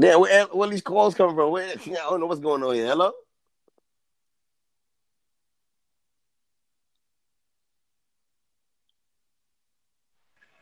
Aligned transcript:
Damn, 0.00 0.20
where, 0.20 0.46
where 0.46 0.68
these 0.70 0.80
calls 0.80 1.14
coming 1.14 1.36
from? 1.36 1.52
Where, 1.52 1.68
I 1.68 1.76
don't 2.08 2.20
know 2.20 2.26
what's 2.26 2.40
going 2.40 2.62
on 2.62 2.74
here. 2.74 2.86
Hello? 2.86 3.12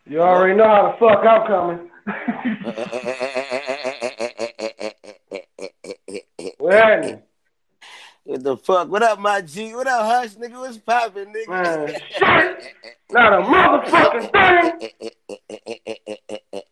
You 0.07 0.21
already 0.23 0.57
know 0.57 0.65
how 0.65 0.91
the 0.91 0.97
fuck 0.99 1.25
I'm 1.25 1.47
coming. 1.47 1.89
what? 6.59 7.23
What 8.25 8.43
the 8.43 8.57
fuck? 8.57 8.89
What 8.89 9.03
up, 9.03 9.19
my 9.21 9.43
G? 9.43 9.75
What 9.75 9.87
up, 9.87 10.07
Hush, 10.07 10.35
nigga? 10.35 10.59
What's 10.59 10.79
poppin', 10.79 11.33
nigga? 11.33 11.49
Man, 11.49 11.95
shit! 12.11 12.75
Not 13.11 13.35
a 13.35 13.43
motherfucking 13.43 14.33
thing! 14.33 14.73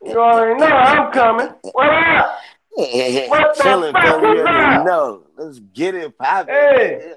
You 0.06 0.20
already 0.20 0.60
know 0.60 0.66
I'm 0.66 1.12
coming. 1.12 1.48
What 1.72 1.88
up? 1.88 2.38
What 2.76 3.56
the 3.56 3.62
Chilling, 3.62 3.92
fuck 3.94 4.02
fella. 4.04 4.32
is 4.32 4.38
You 4.38 4.44
that? 4.44 4.54
already 4.54 4.84
know. 4.84 5.22
Let's 5.36 5.58
get 5.60 5.94
it 5.94 6.18
poppin'. 6.18 6.54
Hey. 6.54 7.12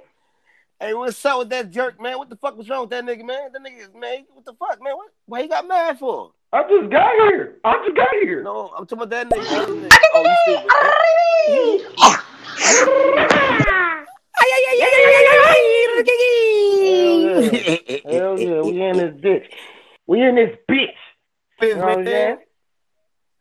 Hey, 0.79 0.93
what's 0.93 1.25
up 1.25 1.39
with 1.39 1.49
that 1.49 1.69
jerk, 1.71 1.99
man? 2.01 2.17
What 2.17 2.29
the 2.29 2.37
fuck 2.37 2.57
was 2.57 2.69
wrong 2.69 2.81
with 2.81 2.91
that 2.91 3.03
nigga, 3.03 3.25
man? 3.25 3.51
That 3.51 3.61
nigga, 3.61 3.93
man, 3.99 4.25
what 4.33 4.45
the 4.45 4.53
fuck, 4.53 4.81
man? 4.81 4.95
What? 4.95 5.09
Why 5.25 5.41
he 5.41 5.47
got 5.49 5.67
mad 5.67 5.99
for? 5.99 6.31
I 6.53 6.63
just 6.63 6.89
got 6.89 7.11
here. 7.27 7.57
I 7.65 7.73
just 7.85 7.97
got 7.97 8.07
here. 8.21 8.41
No, 8.41 8.69
I'm 8.77 8.85
talking 8.87 9.03
about 9.03 9.09
that 9.09 9.29
nigga. 9.29 9.49
That 9.49 9.67
nigga. 9.67 9.97
Oh, 10.13 10.23
you 10.23 10.35
stupid. 10.45 10.71
Hell 18.05 18.39
yeah, 18.39 18.61
we 18.61 18.81
in 18.81 18.97
this 18.97 19.13
bitch. 19.21 19.45
We 20.07 20.21
in 20.21 20.35
this 20.35 20.55
bitch. 20.69 20.87
You 21.61 21.75
know 21.75 21.81
what 21.85 21.97
I'm 21.99 22.05
saying? 22.05 22.37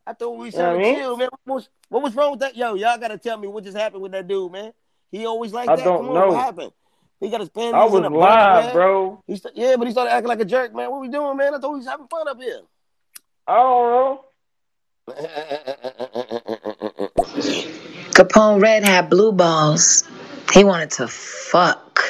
I 0.09 0.15
thought 0.15 0.39
we 0.39 0.47
You 0.47 0.53
know 0.53 0.73
should 0.75 0.83
what 0.83 0.97
chill, 0.97 1.17
man. 1.19 1.29
What 1.45 1.55
was, 1.57 1.69
what 1.91 2.03
was 2.03 2.17
wrong 2.17 2.31
with 2.31 2.41
that? 2.41 2.57
Yo, 2.57 2.75
y'all 2.75 2.97
gotta 2.97 3.19
tell 3.19 3.37
me 3.37 3.47
what 3.47 3.63
just 3.63 3.77
happened 3.77 4.03
with 4.03 4.13
that 4.13 4.27
dude, 4.27 4.51
man. 4.51 4.73
He 5.13 5.27
always 5.27 5.53
like 5.53 5.69
I 5.69 5.77
that. 5.77 5.85
don't 5.85 5.99
Come 5.99 6.09
on, 6.09 6.15
know. 6.15 6.29
what 6.29 6.39
happened? 6.39 6.73
He 7.21 7.29
got 7.29 7.41
his 7.41 7.51
panties 7.51 7.75
I 7.75 7.85
in 7.85 7.91
was 7.91 8.07
a 8.07 8.09
live, 8.09 8.65
man. 8.65 8.73
bro. 8.73 9.23
He 9.27 9.37
st- 9.37 9.55
yeah, 9.55 9.77
but 9.77 9.87
he 9.87 9.93
started 9.93 10.13
acting 10.13 10.29
like 10.29 10.41
a 10.41 10.47
jerk, 10.47 10.75
man. 10.75 10.91
What 10.91 11.03
we 11.03 11.09
doing, 11.09 11.37
man? 11.37 11.55
I 11.55 11.59
thought 11.59 11.73
we 11.73 11.79
was 11.79 11.87
having 11.87 12.07
fun 12.09 12.27
up 12.27 12.41
here. 12.41 12.61
I 13.47 13.55
don't 13.57 13.91
know. 13.91 14.25
Caponeredd 18.15 18.85
had 18.85 19.11
blue 19.11 19.33
balls. 19.33 20.05
He 20.55 20.65
wanted 20.65 20.91
to 20.93 21.09
fuck. 21.09 22.01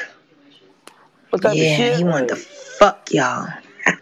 what 1.31 1.43
type 1.43 1.53
of 1.53 1.59
Yeah, 1.59 1.77
shit? 1.77 1.97
he 1.97 2.05
wanted 2.05 2.29
to 2.29 2.37
fuck 2.37 3.13
y'all. 3.13 3.49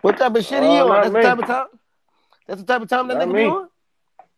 What 0.00 0.16
type 0.16 0.36
of 0.36 0.44
shit 0.44 0.62
he 0.62 0.68
Oh, 0.68 0.82
on? 0.84 0.88
not 0.88 1.02
That's 1.02 1.12
the 1.12 1.18
me. 1.18 1.22
type 1.24 1.38
of 1.40 1.46
time. 1.46 1.66
That's 2.48 2.60
the 2.62 2.66
type 2.66 2.82
of 2.82 2.88
time 2.88 3.06
that 3.08 3.18
Not 3.18 3.28
nigga 3.28 3.32
me. 3.34 3.42
be 3.44 3.46
on. 3.46 3.68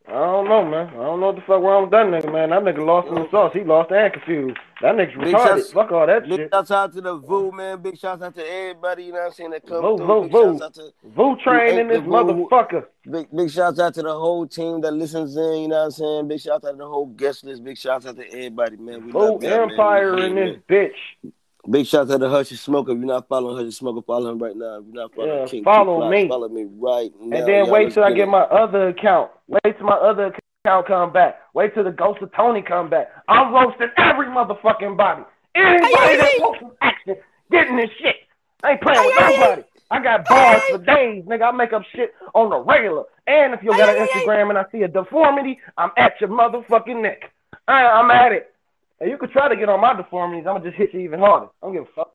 I 0.08 0.12
don't 0.12 0.48
know, 0.48 0.64
man. 0.64 0.88
I 0.88 0.92
don't 0.94 1.20
know 1.20 1.26
what 1.26 1.36
the 1.36 1.42
fuck 1.42 1.62
wrong 1.62 1.82
with 1.82 1.90
that 1.92 2.06
nigga, 2.06 2.32
man. 2.32 2.50
That 2.50 2.62
nigga 2.64 2.84
lost 2.84 3.06
in 3.08 3.14
the 3.14 3.30
sauce. 3.30 3.52
He 3.52 3.62
lost 3.62 3.92
and 3.92 4.12
confused. 4.12 4.56
That 4.82 4.96
nigga's 4.96 5.14
Big 5.22 5.34
retarded. 5.34 5.58
shots- 5.58 5.72
Fuck 5.72 5.92
all 5.92 6.06
that 6.06 6.22
Big 6.22 6.30
shit. 6.32 6.38
Big 6.38 6.50
shouts 6.52 6.70
out 6.72 6.92
to 6.94 7.00
the 7.00 7.14
Voo, 7.16 7.52
man. 7.52 7.80
Big 7.80 7.96
shouts 7.96 8.20
out 8.22 8.34
to 8.34 8.42
everybody, 8.44 9.04
you 9.04 9.12
know 9.12 9.18
what 9.20 9.26
I'm 9.26 9.32
saying, 9.34 9.50
that 9.50 9.64
come 9.66 9.82
Voo, 9.82 9.96
through. 9.98 10.06
voo, 10.06 10.22
Big 10.22 10.32
voo. 10.32 10.58
shouts 10.58 10.62
out 10.62 10.74
to 10.74 10.92
Vu 11.04 11.36
train 11.36 11.78
in 11.78 11.88
this 11.88 12.00
Voo. 12.00 12.10
motherfucker. 12.10 12.86
Big 13.08 13.28
big 13.36 13.50
shouts 13.50 13.78
out 13.78 13.94
to 13.94 14.02
the 14.02 14.12
whole 14.12 14.46
team 14.48 14.80
that 14.80 14.90
listens 14.92 15.36
in, 15.36 15.42
you 15.62 15.68
know 15.68 15.76
what 15.76 15.84
I'm 15.84 15.90
saying? 15.92 16.28
Big 16.28 16.40
shouts 16.40 16.64
out 16.64 16.72
to 16.72 16.76
the 16.76 16.88
whole 16.88 17.06
guest 17.06 17.44
list. 17.44 17.62
Big 17.62 17.78
shouts 17.78 18.06
out 18.06 18.16
to 18.16 18.26
everybody, 18.32 18.76
man. 18.78 19.06
We 19.06 19.12
Vu 19.12 19.18
love 19.18 19.42
y'all, 19.44 19.50
man. 19.66 19.70
Empire 19.70 20.18
in 20.24 20.34
this 20.34 20.56
bitch. 20.68 21.32
Big 21.68 21.86
shouts 21.86 22.10
out 22.10 22.20
to 22.20 22.28
Hushy 22.28 22.56
Smoker. 22.56 22.92
If 22.92 22.98
you're 22.98 23.06
not 23.06 23.28
following 23.28 23.56
Hushy 23.56 23.72
Smoker, 23.72 24.00
follow 24.06 24.30
him 24.30 24.38
right 24.38 24.56
now. 24.56 24.78
If 24.78 24.86
you're 24.86 24.94
not 25.02 25.14
following 25.14 25.38
Yeah, 25.40 25.46
King 25.46 25.64
follow 25.64 25.96
Two 25.96 26.00
Clocks, 26.00 26.10
me. 26.12 26.28
follow 26.28 26.48
me 26.48 26.66
right 26.78 27.12
now. 27.20 27.36
And 27.38 27.48
then 27.48 27.64
Y'all, 27.64 27.70
wait 27.72 27.82
let's 27.84 27.94
till 27.94 28.04
I 28.04 28.08
get 28.10 28.16
get 28.16 28.28
it. 28.28 28.30
my 28.30 28.40
other 28.42 28.88
account. 28.88 29.30
Wait 29.48 29.76
till 29.76 29.86
my 29.86 29.94
other 29.96 30.34
account 30.64 30.86
come 30.86 31.12
back. 31.12 31.40
Wait 31.54 31.74
till 31.74 31.84
the 31.84 31.90
ghost 31.92 32.22
of 32.22 32.32
Tony 32.32 32.62
come 32.62 32.88
back. 32.88 33.08
I'm 33.28 33.52
roasting 33.52 33.88
every 33.98 34.26
motherfucking 34.26 34.96
body. 34.96 35.22
Anybody 35.54 36.16
that 36.16 36.30
wants 36.38 36.60
some 36.60 36.72
action, 36.80 37.16
getting 37.50 37.76
this 37.76 37.90
shit. 38.00 38.16
I 38.62 38.72
ain't 38.72 38.80
playing 38.82 39.04
with 39.04 39.14
nobody. 39.18 39.62
I 39.90 40.00
got 40.02 40.24
bars 40.28 40.62
for 40.70 40.78
days, 40.78 41.24
nigga. 41.24 41.42
I 41.48 41.50
make 41.52 41.72
up 41.72 41.82
shit 41.94 42.14
on 42.34 42.50
the 42.50 42.58
regular. 42.58 43.04
And 43.26 43.52
if 43.54 43.62
you 43.62 43.70
got 43.76 43.88
an 43.96 44.06
Instagram 44.06 44.50
and 44.50 44.58
I 44.58 44.64
see 44.70 44.82
a 44.82 44.88
deformity, 44.88 45.58
I'm 45.76 45.90
at 45.96 46.20
your 46.20 46.30
motherfucking 46.30 47.02
neck. 47.02 47.32
I, 47.66 47.84
I'm 47.86 48.10
at 48.10 48.32
it. 48.32 48.54
And 49.00 49.10
you 49.10 49.16
could 49.16 49.30
try 49.30 49.48
to 49.48 49.56
get 49.56 49.68
on 49.68 49.80
my 49.80 49.94
deformities. 49.94 50.46
I'm 50.46 50.56
gonna 50.56 50.70
just 50.70 50.76
hit 50.76 50.92
you 50.92 51.00
even 51.00 51.20
harder. 51.20 51.46
I 51.46 51.66
don't 51.66 51.72
give 51.72 51.84
a 51.84 51.94
fuck. 51.94 52.12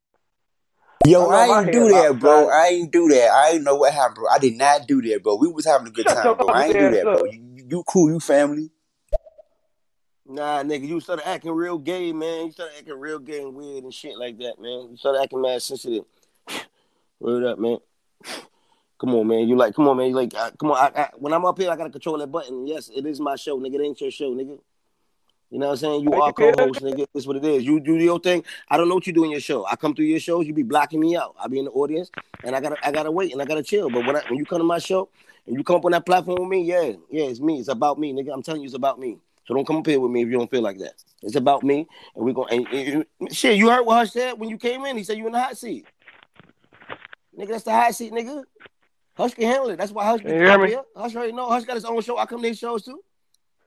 Yo, 1.06 1.28
I 1.28 1.46
I 1.46 1.60
ain't 1.60 1.72
do 1.72 1.90
that, 1.90 2.20
bro. 2.20 2.50
I 2.50 2.68
ain't 2.68 2.92
do 2.92 3.08
that. 3.10 3.30
I 3.32 3.50
ain't 3.52 3.64
know 3.64 3.76
what 3.76 3.94
happened, 3.94 4.16
bro. 4.16 4.26
I 4.32 4.40
did 4.40 4.58
not 4.58 4.88
do 4.88 5.02
that, 5.02 5.24
bro. 5.24 5.36
We 5.36 5.48
was 5.48 5.66
having 5.66 5.88
a 5.88 5.92
good 5.92 6.08
Shut 6.08 6.16
time, 6.16 6.38
bro. 6.38 6.48
I 6.48 6.66
ain't 6.66 6.74
do 6.74 6.90
that, 6.92 6.98
ass 6.98 7.04
bro. 7.04 7.26
You, 7.26 7.44
you, 7.56 7.68
you 7.70 7.84
cool, 7.88 8.12
you 8.12 8.20
family. 8.20 8.70
Nah, 10.28 10.64
nigga, 10.64 10.88
you 10.88 11.00
started 11.00 11.28
acting 11.28 11.52
real 11.52 11.78
gay, 11.78 12.12
man. 12.12 12.48
You 12.48 12.52
started 12.52 12.76
acting 12.80 13.00
real 13.00 13.20
gay 13.20 13.42
and 13.42 13.54
weird 13.54 13.84
and 13.84 13.94
shit 13.94 14.18
like 14.18 14.38
that, 14.40 14.60
man. 14.60 14.90
You 14.92 14.98
started 14.98 15.22
acting 15.22 15.42
mad 15.42 15.62
sensitive. 15.62 16.06
Word 17.20 17.44
up, 17.44 17.60
man. 17.60 17.78
Come 18.98 19.14
on, 19.14 19.28
man. 19.28 19.48
You 19.48 19.58
like, 19.58 19.76
come 19.76 19.90
on, 19.90 19.98
man. 19.98 20.08
You 20.08 20.16
like, 20.16 20.34
uh, 20.34 20.52
come 20.58 20.72
on. 20.72 20.78
I, 20.78 21.02
I, 21.02 21.10
when 21.18 21.34
I'm 21.34 21.44
up 21.46 21.60
here, 21.60 21.70
I 21.70 21.76
gotta 21.76 21.90
control 21.90 22.18
that 22.20 22.32
button. 22.32 22.66
Yes, 22.66 22.90
it 22.96 23.06
is 23.06 23.20
my 23.20 23.36
show, 23.36 23.60
nigga. 23.60 23.76
It 23.76 23.82
ain't 23.82 24.00
your 24.00 24.10
show, 24.10 24.34
nigga. 24.34 24.58
You 25.56 25.60
know 25.60 25.68
what 25.68 25.72
I'm 25.72 25.78
saying? 25.78 26.04
You 26.04 26.22
are 26.22 26.34
co-host, 26.34 26.82
nigga. 26.82 27.08
That's 27.14 27.26
what 27.26 27.38
it 27.38 27.46
is. 27.46 27.64
You 27.64 27.80
do 27.80 27.96
your 27.96 28.20
thing. 28.20 28.44
I 28.70 28.76
don't 28.76 28.90
know 28.90 28.96
what 28.96 29.08
you 29.08 29.14
do 29.14 29.24
in 29.24 29.32
your 29.32 29.40
show. 29.40 29.66
I 29.66 29.78
come 29.78 29.96
through 29.96 30.04
your 30.04 30.20
shows, 30.20 30.46
you 30.46 30.54
be 30.54 30.64
blocking 30.64 31.00
me 31.00 31.16
out. 31.16 31.34
I 31.42 31.48
be 31.48 31.60
in 31.60 31.64
the 31.64 31.72
audience, 31.72 32.12
and 32.44 32.54
I 32.54 32.60
gotta, 32.60 32.76
I 32.86 32.92
gotta 32.92 33.10
wait, 33.10 33.32
and 33.32 33.42
I 33.42 33.46
gotta 33.46 33.64
chill. 33.64 33.90
But 33.90 34.06
when 34.06 34.18
I, 34.18 34.22
when 34.28 34.38
you 34.38 34.44
come 34.44 34.58
to 34.58 34.66
my 34.66 34.80
show 34.80 35.08
and 35.48 35.56
you 35.56 35.64
come 35.64 35.78
up 35.78 35.86
on 35.86 35.94
that 35.94 36.06
platform 36.06 36.42
with 36.42 36.50
me, 36.50 36.62
yeah, 36.66 36.92
yeah, 37.10 37.24
it's 37.24 37.40
me. 37.40 37.58
It's 37.58 37.70
about 37.70 37.98
me, 37.98 38.12
nigga. 38.12 38.34
I'm 38.34 38.44
telling 38.44 38.64
you, 38.64 38.66
it's 38.66 38.76
about 38.76 39.00
me. 39.00 39.18
So 39.46 39.54
don't 39.54 39.66
come 39.66 39.78
up 39.78 39.88
here 39.88 39.98
with 39.98 40.12
me 40.12 40.24
if 40.24 40.28
you 40.28 40.38
don't 40.38 40.52
feel 40.52 40.62
like 40.62 40.78
that. 40.80 40.96
It's 41.22 41.38
about 41.38 41.64
me, 41.64 41.88
and 42.18 42.26
we're 42.26 42.34
gonna. 42.34 42.54
And, 42.54 42.68
and- 42.74 43.06
and- 43.22 43.34
shit, 43.34 43.56
you 43.56 43.70
heard 43.70 43.84
what 43.84 43.96
Hush 43.96 44.12
said 44.12 44.38
when 44.38 44.50
you 44.50 44.58
came 44.58 44.84
in. 44.84 44.98
He 44.98 45.06
said 45.06 45.18
you 45.18 45.26
in 45.26 45.32
the 45.32 45.40
hot 45.40 45.58
seat. 45.58 45.86
Nigga, 47.40 47.48
that's 47.48 47.64
the 47.64 47.72
hot 47.72 47.96
seat, 47.96 48.12
nigga. 48.12 48.44
Hush 49.16 49.34
can 49.36 49.46
handle 49.46 49.70
it. 49.70 49.78
That's 49.78 49.94
why 49.94 50.04
Hush 50.04 50.20
Can 50.20 50.32
be 50.32 50.36
you 50.36 50.40
hear 50.48 50.60
me? 50.60 50.68
here. 50.72 50.82
Hush 50.98 51.16
already 51.16 51.32
know. 51.32 51.48
Hush 51.48 51.64
got 51.64 51.76
his 51.76 51.86
own 51.86 52.02
show. 52.02 52.18
I 52.18 52.26
come 52.26 52.42
to 52.42 52.48
his 52.50 52.60
shows 52.60 52.84
too. 52.84 53.00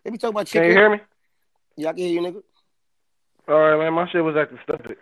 They 0.05 0.11
be 0.11 0.19
talking 0.19 0.35
about 0.35 0.49
chicken. 0.49 0.65
Can 0.65 0.71
you 0.73 0.77
hear 0.77 0.91
me? 0.91 1.01
Yeah, 1.79 1.91
I 1.91 1.93
can 1.93 2.03
hear 2.03 2.11
you, 2.11 2.21
nigga. 2.21 2.43
All 3.47 3.61
right, 3.61 3.79
man. 3.79 3.95
My 3.95 4.09
shit 4.11 4.25
was 4.25 4.35
acting 4.37 4.59
stupid. 4.65 4.97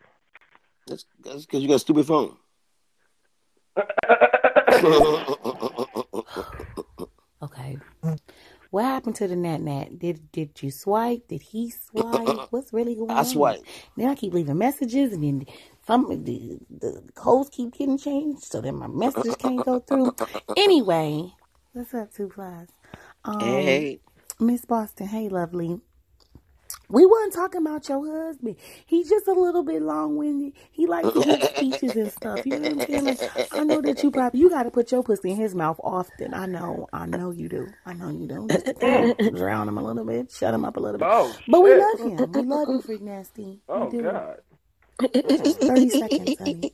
That's 0.87 1.07
that's 1.25 1.47
because 1.47 1.63
you 1.63 1.69
got 1.69 1.77
a 1.77 1.79
stupid 1.79 2.07
phone. 2.07 2.37
Okay. 7.43 7.79
What 8.71 8.85
happened 8.85 9.15
to 9.17 9.29
the 9.29 9.37
nat 9.37 9.61
nat? 9.61 9.99
Did 9.99 10.33
did 10.33 10.63
you 10.63 10.71
swipe? 10.71 11.29
Did 11.29 11.43
he 11.43 11.71
swipe? 11.71 12.47
What's 12.51 12.73
really 12.73 12.95
going 12.95 13.11
on? 13.11 13.19
I 13.19 13.23
swipe. 13.23 13.61
Then 13.97 14.09
I 14.09 14.15
keep 14.15 14.33
leaving 14.33 14.59
messages, 14.59 15.13
and 15.13 15.23
then 15.23 15.47
some 15.87 16.09
the, 16.25 16.59
the 16.71 17.03
codes 17.15 17.51
keep 17.51 17.75
getting 17.75 17.99
changed, 17.99 18.43
so 18.43 18.61
then 18.61 18.77
my 18.77 18.87
messages 18.87 19.37
can't 19.37 19.65
go 19.65 19.81
through. 19.81 20.15
Anyway, 20.57 21.31
what's 21.73 21.95
up, 21.95 22.13
two 22.13 22.31
flies? 22.31 22.69
Um, 23.25 23.41
Hey, 23.41 24.01
Miss 24.41 24.65
Boston, 24.65 25.09
hey, 25.09 25.29
lovely. 25.29 25.81
We 26.89 27.05
weren't 27.05 27.33
talking 27.33 27.61
about 27.63 27.89
your 27.89 28.27
husband. 28.27 28.57
He's 28.87 29.09
just 29.09 29.27
a 29.27 29.33
little 29.33 29.63
bit 29.65 29.83
long 29.83 30.17
winded. 30.17 30.53
He 30.71 30.87
likes 30.87 31.11
to 31.13 31.21
give 31.21 31.43
speeches 31.43 31.97
and 31.97 32.13
stuff. 32.13 32.47
You 32.47 32.59
know 32.59 32.71
what 32.75 32.83
I'm 32.83 32.87
saying? 32.87 33.05
Like, 33.37 33.49
I 33.53 33.65
know 33.65 33.81
that 33.83 34.03
you 34.03 34.11
probably 34.11 34.41
you 34.41 34.51
got 34.51 34.63
to 34.65 34.71
put 34.71 34.93
your 34.93 35.03
pussy 35.03 35.31
in 35.31 35.37
his 35.37 35.55
mouth 35.55 35.81
often. 35.83 36.33
I 36.35 36.47
know, 36.47 36.87
I 36.93 37.07
know 37.07 37.31
you 37.33 37.49
do. 37.49 37.69
I 37.85 37.93
know 37.95 38.09
you 38.11 38.27
do. 38.29 38.47
Just 38.49 39.35
drown 39.35 39.69
him 39.69 39.79
a 39.79 39.83
little 39.83 40.05
bit, 40.05 40.31
shut 40.31 40.55
him 40.55 40.65
up 40.65 40.77
a 40.77 40.81
little 40.81 40.99
bit. 40.99 41.09
Oh, 41.11 41.35
But 41.49 41.61
we 41.63 41.75
love 41.75 41.99
him. 41.99 42.33
We 42.33 42.43
love 42.43 42.69
you, 42.69 42.81
freak 42.83 43.03
nasty. 43.03 43.61
Oh 43.69 43.87
we 43.87 43.91
do. 43.99 44.03
God. 44.03 44.39
Thirty 44.99 45.89
seconds, 45.91 46.37
honey. 46.39 46.73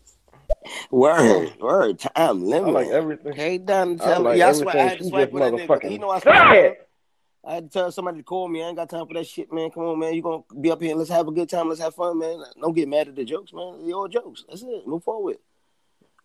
word, 0.90 1.52
word, 1.60 1.98
time 1.98 2.44
limit. 2.44 2.68
I 2.68 2.72
like 2.72 2.88
everything. 2.88 3.32
Hey, 3.32 3.58
done. 3.58 3.98
I 4.00 4.04
Tell 4.04 4.20
like 4.22 4.38
yeah, 4.38 4.48
I, 4.48 4.52
swipe, 4.52 4.74
I 4.76 4.78
everything 4.78 4.88
had 4.88 4.98
to 4.98 5.04
swipe 5.04 5.30
just 5.32 5.42
on 5.42 5.56
that 5.56 5.62
nigga. 5.62 5.66
motherfucking 5.66 5.90
You 5.90 5.98
know 5.98 6.10
I 6.10 6.20
swipe. 6.20 6.88
I 7.44 7.54
had 7.54 7.70
to 7.70 7.78
tell 7.78 7.90
somebody 7.90 8.18
to 8.18 8.22
call 8.22 8.46
me. 8.46 8.62
I 8.62 8.68
ain't 8.68 8.76
got 8.76 8.88
time 8.88 9.06
for 9.06 9.14
that 9.14 9.26
shit, 9.26 9.52
man. 9.52 9.70
Come 9.70 9.82
on, 9.84 9.98
man. 9.98 10.14
You 10.14 10.22
gonna 10.22 10.42
be 10.60 10.70
up 10.70 10.80
here 10.80 10.90
and 10.90 10.98
let's 10.98 11.10
have 11.10 11.26
a 11.26 11.32
good 11.32 11.48
time. 11.48 11.68
Let's 11.68 11.80
have 11.80 11.94
fun, 11.94 12.18
man. 12.18 12.42
Don't 12.60 12.74
get 12.74 12.88
mad 12.88 13.08
at 13.08 13.16
the 13.16 13.24
jokes, 13.24 13.52
man. 13.52 13.84
They're 13.84 13.94
all 13.94 14.06
jokes. 14.06 14.44
That's 14.48 14.62
it. 14.62 14.86
Move 14.86 15.02
forward. 15.02 15.38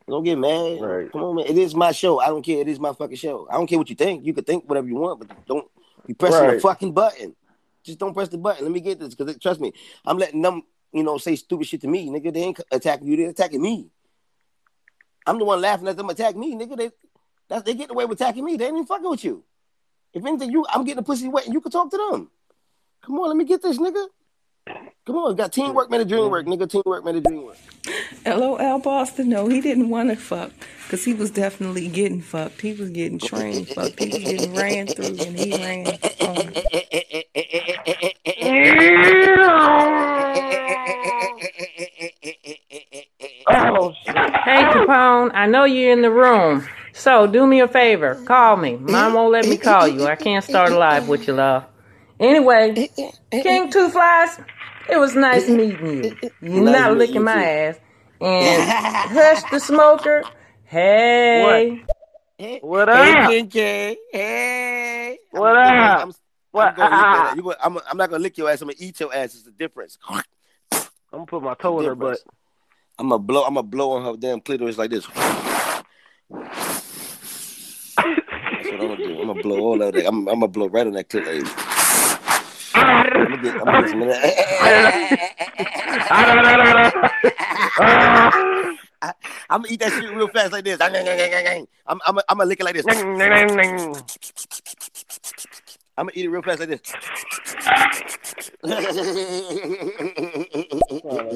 Don't 0.08 0.24
get 0.24 0.38
mad. 0.38 0.80
Right. 0.80 1.12
Come 1.12 1.24
on, 1.24 1.36
man. 1.38 1.46
It 1.48 1.58
is 1.58 1.74
my 1.74 1.92
show. 1.92 2.20
I 2.20 2.28
don't 2.28 2.44
care. 2.44 2.62
It 2.62 2.68
is 2.68 2.80
my 2.80 2.94
fucking 2.94 3.18
show. 3.18 3.48
I 3.50 3.54
don't 3.54 3.68
care 3.68 3.80
what 3.80 3.90
you 3.90 3.96
think. 3.96 4.26
You 4.26 4.34
can 4.34 4.44
think 4.44 4.70
whatever 4.70 4.88
you 4.88 4.96
want, 4.96 5.20
but 5.20 5.46
don't 5.48 5.68
be 6.06 6.14
pressing 6.14 6.48
the 6.48 6.60
fucking 6.60 6.94
button. 6.94 7.36
Just 7.84 8.00
don't 8.00 8.14
press 8.14 8.30
the 8.30 8.38
button. 8.38 8.64
Let 8.64 8.72
me 8.72 8.80
get 8.80 9.00
this, 9.00 9.16
because 9.16 9.38
trust 9.38 9.60
me, 9.60 9.74
I'm 10.06 10.18
letting 10.18 10.42
them, 10.42 10.64
you 10.94 11.04
know, 11.04 11.18
say 11.18 11.36
stupid 11.36 11.68
shit 11.68 11.82
to 11.82 11.88
me, 11.88 12.10
nigga. 12.10 12.34
They 12.34 12.42
ain't 12.42 12.60
attacking 12.72 13.08
you. 13.08 13.18
They're 13.18 13.30
attacking 13.30 13.62
me. 13.62 13.90
I'm 15.26 15.40
the 15.40 15.46
one 15.46 15.62
laughing 15.62 15.88
at 15.88 15.98
them 15.98 16.10
attack 16.10 16.36
me, 16.36 16.56
nigga. 16.56 16.78
They, 16.78 16.92
that's 17.50 17.64
they 17.64 17.74
get 17.74 17.92
away 17.92 18.06
with 18.06 18.22
attacking 18.22 18.46
me. 18.46 18.56
They 18.56 18.68
ain't 18.68 18.76
even 18.76 18.86
fucking 18.86 19.10
with 19.10 19.24
you. 19.24 19.44
If 20.14 20.26
anything, 20.26 20.52
you, 20.52 20.66
I'm 20.70 20.84
getting 20.84 20.98
the 20.98 21.04
pussy 21.04 21.28
wet, 21.28 21.46
and 21.46 21.54
you 21.54 21.62
can 21.62 21.72
talk 21.72 21.92
to 21.92 21.98
them. 21.98 22.30
Come 23.04 23.20
on, 23.20 23.28
let 23.28 23.38
me 23.38 23.46
get 23.46 23.62
this, 23.62 23.78
nigga. 23.78 24.08
Come 25.06 25.16
on, 25.16 25.36
got 25.36 25.54
teamwork 25.54 25.90
made 25.90 26.02
a 26.02 26.06
dream 26.06 26.30
work, 26.30 26.46
nigga. 26.46 26.70
Teamwork 26.70 27.06
made 27.06 27.16
a 27.16 27.22
dream 27.22 27.46
work. 27.46 27.56
LOL 28.26 28.80
Boston, 28.80 29.30
no, 29.30 29.48
he 29.48 29.62
didn't 29.62 29.90
want 29.90 30.10
to 30.10 30.18
fuck 30.18 30.52
because 30.84 31.06
he 31.06 31.14
was 31.14 31.32
definitely 31.32 31.88
getting 31.88 32.22
fucked. 32.22 32.60
He 32.60 32.74
was 32.74 32.90
getting 32.90 33.18
trained 33.18 33.70
fucked. 33.70 34.04
He 34.04 34.10
was 34.10 34.18
getting 34.18 34.54
ran 34.54 34.88
through 34.88 35.06
and 35.06 35.40
he 35.40 35.52
ran 35.64 35.88
on. 35.88 36.54
Oh, 43.50 43.94
shit. 44.04 44.16
Hey 44.18 44.64
Capone, 44.64 45.32
I 45.34 45.48
know 45.48 45.64
you're 45.64 45.94
in 45.94 46.02
the 46.02 46.12
room. 46.12 46.68
So 46.98 47.28
do 47.28 47.46
me 47.46 47.62
a 47.62 47.68
favor, 47.68 48.16
call 48.26 48.58
me. 48.58 48.76
Mom 48.76 49.14
won't 49.14 49.32
let 49.32 49.46
me 49.48 49.58
call 49.58 49.88
you. 49.88 50.08
I 50.08 50.16
can't 50.16 50.44
start 50.44 50.72
a 50.72 50.78
live 50.78 51.08
with 51.08 51.28
you, 51.28 51.34
love. 51.34 51.66
Anyway, 52.20 52.90
King 53.32 53.72
Two 53.72 53.90
Flies, 53.90 54.40
it 54.90 54.98
was 54.98 55.16
nice 55.16 55.48
meeting 55.48 55.86
you. 55.86 56.18
You're 56.42 56.64
Nice 56.64 56.74
not 56.74 56.90
meeting 56.90 56.98
licking 56.98 57.16
you 57.16 57.22
my 57.22 57.34
too. 57.34 57.40
ass. 57.40 57.80
And 58.20 58.64
Hush 59.12 59.44
the 59.52 59.60
Smoker, 59.60 60.24
hey. 60.64 61.84
What 62.62 62.90
Hey, 62.90 63.14
up? 63.14 63.30
King 63.30 63.48
K. 63.48 63.98
Hey. 64.12 65.20
What 65.30 65.56
I'm, 65.56 65.80
up? 65.80 66.02
I'm, 66.02 66.10
I'm, 66.10 66.14
What? 66.52 66.76
gonna 66.76 66.96
lick 66.96 67.44
gonna, 67.44 67.58
I'm, 67.64 67.78
I'm 67.92 67.98
not 67.98 68.10
gonna 68.10 68.24
lick 68.24 68.38
your 68.40 68.50
ass. 68.50 68.62
I'm 68.62 68.70
gonna 68.70 68.78
eat 68.80 69.00
your 69.00 69.14
ass. 69.14 69.36
It's 69.36 69.44
the 69.44 69.52
difference. 69.52 70.00
I'm 70.10 70.24
gonna 71.12 71.26
put 71.28 71.44
my 71.44 71.54
toe 71.54 71.80
in 71.80 71.86
her 71.86 71.94
butt. 71.96 72.22
I'm 72.98 73.10
gonna 73.10 73.20
blow. 73.20 73.44
I'm 73.44 73.54
gonna 73.54 73.68
blow 73.68 73.92
on 73.92 74.04
her 74.06 74.18
damn 74.18 74.42
clitoris 74.42 74.80
like 74.80 74.90
this. 74.90 75.08
What 78.78 78.92
I'm 78.92 78.98
gonna 78.98 79.08
do. 79.08 79.20
I'm 79.20 79.28
gonna 79.28 79.42
blow 79.42 79.60
all 79.60 79.82
of 79.82 79.94
that. 79.94 80.06
I'm, 80.06 80.28
I'm 80.28 80.40
gonna 80.40 80.48
blow 80.48 80.68
right 80.68 80.86
on 80.86 80.94
that 80.94 81.10
clitoris. 81.10 81.52
I'm 82.76 83.12
gonna 83.12 83.38
get, 83.42 83.56
I'm 83.56 83.66
gonna 83.66 83.88
get 83.88 83.98
that. 84.22 84.34
I'm 89.50 89.62
gonna 89.62 89.74
eat 89.74 89.80
that 89.80 89.92
shit 89.92 90.14
real 90.14 90.28
fast 90.28 90.52
like 90.52 90.64
this. 90.64 90.80
I'm, 90.80 90.94
I'm, 92.06 92.08
I'm, 92.08 92.20
gonna 92.38 92.46
lick 92.46 92.60
it 92.60 92.64
like 92.64 92.76
this. 92.76 92.86
I'm 92.88 93.18
gonna 96.06 96.12
eat 96.14 96.26
it 96.26 96.30
real 96.30 96.44
fast 96.44 96.60
like 96.60 96.70
this. 96.70 96.82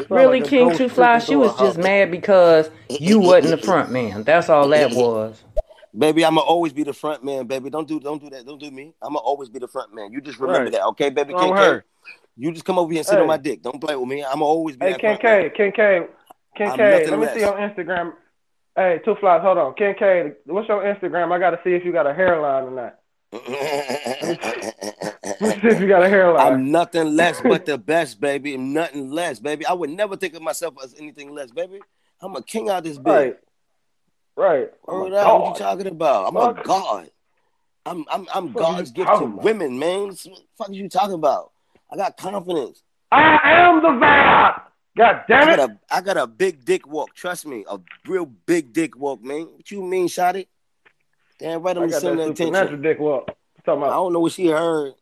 Really, 0.10 0.42
King 0.42 0.76
Two 0.76 0.90
Flies, 0.90 1.26
she 1.26 1.36
was 1.36 1.58
just 1.58 1.78
mad 1.78 2.12
because 2.12 2.70
you 2.90 3.20
wasn't 3.20 3.60
the 3.60 3.66
front 3.66 3.92
man. 3.92 4.24
That's 4.24 4.50
all 4.50 4.68
that 4.70 4.92
was. 4.96 5.44
Baby, 5.98 6.24
I'ma 6.24 6.42
always 6.42 6.72
be 6.74 6.84
the 6.84 6.94
front 6.94 7.24
man, 7.24 7.48
baby. 7.48 7.70
Don't 7.70 7.88
do 7.88 8.00
don't 8.00 8.22
do 8.22 8.30
that. 8.30 8.46
Don't 8.46 8.60
do 8.60 8.72
me. 8.72 8.94
I'ma 9.02 9.20
always 9.20 9.50
be 9.50 9.60
the 9.60 9.68
front 9.68 9.94
man. 9.94 10.12
You 10.14 10.22
just 10.22 10.40
remember 10.40 10.66
Right. 10.66 10.72
that, 10.74 10.86
okay, 10.88 11.10
baby? 11.10 11.34
Wrong 11.34 11.42
King 11.44 11.52
with 11.52 11.60
her. 11.60 11.86
You 12.38 12.52
just 12.54 12.64
come 12.66 12.80
over 12.80 12.92
here 12.92 13.00
and 13.00 13.08
sit 13.08 13.16
Hey. 13.16 13.22
on 13.22 13.28
my 13.28 13.38
dick. 13.38 13.62
Don't 13.62 13.80
play 13.82 13.96
with 13.96 14.08
me. 14.08 14.24
I'ma 14.24 14.46
always 14.46 14.78
be 14.78 14.86
Hey, 14.86 14.94
Ken. 14.98 15.18
K, 15.18 15.52
Ken 15.56 15.72
K, 15.74 16.08
Ken 16.56 16.78
K. 16.78 17.06
Let 17.08 17.20
me 17.20 17.26
less. 17.26 17.36
see 17.36 17.44
on 17.44 17.58
Instagram. 17.58 18.14
Hey, 18.76 19.02
two 19.04 19.16
flies. 19.16 19.42
Hold 19.42 19.58
on, 19.58 19.74
Ken 19.74 19.96
K. 20.00 20.32
What's 20.46 20.70
your 20.70 20.82
Instagram? 20.84 21.32
I 21.34 21.40
gotta 21.40 21.60
see 21.64 21.72
if 21.74 21.84
you 21.84 21.92
got 21.92 22.08
a 22.08 22.14
hairline 22.14 22.64
or 22.64 22.72
not. 22.72 22.96
Let 23.34 23.48
me 25.42 25.52
see 25.62 25.68
if 25.68 25.80
you 25.82 25.88
got 25.88 26.04
a 26.04 26.10
hairline. 26.10 26.54
I'm 26.54 26.72
nothing 26.72 27.16
less 27.16 27.42
but 27.42 27.66
the 27.66 27.78
best, 27.78 28.20
baby. 28.22 28.54
I'm 28.56 28.74
nothing 28.74 29.12
less, 29.12 29.40
baby. 29.40 29.66
I 29.66 29.74
would 29.74 29.90
never 29.90 30.16
think 30.16 30.34
of 30.36 30.42
myself 30.42 30.76
as 30.84 30.96
anything 30.98 31.34
less, 31.34 31.52
baby. 31.52 31.80
I'm 32.22 32.36
a 32.36 32.42
king 32.44 32.70
out 32.70 32.84
this 32.84 32.98
bitch. 32.98 33.36
Right, 34.36 34.69
Word 34.88 35.13
up, 35.13 35.39
what 35.42 35.60
you 35.60 35.66
talking 35.66 35.88
about? 35.88 36.28
I'm 36.28 36.33
Fuck. 36.36 36.66
a 36.66 36.68
god. 36.68 37.10
I'm 37.86 38.06
I'm 38.12 38.28
I'm 38.33 38.51
God's 38.54 38.92
gift 38.92 39.10
to 39.10 39.16
about? 39.25 39.44
women, 39.44 39.80
man. 39.80 40.07
What 40.10 40.18
the 40.24 40.36
fuck 40.57 40.69
are 40.69 40.74
you 40.74 40.88
talking 40.89 41.16
about? 41.16 41.51
I 41.92 41.98
got 41.98 42.16
confidence. 42.18 42.83
I 43.12 43.39
am 43.44 43.81
the 43.81 43.89
vibe. 43.89 44.62
God 44.98 45.16
I 45.16 45.24
damn 45.28 45.56
got 45.56 45.60
it. 45.60 45.78
a 45.92 45.95
I 45.95 46.01
got 46.01 46.18
a 46.18 46.28
big 46.28 46.63
dick 46.63 46.86
walk. 46.88 47.13
Trust 47.16 47.45
me, 47.45 47.66
a 47.69 47.80
real 48.07 48.25
big 48.25 48.72
dick 48.74 48.95
walk, 48.98 49.24
man. 49.24 49.48
What 49.56 49.72
you 49.72 49.81
mean, 49.81 50.07
Shotty? 50.07 50.48
Damn 51.39 51.62
right, 51.63 51.77
I 51.77 51.81
I'm 51.84 51.89
got 51.89 52.01
sending 52.01 52.18
that 52.18 52.31
attention. 52.31 52.45
supernatural 52.54 52.81
dick 52.81 53.00
walk. 53.00 53.31
Talking 53.66 53.84
I 53.84 53.88
don't 53.88 54.13
know 54.13 54.19
what 54.19 54.31
she 54.34 54.48
heard. 54.48 54.94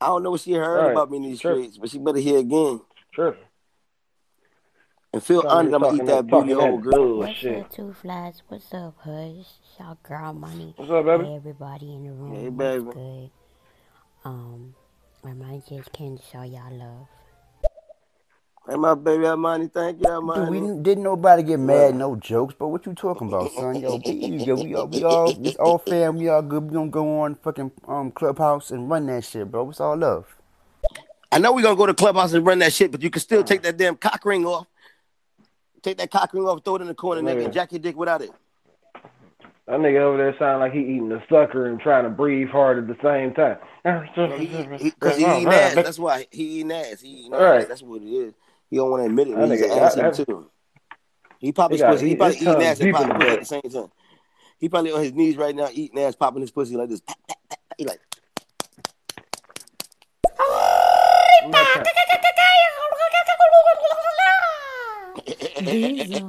I 0.00 0.06
don't 0.06 0.22
know 0.22 0.30
what 0.32 0.40
she 0.40 0.52
heard 0.52 0.82
Right. 0.86 0.90
about 0.92 1.10
me 1.10 1.18
in 1.18 1.22
these 1.24 1.38
streets, 1.38 1.78
but 1.78 1.90
she 1.90 1.98
better 1.98 2.18
hear 2.18 2.38
again 2.38 2.80
Sure. 3.14 3.36
And 5.12 5.22
feel 5.22 5.42
Tell 5.42 5.50
honored. 5.50 5.74
I'm 5.74 5.80
gonna 5.82 5.96
eat 5.96 6.06
that 6.06 6.06
that- 6.06 6.26
booty 6.28 6.52
hole, 6.52 6.78
girl. 6.78 6.92
bullshit. 7.16 7.56
What's 7.56 7.66
up, 7.66 7.72
Two 7.76 7.92
Flies? 7.92 8.42
What's 8.48 8.74
up, 8.74 8.94
Hush? 8.98 9.46
Shout 9.76 10.02
girl 10.02 10.32
money. 10.32 10.74
What's 10.76 10.90
up, 10.90 11.04
baby? 11.04 11.24
Hey, 11.24 11.34
everybody 11.36 11.94
in 11.94 12.04
the 12.04 12.12
room. 12.12 12.34
Hey, 12.34 12.48
What's 12.48 12.84
baby. 12.84 12.90
good? 12.92 13.30
Um, 14.24 14.74
I 15.24 15.62
just 15.68 15.92
came 15.92 16.16
to 16.16 16.22
show 16.22 16.42
y'all 16.42 16.72
love. 16.72 17.06
Hey, 18.68 18.76
my 18.76 18.94
baby 18.94 19.24
Armani, 19.24 19.72
thank 19.72 19.98
you, 19.98 20.04
Dude, 20.04 20.12
Armani. 20.12 20.76
we 20.76 20.82
didn't 20.82 21.02
nobody 21.02 21.42
get 21.42 21.58
mad, 21.58 21.94
no 21.94 22.14
jokes, 22.14 22.54
but 22.56 22.68
what 22.68 22.84
you 22.86 22.92
talking 22.94 23.26
about, 23.28 23.50
son? 23.52 23.80
Yo, 23.80 23.98
be 23.98 24.12
easy. 24.12 24.52
We 24.52 24.74
all, 24.74 24.86
we 24.86 25.02
all, 25.02 25.36
it's 25.42 25.56
all 25.56 25.78
fam. 25.78 26.18
We 26.18 26.28
all 26.28 26.42
good. 26.42 26.64
We 26.64 26.74
gonna 26.74 26.90
go 26.90 27.20
on 27.22 27.34
fucking 27.36 27.72
um 27.88 28.12
clubhouse 28.12 28.70
and 28.70 28.88
run 28.88 29.06
that 29.06 29.24
shit, 29.24 29.50
bro. 29.50 29.70
It's 29.70 29.80
all 29.80 29.96
love. 29.96 30.26
I 31.32 31.38
know 31.38 31.52
we're 31.52 31.62
gonna 31.62 31.74
go 31.76 31.86
to 31.86 31.94
clubhouse 31.94 32.32
and 32.34 32.44
run 32.46 32.58
that 32.58 32.72
shit, 32.74 32.92
but 32.92 33.02
you 33.02 33.08
can 33.10 33.20
still 33.20 33.42
take 33.42 33.62
that 33.62 33.76
damn 33.78 33.96
cock 33.96 34.24
ring 34.24 34.44
off. 34.44 34.66
Take 35.82 35.98
that 35.98 36.10
cock 36.10 36.32
ring 36.34 36.44
off, 36.46 36.62
throw 36.64 36.76
it 36.76 36.82
in 36.82 36.88
the 36.88 36.94
corner, 36.94 37.22
nigga, 37.22 37.38
Yeah. 37.38 37.44
and 37.44 37.52
jack 37.52 37.72
your 37.72 37.78
dick 37.78 37.96
without 37.96 38.22
it. 38.22 38.30
That 39.66 39.78
nigga 39.78 40.00
over 40.00 40.16
there 40.16 40.36
sound 40.38 40.60
like 40.60 40.72
he 40.72 40.80
eating 40.80 41.12
a 41.12 41.22
sucker 41.30 41.66
and 41.66 41.78
trying 41.80 42.04
to 42.04 42.10
breathe 42.10 42.48
hard 42.48 42.78
at 42.78 42.86
the 42.88 42.96
same 43.02 43.32
time. 43.34 43.58
Because 43.84 45.16
he, 45.16 45.22
eating 45.22 45.46
oh, 45.46 45.52
ass. 45.52 45.74
That's 45.74 45.98
why 45.98 46.26
he 46.30 46.58
eating 46.58 46.72
ass. 46.72 47.00
He 47.00 47.08
eating 47.08 47.34
ass. 47.34 47.40
Right. 47.40 47.68
That's 47.68 47.82
what 47.82 48.02
it 48.02 48.08
is. 48.08 48.34
He 48.68 48.76
don't 48.76 48.90
want 48.90 49.02
to 49.02 49.06
admit 49.06 49.28
it. 49.28 49.36
That 49.36 49.48
He's 49.50 49.60
an 49.62 49.70
ass 49.70 49.94
that- 49.94 50.14
eater 50.14 50.24
too. 50.24 50.50
He 51.38 51.52
probably 51.52 51.78
He 51.78 51.82
got- 51.82 51.92
pussy. 51.92 52.04
He 52.04 52.10
he- 52.10 52.16
probably 52.16 52.36
his 52.36 52.48
eating 52.48 52.62
ass 52.62 52.80
and 52.80 52.92
popping 52.92 53.08
the 53.08 53.14
pussy 53.14 53.30
at 53.30 53.38
the 53.40 53.46
same 53.46 53.62
time. 53.62 53.92
He 54.58 54.68
probably 54.68 54.92
on 54.92 55.02
his 55.02 55.12
knees 55.14 55.36
right 55.36 55.54
now 55.54 55.68
eating 55.72 55.98
ass, 56.00 56.16
popping 56.16 56.42
his 56.42 56.50
pussy 56.50 56.76
like 56.76 56.88
this. 56.90 57.00
He 57.78 57.84
like. 57.84 58.00
Numero 65.60 66.26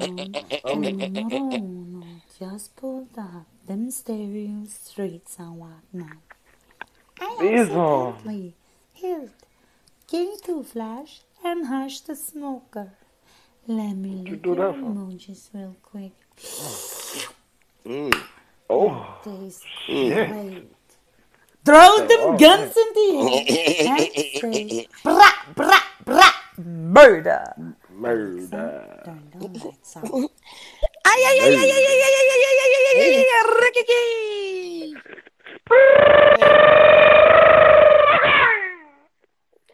uno, 0.74 2.22
just 2.40 2.76
pulled 2.76 3.18
up 3.18 3.46
them 3.68 3.90
stereo 3.92 4.66
streets 4.68 5.38
and 5.40 5.58
whatnot. 5.58 6.18
I 7.20 7.38
Diesel. 7.40 8.10
accidentally 8.14 8.56
King 10.08 10.38
Two 10.44 10.64
Flash 10.64 11.22
and 11.44 11.68
Hush 11.68 12.02
the 12.02 12.16
Smoker. 12.16 12.92
Let 13.68 13.96
me 13.96 14.24
look 14.28 14.42
do 14.42 14.56
your 14.56 14.56
that 14.56 14.76
for? 14.80 14.86
emojis 14.92 15.50
real 15.54 15.76
quick. 15.84 16.12
Mm. 17.86 18.14
Oh, 18.70 19.20
Taste 19.24 19.64
Mm. 19.88 20.28
great. 20.28 20.70
Throw 21.64 22.08
them 22.08 22.38
guns 22.38 22.76
in 22.76 22.90
the 22.96 23.08
air 23.22 23.46
and 23.48 23.78
say, 23.86 24.88
brah, 25.06 25.32
brah, 25.56 25.84
brah, 26.06 26.34
murder. 26.66 27.54
Murder. 28.02 29.02
Turn 29.06 29.32
the 29.32 29.48
lights 29.66 29.98
out. 29.98 30.10
Ay, 31.06 31.22
ay, 31.30 31.38
ay, 31.40 31.54
ay, 31.54 31.70
ay, 31.70 31.86
ay, 31.86 32.02
ay, 32.02 32.16
ay, 32.18 32.30
ay, 32.32 32.42
ay, 32.42 32.62
ay, 32.62 32.86
ay, 32.90 33.02
ay, 33.02 33.26
ay, 33.30 33.44
Ricky 33.62 34.98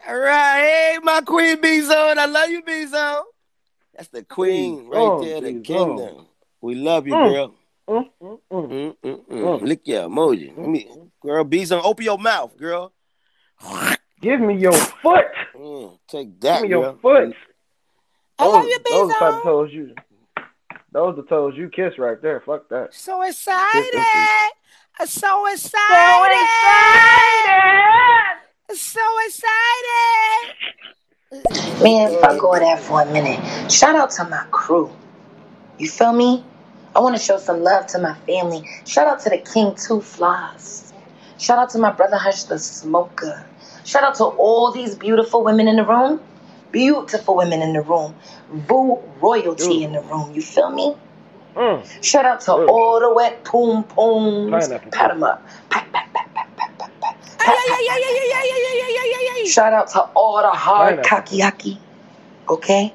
All 0.07 0.17
right, 0.19 0.59
hey, 0.61 0.99
my 1.03 1.21
queen 1.21 1.59
B 1.61 1.81
Zone. 1.81 2.17
I 2.19 2.25
love 2.25 2.49
you, 2.49 2.61
B 2.63 2.85
Zone. 2.85 3.23
That's 3.95 4.09
the 4.09 4.23
queen 4.23 4.87
right 4.87 4.99
Oh, 5.01 5.21
there, 5.23 5.41
the 5.41 5.53
B-Zone. 5.53 5.63
kingdom. 5.63 6.27
We 6.61 6.75
love 6.75 7.07
you, 7.07 7.13
Mm. 7.15 7.33
girl. 7.33 7.53
Mm, 7.89 8.09
mm, 8.21 8.39
mm. 8.51 8.69
Mm, 8.69 8.95
mm, 9.03 9.25
mm. 9.27 9.41
Mm. 9.41 9.61
Lick 9.63 9.87
your 9.87 10.07
emoji. 10.07 10.55
Let 10.57 10.67
me, 10.69 10.87
girl, 11.21 11.43
B 11.43 11.65
Zone, 11.65 11.81
open 11.83 12.05
your 12.05 12.17
mouth, 12.19 12.55
girl. 12.57 12.93
Give 14.21 14.39
me 14.39 14.55
your 14.57 14.73
foot. 14.73 15.25
Mm, 15.55 15.97
take 16.07 16.39
Give 16.39 16.41
that, 16.41 16.61
me 16.61 16.69
girl. 16.69 16.81
your 16.81 16.95
foot. 17.01 17.35
I 18.39 18.45
Those, 18.45 18.53
love 18.53 18.65
you, 18.65 18.77
B 18.79 18.89
those 18.91 19.07
the 19.07 19.13
type 19.15 19.33
of 19.33 19.43
toes 19.43 19.73
you. 19.73 19.95
Those 20.91 21.15
the 21.15 21.23
toes 21.23 21.55
you 21.57 21.69
kiss 21.69 21.97
right 21.97 22.21
there. 22.21 22.41
Fuck 22.41 22.69
that. 22.69 22.93
So 22.93 23.21
excited. 23.23 23.95
I'm 24.99 25.07
so 25.07 25.47
excited. 25.47 25.73
So 25.89 26.25
excited. 26.25 27.57
So 28.73 29.01
excited. 29.25 30.53
Man, 31.83 32.21
fuck 32.21 32.43
all 32.43 32.59
that 32.59 32.79
for 32.79 33.01
a 33.01 33.05
minute. 33.11 33.71
Shout 33.71 33.95
out 33.95 34.11
to 34.11 34.23
my 34.25 34.45
crew. 34.51 34.91
You 35.77 35.89
feel 35.89 36.13
me? 36.13 36.43
I 36.95 36.99
want 36.99 37.15
to 37.15 37.21
show 37.21 37.37
some 37.37 37.61
love 37.61 37.87
to 37.87 37.99
my 37.99 38.15
family. 38.27 38.67
Shout 38.85 39.07
out 39.07 39.19
to 39.21 39.29
the 39.29 39.37
King 39.37 39.75
Two 39.75 40.01
Flies. 40.01 40.93
Shout 41.37 41.59
out 41.59 41.69
to 41.71 41.79
my 41.79 41.91
brother 41.91 42.17
Hush 42.17 42.43
the 42.43 42.57
Smoker. 42.57 43.45
Shout 43.83 44.03
out 44.03 44.15
to 44.15 44.23
all 44.23 44.71
these 44.71 44.95
beautiful 44.95 45.43
women 45.43 45.67
in 45.67 45.75
the 45.75 45.85
room. 45.85 46.19
Beautiful 46.71 47.35
women 47.37 47.61
in 47.61 47.73
the 47.73 47.81
room. 47.81 48.15
Vu 48.51 48.99
royalty 49.21 49.83
in 49.83 49.93
the 49.93 50.01
room. 50.01 50.33
You 50.33 50.41
feel 50.41 50.69
me? 50.71 50.95
Mm. 51.55 52.03
Shout 52.03 52.25
out 52.25 52.41
to 52.41 52.51
Really? 52.51 52.67
all 52.67 52.99
the 52.99 53.13
wet 53.13 53.43
poom 53.43 53.83
pooms. 53.83 54.67
Pat 54.91 55.09
them 55.09 55.23
up. 55.23 55.41
Pat, 55.69 55.91
pat, 55.91 56.13
pat, 56.13 56.27
pat, 56.35 56.47
pat, 56.57 56.77
pat, 56.77 56.91
pat. 57.01 57.15
Shout 59.47 59.73
out 59.73 59.87
to 59.91 60.01
all 60.13 60.41
the 60.41 60.49
hard 60.49 61.03
Pineapple. 61.03 61.37
kakiyaki. 61.37 61.77
Okay? 62.49 62.93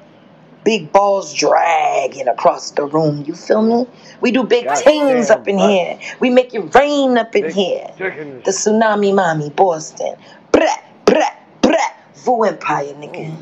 Big 0.63 0.91
balls 0.93 1.33
dragging 1.33 2.27
across 2.29 2.71
the 2.71 2.85
room. 2.85 3.23
You 3.27 3.33
feel 3.35 3.61
me? 3.61 3.85
We 4.21 4.31
do 4.31 4.43
big 4.43 4.65
God 4.65 4.77
things 4.77 5.29
up 5.29 5.45
in 5.47 5.57
right. 5.57 5.69
here. 5.99 5.99
We 6.21 6.29
make 6.29 6.53
it 6.53 6.73
rain 6.73 7.17
up 7.17 7.35
in 7.35 7.43
Big 7.43 7.51
here. 7.53 7.91
chicken. 7.97 8.41
The 8.45 8.51
tsunami 8.51 9.13
mommy, 9.13 9.49
Boston. 9.49 10.15
Brah, 10.53 10.79
brah, 11.05 11.35
brah. 11.61 11.91
Vu 12.15 12.43
Empire, 12.45 12.93
nigga. 12.93 13.35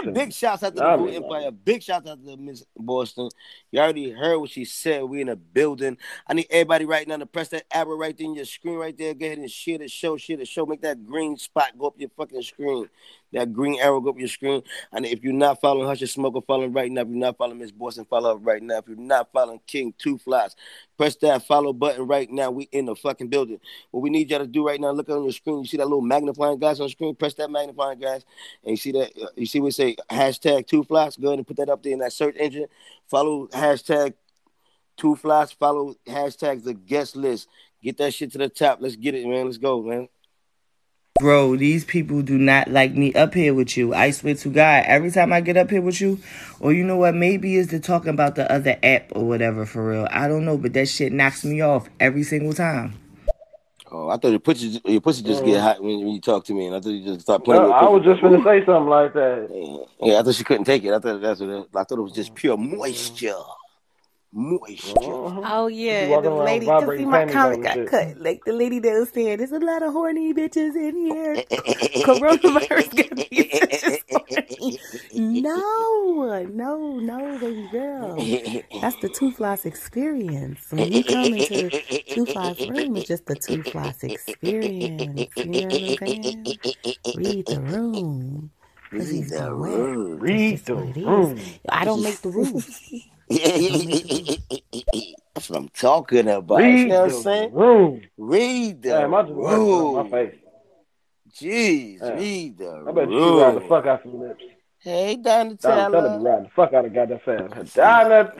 Listen, 0.00 0.14
Big 0.14 0.32
shouts 0.32 0.62
out 0.62 0.70
to 0.70 0.74
the 0.76 0.82
Nah, 0.82 0.96
Blue 0.96 1.06
man. 1.06 1.14
Empire. 1.22 1.50
Big 1.50 1.82
shouts 1.82 2.08
out 2.08 2.24
to 2.24 2.36
Miss 2.36 2.64
Boston. 2.76 3.28
You 3.70 3.80
already 3.80 4.10
heard 4.10 4.38
what 4.38 4.50
she 4.50 4.64
said. 4.64 5.04
We 5.04 5.20
in 5.20 5.28
a 5.28 5.36
building. 5.36 5.98
I 6.26 6.34
need 6.34 6.46
everybody 6.50 6.84
right 6.84 7.06
now 7.06 7.16
to 7.18 7.26
press 7.26 7.48
that 7.48 7.64
arrow 7.72 7.96
right 7.96 8.16
there 8.16 8.26
in 8.26 8.34
your 8.34 8.44
screen 8.44 8.76
right 8.76 8.96
there. 8.96 9.14
Go 9.14 9.26
ahead 9.26 9.38
and 9.38 9.50
share 9.50 9.78
the 9.78 9.88
show, 9.88 10.16
share 10.16 10.36
the 10.36 10.44
show. 10.46 10.66
Make 10.66 10.82
that 10.82 11.04
green 11.06 11.36
spot 11.36 11.78
go 11.78 11.88
up 11.88 11.94
your 11.98 12.10
fucking 12.16 12.42
screen. 12.42 12.88
That 13.32 13.52
green 13.52 13.78
arrow 13.80 14.00
go 14.00 14.10
up 14.10 14.18
your 14.18 14.28
screen. 14.28 14.62
And 14.92 15.06
if 15.06 15.22
you're 15.22 15.32
not 15.32 15.60
following 15.60 15.86
Hush 15.86 16.00
Smoker, 16.00 16.40
follow 16.46 16.64
him 16.64 16.72
right 16.72 16.90
now. 16.90 17.02
If 17.02 17.08
you're 17.08 17.16
not 17.16 17.36
following 17.38 17.58
Miss 17.58 17.70
Boston, 17.70 18.04
follow 18.04 18.32
her 18.32 18.38
right 18.38 18.62
now. 18.62 18.78
If 18.78 18.88
you're 18.88 18.96
not 18.96 19.30
following 19.32 19.60
King 19.66 19.94
Two 19.96 20.18
Flies, 20.18 20.56
press 20.96 21.16
that 21.16 21.46
follow 21.46 21.72
button 21.72 22.06
right 22.06 22.30
now. 22.30 22.50
We 22.50 22.68
in 22.72 22.86
the 22.86 22.96
fucking 22.96 23.28
building. 23.28 23.60
What 23.90 24.00
we 24.00 24.10
need 24.10 24.30
y'all 24.30 24.40
to 24.40 24.46
do 24.46 24.66
right 24.66 24.80
now, 24.80 24.90
look 24.90 25.08
on 25.08 25.22
your 25.22 25.32
screen. 25.32 25.60
You 25.60 25.66
see 25.66 25.76
that 25.76 25.86
little 25.86 26.00
magnifying 26.00 26.58
glass 26.58 26.80
on 26.80 26.86
the 26.86 26.90
screen? 26.90 27.14
Press 27.14 27.34
that 27.34 27.50
magnifying 27.50 27.98
glass. 27.98 28.24
And 28.64 28.72
you 28.72 28.76
see 28.76 28.92
that 28.92 29.12
uh, 29.22 29.28
you 29.36 29.46
see 29.46 29.60
we 29.60 29.70
say 29.70 29.96
hashtag 30.10 30.66
two 30.66 30.82
flies. 30.84 31.16
Go 31.16 31.28
ahead 31.28 31.38
and 31.38 31.46
put 31.46 31.56
that 31.58 31.68
up 31.68 31.82
there 31.82 31.92
in 31.92 32.00
that 32.00 32.12
search 32.12 32.36
engine. 32.38 32.66
Follow 33.08 33.46
hashtag 33.48 34.14
two 34.96 35.14
flies. 35.16 35.52
Follow 35.52 35.94
hashtag 36.06 36.64
the 36.64 36.74
guest 36.74 37.16
list. 37.16 37.48
Get 37.82 37.96
that 37.98 38.12
shit 38.12 38.32
to 38.32 38.38
the 38.38 38.48
top. 38.48 38.78
Let's 38.80 38.96
get 38.96 39.14
it, 39.14 39.26
man. 39.26 39.46
Let's 39.46 39.58
go, 39.58 39.82
man. 39.82 40.08
Bro, 41.20 41.56
these 41.56 41.84
people 41.84 42.22
do 42.22 42.38
not 42.38 42.68
like 42.68 42.94
me 42.94 43.12
up 43.12 43.34
here 43.34 43.52
with 43.52 43.76
you. 43.76 43.92
I 43.92 44.10
swear 44.10 44.34
to 44.36 44.48
God, 44.48 44.84
every 44.86 45.10
time 45.10 45.34
I 45.34 45.42
get 45.42 45.58
up 45.58 45.68
here 45.68 45.82
with 45.82 46.00
you, 46.00 46.18
or 46.60 46.72
you 46.72 46.82
know 46.82 46.96
what, 46.96 47.14
maybe 47.14 47.56
it's 47.58 47.70
the 47.70 47.78
talking 47.78 48.08
about 48.08 48.36
the 48.36 48.50
other 48.50 48.78
app 48.82 49.12
or 49.14 49.24
whatever 49.28 49.66
for 49.66 49.86
real. 49.90 50.08
I 50.10 50.28
don't 50.28 50.46
know, 50.46 50.56
but 50.56 50.72
that 50.72 50.88
shit 50.88 51.12
knocks 51.12 51.44
me 51.44 51.60
off 51.60 51.90
every 52.00 52.22
single 52.22 52.54
time. 52.54 52.94
Oh, 53.92 54.08
I 54.08 54.16
thought 54.16 54.30
your 54.30 54.38
pussy 54.38 54.80
your 54.86 55.02
pussy 55.02 55.22
just 55.22 55.42
Mm. 55.42 55.46
get 55.46 55.60
hot 55.60 55.82
when, 55.82 55.98
when 55.98 56.08
you 56.14 56.20
talk 56.22 56.42
to 56.46 56.54
me, 56.54 56.66
and 56.68 56.76
I 56.76 56.80
thought 56.80 56.88
you 56.90 57.04
just 57.04 57.20
start 57.20 57.40
No, 57.40 57.44
playing. 57.44 57.64
with 57.64 57.72
I 57.72 57.88
was 57.88 58.02
just 58.02 58.22
gonna 58.22 58.42
say 58.42 58.64
something 58.64 58.88
like 58.88 59.12
that. 59.12 59.86
Yeah, 60.00 60.20
I 60.20 60.22
thought 60.22 60.34
she 60.36 60.44
couldn't 60.44 60.64
take 60.64 60.84
it. 60.84 60.94
I 60.94 61.00
thought 61.00 61.20
that's 61.20 61.40
what 61.40 61.50
it, 61.50 61.66
I 61.74 61.84
thought 61.84 61.98
it 61.98 62.02
was 62.02 62.12
just 62.12 62.34
pure 62.34 62.56
moisture, 62.56 63.34
moisture. 64.32 65.16
Mhm. 65.22 65.44
Oh 65.44 65.68
yeah, 65.68 66.18
the 66.18 66.30
lady. 66.30 66.72
Cause 66.72 66.94
see, 66.96 67.06
my 67.06 67.22
comment 67.22 67.62
got 67.62 67.84
and 67.84 67.86
cut. 67.86 68.18
Like 68.18 68.44
the 68.44 68.52
lady 68.52 68.80
that 68.80 68.92
was 68.98 69.10
saying, 69.10 69.38
"There's 69.38 69.52
a 69.52 69.60
lot 69.60 69.82
of 69.82 69.92
horny 69.94 70.34
bitches 70.34 70.76
in 70.76 70.96
here." 70.96 71.42
Coronavirus 72.04 72.96
got 72.96 73.18
these 73.30 73.46
bitches. 73.50 74.00
No, 75.14 76.44
no, 76.48 76.98
no, 77.00 77.38
baby 77.40 77.68
girl. 77.68 78.32
That's 78.80 78.96
the 78.96 79.08
two 79.10 79.32
floss 79.32 79.66
experience. 79.66 80.66
When 80.70 80.92
you 80.92 81.04
come 81.04 81.34
into 81.34 81.72
two 82.08 82.26
floss 82.26 82.68
room, 82.68 82.96
it's 82.96 83.08
just 83.08 83.26
the 83.26 83.36
two 83.36 83.64
floss 83.64 84.04
experience. 84.04 85.32
You 85.42 85.56
know 85.56 85.72
what 85.72 85.82
I'm 85.82 85.94
saying? 85.94 86.60
Read 87.14 87.48
the 87.48 87.60
room. 87.60 88.52
Read 88.92 89.28
Pussy's 89.28 89.34
the 89.36 89.52
room. 89.54 90.20
Read 90.20 90.64
the 90.66 90.76
what 90.76 90.88
it 90.88 90.98
is. 90.98 91.34
room. 91.34 91.60
I 91.70 91.84
don't 91.84 92.02
make 92.02 92.22
the 92.22 92.30
rules. 92.30 92.82
That's 95.34 95.48
what 95.48 95.56
I'm 95.58 95.68
talking 95.68 96.28
about. 96.28 96.58
You 96.58 96.64
Read 96.64 96.88
know 96.88 97.02
what 97.06 97.14
I'm 97.14 97.22
saying? 97.22 97.52
room. 97.52 98.02
Read 98.18 98.82
the 98.82 98.88
Damn, 98.90 99.14
I 99.14 99.22
just 99.22 99.32
it 99.32 99.36
my 100.04 100.10
face. 100.10 100.34
Jeez, 101.32 102.00
Yeah. 102.00 102.10
read 102.14 102.58
the 102.58 102.84
I 102.88 102.92
bet 102.92 103.08
you 103.08 103.40
ride 103.40 103.54
the 103.54 103.60
room. 103.60 103.68
fuck 103.68 103.86
out 103.86 104.02
some 104.02 104.18
lips. 104.20 104.42
Hey, 104.80 105.16
Donatella 105.16 105.56
be 105.56 105.62
Donatella. 105.62 106.24
riding 106.24 106.44
the 106.44 106.50
fuck 106.56 106.72
out 106.72 106.84
of 106.86 106.92
goddamn 106.94 107.18
fast. 107.20 107.76
Donatella! 107.76 108.32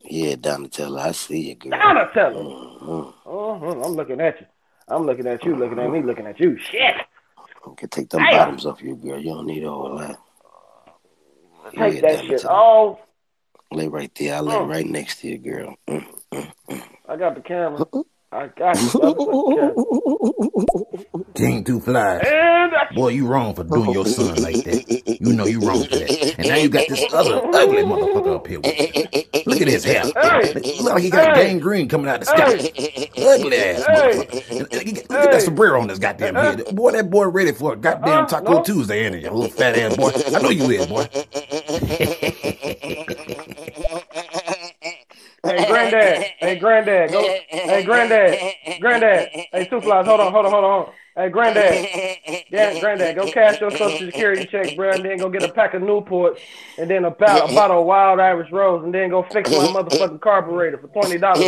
Yeah, 0.00 0.34
Donatella, 0.34 0.98
I 1.00 1.12
see 1.12 1.40
you, 1.50 1.54
girl. 1.54 1.72
Donatella! 1.78 2.42
Mhm. 2.82 3.14
Uh-huh. 3.24 3.82
I'm 3.84 3.92
looking 3.94 4.20
at 4.20 4.40
you. 4.40 4.46
I'm 4.88 5.06
looking 5.06 5.26
at 5.28 5.44
you, 5.44 5.54
looking 5.54 5.78
at 5.78 5.90
me, 5.90 6.02
looking 6.02 6.26
at 6.26 6.40
you. 6.40 6.58
Shit! 6.58 6.96
You 7.66 7.74
can 7.76 7.88
take 7.88 8.08
them 8.10 8.22
Damn. 8.22 8.32
bottoms 8.32 8.66
off 8.66 8.82
you, 8.82 8.96
girl. 8.96 9.18
You 9.20 9.34
don't 9.34 9.46
need 9.46 9.64
all 9.64 9.96
that. 9.98 10.18
Take 11.76 11.94
Yeah, 11.94 12.00
that 12.02 12.24
shit 12.24 12.44
off. 12.46 12.98
Lay 13.72 13.88
right 13.88 14.10
there. 14.18 14.36
I 14.36 14.40
lay 14.40 14.54
Mm. 14.54 14.68
right 14.68 14.86
next 14.86 15.20
to 15.20 15.28
you, 15.28 15.38
girl. 15.38 15.76
Mm, 15.88 16.04
mm, 16.32 16.52
mm. 16.70 16.82
I 17.08 17.16
got 17.16 17.34
the 17.34 17.40
camera. 17.40 17.84
I 18.32 18.46
got 18.48 18.76
you. 18.76 18.82
motherfucker. 18.88 19.74
King 21.34 21.64
Two 21.64 21.80
Flies. 21.80 22.22
And 22.26 22.74
I 22.74 22.86
Boy, 22.94 23.08
you 23.08 23.26
wrong 23.26 23.54
for 23.54 23.64
doing 23.64 23.90
your 23.90 24.06
son 24.06 24.36
like 24.42 24.62
that. 24.64 25.18
You 25.20 25.32
know 25.32 25.46
you 25.46 25.60
wrong 25.60 25.82
for 25.84 25.96
that. 25.96 26.34
And 26.38 26.48
now 26.48 26.56
you 26.56 26.68
got 26.68 26.86
this 26.88 27.04
other 27.12 27.40
ugly 27.54 27.82
motherfucker 27.82 28.36
up 28.36 28.46
here 28.46 28.60
with 28.60 28.78
you. 28.78 28.86
Look 29.46 29.60
at 29.60 29.68
his 29.68 29.84
hair. 29.84 30.02
Hey! 30.20 30.52
Look 30.80 30.94
like 30.94 31.02
he 31.02 31.10
got 31.10 31.36
Hey! 31.36 31.46
gangrene 31.48 31.88
coming 31.88 32.08
out 32.08 32.20
of 32.20 32.20
the 32.20 32.26
scalp. 32.26 32.58
Hey! 32.60 33.10
Ugly 33.18 33.56
ass 33.56 33.84
Hey! 33.86 33.94
motherfucker. 33.94 34.50
And- 34.50 34.60
and 34.72 34.86
Look 35.10 35.20
at 35.20 35.30
that 35.32 35.42
sombrero 35.42 35.80
on 35.80 35.86
this 35.88 35.98
goddamn 35.98 36.34
head. 36.34 36.64
Boy, 36.74 36.90
that 36.92 37.10
boy 37.10 37.26
ready 37.28 37.52
for 37.52 37.72
a 37.74 37.76
goddamn 37.76 38.24
Uh-uh, 38.24 38.26
Taco 38.26 38.52
no. 38.54 38.62
Tuesday, 38.62 39.04
ain't 39.06 39.14
he? 39.16 39.22
You 39.22 39.30
little 39.30 39.48
fat 39.50 39.76
ass 39.78 39.96
boy. 39.96 40.10
I 40.34 40.40
know 40.42 40.50
you 40.50 40.70
is, 40.70 40.86
boy. 40.86 41.06
Hey, 45.44 45.66
granddad. 45.66 46.22
Hey, 46.38 46.58
granddad. 46.58 47.12
Go. 47.12 47.22
Hey, 47.48 47.84
granddad. 47.84 48.80
Granddad. 48.80 49.28
Hey, 49.52 49.66
two 49.68 49.80
flies. 49.80 50.06
Hold 50.06 50.20
on, 50.20 50.32
hold 50.32 50.46
on, 50.46 50.52
hold 50.52 50.64
on. 50.64 50.92
Hey, 51.16 51.28
granddad. 51.28 51.86
Yeah, 52.50 52.78
granddad. 52.80 53.16
Go 53.16 53.30
cash 53.30 53.60
your 53.60 53.70
social 53.70 53.98
security 53.98 54.46
check, 54.46 54.76
bro, 54.76 54.90
and 54.92 55.04
then 55.04 55.18
go 55.18 55.28
get 55.28 55.42
a 55.42 55.52
pack 55.52 55.74
of 55.74 55.82
Newports, 55.82 56.38
and 56.78 56.90
then 56.90 57.04
a, 57.04 57.10
bottle, 57.10 57.48
a 57.48 57.54
bottle 57.54 57.80
of 57.80 57.86
Wild 57.86 58.20
Irish 58.20 58.50
Rose, 58.50 58.84
and 58.84 58.92
then 58.94 59.10
go 59.10 59.22
fix 59.22 59.50
my 59.50 59.56
motherfucking 59.58 60.20
carburetor 60.20 60.78
for 60.78 60.88
twenty 60.88 61.18
dollars. 61.18 61.44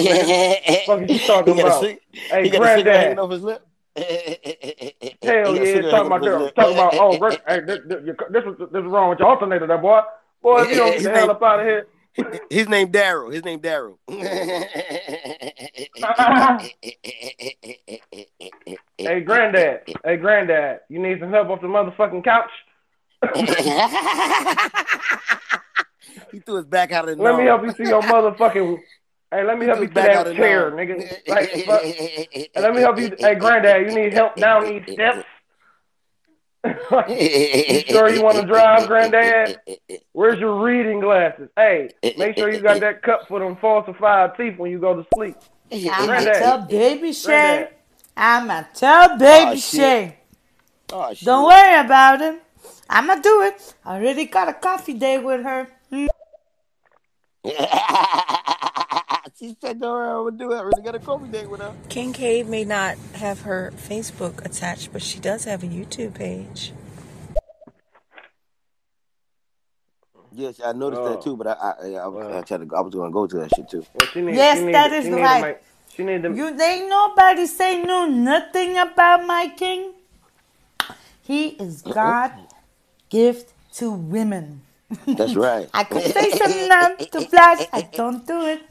Fuck 0.86 1.08
you 1.08 1.18
talking 1.20 1.54
He 1.54 1.62
got 1.62 1.66
a 1.66 1.76
about? 1.78 1.84
Hey, 2.12 2.44
he 2.44 2.50
got 2.50 2.62
a 2.62 2.76
cigarette 2.76 3.16
granddad. 3.16 3.60
Hell 3.96 5.54
He 5.54 5.72
yeah, 5.72 5.80
talking 5.90 6.06
about 6.06 6.22
this, 6.22 6.52
talking 6.54 6.74
about 6.74 6.94
oh, 6.94 7.18
Rick, 7.18 7.42
hey, 7.48 7.60
this, 7.60 7.78
this, 7.86 7.98
this, 8.30 8.44
was- 8.44 8.68
this 8.72 8.80
is 8.80 8.86
wrong 8.86 9.10
with 9.10 9.18
your 9.18 9.28
alternator, 9.28 9.66
there, 9.66 9.78
boy. 9.78 10.00
Boy, 10.42 10.62
if 10.62 10.70
you 10.70 10.76
don't 10.76 10.86
get 10.86 10.94
His 10.96 11.04
the 11.04 11.10
hell 11.10 11.20
name, 11.22 11.30
up 11.30 11.42
out 11.42 11.60
of 11.60 11.66
here. 11.66 11.86
his 12.50 12.68
name 12.68 12.90
Daryl. 12.92 13.32
His 13.32 13.44
name 13.44 13.60
Daryl. 13.60 13.96
Hey, 18.98 19.20
granddad. 19.20 19.80
Hey, 20.04 20.16
granddad. 20.16 20.80
You 20.88 20.98
need 20.98 21.20
some 21.20 21.30
help 21.30 21.48
off 21.48 21.60
the 21.60 21.68
motherfucking 21.68 22.24
couch? 22.24 22.50
he 26.32 26.40
threw 26.40 26.56
his 26.56 26.66
back 26.66 26.92
out 26.92 27.08
of 27.08 27.16
the 27.16 27.22
Let 27.22 27.36
me 27.36 27.44
help 27.44 27.62
you 27.64 27.72
to 27.72 27.84
your 27.84 28.02
motherfucking. 28.02 28.78
Hey, 29.30 29.44
let 29.44 29.58
me 29.58 29.66
help 29.66 29.78
you 29.80 29.84
his 29.86 29.94
to 29.94 30.00
out 30.00 30.24
that 30.24 30.26
of 30.28 30.36
chair, 30.36 30.70
knob. 30.70 30.78
nigga. 30.78 31.18
Like, 31.28 31.50
fuck. 31.66 31.82
Hey, 31.82 32.48
let 32.56 32.74
me 32.74 32.80
help 32.80 32.98
you. 32.98 33.14
Hey, 33.18 33.34
granddad, 33.34 33.86
you 33.90 33.94
need 33.94 34.12
help 34.14 34.36
down 34.36 34.64
these 34.64 34.82
steps? 34.94 35.24
you 37.08 37.80
sure 37.88 38.08
you 38.08 38.22
want 38.22 38.36
to 38.38 38.46
drive, 38.46 38.86
granddad? 38.88 39.60
Where's 40.12 40.38
your 40.40 40.60
reading 40.62 41.00
glasses? 41.00 41.48
Hey, 41.56 41.90
make 42.16 42.36
sure 42.38 42.50
you 42.52 42.60
got 42.60 42.80
that 42.80 43.02
cup 43.02 43.28
for 43.28 43.38
them 43.40 43.56
falsified 43.56 44.34
teeth 44.36 44.58
when 44.58 44.70
you 44.70 44.78
go 44.78 44.94
to 44.94 45.06
sleep. 45.14 45.36
I'ma 45.72 46.06
Granddad. 46.06 46.34
tell 46.36 46.58
baby 46.62 47.12
Shay. 47.12 47.68
I'ma 48.16 48.62
tell 48.74 49.18
baby 49.18 49.50
Oh, 49.50 49.54
shit. 49.54 49.62
Shay. 49.80 50.16
Oh, 50.92 51.12
shit. 51.14 51.26
Don't 51.26 51.44
worry 51.46 51.78
about 51.80 52.20
it. 52.22 52.42
I'ma 52.90 53.16
do 53.16 53.42
it. 53.42 53.74
I 53.84 53.96
already 53.96 54.24
got 54.24 54.48
a 54.48 54.54
coffee 54.54 54.94
date 54.94 55.18
with 55.22 55.42
her. 55.44 55.68
Mm. 55.92 56.08
She 59.38 59.56
said, 59.60 59.78
"No, 59.78 59.96
I 59.96 60.20
would 60.20 60.36
do 60.36 60.50
it. 60.52 60.56
I 60.56 60.62
really 60.62 60.82
got 60.82 60.96
a 60.96 60.98
coffee 60.98 61.28
date 61.28 61.48
with 61.48 61.60
her." 61.60 61.72
King 61.88 62.12
Cave 62.12 62.48
may 62.48 62.64
not 62.64 62.96
have 63.14 63.42
her 63.42 63.72
Facebook 63.76 64.44
attached, 64.44 64.92
but 64.92 65.00
she 65.00 65.20
does 65.20 65.44
have 65.44 65.62
a 65.62 65.66
YouTube 65.66 66.14
page. 66.14 66.72
Yes, 70.32 70.60
I 70.64 70.72
noticed 70.72 71.02
Oh. 71.02 71.08
that 71.10 71.22
too. 71.22 71.36
But 71.36 71.46
I, 71.46 71.52
I, 71.52 71.70
I, 71.70 71.92
I, 71.92 72.06
was, 72.08 72.26
I 72.34 72.40
tried 72.42 72.68
to. 72.68 72.76
I 72.76 72.80
was 72.80 72.92
going 72.92 73.10
to 73.10 73.12
go 73.12 73.28
to 73.28 73.36
that 73.38 73.54
shit 73.54 73.68
too. 73.68 73.86
Well, 73.94 74.08
she 74.12 74.22
need, 74.22 74.34
Yes, 74.34 74.58
she 74.58 74.64
need, 74.64 74.74
that 74.74 74.90
she 74.90 74.96
is 74.96 75.04
need 75.06 75.22
right. 75.22 75.40
To 75.40 75.46
make, 75.46 75.58
she 75.94 76.02
need 76.02 76.22
to. 76.24 76.34
You 76.34 76.60
ain't 76.60 76.88
nobody 76.88 77.46
say 77.46 77.80
no 77.82 78.06
nothing 78.06 78.76
about 78.76 79.24
my 79.24 79.52
king. 79.56 79.92
He 81.22 81.48
is 81.50 81.82
God 81.82 82.32
gift 83.08 83.52
to 83.74 83.92
women. 83.92 84.62
That's 85.06 85.36
right. 85.36 85.70
I 85.74 85.84
could 85.84 86.02
say 86.02 86.30
something 86.32 86.68
now 86.74 86.88
to 86.96 87.20
flash. 87.20 87.66
I 87.72 87.82
don't 87.82 88.26
do 88.26 88.44
it 88.46 88.62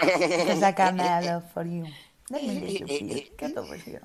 because 0.00 0.62
I 0.62 0.72
got 0.72 0.94
mad 0.94 1.24
love 1.24 1.50
for 1.52 1.64
you. 1.64 1.86
Let 2.30 2.44
me 2.44 2.60
get 2.60 2.80
you, 2.80 2.86
please. 2.86 3.22
Get 3.36 3.56
over 3.56 3.74
here. 3.74 4.02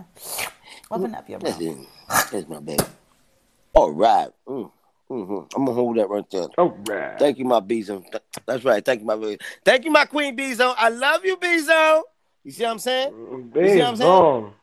Open 0.90 1.14
up 1.14 1.30
your 1.30 1.40
That's 1.40 1.60
mouth. 1.60 1.78
it. 1.78 2.32
That's 2.32 2.48
my 2.48 2.60
baby. 2.60 2.84
All 3.74 3.92
right. 3.92 4.30
Mm, 4.48 4.72
hmm 5.08 5.40
I'm 5.56 5.66
gonna 5.66 5.74
hold 5.74 5.98
that 5.98 6.10
right 6.10 6.30
there. 6.32 6.48
All 6.58 6.70
right. 6.86 7.20
Thank 7.20 7.38
you, 7.38 7.46
my 7.46 7.60
Bezo. 7.60 8.02
Th- 8.10 8.24
That's 8.46 8.64
right. 8.64 8.84
Thank 8.84 9.02
you, 9.02 9.06
my 9.06 9.16
baby. 9.16 9.38
Thank 9.64 9.86
you, 9.86 9.92
my 9.92 10.06
Queen 10.06 10.36
Bezo. 10.36 10.74
I 10.78 10.90
love 10.90 11.24
you, 11.24 11.38
Bezo. 11.38 12.02
You 12.44 12.52
see 12.52 12.64
what 12.64 12.72
I'm 12.72 12.80
saying? 12.80 13.14
You 13.56 13.70
see 13.70 13.80
what 13.80 13.88
I'm 13.90 13.96
saying? 13.96 14.54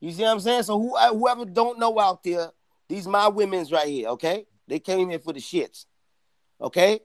You 0.00 0.12
see 0.12 0.22
what 0.22 0.32
I'm 0.32 0.40
saying? 0.40 0.62
So 0.64 0.78
who, 0.80 0.96
uh, 0.96 1.12
whoever 1.12 1.44
don't 1.44 1.78
know 1.78 1.98
out 1.98 2.22
there, 2.22 2.50
these 2.88 3.06
my 3.06 3.28
women's 3.28 3.72
right 3.72 3.88
here, 3.88 4.08
okay? 4.10 4.46
They 4.66 4.78
came 4.78 5.10
here 5.10 5.18
for 5.18 5.32
the 5.32 5.40
shits. 5.40 5.86
Okay? 6.60 7.00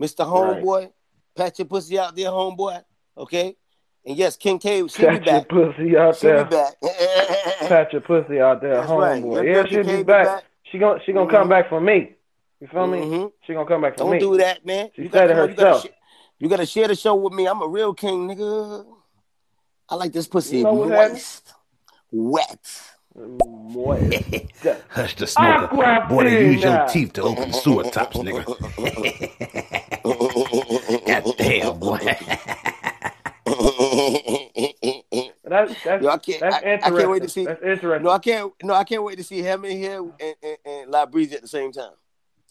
Mr. 0.00 0.20
Right. 0.20 0.62
Homeboy, 0.62 0.92
pat 1.36 1.58
your 1.58 1.66
pussy 1.66 1.98
out 1.98 2.14
there, 2.16 2.30
homeboy. 2.30 2.82
Okay? 3.16 3.56
And 4.06 4.16
yes, 4.16 4.36
King 4.36 4.58
K, 4.58 4.86
she'll 4.88 5.10
be 5.10 5.18
Pat 5.18 5.26
your 5.26 5.40
back. 5.40 5.48
pussy 5.48 5.96
out 5.96 6.16
She'll 6.16 6.30
there. 6.30 6.44
be 6.44 6.50
back. 6.50 6.74
Pat 7.68 7.92
your 7.92 8.02
pussy 8.02 8.40
out 8.40 8.60
there, 8.60 8.76
That's 8.76 8.90
right. 8.90 9.22
homeboy. 9.22 9.34
Your 9.34 9.44
Yeah, 9.44 9.62
pussy 9.62 9.74
she'll 9.76 9.84
be 9.84 9.96
be 9.98 10.02
back. 10.02 10.26
back. 10.26 10.44
She 10.70 10.78
gon' 10.78 11.00
she 11.06 11.12
gonna 11.12 11.26
Mhm. 11.26 11.30
come 11.30 11.48
back 11.48 11.68
for 11.68 11.80
me. 11.80 12.14
You 12.60 12.66
feel 12.68 12.86
me? 12.86 12.98
Mhm. 12.98 13.32
She 13.46 13.52
gonna 13.54 13.66
come 13.66 13.82
back 13.82 13.94
for 13.94 13.98
Don't 14.04 14.10
me. 14.12 14.18
do 14.18 14.36
that, 14.38 14.64
man. 14.66 14.90
She 14.96 15.02
You 15.02 15.08
said 15.08 15.28
gotta, 15.30 15.32
it 15.32 15.34
come 15.34 15.42
on, 15.42 15.48
you, 15.50 15.54
gotta 15.56 15.68
herself. 15.70 15.84
sh- 15.84 15.88
you 16.38 16.48
gotta 16.48 16.66
share 16.66 16.88
the 16.88 16.94
show 16.94 17.14
with 17.14 17.32
me. 17.32 17.46
I'm 17.46 17.62
a 17.62 17.68
real 17.68 17.94
king, 17.94 18.28
nigga. 18.28 18.84
I 19.88 19.94
like 19.96 20.12
this 20.12 20.26
pussy 20.28 20.58
You 20.58 20.64
know 20.64 20.74
moist, 20.74 21.52
wet. 22.10 22.58
Moist. 23.16 24.24
Hush 24.90 25.14
the 25.16 25.26
smoker. 25.26 25.68
Aquafina. 25.68 26.08
Boy, 26.08 26.24
they 26.24 26.40
use 26.40 26.62
your 26.62 26.86
teeth 26.88 27.12
to 27.14 27.22
open 27.22 27.52
sewer 27.52 27.84
tops, 27.84 28.16
nigga. 28.18 28.44
God 31.06 31.34
damn, 31.38 31.78
boy. 31.78 31.98
That's 35.54 35.84
that's 35.84 36.02
Yo, 36.02 36.08
I 36.08 36.18
can't. 36.18 36.40
that's 36.40 36.54
I, 36.56 36.58
I 36.58 36.72
interesting. 36.72 36.96
can't 36.98 37.10
wait 37.10 37.22
to 37.22 37.28
see. 37.28 37.44
That's 37.44 37.62
interesting. 37.62 38.02
No, 38.04 38.10
I 38.10 38.18
can't. 38.18 38.52
No, 38.62 38.74
I 38.74 38.84
can't 38.84 39.04
wait 39.04 39.18
to 39.18 39.24
see 39.24 39.40
him 39.42 39.64
in 39.64 39.76
here 39.78 39.98
and, 39.98 40.34
and, 40.42 40.56
and 40.64 40.90
La 40.90 41.06
Breeze 41.06 41.32
at 41.32 41.42
the 41.42 41.48
same 41.48 41.70
time. 41.70 41.92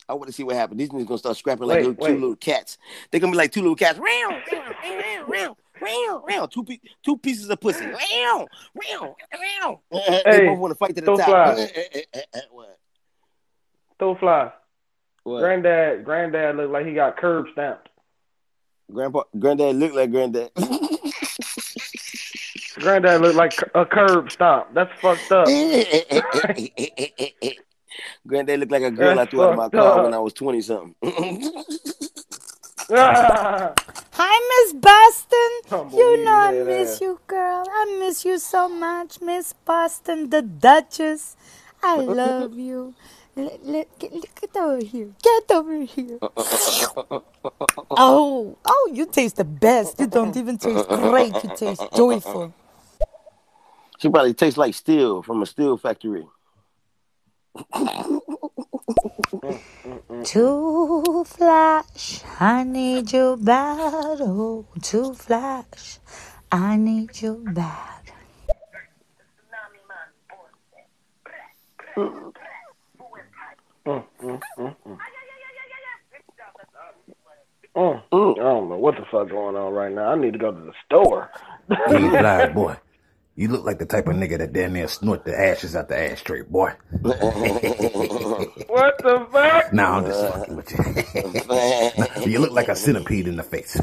I 0.08 0.14
want 0.14 0.28
to 0.28 0.34
see 0.34 0.44
what 0.44 0.56
happens. 0.56 0.78
These 0.80 0.90
niggas 0.90 1.08
gonna 1.08 1.18
start 1.18 1.38
scrapping 1.38 1.66
like 1.68 1.78
Wait, 1.78 1.86
little, 1.88 2.04
wait. 2.04 2.08
two 2.14 2.20
little 2.20 2.36
cats. 2.36 2.78
They're 3.12 3.20
gonna 3.20 3.32
be 3.32 3.38
like 3.38 3.52
two 3.52 3.62
little 3.62 3.76
cats. 3.76 4.00
Meow, 4.00 4.30
meow, 4.52 4.72
meow, 4.84 5.26
meow, 5.30 5.58
meow, 5.82 6.24
meow. 6.28 6.46
Two, 6.46 6.64
pe- 6.64 6.80
two 7.04 7.18
pieces 7.18 7.50
of 7.50 7.60
pussy. 7.60 7.86
Meow, 7.86 8.48
meow, 8.76 9.16
meow. 9.40 9.82
they 9.92 10.22
Hey, 10.26 10.46
both 10.48 10.60
want 10.60 10.72
to 10.72 10.76
fight 10.76 10.96
to 10.96 11.02
the 11.02 11.06
throw 11.06 11.18
top. 11.18 11.28
flies. 11.28 11.72
what? 12.52 12.78
Throw 14.00 14.16
fly. 14.16 14.52
What? 15.24 15.40
Granddad, 15.40 16.04
granddad 16.06 16.56
looked 16.58 16.72
like 16.72 16.86
he 16.86 16.94
got 16.94 17.16
curb 17.18 17.46
stamped. 17.54 17.88
Grandpa, 18.92 19.24
granddad 19.40 19.76
look 19.78 19.94
like 19.94 20.12
granddad. 20.12 20.52
Granddad 22.84 23.22
looked 23.22 23.36
like 23.38 23.54
a 23.76 23.86
curb 23.86 24.30
stomp. 24.32 24.68
That's 24.74 24.92
fucked 25.02 25.32
up. 25.32 25.48
granddad 28.28 28.60
looked 28.60 28.72
like 28.74 28.84
a 28.84 28.92
girl 28.92 29.16
That's 29.16 29.18
I 29.18 29.26
threw 29.26 29.44
out 29.44 29.52
of 29.52 29.58
my 29.58 29.70
car 29.70 30.00
up. 30.00 30.04
when 30.04 30.14
I 30.14 30.20
was 30.20 30.34
twenty 30.34 30.60
something. 30.62 30.94
Hi, 32.90 33.72
Miss 34.52 34.74
Boston. 34.74 35.50
Humble 35.70 35.98
You 35.98 36.24
know 36.26 36.32
I 36.36 36.52
miss 36.52 36.96
ass. 36.96 37.02
you, 37.02 37.20
girl. 37.28 37.64
I 37.72 37.98
miss 38.00 38.26
you 38.26 38.38
so 38.40 38.68
much, 38.70 39.22
Miss 39.22 39.54
Boston, 39.54 40.30
the 40.30 40.42
Duchess. 40.42 41.36
I 41.82 41.96
love 41.98 42.58
you. 42.58 42.94
Let, 43.36 43.66
let, 43.66 44.00
get, 44.00 44.12
get 44.40 44.56
over 44.58 44.84
here. 44.84 45.10
Get 45.24 45.52
over 45.52 45.82
here. 45.82 46.20
Oh, 47.98 48.58
oh, 48.66 48.92
you 48.94 49.06
taste 49.08 49.38
the 49.38 49.44
best. 49.46 50.00
You 50.00 50.08
don't 50.08 50.36
even 50.38 50.58
taste 50.58 50.88
great. 50.90 51.34
You 51.44 51.52
taste 51.56 51.82
joyful. 51.96 52.54
She 54.04 54.10
probably 54.10 54.34
tastes 54.34 54.58
like 54.58 54.76
steel 54.76 55.24
from 55.24 55.42
a 55.42 55.46
steel 55.46 55.78
factory. 55.78 56.26
To 60.26 61.24
flash, 61.26 62.22
I 62.38 62.66
need 62.66 63.14
you 63.14 63.38
bad. 63.40 64.20
Oh, 64.20 64.66
to 64.82 65.14
flash, 65.14 66.00
I 66.52 66.76
need 66.76 67.22
you 67.22 67.46
bad. 67.48 68.12
Mm, 71.96 72.34
mm, 73.86 74.04
mm, 74.22 74.42
mm. 74.60 74.98
Mm, 77.76 78.04
mm, 78.12 78.34
I 78.34 78.44
don't 78.44 78.70
know 78.70 78.78
what 78.78 78.96
the 78.96 79.06
fuck 79.10 79.30
going 79.30 79.56
on 79.56 79.74
right 79.74 79.94
now. 79.94 80.12
I 80.12 80.16
need 80.16 80.34
to 80.34 80.40
go 80.40 80.52
to 80.52 80.60
the 80.60 80.74
store. 80.86 81.32
Hey, 81.88 82.10
fly, 82.10 82.50
boy. 82.50 82.76
You 83.36 83.48
look 83.48 83.66
like 83.66 83.80
the 83.80 83.86
type 83.88 84.08
of 84.08 84.16
nigga 84.16 84.38
that 84.38 84.54
damn 84.54 84.74
near 84.74 84.88
snort 84.88 85.26
the 85.26 85.36
ashes 85.38 85.76
out 85.76 85.90
the 85.90 85.98
ashtray, 85.98 86.44
boy. 86.44 86.74
What 88.74 88.98
the 89.00 89.28
fuck? 89.32 89.74
Nah, 89.74 89.98
I'm 89.98 90.06
just 90.06 90.34
fucking 90.34 90.56
with 90.56 90.72
you. 92.26 92.28
you 92.32 92.40
look 92.40 92.52
like 92.52 92.70
a 92.70 92.76
centipede 92.76 93.28
in 93.28 93.36
the 93.36 93.44
face. 93.44 93.74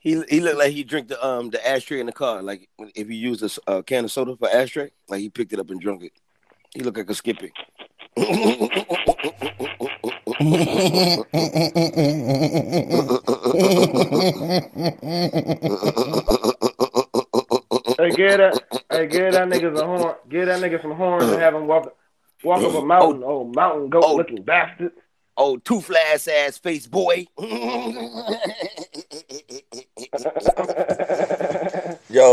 he 0.00 0.22
he 0.28 0.40
looked 0.40 0.58
like 0.58 0.72
he 0.72 0.84
drank 0.84 1.08
the 1.08 1.24
um 1.24 1.50
the 1.50 1.66
ashtray 1.66 2.00
in 2.00 2.06
the 2.06 2.12
car. 2.12 2.42
Like 2.42 2.68
if 2.94 3.08
you 3.08 3.16
use 3.16 3.42
a 3.42 3.46
s- 3.46 3.58
a 3.66 3.82
can 3.82 4.04
of 4.04 4.12
soda 4.12 4.36
for 4.36 4.48
ashtray, 4.50 4.90
like 5.08 5.20
he 5.20 5.28
picked 5.28 5.52
it 5.52 5.60
up 5.60 5.70
and 5.70 5.80
drunk 5.80 6.04
it. 6.04 6.12
He 6.74 6.80
looked 6.82 6.98
like 6.98 7.10
a 7.10 7.14
skippy. 7.14 7.52
Hey, 18.18 18.26
get 18.26 18.36
that, 18.38 18.62
hey, 18.90 19.06
get 19.06 19.30
that 19.32 19.48
nigga 19.48 19.76
some 19.78 19.86
horn, 19.86 20.14
get 20.28 20.46
that 20.46 20.60
nigga 20.60 20.82
some 20.82 20.90
horns 20.92 21.30
and 21.30 21.40
have 21.40 21.54
him 21.54 21.68
walk, 21.68 21.94
walk 22.42 22.62
up 22.64 22.74
a 22.74 22.84
mountain. 22.84 23.22
Oh, 23.24 23.44
mountain 23.44 23.88
goat 23.90 24.02
Oh. 24.04 24.16
looking 24.16 24.42
bastard. 24.42 24.90
oh, 25.36 25.56
two 25.58 25.80
flash 25.80 26.26
ass 26.26 26.58
face 26.58 26.88
boy. 26.88 27.26
Yo, 27.38 27.46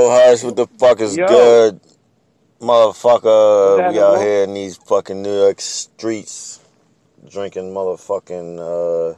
Hush, 0.10 0.44
what 0.44 0.56
the 0.56 0.66
fuck 0.80 1.02
is 1.02 1.16
Yo. 1.16 1.28
good? 1.28 1.80
Motherfucker, 2.62 3.92
we 3.92 4.00
out 4.00 4.18
here 4.20 4.44
in 4.46 4.56
these 4.56 4.78
fucking 4.78 5.22
New 5.22 5.38
York 5.40 5.62
streets 5.62 6.62
drinking 7.30 7.72
motherfucking, 7.74 8.60
uh, 8.60 9.16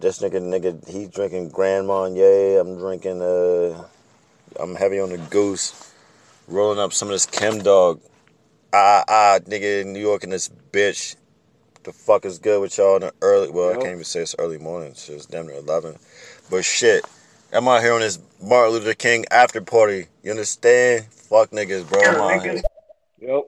this 0.00 0.18
nigga, 0.20 0.40
nigga, 0.40 0.88
he's 0.88 1.08
drinking 1.08 1.50
Grand 1.50 1.86
Marnier. 1.86 2.58
I'm 2.60 2.76
drinking, 2.78 3.20
uh, 3.22 3.84
I'm 4.58 4.74
heavy 4.74 4.98
on 5.00 5.10
the 5.10 5.18
goose. 5.18 5.92
Rolling 6.46 6.78
up 6.78 6.92
some 6.92 7.08
of 7.08 7.12
this 7.12 7.26
Chem 7.26 7.60
Dog. 7.60 8.00
Ah, 8.72 9.04
ah, 9.08 9.38
nigga 9.44 9.82
in 9.82 9.92
New 9.92 10.00
York 10.00 10.24
in 10.24 10.30
this 10.30 10.48
bitch. 10.72 11.16
The 11.84 11.92
fuck 11.92 12.24
is 12.24 12.38
good 12.38 12.60
with 12.60 12.76
y'all 12.76 12.96
in 12.96 13.02
the 13.02 13.14
early, 13.22 13.50
well, 13.50 13.70
I 13.70 13.74
can't 13.74 13.86
even 13.86 14.04
say 14.04 14.20
it's 14.20 14.34
early 14.38 14.58
morning. 14.58 14.94
Shit, 14.94 15.14
It's 15.16 15.26
damn 15.26 15.46
near 15.46 15.56
11. 15.56 15.96
But 16.50 16.64
shit, 16.64 17.06
I'm 17.52 17.68
out 17.68 17.82
here 17.82 17.94
on 17.94 18.00
this 18.00 18.18
Martin 18.42 18.74
Luther 18.74 18.94
King 18.94 19.24
after 19.30 19.60
party. 19.60 20.06
You 20.22 20.32
understand? 20.32 21.04
Fuck 21.06 21.50
niggas, 21.50 21.88
bro. 21.88 22.00
I'm 22.02 22.20
out 22.20 22.42
here. 22.44 22.62
Yep. 23.20 23.42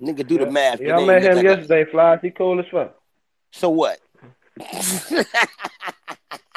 Nigga, 0.00 0.26
do 0.26 0.38
the 0.38 0.50
math. 0.50 0.80
Yeah, 0.80 0.96
I 0.96 1.04
met 1.06 1.22
him 1.22 1.34
look 1.34 1.36
like 1.36 1.44
a- 1.44 1.48
yesterday, 1.56 1.90
Flies. 1.90 2.20
He 2.22 2.30
cool 2.30 2.60
as 2.60 2.66
fuck. 2.70 2.94
So 3.50 3.70
what? 3.70 3.98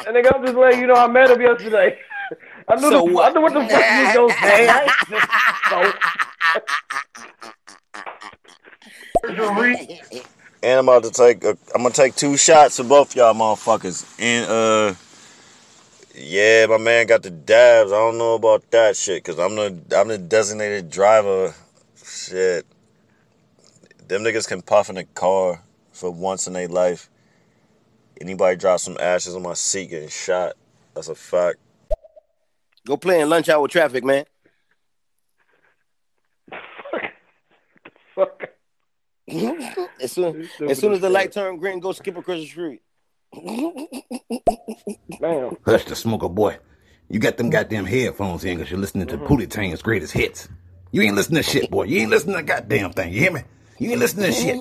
And 0.05 0.15
nigga, 0.15 0.33
I'm 0.35 0.43
just 0.43 0.57
letting 0.57 0.79
you 0.81 0.87
know 0.87 0.95
I 0.95 1.07
met 1.07 1.29
him 1.29 1.41
yesterday. 1.41 1.97
I 2.67 2.75
knew, 2.75 2.81
So 2.81 3.05
the, 3.05 3.13
what? 3.13 3.29
I 3.29 3.33
knew 3.33 3.41
what 3.41 3.53
the 3.53 3.61
fuck 3.61 3.71
you 3.71 3.77
was 4.05 4.15
gonna 4.15 4.33
say. 4.33 4.67
I 4.69 4.87
so. 5.69 5.93
And 10.63 10.77
I'm 10.77 10.87
about 10.87 11.01
to 11.03 11.09
take. 11.11 11.43
A, 11.43 11.57
I'm 11.73 11.81
gonna 11.81 11.89
take 11.89 12.15
two 12.15 12.37
shots 12.37 12.77
for 12.77 12.83
both 12.83 13.15
y'all 13.15 13.33
motherfuckers. 13.33 14.05
And 14.19 14.45
uh, 14.47 14.93
yeah, 16.13 16.67
my 16.67 16.77
man 16.77 17.07
got 17.07 17.23
the 17.23 17.31
dabs. 17.31 17.91
I 17.91 17.95
don't 17.95 18.19
know 18.19 18.35
about 18.35 18.69
that 18.71 18.95
shit 18.95 19.23
because 19.23 19.39
I'm 19.39 19.55
the 19.55 19.75
I'm 19.97 20.07
the 20.07 20.19
designated 20.19 20.91
driver. 20.91 21.55
Shit, 22.03 22.67
them 24.07 24.21
niggas 24.21 24.47
can 24.47 24.61
puff 24.61 24.91
in 24.91 24.97
a 24.97 25.03
car 25.03 25.63
for 25.93 26.11
once 26.11 26.45
in 26.45 26.53
their 26.53 26.67
life. 26.67 27.09
Anybody 28.19 28.55
drop 28.55 28.79
some 28.79 28.97
ashes 28.99 29.35
on 29.35 29.41
my 29.41 29.55
seat 29.55 29.89
getting 29.89 30.09
shot. 30.09 30.53
That's 30.93 31.07
a 31.07 31.15
fact. 31.15 31.57
Go 32.85 32.97
play 32.97 33.21
in 33.21 33.29
lunch 33.29 33.49
hour 33.49 33.67
traffic, 33.67 34.03
man. 34.03 34.25
Fuck. 38.15 38.49
As 40.01 40.11
soon 40.11 40.49
as 40.67 40.79
soon 40.79 40.91
as 40.93 40.99
the 40.99 41.09
light 41.09 41.31
turn 41.31 41.57
green, 41.57 41.79
go 41.79 41.93
skip 41.93 42.17
across 42.17 42.39
the 42.39 42.47
street. 42.47 42.81
Damn. 45.21 45.55
Hush 45.65 45.85
the 45.85 45.95
smoker, 45.95 46.27
boy. 46.27 46.57
You 47.07 47.19
got 47.19 47.37
them 47.37 47.49
goddamn 47.49 47.85
headphones 47.85 48.43
in 48.43 48.57
because 48.57 48.71
you're 48.71 48.79
listening 48.79 49.07
to 49.07 49.17
Pootie 49.17 49.49
Tang's 49.49 49.81
greatest 49.81 50.11
hits. 50.11 50.49
You 50.91 51.03
ain't 51.03 51.15
listening 51.15 51.43
to 51.43 51.49
shit, 51.49 51.71
boy. 51.71 51.83
You 51.83 52.01
ain't 52.01 52.09
listening 52.09 52.35
to 52.35 52.43
goddamn 52.43 52.91
thing. 52.91 53.13
You 53.13 53.19
hear 53.19 53.31
me? 53.31 53.41
You 53.79 53.91
ain't 53.91 53.99
listening 53.99 54.25
to 54.27 54.31
shit. 54.33 54.57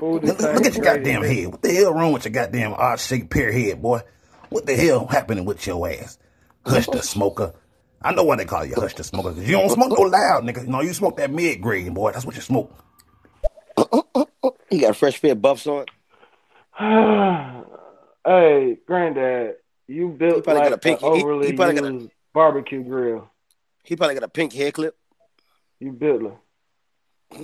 Look, 0.00 0.22
look 0.22 0.66
at 0.66 0.74
your 0.74 0.84
goddamn 0.84 1.22
head. 1.22 1.48
What 1.48 1.62
the 1.62 1.74
hell 1.74 1.92
wrong 1.92 2.12
with 2.12 2.24
your 2.24 2.32
goddamn 2.32 2.72
odd 2.74 3.00
shaped 3.00 3.30
pear 3.30 3.52
head, 3.52 3.82
boy? 3.82 4.00
What 4.48 4.64
the 4.64 4.74
hell 4.76 5.06
happening 5.06 5.44
with 5.44 5.66
your 5.66 5.86
ass? 5.88 6.18
Hush 6.64 6.86
the 6.86 7.02
smoker. 7.02 7.52
I 8.04 8.12
know 8.12 8.22
why 8.22 8.36
they 8.36 8.44
call 8.44 8.66
you 8.66 8.74
Hush 8.74 8.94
the 8.94 9.02
smoker, 9.02 9.30
because 9.30 9.48
you 9.48 9.56
don't 9.56 9.70
smoke 9.70 9.98
no 9.98 10.04
loud, 10.04 10.44
nigga. 10.44 10.66
No, 10.66 10.82
you 10.82 10.92
smoke 10.92 11.16
that 11.16 11.30
mid 11.30 11.62
grade, 11.62 11.92
boy. 11.94 12.12
That's 12.12 12.26
what 12.26 12.34
you 12.34 12.42
smoke. 12.42 12.70
You 14.70 14.80
got 14.82 14.94
fresh 14.94 15.16
fit 15.16 15.40
buffs 15.40 15.66
on. 15.66 15.86
hey, 18.26 18.76
granddad, 18.86 19.54
you 19.88 20.10
He 20.10 20.16
built 20.16 20.44
probably 20.44 20.60
like 20.60 20.70
got 20.70 20.74
a 20.74 20.78
pink, 20.78 21.00
an 21.02 21.14
He, 21.14 21.22
overly 21.22 21.46
he 21.46 21.52
probably 21.54 21.74
got 21.76 21.84
a 21.84 22.10
barbecue 22.34 22.82
grill. 22.84 23.30
He 23.84 23.96
probably 23.96 24.16
got 24.16 24.24
a 24.24 24.28
pink 24.28 24.52
hair 24.52 24.70
clip. 24.70 24.96
You 25.80 25.92
biddler. 25.92 26.36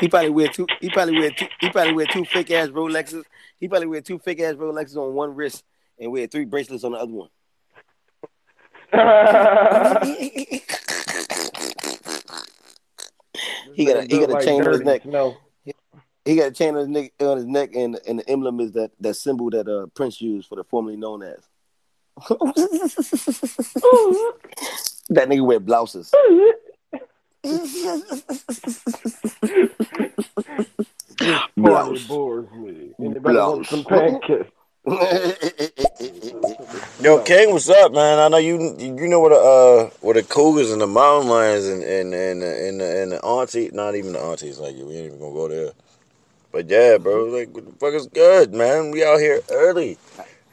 he 0.00 0.08
probably 0.08 0.30
wear 0.30 0.48
two. 0.48 0.66
He 0.80 0.88
probably 0.88 1.18
wear 1.18 1.30
two. 1.30 1.46
He 1.60 1.68
probably 1.70 1.92
wear 1.92 2.06
two 2.06 2.24
fake 2.24 2.50
ass 2.52 2.68
Rolexes. 2.68 3.24
He 3.58 3.68
probably 3.68 3.88
wear 3.88 4.00
two 4.00 4.18
fake 4.18 4.40
ass 4.40 4.54
Rolexes 4.54 4.96
on 4.96 5.12
one 5.14 5.34
wrist 5.34 5.62
and 6.00 6.10
we 6.10 6.22
had 6.22 6.32
three 6.32 6.46
bracelets 6.46 6.82
on 6.82 6.92
the 6.92 6.98
other 6.98 7.12
one. 7.12 7.28
he 13.74 13.84
got 13.84 13.98
a, 13.98 14.02
he 14.02 14.18
got 14.18 14.30
a 14.30 14.32
Like 14.32 14.44
chain 14.44 14.62
on 14.62 14.72
his 14.72 14.80
neck. 14.80 15.04
No. 15.04 15.36
He 16.24 16.36
got 16.36 16.48
a 16.48 16.52
chain 16.52 16.74
on 16.74 16.80
his 16.80 16.88
neck 16.88 17.12
on 17.20 17.36
his 17.36 17.46
neck, 17.46 17.70
and 17.74 18.00
and 18.06 18.18
the 18.18 18.28
emblem 18.28 18.58
is 18.58 18.72
that 18.72 18.90
that 19.00 19.14
symbol 19.14 19.48
that 19.50 19.68
uh 19.68 19.86
Prince 19.94 20.20
used 20.20 20.48
for 20.48 20.56
the 20.56 20.64
formerly 20.64 20.96
known 20.96 21.22
as. 21.22 21.38
that 25.08 25.28
nigga 25.28 25.46
wear 25.46 25.60
blouses. 25.60 26.12
Blouse. 31.56 32.10
me. 32.10 32.92
Anybody 32.98 33.38
want 33.38 33.66
some 33.66 33.84
pancakes? 33.84 34.50
Yo, 34.86 34.94
King, 37.22 37.52
what's 37.52 37.68
up, 37.68 37.92
man? 37.92 38.18
I 38.18 38.28
know 38.28 38.38
you 38.38 38.74
you 38.78 39.08
know 39.08 39.20
what 39.20 39.28
the 39.28 39.36
uh 39.36 39.90
what 40.00 40.16
the 40.16 40.22
cougars 40.22 40.72
and 40.72 40.80
the 40.80 40.86
mountain 40.86 41.28
lions 41.30 41.66
and 41.66 41.82
and 41.84 42.14
and 42.14 42.42
and 42.42 42.80
the, 42.80 43.02
and 43.02 43.12
the 43.12 43.20
auntie, 43.22 43.68
not 43.74 43.94
even 43.94 44.14
the 44.14 44.20
aunties, 44.20 44.58
like 44.58 44.74
we 44.76 44.96
ain't 44.96 45.04
even 45.06 45.18
gonna 45.20 45.34
go 45.34 45.48
there. 45.48 45.72
But 46.50 46.68
yeah, 46.70 46.96
bro, 46.98 47.24
like 47.24 47.54
what 47.54 47.66
the 47.66 47.72
fuck 47.72 47.92
is 47.94 48.06
good, 48.06 48.54
man? 48.54 48.90
We 48.90 49.04
out 49.04 49.20
here 49.20 49.40
early, 49.52 49.98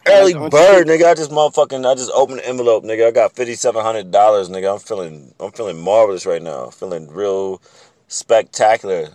early 0.05 0.33
bird, 0.33 0.87
nigga. 0.87 1.09
I 1.09 1.13
just 1.15 1.31
motherfucking 1.31 1.89
I 1.89 1.95
just 1.95 2.11
opened 2.13 2.39
the 2.39 2.47
envelope, 2.47 2.83
nigga. 2.83 3.07
I 3.07 3.11
got 3.11 3.31
fifty 3.33 3.55
seven 3.55 3.81
hundred 3.81 4.11
dollars, 4.11 4.49
nigga. 4.49 4.73
I'm 4.73 4.79
feeling 4.79 5.33
I'm 5.39 5.51
feeling 5.51 5.79
marvelous 5.79 6.25
right 6.25 6.41
now. 6.43 6.69
Feeling 6.69 7.09
real 7.09 7.61
spectacular, 8.09 9.11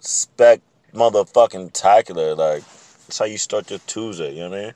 spec 0.00 0.60
motherfucking 0.94 1.72
tacular. 1.72 2.36
Like 2.36 2.62
that's 3.10 3.18
how 3.18 3.24
you 3.24 3.38
start 3.38 3.68
your 3.70 3.80
Tuesday. 3.88 4.34
You 4.34 4.42
know 4.42 4.50
what 4.50 4.58
I 4.58 4.62
mean? 4.62 4.74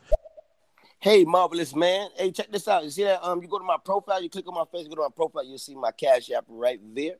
Hey, 0.99 1.25
marvelous 1.25 1.73
man. 1.73 2.09
Hey, 2.17 2.33
check 2.33 2.51
this 2.51 2.67
out. 2.67 2.83
You 2.83 2.91
see 2.91 3.05
that? 3.05 3.25
Um, 3.25 3.41
you 3.41 3.47
go 3.47 3.61
to 3.61 3.65
my 3.65 3.77
profile, 3.85 4.21
you 4.21 4.29
click 4.29 4.49
on 4.49 4.55
my 4.55 4.65
face, 4.73 4.89
go 4.89 4.97
to 4.97 5.03
my 5.03 5.09
profile, 5.15 5.45
you'll 5.45 5.59
see 5.59 5.77
my 5.77 5.93
cash 5.93 6.33
app 6.33 6.45
right 6.49 6.81
there. 6.97 7.15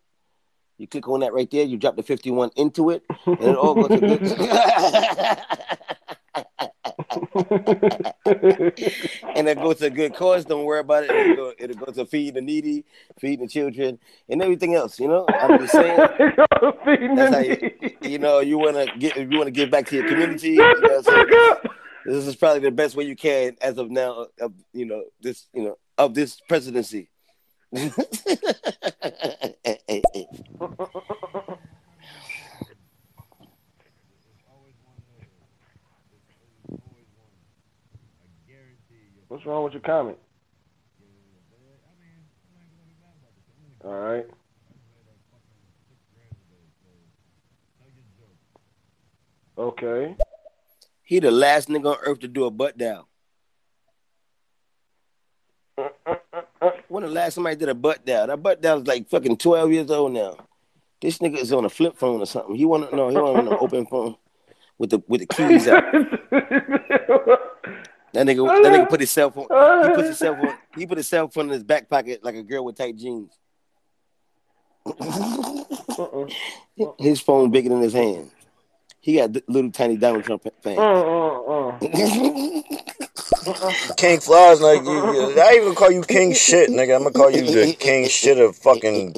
You 0.77 0.89
click 0.89 1.07
on 1.09 1.21
that 1.21 1.33
right 1.33 1.49
there, 1.49 1.65
you 1.65 1.77
drop 1.77 1.95
the 1.95 2.03
51 2.03 2.51
into 2.57 2.91
it, 2.91 3.05
and 3.27 3.41
it 3.41 3.55
all 3.55 3.77
goes 3.77 3.89
to 3.91 4.01
good. 4.01 4.23
and 9.35 9.49
it 9.49 9.57
goes 9.57 9.79
to 9.79 9.87
a 9.87 9.91
good 9.91 10.15
cause. 10.15 10.45
Don't 10.45 10.65
worry 10.65 10.81
about 10.81 11.05
it. 11.05 11.11
It'll 11.11 11.37
go, 11.37 11.53
it'll 11.59 11.87
go 11.87 11.93
to 11.93 12.07
feed 12.07 12.35
the 12.35 12.41
needy, 12.41 12.85
feed 13.19 13.41
the 13.41 13.49
children, 13.49 13.99
and 14.29 14.43
everything 14.43 14.75
else. 14.75 14.99
You 14.99 15.09
know, 15.09 15.27
I'm 15.29 15.59
just 15.61 15.73
saying. 15.73 15.99
You, 16.85 17.71
you 18.03 18.19
know 18.19 18.41
you 18.41 18.59
want 18.59 18.77
to 18.77 18.99
get. 18.99 19.17
You 19.17 19.37
want 19.37 19.47
to 19.47 19.51
give 19.51 19.71
back 19.71 19.87
to 19.89 19.97
your 19.97 20.09
community. 20.09 20.51
You 20.51 20.81
know 20.81 21.03
This 22.05 22.27
is 22.27 22.37
probably 22.37 22.61
the 22.61 22.71
best 22.71 22.97
way 22.97 23.05
you 23.05 23.17
can 23.17 23.57
as 23.61 23.79
of 23.79 23.91
now. 23.91 24.27
Of 24.41 24.53
you 24.73 24.87
know 24.87 25.05
this. 25.21 25.47
You 25.53 25.65
know 25.65 25.79
of 25.99 26.15
this 26.15 26.41
presidency. 26.49 27.11
What's 39.45 39.53
wrong 39.53 39.65
with 39.65 39.75
your 39.75 39.83
comment? 39.83 40.17
All 43.85 43.93
right. 43.93 44.25
Okay. 49.59 50.17
he 51.03 51.19
the 51.19 51.31
last 51.31 51.69
nigga 51.69 51.93
on 51.93 51.99
earth 52.07 52.21
to 52.21 52.29
do 52.29 52.47
a 52.47 52.51
butt 52.51 52.79
down. 52.79 53.05
When 56.89 57.05
the 57.05 57.11
last 57.11 57.35
somebody 57.35 57.57
did 57.57 57.69
a 57.69 57.75
butt 57.75 58.07
down? 58.07 58.29
That 58.29 58.43
butt 58.43 58.63
down 58.63 58.81
is 58.81 58.87
like 58.87 59.11
fucking 59.11 59.37
twelve 59.37 59.71
years 59.71 59.91
old 59.91 60.13
now. 60.13 60.39
This 61.03 61.19
nigga 61.19 61.37
is 61.37 61.53
on 61.53 61.67
a 61.67 61.69
flip 61.69 61.99
phone 61.99 62.23
or 62.23 62.27
something. 62.27 62.55
He 62.57 62.65
want 62.65 62.89
to 62.89 62.97
know. 62.97 63.11
He 63.11 63.17
want 63.19 63.47
an 63.47 63.59
open 63.61 63.85
phone 63.85 64.17
with 64.79 64.89
the 64.89 65.03
with 65.07 65.21
the 65.21 65.27
keys 65.27 65.69
out. 65.69 65.85
That 68.15 68.27
nigga, 68.29 68.47
that 68.63 68.73
nigga 68.73 68.89
put 68.89 69.01
his 69.01 69.11
cell 69.11 69.33
phone. 69.33 69.49
He 69.51 69.95
put 69.97 70.05
his 70.05 70.19
cell 70.19 70.37
phone. 70.37 70.55
He 70.77 70.87
put 70.87 70.99
his 70.99 71.09
cell 71.09 71.27
phone 71.29 71.47
in 71.47 71.51
his 71.51 71.65
back 71.65 71.89
pocket 71.89 72.23
like 72.23 72.37
a 72.37 72.45
girl 72.45 72.65
with 72.65 72.77
tight 72.77 72.97
jeans. 72.97 73.37
Uh-uh. 74.87 76.27
his 76.99 77.21
phone 77.21 77.51
bigger 77.51 77.71
than 77.71 77.81
his 77.81 77.93
hand. 77.93 78.31
He 79.01 79.17
got 79.17 79.37
little 79.49 79.73
tiny 79.73 79.97
Donald 79.97 80.23
Trump 80.23 80.47
fan. 80.63 80.79
Uh-uh, 80.79 81.79
uh-uh. 81.81 82.63
King 83.97 84.21
Flies, 84.21 84.61
like 84.61 84.83
you, 84.83 85.41
I 85.41 85.55
even 85.57 85.75
call 85.75 85.91
you 85.91 86.03
King 86.03 86.35
Shit, 86.35 86.71
nigga. 86.71 86.97
I'm 86.97 87.05
gonna 87.05 87.13
call 87.13 87.31
you 87.31 87.43
the 87.43 87.73
King 87.75 88.09
Shit 88.09 88.39
of 88.39 88.57
fucking 88.57 89.15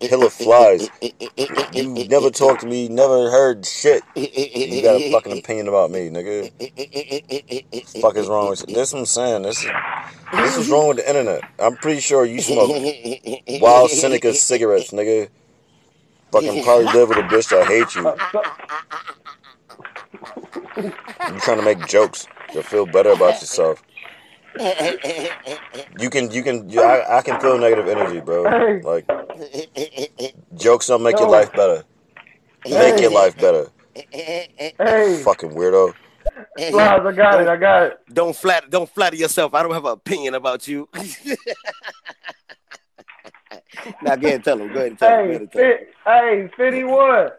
Hill 0.00 0.24
of 0.24 0.32
Flies. 0.32 0.88
You 1.72 2.06
never 2.08 2.30
talked 2.30 2.60
to 2.60 2.66
me, 2.66 2.88
never 2.88 3.30
heard 3.30 3.66
shit. 3.66 4.02
You 4.14 4.82
got 4.82 5.00
a 5.00 5.10
fucking 5.12 5.38
opinion 5.38 5.68
about 5.68 5.90
me, 5.90 6.10
nigga. 6.10 6.50
Fuck 8.00 8.16
is 8.16 8.28
wrong 8.28 8.50
with 8.50 8.64
you? 8.68 8.74
This 8.74 8.92
what 8.92 9.00
I'm 9.00 9.06
saying. 9.06 9.42
This 9.42 9.64
is 9.64 9.70
this 10.32 10.56
is 10.56 10.68
wrong 10.70 10.88
with 10.88 10.98
the 10.98 11.08
internet. 11.08 11.42
I'm 11.58 11.76
pretty 11.76 12.00
sure 12.00 12.24
you 12.24 12.40
smoke 12.40 12.70
Wild 13.60 13.90
Seneca 13.90 14.32
cigarettes, 14.34 14.92
nigga. 14.92 15.28
Fucking 16.32 16.62
probably 16.62 16.84
live 16.86 17.08
with 17.08 17.18
a 17.18 17.22
bitch 17.22 17.50
that 17.50 17.66
hates 17.66 17.96
you. 17.96 18.14
You 20.12 21.38
trying 21.40 21.58
to 21.58 21.62
make 21.62 21.86
jokes 21.86 22.26
to 22.52 22.62
feel 22.62 22.86
better 22.86 23.10
about 23.10 23.40
yourself. 23.40 23.82
You 25.98 26.10
can, 26.10 26.30
you 26.30 26.42
can, 26.42 26.68
you, 26.68 26.82
I, 26.82 27.18
I 27.18 27.22
can 27.22 27.40
feel 27.40 27.56
negative 27.58 27.88
energy, 27.88 28.20
bro. 28.20 28.42
Like 28.82 29.08
jokes 30.56 30.88
don't 30.88 31.02
make 31.02 31.18
your 31.18 31.28
life 31.28 31.52
better. 31.52 31.84
Make 32.68 33.00
your 33.00 33.12
life 33.12 33.36
better. 33.38 33.68
Hey, 33.94 35.22
Fucking 35.24 35.50
weirdo. 35.50 35.94
Flies, 36.56 37.00
I 37.06 37.12
got 37.12 37.40
it. 37.40 37.48
I 37.48 37.56
got 37.56 37.82
it. 37.84 37.98
Don't 38.12 38.36
flatter. 38.36 38.66
Don't 38.68 38.88
flatter 38.88 39.16
yourself. 39.16 39.54
I 39.54 39.62
don't 39.62 39.72
have 39.72 39.84
an 39.84 39.92
opinion 39.92 40.34
about 40.34 40.68
you. 40.68 40.88
now 44.02 44.16
go 44.16 44.26
ahead 44.26 44.34
and 44.34 44.44
tell 44.44 44.58
him. 44.58 44.68
Go 44.68 44.74
ahead 44.74 44.90
and 44.90 44.98
tell 44.98 45.10
him. 45.10 45.16
Hey, 45.16 45.30
ahead 45.30 45.40
and 45.40 45.54
him. 45.54 45.60
fit, 45.60 45.94
hey, 46.04 46.50
51. 46.56 47.30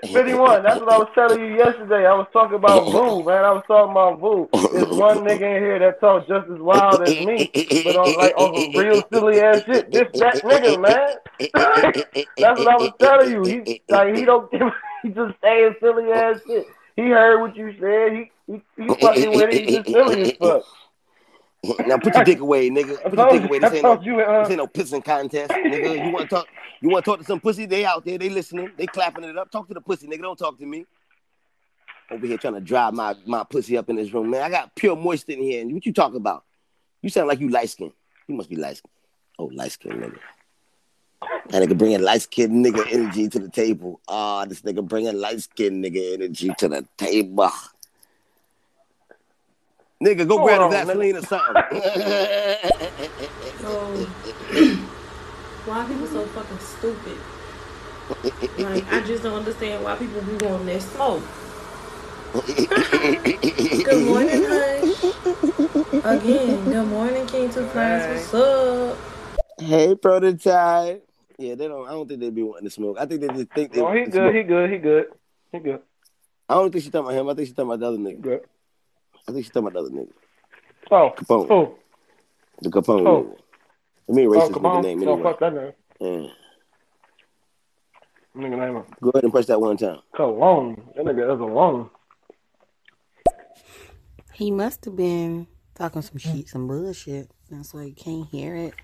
Fi- 0.00 0.12
51. 0.12 0.62
That's 0.62 0.80
what 0.80 0.88
I 0.88 0.98
was 0.98 1.08
telling 1.14 1.40
you 1.40 1.56
yesterday. 1.56 2.06
I 2.06 2.14
was 2.14 2.26
talking 2.32 2.56
about 2.56 2.90
Vu, 2.90 3.24
man. 3.24 3.44
I 3.44 3.52
was 3.52 3.64
talking 3.66 3.90
about 3.90 4.20
Vu. 4.20 4.48
There's 4.72 4.88
one 4.88 5.18
nigga 5.18 5.56
in 5.56 5.62
here 5.62 5.78
that 5.78 6.00
talk 6.00 6.26
just 6.28 6.48
as 6.50 6.60
wild 6.60 7.02
as 7.02 7.18
me, 7.18 7.50
but 7.84 7.96
on 7.96 8.16
like 8.16 8.34
on 8.36 8.52
some 8.54 8.74
real 8.74 9.02
silly 9.10 9.40
ass 9.40 9.62
shit. 9.66 9.92
This 9.92 10.08
that 10.18 10.42
nigga, 10.42 10.80
man. 10.80 11.16
That's 12.38 12.58
what 12.58 12.68
I 12.68 12.76
was 12.76 12.92
telling 13.00 13.30
you. 13.30 13.44
He 13.46 13.80
like 13.88 14.14
he 14.14 14.24
don't 14.24 14.50
give 14.50 14.62
he 15.02 15.10
just 15.10 15.34
saying 15.42 15.74
silly 15.80 16.10
ass 16.12 16.40
shit. 16.46 16.66
He 16.96 17.02
heard 17.08 17.40
what 17.40 17.56
you 17.56 17.74
said. 17.80 18.12
He 18.12 18.30
he, 18.46 18.62
he 18.76 18.88
fucking 19.00 19.34
with 19.34 19.50
it. 19.50 19.64
He 19.64 19.76
just 19.76 19.90
silly 19.90 20.22
as 20.22 20.32
fuck. 20.38 20.64
Now 21.64 21.96
put 21.96 22.14
your 22.14 22.24
dick 22.24 22.40
away, 22.40 22.70
nigga. 22.70 23.00
Put 23.02 23.18
your 23.18 23.30
dick 23.30 23.44
away. 23.44 23.58
This 23.60 23.72
ain't 23.72 23.84
no, 23.84 24.00
you, 24.00 24.20
uh, 24.20 24.40
this 24.40 24.50
ain't 24.50 24.58
no 24.58 24.66
pissing 24.66 25.04
contest, 25.04 25.52
nigga. 25.52 26.04
You 26.04 26.12
want 26.12 26.28
to 26.28 26.36
talk? 26.36 26.48
You 26.80 26.90
want 26.90 27.04
to 27.04 27.10
talk 27.10 27.20
to 27.20 27.24
some 27.24 27.38
pussy? 27.38 27.66
They 27.66 27.84
out 27.84 28.04
there. 28.04 28.18
They 28.18 28.28
listening. 28.30 28.72
They 28.76 28.88
clapping 28.88 29.22
it 29.22 29.38
up. 29.38 29.50
Talk 29.52 29.68
to 29.68 29.74
the 29.74 29.80
pussy, 29.80 30.08
nigga. 30.08 30.22
Don't 30.22 30.38
talk 30.38 30.58
to 30.58 30.66
me. 30.66 30.86
Over 32.10 32.26
here 32.26 32.36
trying 32.36 32.54
to 32.54 32.60
drive 32.60 32.94
my 32.94 33.14
my 33.26 33.44
pussy 33.44 33.78
up 33.78 33.88
in 33.88 33.96
this 33.96 34.12
room, 34.12 34.30
man. 34.30 34.42
I 34.42 34.50
got 34.50 34.74
pure 34.74 34.96
moisture 34.96 35.32
in 35.32 35.42
here. 35.42 35.62
And 35.62 35.72
what 35.72 35.86
you 35.86 35.92
talking 35.92 36.16
about? 36.16 36.44
You 37.00 37.10
sound 37.10 37.28
like 37.28 37.38
you 37.38 37.48
light 37.48 37.70
skin. 37.70 37.92
You 38.26 38.34
must 38.34 38.50
be 38.50 38.56
light 38.56 38.78
skin. 38.78 38.90
Oh, 39.38 39.44
light 39.46 39.72
skin 39.72 39.92
nigga. 39.92 40.18
That 41.50 41.62
nigga 41.62 41.78
bringing 41.78 42.02
light 42.02 42.22
skin 42.22 42.62
nigga 42.62 42.92
energy 42.92 43.28
to 43.28 43.38
the 43.38 43.48
table. 43.48 44.00
Ah, 44.08 44.44
this 44.46 44.62
nigga 44.62 44.86
bringing 44.86 45.16
light 45.16 45.40
skin 45.40 45.80
nigga 45.80 46.14
energy 46.14 46.50
to 46.58 46.68
the 46.68 46.86
table. 46.96 47.50
Nigga, 50.02 50.26
go 50.26 50.38
Hold 50.38 50.48
grab 50.48 50.60
on, 50.62 50.70
the 50.70 50.76
Vaseline 50.76 51.16
or 51.16 51.22
something. 51.22 51.62
So, 53.62 53.94
why 55.66 55.84
people 55.86 56.06
so 56.08 56.26
fucking 56.26 56.58
stupid? 56.58 57.16
Like, 58.58 58.92
I 58.92 59.00
just 59.06 59.22
don't 59.22 59.34
understand 59.34 59.84
why 59.84 59.94
people 59.94 60.20
be 60.22 60.32
wanting 60.44 60.66
that 60.66 60.82
smoke. 60.82 61.22
Good 63.84 64.04
morning, 64.04 64.42
Hush. 64.42 65.04
Again, 66.04 66.64
good 66.64 66.88
morning, 66.88 67.26
King 67.26 67.52
Two 67.52 67.66
Flies. 67.66 68.08
What's 68.08 68.34
up? 68.34 68.98
Hey, 69.60 69.94
prototype. 69.94 71.06
Yeah, 71.38 71.54
they 71.54 71.68
don't. 71.68 71.86
I 71.86 71.92
don't 71.92 72.08
think 72.08 72.18
they'd 72.18 72.34
be 72.34 72.42
wanting 72.42 72.64
to 72.64 72.70
smoke. 72.70 72.96
I 72.98 73.06
think 73.06 73.20
they 73.20 73.28
just 73.28 73.52
think 73.52 73.72
they. 73.72 73.80
Oh, 73.80 73.92
he 73.92 74.04
good. 74.04 74.12
smoke. 74.12 74.34
He 74.34 74.42
good. 74.42 74.70
He 74.70 74.78
good. 74.78 75.06
He 75.52 75.58
good. 75.60 75.80
I 76.48 76.54
don't 76.54 76.72
think 76.72 76.82
she 76.82 76.90
talking 76.90 77.06
about 77.06 77.20
him. 77.20 77.28
I 77.28 77.34
think 77.34 77.46
she 77.46 77.54
talking 77.54 77.70
about 77.70 77.78
the 77.80 77.86
other 77.86 77.98
nigga. 77.98 78.20
Good. 78.20 78.40
I 79.28 79.32
think 79.32 79.44
she's 79.44 79.52
talking 79.52 79.68
about 79.68 79.74
the 79.74 79.80
other 79.80 79.90
nigga. 79.90 80.12
Oh, 80.90 81.10
Capone. 81.16 81.50
oh, 81.50 81.74
The 82.60 82.70
Capone 82.70 83.06
Oh. 83.06 83.22
nigga. 83.22 83.36
Let 84.08 84.16
me 84.16 84.22
erase 84.24 84.42
oh, 84.42 84.48
this 84.48 84.54
come 84.54 84.62
nigga 84.64 84.76
on. 84.76 84.82
name 84.82 85.00
No, 85.00 85.12
anyway. 85.14 85.30
fuck 85.30 85.40
that 85.40 85.54
name. 85.54 85.72
Yeah. 86.00 86.28
Nigga 88.36 88.58
name 88.58 88.84
Go 89.00 89.10
ahead 89.10 89.24
and 89.24 89.32
press 89.32 89.46
that 89.46 89.60
one 89.60 89.76
time. 89.76 90.00
Cologne. 90.14 90.82
That 90.96 91.04
nigga 91.04 91.34
is 91.34 91.40
alone. 91.40 91.90
He 94.32 94.50
must 94.50 94.84
have 94.86 94.96
been 94.96 95.46
talking 95.74 96.02
some 96.02 96.18
shit, 96.18 96.48
some 96.48 96.66
bullshit. 96.66 97.30
That's 97.50 97.72
why 97.74 97.84
you 97.84 97.94
can't 97.94 98.26
hear 98.28 98.56
it. 98.56 98.74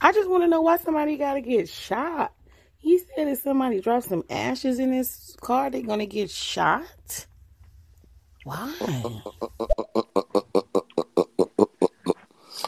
I 0.00 0.12
just 0.12 0.28
want 0.28 0.42
to 0.44 0.48
know 0.48 0.60
why 0.60 0.76
somebody 0.76 1.16
got 1.16 1.34
to 1.34 1.40
get 1.40 1.68
shot. 1.68 2.32
He 2.78 2.98
said 2.98 3.26
if 3.28 3.38
somebody 3.40 3.80
drops 3.80 4.06
some 4.08 4.22
ashes 4.30 4.78
in 4.78 4.92
his 4.92 5.34
car, 5.40 5.70
they're 5.70 5.80
gonna 5.82 6.06
get 6.06 6.30
shot. 6.30 7.26
Why? 8.46 8.72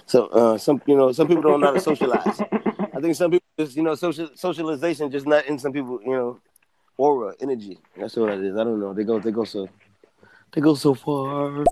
So 0.07 0.27
uh, 0.27 0.59
some 0.59 0.83
you 0.87 0.97
know 0.97 1.13
some 1.13 1.29
people 1.29 1.43
don't 1.43 1.61
know 1.61 1.69
how 1.69 1.75
to 1.75 1.81
socialize. 1.81 2.41
I 2.97 3.01
think 3.01 3.15
some 3.15 3.31
people 3.31 3.47
just 3.57 3.77
you 3.77 3.85
know 3.85 3.95
social 3.95 4.29
socialization 4.35 5.09
just 5.13 5.25
not 5.25 5.47
in 5.47 5.57
some 5.57 5.73
people 5.73 6.01
you 6.03 6.11
know 6.11 6.41
aura 6.97 7.35
energy. 7.41 7.79
That's 7.97 8.17
what 8.17 8.33
it 8.33 8.43
is. 8.43 8.57
I 8.57 8.65
don't 8.65 8.81
know. 8.81 8.93
They 8.93 9.05
go 9.05 9.21
they 9.21 9.31
go 9.31 9.45
so 9.45 9.69
they 10.53 10.61
go 10.61 10.75
so 10.75 10.95
far. 10.95 11.65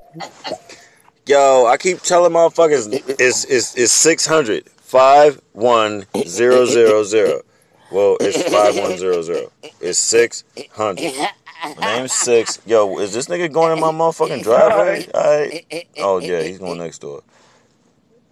Yo, 1.27 1.67
I 1.67 1.77
keep 1.77 2.01
telling 2.03 2.31
motherfuckers 2.31 2.87
it's 3.19 3.45
it's 3.47 3.75
it's 3.75 3.91
six 3.91 4.25
hundred 4.25 4.69
five 4.69 5.41
one 5.53 6.07
zero 6.29 6.65
zero 6.65 7.03
zero. 7.03 7.43
Well, 7.91 8.19
it's 8.21 8.41
five 8.55 8.79
one 8.79 8.99
zero 8.99 9.23
zero. 9.23 9.51
It's 9.81 9.99
six 9.99 10.45
hundred. 10.71 11.13
My 11.79 11.97
name's 11.97 12.13
six. 12.13 12.61
Yo, 12.67 12.99
is 12.99 13.13
this 13.13 13.27
nigga 13.27 13.53
going 13.53 13.73
in 13.73 13.81
my 13.81 13.91
motherfucking 13.91 14.43
driveway? 14.43 15.07
Oh 15.99 16.19
yeah, 16.19 16.43
he's 16.43 16.59
going 16.59 16.79
next 16.79 16.99
door. 17.01 17.23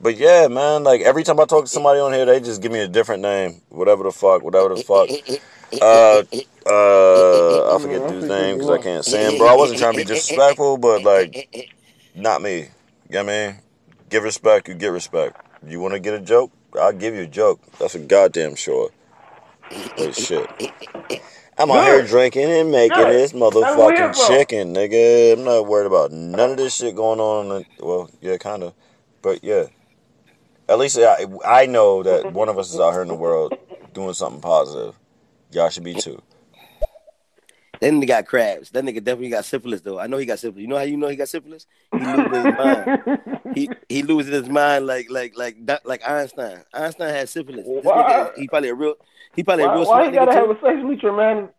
But 0.00 0.16
yeah, 0.16 0.48
man, 0.48 0.84
like 0.84 1.00
every 1.00 1.24
time 1.24 1.40
I 1.40 1.44
talk 1.46 1.64
to 1.64 1.70
somebody 1.70 2.00
on 2.00 2.12
here, 2.12 2.26
they 2.26 2.40
just 2.40 2.60
give 2.60 2.72
me 2.72 2.80
a 2.80 2.88
different 2.88 3.22
name, 3.22 3.62
whatever 3.70 4.04
the 4.04 4.12
fuck, 4.12 4.42
whatever 4.42 4.74
the 4.74 4.82
fuck. 4.82 5.08
Uh, 5.80 6.22
uh, 6.66 7.74
I 7.74 7.78
forget 7.80 8.08
dude's 8.08 8.28
name 8.28 8.56
because 8.56 8.70
I 8.70 8.78
can't 8.82 9.04
say 9.04 9.28
him, 9.30 9.38
bro. 9.38 9.48
I 9.48 9.56
wasn't 9.56 9.78
trying 9.80 9.94
to 9.94 9.98
be 9.98 10.04
disrespectful, 10.04 10.76
but 10.78 11.02
like, 11.02 11.70
not 12.14 12.42
me. 12.42 12.58
You 12.58 12.66
know 13.10 13.24
what 13.24 13.32
I 13.32 13.46
mean? 13.52 13.56
Give 14.10 14.22
respect, 14.22 14.68
you 14.68 14.74
get 14.74 14.88
respect. 14.88 15.40
You 15.66 15.80
want 15.80 15.94
to 15.94 16.00
get 16.00 16.14
a 16.14 16.20
joke? 16.20 16.52
I'll 16.78 16.92
give 16.92 17.14
you 17.14 17.22
a 17.22 17.26
joke. 17.26 17.60
That's 17.78 17.94
a 17.94 17.98
goddamn 17.98 18.56
sure. 18.56 18.90
But 19.96 20.14
shit. 20.14 20.48
I'm 21.56 21.70
out 21.70 21.84
here 21.84 22.02
drinking 22.02 22.50
and 22.50 22.70
making 22.70 22.96
Good. 22.96 23.12
this 23.14 23.30
That's 23.32 23.40
what 23.42 23.92
we 23.92 23.96
here 23.96 24.08
motherfucking 24.10 24.28
chicken, 24.28 24.74
nigga. 24.74 25.34
I'm 25.34 25.44
not 25.44 25.66
worried 25.66 25.86
about 25.86 26.10
none 26.10 26.52
of 26.52 26.56
this 26.56 26.74
shit 26.74 26.96
going 26.96 27.20
on. 27.20 27.46
in 27.46 27.48
the- 27.78 27.86
Well, 27.86 28.10
yeah, 28.20 28.36
kind 28.38 28.62
of. 28.64 28.74
But 29.22 29.44
yeah. 29.44 29.66
At 30.68 30.78
least 30.78 30.98
I, 30.98 31.26
I 31.46 31.66
know 31.66 32.02
that 32.02 32.32
one 32.32 32.48
of 32.48 32.58
us 32.58 32.72
is 32.72 32.80
out 32.80 32.92
here 32.92 33.02
in 33.02 33.08
the 33.08 33.14
world 33.14 33.52
doing 33.92 34.14
something 34.14 34.40
positive. 34.40 34.94
Y'all 35.52 35.68
should 35.68 35.84
be 35.84 35.94
too. 35.94 36.20
That 37.84 37.92
nigga 37.92 38.08
got 38.08 38.26
crabs. 38.26 38.70
That 38.70 38.82
nigga 38.82 39.04
definitely 39.04 39.28
got 39.28 39.44
syphilis 39.44 39.82
though. 39.82 39.98
I 39.98 40.06
know 40.06 40.16
he 40.16 40.24
got 40.24 40.38
syphilis. 40.38 40.62
You 40.62 40.68
know 40.68 40.76
how 40.76 40.84
you 40.84 40.96
know 40.96 41.08
he 41.08 41.16
got 41.16 41.28
syphilis? 41.28 41.66
He 41.92 41.98
loses 41.98 42.32
his 42.32 42.44
mind. 42.58 43.20
He 43.54 43.68
he 43.90 44.02
loses 44.02 44.32
his 44.32 44.48
mind 44.48 44.86
like 44.86 45.10
like 45.10 45.36
like 45.36 45.58
like 45.84 46.08
Einstein. 46.08 46.62
Einstein 46.72 47.10
had 47.10 47.28
syphilis. 47.28 47.66
Nigga, 47.68 48.38
he 48.38 48.48
probably 48.48 48.70
a 48.70 48.74
real 48.74 48.94
he 49.36 49.44
probably 49.44 49.64
a 49.64 49.68
real 49.70 49.80
why 49.80 49.84
smart 49.84 50.06
you 50.06 50.12
gotta 50.12 50.32
have 50.32 50.48
a 50.48 50.58
sexually 50.62 50.96
traumatic? 50.96 51.50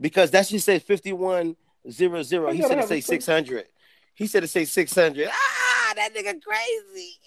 Because 0.00 0.32
that 0.32 0.48
shit 0.48 0.60
says 0.60 0.82
fifty 0.82 1.12
one 1.12 1.54
zero 1.88 2.24
zero. 2.24 2.46
Why 2.46 2.54
He 2.54 2.62
said 2.62 2.78
have 2.78 2.88
say 2.88 3.00
six 3.00 3.24
hundred. 3.24 3.66
He 4.14 4.26
said 4.26 4.42
it 4.42 4.48
say 4.48 4.64
six 4.64 4.92
hundred. 4.96 5.28
Ah, 5.30 5.92
that 5.94 6.12
nigga 6.12 6.42
crazy. 6.42 7.20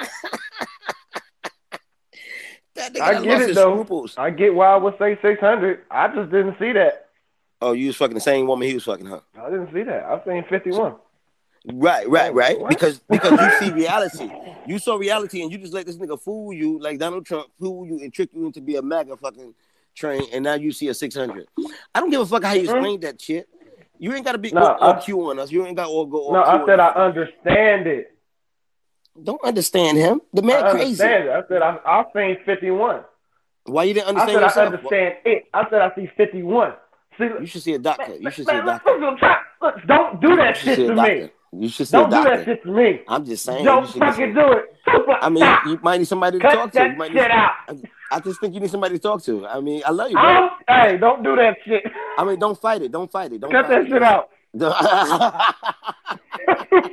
Ah. 0.00 0.08
that 2.74 2.94
nigga 2.94 3.00
I 3.00 3.22
get 3.22 3.42
it 3.42 3.54
though. 3.54 3.74
scruples. 3.74 4.14
I 4.16 4.30
get 4.30 4.54
why 4.54 4.68
I 4.68 4.76
would 4.76 4.94
say 4.98 5.18
six 5.22 5.40
hundred. 5.40 5.80
I 5.90 6.08
just 6.08 6.30
didn't 6.30 6.58
see 6.58 6.72
that. 6.72 7.08
Oh, 7.60 7.72
you 7.72 7.88
was 7.88 7.96
fucking 7.96 8.14
the 8.14 8.20
same 8.20 8.46
woman 8.46 8.66
he 8.66 8.74
was 8.74 8.84
fucking, 8.84 9.06
huh? 9.06 9.20
I 9.40 9.50
didn't 9.50 9.72
see 9.72 9.82
that. 9.84 10.04
I 10.04 10.24
seen 10.24 10.44
fifty 10.48 10.70
one. 10.70 10.96
Right, 11.72 12.08
right, 12.08 12.34
right. 12.34 12.58
What? 12.58 12.70
Because 12.70 12.98
because 13.08 13.40
you 13.40 13.66
see 13.66 13.72
reality. 13.74 14.30
You 14.66 14.78
saw 14.78 14.96
reality 14.96 15.42
and 15.42 15.52
you 15.52 15.58
just 15.58 15.72
let 15.72 15.86
this 15.86 15.96
nigga 15.96 16.20
fool 16.20 16.52
you 16.52 16.80
like 16.80 16.98
Donald 16.98 17.24
Trump 17.24 17.48
fool 17.58 17.86
you 17.86 18.00
and 18.00 18.12
trick 18.12 18.30
you 18.32 18.46
into 18.46 18.60
be 18.60 18.76
a 18.76 18.82
MAGA 18.82 19.16
fucking 19.16 19.54
train 19.94 20.22
and 20.32 20.42
now 20.42 20.54
you 20.54 20.72
see 20.72 20.88
a 20.88 20.94
600. 20.94 21.46
I 21.94 22.00
don't 22.00 22.10
give 22.10 22.20
a 22.20 22.26
fuck 22.26 22.42
how 22.42 22.52
you 22.52 22.62
mm-hmm. 22.62 22.76
explain 22.76 23.00
that 23.00 23.20
shit. 23.20 23.48
You 23.98 24.12
ain't 24.14 24.24
got 24.24 24.32
to 24.32 24.38
be 24.38 24.50
No, 24.50 24.62
all, 24.62 24.76
all 24.78 24.92
I- 24.94 25.00
Q 25.00 25.30
on 25.30 25.38
us. 25.38 25.52
You 25.52 25.64
ain't 25.64 25.76
got 25.76 25.88
all 25.88 26.06
go 26.06 26.24
all 26.24 26.32
No, 26.32 26.42
Q 26.42 26.50
I 26.50 26.66
said 26.66 26.80
I 26.80 26.88
understand 26.90 27.86
it. 27.86 28.11
Don't 29.20 29.42
understand 29.44 29.98
him. 29.98 30.20
The 30.32 30.42
man 30.42 30.62
I 30.64 30.70
crazy. 30.70 31.02
understand 31.02 31.24
it. 31.24 31.30
I 31.30 31.48
said 31.48 31.62
I 31.62 31.78
I 31.84 32.04
seen 32.14 32.36
fifty 32.46 32.70
one. 32.70 33.02
Why 33.64 33.84
you 33.84 33.94
didn't 33.94 34.08
understand? 34.08 34.38
I 34.44 34.48
said 34.48 34.62
I 34.62 34.64
yourself? 34.64 34.74
understand 34.74 35.14
it. 35.24 35.44
I 35.52 35.70
said 35.70 35.80
I 35.82 35.94
see 35.94 36.10
fifty 36.16 36.42
one. 36.42 36.72
See, 37.18 37.24
You 37.40 37.46
should 37.46 37.62
see 37.62 37.74
a 37.74 37.78
doctor. 37.78 38.16
You 38.16 38.30
should 38.30 38.46
see 38.46 38.54
a 38.56 38.64
doctor. 38.64 38.90
look, 39.60 39.74
don't 39.86 40.20
do 40.20 40.34
that 40.36 40.56
shit 40.56 40.78
to 40.78 40.94
me. 40.94 41.30
You 41.54 41.68
should 41.68 41.86
see 41.86 41.96
a 41.96 42.00
Don't 42.00 42.10
do 42.10 42.24
that 42.24 42.44
shit 42.46 42.62
to 42.62 42.70
me. 42.72 43.02
I'm 43.06 43.24
just 43.26 43.44
saying. 43.44 43.64
Don't 43.66 43.82
you 43.84 43.92
should 43.92 44.00
get 44.00 44.10
fucking 44.12 44.34
do 44.34 44.52
it. 44.52 44.64
I 45.20 45.28
mean, 45.28 45.44
Stop. 45.44 45.66
you 45.66 45.78
might 45.82 45.98
need 45.98 46.06
somebody 46.08 46.38
to 46.38 46.42
Cut 46.42 46.54
talk 46.54 46.72
to. 46.72 46.78
that 46.78 46.90
You 46.92 46.96
might 46.96 47.06
shit 47.08 47.14
need, 47.16 47.30
out. 47.30 47.52
I, 47.68 47.76
I 48.10 48.20
just 48.20 48.40
think 48.40 48.54
you 48.54 48.60
need 48.60 48.70
somebody 48.70 48.94
to 48.94 48.98
talk 48.98 49.22
to. 49.24 49.46
I 49.46 49.60
mean, 49.60 49.82
I 49.86 49.90
love 49.90 50.08
you, 50.10 50.16
bro. 50.16 50.24
I'm, 50.24 50.90
hey, 50.90 50.96
don't 50.96 51.22
do 51.22 51.36
that 51.36 51.58
shit. 51.64 51.84
I 52.18 52.24
mean, 52.24 52.38
don't 52.38 52.58
fight 52.60 52.82
it. 52.82 52.90
Don't 52.90 53.10
fight 53.12 53.32
it. 53.32 53.40
Don't 53.42 53.50
Cut 53.52 53.68
that 53.68 53.86
shit 53.86 54.02
out. 54.02 54.30
It. 54.54 55.54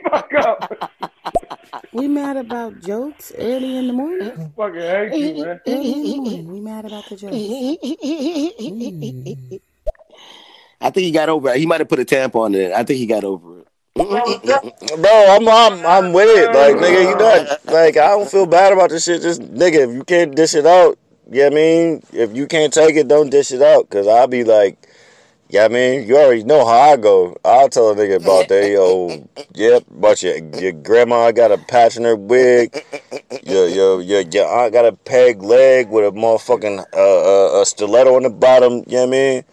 Fuck 0.10 0.34
up. 0.34 0.92
We 1.92 2.08
mad 2.08 2.38
about 2.38 2.80
jokes 2.82 3.32
early 3.38 3.78
in 3.78 3.88
the 3.88 3.94
morning. 3.94 4.54
Fucking 4.58 4.80
hate 4.80 5.36
you, 5.36 5.46
man. 5.46 5.60
Early 5.68 5.92
in 5.92 6.02
the 6.02 6.16
morning, 6.18 6.54
we 6.54 6.60
mad 6.60 6.86
about 6.86 7.08
the 7.10 7.16
jokes. 7.16 7.36
Mm. 7.36 9.62
I 10.82 10.90
think 10.92 11.04
he 11.04 11.12
got 11.12 11.28
over 11.30 11.50
it. 11.50 11.58
He 11.58 11.66
might 11.66 11.82
have 11.82 11.90
put 11.90 12.00
a 12.00 12.06
tampon 12.06 12.56
in 12.56 12.72
it. 12.72 12.74
I 12.74 12.84
think 12.84 13.00
he 13.00 13.06
got 13.06 13.24
over 13.24 13.60
it. 13.60 13.68
Bro, 13.96 15.26
I'm 15.30 15.48
I'm 15.50 15.86
I'm 15.86 16.14
with 16.14 16.30
it. 16.30 16.54
Like 16.54 16.76
nigga, 16.76 17.10
you 17.10 17.16
not 17.18 17.66
like 17.66 17.98
I 17.98 18.10
don't 18.10 18.30
feel 18.30 18.46
bad 18.46 18.72
about 18.72 18.92
this 18.92 19.04
shit. 19.04 19.22
Just 19.22 19.42
nigga, 19.42 19.90
if 19.90 19.94
you 19.94 20.04
can't 20.06 20.34
dish 20.36 20.56
it 20.56 20.66
out, 20.66 20.98
you 21.30 21.40
know 21.40 21.44
what 21.46 21.52
I 21.52 21.56
mean? 21.56 22.04
If 22.14 22.34
you 22.36 22.48
can't 22.48 22.72
take 22.72 22.96
it, 22.96 23.10
don't 23.10 23.30
dish 23.30 23.52
it 23.52 23.62
out. 23.62 23.90
Cause 23.90 24.08
I'll 24.08 24.28
be 24.28 24.46
like, 24.46 24.78
yeah, 25.50 25.66
I 25.66 25.68
mean, 25.68 26.08
you 26.08 26.16
already 26.16 26.44
know 26.44 26.64
how 26.64 26.92
I 26.92 26.96
go. 26.96 27.36
I'll 27.44 27.70
tell 27.70 27.90
a 27.90 27.96
nigga 27.96 28.18
about 28.18 28.48
that, 28.50 28.70
yo, 28.70 29.28
yep, 29.56 29.84
but 29.90 30.22
your 30.22 30.38
your 30.60 30.74
grandma 30.74 31.32
got 31.32 31.52
a 31.52 31.58
patch 31.58 31.98
in 31.98 32.04
her 32.04 32.16
wig. 32.16 32.86
Your 33.42 33.68
your 33.68 34.02
your 34.02 34.22
your 34.22 34.46
aunt 34.46 34.74
got 34.74 34.86
a 34.86 34.92
peg 34.92 35.42
leg 35.42 35.90
with 35.90 36.06
a 36.06 36.12
motherfucking 36.12 36.86
uh, 36.94 37.58
uh, 37.58 37.62
a 37.62 37.66
stiletto 37.66 38.16
on 38.16 38.24
the 38.24 38.30
bottom. 38.30 38.84
You 38.86 38.98
know 38.98 39.00
what 39.00 39.08
I 39.08 39.12
mean? 39.12 39.44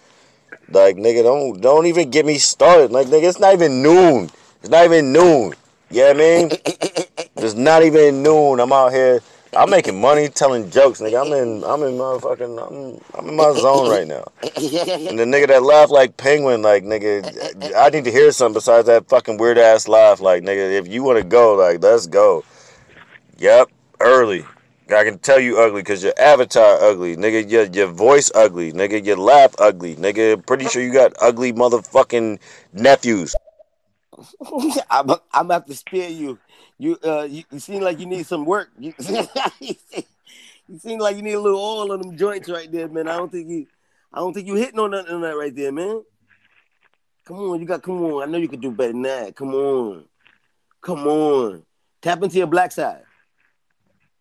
Like 0.68 0.96
nigga, 0.96 1.22
don't 1.22 1.60
don't 1.62 1.86
even 1.86 2.10
get 2.10 2.26
me 2.26 2.36
started. 2.36 2.90
Like 2.90 3.06
nigga, 3.06 3.28
it's 3.30 3.40
not 3.40 3.54
even 3.54 3.82
noon. 3.82 4.28
It's 4.60 4.68
not 4.68 4.84
even 4.84 5.12
noon. 5.12 5.54
You 5.90 6.00
know 6.00 6.06
what 6.08 6.16
I 6.16 6.18
mean? 6.18 6.50
It's 7.36 7.54
not 7.54 7.82
even 7.84 8.22
noon. 8.22 8.60
I'm 8.60 8.72
out 8.72 8.92
here. 8.92 9.20
I'm 9.56 9.70
making 9.70 10.00
money 10.00 10.28
telling 10.28 10.70
jokes, 10.70 11.00
nigga. 11.00 11.24
I'm 11.24 11.32
in 11.32 11.64
I'm 11.64 11.82
in 11.82 11.96
motherfucking 11.96 12.60
I'm 12.60 13.00
I'm 13.18 13.28
in 13.28 13.36
my 13.36 13.52
zone 13.54 13.88
right 13.88 14.06
now. 14.06 14.24
And 14.42 15.18
the 15.18 15.24
nigga 15.32 15.48
that 15.48 15.62
laugh 15.62 15.90
like 15.90 16.16
penguin, 16.18 16.60
like 16.60 16.84
nigga, 16.84 17.74
I 17.74 17.88
need 17.88 18.04
to 18.04 18.12
hear 18.12 18.30
something 18.32 18.54
besides 18.54 18.86
that 18.86 19.08
fucking 19.08 19.38
weird 19.38 19.56
ass 19.56 19.88
laugh. 19.88 20.20
Like 20.20 20.42
nigga, 20.42 20.72
if 20.78 20.86
you 20.88 21.02
want 21.02 21.18
to 21.18 21.24
go, 21.24 21.54
like 21.54 21.82
let's 21.82 22.06
go. 22.06 22.44
Yep, 23.38 23.70
early. 24.00 24.44
I 24.88 25.02
can 25.02 25.18
tell 25.18 25.40
you 25.40 25.58
ugly 25.58 25.80
because 25.80 26.04
your 26.04 26.14
avatar 26.18 26.78
ugly, 26.80 27.16
nigga. 27.16 27.50
Your 27.50 27.64
your 27.64 27.88
voice 27.88 28.30
ugly, 28.34 28.72
nigga. 28.72 29.04
Your 29.04 29.16
laugh 29.16 29.54
ugly, 29.58 29.96
nigga. 29.96 30.44
Pretty 30.46 30.66
sure 30.66 30.82
you 30.82 30.92
got 30.92 31.14
ugly 31.20 31.52
motherfucking 31.52 32.38
nephews. 32.72 33.34
I'm, 34.90 35.10
I'm 35.32 35.46
about 35.46 35.66
to 35.66 35.74
spare 35.74 36.10
you. 36.10 36.38
You 36.78 36.98
uh, 37.04 37.22
you, 37.22 37.44
you 37.50 37.58
seem 37.58 37.82
like 37.82 37.98
you 37.98 38.06
need 38.06 38.26
some 38.26 38.44
work. 38.44 38.70
You, 38.78 38.92
you 39.60 40.78
seem 40.78 40.98
like 40.98 41.16
you 41.16 41.22
need 41.22 41.32
a 41.32 41.40
little 41.40 41.58
oil 41.58 41.92
on 41.92 42.00
them 42.00 42.16
joints 42.16 42.48
right 42.50 42.70
there, 42.70 42.88
man. 42.88 43.08
I 43.08 43.16
don't 43.16 43.32
think 43.32 43.48
you, 43.48 43.66
I 44.12 44.18
don't 44.18 44.34
think 44.34 44.46
you 44.46 44.54
hitting 44.54 44.78
on 44.78 44.90
nothing 44.90 45.14
on 45.14 45.20
that 45.22 45.36
right 45.36 45.54
there, 45.54 45.72
man. 45.72 46.02
Come 47.24 47.38
on, 47.38 47.60
you 47.60 47.66
got. 47.66 47.82
Come 47.82 48.02
on, 48.04 48.22
I 48.22 48.30
know 48.30 48.38
you 48.38 48.48
can 48.48 48.60
do 48.60 48.70
better 48.70 48.92
than 48.92 49.02
that. 49.02 49.34
Come 49.34 49.54
on, 49.54 50.04
come 50.82 51.06
on. 51.06 51.62
Tap 52.02 52.22
into 52.22 52.36
your 52.36 52.46
black 52.46 52.72
side. 52.72 53.02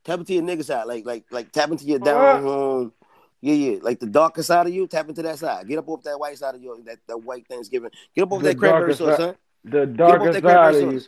Tap 0.06 0.20
into 0.20 0.34
your 0.34 0.44
nigga 0.44 0.64
side, 0.64 0.86
like 0.86 1.06
like 1.06 1.26
like 1.32 1.52
tap 1.52 1.70
into 1.72 1.86
your 1.86 2.00
down 2.00 2.42
home. 2.42 2.94
Yeah, 3.42 3.54
yeah, 3.54 3.78
like 3.82 4.00
the 4.00 4.08
darker 4.08 4.42
side 4.42 4.66
of 4.66 4.74
you. 4.74 4.88
Tap 4.88 5.10
into 5.10 5.22
that 5.24 5.38
side. 5.38 5.68
Get 5.68 5.78
up 5.78 5.90
off 5.90 6.04
that 6.04 6.20
white 6.20 6.38
side 6.38 6.56
of 6.56 6.64
you. 6.64 6.82
that, 6.86 7.00
that 7.08 7.18
white 7.18 7.46
Thanksgiving. 7.48 7.92
Get 8.16 8.24
up 8.24 8.32
off 8.32 8.42
The 8.42 8.50
that 8.50 8.58
cranberry 8.58 8.96
sauce, 8.96 9.18
son. 9.18 9.36
The 9.66 9.86
darker 9.86 10.34
side 10.34 10.76
of 10.76 10.94
you. 10.94 11.02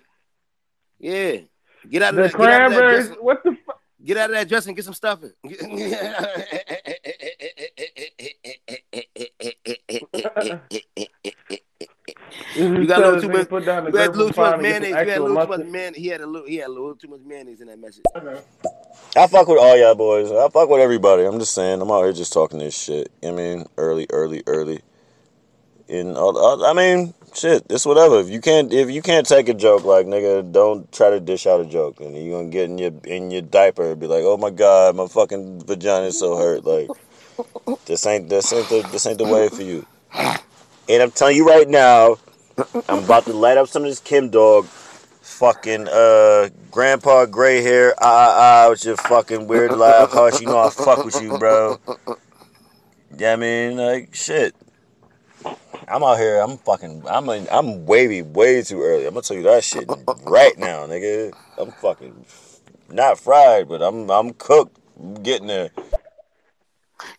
Sauce. 1.02 1.12
Yeah. 1.12 1.38
Get 1.90 2.02
out 2.02 2.10
of 2.10 2.16
The 2.16 2.22
that. 2.24 2.32
Get 2.38 2.50
out 2.50 2.62
of 2.66 2.72
that 2.72 2.78
cranberries. 2.78 3.10
What 3.22 3.44
the 3.44 3.58
fuck? 3.66 3.80
Get 4.04 4.18
out 4.18 4.30
of 4.30 4.36
that 4.36 4.48
dress 4.48 4.66
and 4.68 4.76
get 4.76 4.86
some 4.86 4.94
stuffing. 4.94 5.32
You 5.44 5.58
You 12.56 12.88
got 12.88 13.04
a 13.04 13.12
little 13.12 13.22
too 13.22 13.30
much. 13.30 13.50
Put 13.50 13.66
down 13.66 13.86
the 13.86 13.92
You 13.92 13.98
had 13.98 14.10
a 14.10 14.12
little 14.12 14.32
too 14.32 14.42
much 14.42 14.60
grapevine 14.60 14.84
and 14.84 14.84
get 14.84 15.06
mayonnaise. 15.06 15.06
You 15.06 15.12
had 15.12 15.18
a 15.20 15.24
little 15.24 15.36
too 15.36 15.48
much 15.48 15.48
mustard. 15.60 15.72
man. 15.72 15.94
He 15.94 16.08
had 16.08 16.22
a 16.22 16.26
little. 16.28 16.48
He 16.48 16.56
had 16.58 16.68
a 16.68 16.72
little 16.72 16.96
too 16.96 17.08
much 17.08 17.20
mayonnaise 17.26 17.62
in 17.62 17.68
that 17.68 17.80
message. 17.80 18.04
I 19.16 19.28
fuck 19.28 19.48
with 19.48 19.60
all 19.60 19.78
y'all 19.78 19.96
boys. 19.96 20.32
I 20.32 20.50
fuck 20.50 20.70
with 20.70 20.82
everybody. 20.82 21.24
I'm 21.26 21.40
just 21.40 21.54
saying. 21.54 21.82
I'm 21.82 21.92
out 21.92 22.04
here 22.04 22.14
just 22.14 22.34
talking 22.34 22.60
this 22.60 22.78
shit. 22.78 23.10
I 23.24 23.32
mean, 23.32 23.66
early, 23.78 24.08
early, 24.12 24.44
early. 24.48 24.82
In 25.88 26.18
all, 26.18 26.38
all- 26.38 26.66
I 26.66 26.74
mean, 26.74 27.14
shit. 27.38 27.66
It's 27.70 27.86
whatever. 27.86 28.20
If 28.20 28.30
you 28.30 28.42
can't, 28.42 28.74
if 28.74 28.90
you 28.90 29.02
can't 29.02 29.28
take 29.28 29.50
a 29.50 29.54
joke, 29.54 29.86
like 29.86 30.06
nigga, 30.06 30.52
don't 30.52 30.92
try 30.92 31.10
to 31.12 31.20
dish 31.20 31.46
out 31.46 31.62
a 31.62 31.66
joke, 31.66 32.00
and 32.00 32.16
you 32.16 32.32
gonna 32.32 32.50
get 32.50 32.70
in 32.70 32.78
your 32.78 32.92
in 33.04 33.32
your 33.32 33.42
diaper 33.42 33.92
and 33.92 34.00
be 34.00 34.08
like, 34.08 34.24
oh 34.24 34.38
my 34.38 34.50
god, 34.50 34.96
my 34.96 35.08
fucking 35.08 35.64
vagina 35.66 36.08
is 36.08 36.20
so 36.20 36.38
hurt. 36.38 36.66
Like, 36.66 36.90
this 37.86 38.06
ain't 38.06 38.30
this 38.30 38.52
ain't 38.52 38.70
the 38.70 38.88
this 38.92 39.06
ain't 39.06 39.18
the 39.18 39.26
way 39.26 39.50
for 39.50 39.62
you. 39.62 39.86
And 40.90 41.04
I'm 41.04 41.12
telling 41.12 41.36
you 41.36 41.48
right 41.48 41.68
now, 41.68 42.18
I'm 42.88 43.04
about 43.04 43.26
to 43.26 43.34
light 43.34 43.58
up 43.58 43.68
some 43.68 43.84
of 43.84 43.90
this 43.90 44.00
Chem 44.00 44.30
dog 44.30 44.66
fucking 44.66 45.88
uh 45.90 46.50
grandpa 46.72 47.26
gray 47.26 47.62
hair 47.62 47.94
ah 48.00 48.06
ah 48.06 48.66
ah 48.66 48.70
with 48.70 48.86
your 48.86 48.96
fucking 48.96 49.46
weird 49.46 49.78
laugh 49.78 50.10
hush 50.10 50.40
you 50.40 50.48
know 50.48 50.58
I 50.58 50.70
fuck 50.70 51.04
with 51.04 51.22
you 51.22 51.38
bro 51.38 51.78
yeah 53.18 53.34
I 53.34 53.36
mean 53.36 53.76
like 53.76 54.16
shit 54.16 54.56
I'm 55.88 56.04
out 56.04 56.18
here 56.18 56.40
I'm 56.40 56.58
fucking 56.58 57.04
I'm 57.08 57.30
in, 57.30 57.48
I'm 57.52 57.86
wavy 57.86 58.22
way 58.22 58.62
too 58.62 58.82
early 58.82 59.06
I'm 59.06 59.14
gonna 59.14 59.22
tell 59.22 59.38
you 59.38 59.44
that 59.44 59.64
shit 59.64 59.88
right 60.26 60.58
now 60.58 60.86
nigga 60.88 61.34
I'm 61.58 61.72
fucking 61.72 62.26
not 62.90 63.20
fried 63.20 63.68
but 63.68 63.82
I'm 63.82 64.10
I'm 64.10 64.34
cooked 64.34 64.78
I'm 65.00 65.16
getting 65.16 65.48
there 65.48 65.70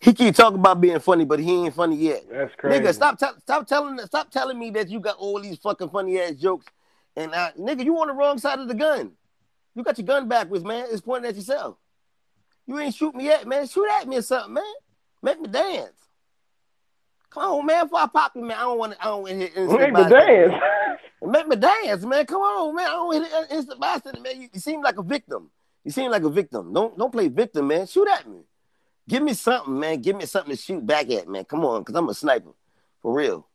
He 0.00 0.12
keep 0.12 0.34
talking 0.34 0.58
about 0.58 0.80
being 0.80 0.98
funny, 1.00 1.24
but 1.24 1.38
he 1.38 1.64
ain't 1.64 1.74
funny 1.74 1.96
yet. 1.96 2.24
That's 2.30 2.54
crazy. 2.56 2.80
Nigga, 2.80 2.94
stop 2.94 3.18
tell 3.18 3.38
stop 3.40 3.66
telling 3.66 3.98
stop 4.06 4.30
telling 4.30 4.58
me 4.58 4.70
that 4.70 4.88
you 4.88 5.00
got 5.00 5.16
all 5.16 5.40
these 5.40 5.58
fucking 5.58 5.90
funny 5.90 6.20
ass 6.20 6.32
jokes. 6.32 6.66
And 7.16 7.32
uh, 7.32 7.52
nigga, 7.58 7.84
you 7.84 7.98
on 8.00 8.08
the 8.08 8.12
wrong 8.14 8.38
side 8.38 8.58
of 8.58 8.68
the 8.68 8.74
gun. 8.74 9.12
You 9.74 9.82
got 9.82 9.98
your 9.98 10.06
gun 10.06 10.28
backwards, 10.28 10.64
man. 10.64 10.86
It's 10.90 11.00
pointing 11.00 11.28
at 11.28 11.36
yourself. 11.36 11.76
You 12.66 12.78
ain't 12.78 12.94
shoot 12.94 13.14
me 13.14 13.24
yet, 13.24 13.46
man. 13.46 13.66
Shoot 13.66 13.88
at 13.90 14.08
me 14.08 14.16
or 14.16 14.22
something, 14.22 14.54
man. 14.54 14.64
Make 15.22 15.40
me 15.40 15.48
dance. 15.48 16.07
Come 17.38 17.52
on, 17.52 17.66
man. 17.66 17.84
Before 17.86 18.00
I 18.00 18.06
pop 18.06 18.32
you, 18.34 18.42
man. 18.42 18.56
I 18.56 18.62
don't 18.62 18.78
want 18.78 18.92
to. 18.94 19.02
I 19.02 19.04
don't 19.06 19.22
want 19.22 19.32
to 19.32 19.38
hit 19.38 19.56
instant 19.56 19.80
Make 19.80 19.92
me 19.92 20.08
dance. 20.08 20.54
Make 21.22 21.48
me 21.48 21.56
dance, 21.56 22.04
man. 22.04 22.26
Come 22.26 22.40
on, 22.40 22.74
man. 22.74 22.86
I 22.86 22.90
don't 22.90 23.06
want 23.06 23.30
to 23.30 23.36
hit 23.36 23.50
instant 23.50 23.80
bystander, 23.80 24.20
man. 24.20 24.40
You, 24.40 24.48
you 24.52 24.60
seem 24.60 24.82
like 24.82 24.98
a 24.98 25.02
victim. 25.02 25.50
You 25.84 25.92
seem 25.92 26.10
like 26.10 26.24
a 26.24 26.30
victim. 26.30 26.72
Don't 26.72 26.98
don't 26.98 27.12
play 27.12 27.28
victim, 27.28 27.68
man. 27.68 27.86
Shoot 27.86 28.08
at 28.08 28.28
me. 28.28 28.40
Give 29.08 29.22
me 29.22 29.34
something, 29.34 29.78
man. 29.78 30.02
Give 30.02 30.16
me 30.16 30.26
something 30.26 30.54
to 30.54 30.60
shoot 30.60 30.84
back 30.86 31.10
at, 31.10 31.28
man. 31.28 31.44
Come 31.44 31.64
on, 31.64 31.84
cause 31.84 31.96
I'm 31.96 32.08
a 32.08 32.14
sniper, 32.14 32.50
for 33.00 33.14
real. 33.14 33.47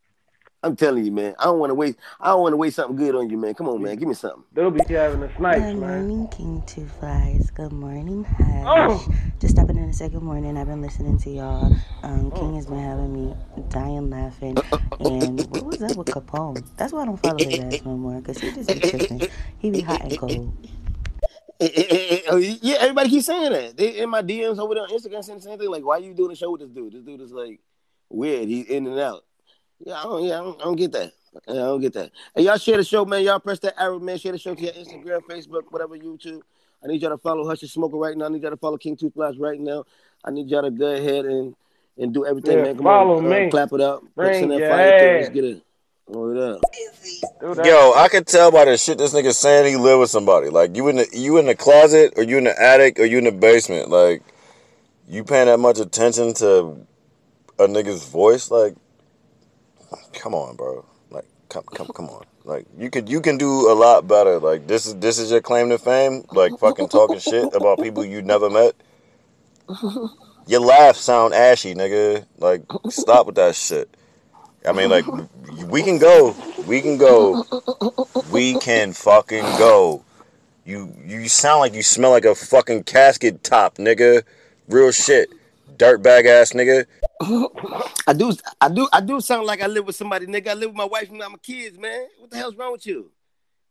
I'm 0.63 0.75
telling 0.77 1.03
you, 1.05 1.11
man. 1.11 1.35
I 1.39 1.45
don't 1.45 1.59
want 1.59 1.71
to 1.71 1.75
waste. 1.75 1.97
I 2.21 2.29
don't 2.29 2.41
want 2.41 2.53
to 2.53 2.57
waste 2.57 2.77
something 2.77 2.95
good 2.95 3.15
on 3.15 3.29
you, 3.29 3.37
man. 3.37 3.53
Come 3.53 3.67
on, 3.67 3.81
man. 3.81 3.97
Give 3.97 4.07
me 4.07 4.13
something. 4.13 4.43
They'll 4.53 4.71
be 4.71 4.81
having 4.93 5.21
a 5.21 5.35
snipe, 5.35 5.59
Good 5.59 5.75
morning, 5.75 6.27
King 6.29 6.63
Two 6.65 6.87
Flies. 6.87 7.51
Good 7.51 7.73
morning, 7.73 8.23
Hush. 8.23 8.63
Oh. 8.65 9.07
Just 9.39 9.55
stepping 9.55 9.77
in 9.77 9.87
to 9.91 9.93
say 9.93 10.07
good 10.07 10.23
morning. 10.23 10.57
I've 10.57 10.67
been 10.67 10.81
listening 10.81 11.17
to 11.19 11.29
y'all. 11.29 11.75
Um, 12.01 12.31
Oh. 12.33 12.39
King 12.39 12.55
has 12.55 12.65
been 12.67 12.79
having 12.79 13.13
me 13.13 13.35
dying 13.69 14.09
laughing. 14.09 14.57
And 14.99 15.41
what 15.49 15.65
was 15.65 15.81
up 15.81 15.97
with 15.97 16.07
Capone? 16.07 16.63
That's 16.77 16.93
why 16.93 17.01
I 17.01 17.05
don't 17.05 17.17
follow 17.17 17.37
his 17.37 17.59
ass 17.59 17.83
no 17.83 17.97
more, 17.97 18.21
because 18.21 18.37
he 18.37 18.51
just 18.51 18.69
be 18.69 18.79
tripping. 18.79 19.21
He 19.57 19.69
be 19.71 19.81
hot 19.81 20.01
and 20.01 20.17
cold. 20.17 20.57
Oh, 22.29 22.37
yeah, 22.37 22.77
everybody 22.79 23.09
keeps 23.09 23.25
saying 23.25 23.51
that. 23.51 23.77
They 23.77 23.99
in 23.99 24.09
my 24.09 24.21
DMs 24.21 24.59
over 24.59 24.73
there 24.75 24.83
on 24.83 24.89
Instagram 24.89 25.23
saying 25.23 25.39
the 25.39 25.43
same 25.43 25.57
thing. 25.59 25.69
Like, 25.69 25.85
why 25.85 25.97
you 25.97 26.13
doing 26.13 26.31
a 26.31 26.35
show 26.35 26.51
with 26.51 26.61
this 26.61 26.69
dude? 26.69 26.93
This 26.93 27.03
dude 27.03 27.21
is 27.21 27.31
like 27.31 27.59
weird. 28.09 28.47
He's 28.49 28.65
in 28.67 28.85
and 28.87 28.99
out. 28.99 29.23
Yeah, 29.85 29.99
I 29.99 30.03
don't. 30.03 30.23
Yeah, 30.23 30.39
I 30.39 30.43
don't, 30.43 30.61
I 30.61 30.63
don't 30.65 30.75
get 30.75 30.91
that. 30.93 31.11
Yeah, 31.47 31.53
I 31.53 31.65
don't 31.65 31.81
get 31.81 31.93
that. 31.93 32.11
Hey, 32.35 32.43
y'all 32.43 32.57
share 32.57 32.77
the 32.77 32.83
show, 32.83 33.05
man. 33.05 33.23
Y'all 33.23 33.39
press 33.39 33.59
that 33.59 33.79
arrow, 33.79 33.99
man. 33.99 34.17
Share 34.17 34.31
the 34.31 34.37
show 34.37 34.55
to 34.55 34.61
your 34.61 34.73
Instagram, 34.73 35.21
Facebook, 35.29 35.63
whatever, 35.69 35.97
YouTube. 35.97 36.41
I 36.83 36.87
need 36.87 37.01
y'all 37.01 37.11
to 37.11 37.17
follow 37.17 37.47
Hush 37.47 37.61
and 37.61 37.71
Smoker 37.71 37.97
right 37.97 38.15
now. 38.15 38.25
I 38.25 38.29
need 38.29 38.41
y'all 38.41 38.51
to 38.51 38.57
follow 38.57 38.77
King 38.77 38.95
Two 38.95 39.09
Flash 39.09 39.35
right 39.37 39.59
now. 39.59 39.85
I 40.23 40.31
need 40.31 40.49
y'all 40.49 40.63
to 40.63 40.71
go 40.71 40.87
ahead 40.87 41.25
and 41.25 41.55
and 41.97 42.13
do 42.13 42.25
everything, 42.25 42.57
Yeah, 42.57 42.63
man. 42.63 42.75
Come 42.75 42.85
follow 42.85 43.17
on, 43.17 43.25
uh, 43.25 43.29
me. 43.29 43.49
clap 43.49 43.71
it 43.73 43.81
up. 43.81 44.03
Bring 44.15 44.41
Send 44.41 44.51
that 44.51 44.69
fire. 44.69 45.19
Let's 45.19 45.29
get 45.29 45.43
it. 45.43 45.61
Hold 46.11 46.35
it 46.35 46.43
up. 46.43 47.65
Yo, 47.65 47.93
I 47.95 48.07
could 48.09 48.27
tell 48.27 48.51
by 48.51 48.65
the 48.65 48.77
shit 48.77 48.97
this 48.97 49.13
nigga 49.13 49.33
saying 49.33 49.67
he 49.67 49.77
live 49.77 49.99
with 49.99 50.09
somebody. 50.09 50.49
Like 50.49 50.75
you 50.75 50.87
in 50.89 50.97
the 50.97 51.07
you 51.13 51.37
in 51.37 51.45
the 51.45 51.55
closet 51.55 52.13
or 52.17 52.23
you 52.23 52.37
in 52.37 52.43
the 52.43 52.61
attic 52.61 52.99
or 52.99 53.05
you 53.05 53.19
in 53.19 53.23
the 53.23 53.31
basement. 53.31 53.89
Like 53.89 54.21
you 55.07 55.23
paying 55.23 55.47
that 55.47 55.59
much 55.59 55.79
attention 55.79 56.33
to 56.35 56.77
a 57.59 57.67
nigga's 57.67 58.07
voice. 58.07 58.49
Like, 58.49 58.75
come 60.13 60.33
on, 60.33 60.55
bro. 60.55 60.85
Like, 61.09 61.25
come 61.49 61.63
come 61.73 61.87
come 61.87 62.09
on. 62.09 62.25
Like 62.45 62.65
you 62.77 62.89
could 62.89 63.07
you 63.07 63.21
can 63.21 63.37
do 63.37 63.71
a 63.71 63.75
lot 63.75 64.07
better. 64.07 64.39
Like 64.39 64.67
this 64.67 64.85
is 64.85 64.95
this 64.95 65.17
is 65.17 65.31
your 65.31 65.41
claim 65.41 65.69
to 65.69 65.77
fame. 65.77 66.25
Like 66.31 66.57
fucking 66.59 66.89
talking 66.89 67.19
shit 67.19 67.53
about 67.53 67.79
people 67.81 68.03
you 68.03 68.21
never 68.21 68.49
met. 68.49 68.75
Your 70.45 70.59
laugh 70.59 70.97
sound 70.97 71.33
ashy, 71.33 71.73
nigga. 71.73 72.25
Like 72.37 72.63
stop 72.89 73.27
with 73.27 73.35
that 73.35 73.55
shit. 73.55 73.89
I 74.65 74.73
mean, 74.73 74.89
like 74.89 75.05
we 75.67 75.83
can 75.83 75.99
go, 75.99 76.35
we 76.67 76.81
can 76.81 76.97
go, 76.97 77.45
we 78.31 78.57
can 78.59 78.93
fucking 78.93 79.43
go. 79.57 80.03
You 80.65 80.93
you 81.05 81.29
sound 81.29 81.61
like 81.61 81.73
you 81.73 81.83
smell 81.83 82.11
like 82.11 82.25
a 82.25 82.35
fucking 82.35 82.83
casket 82.83 83.43
top, 83.43 83.75
nigga. 83.75 84.23
Real 84.67 84.91
shit, 84.91 85.29
dirtbag 85.77 86.25
ass 86.25 86.53
nigga. 86.53 86.85
I 88.07 88.13
do, 88.13 88.33
I 88.59 88.69
do, 88.69 88.87
I 88.91 89.01
do 89.01 89.21
sound 89.21 89.45
like 89.45 89.61
I 89.61 89.67
live 89.67 89.85
with 89.85 89.95
somebody, 89.95 90.25
nigga. 90.25 90.49
I 90.49 90.53
live 90.53 90.69
with 90.69 90.77
my 90.77 90.85
wife 90.85 91.09
and 91.09 91.19
my 91.19 91.29
kids, 91.41 91.77
man. 91.77 92.07
What 92.19 92.31
the 92.31 92.37
hell's 92.37 92.55
wrong 92.55 92.73
with 92.73 92.85
you? 92.85 93.11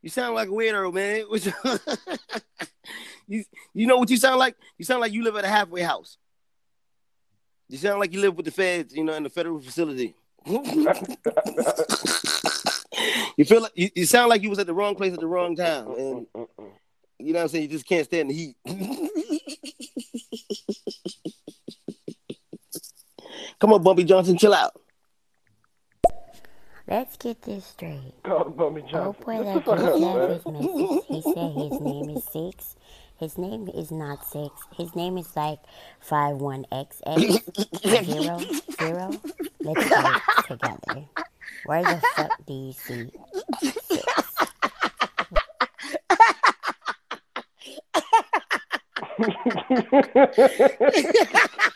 You 0.02 0.10
sound 0.10 0.34
like 0.34 0.48
a 0.48 0.52
weirdo, 0.52 0.92
man. 0.92 1.24
You, 3.28 3.44
you 3.72 3.86
know 3.86 3.96
what 3.96 4.10
you 4.10 4.16
sound 4.16 4.38
like? 4.38 4.56
You 4.76 4.84
sound 4.84 5.00
like 5.00 5.12
you 5.12 5.22
live 5.24 5.36
at 5.36 5.44
a 5.44 5.48
halfway 5.48 5.82
house. 5.82 6.18
You 7.68 7.78
sound 7.78 8.00
like 8.00 8.12
you 8.12 8.20
live 8.20 8.36
with 8.36 8.44
the 8.44 8.50
feds, 8.50 8.94
you 8.94 9.04
know, 9.04 9.14
in 9.14 9.22
the 9.22 9.30
federal 9.30 9.60
facility. 9.60 10.14
you 10.46 10.62
feel 13.46 13.62
like 13.62 13.72
you, 13.74 13.88
you 13.94 14.04
sound 14.04 14.28
like 14.28 14.42
you 14.42 14.50
was 14.50 14.58
at 14.58 14.66
the 14.66 14.74
wrong 14.74 14.96
place 14.96 15.14
at 15.14 15.20
the 15.20 15.26
wrong 15.26 15.56
time, 15.56 15.86
and 15.92 16.26
you 17.18 17.32
know 17.32 17.38
what 17.38 17.44
I'm 17.44 17.48
saying. 17.48 17.62
You 17.62 17.70
just 17.70 17.86
can't 17.86 18.04
stand 18.04 18.28
the 18.28 18.34
heat. 18.34 18.56
Come 23.62 23.72
on, 23.74 23.82
Bumpy 23.84 24.02
Johnson, 24.02 24.36
chill 24.36 24.52
out. 24.54 24.72
Let's 26.88 27.16
get 27.16 27.42
this 27.42 27.64
straight. 27.64 28.12
Call 28.24 28.50
Bummy 28.50 28.82
Oh 28.82 28.90
Johnson. 28.90 29.22
boy, 29.24 29.36
What 29.36 29.44
that 29.44 29.54
the 29.54 29.60
fuck 29.60 29.78
just 29.78 30.00
man? 30.00 30.30
his 30.30 30.46
message. 30.46 31.04
He 31.06 31.22
said 31.22 31.52
his 31.52 31.80
name 31.80 32.10
is 32.10 32.24
Six. 32.24 32.74
His 33.20 33.38
name 33.38 33.68
is 33.72 33.92
not 33.92 34.26
Six. 34.26 34.50
His 34.76 34.96
name 34.96 35.16
is 35.16 35.36
like 35.36 35.60
five 36.00 36.38
one 36.38 36.66
XX 36.72 38.04
zero 38.04 38.40
zero. 38.80 39.20
Let's 39.62 39.88
get 39.88 40.06
it 40.06 40.22
together. 40.48 41.04
Where 41.62 41.84
the 41.84 42.02
fuck 42.16 42.32
do 42.44 42.52
you 42.52 42.72
see 42.72 43.12
Six? 43.62 44.34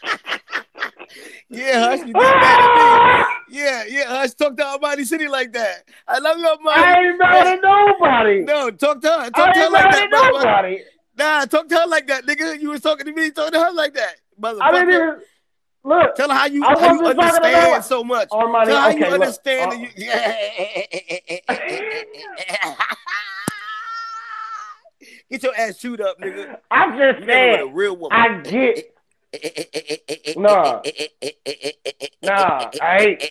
Yeah, 1.49 1.81
Hush, 1.81 2.01
you 2.07 2.13
mad 2.13 2.43
at 2.43 3.21
me. 3.21 3.25
Yeah, 3.59 3.85
yeah, 3.89 4.05
Hush, 4.09 4.33
talk 4.35 4.57
to 4.57 4.65
Almighty 4.65 5.05
City 5.05 5.29
like 5.29 5.53
that. 5.53 5.85
I 6.09 6.19
love 6.19 6.39
you, 6.39 6.47
Almighty. 6.47 6.81
I 6.81 7.01
ain't 7.05 7.19
mad 7.19 7.47
at 7.47 7.61
nobody. 7.63 8.41
No, 8.45 8.71
talk 8.71 9.01
to 9.03 9.09
her. 9.09 9.19
I 9.21 9.31
Talk 9.31 9.55
to 9.55 9.61
her 9.61 9.71
like 9.71 9.93
that, 9.93 10.09
nobody. 10.11 10.83
Nah, 11.19 11.45
talk 11.47 11.69
to 11.69 11.77
her 11.77 11.87
like 11.87 12.07
that, 12.09 12.27
nigga. 12.27 12.61
You 12.61 12.71
was 12.71 12.81
talking 12.81 13.07
to 13.07 13.13
me, 13.13 13.31
talk 13.31 13.53
to 13.53 13.61
her 13.61 13.73
like 13.73 13.95
that. 13.95 14.17
Motherfucker. 14.41 14.63
I 14.63 14.71
didn't 14.73 14.91
even 14.91 15.21
look. 15.85 16.15
Tell 16.17 16.29
her 16.29 16.35
how 16.35 16.47
you, 16.47 16.63
how 16.63 16.93
you 16.93 16.99
to 17.03 17.07
understand 17.09 17.85
so 17.85 18.03
much. 18.05 18.29
Armani, 18.31 18.65
Tell 18.67 18.77
her 18.77 18.81
how 18.83 18.89
okay, 18.91 18.99
you 18.99 19.05
look, 19.05 19.13
understand. 19.21 19.73
uh, 19.73 19.77
you... 19.77 19.89
Get 25.31 25.43
your 25.43 25.55
ass 25.57 25.79
chewed 25.79 26.01
up, 26.01 26.19
nigga. 26.21 26.57
I'm 26.71 26.97
just 26.99 27.21
You 27.21 27.27
saying. 27.27 27.61
a 27.61 27.67
real 27.73 27.97
woman. 27.97 28.17
I 28.17 28.41
get. 28.43 28.96
Nah. 30.37 30.83
Nah, 32.23 32.71
I 32.81 32.99
ain't. 32.99 33.23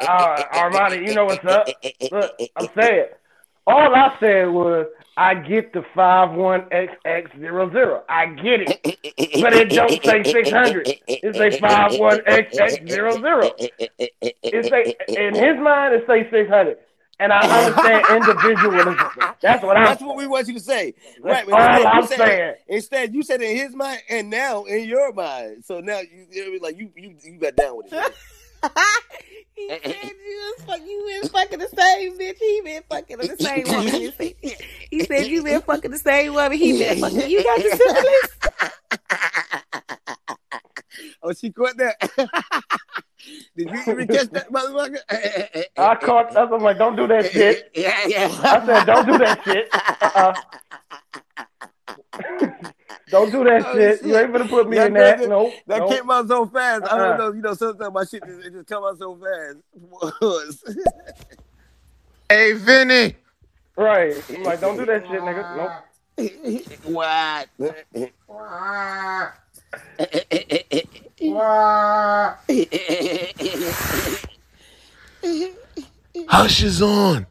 Uh, 0.00 0.44
Armani, 0.54 1.04
you 1.04 1.12
know 1.12 1.24
what's 1.26 1.44
up. 1.44 1.74
Look, 2.10 2.32
I'm 2.56 2.68
saying. 2.76 3.06
All 3.66 3.94
I 3.94 4.16
said 4.18 4.46
was, 4.48 4.86
I 5.18 5.34
get 5.34 5.72
the 5.72 5.80
51XX00. 5.96 8.02
I 8.08 8.26
get 8.26 8.60
it. 8.62 8.80
But 9.42 9.52
it 9.52 9.74
don't 9.74 10.02
say 10.04 10.24
600. 10.24 10.88
It 11.06 11.36
say 11.36 11.58
51XX00. 11.58 13.52
It 14.50 14.66
say, 14.70 14.96
in 15.14 15.34
his 15.34 15.58
mind, 15.60 15.94
it 15.94 16.04
say 16.06 16.28
600. 16.30 16.78
And 17.20 17.32
I 17.32 17.66
understand 17.66 18.04
individualism. 18.10 18.96
That's 19.40 19.62
what 19.62 19.76
I'm 19.76 19.84
That's 19.84 20.02
what 20.02 20.16
we 20.16 20.26
want 20.26 20.46
you 20.46 20.54
to 20.54 20.60
say. 20.60 20.94
Right. 21.20 21.46
That's 21.46 21.52
all 21.52 21.80
instead, 21.80 21.86
I'm 21.86 22.00
you 22.00 22.06
said, 22.06 22.18
saying. 22.18 22.54
Instead, 22.68 23.14
you 23.14 23.22
said 23.22 23.42
in 23.42 23.56
his 23.56 23.74
mind 23.74 24.02
and 24.08 24.30
now 24.30 24.64
in 24.64 24.88
your 24.88 25.12
mind. 25.12 25.64
So 25.64 25.80
now 25.80 26.00
you, 26.00 26.26
you 26.30 26.52
know, 26.52 26.58
like 26.64 26.78
you 26.78 26.90
you 26.96 27.16
you 27.24 27.38
got 27.38 27.56
down 27.56 27.76
with 27.76 27.92
it. 27.92 28.14
he 29.54 29.68
said 29.68 29.84
you 29.84 30.54
was 30.56 30.64
fuck, 30.64 30.80
you 30.80 31.20
been 31.20 31.30
fucking 31.30 31.58
the 31.58 31.68
same 31.68 32.18
bitch. 32.18 32.36
He 32.38 32.60
been 32.64 32.82
fucking 32.88 33.16
the 33.18 33.36
same 33.36 33.64
woman. 33.66 33.92
He 33.92 34.10
said, 34.10 34.34
he 34.90 35.04
said 35.04 35.26
you 35.26 35.42
been 35.42 35.60
fucking 35.62 35.90
the 35.90 35.98
same 35.98 36.34
woman. 36.34 36.58
He 36.58 36.78
been 36.78 36.98
fucking. 36.98 37.30
You 37.30 37.42
got 37.42 37.58
the 37.58 37.76
syphilis. 37.76 38.38
Oh, 41.22 41.32
she 41.32 41.50
caught 41.50 41.76
that. 41.76 41.96
Did 43.56 43.70
you 43.70 43.80
even 43.92 44.06
catch 44.08 44.28
that 44.30 44.50
motherfucker? 44.52 44.98
Eh, 45.10 45.16
eh, 45.22 45.46
eh, 45.54 45.64
I 45.76 45.94
caught. 45.96 46.32
That's 46.32 46.52
I'm 46.52 46.60
like, 46.62 46.78
don't 46.78 46.96
do 46.96 47.06
that 47.08 47.30
shit. 47.30 47.70
Yeah, 47.74 48.06
yeah. 48.06 48.28
I 48.42 48.64
said, 48.66 48.84
don't 48.84 49.06
do 49.06 49.18
that 49.18 49.42
shit. 49.44 49.68
Uh-uh. 49.72 50.34
don't 53.10 53.30
do 53.32 53.44
that 53.44 53.64
Oh, 53.66 53.74
shit. 53.74 54.02
You 54.04 54.16
ain't 54.16 54.32
gonna 54.32 54.48
put 54.48 54.68
me 54.68 54.76
That 54.76 54.86
in 54.88 54.92
that. 54.94 55.18
nigga- 55.18 55.28
No, 55.28 55.52
That 55.66 55.78
no. 55.80 55.88
came 55.88 56.10
out 56.10 56.28
so 56.28 56.46
fast. 56.46 56.84
I 56.84 56.86
Uh-uh. 56.86 56.96
don't 56.96 57.06
uh-huh. 57.08 57.16
know. 57.18 57.32
You 57.32 57.42
know, 57.42 57.54
sometimes 57.54 57.92
my 57.94 58.04
shit 58.04 58.22
just, 58.24 58.46
it 58.46 58.52
just 58.52 58.66
come 58.68 58.84
out 58.84 58.98
so 58.98 59.16
fast. 59.16 60.64
Hey, 62.30 62.52
Vinny. 62.52 63.16
Right. 63.74 64.14
I'm 64.28 64.42
like, 64.42 64.60
don't 64.60 64.76
do 64.76 64.84
that 64.84 65.06
shit, 65.06 65.20
nigga. 65.22 65.56
Nope. 65.56 65.70
what? 66.84 67.48
Hush 76.28 76.62
is 76.62 76.82
on. 76.82 77.26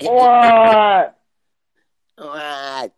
What? 0.00 1.14
What? 2.16 2.26
I 2.26 2.90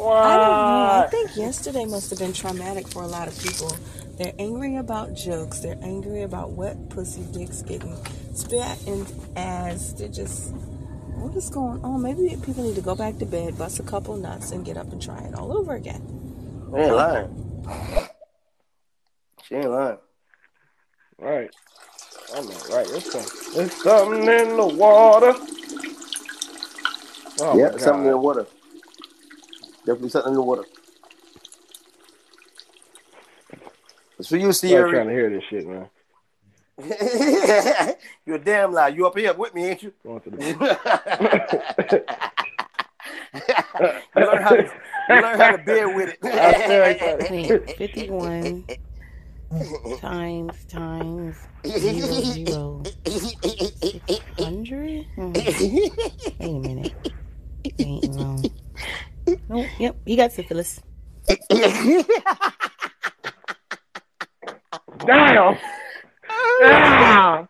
don't 0.00 0.02
know. 0.02 1.04
I 1.04 1.08
think 1.10 1.36
yesterday 1.36 1.84
must 1.84 2.10
have 2.10 2.18
been 2.18 2.32
traumatic 2.32 2.88
for 2.88 3.02
a 3.02 3.06
lot 3.06 3.28
of 3.28 3.38
people. 3.42 3.76
They're 4.16 4.32
angry 4.38 4.76
about 4.76 5.14
jokes. 5.14 5.60
They're 5.60 5.78
angry 5.82 6.22
about 6.22 6.52
wet 6.52 6.88
pussy 6.90 7.22
dicks 7.32 7.62
getting 7.62 7.96
spat 8.34 8.78
in 8.86 9.06
ass. 9.36 9.92
They're 9.92 10.08
just, 10.08 10.54
what 11.20 11.36
is 11.36 11.50
going 11.50 11.82
on? 11.84 12.02
Maybe 12.02 12.36
people 12.44 12.64
need 12.64 12.74
to 12.76 12.80
go 12.80 12.94
back 12.94 13.18
to 13.18 13.26
bed, 13.26 13.58
bust 13.58 13.78
a 13.78 13.82
couple 13.82 14.16
nuts, 14.16 14.52
and 14.52 14.64
get 14.64 14.76
up 14.76 14.90
and 14.92 15.00
try 15.00 15.18
it 15.20 15.34
all 15.34 15.56
over 15.56 15.74
again. 15.74 16.00
She 16.72 16.76
ain't 16.76 16.94
lying. 16.94 17.28
She 19.44 19.54
ain't 19.56 19.70
lying. 19.70 19.98
Right. 21.18 21.50
I'm 22.34 22.46
not 22.46 22.68
right. 22.68 22.86
It's 22.90 23.12
something, 23.12 23.54
there's 23.54 23.74
something 23.82 24.22
in 24.22 24.56
the 24.56 24.66
water. 24.66 25.34
Oh 27.40 27.58
yeah, 27.58 27.76
something 27.76 28.04
in 28.04 28.10
the 28.12 28.18
water. 28.18 28.46
Definitely 29.86 30.10
something 30.10 30.32
in 30.32 30.36
the 30.36 30.42
water. 30.42 30.64
It's 34.18 34.28
for 34.28 34.36
you, 34.36 34.52
see. 34.52 34.74
I'm 34.76 34.82
not 34.82 34.90
trying 34.90 35.08
to 35.08 35.12
hear 35.12 35.30
this 35.30 35.42
shit, 35.48 35.66
man. 35.66 35.88
You're 38.26 38.36
a 38.36 38.44
damn 38.44 38.72
lie. 38.72 38.88
You 38.88 39.06
up 39.06 39.16
here 39.16 39.32
with 39.34 39.54
me, 39.54 39.66
ain't 39.66 39.82
you? 39.82 39.92
Going 40.02 40.20
to 40.20 40.30
you 44.16 44.24
learn 44.24 44.42
how 44.42 44.56
to 44.56 44.62
you 45.08 45.14
learn 45.22 45.38
how 45.38 45.50
to 45.52 45.58
bear 45.58 45.88
with 45.94 46.16
it. 46.22 46.22
Wait, 47.30 47.76
51 47.76 48.64
times 50.00 50.64
times 50.66 51.36
zero 51.66 52.06
zero 52.22 52.82
six 53.06 54.20
hundred. 54.38 55.06
Hmm. 55.16 55.32
Wait 55.32 55.92
a 56.40 56.48
minute. 56.48 56.94
That 57.64 57.80
ain't 57.80 58.06
wrong. 58.14 58.44
Nope. 59.48 59.66
Yep. 59.78 59.96
He 60.06 60.16
got 60.16 60.32
syphilis. 60.32 60.80
Damn. 65.06 65.58
Damn. 66.58 67.48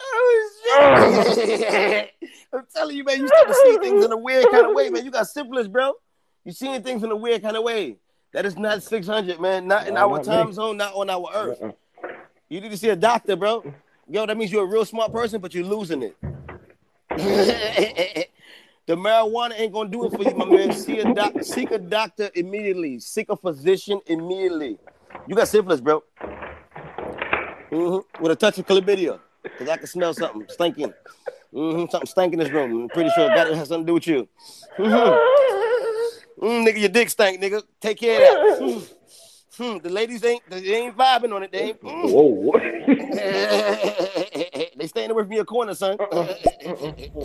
Oh, 0.00 1.34
shit. 1.34 2.10
I'm 2.52 2.66
telling 2.74 2.96
you, 2.96 3.04
man, 3.04 3.18
you 3.20 3.26
start 3.28 3.48
to 3.48 3.54
see 3.54 3.78
things 3.78 4.04
in 4.04 4.12
a 4.12 4.16
weird 4.16 4.46
kind 4.50 4.66
of 4.66 4.74
way, 4.74 4.90
man. 4.90 5.04
You 5.04 5.10
got 5.10 5.26
syphilis, 5.28 5.68
bro. 5.68 5.92
You 6.44 6.52
seeing 6.52 6.82
things 6.82 7.02
in 7.02 7.10
a 7.10 7.16
weird 7.16 7.42
kind 7.42 7.56
of 7.56 7.62
way. 7.64 7.96
That 8.32 8.44
is 8.46 8.56
not 8.56 8.82
600, 8.82 9.40
man. 9.40 9.66
Not 9.66 9.88
in 9.88 9.94
No, 9.94 10.00
our 10.00 10.16
not 10.16 10.24
time 10.24 10.46
me. 10.48 10.52
zone, 10.52 10.76
not 10.76 10.94
on 10.94 11.08
our 11.10 11.28
earth. 11.34 11.58
Uh-uh. 11.62 11.72
You 12.48 12.60
need 12.60 12.70
to 12.70 12.76
see 12.76 12.90
a 12.90 12.96
doctor, 12.96 13.34
bro. 13.36 13.64
Yo, 14.08 14.24
that 14.26 14.36
means 14.36 14.52
you're 14.52 14.64
a 14.64 14.66
real 14.66 14.84
smart 14.84 15.12
person, 15.12 15.40
but 15.40 15.54
you're 15.54 15.64
losing 15.64 16.02
it. 16.02 16.16
the 18.86 18.94
marijuana 18.94 19.58
ain't 19.58 19.72
gonna 19.72 19.88
do 19.90 20.04
it 20.06 20.12
for 20.12 20.22
you, 20.22 20.34
my 20.36 20.44
man. 20.44 20.72
See 20.72 21.00
a 21.00 21.12
doc- 21.14 21.42
seek 21.42 21.70
a 21.72 21.78
doctor 21.78 22.30
immediately. 22.34 23.00
Seek 23.00 23.28
a 23.30 23.36
physician 23.36 24.00
immediately. 24.06 24.78
You 25.26 25.34
got 25.34 25.48
syphilis, 25.48 25.80
bro. 25.80 26.04
Hmm 27.76 27.98
With 28.22 28.32
a 28.32 28.36
touch 28.36 28.58
of 28.58 28.66
chlamydia, 28.66 29.18
cause 29.58 29.68
I 29.68 29.76
can 29.76 29.86
smell 29.86 30.14
something 30.14 30.46
stinking. 30.48 30.94
hmm 31.52 31.84
Something 31.90 32.06
stinking 32.06 32.40
in 32.40 32.44
this 32.44 32.52
room. 32.52 32.82
I'm 32.84 32.90
pretty 32.90 33.10
sure 33.10 33.28
that 33.28 33.46
has 33.48 33.68
something 33.68 33.84
to 33.86 33.90
do 33.90 33.94
with 33.94 34.06
you. 34.06 34.28
hmm 34.76 35.14
Mm, 36.38 36.66
nigga, 36.66 36.78
your 36.80 36.90
dick 36.90 37.08
stank, 37.08 37.40
nigga. 37.40 37.62
Take 37.80 37.98
care 37.98 38.16
of 38.16 38.20
that. 38.20 38.36
Hmm. 39.58 39.72
Hmm, 39.72 39.78
the 39.78 39.88
ladies 39.88 40.22
ain't 40.22 40.42
they 40.50 40.74
ain't 40.74 40.94
vibing 40.94 41.32
on 41.34 41.42
it. 41.44 41.50
They 41.50 41.68
ain't. 41.68 41.80
mm. 41.80 42.12
Whoa. 42.12 42.52
they 44.76 44.86
staying 44.86 45.10
away 45.10 45.22
from 45.22 45.32
your 45.32 45.46
corner, 45.46 45.72
son. 45.74 45.96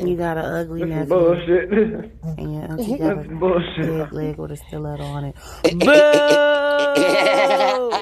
You 0.02 0.16
got 0.16 0.38
an 0.38 0.46
ugly 0.46 0.86
This 0.86 1.10
bullshit. 1.10 1.70
And 1.72 2.54
your 2.54 2.64
auntie 2.72 2.98
got 2.98 3.18
a 3.18 3.24
bullshit. 3.24 3.86
dead 3.86 4.12
leg 4.14 4.38
with 4.38 4.52
a 4.52 4.56
stiletto 4.58 5.04
on 5.04 5.26
it. 5.26 5.36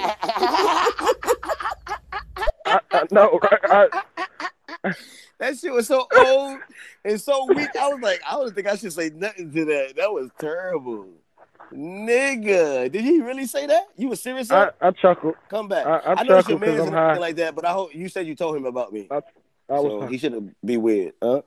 I, 2.70 2.80
I 2.92 3.04
know, 3.12 3.40
right? 3.42 3.90
I, 4.84 4.94
that 5.40 5.58
shit 5.58 5.72
was 5.72 5.88
so 5.88 6.08
old 6.16 6.60
and 7.04 7.20
so 7.20 7.46
weak. 7.48 7.76
I 7.76 7.88
was 7.90 8.02
like, 8.02 8.22
I 8.28 8.34
don't 8.34 8.54
think 8.54 8.68
I 8.68 8.76
should 8.76 8.94
say 8.94 9.10
nothing 9.14 9.52
to 9.54 9.66
that. 9.66 9.96
That 9.98 10.12
was 10.12 10.30
terrible. 10.40 11.08
Nigga, 11.74 12.92
did 12.92 13.04
he 13.04 13.22
really 13.22 13.46
say 13.46 13.68
that? 13.68 13.88
You 13.96 14.10
was 14.10 14.22
serious? 14.22 14.52
I? 14.52 14.72
I 14.82 14.92
chuckled. 14.92 15.36
Come 15.50 15.68
back. 15.68 15.86
I, 15.86 15.98
I, 15.98 16.14
I 16.20 16.24
know 16.24 16.42
your 16.48 16.58
man's 16.60 16.80
and 16.80 16.90
high. 16.94 17.18
like 17.18 17.36
that, 17.36 17.56
but 17.56 17.66
I 17.66 17.72
hope 17.72 17.94
you 17.94 18.10
said 18.10 18.26
you 18.26 18.36
told 18.36 18.56
him 18.56 18.66
about 18.66 18.92
me. 18.92 19.08
I, 19.12 19.18
I 19.18 19.22
so 19.78 20.08
he 20.08 20.18
shouldn't 20.18 20.56
be 20.66 20.78
weird, 20.78 21.14
huh? 21.22 21.42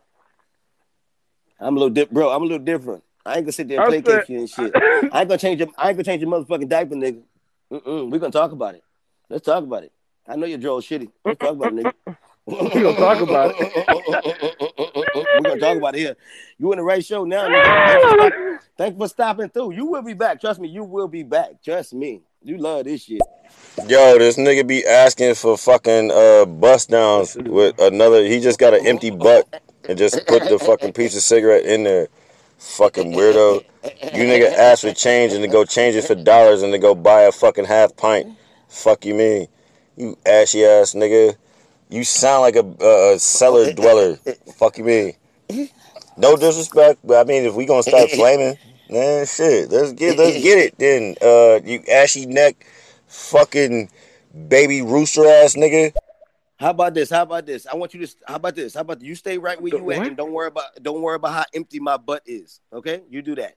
I'm 1.58 1.76
a 1.76 1.78
little 1.78 1.90
dip, 1.94 2.10
bro. 2.10 2.30
I'm 2.30 2.42
a 2.42 2.44
little 2.44 2.64
different. 2.64 3.02
I 3.26 3.36
ain't 3.36 3.44
gonna 3.44 3.52
sit 3.52 3.68
there 3.68 3.80
and 3.80 3.88
placate 3.88 4.26
said- 4.26 4.28
you 4.28 4.38
and 4.40 4.50
shit. 4.50 4.72
I 4.74 5.20
ain't 5.20 5.28
gonna 5.28 5.38
change 5.38 5.60
your. 5.60 5.68
I 5.76 5.88
ain't 5.88 5.96
gonna 5.96 6.04
change 6.04 6.22
your 6.22 6.30
motherfucking 6.30 6.68
diaper, 6.68 6.94
nigga. 6.94 7.22
Mm-mm. 7.72 8.10
We 8.10 8.18
gonna 8.18 8.32
talk 8.32 8.52
about 8.52 8.74
it. 8.74 8.84
Let's 9.28 9.44
talk 9.44 9.64
about 9.64 9.84
it. 9.84 9.92
I 10.26 10.36
know 10.36 10.46
your 10.46 10.58
draw's 10.58 10.86
shitty. 10.86 11.10
Let's 11.24 11.38
talk 11.38 11.50
about 11.56 11.72
it, 11.72 11.84
nigga. 11.84 12.16
We 12.44 12.56
gonna 12.56 12.96
talk 12.96 13.20
about 13.20 13.54
it. 13.56 13.86
We're 15.14 15.42
gonna 15.42 15.60
talk 15.60 15.76
about 15.76 15.94
it 15.94 15.98
here. 15.98 16.16
You 16.58 16.72
in 16.72 16.78
the 16.78 16.82
right 16.82 17.04
show 17.04 17.24
now, 17.24 17.48
nigga. 17.48 18.58
Thanks 18.76 18.96
for, 18.98 19.04
for 19.04 19.08
stopping 19.08 19.48
through. 19.48 19.74
You 19.74 19.86
will 19.86 20.02
be 20.02 20.14
back. 20.14 20.40
Trust 20.40 20.58
me, 20.58 20.66
you 20.68 20.82
will 20.82 21.06
be 21.06 21.22
back. 21.22 21.62
Trust 21.62 21.94
me. 21.94 22.22
You 22.42 22.58
love 22.58 22.86
this 22.86 23.04
shit. 23.04 23.20
Yo, 23.86 24.18
this 24.18 24.36
nigga 24.38 24.66
be 24.66 24.84
asking 24.84 25.36
for 25.36 25.56
fucking 25.56 26.10
uh 26.12 26.44
bust 26.44 26.90
downs 26.90 27.36
with 27.36 27.78
another. 27.78 28.24
He 28.24 28.40
just 28.40 28.58
got 28.58 28.74
an 28.74 28.84
empty 28.88 29.10
butt 29.10 29.62
and 29.88 29.96
just 29.96 30.26
put 30.26 30.42
the 30.48 30.58
fucking 30.58 30.94
piece 30.94 31.14
of 31.14 31.22
cigarette 31.22 31.64
in 31.64 31.84
there. 31.84 32.08
Fucking 32.58 33.12
weirdo. 33.12 33.64
You 33.84 34.24
nigga 34.24 34.52
ask 34.52 34.82
for 34.82 34.92
change 34.92 35.32
and 35.32 35.42
to 35.42 35.48
go 35.48 35.64
change 35.64 35.94
it 35.94 36.02
for 36.02 36.16
dollars 36.16 36.62
and 36.62 36.72
to 36.72 36.78
go 36.80 36.96
buy 36.96 37.22
a 37.22 37.32
fucking 37.32 37.66
half 37.66 37.96
pint. 37.96 38.36
Fuck 38.68 39.04
you 39.04 39.14
mean? 39.14 39.46
You 39.97 40.16
ashy 40.24 40.64
ass 40.64 40.95
nigga. 40.95 41.36
You 41.90 42.05
sound 42.05 42.43
like 42.43 42.57
a, 42.57 42.64
a, 42.80 43.14
a 43.14 43.18
cellar 43.18 43.72
dweller. 43.72 44.16
Fuck 44.57 44.78
you 44.78 44.84
mean? 44.84 45.12
No 46.16 46.36
disrespect, 46.36 47.01
but 47.05 47.20
I 47.20 47.24
mean 47.24 47.45
if 47.45 47.55
we 47.55 47.66
gonna 47.66 47.82
start 47.82 48.11
flaming, 48.11 48.57
man, 48.90 49.26
shit, 49.26 49.70
let's 49.70 49.93
get 49.93 50.18
let's 50.18 50.43
get 50.43 50.59
it 50.59 50.78
then. 50.78 51.14
Uh, 51.20 51.61
you 51.64 51.82
ashy 51.90 52.26
neck, 52.26 52.66
fucking 53.07 53.90
baby 54.49 54.82
rooster 54.82 55.26
ass 55.26 55.55
nigga. 55.55 55.95
How 56.57 56.70
about 56.70 56.95
this? 56.95 57.11
How 57.11 57.22
about 57.22 57.45
this? 57.45 57.66
I 57.66 57.74
want 57.74 57.93
you 57.93 58.07
to. 58.07 58.14
How 58.26 58.36
about 58.36 58.55
this? 58.55 58.74
How 58.74 58.82
about 58.82 59.03
you 59.03 59.14
stay 59.14 59.36
right 59.36 59.61
where 59.61 59.72
The 59.72 59.78
you 59.78 59.93
at 59.93 60.07
and 60.07 60.16
don't 60.16 60.32
worry 60.32 60.49
about 60.49 60.82
don't 60.82 61.03
worry 61.03 61.16
about 61.16 61.32
how 61.32 61.45
empty 61.53 61.80
my 61.80 61.97
butt 61.97 62.22
is. 62.24 62.61
Okay, 62.72 63.03
you 63.11 63.20
do 63.20 63.34
that. 63.34 63.57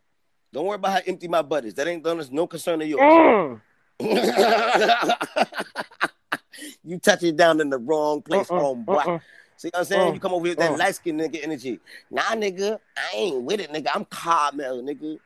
Don't 0.52 0.66
worry 0.66 0.76
about 0.76 0.92
how 0.92 1.02
empty 1.06 1.28
my 1.28 1.42
butt 1.42 1.66
is. 1.66 1.74
That 1.76 1.88
ain't 1.88 2.04
done. 2.04 2.22
no 2.32 2.48
concern 2.48 2.82
of 2.82 2.88
yours. 2.88 3.02
Mm. 3.02 3.62
you 6.84 7.00
touch 7.00 7.24
it 7.24 7.36
down 7.36 7.62
in 7.62 7.70
the 7.70 7.78
wrong 7.78 8.22
place, 8.22 8.50
Uh-uh, 8.52 8.70
on 8.72 8.84
boy. 8.84 8.96
uh-uh. 8.96 9.20
See 9.58 9.70
what 9.70 9.80
I'm 9.80 9.86
saying? 9.86 10.10
Uh, 10.10 10.14
you 10.14 10.20
come 10.20 10.34
over 10.34 10.46
here 10.46 10.52
with 10.52 10.60
that 10.60 10.72
uh. 10.74 10.78
light 10.78 10.96
skinned 10.96 11.20
nigga 11.20 11.44
energy. 11.44 11.80
Nah, 12.12 12.22
nigga, 12.36 12.80
I 12.98 13.16
ain't 13.16 13.42
with 13.44 13.60
it, 13.62 13.72
nigga. 13.72 13.88
I'm 13.94 14.06
caramel, 14.06 14.84
nigga. 14.84 15.20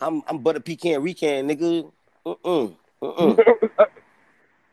I'm 0.00 0.22
I'm 0.26 0.38
butter 0.38 0.60
pecan 0.60 1.02
recan, 1.02 1.44
nigga. 1.44 1.90
Mm-mm. 2.26 2.74
Mm-mm. 3.02 3.86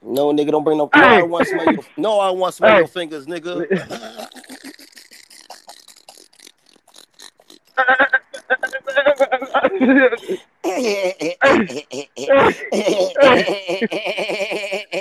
No, 0.03 0.31
nigga, 0.31 0.51
don't 0.51 0.63
bring 0.63 0.77
no. 0.77 0.89
No, 0.95 1.01
I 1.01 1.21
want 1.23 1.47
smell 1.47 1.71
your. 1.71 1.83
No, 1.97 2.19
I 2.19 2.29
want 2.29 2.53
smell 2.53 2.71
Hey. 2.71 2.77
your 2.77 2.87
fingers, 2.87 3.25
nigga. 3.25 4.29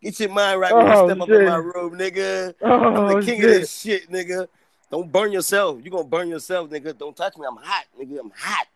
Get 0.00 0.20
your 0.20 0.28
mind 0.28 0.60
right 0.60 0.72
when 0.72 0.86
oh, 0.86 1.02
you 1.02 1.10
step 1.10 1.20
up 1.20 1.28
in 1.28 1.46
my 1.46 1.56
room, 1.56 1.98
nigga. 1.98 2.54
Oh, 2.62 2.70
I'm 2.70 3.20
the 3.20 3.26
king 3.26 3.40
shit. 3.40 3.44
of 3.44 3.50
this 3.50 3.80
shit, 3.80 4.08
nigga. 4.10 4.46
Don't 4.90 5.10
burn 5.10 5.32
yourself. 5.32 5.80
You 5.82 5.90
gonna 5.90 6.04
burn 6.04 6.28
yourself, 6.28 6.70
nigga. 6.70 6.96
Don't 6.96 7.16
touch 7.16 7.36
me. 7.36 7.44
I'm 7.48 7.56
hot, 7.56 7.86
nigga. 8.00 8.20
I'm 8.20 8.30
hot, 8.36 8.68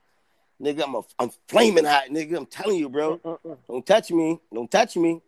nigga. 0.60 0.82
I'm 0.82 0.96
a, 0.96 1.02
I'm 1.20 1.30
flaming 1.46 1.84
hot, 1.84 2.06
nigga. 2.10 2.36
I'm 2.36 2.46
telling 2.46 2.78
you, 2.78 2.88
bro. 2.88 3.20
Uh-uh. 3.24 3.54
Don't 3.68 3.86
touch 3.86 4.10
me. 4.10 4.40
Don't 4.52 4.68
touch 4.68 4.96
me. 4.96 5.22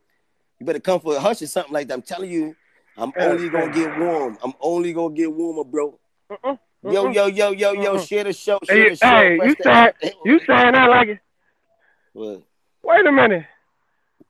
You 0.59 0.67
better 0.67 0.81
come 0.81 0.99
for 0.99 1.15
a 1.15 1.21
hush 1.21 1.41
or 1.43 1.47
something 1.47 1.73
like 1.73 1.87
that. 1.87 1.95
I'm 1.95 2.03
telling 2.03 2.31
you, 2.31 2.57
I'm 2.97 3.13
only 3.17 3.49
gonna 3.49 3.73
get 3.73 3.97
warm. 3.99 4.39
I'm 4.43 4.55
only 4.61 4.93
gonna 4.93 5.15
get 5.15 5.33
warmer, 5.33 5.63
bro. 5.63 5.97
Uh-uh. 6.29 6.57
Yo, 6.83 7.11
yo, 7.11 7.27
yo, 7.27 7.51
yo, 7.51 7.73
yo, 7.73 7.99
share 7.99 8.25
the 8.25 8.33
show, 8.33 8.59
share 8.65 8.77
Hey, 8.85 8.89
the 8.91 8.97
show. 8.97 9.07
hey, 9.07 9.37
you 9.37 9.57
saying 9.63 9.93
you 10.25 10.39
saying 10.47 10.73
that 10.73 10.89
like 10.89 11.09
it? 11.09 11.19
What? 12.15 12.43
Wait 12.83 13.07
a 13.07 13.13
minute. 13.13 13.45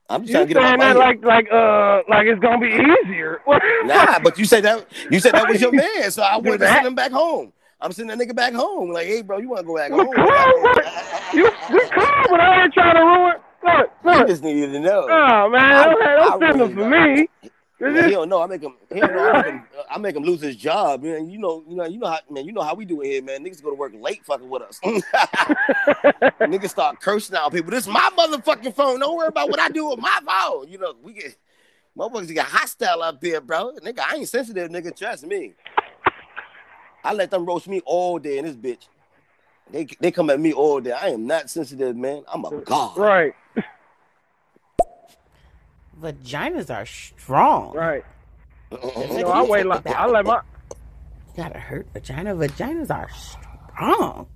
I'm 0.09 0.23
just 0.25 0.33
You 0.33 0.35
trying 0.35 0.47
to 0.47 0.53
get 0.53 0.61
saying 0.61 0.79
that 0.79 0.97
like 0.97 1.23
like 1.23 1.47
uh 1.51 2.01
like 2.09 2.27
it's 2.27 2.41
gonna 2.41 2.59
be 2.59 2.67
easier? 2.67 3.41
Nah, 3.85 4.19
but 4.19 4.37
you 4.37 4.43
said 4.45 4.63
that 4.65 4.85
you 5.09 5.19
said 5.21 5.33
that 5.33 5.47
was 5.47 5.61
your 5.61 5.71
man, 5.71 6.11
so 6.11 6.21
I 6.23 6.35
wanted 6.37 6.59
to 6.59 6.67
send 6.67 6.85
him 6.85 6.95
back 6.95 7.11
home. 7.11 7.53
I'm 7.79 7.93
sending 7.93 8.15
that 8.17 8.27
nigga 8.27 8.35
back 8.35 8.53
home. 8.53 8.91
Like, 8.91 9.07
hey, 9.07 9.21
bro, 9.21 9.37
you 9.39 9.49
want 9.49 9.61
to 9.61 9.65
go 9.67 9.75
back 9.77 9.91
We 9.91 9.97
home? 9.97 10.13
cool, 10.13 10.23
you 11.33 11.49
we 11.71 11.79
cool, 11.95 12.25
but 12.29 12.39
I 12.41 12.63
ain't 12.65 12.73
trying 12.73 12.95
to 12.95 13.01
ruin. 13.01 13.35
Look, 13.63 13.89
You 14.03 14.11
look. 14.11 14.27
just 14.27 14.43
needed 14.43 14.73
to 14.73 14.79
know. 14.81 15.07
Oh 15.09 15.49
man, 15.49 15.73
I- 15.73 15.85
don't, 15.85 16.01
I 16.03 16.15
don't 16.15 16.39
send 16.41 16.59
really 16.59 16.73
them 16.73 16.83
for 16.83 16.89
me. 16.89 17.29
Yeah, 17.81 18.05
he 18.05 18.11
don't 18.11 18.29
know. 18.29 18.41
I 18.41 18.47
make 18.47 18.61
him. 18.61 18.75
He 18.93 18.99
don't 18.99 19.13
know. 19.13 19.31
I 19.31 19.41
make 19.41 19.53
him. 19.53 19.63
I 19.89 19.97
make 19.97 20.15
him 20.15 20.23
lose 20.23 20.41
his 20.41 20.55
job, 20.55 21.01
man. 21.01 21.29
You 21.29 21.39
know. 21.39 21.63
You 21.67 21.75
know. 21.75 21.85
You 21.85 21.97
know 21.97 22.07
how, 22.07 22.19
man. 22.29 22.45
You 22.45 22.53
know 22.53 22.61
how 22.61 22.75
we 22.75 22.85
do 22.85 23.01
it 23.01 23.07
here, 23.07 23.23
man. 23.23 23.43
Niggas 23.43 23.63
go 23.63 23.71
to 23.71 23.75
work 23.75 23.93
late, 23.99 24.23
fucking 24.25 24.47
with 24.49 24.61
us. 24.61 24.79
Niggas 26.39 26.69
start 26.69 26.99
cursing 27.01 27.35
out 27.35 27.51
people. 27.51 27.71
This 27.71 27.87
is 27.87 27.89
my 27.91 28.09
motherfucking 28.15 28.75
phone. 28.75 28.99
Don't 28.99 29.17
worry 29.17 29.27
about 29.27 29.49
what 29.49 29.59
I 29.59 29.69
do 29.69 29.89
with 29.89 29.99
my 29.99 30.19
phone. 30.25 30.67
You 30.69 30.77
know, 30.77 30.93
we 31.01 31.13
get 31.13 31.35
motherfuckers 31.97 32.33
get 32.33 32.45
hostile 32.45 33.01
up 33.01 33.19
there, 33.19 33.41
bro. 33.41 33.73
Nigga, 33.83 33.99
I 33.99 34.15
ain't 34.17 34.29
sensitive, 34.29 34.69
nigga. 34.69 34.95
Trust 34.95 35.25
me. 35.25 35.53
I 37.03 37.13
let 37.13 37.31
them 37.31 37.45
roast 37.45 37.67
me 37.67 37.81
all 37.85 38.19
day 38.19 38.37
in 38.37 38.45
this 38.45 38.55
bitch. 38.55 38.87
They 39.71 39.87
they 39.99 40.11
come 40.11 40.29
at 40.29 40.39
me 40.39 40.53
all 40.53 40.81
day. 40.81 40.91
I 40.91 41.07
am 41.09 41.25
not 41.25 41.49
sensitive, 41.49 41.95
man. 41.95 42.23
I'm 42.31 42.45
a 42.45 42.61
god. 42.61 42.97
Right, 42.97 43.33
Vaginas 46.01 46.69
are 46.75 46.85
strong. 46.85 47.73
right. 47.75 48.03
Mm-hmm. 48.71 49.13
You 49.17 49.23
know, 49.23 49.27
I 49.29 49.43
wait 49.43 49.65
like 49.65 49.85
I 49.87 50.05
let 50.07 50.25
my 50.25 50.41
You 50.75 51.43
gotta 51.43 51.59
hurt 51.59 51.87
vagina. 51.93 52.33
Vaginas 52.35 52.89
are 52.89 53.09
strong. 53.09 54.27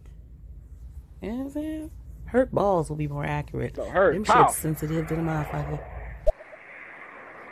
You 1.22 1.30
know 1.32 1.36
what 1.38 1.44
I'm 1.46 1.50
saying? 1.52 1.92
Hurt 2.26 2.52
balls 2.52 2.90
will 2.90 2.98
be 2.98 3.08
more 3.08 3.24
accurate. 3.26 3.78
No, 3.78 3.86
hurt 3.90 4.14
Them 4.14 4.24
pow. 4.26 4.48
shit's 4.48 4.58
sensitive 4.58 5.08
to 5.08 5.16
the 5.16 5.22
motherfucker. 5.22 5.80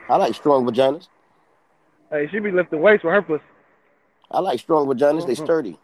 I 0.10 0.18
like 0.18 0.36
strong 0.36 0.66
vaginas. 0.66 1.08
hey 2.12 2.28
she 2.30 2.40
be 2.40 2.52
lifting 2.52 2.82
weights 2.82 3.04
with 3.04 3.14
her 3.14 3.22
pussy. 3.22 3.44
I 4.30 4.40
like 4.42 4.60
strong 4.60 4.86
vaginas. 4.88 5.26
They 5.26 5.34
Mhm. 5.36 5.44
sturdy. 5.46 5.80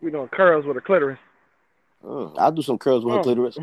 We 0.00 0.10
doing 0.10 0.28
curls 0.28 0.66
with 0.66 0.76
a 0.76 0.80
clitoris. 0.80 1.18
Mm, 2.04 2.36
I'll 2.38 2.52
do 2.52 2.62
some 2.62 2.76
curls 2.78 3.04
with 3.04 3.14
her 3.14 3.20
Oh. 3.20 3.22
clitoris. 3.22 3.58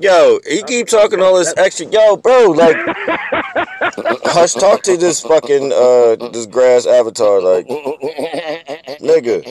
Yo, 0.00 0.38
he 0.46 0.62
keep 0.62 0.86
talking 0.86 1.20
all 1.20 1.36
this 1.38 1.52
extra. 1.56 1.86
Yo, 1.86 2.16
bro, 2.16 2.46
like, 2.50 2.76
hush, 4.24 4.52
talk 4.52 4.82
to 4.82 4.96
this 4.96 5.20
fucking 5.22 5.72
uh 5.72 6.14
this 6.30 6.46
grass 6.46 6.86
avatar, 6.86 7.40
like, 7.40 7.66
nigga, 9.00 9.42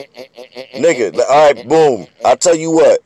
nigga. 0.74 1.14
like, 1.14 1.28
All 1.28 1.52
right, 1.52 1.68
boom. 1.68 2.06
I 2.24 2.34
tell 2.34 2.54
you 2.54 2.70
what, 2.70 3.00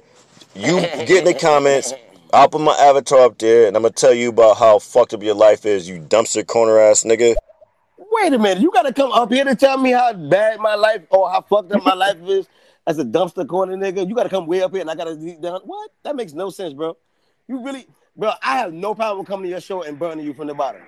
you 0.54 0.80
get 0.80 1.10
in 1.10 1.24
the 1.24 1.34
comments. 1.34 1.92
I'll 2.32 2.48
put 2.48 2.60
my 2.60 2.74
avatar 2.74 3.22
up 3.22 3.38
there, 3.38 3.66
and 3.66 3.76
I'm 3.76 3.82
gonna 3.82 3.92
tell 3.92 4.14
you 4.14 4.28
about 4.28 4.56
how 4.58 4.78
fucked 4.78 5.12
up 5.12 5.22
your 5.22 5.34
life 5.34 5.66
is, 5.66 5.88
you 5.88 6.00
dumpster 6.00 6.46
corner 6.46 6.78
ass 6.78 7.02
nigga. 7.02 7.34
Wait 7.98 8.32
a 8.32 8.38
minute, 8.38 8.62
you 8.62 8.70
gotta 8.70 8.92
come 8.92 9.10
up 9.10 9.32
here 9.32 9.44
to 9.44 9.56
tell 9.56 9.78
me 9.78 9.90
how 9.90 10.12
bad 10.12 10.60
my 10.60 10.76
life 10.76 11.02
or 11.10 11.28
how 11.28 11.40
fucked 11.40 11.72
up 11.72 11.82
my 11.82 11.94
life 11.94 12.18
is 12.24 12.46
as 12.86 12.98
a 13.00 13.04
dumpster 13.04 13.46
corner 13.48 13.76
nigga. 13.76 14.08
You 14.08 14.14
gotta 14.14 14.28
come 14.28 14.46
way 14.46 14.62
up 14.62 14.70
here 14.70 14.80
and 14.80 14.90
I 14.90 14.94
gotta 14.94 15.16
down. 15.40 15.62
What? 15.64 15.90
That 16.04 16.14
makes 16.14 16.34
no 16.34 16.48
sense, 16.48 16.72
bro. 16.72 16.96
You 17.48 17.64
really, 17.64 17.86
bro. 18.16 18.32
I 18.42 18.58
have 18.58 18.72
no 18.72 18.94
problem 18.94 19.26
coming 19.26 19.44
to 19.44 19.50
your 19.50 19.60
show 19.60 19.82
and 19.82 19.98
burning 19.98 20.24
you 20.24 20.34
from 20.34 20.46
the 20.46 20.54
bottom. 20.54 20.82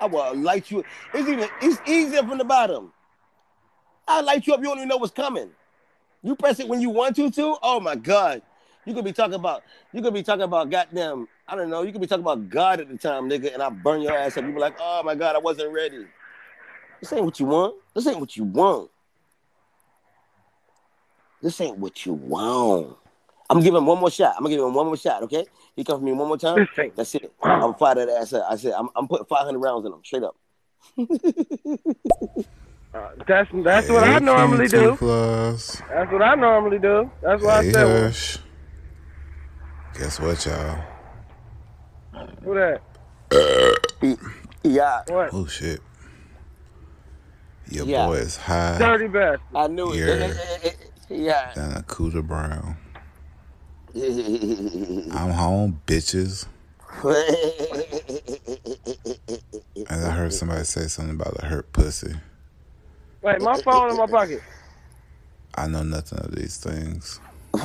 I 0.00 0.06
will 0.06 0.36
light 0.36 0.70
you. 0.70 0.84
It's 1.14 1.28
even 1.28 1.48
it's 1.62 1.80
easier 1.88 2.22
from 2.22 2.38
the 2.38 2.44
bottom. 2.44 2.92
I 4.06 4.20
light 4.20 4.46
you 4.46 4.54
up. 4.54 4.60
You 4.60 4.66
don't 4.66 4.78
even 4.78 4.88
know 4.88 4.98
what's 4.98 5.12
coming. 5.12 5.50
You 6.22 6.36
press 6.36 6.60
it 6.60 6.68
when 6.68 6.80
you 6.80 6.90
want 6.90 7.16
to, 7.16 7.30
too. 7.30 7.56
Oh 7.62 7.80
my 7.80 7.96
god. 7.96 8.42
You 8.84 8.94
could 8.94 9.04
be 9.04 9.12
talking 9.12 9.34
about. 9.34 9.64
You 9.92 10.00
could 10.00 10.14
be 10.14 10.22
talking 10.22 10.42
about 10.42 10.70
goddamn. 10.70 11.28
I 11.48 11.56
don't 11.56 11.70
know. 11.70 11.82
You 11.82 11.92
could 11.92 12.00
be 12.00 12.06
talking 12.06 12.24
about 12.24 12.48
God 12.48 12.80
at 12.80 12.88
the 12.88 12.96
time, 12.96 13.28
nigga, 13.28 13.52
and 13.52 13.62
I 13.62 13.68
burn 13.68 14.00
your 14.00 14.16
ass 14.16 14.36
up. 14.36 14.44
You 14.44 14.52
be 14.52 14.60
like, 14.60 14.76
oh 14.80 15.02
my 15.02 15.14
god, 15.14 15.34
I 15.34 15.38
wasn't 15.38 15.72
ready. 15.72 16.06
This 17.00 17.12
ain't 17.12 17.24
what 17.24 17.38
you 17.40 17.46
want. 17.46 17.74
This 17.94 18.06
ain't 18.06 18.20
what 18.20 18.36
you 18.36 18.44
want. 18.44 18.90
This 21.42 21.60
ain't 21.60 21.78
what 21.78 22.06
you 22.06 22.14
want. 22.14 22.96
I'm 23.48 23.56
gonna 23.56 23.64
give 23.64 23.74
him 23.74 23.86
one 23.86 23.98
more 23.98 24.10
shot. 24.10 24.34
I'm 24.36 24.42
gonna 24.42 24.54
give 24.56 24.64
him 24.64 24.74
one 24.74 24.86
more 24.86 24.96
shot, 24.96 25.22
okay? 25.24 25.46
He 25.76 25.84
come 25.84 26.00
for 26.00 26.04
me 26.04 26.12
one 26.12 26.28
more 26.28 26.38
time. 26.38 26.66
That's 26.96 27.14
it. 27.14 27.32
I'm 27.42 27.60
gonna 27.60 27.74
fire 27.78 27.94
that 27.94 28.08
ass 28.08 28.32
up. 28.32 28.46
I 28.50 28.56
said, 28.56 28.72
I'm, 28.72 28.88
I'm 28.96 29.06
putting 29.06 29.26
500 29.26 29.58
rounds 29.58 29.86
in 29.86 29.92
him, 29.92 30.00
straight 30.04 30.22
up. 30.24 30.36
Uh, 32.94 33.08
that's 33.26 33.50
that's 33.52 33.90
what 33.90 34.04
I 34.04 34.18
normally 34.20 34.68
do. 34.68 34.96
Plus. 34.96 35.82
That's 35.92 36.10
what 36.10 36.22
I 36.22 36.34
normally 36.34 36.78
do. 36.78 37.10
That's 37.20 37.42
what 37.42 37.62
Hey, 37.62 37.68
I 37.68 37.72
said. 37.72 38.02
Hush. 38.04 38.38
Guess 39.98 40.18
what, 40.20 40.46
y'all? 40.46 40.82
Who 42.42 42.54
that? 42.54 42.80
Yeah, 44.62 45.02
What? 45.08 45.30
Oh, 45.32 45.46
shit. 45.46 45.80
Your 47.68 47.84
Yeah. 47.86 48.06
boy 48.06 48.14
is 48.14 48.36
high 48.36 48.78
Dirty 48.78 49.08
bastard. 49.08 49.40
I 49.54 49.66
knew 49.66 49.92
it. 49.92 50.76
Yeah. 51.10 51.16
yeah. 51.16 51.52
than 51.54 51.76
a 51.76 51.82
Cooter 51.82 52.26
Brown. 52.26 52.78
Mm-hmm. 53.96 55.16
I'm 55.16 55.30
home, 55.30 55.80
bitches. 55.86 56.46
And 59.88 60.04
I 60.04 60.10
heard 60.10 60.32
somebody 60.32 60.64
say 60.64 60.88
something 60.88 61.14
about 61.14 61.42
a 61.42 61.46
hurt 61.46 61.72
pussy. 61.72 62.14
Wait, 63.22 63.40
my 63.40 63.60
phone 63.62 63.90
in 63.90 63.96
my 63.96 64.06
pocket. 64.06 64.42
I 65.54 65.66
know 65.68 65.82
nothing 65.82 66.18
of 66.18 66.34
these 66.34 66.56
things. 66.56 67.20
I 67.54 67.58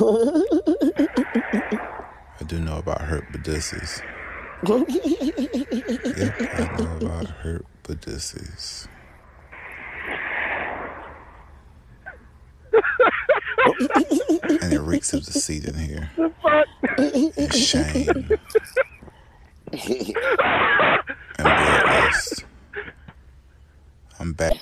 do 2.46 2.60
know 2.60 2.78
about 2.78 3.02
hurt 3.02 3.32
badussies. 3.32 4.02
Yep, 6.16 6.34
I 6.52 6.68
know 6.78 6.96
about 6.96 7.28
hurt 7.28 7.66
badussies. 7.84 8.88
and 15.02 15.12
it 15.12 15.12
reeks 15.12 15.12
of 15.12 15.24
deceit 15.24 15.64
in 15.64 15.74
here. 15.74 16.10
The 16.16 16.32
fuck? 16.42 16.66
Shame. 17.54 18.30
and 21.38 21.46
bloodlust. 21.46 22.44
I'm 24.20 24.32
back. 24.32 24.54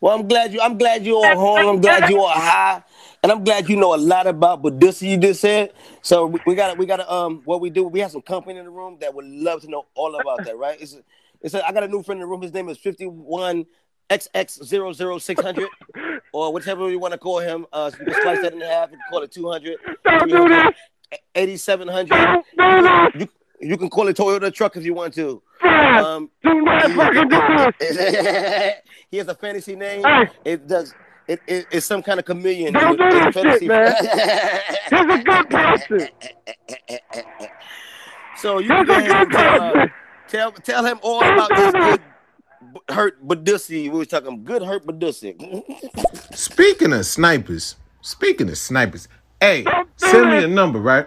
Well, 0.00 0.16
I'm 0.16 0.28
glad 0.28 0.52
you. 0.52 0.60
I'm 0.60 0.78
glad 0.78 1.04
you 1.04 1.16
all 1.16 1.38
home. 1.38 1.68
I'm 1.68 1.80
glad 1.80 2.08
you 2.08 2.20
all 2.20 2.28
high, 2.28 2.82
and 3.22 3.30
I'm 3.32 3.44
glad 3.44 3.68
you 3.68 3.76
know 3.76 3.94
a 3.94 3.96
lot 3.96 4.26
about 4.26 4.62
Badussi. 4.62 5.10
You 5.10 5.16
just 5.18 5.40
said. 5.40 5.72
So 6.02 6.26
we, 6.26 6.40
we 6.46 6.54
got. 6.54 6.78
We 6.78 6.86
got 6.86 6.96
to. 6.98 7.12
Um, 7.12 7.42
what 7.44 7.60
we 7.60 7.68
do? 7.70 7.84
We 7.84 8.00
have 8.00 8.10
some 8.10 8.22
company 8.22 8.58
in 8.58 8.64
the 8.64 8.70
room 8.70 8.98
that 9.00 9.12
would 9.14 9.26
love 9.26 9.60
to 9.62 9.68
know 9.68 9.86
all 9.94 10.14
about 10.14 10.44
that. 10.44 10.56
Right? 10.56 10.80
It's. 10.80 10.94
A, 10.94 11.02
it's. 11.40 11.54
A, 11.54 11.66
I 11.66 11.72
got 11.72 11.82
a 11.82 11.88
new 11.88 12.02
friend 12.02 12.20
in 12.20 12.26
the 12.26 12.30
room. 12.30 12.42
His 12.42 12.54
name 12.54 12.68
is 12.68 12.78
Fifty 12.78 13.06
One 13.06 13.66
XX00600 14.10 15.66
or 16.32 16.52
whichever 16.52 16.90
you 16.90 16.98
want 16.98 17.12
to 17.12 17.18
call 17.18 17.38
him. 17.38 17.66
Uh, 17.72 17.90
so 17.90 17.98
you 17.98 18.04
can 18.06 18.22
slice 18.22 18.42
that 18.42 18.52
in 18.52 18.60
half. 18.60 18.90
and 18.92 19.00
call 19.10 19.22
it 19.22 19.30
200, 19.32 19.76
Don't 20.04 20.28
do 20.28 20.48
this. 20.48 20.72
8700. 21.34 22.08
Don't 22.08 22.44
do 22.56 23.18
this. 23.18 23.28
You, 23.60 23.68
you 23.70 23.76
can 23.76 23.88
call 23.90 24.08
it 24.08 24.16
Toyota 24.16 24.52
truck 24.52 24.76
if 24.76 24.84
you 24.84 24.94
want 24.94 25.14
to. 25.14 25.42
Fred, 25.60 25.96
Um, 26.04 26.30
do 26.42 26.60
not 26.62 26.82
fucking 26.90 27.28
do 27.28 27.72
this. 27.80 28.74
he 29.10 29.16
has 29.18 29.28
a 29.28 29.34
fantasy 29.34 29.76
name. 29.76 30.02
Hey. 30.04 30.28
It 30.44 30.66
does. 30.66 30.94
It, 31.28 31.40
it, 31.46 31.66
it's 31.70 31.86
some 31.86 32.02
kind 32.02 32.18
of 32.18 32.24
chameleon. 32.26 32.72
Don't 32.74 32.98
do 32.98 33.08
this 33.30 33.58
shit, 33.60 33.68
man. 33.68 33.94
He's 34.90 35.00
a 35.00 35.22
good 35.22 35.48
person. 35.50 36.08
so 38.36 38.58
you 38.58 38.68
He's 38.74 38.86
can 38.86 38.86
go 38.86 38.94
a 38.94 38.98
ahead 38.98 39.10
and 39.12 39.30
good 39.30 39.38
tell, 39.38 39.62
uh, 39.78 39.86
tell 40.28 40.52
tell 40.52 40.84
him 40.84 40.98
all 41.02 41.22
about 41.22 41.48
this 41.50 41.98
hurt 42.88 43.26
Badussi. 43.26 43.84
We 43.84 43.90
was 43.90 44.08
talking 44.08 44.44
good 44.44 44.62
hurt 44.62 44.86
Badussi. 44.86 45.36
Speaking 46.34 46.92
of 46.92 47.06
snipers, 47.06 47.76
speaking 48.00 48.48
of 48.48 48.58
snipers, 48.58 49.08
hey, 49.40 49.64
send 49.96 50.30
me 50.30 50.44
a 50.44 50.48
number, 50.48 50.78
right? 50.80 51.06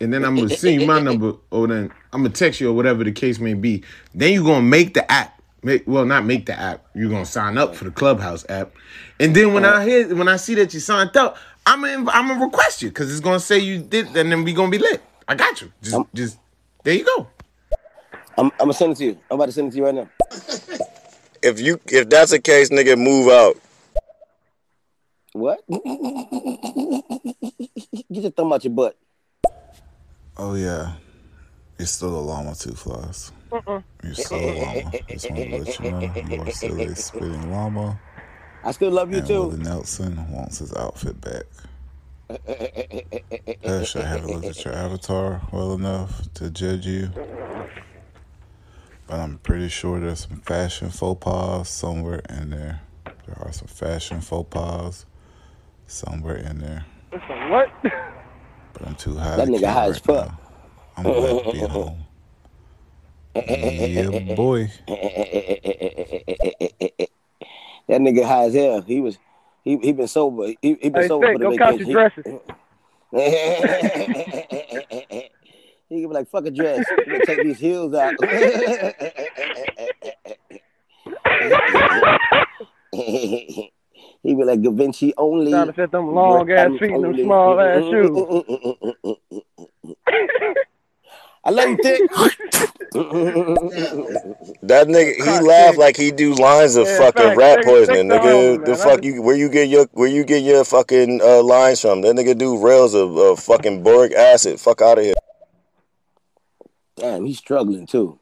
And 0.00 0.12
then 0.12 0.24
I'm 0.24 0.36
gonna 0.36 0.50
send 0.50 0.80
you 0.80 0.86
my 0.86 1.00
number, 1.00 1.34
or 1.50 1.66
then 1.66 1.90
I'm 2.12 2.22
gonna 2.22 2.30
text 2.34 2.60
you, 2.60 2.70
or 2.70 2.72
whatever 2.72 3.04
the 3.04 3.12
case 3.12 3.38
may 3.38 3.54
be. 3.54 3.82
Then 4.14 4.32
you're 4.32 4.44
gonna 4.44 4.62
make 4.62 4.94
the 4.94 5.10
app. 5.10 5.40
Make, 5.62 5.82
well, 5.88 6.04
not 6.04 6.24
make 6.24 6.46
the 6.46 6.58
app. 6.58 6.86
You're 6.94 7.10
gonna 7.10 7.26
sign 7.26 7.58
up 7.58 7.74
for 7.74 7.84
the 7.84 7.90
Clubhouse 7.90 8.46
app, 8.48 8.72
and 9.18 9.34
then 9.34 9.52
when 9.54 9.64
I 9.64 9.84
hear, 9.84 10.14
when 10.14 10.28
I 10.28 10.36
see 10.36 10.54
that 10.54 10.72
you 10.72 10.80
signed 10.80 11.16
up, 11.16 11.36
I'm 11.66 11.82
gonna 11.82 12.10
I'm 12.12 12.28
gonna 12.28 12.44
request 12.44 12.80
you 12.80 12.90
because 12.90 13.10
it's 13.10 13.20
gonna 13.20 13.40
say 13.40 13.58
you 13.58 13.78
did, 13.82 14.16
and 14.16 14.30
then 14.30 14.44
we 14.44 14.52
gonna 14.52 14.70
be 14.70 14.78
lit. 14.78 15.02
I 15.26 15.34
got 15.34 15.60
you. 15.60 15.72
Just 15.82 16.00
just 16.14 16.38
there 16.84 16.94
you 16.94 17.04
go. 17.04 17.26
I'm, 18.38 18.46
I'm 18.46 18.58
gonna 18.58 18.72
send 18.74 18.92
it 18.92 18.98
to 18.98 19.04
you. 19.04 19.18
I'm 19.30 19.34
about 19.34 19.46
to 19.46 19.52
send 19.52 19.68
it 19.68 19.70
to 19.72 19.76
you 19.78 19.84
right 19.84 19.94
now. 19.94 20.08
If 21.42 21.60
you 21.60 21.80
if 21.86 22.08
that's 22.08 22.32
the 22.32 22.40
case, 22.40 22.70
nigga, 22.70 22.98
move 22.98 23.28
out. 23.28 23.56
What? 25.32 25.60
Get 28.10 28.22
your 28.22 28.30
thumb 28.32 28.52
out 28.52 28.64
your 28.64 28.72
butt. 28.72 28.96
Oh 30.36 30.54
yeah, 30.54 30.94
you're 31.78 31.86
still 31.86 32.18
a 32.18 32.20
llama 32.20 32.54
too, 32.54 32.72
Floss. 32.72 33.32
You're 33.52 34.14
still 34.14 34.38
a 34.38 34.52
llama. 34.62 34.92
Just 35.08 35.30
wanted 35.30 35.50
to 35.50 35.58
let 35.58 35.78
you 35.78 35.90
know 35.90 36.00
you 36.28 36.42
are 36.42 36.50
still 36.50 36.80
a 36.80 36.96
spitting 36.96 37.52
llama. 37.52 38.00
I 38.64 38.72
still 38.72 38.90
love 38.90 39.12
you 39.12 39.18
and 39.18 39.26
too. 39.26 39.42
Willie 39.44 39.62
Nelson 39.62 40.32
wants 40.32 40.58
his 40.58 40.74
outfit 40.74 41.20
back. 41.20 41.44
Hush, 43.64 43.96
I 43.96 44.02
haven't 44.02 44.30
looked 44.30 44.46
at 44.46 44.64
your 44.64 44.74
avatar 44.74 45.40
well 45.52 45.72
enough 45.74 46.32
to 46.34 46.50
judge 46.50 46.86
you. 46.86 47.10
But 49.08 49.20
I'm 49.20 49.38
pretty 49.38 49.70
sure 49.70 49.98
there's 49.98 50.28
some 50.28 50.36
fashion 50.42 50.90
faux 50.90 51.24
pas 51.24 51.66
somewhere 51.68 52.20
in 52.28 52.50
there. 52.50 52.82
There 53.04 53.38
are 53.40 53.52
some 53.52 53.66
fashion 53.66 54.20
faux 54.20 54.46
pas 54.50 55.06
somewhere 55.86 56.36
in 56.36 56.58
there. 56.58 56.84
What? 57.48 57.70
But 57.82 58.86
I'm 58.86 58.94
too 58.96 59.16
high 59.16 59.36
That 59.38 59.46
to 59.46 59.52
nigga 59.52 59.72
high 59.72 59.80
right 59.80 59.88
as 59.88 59.98
fuck. 59.98 60.28
now. 60.28 60.38
I'm 60.98 61.04
glad 61.04 61.44
to 61.44 61.52
be 61.52 61.58
home. 61.60 62.04
Yeah, 63.34 64.34
boy. 64.36 64.70
That 67.88 68.00
nigga 68.02 68.26
high 68.26 68.44
as 68.44 68.54
hell. 68.54 68.82
He 68.82 69.00
was, 69.00 69.18
he 69.64 69.78
he 69.78 69.92
been 69.92 70.06
sober. 70.08 70.48
He 70.60 70.74
he 70.82 70.90
been 70.90 71.02
Hey, 71.02 71.08
sober 71.08 71.28
Stick, 71.28 71.32
for 71.32 71.38
the 71.38 71.46
go 71.46 71.56
count 71.56 71.78
your 71.78 71.88
vacation. 71.88 72.12
dresses. 72.12 72.24
He, 75.88 75.96
he 75.96 76.00
can 76.02 76.10
be 76.10 76.14
like, 76.14 76.28
fuck 76.28 76.46
a 76.46 76.50
dress. 76.50 76.84
He 77.04 77.10
gonna 77.10 77.26
take 77.26 77.42
these 77.42 77.58
heels 77.58 77.94
out. 77.94 78.14
he 82.92 83.70
be 84.24 84.34
like 84.44 84.60
Da 84.62 84.70
Vinci 84.70 85.12
only. 85.16 85.50
Trying 85.52 85.66
to 85.68 85.72
fit 85.72 85.90
them 85.92 86.12
long 86.14 86.50
ass 86.50 86.70
feet 86.78 86.90
in 86.90 87.00
them 87.02 87.16
small 87.16 87.58
ass 87.60 87.82
shoes. 87.84 88.10
I 91.44 91.50
love 91.50 91.68
you, 91.70 91.78
Thick. 91.82 92.00
That 94.62 94.88
nigga, 94.88 95.14
he 95.14 95.40
laugh 95.46 95.76
like 95.76 95.96
he 95.96 96.10
do 96.10 96.34
lines 96.34 96.76
of 96.76 96.86
Yeah, 96.86 96.98
fucking 96.98 97.22
facts. 97.22 97.36
rat 97.38 97.56
Take- 97.58 97.66
poisoning, 97.66 98.08
take 98.10 98.22
the 98.22 98.28
nigga. 98.28 98.56
home, 98.56 98.64
the 98.64 98.76
fuck 98.76 99.04
you? 99.04 99.22
Where 99.22 99.36
you 99.36 99.48
get 99.48 99.68
your 99.68 99.86
where 99.92 100.08
you 100.08 100.24
get 100.24 100.42
your 100.42 100.64
fucking 100.64 101.20
uh, 101.22 101.42
lines 101.42 101.80
from? 101.80 102.00
That 102.02 102.16
nigga 102.16 102.36
do 102.36 102.58
rails 102.58 102.94
of, 102.94 103.16
of 103.16 103.38
fucking 103.40 103.82
boric 103.82 104.12
acid. 104.14 104.58
Fuck 104.60 104.82
out 104.82 104.98
of 104.98 105.04
here. 105.04 105.14
Damn, 106.98 107.24
he's 107.24 107.38
struggling 107.38 107.86
too. 107.86 108.18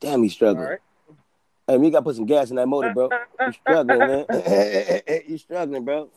Damn, 0.00 0.22
he's 0.22 0.32
struggling. 0.32 0.64
Alright. 0.64 0.80
Hey, 1.68 1.78
we 1.78 1.90
gotta 1.90 2.04
put 2.04 2.16
some 2.16 2.26
gas 2.26 2.50
in 2.50 2.56
that 2.56 2.66
motor, 2.66 2.92
bro. 2.92 3.08
You 3.40 3.52
struggling, 3.52 3.98
man. 3.98 4.26
you 5.28 5.38
struggling, 5.38 5.84
bro. 5.84 6.10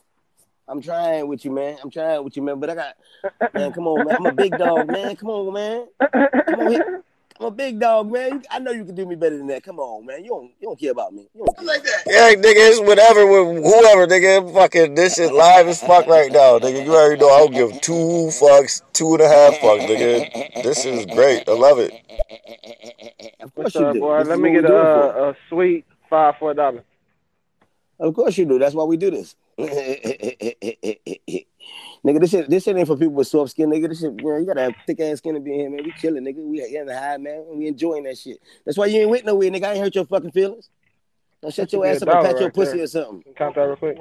I'm 0.68 0.82
trying 0.82 1.28
with 1.28 1.46
you, 1.46 1.52
man. 1.52 1.78
I'm 1.84 1.92
trying 1.92 2.24
with 2.24 2.36
you, 2.36 2.44
man. 2.44 2.60
But 2.60 2.72
I 2.72 2.76
got, 2.76 3.54
man. 3.54 3.72
Come 3.72 3.88
on, 3.88 4.08
man. 4.08 4.18
I'm 4.18 4.26
a 4.26 4.34
big 4.34 4.58
dog, 4.58 4.88
man. 4.88 5.16
Come 5.16 5.30
on, 5.30 5.54
man. 5.54 5.88
Come 6.00 6.60
on, 6.60 6.72
here. 6.72 7.04
I'm 7.40 7.46
a 7.46 7.52
big 7.52 7.80
dog, 7.80 8.12
man. 8.12 8.32
You- 8.34 8.42
I 8.52 8.60
know 8.60 8.72
you 8.72 8.84
can 8.84 8.96
do 8.96 9.06
me 9.06 9.16
better 9.16 9.38
than 9.38 9.48
that. 9.48 9.64
Come 9.64 9.80
on, 9.80 10.06
man. 10.06 10.24
You 10.26 10.30
don't, 10.32 10.52
you 10.60 10.68
don't 10.68 10.78
care 10.80 10.92
about 10.92 11.14
me. 11.14 11.30
You 11.34 11.46
don't 11.46 11.56
care. 11.58 11.66
like 11.66 11.84
that. 11.84 12.04
Yeah, 12.06 12.34
nigga, 12.34 12.70
it's 12.70 12.82
whatever 12.82 13.26
with 13.26 13.64
whoever, 13.64 14.08
nigga. 14.08 14.54
Fucking 14.54 14.96
this 14.96 15.16
shit 15.16 15.32
live 15.32 15.68
as 15.68 15.80
fuck 15.82 16.06
right 16.08 16.32
now, 16.32 16.60
nigga. 16.60 16.84
You 16.86 16.94
already 16.94 17.20
know 17.22 17.30
I 17.30 17.40
don't 17.40 17.54
give 17.54 17.80
two 17.82 17.94
fucks, 17.94 18.82
two 18.92 19.14
and 19.14 19.22
a 19.22 19.28
half 19.30 19.54
fucks, 19.60 19.88
nigga. 19.88 20.64
This 20.64 20.84
is 20.86 21.06
great. 21.06 21.48
I 21.48 21.54
love 21.54 21.80
it. 21.80 21.94
Of 23.40 23.52
What's 23.56 23.72
course 23.72 23.76
you 23.76 23.86
up, 23.88 23.94
do. 23.94 24.00
boy? 24.02 24.20
This 24.20 24.28
Let 24.28 24.40
me 24.40 24.52
get 24.52 24.66
a, 24.66 24.68
do 24.68 24.76
it 24.76 24.84
for. 24.84 25.30
a 25.30 25.38
sweet 25.48 25.86
five 26.10 26.36
for 26.40 26.52
a 26.52 26.54
dollar. 26.56 26.84
Of 28.02 28.14
course 28.16 28.38
you 28.38 28.46
do. 28.46 28.60
That's 28.60 28.76
why 28.76 28.84
we 28.84 28.98
do 28.98 29.12
this. 29.12 29.36
nigga, 32.06 32.20
this 32.22 32.30
shit, 32.32 32.50
this 32.50 32.64
shit 32.64 32.76
ain't 32.78 32.88
for 32.88 32.95
people 32.97 33.14
with 33.14 33.28
soft 33.28 33.52
skin, 33.52 33.70
nigga. 33.70 33.89
This 33.89 34.00
shit, 34.02 34.14
you 34.20 34.26
know, 34.26 34.38
you 34.38 34.45
gotta 34.45 34.62
have 34.62 34.74
thick 34.88 35.00
ass 35.00 35.18
skin 35.20 35.36
to 35.36 35.39
be 35.39 35.54
in 35.54 35.60
here, 35.60 35.70
man. 35.70 35.84
We 35.84 35.91
chilling, 35.93 36.24
nigga. 36.24 36.43
We 36.43 36.64
in 36.76 36.86
the 36.86 36.97
high, 36.97 37.18
man. 37.18 37.45
We 37.54 37.68
enjoying 37.68 38.04
that 38.04 38.18
shit. 38.18 38.39
That's 38.66 38.78
why 38.78 38.88
you 38.88 39.02
ain't 39.02 39.10
went 39.10 39.26
nowhere, 39.26 39.50
nigga. 39.50 39.64
I 39.66 39.72
ain't 39.74 39.84
hurt 39.84 39.95
your 39.95 40.06
fucking 40.06 40.32
feelings. 40.32 40.70
Don't 41.41 41.54
shut 41.54 41.72
your 41.72 41.86
ass 41.86 42.02
up 42.02 42.10
and 42.10 42.26
pat 42.26 42.39
your 42.39 42.52
pussy 42.52 42.78
there. 42.78 42.84
or 42.84 42.88
something. 42.88 43.34
Count 43.36 43.56
that 43.56 43.62
real 43.62 43.76
quick. 43.78 43.97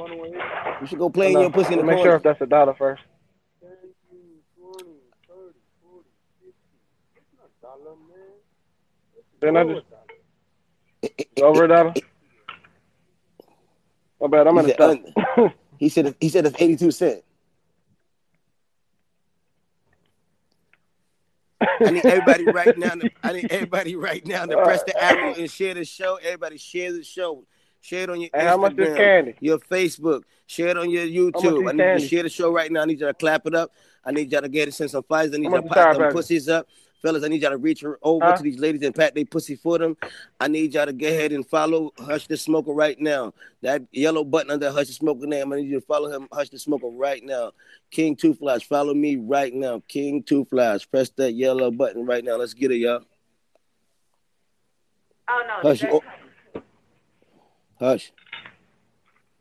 You 0.81 0.87
should 0.87 0.99
go 0.99 1.09
play 1.09 1.33
in 1.33 1.41
your 1.41 1.51
pussy 1.51 1.75
in 1.75 1.79
the 1.79 1.85
Make 1.85 1.97
corner. 1.97 2.11
sure 2.11 2.17
if 2.17 2.23
that's 2.25 2.41
a 2.41 2.47
dollar 2.47 2.75
first. 2.75 3.03
Then 9.41 9.57
I 9.57 9.65
just 9.65 9.87
over 11.43 11.65
a 11.65 11.69
dollar. 11.69 11.95
My 14.21 14.27
bad. 14.27 14.47
I'm 14.49 14.55
he, 14.55 14.61
in 14.61 14.67
the 14.67 14.71
said, 14.71 14.75
stuff. 14.75 15.39
un- 15.39 15.53
he 15.79 15.89
said 15.89 16.15
he 16.21 16.29
said 16.29 16.47
it's 16.47 16.57
82 16.61 16.91
cent. 16.91 17.25
I 21.61 21.91
need 21.91 22.07
everybody 22.07 22.45
right 22.45 22.77
now. 22.79 22.95
To, 22.95 23.11
I 23.23 23.33
need 23.33 23.47
everybody 23.51 23.97
right 23.97 24.25
now 24.27 24.47
to 24.47 24.57
press 24.63 24.83
the 24.85 25.03
arrow 25.03 25.33
uh, 25.33 25.35
and 25.39 25.51
share 25.51 25.75
the 25.75 25.85
show. 25.85 26.17
Everybody 26.17 26.59
share 26.59 26.93
the 26.93 27.03
show. 27.03 27.45
Share 27.81 28.03
it 28.03 28.11
on 28.11 28.21
your 28.21 28.31
Hey, 28.35 28.41
Instagram, 28.41 28.47
how 28.47 28.57
much 28.57 28.79
is 28.79 28.97
candy? 28.97 29.35
your 29.41 29.59
Facebook. 29.59 30.23
Share 30.47 30.69
it 30.69 30.77
on 30.77 30.91
your 30.91 31.05
YouTube. 31.07 31.69
I 31.69 31.73
need 31.73 31.85
you 31.85 31.99
to 31.99 32.09
share 32.09 32.23
the 32.23 32.29
show 32.29 32.53
right 32.53 32.71
now. 32.71 32.83
I 32.83 32.85
need 32.87 33.01
you 33.01 33.07
to 33.07 33.15
clap 33.15 33.47
it 33.47 33.55
up. 33.55 33.73
I 34.05 34.11
need 34.11 34.33
y'all 34.33 34.43
to 34.43 34.49
get 34.49 34.69
it, 34.69 34.75
send 34.75 34.91
some 34.91 35.03
fires. 35.03 35.33
I 35.35 35.37
need 35.37 35.51
y'all 35.51 35.63
to 35.63 35.69
Tire 35.69 35.95
them 35.95 36.13
pussies 36.13 36.49
up. 36.49 36.67
Fellas, 37.01 37.23
I 37.23 37.29
need 37.29 37.43
y'all 37.43 37.53
to 37.53 37.57
reach 37.59 37.85
over 38.03 38.25
Huh? 38.27 38.37
to 38.37 38.43
these 38.43 38.59
ladies 38.59 38.83
and 38.83 38.95
pat 38.95 39.15
their 39.15 39.25
pussy 39.25 39.55
for 39.55 39.79
them. 39.79 39.97
I 40.41 40.49
need 40.49 40.75
y'all 40.75 40.87
to 40.87 40.93
go 40.93 41.07
ahead 41.07 41.33
and 41.33 41.47
follow 41.47 41.93
Hush 41.99 42.27
the 42.27 42.37
Smoker 42.37 42.73
right 42.73 42.99
now. 43.01 43.33
That 43.63 43.83
yellow 43.93 44.25
button 44.25 44.51
under 44.51 44.71
Hush 44.73 44.89
the 44.89 44.93
Smoker 44.93 45.27
name. 45.27 45.53
I 45.53 45.57
need 45.57 45.69
you 45.69 45.79
to 45.81 45.87
follow 45.87 46.11
him, 46.11 46.29
Hush 46.33 46.49
the 46.51 46.59
Smoker, 46.59 46.89
right 46.89 47.23
now. 47.25 47.53
King 47.91 48.17
Two 48.17 48.35
Flash, 48.35 48.65
follow 48.67 48.95
me 48.95 49.17
right 49.17 49.55
now. 49.55 49.81
King 49.87 50.23
Two 50.25 50.45
Flash, 50.47 50.91
press 50.91 51.09
that 51.11 51.33
yellow 51.33 51.71
button 51.71 52.05
right 52.05 52.25
now. 52.25 52.37
Let's 52.37 52.55
get 52.55 52.73
it, 52.73 52.77
y'all. 52.79 53.03
Oh 55.31 55.43
no. 55.47 55.69
Hush, 55.69 55.83
you, 55.83 55.89
oh. 55.93 56.03
Hush. 57.79 58.13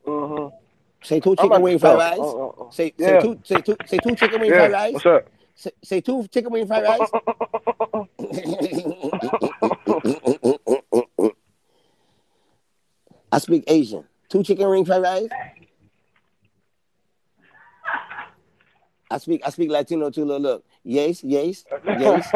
Mhm. 0.06 0.52
Say 1.04 1.20
two 1.20 1.32
chicken 1.36 1.46
about 1.48 1.62
wing 1.62 1.76
to 1.76 1.80
fried 1.80 1.92
stop. 1.94 2.00
rice. 2.12 2.20
Oh, 2.22 2.42
oh, 2.42 2.56
oh. 2.66 2.70
Say 2.72 2.94
Yeah. 2.98 3.08
say 3.08 3.22
two 3.22 3.40
say 3.44 3.62
two 3.62 3.78
say 3.86 3.98
two 3.98 4.16
chicken 4.16 4.42
wing 4.42 4.52
fried 4.52 4.72
Yeah. 4.72 4.78
rice. 4.78 4.94
What's 4.94 5.06
up? 5.06 5.30
Say, 5.58 5.72
say 5.84 6.00
two 6.02 6.28
chicken 6.28 6.52
wing 6.52 6.68
fried 6.68 6.84
rice. 6.84 7.10
I 13.32 13.40
speak 13.40 13.64
Asian. 13.68 14.04
Two 14.30 14.44
chicken 14.44 14.70
wing 14.70 14.86
fried 14.86 15.02
rice. 15.02 15.30
I 19.10 19.18
speak 19.18 19.42
I 19.44 19.50
speak 19.50 19.72
Latino 19.72 20.12
too. 20.12 20.26
Look, 20.26 20.44
look. 20.44 20.64
Yes, 20.84 21.24
yes, 21.24 21.66
yes, 21.84 22.32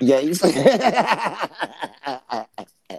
yes. 0.40 0.40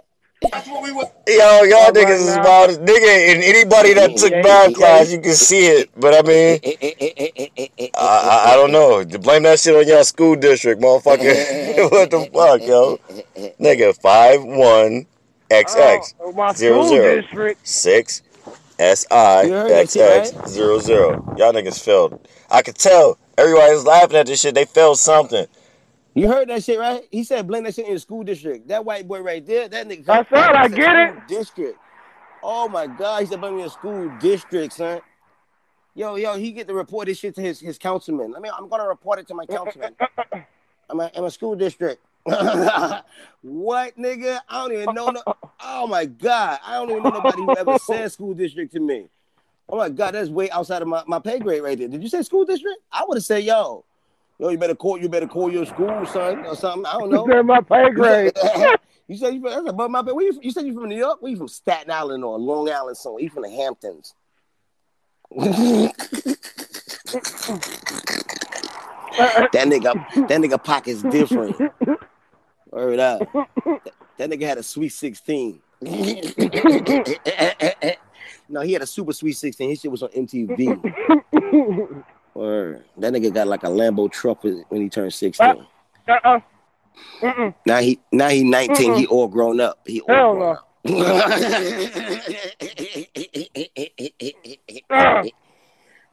Yo, 0.42 1.62
y'all 1.64 1.92
niggas 1.92 2.14
is 2.14 2.34
about 2.34 2.70
nigga, 2.70 3.32
and 3.32 3.42
anybody 3.42 3.92
that 3.92 4.16
took 4.16 4.32
math 4.32 4.74
class, 4.74 5.12
you 5.12 5.20
can 5.20 5.34
see 5.34 5.66
it. 5.66 5.90
But 5.94 6.14
I 6.14 6.22
mean, 6.26 6.60
I, 7.94 8.00
I, 8.00 8.52
I 8.52 8.56
don't 8.56 8.72
know. 8.72 9.04
Blame 9.18 9.42
that 9.42 9.60
shit 9.60 9.76
on 9.76 9.86
y'all 9.86 10.02
school 10.02 10.36
district, 10.36 10.80
motherfucker. 10.80 11.90
what 11.90 12.10
the 12.10 12.30
fuck, 12.32 12.62
yo? 12.62 12.96
Nigga, 13.60 13.94
five 14.00 14.42
one 14.42 15.06
XX 15.50 16.14
Oh, 16.20 16.32
my 16.32 16.52
zero 16.54 16.82
school 16.84 16.88
zero 16.88 17.20
district. 17.20 17.68
six 17.68 18.22
S 18.78 19.06
I 19.10 19.42
You 19.42 19.52
heard 19.52 19.70
that 19.70 19.80
X 19.82 19.92
shit, 19.92 20.34
X 20.34 20.50
zero 20.50 20.78
zero. 20.78 21.34
Y'all 21.36 21.52
niggas 21.52 21.84
failed. 21.84 22.26
I 22.50 22.62
could 22.62 22.76
tell. 22.76 23.18
Everybody 23.36 23.74
was 23.74 23.84
laughing 23.84 24.16
at 24.16 24.26
this 24.26 24.40
shit. 24.40 24.54
They 24.54 24.64
failed 24.64 24.98
something. 24.98 25.46
You 26.14 26.28
heard 26.28 26.48
that 26.48 26.64
shit, 26.64 26.78
right? 26.78 27.02
He 27.10 27.22
said 27.24 27.46
blame 27.46 27.64
that 27.64 27.74
shit 27.74 27.86
in 27.86 27.94
the 27.94 28.00
school 28.00 28.22
district. 28.24 28.68
That 28.68 28.84
white 28.84 29.06
boy 29.06 29.20
right 29.20 29.44
there, 29.44 29.68
that 29.68 29.88
nigga. 29.88 30.08
I 30.08 30.24
said 30.24 30.38
I 30.38 30.68
get 30.68 30.96
it. 30.96 31.28
District. 31.28 31.78
Oh 32.42 32.68
my 32.68 32.86
God, 32.86 33.20
he 33.20 33.26
said 33.26 33.40
blame 33.40 33.56
me 33.56 33.62
in 33.62 33.70
school 33.70 34.10
district, 34.20 34.74
son. 34.74 35.00
Yo, 35.94 36.14
yo, 36.16 36.36
he 36.36 36.52
get 36.52 36.68
to 36.68 36.74
report 36.74 37.06
this 37.06 37.18
shit 37.18 37.34
to 37.34 37.40
his, 37.40 37.60
his 37.60 37.76
councilman. 37.76 38.34
I 38.36 38.40
mean, 38.40 38.52
I'm 38.56 38.68
gonna 38.68 38.86
report 38.86 39.18
it 39.18 39.28
to 39.28 39.34
my 39.34 39.46
councilman. 39.46 39.94
I'm 40.90 41.00
a, 41.00 41.10
I'm 41.14 41.24
a 41.24 41.30
school 41.30 41.54
district. 41.54 42.02
what, 42.24 43.02
nigga? 43.96 44.40
I 44.48 44.62
don't 44.62 44.72
even 44.72 44.94
know. 44.94 45.10
No, 45.10 45.22
oh 45.62 45.86
my 45.86 46.04
God, 46.04 46.58
I 46.64 46.74
don't 46.74 46.90
even 46.90 47.02
know 47.02 47.10
nobody 47.10 47.42
who 47.42 47.56
ever 47.56 47.78
said 47.78 48.10
school 48.12 48.34
district 48.34 48.72
to 48.72 48.80
me. 48.80 49.08
Oh 49.68 49.76
my 49.76 49.88
God, 49.88 50.14
that's 50.14 50.28
way 50.28 50.50
outside 50.50 50.82
of 50.82 50.88
my, 50.88 51.02
my 51.06 51.20
pay 51.20 51.38
grade 51.38 51.62
right 51.62 51.78
there. 51.78 51.88
Did 51.88 52.02
you 52.02 52.08
say 52.08 52.22
school 52.22 52.44
district? 52.44 52.80
I 52.90 53.04
would 53.06 53.16
have 53.16 53.24
said, 53.24 53.44
yo, 53.44 53.84
yo, 54.40 54.48
you 54.48 54.58
better 54.58 54.74
call 54.74 54.98
you 54.98 55.08
better 55.08 55.26
call 55.26 55.52
your 55.52 55.66
school, 55.66 56.04
son, 56.06 56.44
or 56.46 56.56
something. 56.56 56.86
I 56.86 56.92
don't 56.98 57.10
know. 57.12 57.26
That's 57.28 57.46
my 57.46 57.60
pay 57.60 57.90
grade. 57.90 58.32
You 59.06 59.16
said 59.16 59.34
you 59.34 59.40
that's 59.40 59.68
above 59.68 59.90
my 59.90 60.02
pay. 60.04 60.12
You, 60.12 60.38
you 60.40 60.52
said 60.52 60.64
you 60.64 60.72
from 60.72 60.88
New 60.88 60.96
York? 60.96 61.20
Where 61.20 61.32
you 61.32 61.36
from 61.36 61.48
Staten 61.48 61.90
Island 61.90 62.22
or 62.22 62.38
Long 62.38 62.70
Island 62.70 62.96
somewhere? 62.96 63.20
You 63.20 63.28
from 63.28 63.42
the 63.42 63.50
Hamptons? 63.50 64.14
that 65.36 65.92
nigga, 69.52 69.94
that 70.28 70.40
nigga 70.40 70.62
pocket's 70.62 71.02
different. 71.02 71.56
Word 72.70 73.00
up. 73.00 73.18
That, 73.32 73.92
that 74.16 74.30
nigga 74.30 74.46
had 74.46 74.58
a 74.58 74.62
sweet 74.62 74.90
sixteen. 74.90 75.60
no, 78.48 78.60
he 78.60 78.72
had 78.72 78.82
a 78.82 78.86
super 78.86 79.12
sweet 79.12 79.32
sixteen. 79.32 79.70
His 79.70 79.80
shit 79.80 79.90
was 79.90 80.04
on 80.04 80.10
MTV. 80.10 82.04
Word. 82.34 82.84
That 82.96 83.12
nigga 83.12 83.32
got 83.32 83.46
like 83.48 83.62
a 83.64 83.68
Lambo 83.68 84.10
truck 84.10 84.42
when 84.44 84.64
he 84.70 84.88
turned 84.88 85.12
sixteen. 85.12 85.66
Uh-uh. 86.08 86.40
Mm-mm. 87.22 87.54
Now 87.66 87.78
he 87.78 87.98
now 88.12 88.28
he 88.28 88.44
19. 88.44 88.94
He 88.94 89.06
all 89.06 89.26
grown 89.28 89.60
up. 89.60 89.78
He 89.86 90.00
all 90.02 90.14
Hell 90.14 90.34
grown 90.34 90.40
no. 90.40 90.50
up. 90.52 90.66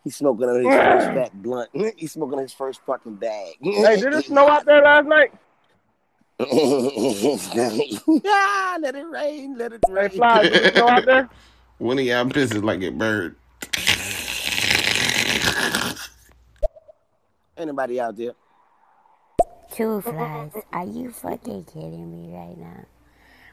He's 0.03 0.15
smoking 0.15 0.47
on 0.47 0.63
his 0.63 0.73
first 0.73 1.07
fat 1.07 1.41
blunt. 1.41 1.69
He's 1.97 2.11
smoking 2.13 2.35
on 2.35 2.41
his 2.43 2.53
first 2.53 2.79
fucking 2.85 3.15
bag. 3.15 3.55
Hey, 3.61 3.99
did 3.99 4.13
it 4.13 4.25
snow 4.25 4.47
out 4.49 4.65
there 4.65 4.81
last 4.81 5.05
night? 5.07 5.33
ah, 6.39 6.45
let 8.79 8.95
it 8.95 9.05
rain, 9.07 9.57
let 9.57 9.73
it 9.73 9.81
Hey, 9.87 9.93
rain. 9.93 10.09
Fly, 10.11 10.43
did 10.43 10.53
it 10.53 10.75
snow 10.75 10.87
out 10.87 11.03
there? 11.05 11.27
One 11.79 11.97
of 11.99 12.05
y'all 12.05 12.25
pisses 12.25 12.63
like 12.63 12.81
a 12.83 12.89
bird. 12.89 13.35
Anybody 17.57 17.99
out 17.99 18.15
there? 18.15 18.33
Two 19.71 20.01
flies. 20.01 20.51
Are 20.71 20.85
you 20.85 21.11
fucking 21.11 21.65
kidding 21.65 22.11
me 22.11 22.31
right 22.35 22.57
now? 22.57 22.85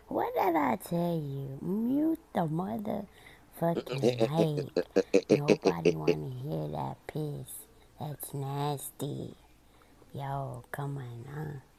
What 0.08 0.34
did 0.34 0.54
I 0.54 0.76
tell 0.76 1.16
you? 1.16 1.58
Mute 1.62 2.18
the 2.34 2.40
motherfucking 2.40 4.02
mic. 4.20 5.38
Nobody 5.38 5.96
wanna 5.96 6.30
hear 6.42 6.68
that 6.68 6.96
piss. 7.06 7.66
That's 7.98 8.34
nasty. 8.34 9.34
Yo, 10.12 10.64
come 10.70 10.98
on, 10.98 11.24
huh? 11.34 11.73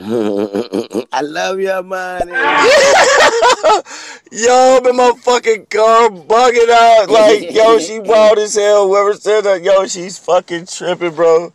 I 0.02 1.20
love 1.20 1.60
your 1.60 1.82
money. 1.82 2.32
Yo, 4.32 4.78
I'm 4.78 4.86
in 4.86 4.96
my 4.96 5.12
fucking 5.20 5.66
car 5.66 6.08
bugging 6.08 6.70
out. 6.70 7.10
Like, 7.10 7.52
yo, 7.52 7.78
she 7.78 8.00
wild 8.00 8.38
as 8.38 8.54
hell. 8.54 8.88
Whoever 8.88 9.12
said 9.12 9.42
that, 9.42 9.62
yo, 9.62 9.86
she's 9.86 10.18
fucking 10.18 10.66
tripping, 10.66 11.14
bro. 11.14 11.52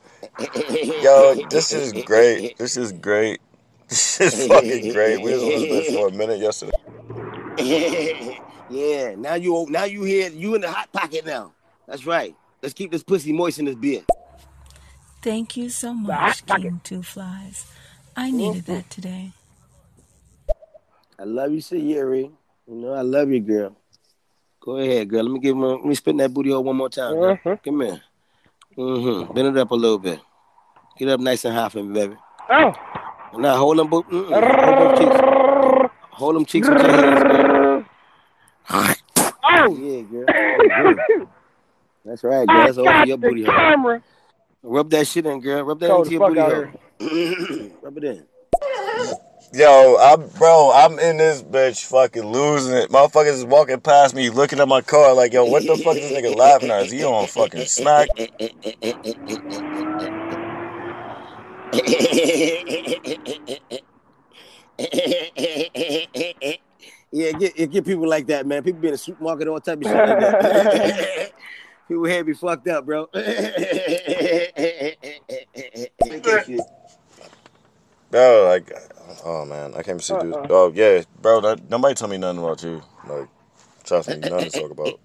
Yo, 0.70 1.48
this 1.50 1.74
is 1.74 1.91
great. 2.04 2.58
This 2.58 2.78
is 2.78 2.91
great. 2.91 3.41
This 3.88 4.22
is 4.22 4.48
fucking 4.48 4.93
great. 4.93 5.22
We 5.22 5.34
was 5.34 5.41
on 5.41 5.50
this 5.50 5.96
for 5.96 6.10
a 6.10 6.12
minute 6.12 6.39
yesterday. 6.39 6.78
yeah, 8.70 9.16
now 9.16 9.36
you 9.36 9.66
now 9.70 9.86
you 9.86 10.04
here, 10.04 10.30
you 10.30 10.54
in 10.54 10.62
the 10.62 10.72
hot 10.72 10.91
pocket 10.91 11.26
now. 11.26 11.54
That's 11.88 12.06
right. 12.06 12.36
Let's 12.62 12.74
keep 12.74 12.91
this 12.91 13.04
pussy 13.04 13.34
moist 13.34 13.58
in 13.58 13.66
this 13.66 13.76
beer. 13.76 14.04
Thank 15.24 15.58
you 15.58 15.70
so 15.70 15.93
much, 15.93 16.46
King 16.46 16.82
Two 16.84 17.02
Flies. 17.02 17.66
I 18.16 18.32
needed 18.32 18.66
that 18.66 18.89
today. 18.89 19.32
I 21.20 21.24
love 21.24 21.51
you, 21.51 21.59
Sayuri. 21.59 22.32
You 22.68 22.76
know, 22.76 22.93
I 22.93 23.01
love 23.01 23.30
you, 23.30 23.39
girl. 23.39 23.76
Go 24.59 24.78
ahead, 24.78 25.09
girl. 25.09 25.24
Let 25.24 25.32
me 25.32 25.39
give 25.39 25.55
my, 25.55 25.68
let 25.68 25.86
me 25.86 25.95
spin 25.95 26.18
that 26.18 26.34
booty 26.34 26.49
hole 26.51 26.63
one 26.63 26.76
more 26.76 26.89
time. 26.89 27.13
Girl. 27.13 27.38
Mhm. 27.38 27.63
Come 27.63 27.82
here. 27.82 28.01
Mm-hmm. 28.78 29.34
Bend 29.34 29.47
it 29.49 29.57
up 29.61 29.72
a 29.72 29.76
little 29.76 29.99
bit. 29.99 30.20
Get 30.97 31.09
up 31.09 31.20
nice 31.20 31.45
and 31.45 31.55
high 31.55 31.70
for 31.70 31.84
me, 31.84 31.93
baby. 31.93 32.16
Oh. 32.49 32.74
Now 33.38 33.57
hold 33.57 33.78
them 33.78 33.88
both. 33.89 34.05
Mm-mm. 34.07 34.30
Hold 34.32 34.78
both 34.78 34.99
cheeks. 34.99 35.89
Hold 36.11 36.36
them 36.36 36.45
cheeks 36.45 36.70
with 36.70 36.82
your 36.82 36.91
hands, 36.91 37.24
girl. 37.24 37.86
Oh. 38.70 39.76
Yeah, 39.78 40.01
girl. 40.01 40.26
Oh, 40.28 40.93
good. 41.07 41.28
That's 42.05 42.24
right, 42.24 42.47
girl. 42.47 42.66
That's 42.66 42.78
all 42.78 42.86
for 42.86 43.05
your 43.07 43.18
booty 43.18 43.43
hole. 43.43 43.53
camera. 43.53 44.01
Rub 44.66 44.89
that 44.89 45.07
shit 45.07 45.26
in, 45.28 45.39
girl. 45.41 45.63
Rub 45.63 45.80
that 45.80 45.89
Cold 45.89 46.11
into 46.11 46.26
as 46.26 46.36
your 46.36 46.70
fuck 46.99 46.99
booty 46.99 47.16
hole. 47.59 47.72
Rub 47.84 47.97
it 47.97 48.03
in. 48.03 48.26
Yo, 49.53 49.95
I'm 49.97 50.28
bro, 50.30 50.72
I'm 50.74 50.97
in 50.97 51.18
this 51.18 51.43
bitch 51.43 51.86
fucking 51.86 52.26
losing 52.26 52.76
it. 52.76 52.89
Motherfuckers 52.89 53.34
is 53.34 53.45
walking 53.45 53.80
past 53.80 54.16
me 54.16 54.30
looking 54.30 54.59
at 54.59 54.68
my 54.68 54.82
car 54.82 55.13
like, 55.13 55.34
yo, 55.34 55.45
what 55.45 55.66
the 55.66 55.78
fuck 55.78 55.95
is 55.95 56.09
this 56.09 56.20
nigga 56.20 56.36
laughing 56.36 56.72
at? 56.72 56.88
Is 56.88 56.91
he 56.91 57.03
on 57.05 57.28
fucking 57.28 57.66
smack? 57.66 58.09
yeah, 67.11 67.32
get 67.34 67.72
get 67.72 67.86
people 67.86 68.09
like 68.09 68.26
that, 68.28 68.45
man. 68.47 68.63
People 68.63 68.82
be 68.82 68.88
in 68.88 68.93
the 68.93 68.97
supermarket, 68.97 69.47
all 69.47 69.61
type 69.61 69.78
of 69.78 69.84
shit 69.84 69.95
like 69.95 70.20
that. 70.20 71.32
people 71.88 72.05
here 72.05 72.24
be 72.24 72.34
fucked 72.34 72.68
up, 72.68 72.86
bro. 72.86 73.07
Bro, 78.12 78.46
like, 78.48 78.72
oh 79.26 79.46
man, 79.46 79.74
I 79.76 79.84
can't 79.84 80.02
see 80.02 80.14
dude. 80.14 80.34
Oh 80.50 80.72
yeah, 80.74 81.04
bro, 81.22 81.42
that, 81.42 81.70
nobody 81.70 81.96
tell 81.96 82.08
me 82.08 82.18
nothing 82.18 82.42
about 82.42 82.64
you. 82.64 82.82
Like, 83.08 83.28
trust 83.84 84.10
me, 84.10 84.18
nothing 84.18 84.50
to 84.50 84.60
talk 84.60 84.72
about. 84.72 85.00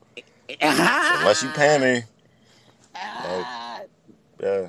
Unless 0.61 1.43
you 1.43 1.51
pay 1.51 1.79
me. 1.79 2.03
Like, 3.25 3.47
yeah. 4.43 4.69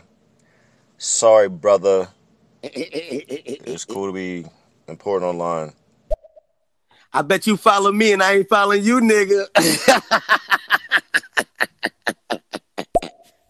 Sorry, 0.98 1.50
brother. 1.50 2.10
It's 2.64 3.86
cool 3.86 4.08
to 4.08 4.14
be 4.14 4.46
important 4.88 5.30
online. 5.30 5.74
I 7.14 7.22
bet 7.24 7.46
you 7.46 7.58
follow 7.58 7.92
me 7.92 8.14
and 8.14 8.24
I 8.24 8.38
ain't 8.38 8.50
following 8.50 8.84
you, 8.84 9.02
nigga. 9.02 9.48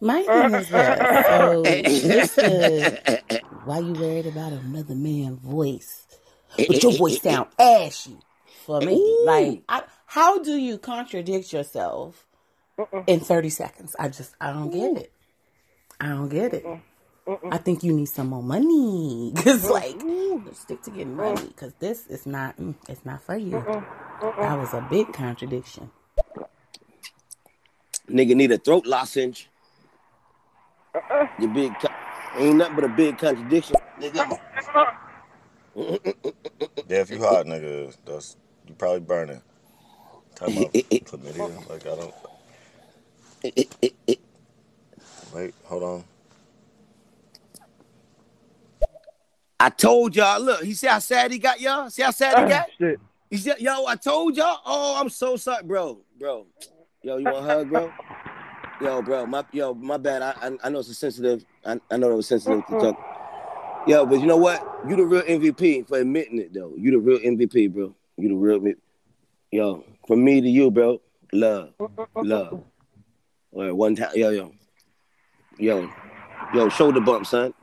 My 0.02 0.22
thing 0.24 0.54
is 0.54 0.68
this. 0.68 1.26
So, 1.28 1.60
listen, 1.60 3.40
why 3.64 3.78
you 3.78 3.92
worried 3.92 4.26
about 4.26 4.50
another 4.52 4.96
man's 4.96 5.38
voice? 5.38 6.08
But 6.56 6.82
your 6.82 6.92
voice 6.94 7.22
sound 7.22 7.50
ashy 7.56 8.18
for 8.66 8.80
me. 8.80 9.22
Like, 9.24 9.62
I, 9.68 9.84
how 10.06 10.42
do 10.42 10.56
you 10.56 10.78
contradict 10.78 11.52
yourself 11.52 12.26
in 13.06 13.20
30 13.20 13.48
seconds? 13.50 13.94
I 13.96 14.08
just, 14.08 14.34
I 14.40 14.52
don't 14.52 14.70
get 14.70 14.96
it. 15.04 15.12
I 16.00 16.08
don't 16.08 16.28
get 16.28 16.52
it. 16.52 16.66
I 17.52 17.58
think 17.58 17.84
you 17.84 17.92
need 17.92 18.06
some 18.06 18.26
more 18.26 18.42
money. 18.42 19.32
Cause 19.36 19.70
like, 19.70 20.00
stick 20.52 20.82
to 20.82 20.90
getting 20.90 21.14
money. 21.14 21.52
Cause 21.54 21.74
this 21.78 22.08
is 22.08 22.26
not, 22.26 22.56
mm, 22.56 22.74
it's 22.88 23.04
not 23.04 23.22
for 23.22 23.36
you. 23.36 23.52
That 24.20 24.58
was 24.58 24.74
a 24.74 24.84
big 24.90 25.12
contradiction. 25.12 25.92
nigga 28.10 28.34
need 28.34 28.50
a 28.50 28.58
throat 28.58 28.84
lozenge. 28.84 29.46
You 31.38 31.48
big, 31.48 31.72
co- 31.80 31.88
ain't 32.38 32.56
nothing 32.56 32.76
but 32.76 32.84
a 32.84 32.88
big 32.88 33.18
contradiction, 33.18 33.76
nigga. 33.98 34.38
Yeah, 35.74 37.00
if 37.00 37.10
you 37.10 37.18
hot, 37.18 37.46
nigga, 37.46 37.96
that's 38.04 38.36
you 38.68 38.74
probably 38.74 39.00
burning. 39.00 39.40
Talking 40.34 40.58
about 40.58 40.72
chlamydia, 40.72 41.70
like 41.70 41.86
I 41.86 41.96
don't. 41.96 42.14
Wait, 45.32 45.54
hold 45.64 45.82
on. 45.82 46.04
I 49.58 49.70
told 49.70 50.14
y'all. 50.16 50.40
Look, 50.40 50.62
he 50.64 50.74
said 50.74 50.90
how 50.90 50.98
sad 50.98 51.30
he 51.32 51.38
got, 51.38 51.60
y'all. 51.60 51.88
See 51.88 52.02
how 52.02 52.10
sad 52.10 52.42
he 52.42 52.50
got. 52.50 52.66
Shit. 52.78 53.00
He 53.30 53.38
said, 53.38 53.60
"Yo, 53.60 53.86
I 53.86 53.96
told 53.96 54.36
y'all. 54.36 54.58
Oh, 54.66 55.00
I'm 55.00 55.08
so 55.08 55.36
sorry, 55.36 55.62
bro, 55.62 56.00
bro. 56.18 56.46
Yo, 57.02 57.16
you 57.16 57.26
want 57.28 57.46
a 57.46 57.48
hug, 57.48 57.70
bro? 57.70 57.90
Yo, 58.82 59.00
bro, 59.00 59.26
my 59.26 59.44
yo, 59.52 59.74
my 59.74 59.96
bad. 59.96 60.22
I 60.22 60.34
I, 60.42 60.50
I 60.64 60.68
know 60.68 60.80
it's 60.80 60.88
a 60.88 60.94
sensitive. 60.94 61.44
I, 61.64 61.80
I 61.90 61.96
know 61.96 62.10
it 62.10 62.16
was 62.16 62.26
sensitive 62.26 62.66
to 62.66 62.80
talk. 62.80 62.96
Yo, 63.86 64.04
but 64.06 64.20
you 64.20 64.26
know 64.26 64.36
what? 64.36 64.60
You 64.88 64.96
the 64.96 65.04
real 65.04 65.22
MVP 65.22 65.86
for 65.86 65.98
admitting 65.98 66.40
it, 66.40 66.52
though. 66.52 66.72
You 66.76 66.90
the 66.90 66.98
real 66.98 67.20
MVP, 67.20 67.72
bro. 67.72 67.94
You 68.16 68.28
the 68.28 68.34
real. 68.34 68.74
Yo, 69.52 69.84
from 70.06 70.24
me 70.24 70.40
to 70.40 70.48
you, 70.48 70.70
bro. 70.70 71.00
Love, 71.32 71.74
love. 72.16 72.64
Or 73.52 73.74
one 73.74 73.94
time, 73.94 74.10
yo, 74.14 74.30
yo, 74.30 74.52
yo, 75.58 75.88
yo, 76.52 76.68
shoulder 76.68 77.00
bump, 77.00 77.26
son. 77.26 77.54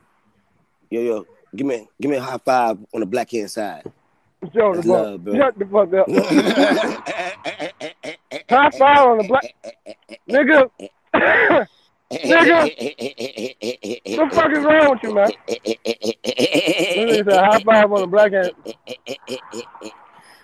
Yo, 0.88 1.00
yo, 1.00 1.26
give 1.54 1.66
me, 1.66 1.86
give 2.00 2.10
me 2.10 2.16
a 2.16 2.22
high 2.22 2.38
five 2.38 2.78
on 2.94 3.00
the 3.00 3.06
black 3.06 3.30
hand 3.30 3.50
side. 3.50 3.84
Show 4.54 4.74
the 4.74 4.88
love, 4.88 5.24
bro. 5.24 5.36
Shut 5.36 5.58
the 5.58 5.66
fuck 5.66 5.92
up. 5.92 6.08
High 8.50 8.70
five 8.70 9.06
on 9.06 9.18
the 9.18 9.24
black. 9.24 9.54
Nigga. 10.28 10.70
Nigga. 11.20 11.68
What 14.18 14.30
the 14.30 14.36
fuck 14.36 14.52
is 14.52 14.64
wrong 14.64 14.90
with 14.90 15.02
you, 15.02 15.14
man? 15.14 15.30
Nigga 15.48 17.24
said 17.24 17.44
high 17.44 17.60
five 17.60 17.92
on 17.92 18.00
the 18.00 18.06
black 18.06 18.32
hand. 18.32 18.52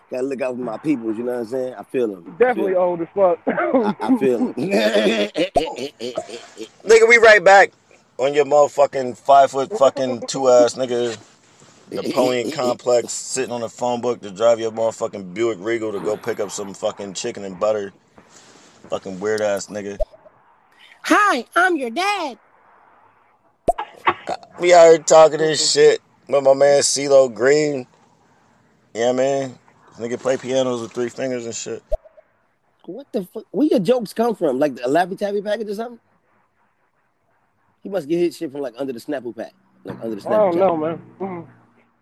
Gotta 0.09 0.23
look 0.23 0.41
out 0.41 0.55
for 0.55 0.63
my 0.63 0.79
peoples, 0.79 1.19
you 1.19 1.25
know 1.25 1.33
what 1.33 1.41
I'm 1.41 1.47
saying? 1.47 1.75
I 1.75 1.83
feel 1.83 2.07
them. 2.07 2.37
Definitely 2.39 2.77
old 2.77 3.01
as 3.01 3.09
fuck. 3.13 3.41
I, 3.49 3.97
I 4.01 4.17
feel 4.19 4.39
them. 4.39 4.55
Nigga, 6.85 7.09
we 7.09 7.17
right 7.17 7.43
back 7.43 7.73
on 8.19 8.33
your 8.33 8.45
motherfucking 8.45 9.19
five 9.19 9.51
foot 9.51 9.77
fucking 9.77 10.27
two 10.29 10.49
ass 10.49 10.75
nigga 10.75 11.19
Napoleon 11.91 12.51
complex 12.53 13.13
sitting 13.13 13.53
on 13.53 13.61
the 13.61 13.69
phone 13.69 14.01
book 14.01 14.21
to 14.21 14.31
drive 14.31 14.61
your 14.61 14.71
motherfucking 14.71 15.35
Buick 15.35 15.59
Regal 15.61 15.91
to 15.93 16.01
go 16.01 16.17
pick 16.17 16.39
up 16.41 16.51
some 16.53 16.73
fucking 16.73 17.15
chicken 17.15 17.45
and 17.45 17.59
butter. 17.59 17.93
Fucking 18.89 19.19
weird 19.19 19.41
ass 19.41 19.67
nigga. 19.67 19.99
Hi, 21.09 21.45
I'm 21.55 21.77
your 21.77 21.91
dad. 21.91 22.37
We 24.59 24.75
out 24.75 24.89
here 24.89 24.99
talking 24.99 25.39
this 25.39 25.71
shit 25.73 26.01
with 26.29 26.43
my 26.43 26.53
man 26.53 26.81
CeeLo 26.81 27.33
Green. 27.33 27.87
Yeah, 28.93 29.13
man. 29.13 29.57
This 29.97 30.05
nigga 30.05 30.19
play 30.19 30.37
pianos 30.37 30.81
with 30.81 30.91
three 30.93 31.09
fingers 31.09 31.45
and 31.45 31.55
shit. 31.55 31.81
What 32.87 33.07
the 33.13 33.25
fuck? 33.25 33.45
Where 33.53 33.69
your 33.69 33.79
jokes 33.79 34.13
come 34.13 34.35
from? 34.35 34.59
Like 34.59 34.73
a 34.81 34.89
Laffy 34.89 35.17
Taffy 35.17 35.43
package 35.43 35.69
or 35.69 35.75
something? 35.77 36.01
He 37.85 37.89
must 37.89 38.09
get 38.09 38.19
his 38.19 38.37
shit 38.37 38.51
from 38.51 38.63
like 38.63 38.75
under 38.77 38.93
the 38.93 38.99
Snapple 38.99 39.37
pack, 39.37 39.53
like 39.85 40.03
under 40.03 40.17
the 40.17 40.23
I 40.23 40.25
Snapple. 40.33 40.51
don't 40.53 40.59
know, 40.59 40.77
man. 40.77 41.03
Mm. 41.21 41.47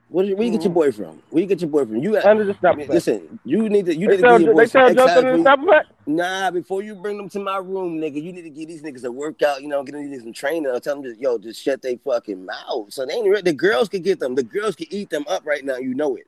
Where, 0.08 0.34
where 0.34 0.46
you 0.46 0.52
get 0.52 0.62
your 0.62 0.72
boy 0.72 0.92
from? 0.92 1.22
Where 1.28 1.42
you 1.42 1.46
get 1.46 1.60
your 1.60 1.68
boy 1.68 1.84
from? 1.84 1.96
You 1.96 2.12
got 2.12 2.24
Under 2.24 2.44
the 2.44 2.54
Snapple 2.54 2.78
pack. 2.80 2.88
Listen, 2.88 3.38
you 3.44 3.68
need 3.68 3.84
to 3.86 3.94
you 3.94 4.08
They 4.08 4.16
need 4.16 4.22
to 4.22 4.28
sell- 4.28 4.38
give 4.38 4.46
your 4.46 4.54
they 4.56 4.66
sell 4.66 4.94
jokes 4.94 5.12
under 5.12 5.36
the 5.36 5.42
Snapple 5.44 5.68
pack? 5.70 5.86
Nah, 6.06 6.50
before 6.50 6.82
you 6.82 6.94
bring 6.94 7.16
them 7.16 7.28
to 7.30 7.40
my 7.40 7.56
room, 7.56 7.98
nigga, 7.98 8.22
you 8.22 8.32
need 8.32 8.42
to 8.42 8.50
give 8.50 8.68
these 8.68 8.82
niggas 8.82 9.04
a 9.04 9.10
workout. 9.12 9.62
You 9.62 9.68
know, 9.68 9.82
get 9.82 9.92
them 9.92 10.20
some 10.20 10.32
training 10.32 10.66
or 10.66 10.78
tell 10.80 10.96
them 10.96 11.04
just 11.04 11.20
yo, 11.20 11.38
just 11.38 11.62
shut 11.62 11.80
their 11.80 11.96
fucking 11.96 12.44
mouth. 12.44 12.92
So 12.92 13.06
they 13.06 13.14
ain't 13.14 13.28
re- 13.28 13.40
the 13.40 13.52
girls 13.54 13.88
can 13.88 14.02
get 14.02 14.20
them. 14.20 14.34
The 14.34 14.42
girls 14.42 14.76
can 14.76 14.86
eat 14.90 15.08
them 15.10 15.24
up 15.28 15.46
right 15.46 15.64
now. 15.64 15.76
You 15.76 15.94
know 15.94 16.16
it. 16.16 16.26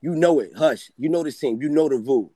You 0.00 0.14
know 0.14 0.38
it. 0.40 0.52
Hush. 0.56 0.90
You 0.96 1.08
know 1.08 1.24
this 1.24 1.38
team. 1.38 1.60
You 1.60 1.68
know 1.68 1.88
the 1.88 1.98
VU. 1.98 2.30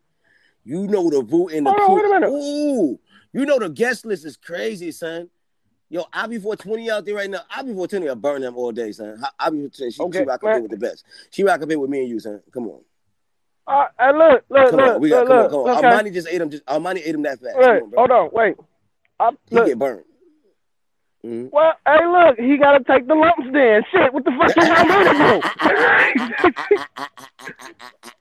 You 0.65 0.87
know 0.89 1.11
the 1.11 1.23
VU 1.23 1.49
in 1.49 1.65
the 1.65 1.71
Hold 1.71 1.81
on, 1.81 1.87
pool. 1.87 1.95
wait 1.97 2.05
a 2.05 2.09
minute. 2.09 2.31
Ooh, 2.31 2.99
you 3.33 3.47
know 3.47 3.59
the 3.59 3.69
guest 3.69 4.05
list 4.05 4.25
is 4.25 4.37
crazy, 4.37 4.91
son. 4.91 5.29
Yo, 5.91 6.07
I 6.13 6.27
be 6.27 6.39
420 6.39 6.91
out 6.91 7.05
there 7.05 7.15
right 7.15 7.31
now. 7.31 7.43
I 7.51 7.63
be 7.63 7.69
420. 7.73 8.09
I 8.09 8.15
burn 8.15 8.41
them 8.41 8.57
all 8.57 8.73
day, 8.73 8.91
son. 8.91 9.23
I 9.39 9.51
be 9.51 9.59
420. 9.59 9.91
She, 9.93 10.03
Okay, 10.03 10.19
she 10.21 10.25
rock 10.25 10.41
here 10.43 10.61
with 10.61 10.71
the 10.71 10.77
best. 10.77 11.05
She 11.31 11.45
rock 11.45 11.61
with 11.61 11.91
me 11.91 12.01
and 12.01 12.09
you, 12.09 12.19
son. 12.19 12.43
Come 12.53 12.67
on. 12.69 12.81
Uh, 13.67 13.87
hey, 13.99 14.13
look, 14.13 14.45
look, 14.51 14.71
Come 14.71 14.81
look, 14.81 14.95
on. 14.97 15.01
We 15.01 15.09
got 15.09 15.27
look, 15.29 15.51
come 15.51 15.61
on, 15.61 15.67
come 15.67 15.85
on. 15.87 15.95
okay. 15.95 16.09
Armani 16.09 16.13
just 16.13 16.29
ate 16.29 16.41
him. 16.41 16.51
Just 16.51 16.65
Armani 16.67 16.99
ate 16.99 17.15
him 17.15 17.23
that 17.23 17.41
fast. 17.41 17.57
Wait, 17.57 17.83
on, 17.83 17.93
hold 17.97 18.11
on, 18.11 18.31
wait. 18.33 18.57
I, 19.19 19.31
He 19.49 19.55
look, 19.57 19.67
get 19.67 19.79
burned. 19.79 20.05
Mhm. 21.25 21.51
well, 21.51 21.73
hey, 21.87 22.07
look, 22.07 22.39
he 22.39 22.59
got 22.59 22.77
to 22.77 22.85
take 22.85 23.07
the 23.09 23.15
lumps 23.15 23.47
then. 23.53 23.83
Shit, 23.91 24.13
what 24.13 24.25
the 24.25 24.33
fuck 24.33 24.55
you 24.55 24.69
want 24.69 24.89
me 24.89 24.95
to 25.05 25.15
do? 25.15 25.43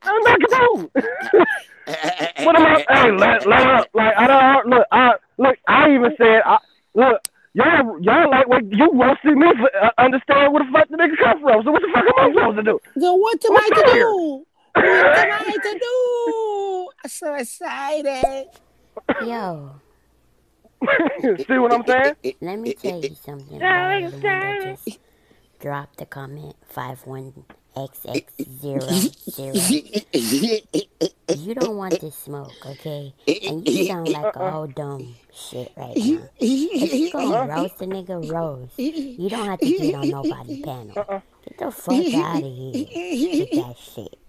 I'm 0.03 0.21
not 0.23 0.39
gonna 0.39 0.57
do. 0.67 0.91
What 2.45 2.55
am 2.55 2.65
I? 2.65 2.85
Hey, 2.89 3.11
let, 3.11 3.45
let 3.45 3.67
up. 3.67 3.89
Like 3.93 4.15
I 4.17 4.27
don't 4.27 4.67
look. 4.67 4.87
I 4.91 5.13
look. 5.37 5.57
I 5.67 5.93
even 5.93 6.11
said, 6.17 6.41
I, 6.45 6.57
look, 6.93 7.21
y'all, 7.53 7.99
y'all 8.01 8.29
like 8.29 8.47
what 8.47 8.71
you 8.71 8.89
roasted 8.93 9.35
me 9.37 9.47
for 9.59 9.69
uh, 9.83 9.91
understand 9.97 10.53
where 10.53 10.63
the 10.63 10.71
fuck 10.71 10.87
the 10.89 10.97
nigga 10.97 11.17
come 11.17 11.41
from. 11.41 11.63
So 11.63 11.71
what 11.71 11.81
the 11.81 11.89
fuck 11.93 12.05
am 12.05 12.13
I 12.17 12.33
supposed 12.33 12.57
to 12.57 12.63
do? 12.63 12.79
So 12.99 13.15
what 13.15 13.43
am 13.45 13.53
What's 13.53 13.71
I 13.71 13.81
to 13.81 13.93
do? 13.93 14.45
What 15.63 15.69
am 15.69 15.75
I 15.75 15.79
to 15.79 15.79
do? 15.79 16.89
I'm 17.03 17.09
so 17.09 17.33
excited. 17.35 18.47
Yo, 19.25 19.71
See 21.21 21.57
what 21.57 21.73
I'm 21.73 21.85
saying? 21.85 22.35
let 22.41 22.59
me 22.59 22.73
tell 22.73 23.01
you 23.01 23.15
something. 23.15 23.57
about 23.57 24.01
the 24.01 24.09
one 24.09 24.21
that 24.21 24.77
just 24.85 24.99
dropped 25.61 25.97
the 25.97 26.05
comment 26.05 26.55
five 26.67 26.99
one 27.05 27.45
XX 27.75 28.25
zero 28.59 28.81
zero. 29.29 29.53
You 31.35 31.55
don't 31.55 31.77
want 31.77 31.99
to 32.01 32.11
smoke, 32.11 32.51
okay? 32.65 33.13
And 33.47 33.67
you 33.67 33.85
sound 33.85 34.09
like 34.09 34.35
uh-uh. 34.35 34.51
all 34.51 34.67
dumb 34.67 35.15
shit 35.33 35.71
right 35.77 35.95
now. 35.95 36.29
If 36.39 36.93
you 36.93 37.11
gonna 37.11 37.35
uh-huh. 37.35 37.61
roast 37.61 37.81
a 37.81 37.85
nigga, 37.85 38.31
roast. 38.31 38.77
You 38.77 39.29
don't 39.29 39.45
have 39.47 39.59
to 39.59 39.65
get 39.65 39.95
on 39.95 40.09
nobody 40.09 40.61
panel. 40.61 40.93
Uh-uh. 40.97 41.21
Get 41.47 41.57
the 41.57 41.71
fuck 41.71 42.13
out 42.15 42.43
of 42.43 42.43
here 42.43 43.39
with 43.39 43.51
that 43.51 43.77
shit. 43.77 44.19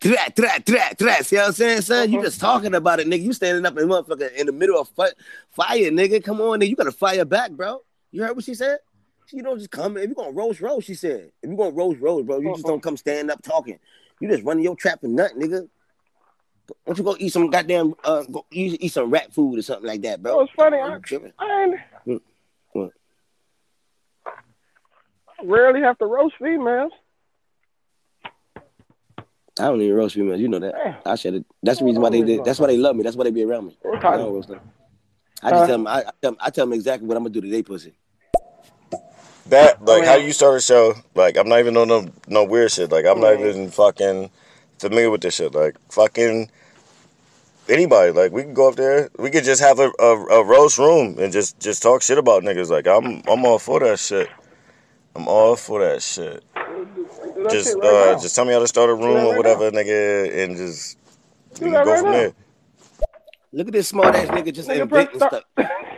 Threat, 0.00 0.36
threat, 0.36 0.66
threat, 0.66 0.98
threat. 0.98 1.26
See 1.26 1.36
what 1.36 1.46
I'm 1.46 1.52
saying, 1.52 1.80
son? 1.82 2.10
You 2.10 2.18
uh-huh. 2.18 2.26
just 2.26 2.40
talking 2.40 2.74
about 2.74 3.00
it, 3.00 3.06
nigga. 3.06 3.22
You 3.22 3.32
standing 3.32 3.64
up 3.64 3.76
in 3.78 3.88
motherfucker 3.88 4.32
in 4.34 4.46
the 4.46 4.52
middle 4.52 4.80
of 4.80 4.88
fi- 4.88 5.12
fire, 5.50 5.90
nigga. 5.90 6.22
Come 6.22 6.40
on, 6.40 6.60
nigga. 6.60 6.68
You 6.68 6.76
gotta 6.76 6.92
fire 6.92 7.24
back, 7.24 7.52
bro. 7.52 7.82
You 8.10 8.22
heard 8.22 8.36
what 8.36 8.44
she 8.44 8.54
said? 8.54 8.78
She 9.26 9.42
don't 9.42 9.58
just 9.58 9.70
come. 9.70 9.96
If 9.96 10.08
you 10.08 10.14
gonna 10.14 10.30
roast, 10.30 10.60
roast, 10.60 10.86
she 10.86 10.94
said. 10.94 11.30
If 11.42 11.50
you 11.50 11.56
gonna 11.56 11.70
roast, 11.70 12.00
roast, 12.00 12.26
bro, 12.26 12.40
you 12.40 12.52
just 12.52 12.64
uh-huh. 12.64 12.72
don't 12.72 12.82
come 12.82 12.96
stand 12.96 13.30
up 13.30 13.42
talking. 13.42 13.78
You 14.20 14.28
just 14.28 14.44
running 14.44 14.64
your 14.64 14.76
trap 14.76 15.02
and 15.04 15.14
nut, 15.14 15.32
nigga. 15.36 15.68
Why 16.68 16.74
don't 16.86 16.98
you 16.98 17.04
go 17.04 17.16
eat 17.18 17.32
some 17.32 17.48
goddamn 17.50 17.94
uh 18.04 18.24
go 18.24 18.46
eat, 18.50 18.82
eat 18.82 18.92
some 18.92 19.10
rat 19.10 19.32
food 19.32 19.58
or 19.58 19.62
something 19.62 19.86
like 19.86 20.02
that, 20.02 20.22
bro? 20.22 20.40
Oh, 20.40 20.40
it's 20.40 20.52
funny. 20.54 20.76
You 20.76 20.82
I. 21.38 21.44
I 21.44 21.62
ain't- 21.62 21.80
mm. 22.06 22.20
What? 22.72 22.92
I 24.26 25.44
rarely 25.44 25.80
have 25.80 25.98
to 25.98 26.06
roast 26.06 26.34
females. 26.40 26.92
I 29.60 29.64
don't 29.64 29.80
even 29.80 29.96
roast 29.96 30.14
females. 30.14 30.40
You 30.40 30.48
know 30.48 30.58
that. 30.58 31.00
I 31.04 31.14
said 31.16 31.34
it. 31.34 31.46
That's 31.62 31.78
the 31.80 31.84
reason 31.84 32.00
why 32.02 32.10
they 32.10 32.22
did. 32.22 32.44
That's 32.44 32.58
why 32.58 32.68
they 32.68 32.76
love 32.76 32.96
me. 32.96 33.02
That's 33.02 33.16
why 33.16 33.24
they 33.24 33.30
be 33.30 33.44
around 33.44 33.66
me. 33.66 33.78
I 33.84 34.16
don't 34.16 34.32
roast 34.32 34.48
them. 34.48 34.60
I 35.42 35.50
just 35.50 35.62
Uh. 35.62 35.66
tell 35.66 35.78
them. 35.78 35.86
I, 35.86 35.98
I, 35.98 36.02
tell 36.02 36.12
them 36.22 36.36
I 36.40 36.50
tell 36.50 36.66
them 36.66 36.72
exactly 36.72 37.06
what 37.08 37.16
I'm 37.16 37.22
gonna 37.22 37.32
do 37.34 37.40
to 37.40 37.48
they 37.48 37.62
pussy. 37.62 37.94
That 39.46 39.84
like 39.84 40.04
how 40.04 40.16
you 40.16 40.32
start 40.32 40.58
a 40.58 40.60
show. 40.60 40.94
Like 41.14 41.36
I'm 41.38 41.48
not 41.48 41.60
even 41.60 41.76
on 41.76 41.88
no 41.88 42.06
no 42.26 42.44
weird 42.44 42.70
shit. 42.70 42.90
Like 42.90 43.06
I'm 43.06 43.20
not 43.20 43.40
even 43.40 43.70
fucking 43.70 44.30
familiar 44.78 45.10
with 45.10 45.22
this 45.22 45.36
shit. 45.36 45.54
Like 45.54 45.76
fucking 45.90 46.50
anybody. 47.68 48.12
Like 48.12 48.32
we 48.32 48.42
can 48.42 48.54
go 48.54 48.68
up 48.68 48.76
there. 48.76 49.08
We 49.18 49.30
could 49.30 49.44
just 49.44 49.62
have 49.62 49.78
a, 49.78 49.90
a, 49.98 50.26
a 50.26 50.44
roast 50.44 50.78
room 50.78 51.18
and 51.18 51.32
just 51.32 51.58
just 51.60 51.82
talk 51.82 52.02
shit 52.02 52.18
about 52.18 52.42
niggas. 52.42 52.68
Like 52.68 52.86
I'm 52.86 53.22
I'm 53.26 53.44
all 53.44 53.58
for 53.58 53.80
that 53.80 53.98
shit. 53.98 54.28
I'm 55.16 55.28
all 55.28 55.56
for 55.56 55.80
that 55.80 56.02
shit. 56.02 56.44
Do 57.38 57.44
that 57.44 57.52
Just 57.52 57.76
right 57.76 57.82
uh 57.84 58.14
now. 58.14 58.20
just 58.20 58.34
tell 58.34 58.44
me 58.44 58.52
how 58.52 58.58
to 58.58 58.68
start 58.68 58.90
a 58.90 58.94
room 58.94 59.04
that 59.14 59.26
or 59.26 59.28
right 59.28 59.36
whatever, 59.36 59.70
nigga, 59.70 60.44
and 60.44 60.56
just 60.56 60.98
we 61.52 61.58
Do 61.58 61.70
can 61.70 61.84
go 61.84 61.90
right 61.90 62.00
from 62.00 62.06
now. 62.06 62.12
there. 62.12 62.32
Look 63.52 63.68
at 63.68 63.72
this 63.72 63.88
smart 63.88 64.14
ass 64.14 64.28
nigga 64.28 64.52
just 64.52 64.68
Nigga, 64.68 64.82
inventing 64.82 65.18
stop. 65.18 65.30
stuff. 65.30 65.44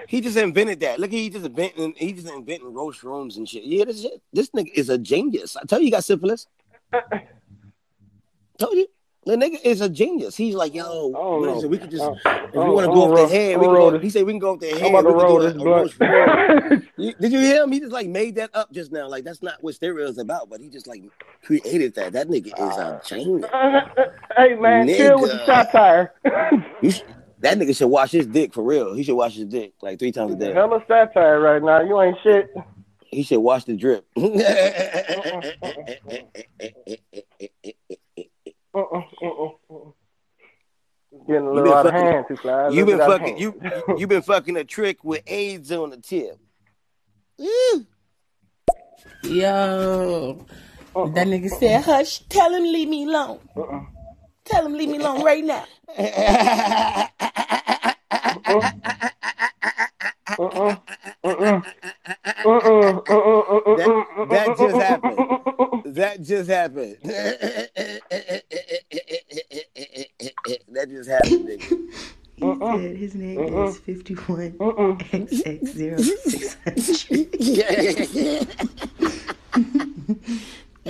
He 0.07 0.20
just 0.20 0.36
invented 0.36 0.80
that. 0.80 1.01
Look, 1.01 1.11
he 1.11 1.30
just 1.30 1.47
inventing. 1.47 1.95
He 1.97 2.12
just 2.12 2.28
inventing 2.28 2.72
roast 2.72 3.03
rooms 3.03 3.36
and 3.36 3.49
shit. 3.49 3.64
Yeah, 3.64 3.84
this 3.86 4.03
shit. 4.03 4.20
This 4.32 4.51
nigga 4.51 4.70
is 4.74 4.88
a 4.88 4.99
genius. 4.99 5.57
I 5.57 5.62
tell 5.64 5.78
you, 5.80 5.86
you 5.86 5.91
got 5.91 6.05
syphilis. 6.05 6.47
Told 8.59 8.74
you, 8.76 8.86
the 9.27 9.37
nigga 9.37 9.59
is 9.64 9.81
a 9.81 9.89
genius. 9.89 10.37
He's 10.37 10.55
like, 10.55 10.75
yo, 10.75 11.12
don't 11.12 11.12
know. 11.12 11.53
listen, 11.55 11.71
we 11.71 11.79
could 11.79 11.91
just 11.91 12.03
Uh, 12.03 12.14
if 12.25 12.55
we 12.55 12.61
want 12.61 12.87
to 12.87 12.93
go 12.93 13.03
off 13.12 13.16
the 13.31 13.35
head, 13.35 13.59
we 13.59 13.66
go, 13.66 13.99
he 13.99 14.09
said 14.11 14.25
we 14.25 14.33
can 14.33 14.39
go 14.39 14.53
off 14.53 14.61
the 14.61 14.68
head. 14.68 14.83
I'm 14.83 14.95
about 14.95 15.03
to 15.03 15.09
can 15.09 15.23
roll 15.27 15.39
this 15.41 15.53
a 15.55 15.59
blunt. 15.59 15.68
roast 15.68 16.01
room. 16.71 16.89
You- 16.97 17.14
Did 17.21 17.33
you 17.33 17.39
hear 17.41 17.62
him? 17.62 17.73
He 17.73 17.81
just 17.81 17.93
like 17.93 18.09
made 18.09 18.37
that 18.37 18.51
up 18.55 18.73
just 18.73 18.93
now. 18.93 19.09
Like 19.09 19.25
that's 19.25 19.43
not 19.43 19.62
what 19.62 19.75
stereo 19.75 20.07
is 20.09 20.18
about, 20.18 20.49
but 20.49 20.61
he 20.61 20.68
just 20.68 20.87
like 20.87 21.03
created 21.45 21.95
that. 21.97 22.12
That 22.14 22.29
nigga 22.29 22.47
is 22.47 22.77
a 22.77 23.01
genius. 23.07 23.51
hey 24.37 24.55
man, 24.55 24.87
chill 24.89 25.21
with 25.21 25.31
the 25.33 25.37
Nigga. 25.39 25.47
satire. 25.47 26.12
That 27.43 27.57
nigga 27.57 27.75
should 27.75 27.89
wash 27.89 28.11
his 28.11 28.27
dick 28.27 28.53
for 28.53 28.62
real. 28.62 28.93
He 28.93 29.03
should 29.03 29.14
wash 29.16 29.35
his 29.35 29.47
dick 29.47 29.73
like 29.81 29.99
three 29.99 30.12
times 30.12 30.35
a 30.35 30.37
day. 30.37 30.53
Hella 30.53 30.85
satire 30.87 31.41
right 31.41 31.62
now. 31.62 31.81
You 31.81 31.99
ain't 32.03 32.18
shit. 32.23 32.53
He 33.07 33.23
should 33.23 33.41
wash 33.41 33.64
the 33.64 33.79
drip. 33.79 34.05
Uh-uh, 38.75 38.99
uh-uh, 39.23 39.49
uh-uh. 39.71 39.91
Getting 41.27 41.47
a 41.47 41.55
You 41.55 41.55
little 41.55 41.62
been 41.64 41.73
out 41.73 41.87
of 41.87 41.93
fucking- 41.93 42.07
hand, 42.07 42.25
too 42.29 42.37
fly. 42.37 42.68
you 42.68 42.85
Little 42.85 42.87
been 42.87 42.97
bit 42.99 43.01
out 43.01 43.11
of 43.11 43.18
fucking 43.18 43.37
hand. 43.39 43.41
you 43.89 43.97
you 43.99 44.07
been 44.07 44.23
fucking 44.23 44.57
a 44.57 44.64
trick 44.64 45.03
with 45.03 45.23
AIDS 45.27 45.73
on 45.73 45.91
the 45.91 45.97
tip. 45.97 46.39
Ooh. 47.41 47.87
Yo, 49.25 50.47
uh-uh, 50.95 51.09
that 51.11 51.27
nigga 51.27 51.51
uh-uh. 51.51 51.59
said, 51.59 51.83
"Hush, 51.85 52.21
tell 52.29 52.55
him 52.55 52.62
leave 52.64 52.89
me 52.89 53.05
alone. 53.05 53.41
Uh-uh. 53.57 53.81
Tell 54.45 54.64
him 54.66 54.75
leave 54.75 54.89
me 54.89 54.99
alone 54.99 55.23
right 55.25 55.45
now." 55.45 55.64
Uh-uh, 60.41 60.76
uh-uh, 61.22 61.61
uh-uh, 62.47 63.01
uh-uh, 63.11 63.76
That, 63.76 64.07
that 64.30 64.57
just 64.57 64.76
happened. 64.76 65.18
That 65.95 66.22
just 66.22 66.49
happened. 66.51 66.97
that 70.72 70.88
just 70.88 71.11
happened, 71.11 71.49
nigga. 71.49 71.68
He 72.36 72.57
said 72.59 72.97
his 72.97 73.14
name 73.14 73.38
Uh-uh. 73.38 73.68
is 73.68 73.78
51 73.80 74.57
Uh-uh. 74.61 74.97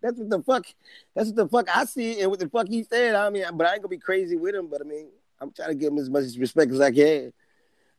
That's 0.00 0.18
what 0.18 0.30
the 0.30 0.42
fuck. 0.42 0.66
That's 1.14 1.28
what 1.28 1.36
the 1.36 1.48
fuck 1.48 1.76
I 1.76 1.84
see, 1.86 2.20
and 2.20 2.30
what 2.30 2.40
the 2.40 2.48
fuck 2.48 2.68
he 2.68 2.82
said. 2.84 3.14
I 3.14 3.30
mean, 3.30 3.44
but 3.54 3.66
I 3.66 3.72
ain't 3.74 3.82
gonna 3.82 3.88
be 3.88 3.98
crazy 3.98 4.36
with 4.36 4.54
him. 4.54 4.68
But 4.68 4.82
I 4.82 4.84
mean, 4.84 5.08
I'm 5.44 5.52
trying 5.52 5.68
to 5.68 5.74
give 5.74 5.92
him 5.92 5.98
as 5.98 6.10
much 6.10 6.24
respect 6.38 6.72
as 6.72 6.80
I 6.80 6.90
can. 6.90 7.32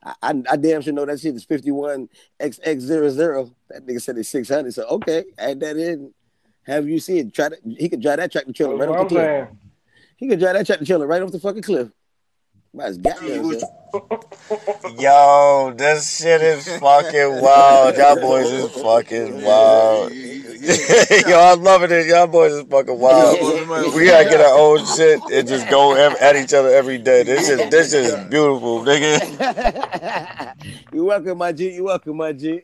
I, 0.04 0.14
I, 0.22 0.44
I 0.52 0.56
damn 0.58 0.82
sure 0.82 0.94
know 0.94 1.06
that 1.06 1.20
shit 1.20 1.36
is 1.36 1.46
51 1.46 2.10
XX00. 2.40 3.54
That 3.70 3.86
nigga 3.86 4.02
said 4.02 4.18
it's 4.18 4.30
600. 4.30 4.74
So 4.74 4.86
okay, 4.86 5.26
add 5.38 5.60
that 5.60 5.78
in. 5.78 6.14
Have 6.64 6.88
you 6.88 7.00
see 7.00 7.20
it? 7.20 7.34
Try 7.34 7.50
to. 7.50 7.58
He 7.78 7.88
could 7.88 8.02
drive 8.02 8.18
that 8.18 8.32
tractor 8.32 8.52
trailer 8.52 8.78
That's 8.78 8.90
right 8.90 9.00
off 9.00 9.10
the 9.10 9.16
cliff. 9.16 9.50
He 10.18 10.28
could 10.28 10.40
drive 10.40 10.56
that 10.56 10.66
tractor 10.66 10.86
trailer 10.86 11.08
right 11.08 11.22
off 11.22 11.32
the 11.32 11.40
fucking 11.40 11.62
cliff. 11.62 11.90
By 12.76 12.92
goddamn. 12.92 13.52
Yo, 15.00 15.74
this 15.78 16.18
shit 16.18 16.42
is 16.42 16.68
fucking 16.80 17.42
wild. 17.42 17.96
Y'all 17.96 18.20
boys 18.20 18.52
is 18.52 18.70
fucking 18.72 19.42
wild. 19.46 20.12
Yo, 21.28 21.40
I'm 21.40 21.64
loving 21.64 21.92
it. 21.92 22.08
Y'all 22.08 22.28
boys 22.28 22.52
is 22.52 22.64
fucking 22.64 23.00
wild. 23.00 23.40
we 23.96 24.08
gotta 24.08 24.26
get 24.26 24.42
our 24.42 24.58
own 24.60 24.86
shit 24.86 25.22
and 25.32 25.48
just 25.48 25.70
go 25.70 25.96
at 25.96 26.36
each 26.36 26.54
other 26.54 26.68
every 26.70 26.98
day. 26.98 27.24
This 27.24 27.48
is 27.48 27.70
this 27.70 27.94
is 27.94 28.14
beautiful, 28.26 28.82
nigga. 28.82 29.24
you 30.92 31.06
welcome, 31.06 31.38
my 31.38 31.54
G. 31.54 31.76
You 31.76 31.86
welcome, 31.86 32.18
my 32.18 32.34
G. 32.34 32.62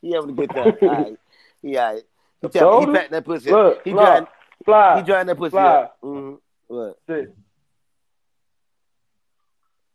he 0.00 0.12
having 0.12 0.30
a 0.30 0.32
good 0.32 0.48
time. 0.48 0.72
All 0.80 0.88
right. 0.88 1.18
He 1.60 1.76
all 1.76 1.92
right. 1.92 2.02
He, 2.40 2.48
tell 2.48 2.72
me, 2.72 2.78
he 2.78 2.84
him. 2.84 2.94
patting 2.94 3.10
that 3.10 3.24
pussy. 3.26 3.50
Look, 3.50 3.82
he 3.84 3.90
fly, 3.90 4.04
drying, 4.04 4.26
fly, 4.64 4.96
he 4.96 5.02
drying 5.02 5.26
that 5.26 5.36
pussy 5.36 5.50
fly. 5.50 5.62
up. 5.62 5.98
Mm-hmm. 6.02 6.34
What? 6.68 6.98
Shit. 7.06 7.36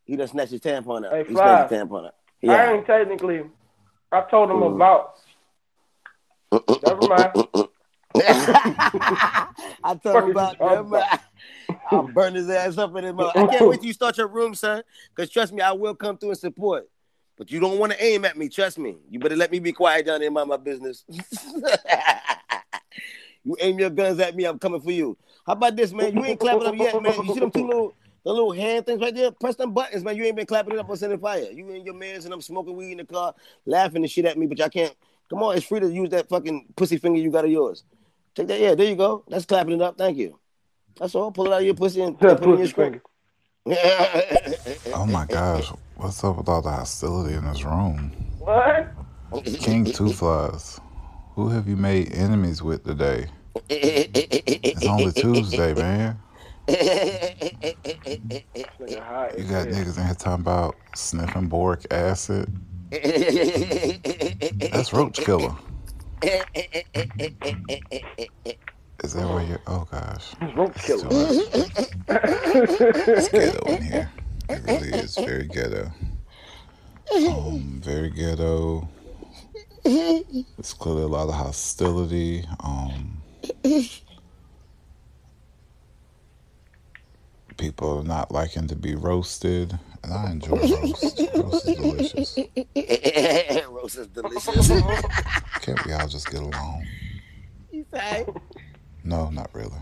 He 0.10 0.16
done 0.16 0.28
snatched 0.28 0.52
his 0.52 0.62
tampon 0.62 1.06
out. 1.06 1.12
Hey, 1.14 1.24
he 1.28 1.34
Fly. 1.36 1.68
snatched 1.68 1.70
his 1.70 1.80
tampon 1.80 2.08
out. 2.08 2.16
I 2.50 2.74
ain't 2.74 2.88
technically. 2.88 3.44
I 4.12 4.22
told 4.22 4.50
him 4.50 4.58
Mm. 4.58 4.76
about. 4.76 5.20
Never 6.82 7.08
mind. 7.08 7.34
I 9.84 9.94
told 10.02 10.24
him 10.24 10.32
about 10.32 10.58
Fuck 10.58 10.90
them. 10.90 11.04
I'll 11.92 12.08
burn 12.08 12.34
his 12.34 12.50
ass 12.50 12.80
up 12.80 12.96
in 12.96 13.04
his 13.04 13.14
mouth. 13.14 13.34
I 13.36 13.46
can't 13.46 13.68
wait 13.68 13.82
till 13.82 13.88
you 13.88 13.94
start 13.94 14.18
your 14.18 14.28
room, 14.28 14.56
son. 14.56 14.82
Because 15.16 15.30
trust 15.30 15.54
me, 15.54 15.62
I 15.62 15.74
will 15.74 15.94
come 15.94 16.18
through 16.18 16.30
and 16.30 16.40
support. 16.40 16.90
But 17.38 17.52
you 17.52 17.60
don't 17.60 17.78
want 17.78 17.92
to 17.92 18.04
aim 18.04 18.26
at 18.26 18.36
me. 18.36 18.50
Trust 18.50 18.80
me. 18.80 18.98
You 19.12 19.20
better 19.20 19.36
let 19.36 19.52
me 19.52 19.60
be 19.60 19.74
quiet 19.74 20.08
down 20.08 20.22
there 20.22 20.28
and 20.28 20.34
mind 20.34 20.50
my 20.50 20.58
business. 20.58 21.06
you 23.44 23.56
aim 23.62 23.78
your 23.78 23.92
guns 23.92 24.20
at 24.20 24.36
me, 24.36 24.46
I'm 24.46 24.58
coming 24.58 24.82
for 24.82 24.92
you. 24.92 25.16
How 25.46 25.54
about 25.54 25.76
this, 25.76 25.94
man? 25.94 26.16
You 26.16 26.26
ain't 26.26 26.40
clapping 26.40 26.66
up 26.66 26.76
yet, 26.76 27.00
man. 27.00 27.14
You 27.26 27.34
see 27.36 27.40
them 27.40 27.52
two 27.52 27.68
little 27.68 27.94
the 28.24 28.32
little 28.32 28.52
hand 28.52 28.86
things 28.86 29.02
right 29.02 29.16
there? 29.16 29.32
Press 29.32 29.56
them 29.56 29.74
buttons, 29.74 30.04
man. 30.04 30.16
You 30.16 30.26
ain't 30.26 30.36
been 30.36 30.46
clapping 30.46 30.74
it 30.74 30.80
up 30.80 30.90
or 30.90 30.98
sending 30.98 31.20
fire. 31.20 31.50
You 31.52 31.70
and 31.72 31.86
your 31.86 31.96
mans 31.96 32.26
and 32.26 32.34
I'm 32.34 32.42
smoking 32.42 32.76
weed 32.76 32.92
in 32.92 32.98
the 32.98 33.06
car, 33.06 33.34
laughing 33.66 34.04
and 34.04 34.12
shit 34.12 34.26
at 34.26 34.38
me, 34.38 34.46
but 34.48 34.58
y'all 34.58 34.70
can't. 34.70 34.96
Come 35.30 35.44
on, 35.44 35.56
it's 35.56 35.66
free 35.66 35.80
to 35.80 35.92
use 35.92 36.10
that 36.10 36.28
fucking 36.28 36.74
pussy 36.76 36.98
finger 36.98 37.20
you 37.20 37.32
got 37.32 37.46
of 37.46 37.52
yours. 37.52 37.84
Take 38.36 38.48
that, 38.48 38.60
yeah, 38.60 38.76
there 38.76 38.88
you 38.88 38.96
go. 38.96 39.24
That's 39.28 39.46
clapping 39.46 39.74
it 39.74 39.82
up. 39.82 39.98
Thank 39.98 40.18
you. 40.18 40.40
That's 40.98 41.16
all. 41.16 41.32
Pull 41.32 41.48
it 41.48 41.54
out 41.54 41.60
of 41.60 41.66
your 41.66 41.76
pussy 41.76 42.02
and 42.02 42.20
Just 42.20 42.42
put 42.42 42.50
it 42.50 42.54
in 42.54 42.58
your 42.58 42.58
pussy 42.58 42.72
screen. 42.72 43.02
Oh 44.94 45.06
my 45.06 45.26
gosh, 45.26 45.72
what's 45.98 46.24
up 46.24 46.38
with 46.38 46.50
all 46.50 46.62
the 46.62 46.72
hostility 46.72 47.36
in 47.36 47.46
this 47.46 47.64
room? 47.64 48.12
What? 48.40 48.90
King 49.60 49.86
Two 49.86 50.12
Flies, 50.12 50.80
who 51.36 51.50
have 51.50 51.68
you 51.68 51.76
made 51.76 52.12
enemies 52.14 52.64
with 52.64 52.84
today? 52.84 53.28
It's 53.70 54.86
only 54.88 55.12
Tuesday, 55.12 55.74
man. 55.76 56.18
You 56.70 56.76
got 59.46 59.68
niggas 59.68 59.98
in 59.98 60.06
here 60.06 60.14
talking 60.14 60.42
about 60.42 60.76
sniffing 60.96 61.48
boric 61.48 61.88
acid. 61.92 62.48
That's 64.72 64.94
roach 64.94 65.18
killer. 65.18 65.56
Is 69.04 69.14
that 69.14 69.28
where 69.28 69.44
you're? 69.44 69.62
Oh 69.66 69.88
gosh, 69.90 70.36
Roach 70.56 70.76
it's 70.76 70.86
killer. 70.86 71.08
It's 73.08 73.30
ghetto 73.30 73.66
in 73.66 73.82
here. 73.82 74.12
It 74.50 74.62
really 74.68 74.90
is 75.00 75.16
very 75.16 75.48
ghetto. 75.48 75.92
Um, 77.16 77.82
very 77.84 78.12
ghetto. 78.12 78.88
It's 79.86 80.74
clearly 80.74 81.04
a 81.04 81.08
lot 81.08 81.30
of 81.30 81.36
hostility. 81.36 82.46
Um, 82.64 83.22
people 87.60 88.00
are 88.00 88.04
not 88.04 88.32
liking 88.32 88.68
to 88.68 88.76
be 88.76 88.96
roasted, 88.96 89.78
and 90.02 90.14
I 90.14 90.32
enjoy 90.32 90.56
roast. 90.56 91.04
roast 91.36 91.68
is 91.68 91.76
delicious. 91.76 92.38
Roast 93.70 93.98
is 93.98 94.08
delicious. 94.08 94.68
Can't 95.62 95.86
we 95.86 95.94
all 95.94 96.08
just 96.08 96.32
get 96.32 96.42
along? 96.42 96.86
He 97.70 97.84
said, 97.94 98.34
No, 99.04 99.30
not 99.30 99.50
really. 99.54 99.78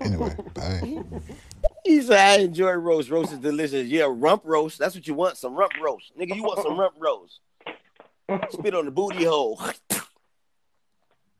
Anyway, 0.00 0.34
bye. 0.54 1.02
he 1.84 2.00
said, 2.02 2.18
I 2.18 2.42
enjoy 2.42 2.72
roast. 2.72 3.10
Roast 3.10 3.32
is 3.32 3.38
delicious. 3.38 3.86
Yeah, 3.86 4.06
rump 4.08 4.42
roast. 4.44 4.78
That's 4.78 4.94
what 4.94 5.06
you 5.06 5.14
want. 5.14 5.36
Some 5.36 5.54
rump 5.54 5.72
roast. 5.80 6.12
Nigga, 6.18 6.34
you 6.34 6.42
want 6.42 6.62
some 6.62 6.78
rump 6.78 6.94
roast. 6.98 7.40
Spit 8.50 8.74
on 8.74 8.86
the 8.86 8.90
booty 8.90 9.24
hole. 9.24 9.60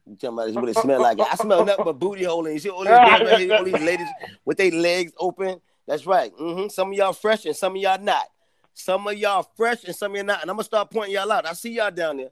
You 0.06 0.16
talking 0.16 0.38
about 0.38 0.62
what 0.62 0.68
it 0.70 0.78
smell 0.78 1.02
like? 1.02 1.20
I 1.20 1.34
smell 1.34 1.64
nothing 1.64 1.84
but 1.84 1.98
booty 1.98 2.24
hole, 2.24 2.46
and 2.46 2.54
you 2.54 2.60
see 2.60 2.70
all 2.70 2.80
these 2.84 2.88
girls 2.88 3.20
right 3.20 3.38
here, 3.40 3.54
all 3.54 3.64
these 3.64 3.74
ladies 3.74 4.08
with 4.44 4.56
their 4.56 4.70
legs 4.70 5.12
open. 5.18 5.60
That's 5.88 6.06
right. 6.06 6.30
hmm 6.38 6.68
Some 6.68 6.92
of 6.92 6.94
y'all 6.98 7.14
fresh 7.14 7.46
and 7.46 7.56
some 7.56 7.74
of 7.74 7.80
y'all 7.82 7.98
not. 8.00 8.26
Some 8.74 9.08
of 9.08 9.16
y'all 9.16 9.42
fresh 9.56 9.82
and 9.84 9.96
some 9.96 10.12
of 10.12 10.16
y'all 10.18 10.26
not. 10.26 10.42
And 10.42 10.50
I'm 10.50 10.56
gonna 10.56 10.64
start 10.64 10.90
pointing 10.90 11.14
y'all 11.14 11.32
out. 11.32 11.46
I 11.46 11.54
see 11.54 11.70
y'all 11.72 11.90
down 11.90 12.18
there. 12.18 12.28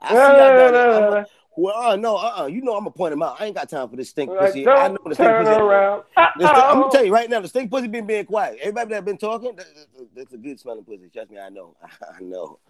I 0.00 0.08
see 0.10 0.14
y'all 0.14 0.56
down 0.56 0.72
there. 0.72 0.90
I'm 0.92 1.12
a- 1.12 1.26
well, 1.56 1.76
uh, 1.76 1.96
no, 1.96 2.16
uh, 2.16 2.42
uh 2.42 2.46
you 2.46 2.62
know 2.62 2.72
I'm 2.74 2.82
gonna 2.84 2.92
point 2.92 3.10
them 3.10 3.22
out. 3.22 3.40
I 3.40 3.46
ain't 3.46 3.56
got 3.56 3.68
time 3.68 3.88
for 3.88 3.96
this 3.96 4.10
stink 4.10 4.30
Like, 4.30 4.38
pussy. 4.38 4.66
I 4.68 4.86
know 4.88 4.96
the 5.04 5.14
stink 5.16 5.28
turn 5.28 5.44
pussy. 5.44 5.60
around. 5.60 6.04
Stink- 6.16 6.50
I'm 6.56 6.80
gonna 6.80 6.92
tell 6.92 7.04
you 7.04 7.12
right 7.12 7.28
now, 7.28 7.40
the 7.40 7.48
stink 7.48 7.68
pussy 7.70 7.88
been 7.88 8.06
being 8.06 8.24
quiet. 8.24 8.58
Everybody 8.60 8.90
that 8.90 9.04
been 9.04 9.18
talking, 9.18 9.56
that- 9.56 9.66
that- 9.74 10.14
that's 10.14 10.32
a 10.32 10.38
good 10.38 10.60
smelling 10.60 10.84
pussy. 10.84 11.10
Trust 11.12 11.30
me, 11.32 11.38
I 11.40 11.48
know. 11.48 11.76
I 12.16 12.22
know. 12.22 12.60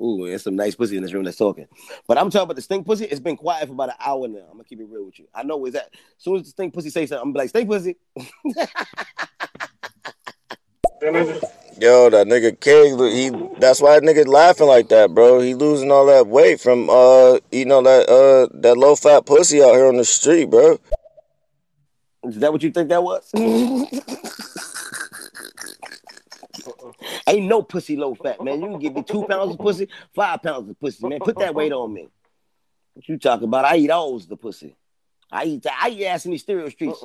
Ooh, 0.00 0.26
there's 0.28 0.42
some 0.42 0.54
nice 0.54 0.74
pussy 0.74 0.98
in 0.98 1.02
this 1.02 1.14
room 1.14 1.24
that's 1.24 1.38
talking. 1.38 1.66
But 2.06 2.18
I'm 2.18 2.28
talking 2.28 2.44
about 2.44 2.56
the 2.56 2.62
stink 2.62 2.84
pussy. 2.86 3.06
It's 3.06 3.18
been 3.18 3.38
quiet 3.38 3.66
for 3.66 3.72
about 3.72 3.88
an 3.88 3.94
hour 3.98 4.28
now. 4.28 4.40
I'm 4.50 4.52
gonna 4.58 4.64
keep 4.64 4.78
it 4.80 4.86
real 4.90 5.06
with 5.06 5.18
you. 5.18 5.26
I 5.34 5.42
know 5.42 5.56
where's 5.56 5.72
that. 5.72 5.88
As 5.94 6.22
soon 6.22 6.36
as 6.36 6.42
the 6.42 6.50
stink 6.50 6.74
pussy 6.74 6.90
say 6.90 7.06
something, 7.06 7.28
I'm 7.28 7.32
like, 7.32 7.48
stink 7.48 7.68
pussy. 7.68 7.96
Yo, 11.78 12.08
that 12.08 12.26
nigga 12.26 12.58
King, 12.58 12.98
he 12.98 13.30
that's 13.58 13.82
why 13.82 13.98
that 13.98 14.02
nigga 14.02 14.26
laughing 14.26 14.66
like 14.66 14.88
that, 14.88 15.14
bro. 15.14 15.40
He 15.40 15.54
losing 15.54 15.90
all 15.90 16.06
that 16.06 16.26
weight 16.26 16.60
from 16.60 16.88
uh 16.88 17.38
eating 17.52 17.72
all 17.72 17.82
that 17.82 18.08
uh 18.08 18.48
that 18.62 18.76
low 18.76 18.96
fat 18.96 19.26
pussy 19.26 19.62
out 19.62 19.74
here 19.74 19.86
on 19.86 19.96
the 19.96 20.04
street, 20.04 20.50
bro. 20.50 20.78
Is 22.24 22.36
that 22.36 22.52
what 22.52 22.62
you 22.62 22.70
think 22.70 22.88
that 22.88 23.02
was? 23.02 23.30
Ain't 27.26 27.46
no 27.46 27.62
pussy 27.62 27.96
low 27.96 28.14
fat, 28.14 28.42
man. 28.42 28.60
You 28.60 28.68
can 28.68 28.78
give 28.78 28.94
me 28.94 29.02
two 29.02 29.24
pounds 29.24 29.54
of 29.54 29.58
pussy, 29.58 29.88
five 30.14 30.42
pounds 30.42 30.70
of 30.70 30.80
pussy, 30.80 31.06
man. 31.06 31.20
Put 31.20 31.38
that 31.38 31.54
weight 31.54 31.72
on 31.72 31.92
me. 31.92 32.08
What 32.94 33.08
you 33.08 33.18
talking 33.18 33.48
about? 33.48 33.64
I 33.64 33.76
eat 33.76 33.90
all 33.90 34.18
the 34.18 34.36
pussy. 34.36 34.76
I 35.30 35.44
eat 35.44 35.62
that. 35.64 35.78
I 35.82 35.90
eat 35.90 36.06
ass 36.06 36.24
in 36.24 36.30
these 36.30 36.42
stereo 36.42 36.68
streets. 36.68 37.04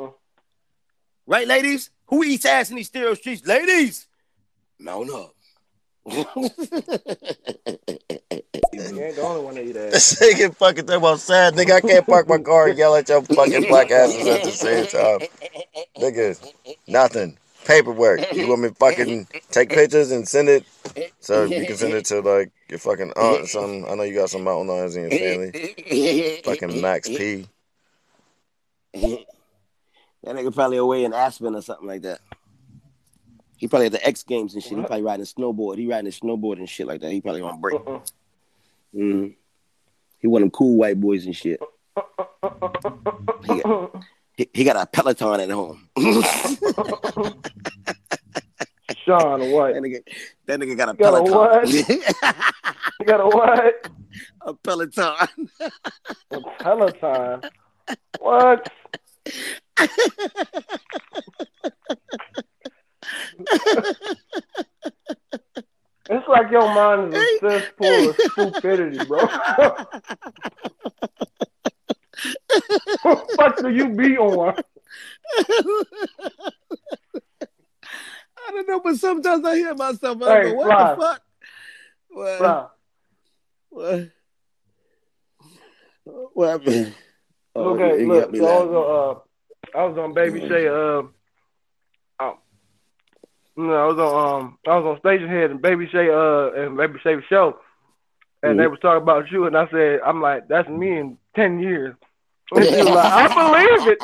Right, 1.31 1.47
ladies? 1.47 1.91
Who 2.07 2.25
eats 2.25 2.43
ass 2.43 2.71
in 2.71 2.75
these 2.75 2.87
stereo 2.87 3.13
streets? 3.13 3.47
Ladies, 3.47 4.05
mount 4.77 5.09
up. 5.11 5.33
You 8.73 9.03
ain't 9.03 9.15
the 9.15 9.21
only 9.21 9.43
one 9.43 9.55
that 9.55 9.65
eat 9.65 9.75
ass. 9.77 9.91
This 9.91 10.19
nigga 10.19 10.55
fucking 10.55 10.85
talking 10.85 10.97
about 10.97 11.19
sad 11.19 11.53
nigga. 11.53 11.71
I 11.73 11.81
can't 11.81 12.05
park 12.05 12.27
my 12.27 12.37
car 12.37 12.69
and 12.69 12.77
yell 12.77 12.95
at 12.95 13.07
your 13.07 13.21
fucking 13.21 13.67
black 13.67 13.91
asses 13.91 14.27
at 14.27 14.43
the 14.43 14.51
same 14.51 14.87
time. 14.87 15.19
Nigga, 15.97 16.53
nothing. 16.87 17.37
Paperwork. 17.65 18.33
You 18.33 18.47
want 18.47 18.61
me 18.61 18.69
fucking 18.77 19.27
take 19.51 19.69
pictures 19.69 20.11
and 20.11 20.27
send 20.27 20.49
it 20.49 20.65
so 21.19 21.43
you 21.43 21.65
can 21.65 21.77
send 21.77 21.93
it 21.93 22.05
to 22.05 22.21
like 22.21 22.51
your 22.69 22.79
fucking 22.79 23.13
aunt 23.15 23.41
or 23.41 23.47
something. 23.47 23.87
I 23.87 23.95
know 23.95 24.03
you 24.03 24.15
got 24.15 24.29
some 24.29 24.43
mountain 24.43 24.67
lions 24.67 24.95
in 24.95 25.09
your 25.09 25.19
family. 25.19 26.41
Fucking 26.43 26.81
Max 26.81 27.07
P. 27.07 27.47
that 30.23 30.35
nigga 30.35 30.53
probably 30.53 30.77
away 30.77 31.03
in 31.03 31.13
Aspen 31.13 31.55
or 31.55 31.61
something 31.61 31.87
like 31.87 32.01
that. 32.03 32.19
He 33.57 33.67
probably 33.67 33.87
at 33.87 33.91
the 33.91 34.05
X 34.05 34.23
Games 34.23 34.53
and 34.55 34.63
shit. 34.63 34.71
He 34.77 34.83
probably 34.83 35.03
riding 35.03 35.21
a 35.23 35.25
snowboard. 35.25 35.77
He 35.77 35.87
riding 35.87 36.07
a 36.07 36.11
snowboard 36.11 36.57
and 36.57 36.67
shit 36.67 36.87
like 36.87 37.01
that. 37.01 37.11
He 37.11 37.21
probably 37.21 37.41
on 37.41 37.61
break. 37.61 37.79
hmm 38.93 39.27
He 40.19 40.27
one 40.27 40.41
of 40.41 40.45
them 40.45 40.51
cool 40.51 40.75
white 40.77 40.99
boys 40.99 41.25
and 41.25 41.35
shit. 41.35 41.59
He 43.45 43.61
got, 43.61 43.95
he, 44.35 44.49
he 44.53 44.63
got 44.63 44.77
a 44.77 44.85
Peloton 44.87 45.39
at 45.41 45.49
home. 45.51 45.89
Sean, 49.05 49.51
what? 49.51 49.73
That 49.73 49.81
nigga, 49.83 50.03
that 50.45 50.59
nigga 50.59 50.77
got 50.77 50.89
a 50.89 50.93
Got 50.95 51.13
a 51.13 51.23
Peloton. 51.23 51.33
what? 51.33 51.69
You 52.99 53.05
got 53.07 53.19
a 53.19 53.25
what? 53.25 53.87
a 54.41 54.53
Peloton. 54.53 55.49
A 56.31 56.41
Peloton. 56.61 57.41
What? 58.19 58.71
It's 66.09 66.27
like 66.27 66.51
your 66.51 66.73
mind 66.73 67.13
is 67.13 67.21
a 67.41 67.61
cesspool 67.61 68.09
of 68.09 68.15
stupidity, 68.31 69.05
bro. 69.05 69.19
what 69.27 69.87
the 73.03 73.27
fuck 73.37 73.57
do 73.61 73.69
you 73.69 73.89
be 73.89 74.17
on? 74.17 74.55
I 78.43 78.49
don't 78.51 78.67
know, 78.67 78.79
but 78.81 78.95
sometimes 78.97 79.45
I 79.45 79.55
hear 79.55 79.73
myself. 79.75 80.21
I 80.23 80.41
Hey, 80.41 80.43
go, 80.49 80.53
what 80.55 80.67
Fly. 80.67 80.95
the 80.95 81.01
fuck? 81.01 81.21
What? 83.69 84.01
What 86.33 86.49
happened? 86.49 86.93
Oh, 87.55 87.63
look 87.73 87.79
you- 87.79 87.85
at 87.85 87.99
you 87.99 88.07
look. 88.07 88.35
So 88.35 88.45
I 88.45 88.49
laughing. 88.49 88.69
was 88.73 88.75
on, 88.75 89.15
uh, 89.15 89.19
I 89.75 89.83
was 89.85 89.97
on 89.97 90.13
Baby 90.13 90.39
Shay. 90.47 90.67
Uh, 90.67 91.03
oh, 92.19 92.37
no, 93.57 93.73
I 93.73 93.85
was 93.85 93.97
on 93.97 94.41
um, 94.41 94.57
I 94.67 94.77
was 94.77 94.85
on 94.85 95.01
Stationhead 95.01 95.51
and 95.51 95.61
Baby 95.61 95.87
Shay. 95.91 96.09
Uh, 96.09 96.51
and 96.65 96.77
Baby 96.77 96.99
Shay 97.03 97.15
show, 97.29 97.57
and 98.43 98.59
they 98.59 98.63
Mhm. 98.63 98.71
was 98.71 98.79
talking 98.81 99.01
about 99.03 99.31
you, 99.31 99.45
and 99.45 99.57
I 99.57 99.67
said, 99.69 99.99
I'm 100.05 100.21
like, 100.21 100.47
that's 100.47 100.67
me 100.69 100.97
in 100.97 101.17
ten 101.35 101.59
years. 101.59 101.95
And 102.53 102.65
she 102.67 102.75
was 102.83 102.85
like, 102.87 103.05
I 103.05 103.27
believe 103.33 103.87
it. 103.93 103.99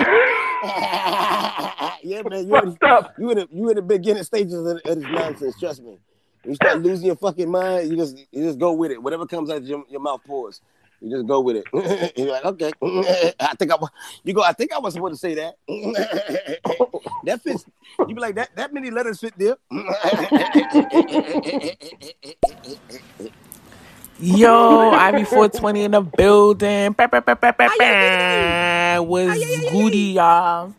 yeah, 2.04 2.22
man, 2.24 2.48
you 2.48 2.56
in, 2.58 2.78
you 3.18 3.32
in 3.32 3.38
the 3.38 3.48
you 3.52 3.70
in 3.70 3.76
the 3.76 3.82
beginning 3.82 4.24
stages 4.24 4.54
of, 4.54 4.66
of 4.68 4.82
this 4.84 5.06
nonsense. 5.10 5.60
Trust 5.60 5.84
me. 5.84 5.98
You 6.46 6.56
start 6.56 6.80
losing 6.82 7.08
your 7.08 7.18
fucking 7.18 7.50
mind, 7.52 7.90
you 7.90 7.98
just 7.98 8.18
you 8.32 8.44
just 8.46 8.58
go 8.58 8.72
with 8.72 8.92
it. 8.92 9.04
Whatever 9.04 9.26
comes 9.26 9.50
out 9.50 9.58
of 9.58 9.66
your, 9.66 9.84
your 9.90 10.00
mouth 10.00 10.22
pours. 10.26 10.62
You 11.02 11.12
just 11.12 11.28
go 11.28 11.42
with 11.42 11.58
it. 11.58 11.66
You're 12.18 12.32
like, 12.32 12.46
okay. 12.46 12.72
I 13.40 13.54
think 13.56 13.72
I 13.72 13.76
wa- 13.76 13.90
you 14.24 14.34
go. 14.34 14.42
I 14.42 14.54
think 14.54 14.74
I 14.74 14.80
was 14.80 14.94
supposed 14.96 15.14
to 15.14 15.20
say 15.20 15.36
that. 15.36 15.58
that 17.26 17.42
fits. 17.42 17.66
You 18.00 18.16
be 18.16 18.22
like 18.22 18.36
that. 18.36 18.56
That 18.56 18.74
many 18.74 18.90
letters 18.90 19.20
fit 19.20 19.34
there. 19.38 19.58
Yo, 24.20 24.90
Ivy 24.90 25.26
420 25.26 25.84
in 25.84 25.92
the 25.92 26.02
building. 26.02 26.94
Bah, 26.94 27.08
bah, 27.08 27.22
bah, 27.22 27.36
bah, 27.40 27.54
bah, 27.56 27.70
bah. 27.78 29.02
Was 29.02 29.38
goody, 29.72 30.14
y'all. 30.14 30.74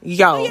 Yo, 0.00 0.46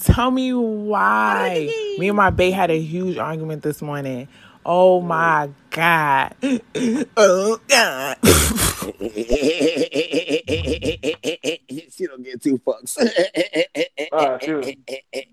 tell 0.00 0.30
me 0.30 0.52
why. 0.52 1.68
Me 1.98 2.08
and 2.08 2.16
my 2.16 2.30
bae 2.30 2.50
had 2.50 2.70
a 2.70 2.78
huge 2.78 3.18
argument 3.18 3.62
this 3.62 3.82
morning. 3.82 4.28
Oh 4.64 5.00
my 5.00 5.50
God. 5.70 6.34
Oh 7.16 7.58
God. 7.68 8.16
she 11.90 12.06
don't 12.06 12.22
get 12.22 12.42
two 12.42 12.58
fucks. 12.58 12.96
Ah, 14.12 14.38
she 14.38 14.52
was, 14.52 14.66
She 14.92 15.26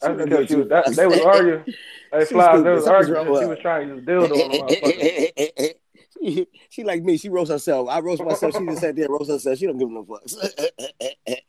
that's 0.00 0.16
don't 0.18 0.24
because 0.28 0.48
she 0.48 0.56
was, 0.56 0.68
that, 0.68 0.86
they 0.96 1.06
was 1.06 1.20
arguing. 1.20 1.64
Hey, 2.12 2.24
She 2.26 2.34
Flies, 2.34 2.46
they 2.50 2.58
stupid. 2.58 2.74
was 2.74 2.86
arguing. 2.86 3.14
wrong 3.14 3.26
and 3.26 3.32
with 3.32 3.42
She 3.42 3.46
was 3.48 3.58
trying 3.60 3.88
to 3.88 3.94
use 3.96 4.04
dildo 4.04 4.60
on 4.60 4.68
the 4.68 4.76
motherfucker. 4.76 5.74
She, 6.22 6.46
she 6.68 6.84
like 6.84 7.02
me. 7.02 7.16
She 7.16 7.28
roast 7.28 7.50
herself. 7.50 7.88
I 7.88 8.00
roast 8.00 8.22
myself. 8.24 8.56
She 8.56 8.64
just 8.66 8.80
sat 8.80 8.96
there 8.96 9.06
and 9.06 9.12
roast 9.14 9.30
herself. 9.30 9.58
She 9.58 9.66
don't 9.66 9.78
give 9.78 9.90
no 9.90 10.04
fucks. 10.04 10.36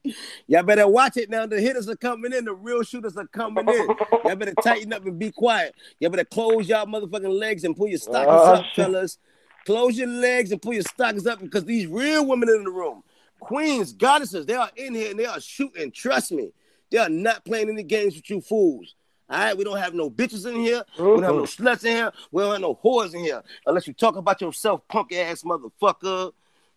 Y'all 0.48 0.64
better 0.64 0.88
watch 0.88 1.18
it 1.18 1.30
now. 1.30 1.46
The 1.46 1.60
hitters 1.60 1.90
are 1.90 1.96
coming 1.96 2.34
in. 2.34 2.46
The 2.46 2.54
real 2.54 2.84
shooters 2.84 3.18
are 3.18 3.28
coming 3.28 3.68
in. 3.68 3.88
Y'all 4.26 4.36
better 4.36 4.54
tighten 4.64 4.94
up 4.94 5.06
and 5.06 5.18
be 5.18 5.32
quiet. 5.32 5.76
Y'all 6.00 6.12
better 6.12 6.26
close 6.26 6.68
y'all 6.68 6.86
motherfucking 6.86 7.40
legs 7.40 7.64
and 7.64 7.76
pull 7.76 7.88
your 7.88 8.00
stockings 8.00 8.42
Oh, 8.42 8.54
up, 8.54 8.66
shit. 8.66 8.86
fellas. 8.86 9.18
Close 9.66 9.98
your 9.98 10.08
legs 10.08 10.52
and 10.52 10.62
pull 10.62 10.74
your 10.74 10.84
stockings 10.84 11.26
up 11.26 11.40
because 11.40 11.66
these 11.66 11.88
real 11.88 12.26
women 12.26 12.50
in 12.50 12.64
the 12.64 12.70
room, 12.70 13.04
queens, 13.40 13.94
goddesses, 13.94 14.46
they 14.46 14.54
are 14.54 14.70
in 14.76 14.94
here 14.94 15.10
and 15.10 15.20
they 15.20 15.26
are 15.26 15.40
shooting. 15.42 15.92
Trust 15.92 16.32
me. 16.32 16.52
They 16.92 17.00
are 17.00 17.10
not 17.10 17.44
playing 17.46 17.70
any 17.70 17.82
games 17.84 18.16
with 18.16 18.30
you 18.30 18.42
fools. 18.42 18.94
All 19.28 19.40
right, 19.40 19.58
we 19.58 19.64
don't 19.64 19.78
have 19.78 19.94
no 19.94 20.10
bitches 20.10 20.46
in 20.48 20.60
here. 20.60 20.84
We 20.98 21.04
don't 21.04 21.24
have 21.24 21.36
no 21.36 21.44
uh-huh. 21.44 21.64
sluts 21.64 21.84
in 21.84 21.96
here. 21.96 22.12
We 22.32 22.44
don't 22.44 22.52
have 22.52 22.62
no 22.62 22.80
whores 22.84 23.14
in 23.16 23.22
here. 23.22 23.42
Unless 23.66 23.88
you 23.88 23.94
talk 23.94 24.16
about 24.18 24.40
yourself, 24.40 24.82
punk 24.88 25.14
ass 25.14 25.42
motherfucker. 25.42 26.32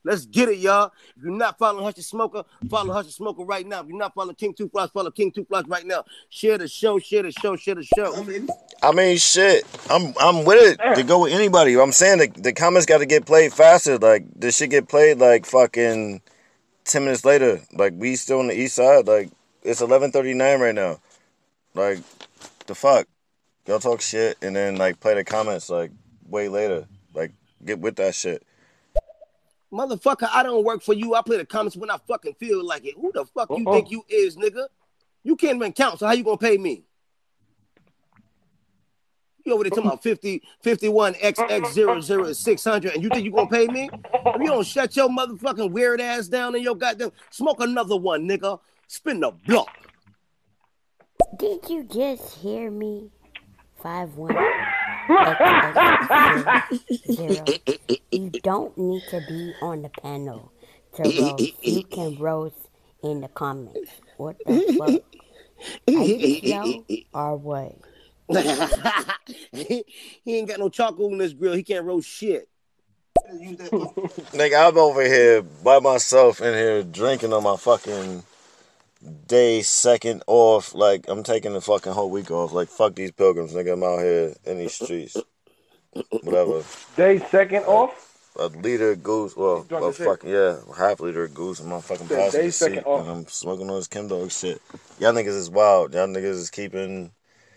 Let's 0.05 0.25
get 0.25 0.49
it, 0.49 0.59
y'all. 0.59 0.93
If 1.17 1.25
you're 1.25 1.33
not 1.33 1.59
following 1.59 1.85
Hush 1.85 1.95
the 1.95 2.03
Smoker, 2.03 2.45
follow 2.71 2.95
Hush 2.95 3.07
the 3.07 3.13
Smoker 3.13 3.43
right 3.43 3.67
now. 3.67 3.81
If 3.81 3.89
you're 3.89 3.99
not 3.99 4.15
following 4.15 4.37
King 4.37 4.55
Two 4.55 4.69
Flies, 4.71 4.89
follow 4.91 5.11
King 5.11 5.33
Two 5.33 5.45
Flies 5.45 5.65
right 5.67 5.85
now. 5.85 6.05
Share 6.31 6.57
the 6.57 6.69
show, 6.69 6.99
share 6.99 7.25
the 7.25 7.33
show, 7.33 7.57
share 7.57 7.75
the 7.75 7.83
show. 7.83 8.15
I 8.83 8.93
mean, 8.93 9.19
shit. 9.19 9.67
I'm 9.91 10.15
I'm 10.19 10.45
with 10.47 10.81
it 10.81 10.95
to 10.95 11.03
go 11.03 11.23
with 11.23 11.33
anybody. 11.33 11.79
I'm 11.79 11.93
saying 11.93 12.19
the, 12.19 12.41
the 12.41 12.53
comments 12.55 12.87
got 12.87 12.99
to 12.99 13.07
get 13.07 13.27
played 13.27 13.53
faster. 13.53 13.99
Like 13.99 14.25
this 14.35 14.57
shit 14.57 14.71
get 14.71 14.89
played 14.89 15.19
like 15.19 15.45
fucking 15.45 16.23
ten 16.85 17.05
minutes 17.05 17.25
later. 17.27 17.61
Like 17.73 17.93
we 17.97 18.17
still 18.17 18.39
on 18.39 18.47
the 18.47 18.59
east 18.59 18.77
side. 18.77 19.07
Like 19.07 19.31
it's 19.63 19.83
eleven 19.83 20.13
thirty 20.13 20.33
nine 20.33 20.61
right 20.61 20.75
now. 20.75 21.01
Like 21.75 21.99
the 22.69 22.75
fuck, 22.77 23.09
y'all 23.67 23.81
talk 23.81 24.01
shit 24.01 24.39
and 24.41 24.55
then 24.55 24.77
like 24.77 25.01
play 25.01 25.15
the 25.15 25.25
comments 25.25 25.69
like 25.69 25.91
way 26.29 26.49
later. 26.49 26.87
Like 27.15 27.33
get 27.65 27.81
with 27.81 27.97
that 27.97 28.15
shit. 28.15 28.45
Motherfucker, 29.73 30.29
I 30.33 30.43
don't 30.43 30.65
work 30.65 30.83
for 30.83 30.95
you. 30.95 31.15
I 31.15 31.23
play 31.23 31.37
the 31.37 31.45
comments 31.45 31.77
when 31.77 31.91
I 31.91 31.99
fucking 32.07 32.35
feel 32.35 32.65
like 32.65 32.87
it. 32.87 32.95
Who 32.97 33.11
the 33.13 33.27
fuck 33.27 33.51
you 33.51 33.67
Uh-uh. 33.67 33.75
think 33.75 33.91
you 33.91 34.03
is, 34.09 34.37
nigga? 34.37 34.69
You 35.25 35.37
can't 35.37 35.57
even 35.57 35.73
count, 35.73 35.99
so 35.99 36.07
how 36.07 36.13
you 36.13 36.25
gonna 36.25 36.39
pay 36.39 36.57
me? 36.57 36.85
You 39.45 39.55
over 39.55 39.65
there 39.65 39.71
talking 39.71 39.87
about 39.87 40.03
50, 40.03 40.43
51 40.63 41.15
XX00 41.15 42.29
is 42.29 42.39
600, 42.39 42.95
and 42.95 43.03
you 43.03 43.09
think 43.09 43.25
you 43.25 43.31
gonna 43.31 43.49
pay 43.49 43.67
me? 43.67 43.91
If 44.15 44.41
you 44.41 44.47
don't 44.49 44.67
shut 44.67 44.95
your 44.97 45.09
motherfucking 45.09 45.71
weird 45.71 46.01
ass 46.01 46.29
down 46.29 46.55
in 46.55 46.63
your 46.63 46.75
goddamn 46.75 47.13
smoke 47.31 47.61
another 47.61 47.97
one, 47.97 48.29
nigga. 48.29 48.61
Spin 48.87 49.21
the 49.21 49.31
block. 49.47 49.69
Did 51.37 51.69
you 51.69 51.85
just 51.85 52.37
hear 52.39 52.71
me? 52.71 53.11
Five 53.83 54.17
one 54.17 54.35
zero. 57.13 57.47
You 58.11 58.33
don't 58.43 58.77
need 58.77 59.03
to 59.11 59.21
be 59.21 59.53
on 59.63 59.83
the 59.83 59.89
panel 59.89 60.53
to 60.97 61.05
roast. 61.05 61.53
You 61.65 61.83
can 61.85 62.17
roast 62.17 62.69
in 63.03 63.21
the 63.21 63.29
comments. 63.29 63.91
What 64.17 64.37
the 64.45 64.75
fuck? 64.77 65.03
Are 65.97 66.05
you 66.05 66.41
slow 66.41 66.85
or 67.15 67.37
what? 67.37 67.77
he 69.53 69.85
ain't 70.27 70.49
got 70.49 70.59
no 70.59 70.69
charcoal 70.69 71.13
in 71.13 71.19
this 71.19 71.33
grill. 71.33 71.55
He 71.55 71.63
can't 71.63 71.85
roast 71.85 72.09
shit. 72.09 72.49
Nigga, 73.31 74.69
I'm 74.69 74.79
over 74.79 75.03
here 75.03 75.43
by 75.43 75.79
myself 75.81 76.41
in 76.41 76.55
here 76.55 76.83
drinking 76.83 77.33
on 77.33 77.43
my 77.43 77.57
fucking 77.57 78.23
day 79.27 79.63
second 79.63 80.23
off. 80.27 80.75
Like 80.75 81.07
I'm 81.09 81.23
taking 81.23 81.53
the 81.53 81.61
fucking 81.61 81.93
whole 81.93 82.11
week 82.11 82.31
off. 82.31 82.53
Like 82.53 82.69
fuck 82.69 82.95
these 82.95 83.13
pilgrims, 83.13 83.53
nigga. 83.55 83.75
I'm 83.75 83.83
out 83.83 84.01
here 84.01 84.35
in 84.45 84.59
these 84.59 84.75
streets. 84.75 85.17
Whatever. 86.23 86.63
Day 86.97 87.19
second 87.31 87.65
off. 87.65 88.05
A 88.39 88.47
liter 88.47 88.93
of 88.93 89.03
goose, 89.03 89.37
well, 89.37 89.67
a 89.69 89.93
fucking 89.93 90.31
yeah, 90.31 90.59
half 90.77 91.01
liter 91.01 91.25
of 91.25 91.35
goose 91.35 91.59
in 91.59 91.69
my 91.69 91.81
fucking 91.81 92.07
passenger 92.07 92.43
day 92.43 92.51
second 92.51 92.79
seat, 92.79 92.87
off. 92.87 93.01
and 93.01 93.11
I'm 93.11 93.27
smoking 93.27 93.69
on 93.69 93.77
this 93.77 93.89
Chem 93.89 94.07
dog 94.07 94.31
shit. 94.31 94.63
Y'all 95.01 95.13
niggas 95.13 95.37
is 95.37 95.51
wild. 95.51 95.93
Y'all 95.93 96.07
niggas 96.07 96.35
is 96.35 96.51
keeping. 96.51 97.11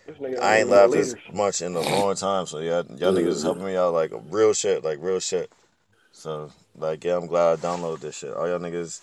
Nigga 0.08 0.40
I 0.40 0.58
ain't 0.58 0.68
laughed 0.68 0.96
as 0.96 1.14
much 1.32 1.62
in 1.62 1.76
a 1.76 1.80
long 1.80 2.16
time, 2.16 2.46
so 2.46 2.58
y'all, 2.58 2.84
y'all 2.96 3.12
niggas 3.12 3.28
is 3.28 3.42
helping 3.44 3.64
me 3.64 3.76
out 3.76 3.94
like 3.94 4.10
real 4.28 4.52
shit, 4.52 4.82
like 4.82 4.98
real 5.00 5.20
shit. 5.20 5.52
So 6.10 6.50
like, 6.76 7.04
yeah, 7.04 7.16
I'm 7.16 7.26
glad 7.26 7.60
I 7.60 7.62
downloaded 7.62 8.00
this 8.00 8.16
shit. 8.16 8.34
All 8.34 8.48
y'all 8.48 8.58
niggas, 8.58 9.00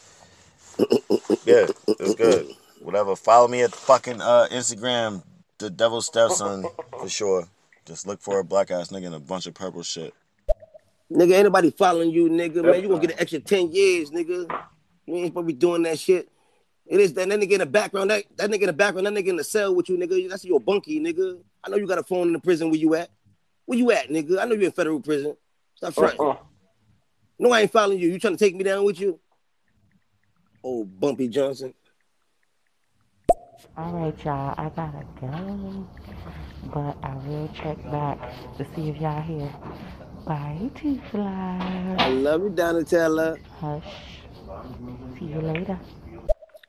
yeah, 1.45 1.67
it's 1.99 2.15
good. 2.15 2.55
Whatever. 2.81 3.15
Follow 3.15 3.47
me 3.47 3.61
at 3.61 3.71
fucking 3.71 4.21
uh, 4.21 4.47
Instagram, 4.51 5.23
the 5.57 5.69
Devil's 5.69 6.05
Stepson 6.05 6.65
for 6.97 7.09
sure. 7.09 7.47
Just 7.85 8.07
look 8.07 8.21
for 8.21 8.39
a 8.39 8.43
black 8.43 8.71
ass 8.71 8.89
nigga 8.89 9.07
and 9.07 9.15
a 9.15 9.19
bunch 9.19 9.47
of 9.47 9.53
purple 9.53 9.83
shit. 9.83 10.13
Nigga, 11.11 11.33
ain't 11.33 11.45
nobody 11.45 11.71
following 11.71 12.11
you, 12.11 12.29
nigga. 12.29 12.63
Man, 12.63 12.81
you 12.81 12.87
gonna 12.87 13.01
get 13.01 13.11
an 13.11 13.19
extra 13.19 13.39
10 13.39 13.71
years, 13.71 14.11
nigga. 14.11 14.47
You 15.07 15.15
ain't 15.15 15.27
supposed 15.27 15.47
to 15.47 15.53
be 15.53 15.53
doing 15.53 15.83
that 15.83 15.97
shit. 15.97 16.29
It 16.85 16.99
is 16.99 17.13
that, 17.13 17.29
that 17.29 17.39
nigga 17.39 17.51
in 17.51 17.59
the 17.59 17.65
background, 17.65 18.11
that, 18.11 18.25
that 18.37 18.49
nigga 18.49 18.61
in 18.61 18.67
the 18.67 18.73
background, 18.73 19.07
that 19.07 19.13
nigga 19.13 19.27
in 19.27 19.35
the 19.35 19.43
cell 19.43 19.73
with 19.73 19.89
you, 19.89 19.97
nigga. 19.97 20.29
That's 20.29 20.45
your 20.45 20.59
bunkie, 20.59 20.99
nigga. 20.99 21.39
I 21.63 21.69
know 21.69 21.77
you 21.77 21.87
got 21.87 21.97
a 21.97 22.03
phone 22.03 22.27
in 22.27 22.33
the 22.33 22.39
prison 22.39 22.69
where 22.69 22.79
you 22.79 22.93
at. 22.95 23.09
Where 23.65 23.77
you 23.77 23.91
at, 23.91 24.09
nigga? 24.09 24.39
I 24.39 24.45
know 24.45 24.55
you 24.55 24.65
in 24.65 24.71
federal 24.71 24.99
prison. 24.99 25.35
Stop 25.75 25.93
fronting. 25.93 26.19
Uh-uh. 26.19 26.37
No, 27.39 27.51
I 27.51 27.61
ain't 27.61 27.71
following 27.71 27.99
you. 27.99 28.09
You 28.09 28.19
trying 28.19 28.35
to 28.35 28.43
take 28.43 28.55
me 28.55 28.63
down 28.63 28.83
with 28.83 28.99
you? 28.99 29.19
Oh, 30.63 30.83
Bumpy 30.83 31.27
Johnson. 31.27 31.73
All 33.77 33.93
right, 33.93 34.25
y'all. 34.25 34.55
I 34.57 34.69
gotta 34.75 35.05
go, 35.21 35.87
but 36.73 36.97
I 37.01 37.15
will 37.25 37.49
check 37.55 37.81
back 37.91 38.19
to 38.57 38.65
see 38.75 38.89
if 38.89 38.97
y'all 38.97 39.21
here. 39.21 39.53
Bye, 40.25 40.69
T 40.75 40.99
I 41.01 41.09
Fly. 41.09 41.95
I 41.99 42.09
love 42.09 42.43
you, 42.43 42.49
Donatella. 42.49 43.39
Hush. 43.59 43.83
See 45.17 45.25
you 45.25 45.41
later. 45.41 45.79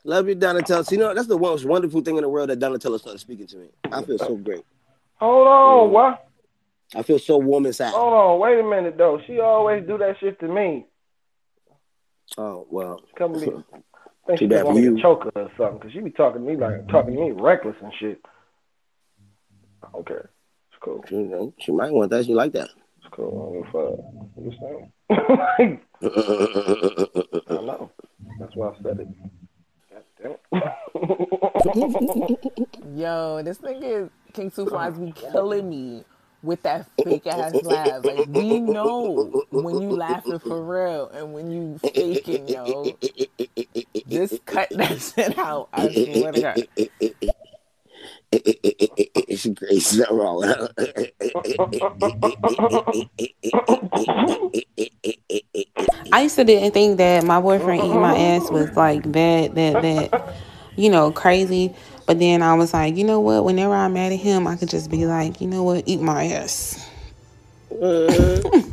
Love 0.04 0.28
you, 0.28 0.36
Donatella. 0.36 0.86
See, 0.86 0.94
you 0.94 1.00
know, 1.00 1.12
that's 1.12 1.26
the 1.26 1.38
most 1.38 1.64
wonderful 1.64 2.00
thing 2.00 2.16
in 2.16 2.22
the 2.22 2.28
world 2.28 2.50
that 2.50 2.60
Donatella 2.60 2.98
started 3.00 3.18
speaking 3.18 3.46
to 3.48 3.56
me. 3.56 3.68
I 3.90 4.02
feel 4.02 4.18
so 4.18 4.36
great. 4.36 4.64
Hold 5.16 5.48
on, 5.48 5.90
what? 5.90 6.26
I 6.94 7.02
feel 7.02 7.18
so 7.18 7.38
warm 7.38 7.66
inside. 7.66 7.92
Hold 7.92 8.12
on, 8.12 8.40
wait 8.40 8.58
a 8.58 8.62
minute 8.62 8.96
though. 8.96 9.20
She 9.26 9.40
always 9.40 9.86
do 9.86 9.98
that 9.98 10.16
shit 10.20 10.38
to 10.40 10.48
me. 10.48 10.86
Oh, 12.38 12.66
well. 12.70 13.00
Come 13.16 13.34
to 13.34 13.40
me. 13.40 13.46
I 13.46 13.52
think 14.26 14.38
Too 14.38 14.44
she 14.44 14.46
bad 14.46 14.64
want 14.64 14.76
me 14.76 14.82
you. 14.84 14.96
to 14.96 15.02
choke 15.02 15.24
her 15.24 15.42
or 15.42 15.50
something, 15.56 15.80
cause 15.80 15.90
she 15.92 16.00
be 16.00 16.10
talking 16.10 16.44
to 16.44 16.48
me 16.50 16.56
like 16.56 16.86
talking 16.88 17.14
to 17.14 17.20
me 17.20 17.30
reckless 17.32 17.76
and 17.82 17.92
shit. 17.98 18.20
Okay, 19.94 20.14
it's 20.14 20.78
cool. 20.80 21.04
She, 21.08 21.64
she 21.64 21.72
might 21.72 21.90
want 21.92 22.10
that. 22.10 22.24
She 22.26 22.34
like 22.34 22.52
that. 22.52 22.68
It's 22.98 23.08
cool. 23.12 23.32
I 23.32 23.40
don't 23.42 23.54
give 23.54 23.66
a 23.66 23.72
fuck. 23.72 23.98
You 24.36 24.44
understand? 25.50 25.80
I 27.50 27.54
know. 27.64 27.90
That's 28.38 28.54
why 28.54 28.68
I 28.68 28.74
said 28.82 29.00
it. 29.00 29.08
God 29.90 30.04
damn 30.22 30.62
it. 30.62 32.38
Yo, 32.96 33.42
this 33.42 33.58
nigga 33.58 34.10
King 34.32 34.50
Two 34.50 34.66
Flies 34.66 34.98
be 34.98 35.12
killing 35.12 35.68
me 35.68 36.04
with 36.42 36.62
that 36.62 36.86
fake 37.02 37.26
ass 37.26 37.62
laugh. 37.62 38.04
Like 38.04 38.26
we 38.28 38.60
know 38.60 39.44
when 39.50 39.80
you 39.82 39.90
laughing 39.90 40.38
for 40.38 40.62
real 40.62 41.08
and 41.08 41.32
when 41.32 41.50
you 41.50 41.78
faking, 41.78 42.48
yo. 42.48 42.96
Just 44.08 44.44
cut 44.46 44.68
that 44.76 45.00
shit 45.00 45.38
out. 45.38 45.68
I 45.72 45.92
swear 45.92 46.32
to 46.32 46.40
God. 46.40 46.68
It's 48.32 49.46
crazy. 49.56 50.00
Not 50.00 50.12
wrong. 50.12 50.44
I 56.12 56.22
used 56.22 56.36
to 56.36 56.44
didn't 56.44 56.72
think 56.72 56.98
that 56.98 57.24
my 57.24 57.40
boyfriend 57.40 57.84
eating 57.84 58.00
my 58.00 58.16
ass 58.16 58.50
was 58.50 58.76
like 58.76 59.02
that, 59.12 59.54
that, 59.54 59.82
that, 59.82 60.34
you 60.76 60.90
know, 60.90 61.10
crazy. 61.12 61.74
But 62.10 62.18
then 62.18 62.42
I 62.42 62.54
was 62.54 62.74
like, 62.74 62.96
you 62.96 63.04
know 63.04 63.20
what? 63.20 63.44
Whenever 63.44 63.72
I'm 63.72 63.92
mad 63.92 64.10
at 64.10 64.18
him, 64.18 64.48
I 64.48 64.56
could 64.56 64.68
just 64.68 64.90
be 64.90 65.06
like, 65.06 65.40
you 65.40 65.46
know 65.46 65.62
what? 65.62 65.84
Eat 65.86 66.00
my 66.00 66.24
ass. 66.24 66.90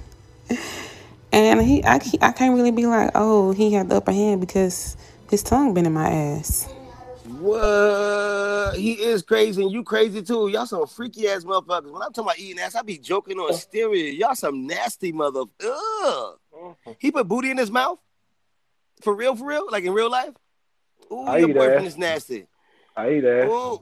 And 1.31 1.61
he, 1.61 1.83
I, 1.83 1.99
he- 1.99 2.17
I 2.19 2.31
can't 2.31 2.55
really 2.55 2.71
be 2.71 2.87
like, 2.87 3.11
oh, 3.13 3.51
he 3.51 3.71
had 3.71 3.89
the 3.89 3.97
upper 3.97 4.11
hand 4.11 4.41
because 4.41 4.97
his 5.29 5.43
tongue 5.43 5.75
been 5.75 5.85
in 5.85 5.93
my 5.93 6.09
ass. 6.09 6.67
What? 7.39 8.75
He 8.75 8.93
is 8.93 9.21
crazy 9.21 9.61
and 9.61 9.71
you 9.71 9.83
crazy 9.83 10.23
too. 10.23 10.47
Y'all 10.47 10.65
some 10.65 10.87
freaky 10.87 11.27
ass 11.27 11.43
motherfuckers. 11.43 11.91
When 11.91 12.01
I'm 12.01 12.11
talking 12.13 12.23
about 12.23 12.39
eating 12.39 12.59
ass, 12.59 12.73
I 12.73 12.81
be 12.81 12.97
joking 12.97 13.37
on 13.37 13.53
stereo. 13.53 14.13
Y'all 14.13 14.33
some 14.33 14.65
nasty 14.65 15.11
mother. 15.11 15.43
Ugh. 15.63 16.37
He 16.97 17.11
put 17.11 17.27
booty 17.27 17.51
in 17.51 17.57
his 17.57 17.69
mouth? 17.69 17.99
For 19.03 19.13
real, 19.13 19.35
for 19.35 19.45
real? 19.45 19.67
Like 19.69 19.83
in 19.83 19.93
real 19.93 20.09
life? 20.09 20.33
Ooh, 21.11 21.27
I 21.27 21.37
your 21.37 21.49
boyfriend 21.49 21.85
ass. 21.85 21.93
is 21.93 21.97
nasty. 21.99 22.47
I 22.97 23.11
eat 23.11 23.23
ass. 23.25 23.47
Ooh. 23.49 23.79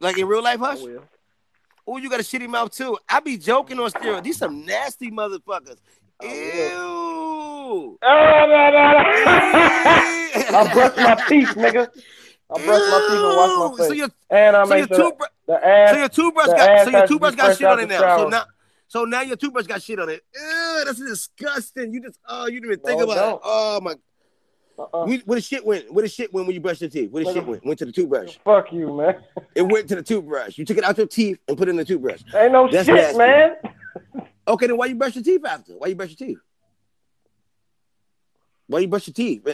Like 0.00 0.18
in 0.18 0.26
real 0.26 0.42
life, 0.42 0.58
Hush? 0.58 0.80
Ooh, 0.80 1.98
you 1.98 2.08
got 2.08 2.18
a 2.18 2.22
shitty 2.22 2.48
mouth 2.48 2.74
too. 2.74 2.96
I 3.08 3.20
be 3.20 3.36
joking 3.36 3.78
on 3.78 3.90
stereo. 3.90 4.20
These 4.22 4.38
some 4.38 4.64
nasty 4.64 5.10
motherfuckers. 5.10 5.76
Ew. 6.22 7.98
Ah, 8.02 8.06
I 10.54 10.72
brush 10.72 10.96
my 10.96 11.14
teeth, 11.28 11.48
nigga. 11.48 11.88
I 12.50 12.64
brush 12.64 12.90
my 12.90 13.00
teeth 13.08 13.24
and 13.24 13.36
wash 13.36 13.58
my 13.58 13.68
face. 13.76 13.86
So 13.88 13.92
your, 13.92 14.08
and 14.30 14.56
I 14.56 14.64
so 14.64 14.74
your 14.74 14.86
make 14.86 14.94
sure 14.94 15.10
toothbrush, 15.10 15.30
the 15.46 15.66
ass. 15.66 15.90
so 15.90 15.96
your 15.98 16.08
toothbrush 16.08 16.46
got 16.46 16.58
so 16.58 16.64
your 16.64 16.74
has 16.74 16.84
to 16.84 16.90
be 16.92 17.06
toothbrush 17.08 17.34
got 17.34 17.56
shit 17.58 17.66
on 17.66 17.80
it 17.80 17.88
now. 17.88 18.16
So 18.16 18.28
now 18.28 18.44
so 18.86 19.04
now 19.04 19.20
your 19.22 19.36
toothbrush 19.36 19.66
got 19.66 19.82
shit 19.82 19.98
on 19.98 20.08
it. 20.08 20.22
Ew, 20.34 20.82
that's 20.86 20.98
disgusting. 20.98 21.92
You 21.92 22.00
just 22.00 22.18
oh 22.28 22.46
you 22.46 22.60
didn't 22.60 22.72
even 22.72 22.84
think 22.84 22.98
No, 22.98 23.00
it 23.00 23.04
about 23.12 23.16
it. 23.16 23.20
don't. 23.30 23.40
Oh 23.44 23.80
my 23.82 23.94
Uh-uh. 24.76 25.04
we, 25.06 25.18
where 25.18 25.36
the 25.36 25.42
shit 25.42 25.64
went? 25.64 25.92
Where 25.92 26.02
the 26.02 26.08
shit 26.08 26.32
went 26.32 26.46
when 26.46 26.54
you 26.54 26.60
brushed 26.60 26.80
your 26.80 26.90
teeth? 26.90 27.10
Where 27.10 27.24
the 27.24 27.32
shit 27.32 27.46
went? 27.46 27.64
Went 27.64 27.78
to 27.78 27.84
the 27.84 27.92
toothbrush. 27.92 28.38
Fuck 28.44 28.72
you, 28.72 28.92
man. 28.96 29.16
It 29.54 29.62
went 29.62 29.88
to 29.88 29.94
the 29.94 30.02
toothbrush. 30.02 30.58
You 30.58 30.64
took 30.64 30.78
it 30.78 30.84
out 30.84 30.98
your 30.98 31.06
teeth 31.06 31.38
and 31.46 31.56
put 31.56 31.68
it 31.68 31.70
in 31.70 31.76
the 31.76 31.84
toothbrush. 31.84 32.22
Ain't 32.34 32.52
no 32.52 32.68
That's 32.70 32.86
shit, 32.86 32.94
nasty. 32.94 33.18
man. 33.18 33.54
Okay, 34.46 34.66
then 34.66 34.76
why 34.76 34.86
you 34.86 34.94
brush 34.94 35.14
your 35.14 35.24
teeth 35.24 35.42
after? 35.46 35.72
Why 35.72 35.86
you 35.86 35.94
brush 35.94 36.10
your 36.18 36.28
teeth? 36.28 36.38
Why 38.66 38.80
you 38.80 38.88
brush 38.88 39.06
your 39.06 39.14
teeth? 39.14 39.46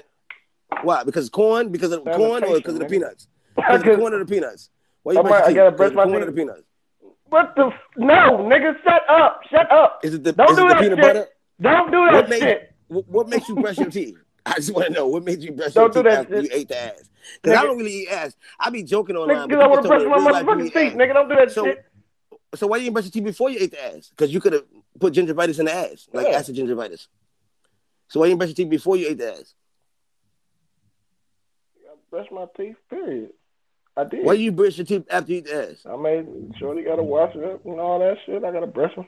Why? 0.83 1.05
Because 1.05 1.27
of 1.27 1.33
corn? 1.33 1.69
Because 1.71 1.93
of 1.93 2.03
corn 2.05 2.43
or 2.45 2.57
because 2.57 2.75
of 2.75 2.81
the 2.81 2.87
peanuts? 2.87 3.29
Because 3.57 3.83
of 3.87 3.99
corn 3.99 4.15
or 4.15 4.19
the 4.21 4.25
peanuts? 4.27 4.71
Why 5.03 5.13
you 5.13 5.23
brush 5.23 5.33
your 5.41 5.45
I 5.49 5.53
gotta 5.53 5.71
brush 5.77 5.93
my 5.93 6.05
corn 6.05 6.17
or 6.17 6.27
teeth. 6.27 6.35
the 6.35 6.41
peanuts? 6.41 6.63
What 7.29 7.55
the? 7.57 7.67
F- 7.67 7.73
no, 7.99 8.39
nigga, 8.51 8.75
shut 8.83 9.03
up. 9.09 9.41
Shut 9.51 9.71
up. 9.71 10.01
Is 10.03 10.15
it 10.15 10.25
the, 10.25 10.33
Don't 10.33 10.57
do 10.57 10.67
it 10.67 10.69
that 10.71 10.81
peanut 10.81 10.99
shit. 10.99 11.03
butter? 11.07 11.27
Don't 11.61 11.91
do 11.93 12.05
that 12.07 12.13
What 12.29 12.29
shit. 12.39 12.73
what, 12.89 13.09
what 13.09 13.29
makes 13.29 13.49
you 13.49 13.55
brush 13.57 13.79
your 13.79 13.91
teeth? 13.91 14.17
I 14.47 14.55
just 14.55 14.75
want 14.75 14.89
to 14.89 14.93
know 14.93 15.07
what 15.09 15.25
made 15.25 15.43
you 15.43 15.53
brush 15.53 15.75
Don't 15.75 15.93
do 15.93 16.01
your 16.01 16.05
teeth 16.05 16.13
that 16.13 16.21
after 16.21 16.41
you 16.41 16.49
ate 16.53 16.69
the 16.69 16.79
ass. 16.79 17.11
Because 17.43 17.59
I 17.59 17.63
don't 17.63 17.77
really 17.77 17.93
eat 18.03 18.09
ass. 18.09 18.37
I 18.59 18.71
be 18.71 18.83
joking 18.83 19.17
online. 19.17 19.49
But 19.49 19.61
I 19.61 19.67
want 19.67 19.83
to 19.83 19.89
brush 19.89 20.03
my 20.03 20.17
you 20.17 20.45
motherfucking 20.47 20.73
teeth, 20.73 20.93
nigga. 20.95 21.13
Don't 21.15 21.29
do 21.29 21.37
that 21.37 21.53
So, 21.53 21.65
shit. 21.65 21.85
so 22.55 22.67
why 22.67 22.79
you 22.79 22.85
didn't 22.85 22.95
brush 22.95 23.05
your 23.05 23.13
teeth 23.13 23.25
before 23.25 23.51
you 23.51 23.59
ate 23.61 23.71
the 23.73 23.85
ass? 23.85 24.09
Because 24.11 24.33
you 24.33 24.41
could 24.41 24.53
have 24.55 24.65
put 24.99 25.15
gingivitis 25.15 25.59
in 25.59 25.67
the 25.67 25.75
ass, 25.75 26.09
like 26.13 26.27
Yeah. 26.29 26.39
acid 26.39 26.57
gingivitis. 26.57 27.07
So 28.09 28.21
why 28.21 28.27
you 28.27 28.31
didn't 28.31 28.39
brush 28.41 28.49
your 28.49 28.55
teeth 28.57 28.71
before 28.71 28.97
you 28.97 29.09
ate 29.09 29.19
the 29.19 29.33
ass? 29.35 29.55
I 31.87 31.95
brush 32.11 32.27
my 32.33 32.47
teeth, 32.57 32.77
period. 32.89 33.31
I 33.97 34.05
did. 34.05 34.25
Why 34.25 34.33
you 34.35 34.53
brush 34.53 34.79
your 34.79 34.87
teeth 34.87 35.05
after 35.11 35.33
you 35.33 35.39
eat 35.39 35.45
the 35.47 35.71
ass? 35.71 35.87
I 35.87 35.97
made 35.97 36.27
sure 36.59 36.75
they 36.75 36.83
gotta 36.83 37.03
wash 37.03 37.35
it 37.35 37.45
up 37.45 37.65
and 37.67 37.79
all 37.79 37.99
that 37.99 38.17
shit. 38.25 38.43
I 38.43 38.51
gotta 38.53 38.67
brush 38.67 38.95
them. 38.95 39.07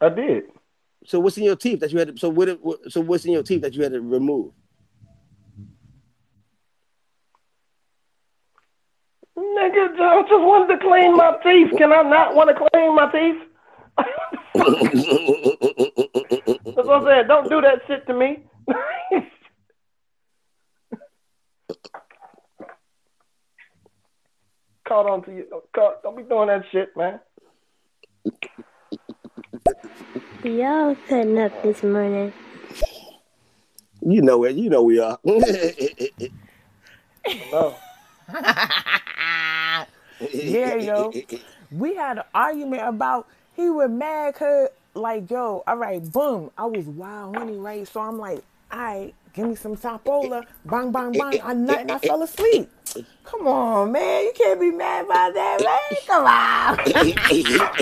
I 0.00 0.08
did. 0.10 0.44
So 1.04 1.20
what's 1.20 1.36
in 1.36 1.44
your 1.44 1.56
teeth 1.56 1.80
that 1.80 1.92
you 1.92 1.98
had 1.98 2.08
to? 2.08 2.16
So 2.18 2.30
what? 2.30 2.58
So 2.88 3.00
what's 3.00 3.24
in 3.24 3.32
your 3.32 3.42
teeth 3.42 3.62
that 3.62 3.74
you 3.74 3.82
had 3.82 3.92
to 3.92 4.00
remove? 4.00 4.52
Nigga, 9.36 10.00
I 10.00 10.22
just 10.22 10.32
wanted 10.32 10.74
to 10.74 10.80
clean 10.80 11.16
my 11.16 11.36
teeth. 11.42 11.76
Can 11.76 11.92
I 11.92 12.02
not 12.02 12.34
want 12.34 12.48
to 12.48 12.54
clean 12.72 12.94
my 12.94 13.10
teeth? 13.12 13.42
That's 16.74 16.88
what 16.88 17.02
I 17.02 17.04
said. 17.20 17.28
Don't 17.28 17.48
do 17.48 17.60
that 17.60 17.80
shit 17.86 18.06
to 18.06 18.14
me. 18.14 18.44
Caught 24.88 25.10
on 25.10 25.22
to 25.24 25.32
you. 25.32 25.46
Caught, 25.74 26.02
don't 26.02 26.16
be 26.16 26.22
doing 26.22 26.48
that 26.48 26.62
shit, 26.70 26.96
man. 26.96 27.20
Y'all 30.42 30.96
cutting 31.08 31.38
up 31.38 31.62
this 31.62 31.82
morning. 31.82 32.32
You 34.02 34.22
know 34.22 34.44
it. 34.44 34.56
You 34.56 34.70
know 34.70 34.82
we 34.82 34.98
are. 34.98 35.18
No. 37.50 37.74
yeah, 40.32 40.76
yo. 40.76 41.12
We 41.72 41.96
had 41.96 42.18
an 42.18 42.24
argument 42.32 42.82
about 42.86 43.26
he 43.56 43.68
was 43.68 43.90
mad 43.90 44.36
cause 44.36 44.68
like 44.94 45.28
yo, 45.30 45.64
all 45.66 45.76
right, 45.76 46.00
boom. 46.12 46.50
I 46.56 46.66
was 46.66 46.86
wild 46.86 47.36
honey, 47.36 47.56
right? 47.56 47.86
So 47.88 48.00
I'm 48.00 48.18
like, 48.18 48.44
all 48.70 48.78
right, 48.78 49.14
give 49.32 49.48
me 49.48 49.56
some 49.56 49.76
topola. 49.76 50.46
bang, 50.64 50.92
bang, 50.92 51.18
bang. 51.18 51.40
I 51.42 51.52
nut 51.54 51.80
and 51.80 51.90
I 51.90 51.98
fell 51.98 52.22
asleep. 52.22 52.70
Come 53.24 53.48
on, 53.48 53.90
man. 53.90 54.24
You 54.24 54.32
can't 54.36 54.60
be 54.60 54.70
mad 54.70 55.06
about 55.06 55.34
that, 55.34 55.60
man. 55.64 55.80
Come 56.06 56.26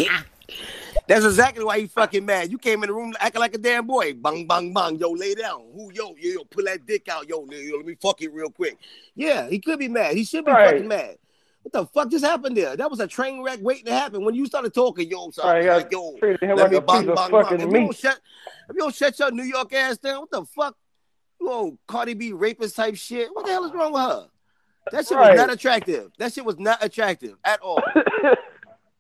on. 0.08 0.24
That's 1.06 1.24
exactly 1.24 1.64
why 1.64 1.80
he 1.80 1.86
fucking 1.86 2.24
mad. 2.24 2.50
You 2.50 2.58
came 2.58 2.82
in 2.82 2.88
the 2.88 2.94
room 2.94 3.14
acting 3.20 3.40
like 3.40 3.54
a 3.54 3.58
damn 3.58 3.86
boy. 3.86 4.14
Bang, 4.14 4.46
bang, 4.46 4.72
bang. 4.72 4.96
Yo, 4.96 5.10
lay 5.10 5.34
down. 5.34 5.64
Who, 5.74 5.90
yo, 5.92 6.14
yo, 6.18 6.30
yo, 6.32 6.44
pull 6.44 6.64
that 6.64 6.84
dick 6.86 7.08
out. 7.08 7.28
Yo, 7.28 7.44
yo, 7.50 7.76
let 7.76 7.86
me 7.86 7.94
fuck 8.00 8.20
it 8.22 8.32
real 8.32 8.50
quick. 8.50 8.78
Yeah, 9.14 9.48
he 9.48 9.58
could 9.58 9.78
be 9.78 9.88
mad. 9.88 10.16
He 10.16 10.24
should 10.24 10.44
be 10.44 10.52
Right. 10.52 10.72
fucking 10.72 10.88
mad. 10.88 11.16
What 11.62 11.72
the 11.72 11.86
fuck 11.86 12.10
just 12.10 12.24
happened 12.24 12.56
there? 12.56 12.76
That 12.76 12.90
was 12.90 13.00
a 13.00 13.06
train 13.06 13.42
wreck 13.42 13.58
waiting 13.62 13.86
to 13.86 13.92
happen. 13.92 14.24
When 14.24 14.34
you 14.34 14.44
started 14.46 14.74
talking, 14.74 15.08
yo, 15.08 15.30
so 15.30 15.44
Right, 15.46 15.64
like, 15.66 15.90
yo, 15.90 16.16
treated 16.18 16.40
let 16.42 16.56
like 16.58 16.70
me 16.70 16.76
a 16.76 16.82
piece 16.82 17.08
of 17.08 17.14
fucking 17.30 17.60
If 17.60 17.66
you, 17.70 17.72
don't 17.72 17.96
shut, 17.96 18.20
if 18.68 18.74
you 18.76 18.80
don't 18.80 18.94
shut 18.94 19.18
your 19.18 19.30
New 19.30 19.44
York 19.44 19.72
ass 19.72 19.98
down, 19.98 20.20
what 20.20 20.30
the 20.30 20.44
fuck? 20.44 20.76
You 21.40 21.50
old 21.50 21.78
Cardi 21.86 22.14
B 22.14 22.32
rapist 22.32 22.76
type 22.76 22.96
shit. 22.96 23.34
What 23.34 23.46
the 23.46 23.52
hell 23.52 23.64
is 23.64 23.72
wrong 23.72 23.92
with 23.92 24.02
her? 24.02 24.28
That 24.92 25.06
shit 25.06 25.16
Right. 25.16 25.30
was 25.30 25.38
not 25.38 25.50
attractive. 25.52 26.10
That 26.18 26.32
shit 26.32 26.44
was 26.44 26.58
not 26.58 26.84
attractive 26.84 27.36
at 27.44 27.60
all. 27.60 27.82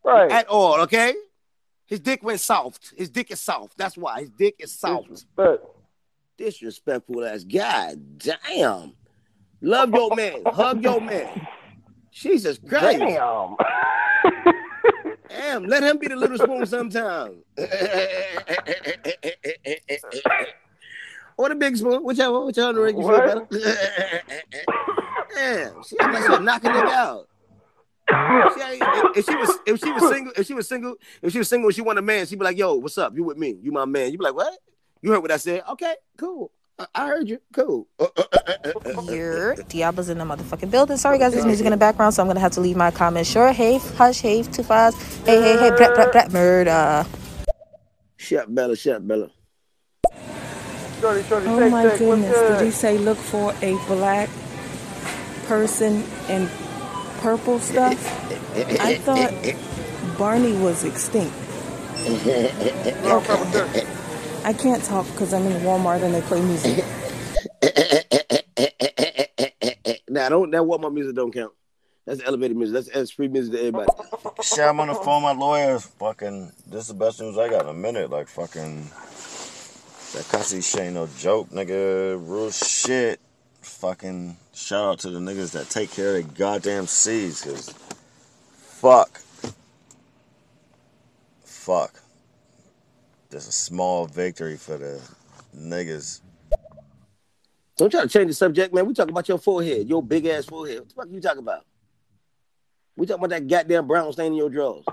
Right. 0.06 0.30
At 0.30 0.48
all, 0.48 0.82
okay? 0.82 1.14
His 1.86 2.00
dick 2.00 2.22
went 2.22 2.40
soft. 2.40 2.92
His 2.96 3.10
dick 3.10 3.30
is 3.30 3.40
soft. 3.40 3.76
That's 3.76 3.96
why. 3.96 4.20
His 4.20 4.30
dick 4.30 4.56
is 4.58 4.72
soft. 4.72 5.26
But 5.36 5.74
Disrespectful 6.36 7.24
ass. 7.24 7.44
God 7.44 8.18
damn. 8.18 8.94
Love 9.60 9.90
your 9.94 10.14
man. 10.16 10.42
Hug 10.46 10.82
your 10.82 11.00
man. 11.00 11.46
Jesus 12.10 12.58
Christ. 12.58 12.98
damn. 12.98 13.56
Damn, 15.28 15.64
let 15.64 15.82
him 15.82 15.98
be 15.98 16.08
the 16.08 16.16
little 16.16 16.38
spoon 16.38 16.66
sometime. 16.66 17.42
or 21.36 21.48
the 21.48 21.54
big 21.54 21.76
spoon, 21.76 22.04
whichever, 22.04 22.44
whichever 22.44 22.88
you 22.88 22.94
feel 22.96 23.08
better. 23.08 23.46
Damn, 25.34 25.82
she 25.82 25.98
act 25.98 26.28
like 26.30 26.42
knocking 26.42 26.70
nigga 26.70 26.92
out. 26.92 27.28
She 28.06 28.14
if, 28.14 29.16
if 29.16 29.24
she 29.24 29.36
was 29.36 29.58
if 29.66 29.80
she 29.80 29.92
was 29.92 30.10
single, 30.10 30.32
if 30.36 30.46
she 30.46 30.54
was 30.54 30.68
single, 30.68 30.96
if 31.22 31.32
she 31.32 31.38
was 31.38 31.48
single 31.48 31.68
and 31.68 31.74
she 31.74 31.80
want 31.82 31.98
a 31.98 32.02
man, 32.02 32.26
she'd 32.26 32.38
be 32.38 32.44
like, 32.44 32.58
yo, 32.58 32.74
what's 32.74 32.98
up? 32.98 33.14
You 33.16 33.24
with 33.24 33.38
me? 33.38 33.56
You 33.62 33.72
my 33.72 33.84
man. 33.84 34.12
You 34.12 34.18
be 34.18 34.24
like, 34.24 34.34
what? 34.34 34.58
You 35.02 35.10
heard 35.12 35.20
what 35.22 35.30
I 35.30 35.36
said? 35.38 35.62
Okay, 35.70 35.94
cool. 36.18 36.50
I, 36.78 36.86
I 36.94 37.06
heard 37.06 37.28
you. 37.28 37.40
Cool. 37.52 37.86
Uh, 37.98 38.06
uh, 38.16 38.22
uh, 38.64 39.02
Your 39.10 39.54
Diablo's 39.54 40.08
in 40.08 40.18
the 40.18 40.24
motherfucking 40.24 40.70
building. 40.70 40.96
Sorry, 40.96 41.18
guys, 41.18 41.32
there's 41.32 41.46
music 41.46 41.66
in 41.66 41.70
the 41.70 41.76
background, 41.76 42.14
so 42.14 42.22
I'm 42.22 42.28
gonna 42.28 42.40
have 42.40 42.52
to 42.52 42.60
leave 42.60 42.76
my 42.76 42.90
comments 42.90 43.30
short. 43.30 43.54
Hey, 43.54 43.78
hush, 43.96 44.20
hey, 44.20 44.42
two 44.42 44.62
fives. 44.62 44.96
Hey, 45.24 45.40
hey, 45.40 45.56
hey, 45.58 45.70
brat, 45.70 45.94
brat, 45.94 46.12
brat, 46.12 46.32
murder. 46.32 47.06
Shut 48.16 48.52
Bella, 48.54 48.76
shut 48.76 49.06
Bella. 49.06 49.30
Shorty, 51.00 51.22
shorty, 51.24 51.46
Oh 51.48 51.58
shake, 51.58 51.70
my 51.70 51.88
shake. 51.88 51.98
Goodness. 51.98 52.38
Did 52.38 52.48
good? 52.48 52.64
he 52.64 52.70
say 52.70 52.98
look 52.98 53.18
for 53.18 53.54
a 53.62 53.76
black 53.86 54.28
person 55.46 56.02
in 56.28 56.48
purple 57.24 57.58
stuff? 57.58 57.96
I 58.82 58.96
thought 58.96 59.32
Barney 60.18 60.52
was 60.58 60.84
extinct. 60.84 61.34
Okay. 62.04 63.86
I 64.44 64.52
can't 64.52 64.84
talk 64.84 65.06
because 65.06 65.32
I'm 65.32 65.46
in 65.46 65.62
Walmart 65.62 66.02
and 66.02 66.14
they 66.14 66.20
play 66.20 66.42
music. 66.42 66.84
Now, 70.06 70.28
don't 70.28 70.50
that 70.50 70.60
Walmart 70.60 70.92
music 70.92 71.16
don't 71.16 71.32
count. 71.32 71.54
That's 72.04 72.22
elevated 72.22 72.58
music. 72.58 72.74
That's, 72.74 72.90
that's 72.90 73.10
free 73.10 73.28
music 73.28 73.54
to 73.54 73.58
everybody. 73.58 73.90
Shit, 74.42 74.58
I'm 74.58 74.78
on 74.80 74.88
the 74.88 74.94
phone 74.94 75.22
my 75.22 75.32
lawyer. 75.32 75.78
Fucking, 75.78 76.52
this 76.66 76.82
is 76.82 76.88
the 76.88 76.94
best 76.94 77.22
news 77.22 77.38
I 77.38 77.48
got 77.48 77.62
in 77.62 77.70
a 77.70 77.72
minute. 77.72 78.10
Like, 78.10 78.28
fucking, 78.28 78.82
that 80.12 80.28
cussy 80.30 80.60
shit 80.60 80.82
ain't 80.82 80.94
no 80.94 81.08
joke, 81.16 81.48
nigga. 81.48 82.20
Real 82.22 82.50
shit. 82.50 83.18
Fucking, 83.62 84.36
shout 84.54 84.84
out 84.84 84.98
to 85.00 85.10
the 85.10 85.18
niggas 85.18 85.52
that 85.52 85.68
take 85.68 85.90
care 85.90 86.08
of 86.08 86.12
their 86.14 86.22
goddamn 86.22 86.86
seeds, 86.86 87.42
cause 87.42 87.74
fuck. 88.56 89.20
Fuck. 91.44 92.00
There's 93.30 93.48
a 93.48 93.52
small 93.52 94.06
victory 94.06 94.56
for 94.56 94.78
the 94.78 95.00
niggas. 95.56 96.20
Don't 97.76 97.90
try 97.90 98.02
to 98.02 98.08
change 98.08 98.28
the 98.28 98.34
subject, 98.34 98.72
man. 98.72 98.86
We 98.86 98.94
talking 98.94 99.10
about 99.10 99.28
your 99.28 99.38
forehead, 99.38 99.88
your 99.88 100.02
big 100.02 100.26
ass 100.26 100.44
forehead. 100.44 100.80
What 100.80 100.88
the 100.88 100.94
fuck 100.94 101.08
you 101.10 101.20
talking 101.20 101.38
about? 101.40 101.64
We 102.96 103.06
talking 103.06 103.24
about 103.24 103.30
that 103.30 103.48
goddamn 103.48 103.88
brown 103.88 104.12
stain 104.12 104.26
in 104.26 104.34
your 104.34 104.50
drawers. 104.50 104.84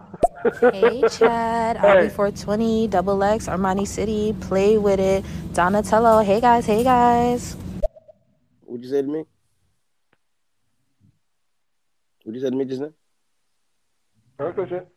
Hey, 0.60 1.04
Chad. 1.08 1.78
RB420, 1.78 2.90
Double 2.90 3.24
X, 3.24 3.48
Armani 3.48 3.86
City, 3.86 4.34
Play 4.42 4.80
With 4.80 5.00
It, 5.00 5.24
Donatello. 5.54 6.24
Hey, 6.24 6.42
guys. 6.42 6.66
Hey, 6.66 6.84
guys. 6.84 7.56
What'd 8.62 8.84
you 8.84 8.90
say 8.90 9.04
to 9.04 9.08
me? 9.08 9.26
What'd 12.24 12.36
you 12.36 12.42
say 12.42 12.50
to 12.52 12.56
me 12.56 12.66
just 12.66 12.82
now? 12.82 12.92
Heard 14.38 14.56
that 14.56 14.70
shit. 14.70 14.88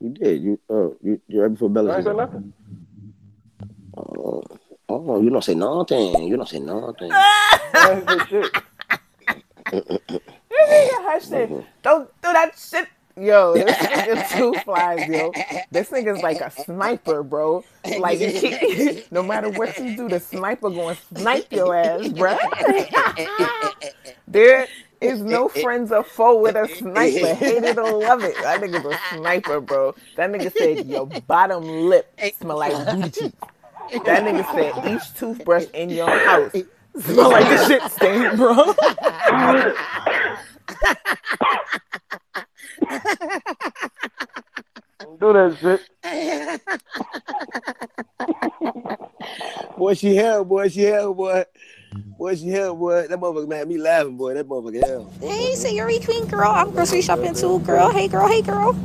You 0.00 0.10
did. 0.10 0.42
You 0.42 0.60
oh 0.68 0.96
you 1.02 1.20
you 1.28 1.42
right 1.42 1.48
before 1.48 1.70
Bella 1.70 1.92
I 1.92 1.96
ain't 1.96 2.04
said 2.04 2.10
said 2.10 2.16
nothing. 2.16 2.52
Oh, 3.96 4.42
oh, 4.88 5.22
you 5.22 5.30
don't 5.30 5.44
say 5.44 5.54
nothing. 5.54 6.28
You 6.28 6.36
don't 6.36 6.48
say 6.48 6.58
nothing. 6.60 7.10
I 7.12 7.92
ain't 7.92 8.08
said 8.08 8.28
shit. 8.28 8.52
This 9.70 10.90
nigga 10.90 11.04
hush 11.04 11.30
it. 11.32 11.64
Don't 11.82 12.08
do 12.22 12.32
that 12.32 12.52
shit. 12.58 12.88
Yo, 13.16 13.54
this 13.54 13.76
nigga 13.76 14.36
two 14.36 14.54
flies, 14.64 15.08
yo. 15.08 15.30
This 15.70 15.90
nigga's 15.90 16.20
like 16.20 16.40
a 16.40 16.50
sniper, 16.50 17.22
bro. 17.22 17.64
Like, 17.98 18.18
he, 18.18 19.04
no 19.12 19.22
matter 19.22 19.50
what 19.50 19.78
you 19.78 19.96
do, 19.96 20.08
the 20.08 20.18
sniper 20.18 20.68
gonna 20.68 20.96
snipe 21.14 21.52
your 21.52 21.76
ass, 21.76 22.08
bro. 22.08 22.36
there 24.26 24.66
is 25.00 25.20
no 25.20 25.48
friends 25.62 25.92
or 25.92 26.04
foe 26.04 26.40
with 26.40 26.56
a 26.56 26.68
sniper. 26.68 27.34
Hate 27.34 27.64
it 27.64 27.78
or 27.78 27.92
love 27.92 28.22
it. 28.22 28.36
That 28.42 28.60
nigga's 28.60 28.84
a 28.84 28.98
sniper, 29.16 29.60
bro. 29.60 29.94
That 30.16 30.30
nigga 30.30 30.52
said 30.56 30.86
your 30.86 31.06
bottom 31.06 31.64
lip 31.64 32.08
smell 32.38 32.58
like 32.58 32.72
booty 32.94 33.10
cheeks. 33.10 33.36
That 34.04 34.24
nigga 34.24 34.44
said 34.54 34.94
each 34.94 35.14
toothbrush 35.18 35.66
in 35.74 35.90
your 35.90 36.08
house 36.08 36.52
smell 36.98 37.30
like 37.30 37.46
a 37.46 37.66
shit 37.66 37.82
stain, 37.92 38.36
bro. 38.36 38.74
Don't 45.04 45.20
do 45.20 45.32
that 45.32 45.58
shit. 45.60 45.80
boy, 49.76 49.94
she 49.94 50.16
hell, 50.16 50.44
boy, 50.44 50.68
she 50.68 50.80
hell, 50.82 51.12
boy. 51.14 51.44
Boy, 52.18 52.36
she 52.36 52.48
hell, 52.48 52.74
boy. 52.74 53.06
That 53.06 53.20
motherfucker 53.20 53.48
made 53.48 53.68
me 53.68 53.78
laughing, 53.78 54.16
boy. 54.16 54.34
That 54.34 54.48
motherfucker 54.48 54.84
hell. 54.84 55.12
Hey, 55.20 55.52
Sayuri 55.52 56.04
Queen 56.04 56.26
girl. 56.26 56.50
I'm 56.50 56.70
grocery 56.70 57.02
shopping 57.02 57.34
too, 57.34 57.60
girl. 57.60 57.90
Hey, 57.90 58.08
girl. 58.08 58.26
Hey, 58.26 58.42
girl. 58.42 58.76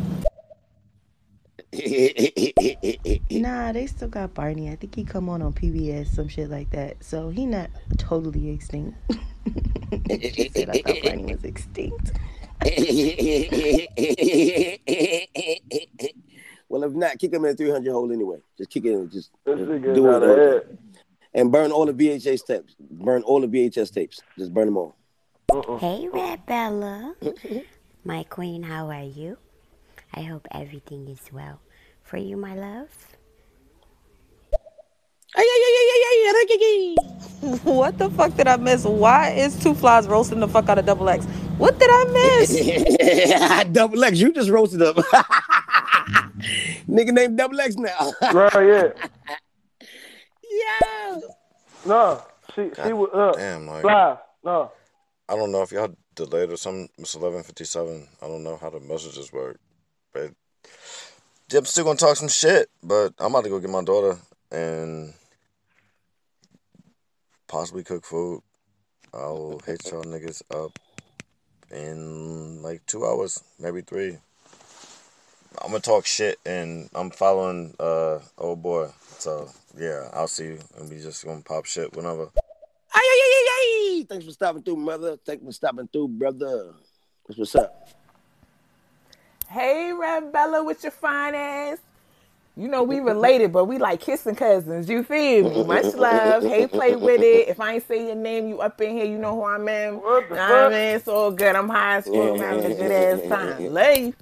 Nah, 3.31 3.71
they 3.71 3.85
still 3.85 4.07
got 4.09 4.33
Barney. 4.33 4.69
I 4.69 4.75
think 4.75 4.95
he 4.95 5.05
come 5.05 5.29
on 5.29 5.41
on 5.41 5.53
PBS, 5.53 6.07
some 6.07 6.27
shit 6.27 6.49
like 6.49 6.71
that. 6.71 7.03
So 7.03 7.29
he 7.29 7.45
not 7.45 7.69
totally 7.97 8.49
extinct. 8.49 8.97
she 10.09 10.49
said 10.53 10.69
I 10.69 10.81
thought 10.81 11.03
Barney 11.03 11.33
was 11.33 11.43
extinct. 11.45 12.11
well, 16.69 16.83
if 16.83 16.93
not, 16.93 17.17
kick 17.17 17.33
him 17.33 17.45
in 17.45 17.51
a 17.51 17.55
300 17.55 17.91
hole 17.91 18.11
anyway. 18.11 18.37
Just 18.57 18.69
kick 18.69 18.85
it 18.85 18.91
in. 18.93 19.09
Just 19.09 19.31
This 19.45 19.57
just 19.59 19.69
nigga 19.69 19.95
do 19.95 20.09
it. 20.11 20.23
a 20.23 20.63
And 21.33 21.51
burn 21.51 21.71
all 21.71 21.85
the 21.85 21.93
VHS 21.93 22.45
tapes. 22.45 22.75
Burn 22.79 23.23
all 23.23 23.41
the 23.41 23.47
VHS 23.47 23.93
tapes. 23.93 24.21
Just 24.37 24.53
burn 24.53 24.67
them 24.67 24.77
all. 24.77 24.95
Hey, 25.79 26.07
Red 26.11 26.45
Bella. 26.45 27.15
my 28.03 28.23
queen, 28.23 28.63
how 28.63 28.89
are 28.89 29.03
you? 29.03 29.37
I 30.13 30.21
hope 30.23 30.47
everything 30.51 31.07
is 31.07 31.21
well 31.31 31.59
for 32.03 32.17
you, 32.17 32.35
my 32.37 32.55
love. 32.55 32.89
What 37.63 37.97
the 37.97 38.09
fuck 38.09 38.35
did 38.35 38.47
I 38.47 38.57
miss? 38.57 38.83
Why 38.83 39.29
is 39.29 39.61
Two 39.61 39.75
Flies 39.75 40.07
roasting 40.07 40.39
the 40.39 40.47
fuck 40.47 40.67
out 40.69 40.79
of 40.79 40.85
Double 40.85 41.07
X? 41.07 41.25
What 41.57 41.77
did 41.79 41.89
I 41.91 42.05
miss? 42.39 43.65
Double 43.71 44.03
X, 44.03 44.19
you 44.19 44.33
just 44.33 44.49
roasted 44.49 44.81
up. 44.81 44.95
Nigga 46.89 47.11
named 47.11 47.37
Double 47.37 47.59
X 47.61 47.75
now. 47.75 48.11
Right, 48.33 48.53
yeah. 48.53 48.87
yeah. 50.51 51.19
No, 51.85 52.23
she 52.55 52.71
she 52.83 52.93
was 52.93 53.09
up. 53.13 53.35
Damn, 53.35 53.67
like 53.67 53.81
Fly. 53.81 54.17
No. 54.43 54.71
I 55.27 55.35
don't 55.35 55.51
know 55.51 55.61
if 55.61 55.71
y'all 55.71 55.95
delayed 56.15 56.51
or 56.51 56.57
something. 56.57 56.89
It's 56.97 57.13
eleven 57.13 57.43
fifty 57.43 57.65
seven. 57.65 58.07
I 58.21 58.27
don't 58.27 58.43
know 58.43 58.57
how 58.57 58.71
the 58.71 58.79
messages 58.79 59.31
work, 59.31 59.59
but 60.11 60.31
I'm 61.55 61.65
still 61.65 61.85
gonna 61.85 61.97
talk 61.97 62.17
some 62.17 62.29
shit. 62.29 62.69
But 62.81 63.13
I'm 63.19 63.31
about 63.31 63.43
to 63.43 63.49
go 63.49 63.59
get 63.59 63.69
my 63.69 63.83
daughter 63.83 64.17
and 64.51 65.13
possibly 67.49 67.83
cook 67.83 68.05
food. 68.05 68.41
I'll 69.13 69.59
hit 69.65 69.91
y'all 69.91 70.03
niggas 70.03 70.41
up 70.51 70.79
in 71.71 72.61
like 72.61 72.85
two 72.85 73.05
hours, 73.05 73.43
maybe 73.59 73.81
three. 73.81 74.17
I'm 75.61 75.71
gonna 75.71 75.79
talk 75.79 76.05
shit 76.05 76.39
and 76.45 76.89
I'm 76.95 77.09
following 77.09 77.75
uh 77.79 78.19
old 78.37 78.61
boy. 78.61 78.89
So 79.17 79.49
yeah, 79.77 80.09
I'll 80.13 80.27
see 80.27 80.45
you 80.45 80.59
and 80.77 80.89
we 80.89 80.99
just 80.99 81.25
gonna 81.25 81.41
pop 81.41 81.65
shit 81.65 81.93
whenever. 81.95 82.29
Ay, 82.93 83.01
ay, 83.01 83.21
ay, 83.23 83.33
ay, 83.33 83.97
ay. 83.99 84.05
Thanks 84.07 84.25
for 84.25 84.31
stopping 84.31 84.61
through, 84.61 84.77
mother. 84.77 85.17
Thanks 85.25 85.43
for 85.43 85.51
stopping 85.51 85.89
through, 85.91 86.07
brother. 86.09 86.73
That's 87.27 87.39
what's 87.39 87.55
up. 87.55 87.89
Hey, 89.49 89.91
Red 89.91 90.31
Bella, 90.31 90.63
with 90.63 90.83
your 90.83 90.91
fine 90.91 91.33
ass. 91.33 91.79
You 92.55 92.67
know 92.67 92.83
we 92.83 92.99
related, 92.99 93.53
but 93.53 93.65
we 93.65 93.77
like 93.77 94.01
kissing 94.01 94.35
cousins. 94.35 94.89
You 94.89 95.03
feel 95.03 95.49
me? 95.49 95.63
Much 95.63 95.93
love. 95.95 96.43
Hey, 96.43 96.67
play 96.67 96.95
with 96.95 97.21
it. 97.21 97.47
If 97.47 97.59
I 97.61 97.75
ain't 97.75 97.87
say 97.87 98.07
your 98.07 98.15
name, 98.15 98.49
you 98.49 98.59
up 98.59 98.81
in 98.81 98.97
here. 98.97 99.05
You 99.05 99.17
know 99.17 99.35
who 99.35 99.43
I 99.43 99.55
am. 99.55 99.95
What 100.01 100.27
the 100.27 100.35
know 100.35 100.41
fuck? 100.41 100.49
what 100.49 100.59
I 100.65 100.69
mean? 100.69 100.95
It's 100.95 101.07
all 101.07 101.31
good. 101.31 101.55
I'm 101.55 101.69
high 101.69 101.97
as 101.97 102.05
fuck. 102.05 102.15
I'm 102.15 102.37
having 102.39 102.65
a 102.65 102.75
good 102.75 102.91
ass 102.91 103.29
time. 103.29 103.73
Lay. 103.73 104.13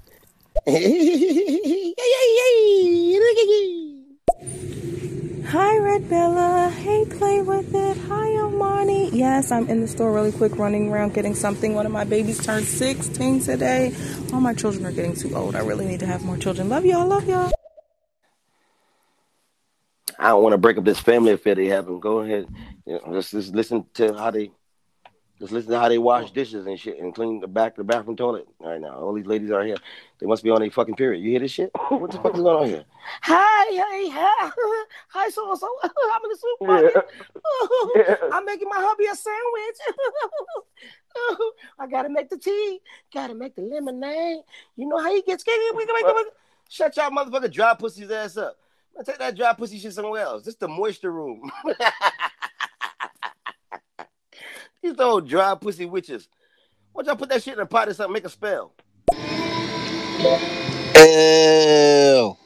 Hi, 5.48 5.78
Red 5.78 6.08
Bella. 6.10 6.70
Hey, 6.70 7.06
play 7.06 7.42
with 7.42 7.74
it. 7.74 7.96
Hi, 7.96 8.26
Armani. 8.28 9.10
Yes, 9.12 9.50
I'm 9.50 9.66
in 9.68 9.80
the 9.80 9.88
store 9.88 10.12
really 10.12 10.30
quick, 10.30 10.56
running 10.58 10.92
around 10.92 11.14
getting 11.14 11.34
something. 11.34 11.74
One 11.74 11.86
of 11.86 11.92
my 11.92 12.04
babies 12.04 12.44
turned 12.44 12.66
16 12.66 13.40
today. 13.40 13.94
All 14.32 14.40
my 14.40 14.54
children 14.54 14.84
are 14.86 14.92
getting 14.92 15.16
too 15.16 15.34
old. 15.34 15.56
I 15.56 15.60
really 15.60 15.86
need 15.86 16.00
to 16.00 16.06
have 16.06 16.22
more 16.22 16.36
children. 16.36 16.68
Love 16.68 16.84
y'all. 16.84 17.06
Love 17.06 17.26
y'all. 17.26 17.57
I 20.18 20.28
don't 20.28 20.42
want 20.42 20.52
to 20.52 20.58
break 20.58 20.76
up 20.76 20.84
this 20.84 20.98
family 20.98 21.32
affair 21.32 21.54
they 21.54 21.66
having. 21.66 22.00
Go 22.00 22.20
ahead. 22.20 22.48
You 22.84 22.94
know, 22.94 23.02
let's 23.06 23.30
just 23.30 23.54
listen 23.54 23.86
to 23.94 24.14
how 24.14 24.32
they 24.32 24.50
just 25.38 25.52
listen 25.52 25.70
to 25.70 25.78
how 25.78 25.88
they 25.88 25.98
wash 25.98 26.32
dishes 26.32 26.66
and 26.66 26.78
shit 26.78 26.98
and 26.98 27.14
clean 27.14 27.38
the 27.38 27.46
back 27.46 27.76
the 27.76 27.84
bathroom 27.84 28.16
toilet 28.16 28.48
right 28.58 28.80
now. 28.80 28.98
All 28.98 29.12
these 29.14 29.26
ladies 29.26 29.52
are 29.52 29.64
here. 29.64 29.76
They 30.18 30.26
must 30.26 30.42
be 30.42 30.50
on 30.50 30.60
a 30.62 30.70
fucking 30.70 30.96
period. 30.96 31.22
You 31.22 31.30
hear 31.30 31.40
this 31.40 31.52
shit? 31.52 31.70
What 31.90 32.10
the 32.10 32.18
fuck 32.18 32.34
is 32.34 32.40
going 32.40 32.56
on 32.56 32.66
here? 32.66 32.84
Hi, 33.22 33.70
hey, 33.70 34.10
hi, 34.10 34.50
hi, 35.08 35.28
so 35.28 35.54
so. 35.54 35.68
I'm 35.84 36.24
in 36.24 36.30
the 36.30 36.38
supermarket. 36.40 37.04
Yeah. 37.94 38.16
I'm 38.32 38.44
making 38.44 38.68
my 38.68 38.78
hubby 38.78 39.04
a 39.04 39.14
sandwich. 39.14 39.78
I 41.78 41.86
gotta 41.86 42.08
make 42.08 42.28
the 42.28 42.38
tea. 42.38 42.80
Gotta 43.14 43.34
make 43.34 43.54
the 43.54 43.62
lemonade. 43.62 44.40
You 44.76 44.88
know 44.88 44.98
how 44.98 45.14
he 45.14 45.22
gets 45.22 45.44
scared. 45.44 45.58
Shut 46.68 46.96
y'all 46.96 47.10
motherfucker 47.10 47.52
dry 47.52 47.74
pussy's 47.74 48.10
ass 48.10 48.36
up. 48.36 48.56
Man, 48.98 49.04
take 49.04 49.18
that 49.18 49.36
dry 49.36 49.52
pussy 49.52 49.78
shit 49.78 49.92
somewhere 49.92 50.22
else. 50.22 50.42
This 50.42 50.56
the 50.56 50.66
moisture 50.66 51.12
room. 51.12 51.52
These 54.82 54.98
old 54.98 55.28
dry 55.28 55.54
pussy 55.54 55.86
witches. 55.86 56.26
Why 56.92 57.04
don't 57.04 57.12
y'all 57.12 57.16
put 57.16 57.28
that 57.28 57.44
shit 57.44 57.54
in 57.54 57.60
a 57.60 57.66
pot 57.66 57.88
or 57.88 57.94
something? 57.94 58.12
Make 58.12 58.24
a 58.24 58.28
spell. 58.28 58.74
Ew. 60.96 62.36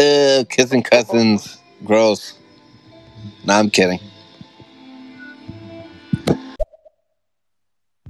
Ew. 0.00 0.44
Kissing 0.46 0.82
cousins. 0.82 1.58
Gross. 1.84 2.34
Nah, 3.44 3.60
I'm 3.60 3.70
kidding. 3.70 4.00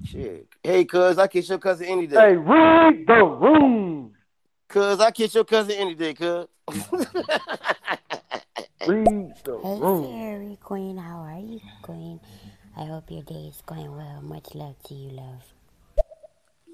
Shit. 0.03 0.48
Hey, 0.62 0.86
cuz, 0.86 1.19
I 1.19 1.27
kiss 1.27 1.51
your 1.51 1.59
cousin 1.59 1.89
any 1.89 2.07
day. 2.07 2.16
Hey, 2.16 2.36
read 2.36 3.07
the 3.07 3.23
room. 3.23 4.15
Cuz, 4.68 5.01
I 5.01 5.10
kiss 5.10 5.34
your 5.34 5.44
cousin 5.44 5.76
any 5.76 5.94
day, 5.94 6.14
cuz. 6.14 6.47
Read 8.86 9.32
the 9.44 9.59
Hey. 9.62 9.80
Fairy 10.12 10.59
Queen, 10.62 10.97
how 10.97 11.18
are 11.18 11.38
you, 11.38 11.60
Queen? 11.82 12.20
I 12.76 12.84
hope 12.84 13.10
your 13.10 13.22
day 13.22 13.47
is 13.48 13.62
going 13.64 13.94
well. 13.97 14.20
Much 14.22 14.55
love 14.55 14.76
to 14.84 14.94
you, 14.94 15.10
love. 15.10 15.43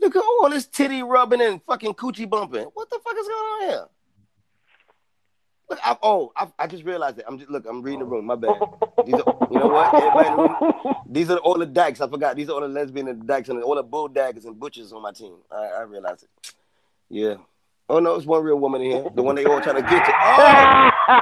Look 0.00 0.16
at 0.16 0.22
all 0.22 0.50
this 0.50 0.66
titty 0.66 1.02
rubbing 1.02 1.40
and 1.40 1.62
fucking 1.62 1.94
coochie 1.94 2.28
bumping. 2.28 2.64
What 2.74 2.90
the 2.90 2.98
fuck 3.04 3.14
is 3.16 3.28
going 3.28 3.38
on 3.38 3.68
here? 3.68 3.84
Look, 5.70 5.78
I, 5.84 5.96
oh, 6.02 6.32
I, 6.36 6.48
I 6.58 6.66
just 6.66 6.84
realized 6.84 7.18
it. 7.18 7.24
I'm 7.28 7.38
just 7.38 7.50
look. 7.50 7.64
I'm 7.68 7.82
reading 7.82 8.00
the 8.00 8.06
room. 8.06 8.26
My 8.26 8.34
bad. 8.34 8.60
These 9.06 9.14
are, 9.14 9.48
you 9.50 9.58
know 9.58 9.68
what? 9.68 9.94
Everybody 9.94 10.28
in 10.28 10.36
the 10.36 10.42
room, 10.42 10.94
these 11.08 11.30
are 11.30 11.38
all 11.38 11.56
the 11.56 11.66
dykes. 11.66 12.00
I 12.00 12.08
forgot. 12.08 12.36
These 12.36 12.48
are 12.48 12.52
all 12.52 12.60
the 12.62 12.68
lesbian 12.68 13.08
and 13.08 13.26
dykes 13.26 13.48
and 13.48 13.62
all 13.62 13.76
the 13.76 13.82
bull 13.82 14.08
daggers 14.08 14.44
and 14.44 14.58
butchers 14.58 14.92
on 14.92 15.02
my 15.02 15.12
team. 15.12 15.34
I, 15.50 15.66
I 15.66 15.82
realized 15.82 16.24
it. 16.24 16.54
Yeah. 17.08 17.36
Oh 17.92 17.98
no, 17.98 18.14
it's 18.14 18.24
one 18.24 18.42
real 18.42 18.58
woman 18.58 18.80
in 18.80 18.90
here. 18.90 19.10
The 19.14 19.22
one 19.22 19.34
they 19.34 19.44
all 19.44 19.60
trying 19.60 19.76
to 19.76 19.82
get 19.82 20.06
to. 20.06 20.12
Oh, 21.04 21.18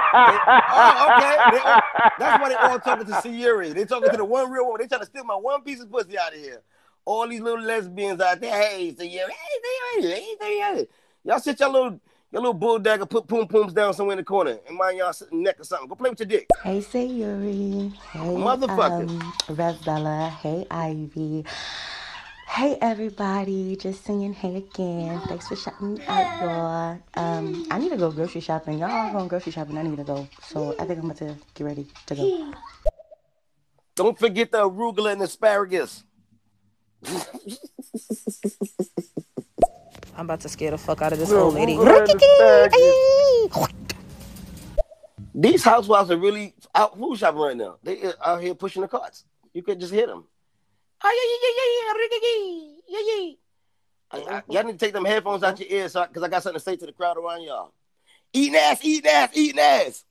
oh, 0.72 1.16
okay. 1.16 1.56
They 1.56 1.62
all, 1.62 1.80
that's 2.18 2.40
why 2.40 2.48
they 2.50 2.54
all 2.54 2.78
talking 2.78 3.06
to 3.06 3.20
Sierra. 3.22 3.70
They 3.70 3.84
talking 3.84 4.10
to 4.10 4.16
the 4.16 4.24
one 4.24 4.50
real 4.50 4.66
woman. 4.66 4.82
They 4.82 4.86
trying 4.86 5.00
to 5.00 5.06
steal 5.06 5.24
my 5.24 5.34
one 5.34 5.62
piece 5.62 5.80
of 5.80 5.90
pussy 5.90 6.16
out 6.16 6.32
of 6.32 6.38
here. 6.38 6.62
All 7.04 7.26
these 7.26 7.40
little 7.40 7.64
lesbians 7.64 8.20
out 8.20 8.40
there. 8.40 8.52
Hey, 8.52 8.94
Sierra. 8.94 9.30
Hey, 9.30 10.00
Sierra. 10.00 10.14
Hey, 10.14 10.36
Sierra. 10.40 10.86
Y'all 11.24 11.38
sit 11.40 11.58
your 11.58 11.70
little 11.70 12.00
your 12.30 12.42
little 12.42 12.54
bulldagger, 12.54 13.06
put 13.06 13.26
poom 13.26 13.48
pooms 13.48 13.72
down 13.72 13.92
somewhere 13.94 14.14
in 14.14 14.18
the 14.18 14.24
corner, 14.24 14.58
and 14.68 14.76
mind 14.76 14.98
y'all 14.98 15.12
sitting 15.12 15.42
neck 15.42 15.58
or 15.58 15.64
something. 15.64 15.88
Go 15.88 15.96
play 15.96 16.10
with 16.10 16.20
your 16.20 16.28
dick. 16.28 16.46
Hey, 16.62 16.78
Sayuri. 16.78 17.92
Hey, 18.12 18.18
Motherfucker. 18.20 19.08
Um, 19.08 19.32
Rev 19.56 19.84
Bella. 19.84 20.38
Hey, 20.40 20.64
Ivy. 20.70 21.44
Hey, 22.50 22.76
everybody. 22.80 23.76
Just 23.76 24.04
saying 24.04 24.32
hey 24.34 24.56
again. 24.56 25.20
Thanks 25.28 25.46
for 25.46 25.54
shouting 25.54 26.00
out, 26.08 26.42
y'all. 26.42 26.98
Um, 27.14 27.64
I 27.70 27.78
need 27.78 27.90
to 27.90 27.96
go 27.96 28.10
grocery 28.10 28.40
shopping. 28.40 28.80
Y'all 28.80 28.90
all 28.90 29.12
going 29.12 29.28
grocery 29.28 29.52
shopping. 29.52 29.78
I 29.78 29.82
need 29.82 29.96
to 29.96 30.02
go. 30.04 30.28
So 30.42 30.74
I 30.78 30.84
think 30.84 30.98
I'm 30.98 31.04
about 31.04 31.18
to 31.18 31.36
get 31.54 31.64
ready 31.64 31.86
to 32.06 32.14
go. 32.16 32.52
Don't 33.94 34.18
forget 34.18 34.50
the 34.50 34.68
arugula 34.68 35.12
and 35.12 35.22
asparagus. 35.22 36.02
I'm 40.16 40.26
about 40.26 40.40
to 40.40 40.48
scare 40.48 40.72
the 40.72 40.78
fuck 40.78 41.02
out 41.02 41.12
of 41.12 41.20
this 41.20 41.30
Yo, 41.30 41.44
old 41.44 41.54
lady. 41.54 41.76
arugula 41.76 42.10
and 42.10 42.20
asparagus. 42.20 43.68
These 45.34 45.62
housewives 45.62 46.10
are 46.10 46.18
really 46.18 46.54
out 46.74 46.98
food 46.98 47.16
shopping 47.16 47.40
right 47.40 47.56
now. 47.56 47.76
They 47.84 48.02
uh, 48.02 48.12
out 48.22 48.42
here 48.42 48.56
pushing 48.56 48.82
the 48.82 48.88
carts. 48.88 49.24
You 49.54 49.62
could 49.62 49.78
just 49.78 49.92
hit 49.94 50.08
them. 50.08 50.24
Y'all 54.48 54.64
need 54.64 54.72
to 54.72 54.78
take 54.78 54.92
them 54.92 55.04
headphones 55.04 55.42
out 55.42 55.54
mm-hmm. 55.54 55.72
your 55.72 55.80
ears 55.82 55.92
because 55.92 56.22
I 56.22 56.28
got 56.28 56.42
something 56.42 56.58
to 56.58 56.64
say 56.64 56.76
to 56.76 56.86
the 56.86 56.92
crowd 56.92 57.16
around 57.16 57.42
y'all. 57.42 57.72
Eating 58.32 58.56
ass, 58.56 58.78
eating 58.82 59.10
ass, 59.10 59.30
eating 59.34 59.58
ass. 59.58 60.04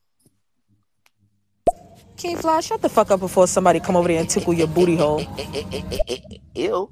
King 2.18 2.38
Fly, 2.38 2.60
shut 2.60 2.82
the 2.82 2.90
fuck 2.90 3.12
up 3.12 3.22
before 3.22 3.48
somebody 3.48 3.80
come 3.80 3.96
over 3.96 4.08
there 4.08 4.20
and 4.20 4.30
tickle 4.30 4.54
your 4.54 4.68
booty 4.68 4.98
hole. 4.98 5.22
Ew. 6.56 6.92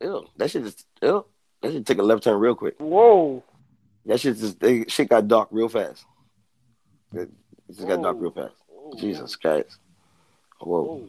Ew. 0.00 0.26
That 0.36 0.50
shit 0.50 0.64
just 0.64 0.86
ew. 1.00 1.24
That 1.62 1.72
should 1.72 1.86
take 1.86 1.98
a 1.98 2.02
left 2.02 2.24
turn 2.24 2.38
real 2.40 2.56
quick. 2.56 2.74
Whoa. 2.78 3.44
That 4.06 4.18
shit 4.18 4.36
just 4.36 4.58
they, 4.58 4.84
shit 4.88 5.08
got 5.08 5.28
dark 5.28 5.48
real 5.52 5.68
fast. 5.68 6.04
It 7.12 7.30
it 7.68 7.76
just 7.76 7.86
got 7.86 8.02
dark 8.02 8.16
real 8.18 8.32
fast. 8.32 8.54
Jesus 8.98 9.36
Christ. 9.36 9.78
Whoa. 10.60 11.06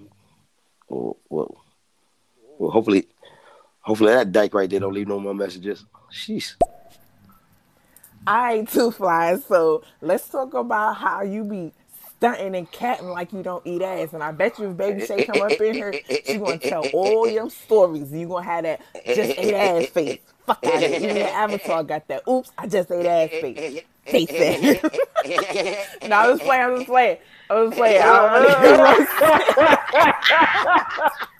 Whoa. 0.87 1.17
Whoa. 1.27 1.64
Well, 2.57 2.71
hopefully, 2.71 3.07
hopefully 3.81 4.13
that 4.13 4.31
dyke 4.31 4.53
right 4.53 4.69
there 4.69 4.79
don't 4.79 4.93
leave 4.93 5.07
no 5.07 5.19
more 5.19 5.33
messages. 5.33 5.85
Sheesh. 6.11 6.55
All 8.27 8.35
right, 8.35 8.67
two 8.67 8.91
flies. 8.91 9.45
So 9.45 9.83
let's 10.01 10.27
talk 10.29 10.53
about 10.53 10.93
how 10.95 11.21
you 11.21 11.43
be 11.43 11.73
stunting 12.17 12.55
and 12.55 12.71
catting 12.71 13.07
like 13.07 13.31
you 13.33 13.43
don't 13.43 13.65
eat 13.67 13.81
ass. 13.81 14.13
And 14.13 14.23
I 14.23 14.31
bet 14.31 14.57
you 14.57 14.71
if 14.71 14.77
Baby 14.77 15.05
Shay 15.05 15.25
come 15.25 15.41
up 15.41 15.51
in 15.51 15.73
here, 15.73 15.93
she 16.25 16.37
gonna 16.37 16.57
tell 16.57 16.87
all 16.93 17.27
your 17.27 17.49
stories. 17.49 18.11
You 18.11 18.27
gonna 18.27 18.43
have 18.43 18.63
that 18.63 18.81
just 19.05 19.37
ate 19.37 19.53
ass 19.53 19.85
face. 19.89 20.19
Fuck 20.45 20.65
out 20.65 20.75
of 20.75 20.81
it. 20.81 21.01
Even 21.01 21.17
your 21.17 21.27
avatar 21.27 21.83
got 21.83 22.07
that. 22.07 22.27
Oops, 22.27 22.51
I 22.57 22.67
just 22.67 22.89
ate 22.91 23.05
ass 23.05 23.29
face. 23.29 23.81
Face 24.05 24.29
that. 24.29 25.99
no, 26.07 26.15
I 26.15 26.31
was 26.31 26.39
playing. 26.39 26.63
I 26.63 26.69
was 26.69 26.83
playing. 26.85 27.17
I 27.49 27.53
was 27.61 27.75
playing. 27.75 28.01
I 28.03 28.05
don't 28.87 28.97
She's 31.11 31.27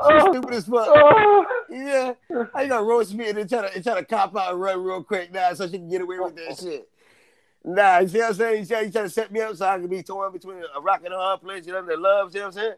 Oh. 0.00 0.30
stupid 0.30 0.54
as 0.54 0.64
fuck. 0.64 0.86
Oh. 0.88 1.44
Yeah. 1.68 2.12
I 2.54 2.62
you 2.62 2.68
gonna 2.68 2.82
roast 2.82 3.14
me 3.14 3.28
and 3.28 3.38
then 3.38 3.48
try 3.48 3.62
to, 3.62 3.74
and 3.74 3.82
try 3.82 3.94
to 3.94 4.04
cop 4.04 4.36
out 4.36 4.52
and 4.52 4.60
run 4.60 4.82
real 4.82 5.02
quick 5.02 5.32
now 5.32 5.52
so 5.54 5.66
she 5.66 5.72
can 5.72 5.88
get 5.88 6.02
away 6.02 6.18
with 6.18 6.36
that 6.36 6.58
shit? 6.58 6.88
Nah, 7.64 7.98
you 7.98 8.08
see 8.08 8.18
what 8.18 8.28
I'm 8.28 8.34
saying? 8.34 8.66
You 8.68 8.76
how 8.76 8.90
trying 8.90 9.04
to 9.04 9.10
set 9.10 9.32
me 9.32 9.40
up 9.40 9.56
so 9.56 9.66
I 9.66 9.78
can 9.78 9.88
be 9.88 10.02
torn 10.02 10.32
between 10.32 10.62
a 10.74 10.80
rock 10.80 11.02
and 11.04 11.12
a 11.12 11.16
hard 11.16 11.40
place, 11.40 11.66
you 11.66 11.72
know, 11.72 11.84
that 11.84 11.98
love, 11.98 12.32
see 12.32 12.38
what 12.38 12.46
I'm 12.46 12.52
saying? 12.52 12.74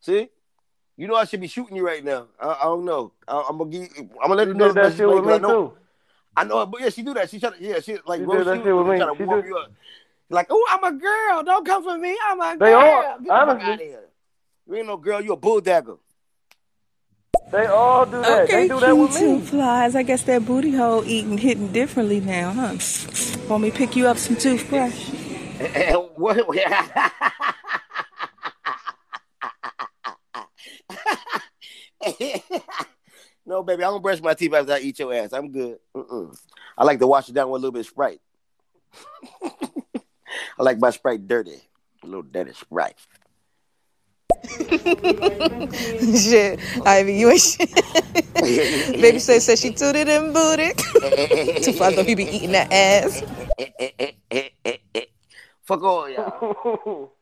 See? 0.00 0.28
You 0.96 1.08
know 1.08 1.14
I 1.14 1.24
should 1.24 1.40
be 1.40 1.46
shooting 1.48 1.76
you 1.76 1.86
right 1.86 2.04
now. 2.04 2.26
I, 2.38 2.48
I 2.60 2.64
don't 2.64 2.84
know. 2.84 3.12
I, 3.26 3.44
I'm 3.48 3.58
gonna 3.58 3.70
give, 3.70 3.88
I'm 3.98 4.28
gonna 4.28 4.34
let 4.34 4.44
She 4.44 4.48
you 4.48 4.54
know 4.54 4.72
that 4.72 4.94
shit 4.96 5.08
with 5.08 5.16
because 5.24 5.32
I 5.32 5.36
me 5.36 5.42
know, 5.48 5.68
too. 5.68 5.72
I 6.36 6.44
know, 6.44 6.66
but 6.66 6.80
yeah, 6.80 6.88
she 6.90 7.02
do 7.02 7.14
that. 7.14 7.30
She 7.30 7.40
try 7.40 7.50
to, 7.50 7.56
yeah, 7.62 7.80
she 7.80 7.96
like 8.06 8.20
She 8.20 8.24
roast 8.24 8.38
did 8.38 8.46
that 8.48 8.56
you, 8.58 8.64
shit 8.64 8.76
with 8.76 8.86
me. 8.86 8.98
to 8.98 9.14
She 9.16 9.24
warm 9.24 9.40
did- 9.40 9.48
you 9.48 9.56
up. 9.56 9.72
Like, 10.32 10.46
oh, 10.50 10.66
I'm 10.70 10.84
a 10.84 10.92
girl. 10.96 11.42
Don't 11.42 11.66
come 11.66 11.82
for 11.82 11.98
me. 11.98 12.16
I'm 12.24 12.40
a 12.40 12.56
girl. 12.56 12.58
They 12.66 12.72
all- 12.72 13.02
Get 13.02 13.18
the 13.22 13.24
fuck 13.28 13.48
honestly- 13.48 13.64
out 13.72 13.74
of 13.74 13.80
here. 13.80 14.04
You 14.68 14.74
ain't 14.76 14.86
no 14.86 14.96
girl. 14.96 15.20
You 15.20 15.32
a 15.32 15.36
bulldagger. 15.36 15.98
They 17.50 17.66
all 17.66 18.06
do 18.06 18.22
that. 18.22 18.42
Okay, 18.44 18.52
they 18.62 18.68
do 18.68 18.78
that 18.78 18.96
with 18.96 19.10
Q2 19.10 19.40
me. 19.40 19.46
flies. 19.46 19.96
I 19.96 20.04
guess 20.04 20.22
that 20.22 20.46
booty 20.46 20.70
hole 20.76 21.02
eating 21.04 21.36
hitting 21.36 21.72
differently 21.72 22.20
now, 22.20 22.52
huh? 22.52 22.76
Want 23.48 23.62
me 23.64 23.72
pick 23.72 23.96
you 23.96 24.06
up 24.06 24.18
some 24.18 24.36
toothbrush? 24.36 25.08
what? 26.14 26.46
no, 33.46 33.62
baby, 33.62 33.84
I 33.84 33.88
don't 33.88 34.02
brush 34.02 34.20
my 34.20 34.34
teeth 34.34 34.54
after 34.54 34.72
I 34.72 34.80
eat 34.80 34.98
your 34.98 35.12
ass. 35.14 35.32
I'm 35.32 35.50
good. 35.50 35.78
Mm-mm. 35.94 36.36
I 36.76 36.84
like 36.84 36.98
to 37.00 37.06
wash 37.06 37.28
it 37.28 37.34
down 37.34 37.50
with 37.50 37.60
a 37.60 37.62
little 37.62 37.72
bit 37.72 37.80
of 37.80 37.86
Sprite. 37.86 38.20
I 40.58 40.62
like 40.62 40.78
my 40.78 40.90
Sprite 40.90 41.26
dirty. 41.26 41.60
A 42.02 42.06
little 42.06 42.22
dirty 42.22 42.52
Sprite. 42.52 42.96
shit. 46.16 46.60
Ivy, 46.86 47.14
you 47.14 47.30
ain't 47.30 47.40
shit. 47.40 47.74
Baby 49.00 49.18
Shay 49.18 49.38
said 49.38 49.58
she 49.58 49.72
tooted 49.72 50.08
and 50.08 50.32
booted. 50.32 50.78
Two 51.62 51.72
flies 51.72 51.94
don't 51.96 52.08
you 52.08 52.16
be 52.16 52.24
eating 52.24 52.52
that 52.52 52.72
ass. 52.72 53.22
Fuck 55.64 55.82
all 55.82 56.08
y'all. 56.08 57.12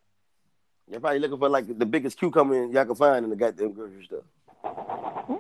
You're 0.91 1.01
probably 1.01 1.19
looking 1.19 1.39
for 1.39 1.51
like 1.51 1.79
the 1.79 1.85
biggest 1.85 2.19
cucumber 2.19 2.65
y'all 2.67 2.87
can 2.87 2.95
find 2.95 3.25
in 3.25 3.31
the 3.31 3.37
goddamn 3.37 3.73
grocery 3.73 4.07
store. 4.07 4.23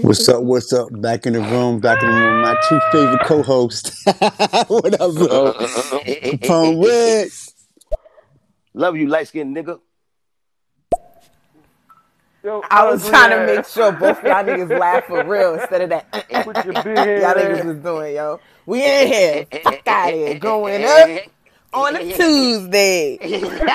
What's 0.00 0.26
up? 0.28 0.42
What's 0.42 0.72
up? 0.72 0.88
Back 1.02 1.26
in 1.26 1.34
the 1.34 1.40
room, 1.40 1.78
back 1.78 2.02
in 2.02 2.10
the 2.10 2.14
room. 2.14 2.40
My 2.42 2.56
two 2.66 2.80
favorite 2.90 3.20
co-hosts. 3.26 4.02
what 4.06 4.98
up, 4.98 5.14
bro? 5.14 5.52
Caponeredd. 5.52 7.52
Love 8.72 8.96
you, 8.96 9.08
light 9.08 9.28
skinned 9.28 9.54
nigga. 9.54 9.78
Yo, 12.42 12.62
I 12.70 12.86
was 12.86 13.02
ugly 13.02 13.10
trying 13.10 13.30
to 13.30 13.46
make 13.54 13.66
sure 13.66 13.92
both 13.92 14.24
y'all 14.24 14.44
niggas 14.44 14.78
laugh 14.78 15.04
for 15.04 15.22
real 15.24 15.54
instead 15.54 15.82
of 15.82 15.90
that. 15.90 16.10
Put 16.44 16.64
your 16.64 16.72
big 16.82 16.86
head 16.96 17.20
y'all 17.20 17.34
niggas 17.34 17.64
was 17.66 17.76
doing, 17.76 18.14
yo. 18.14 18.40
We 18.64 18.82
in 18.82 19.08
here. 19.08 19.46
Fuck 19.62 19.86
out 19.86 20.08
of 20.08 20.14
here. 20.14 20.38
Going 20.38 20.84
up 20.84 21.10
on 21.72 21.96
a 21.96 22.12
Tuesday. 22.16 23.18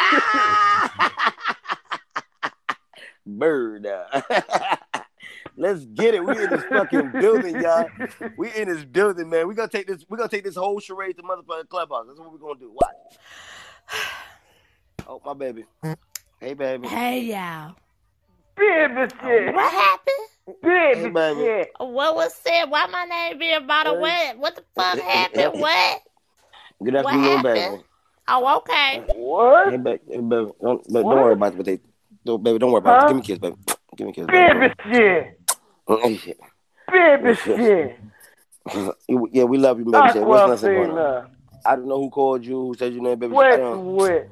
Bird. 3.25 3.85
Uh, 3.85 4.21
let's 5.57 5.85
get 5.85 6.13
it. 6.15 6.23
We 6.23 6.41
in 6.41 6.49
this 6.49 6.63
fucking 6.63 7.11
building, 7.11 7.61
y'all. 7.61 7.89
We 8.37 8.53
in 8.55 8.69
this 8.69 8.85
building, 8.85 9.29
man. 9.29 9.47
We 9.47 9.55
gonna 9.55 9.67
take 9.67 9.87
this. 9.87 10.05
We 10.09 10.17
gonna 10.17 10.29
take 10.29 10.43
this 10.45 10.55
whole 10.55 10.79
charade 10.79 11.17
to 11.17 11.23
motherfucking 11.23 11.67
clubhouse. 11.69 12.05
That's 12.07 12.19
what 12.19 12.31
we're 12.31 12.37
gonna 12.39 12.59
do. 12.59 12.71
Watch. 12.73 13.17
Oh 15.07 15.21
my 15.25 15.33
baby. 15.33 15.65
Hey 16.39 16.53
baby. 16.53 16.87
Hey, 16.87 17.21
y'all. 17.21 17.75
Baby 18.55 19.11
shit. 19.21 19.53
What 19.53 19.71
happened? 19.73 20.57
Baby 20.63 21.01
Hey, 21.01 21.09
baby. 21.09 21.39
shit. 21.41 21.69
What 21.79 22.15
was 22.15 22.33
said? 22.35 22.65
Why 22.65 22.87
my 22.87 23.03
name 23.05 23.37
be 23.39 23.51
about 23.53 23.87
a 23.87 23.93
what? 23.93 24.37
What 24.37 24.55
the 24.55 24.63
fuck 24.75 24.97
happened? 24.99 25.59
What? 25.59 26.01
Good 26.83 26.93
What 26.93 27.05
afternoon, 27.07 27.41
baby. 27.43 27.83
Happened? 28.27 28.45
Oh, 28.47 28.57
okay. 28.57 29.03
What? 29.15 29.71
Hey, 29.71 29.77
baby. 29.77 29.99
Hey, 30.09 30.17
baby. 30.17 30.51
Don't, 30.61 30.83
but 30.93 31.01
don't 31.01 31.05
worry 31.05 31.33
about 31.33 31.53
it. 31.53 31.57
But 31.57 31.65
they, 31.65 31.79
don't, 32.25 32.43
baby, 32.43 32.59
don't 32.59 32.71
worry 32.71 32.79
about 32.79 33.01
Huh? 33.01 33.05
it. 33.05 33.09
Give 33.09 33.15
me 33.15 33.21
a 33.21 33.25
kiss, 33.25 33.37
baby. 33.39 33.55
Give 33.97 34.05
me 34.07 34.11
a 34.11 34.15
kiss, 34.15 34.25
baby. 34.27 34.59
Baby 34.59 34.73
shit. 34.93 35.37
Oh. 35.87 35.97
Baby 36.91 37.29
oh, 37.29 37.33
shit. 37.33 37.99
yeah, 39.33 39.43
we 39.43 39.57
love 39.57 39.79
you, 39.79 39.85
baby. 39.85 40.09
Shit. 40.13 40.25
What's 40.25 40.61
nothing 40.61 40.75
going 40.77 40.91
on? 40.91 40.97
Aquafina. 40.97 41.29
I 41.65 41.75
don't 41.75 41.87
know 41.87 41.99
who 42.01 42.09
called 42.09 42.45
you, 42.45 42.67
who 42.67 42.73
said 42.75 42.93
your 42.93 43.03
name, 43.03 43.19
baby. 43.19 43.33
I, 43.33 43.37
Wet, 43.37 43.57
don't- 43.59 44.29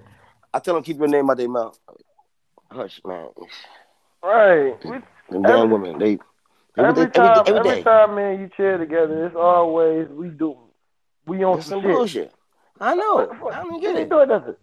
I 0.54 0.60
tell 0.60 0.74
them 0.76 0.84
keep 0.84 0.98
your 0.98 1.08
name 1.08 1.30
out 1.30 1.34
of 1.34 1.38
their 1.40 1.50
mouth. 1.50 1.78
Hush, 2.72 3.02
man. 3.06 3.28
Right. 4.24 4.76
We, 4.86 4.92
Them 5.32 5.42
damn 5.42 5.52
Every- 5.52 5.68
women, 5.68 6.00
they 6.00 6.18
every 6.78 6.90
every, 7.04 7.12
time, 7.12 7.38
every, 7.40 7.54
every 7.58 7.70
every 7.72 7.72
day. 7.76 7.84
time, 7.84 8.16
man, 8.16 8.40
you 8.40 8.50
chill 8.56 8.78
together, 8.78 9.26
it's 9.28 9.36
always 9.36 10.08
we 10.10 10.30
do. 10.30 10.58
We 11.26 11.44
on 11.44 11.58
It's 11.58 11.68
some 11.68 11.82
some 11.82 11.82
shit. 11.82 11.96
bullshit. 11.96 12.34
I 12.80 12.96
know. 12.96 13.30
I 13.52 13.64
don't 13.64 13.82
get 13.82 13.96
it. 13.96 14.10
doing 14.10 14.28
nothing. 14.28 14.56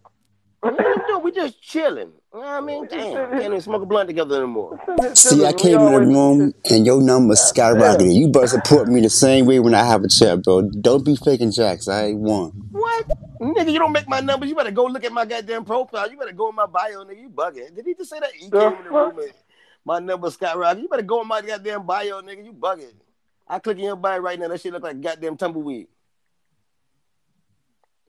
What 0.60 0.78
you 0.78 1.02
doing? 1.08 1.24
We 1.24 1.32
just 1.32 1.60
chilling. 1.60 2.12
You 2.34 2.40
know 2.40 2.46
what 2.46 2.46
I 2.46 2.60
mean? 2.60 2.86
Damn, 2.86 3.30
can't 3.30 3.44
even 3.44 3.60
smoke 3.60 3.82
a 3.82 3.86
blunt 3.86 4.08
together 4.08 4.36
anymore. 4.36 4.78
See, 5.14 5.44
I 5.44 5.52
came 5.52 5.80
in 5.80 5.92
the 5.92 6.00
room 6.06 6.54
and 6.70 6.86
your 6.86 7.02
number 7.02 7.34
skyrocketed. 7.34 8.14
You 8.14 8.28
better 8.28 8.46
support 8.46 8.88
me 8.88 9.00
the 9.00 9.10
same 9.10 9.46
way 9.46 9.58
when 9.58 9.74
I 9.74 9.84
have 9.84 10.04
a 10.04 10.08
chat, 10.08 10.42
bro. 10.44 10.62
Don't 10.62 11.04
be 11.04 11.16
faking 11.16 11.50
jacks. 11.50 11.88
I 11.88 12.06
ain't 12.06 12.20
one. 12.20 12.52
What? 12.70 13.06
Nigga, 13.40 13.72
you 13.72 13.78
don't 13.80 13.92
make 13.92 14.08
my 14.08 14.20
numbers. 14.20 14.48
You 14.48 14.54
better 14.54 14.70
go 14.70 14.84
look 14.84 15.04
at 15.04 15.12
my 15.12 15.24
goddamn 15.24 15.64
profile. 15.64 16.08
You 16.08 16.16
better 16.16 16.32
go 16.32 16.48
in 16.48 16.54
my 16.54 16.66
bio, 16.66 17.04
nigga. 17.04 17.20
You 17.20 17.28
bugging. 17.28 17.74
Did 17.74 17.84
he 17.84 17.94
just 17.94 18.10
say 18.10 18.20
that? 18.20 18.30
He 18.32 18.48
came 18.48 18.72
in 18.78 18.84
the 18.84 18.90
room 18.90 19.18
and 19.18 19.32
my 19.84 19.98
number 19.98 20.28
skyrocketed. 20.28 20.82
You 20.82 20.88
better 20.88 21.02
go 21.02 21.22
in 21.22 21.28
my 21.28 21.42
goddamn 21.42 21.84
bio, 21.84 22.22
nigga. 22.22 22.44
You 22.44 22.52
bugging. 22.52 22.94
I 23.48 23.58
click 23.58 23.78
in 23.78 23.84
your 23.84 23.96
bio 23.96 24.18
right 24.18 24.38
now. 24.38 24.46
That 24.48 24.60
shit 24.60 24.72
look 24.72 24.84
like 24.84 25.00
goddamn 25.00 25.36
tumbleweed. 25.36 25.88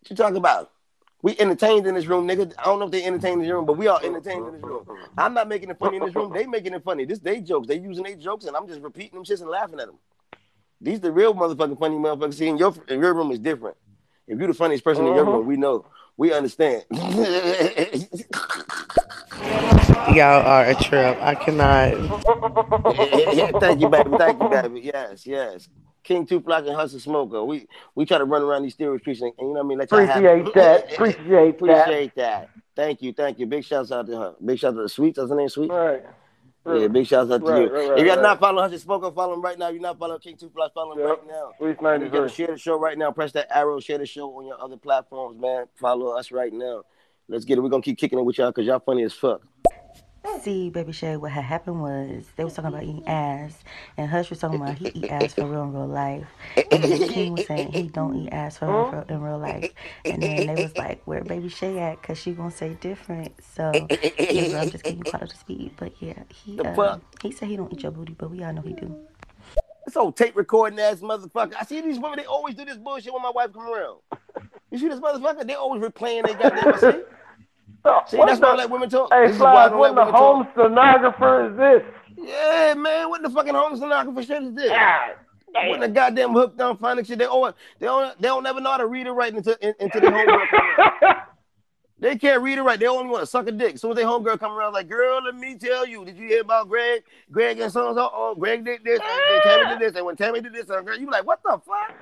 What 0.03 0.09
you 0.09 0.17
talking 0.17 0.35
about? 0.35 0.69
We 1.21 1.39
entertained 1.39 1.87
in 1.87 1.95
this 1.95 2.07
room, 2.07 2.27
nigga. 2.27 2.53
I 2.59 2.65
don't 2.65 2.79
know 2.79 2.87
if 2.87 2.91
they 2.91 3.05
entertained 3.05 3.35
in 3.35 3.47
this 3.47 3.53
room, 3.53 3.65
but 3.65 3.77
we 3.77 3.87
all 3.87 3.99
entertained 3.99 4.45
in 4.45 4.55
this 4.55 4.61
room. 4.61 4.85
I'm 5.17 5.33
not 5.33 5.47
making 5.47 5.69
it 5.69 5.79
funny 5.79 5.95
in 5.95 6.03
this 6.03 6.13
room. 6.13 6.33
They 6.33 6.45
making 6.45 6.73
it 6.73 6.83
funny. 6.83 7.05
This 7.05 7.19
they 7.19 7.39
jokes. 7.39 7.69
They 7.69 7.79
using 7.79 8.03
their 8.03 8.17
jokes, 8.17 8.43
and 8.43 8.53
I'm 8.53 8.67
just 8.67 8.81
repeating 8.81 9.13
them 9.13 9.23
shits 9.23 9.39
and 9.39 9.49
laughing 9.49 9.79
at 9.79 9.85
them. 9.85 9.95
These 10.81 10.99
the 10.99 11.09
real 11.09 11.33
motherfucking 11.33 11.79
funny 11.79 11.95
motherfuckers. 11.95 12.33
See, 12.33 12.49
in 12.49 12.57
your 12.57 12.75
in 12.89 12.99
your 12.99 13.13
room 13.13 13.31
is 13.31 13.39
different. 13.39 13.77
If 14.27 14.39
you're 14.39 14.49
the 14.49 14.53
funniest 14.53 14.83
person 14.83 15.07
in 15.07 15.15
your 15.15 15.23
uh-huh. 15.23 15.37
room, 15.37 15.47
we 15.47 15.55
know. 15.55 15.85
We 16.17 16.33
understand. 16.33 16.83
Y'all 16.91 17.13
are 20.45 20.65
a 20.65 20.75
trip. 20.75 21.17
I 21.21 21.33
cannot. 21.33 21.93
Thank 23.61 23.79
you, 23.79 23.87
baby. 23.87 24.09
Thank 24.17 24.43
you, 24.43 24.49
baby. 24.49 24.81
Yes, 24.81 25.25
yes. 25.25 25.69
King 26.03 26.25
Two 26.25 26.39
Flock 26.41 26.65
and 26.65 26.75
Hush 26.75 26.91
the 26.91 26.99
Smoker. 26.99 27.43
We 27.43 27.67
we 27.95 28.05
try 28.05 28.17
to 28.17 28.25
run 28.25 28.41
around 28.41 28.63
these 28.63 28.73
stereo 28.73 28.97
streets 28.97 29.21
and, 29.21 29.31
and 29.37 29.47
you 29.49 29.53
know 29.53 29.59
what 29.61 29.65
I 29.65 29.67
mean. 29.69 29.77
Let 29.79 29.91
y'all 29.91 30.05
have 30.05 30.23
it. 30.23 30.47
Appreciate 30.47 30.53
that. 30.55 30.93
Appreciate 30.93 31.25
that. 31.31 31.47
Appreciate 31.49 32.15
that. 32.15 32.49
Thank 32.75 33.01
you, 33.01 33.13
thank 33.13 33.39
you. 33.39 33.45
Big 33.45 33.63
shouts 33.63 33.91
out 33.91 34.07
to 34.07 34.17
her. 34.17 34.35
Big 34.43 34.57
shouts 34.59 34.73
out 34.73 34.77
to 34.77 34.83
the 34.83 34.89
Sweets. 34.89 35.17
That's 35.17 35.29
her 35.29 35.35
name, 35.35 35.49
Sweet. 35.49 35.69
Right. 35.69 36.03
Yeah, 36.65 36.87
big 36.87 37.05
shouts 37.05 37.29
out 37.29 37.45
to 37.45 37.51
Right, 37.51 37.61
you. 37.63 37.89
right, 37.91 37.99
if 37.99 38.05
you're 38.05 38.21
not 38.21 38.39
following 38.39 38.63
Hush 38.63 38.71
the 38.71 38.79
Smoker, 38.79 39.11
follow 39.11 39.33
him 39.33 39.41
right 39.41 39.59
now. 39.59 39.67
If 39.67 39.73
you're 39.73 39.81
not 39.81 39.99
following 39.99 40.19
King 40.21 40.37
Two 40.37 40.49
Flock, 40.49 40.73
follow 40.73 40.93
him 40.93 40.99
Yep. 40.99 41.07
right 41.09 41.27
now. 41.27 41.51
You 41.67 41.75
93. 41.81 42.09
gotta 42.19 42.29
share 42.29 42.47
the 42.47 42.57
show 42.57 42.79
right 42.79 42.97
now. 42.97 43.11
Press 43.11 43.33
that 43.33 43.47
arrow. 43.55 43.79
Share 43.81 43.97
the 43.97 44.05
show 44.05 44.29
on 44.37 44.45
your 44.47 44.59
other 44.61 44.77
platforms, 44.77 45.39
man. 45.39 45.65
Follow 45.75 46.17
us 46.17 46.31
right 46.31 46.53
now. 46.53 46.83
Let's 47.27 47.43
get 47.45 47.57
it. 47.57 47.61
We're 47.61 47.69
gonna 47.69 47.81
keep 47.83 47.97
kicking 47.97 48.17
it 48.17 48.21
with 48.23 48.37
y'all 48.37 48.49
because 48.51 48.65
y'all 48.65 48.79
funny 48.79 49.03
as 49.03 49.13
fuck. 49.13 49.41
See, 50.41 50.69
baby 50.69 50.91
Shay, 50.91 51.15
what 51.15 51.31
had 51.31 51.43
happened 51.45 51.81
was 51.81 52.25
they 52.35 52.43
was 52.43 52.53
talking 52.53 52.69
about 52.69 52.83
eating 52.83 53.07
ass, 53.07 53.63
and 53.97 54.09
Hush 54.09 54.29
was 54.29 54.39
talking 54.39 54.59
about 54.59 54.77
he 54.77 54.91
eat 54.93 55.09
ass 55.09 55.33
for 55.33 55.45
real 55.45 55.63
in 55.63 55.73
real 55.73 55.87
life, 55.87 56.27
and 56.71 56.83
then 56.83 57.07
King 57.07 57.31
was 57.31 57.45
saying 57.45 57.71
he 57.71 57.87
don't 57.87 58.15
eat 58.17 58.29
ass 58.33 58.57
for 58.57 58.67
real, 58.67 58.89
for- 58.89 59.05
in 59.13 59.21
real 59.21 59.37
life, 59.37 59.71
and 60.05 60.21
then 60.21 60.47
they 60.47 60.55
was 60.55 60.75
like, 60.77 61.01
where 61.05 61.23
baby 61.23 61.47
Shay 61.49 61.79
at? 61.79 62.01
Cause 62.03 62.17
she 62.17 62.31
gonna 62.31 62.51
say 62.51 62.75
different. 62.81 63.31
So 63.55 63.87
yeah, 64.29 64.49
bro, 64.49 64.59
I'm 64.59 64.69
just 64.69 64.83
getting 64.83 65.03
caught 65.03 65.23
up 65.23 65.29
to 65.29 65.37
speed, 65.37 65.73
but 65.77 65.93
yeah, 66.01 66.23
he 66.33 66.59
uh, 66.59 66.97
he 67.21 67.31
said 67.31 67.47
he 67.47 67.55
don't 67.55 67.71
eat 67.71 67.83
your 67.83 67.91
booty, 67.91 68.15
but 68.17 68.29
we 68.29 68.43
all 68.43 68.51
know 68.53 68.61
he 68.61 68.73
do. 68.73 68.97
This 69.85 69.95
old 69.97 70.15
tape 70.17 70.35
recording 70.35 70.79
ass 70.79 70.99
motherfucker. 71.01 71.53
I 71.59 71.63
see 71.65 71.79
these 71.81 71.99
women, 71.99 72.17
they 72.17 72.25
always 72.25 72.55
do 72.55 72.65
this 72.65 72.77
bullshit 72.77 73.13
when 73.13 73.21
my 73.21 73.29
wife 73.31 73.53
come 73.53 73.67
around. 73.67 73.99
You 74.71 74.79
see 74.79 74.87
this 74.87 74.99
motherfucker? 74.99 75.45
They 75.45 75.53
always 75.53 75.81
replaying 75.81 76.25
they 76.25 76.33
got 76.33 76.55
goddamn 76.55 77.03
see? 77.85 77.91
See, 78.11 78.17
What 78.17 78.27
that's 78.27 78.39
why 78.41 78.47
I 78.47 78.51
the- 78.51 78.57
let 78.57 78.69
women 78.69 78.89
talk. 78.89 79.11
Hey, 79.13 79.27
this 79.27 79.35
is 79.35 79.41
why 79.41 79.49
I 79.49 79.53
Flies, 79.53 79.69
don't 79.71 79.79
what 79.79 79.95
the 79.95 80.05
home 80.05 80.43
talk. 80.45 80.53
stenographer 80.53 81.49
is 81.51 81.57
this? 81.57 81.83
Yeah, 82.17 82.73
man, 82.77 83.09
what 83.09 83.21
the 83.23 83.29
fucking 83.29 83.53
home 83.53 83.75
stenographer 83.75 84.23
shit 84.23 84.43
is 84.43 84.53
this? 84.55 84.69
God 84.69 85.15
When 85.69 85.79
the 85.81 85.87
goddamn 85.87 86.31
hooked 86.31 86.59
on 86.61 86.77
finding 86.77 87.05
shit, 87.05 87.19
they 87.19 87.25
always 87.25 87.53
they 87.79 87.85
don't 87.87 88.19
they 88.21 88.27
don't 88.27 88.43
never 88.43 88.59
know 88.61 88.71
how 88.71 88.77
to 88.77 88.87
read 88.87 89.07
it 89.07 89.11
right 89.11 89.33
into 89.33 89.57
in, 89.67 89.73
into 89.79 89.99
their 89.99 90.11
homegirl. 90.11 91.21
They 91.99 92.17
can't 92.17 92.41
read 92.41 92.57
it 92.57 92.63
right. 92.63 92.77
They 92.77 92.87
only 92.87 93.07
want 93.09 93.21
to 93.21 93.25
suck 93.27 93.47
a 93.47 93.51
dick. 93.51 93.77
So 93.77 93.87
when 93.87 93.95
their 93.95 94.05
homegirl 94.05 94.37
come 94.37 94.51
around, 94.51 94.73
like, 94.73 94.89
girl, 94.89 95.21
let 95.23 95.35
me 95.35 95.55
tell 95.55 95.87
you, 95.87 96.03
did 96.03 96.17
you 96.17 96.27
hear 96.27 96.41
about 96.41 96.67
Greg? 96.67 97.03
Greg 97.31 97.59
and 97.61 97.71
so 97.71 97.87
and 97.87 97.95
so. 97.95 98.09
Oh, 98.11 98.35
Greg 98.37 98.65
did 98.65 98.83
this, 98.83 98.99
and, 98.99 99.21
and 99.31 99.41
Tammy 99.43 99.69
did 99.69 99.79
this, 99.79 99.95
and 99.95 100.05
when 100.05 100.15
Tammy 100.17 100.41
did 100.41 100.51
this, 100.53 100.69
and 100.69 100.85
girl, 100.85 100.99
you 100.99 101.09
like, 101.09 101.25
what 101.25 101.41
the 101.43 101.51
fuck? 101.65 101.93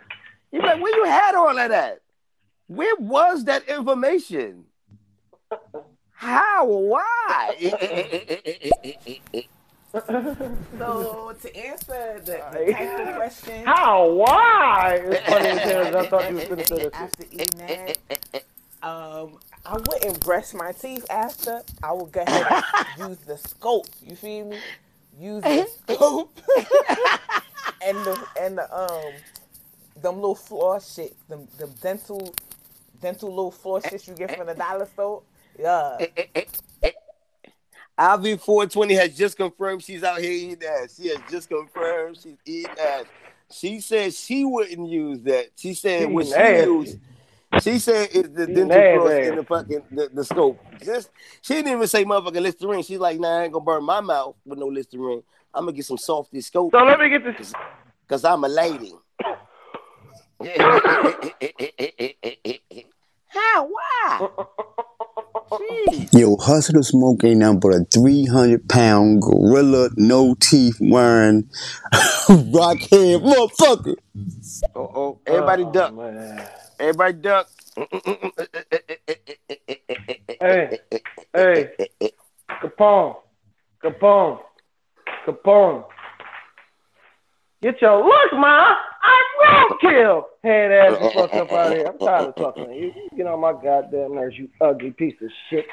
You 0.51 0.59
be 0.61 0.65
like, 0.65 0.81
where 0.81 0.95
you 0.95 1.03
had 1.05 1.35
all 1.35 1.49
of 1.55 1.69
that? 1.69 2.01
Where 2.65 2.95
was 2.95 3.43
that 3.45 3.67
information? 3.69 4.63
How? 6.11 6.65
Why? 6.65 7.55
So 10.77 11.35
to 11.41 11.55
answer 11.57 12.21
the, 12.23 12.41
the 12.53 12.71
tactful 12.71 13.13
question, 13.13 13.65
How? 13.65 14.07
Why? 14.09 15.01
It's 15.03 15.29
funny 15.29 15.47
as 15.49 15.59
hell. 15.59 15.97
I 15.97 16.07
thought 16.07 16.29
you 16.29 16.35
was 16.35 16.45
gonna 16.45 16.65
say 16.65 16.83
that. 16.83 16.93
after 16.95 17.23
eating 17.31 17.61
eh, 17.61 17.93
eh, 18.09 18.15
eh, 18.33 18.39
that, 18.81 18.87
um, 18.87 19.39
I 19.65 19.77
wouldn't 19.77 20.19
brush 20.21 20.53
my 20.53 20.71
teeth 20.71 21.05
after. 21.09 21.61
I 21.83 21.91
would 21.91 22.11
go 22.11 22.21
ahead 22.21 22.63
and 22.97 23.09
use 23.09 23.17
the 23.19 23.37
scope. 23.37 23.87
You 24.01 24.15
feel 24.15 24.45
me? 24.45 24.59
Use 25.19 25.43
the 25.43 25.67
scope 25.93 26.39
and 27.85 27.97
the 27.97 28.27
and 28.39 28.57
the 28.57 28.75
um 28.75 29.13
them 30.01 30.15
little 30.15 30.35
floss 30.35 30.95
shit, 30.95 31.15
them 31.27 31.47
them 31.57 31.73
dental 31.81 32.33
dental 33.01 33.29
little 33.29 33.51
floss 33.51 33.87
shit 33.89 34.07
you 34.07 34.13
get 34.15 34.37
from 34.37 34.47
the 34.47 34.55
dollar 34.55 34.85
store. 34.85 35.21
Yeah. 35.61 35.97
Eh, 35.99 36.07
eh, 36.17 36.43
eh, 36.83 36.91
Ivy 37.97 38.37
420 38.37 38.93
has 38.95 39.15
just 39.15 39.37
confirmed 39.37 39.83
she's 39.83 40.03
out 40.03 40.19
here 40.19 40.31
eating 40.31 40.63
ass. 40.67 40.95
She 40.99 41.09
has 41.09 41.19
just 41.29 41.49
confirmed 41.49 42.17
she's 42.17 42.37
eating 42.45 42.71
ass. 42.79 43.05
She 43.51 43.79
said 43.79 44.11
she 44.13 44.43
wouldn't 44.43 44.89
use 44.89 45.21
that. 45.21 45.49
She 45.55 45.75
said 45.75 46.09
what 46.09 46.25
she 46.25 46.33
used. 46.33 46.97
She 47.61 47.77
said 47.79 48.09
it's 48.13 48.29
the 48.29 48.43
Eating 48.43 48.69
dental 48.69 49.01
floss 49.01 49.11
ass. 49.11 49.27
in 49.27 49.35
the 49.35 49.43
fucking 49.43 49.83
the, 49.91 50.09
the 50.13 50.23
scope. 50.23 50.57
Just 50.83 51.09
she 51.41 51.55
didn't 51.55 51.73
even 51.73 51.87
say 51.87 52.05
motherfucking 52.05 52.41
Listerine. 52.41 52.81
She's 52.81 52.97
like, 52.97 53.19
nah, 53.19 53.39
I 53.39 53.43
ain't 53.43 53.51
gonna 53.53 53.65
burn 53.65 53.83
my 53.83 53.99
mouth 53.99 54.35
with 54.45 54.57
no 54.57 54.67
Listerine. 54.67 55.21
I'm 55.53 55.65
gonna 55.65 55.73
get 55.73 55.85
some 55.85 55.97
softy 55.97 56.39
scope. 56.41 56.71
So 56.71 56.81
let 56.83 56.99
me 56.99 57.09
get 57.09 57.23
this. 57.23 57.53
Cause 58.07 58.25
I'm 58.25 58.43
a 58.45 58.47
lady. 58.47 58.93
How? 63.27 63.67
Why? 63.67 64.27
Yo, 66.13 66.37
Hustler 66.37 66.81
Smoke 66.81 67.23
ain't 67.25 67.39
nothing 67.39 67.59
but 67.59 67.73
a 67.73 67.83
300 67.93 68.69
pound 68.69 69.21
gorilla, 69.21 69.89
no 69.97 70.35
teeth 70.35 70.77
wearing 70.79 71.43
rockhead 71.93 73.21
motherfucker. 73.21 73.95
Oh, 74.75 74.91
oh, 74.95 75.19
everybody 75.27 75.65
duck. 75.65 75.93
Everybody 76.79 77.13
duck. 77.13 77.49
Hey, 80.41 80.79
hey, 81.33 81.69
Capone, 82.61 83.17
Capone, 83.83 84.39
Capone. 85.27 85.85
Get 87.61 87.79
your 87.79 88.03
look, 88.03 88.33
ma. 88.39 88.75
I'm 89.03 89.69
roadkill. 89.69 90.23
Head 90.43 90.71
ass 90.71 90.99
the 90.99 91.09
fuck 91.13 91.33
up 91.33 91.51
out 91.51 91.71
of 91.71 91.77
here. 91.77 91.85
I'm 91.87 91.99
tired 91.99 92.27
of 92.29 92.35
talking 92.35 92.65
to 92.65 92.73
you. 92.73 92.91
You 92.95 93.17
get 93.17 93.27
on 93.27 93.39
my 93.39 93.53
goddamn 93.53 94.15
nerves, 94.15 94.35
you 94.37 94.49
ugly 94.59 94.91
piece 94.91 95.13
of 95.21 95.29
shit. 95.49 95.67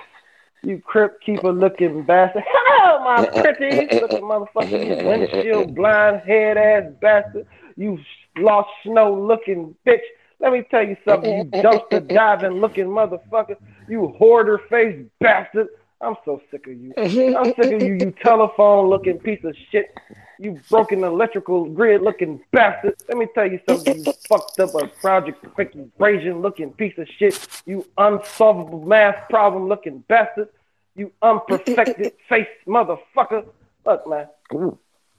You 0.62 0.82
crypt 0.85 1.24
keeper 1.24 1.51
looking 1.51 2.05
bastard. 2.05 2.43
Hello, 2.47 3.05
my 3.05 3.24
pretties 3.27 3.89
looking 4.01 4.20
motherfucker. 4.20 5.01
You 5.01 5.06
windshield 5.06 5.74
blind 5.77 6.20
head 6.27 6.59
ass 6.59 6.93
bastard. 7.01 7.47
You 7.77 7.98
lost 8.36 8.69
snow 8.85 9.15
looking 9.15 9.74
bitch. 9.86 10.01
Let 10.40 10.52
me 10.52 10.65
tell 10.70 10.86
you 10.86 10.97
something, 11.09 11.36
you 11.36 11.44
dumpster 11.62 12.06
diving 12.06 12.60
looking 12.60 12.86
motherfucker. 12.86 13.56
You 13.89 14.15
hoarder 14.19 14.60
face 14.69 15.06
bastard. 15.20 15.69
I'm 16.01 16.15
so 16.25 16.41
sick 16.51 16.66
of 16.66 16.75
you. 16.75 16.93
I'm 16.97 17.55
sick 17.55 17.73
of 17.73 17.83
you, 17.83 17.95
you 18.01 18.15
telephone 18.23 18.89
looking 18.89 19.19
piece 19.19 19.43
of 19.45 19.55
shit. 19.70 19.93
You 20.39 20.61
broken 20.70 21.03
electrical 21.03 21.65
grid 21.65 22.03
looking 22.03 22.41
bastard. 22.53 22.95
Let 23.09 23.19
me 23.19 23.27
tell 23.35 23.51
you 23.51 23.59
something, 23.69 24.05
you 24.05 24.12
fucked 24.29 24.61
up 24.61 24.75
a 24.77 24.87
project 24.87 25.45
equation 25.45 26.41
looking 26.41 26.73
piece 26.73 26.97
of 26.99 27.09
shit. 27.19 27.49
You 27.66 27.85
unsolvable 27.99 28.87
math 28.87 29.29
problem 29.29 29.69
looking 29.69 30.05
bastard. 30.09 30.49
You 30.95 31.12
unperfected 31.23 32.12
face 32.29 32.47
motherfucker. 32.66 33.47
Look, 33.85 34.09
man. 34.09 34.29
All 34.53 34.79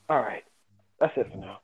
right. 0.09 0.43
That's 0.99 1.17
it 1.17 1.29
for 1.31 1.37
now. 1.37 1.59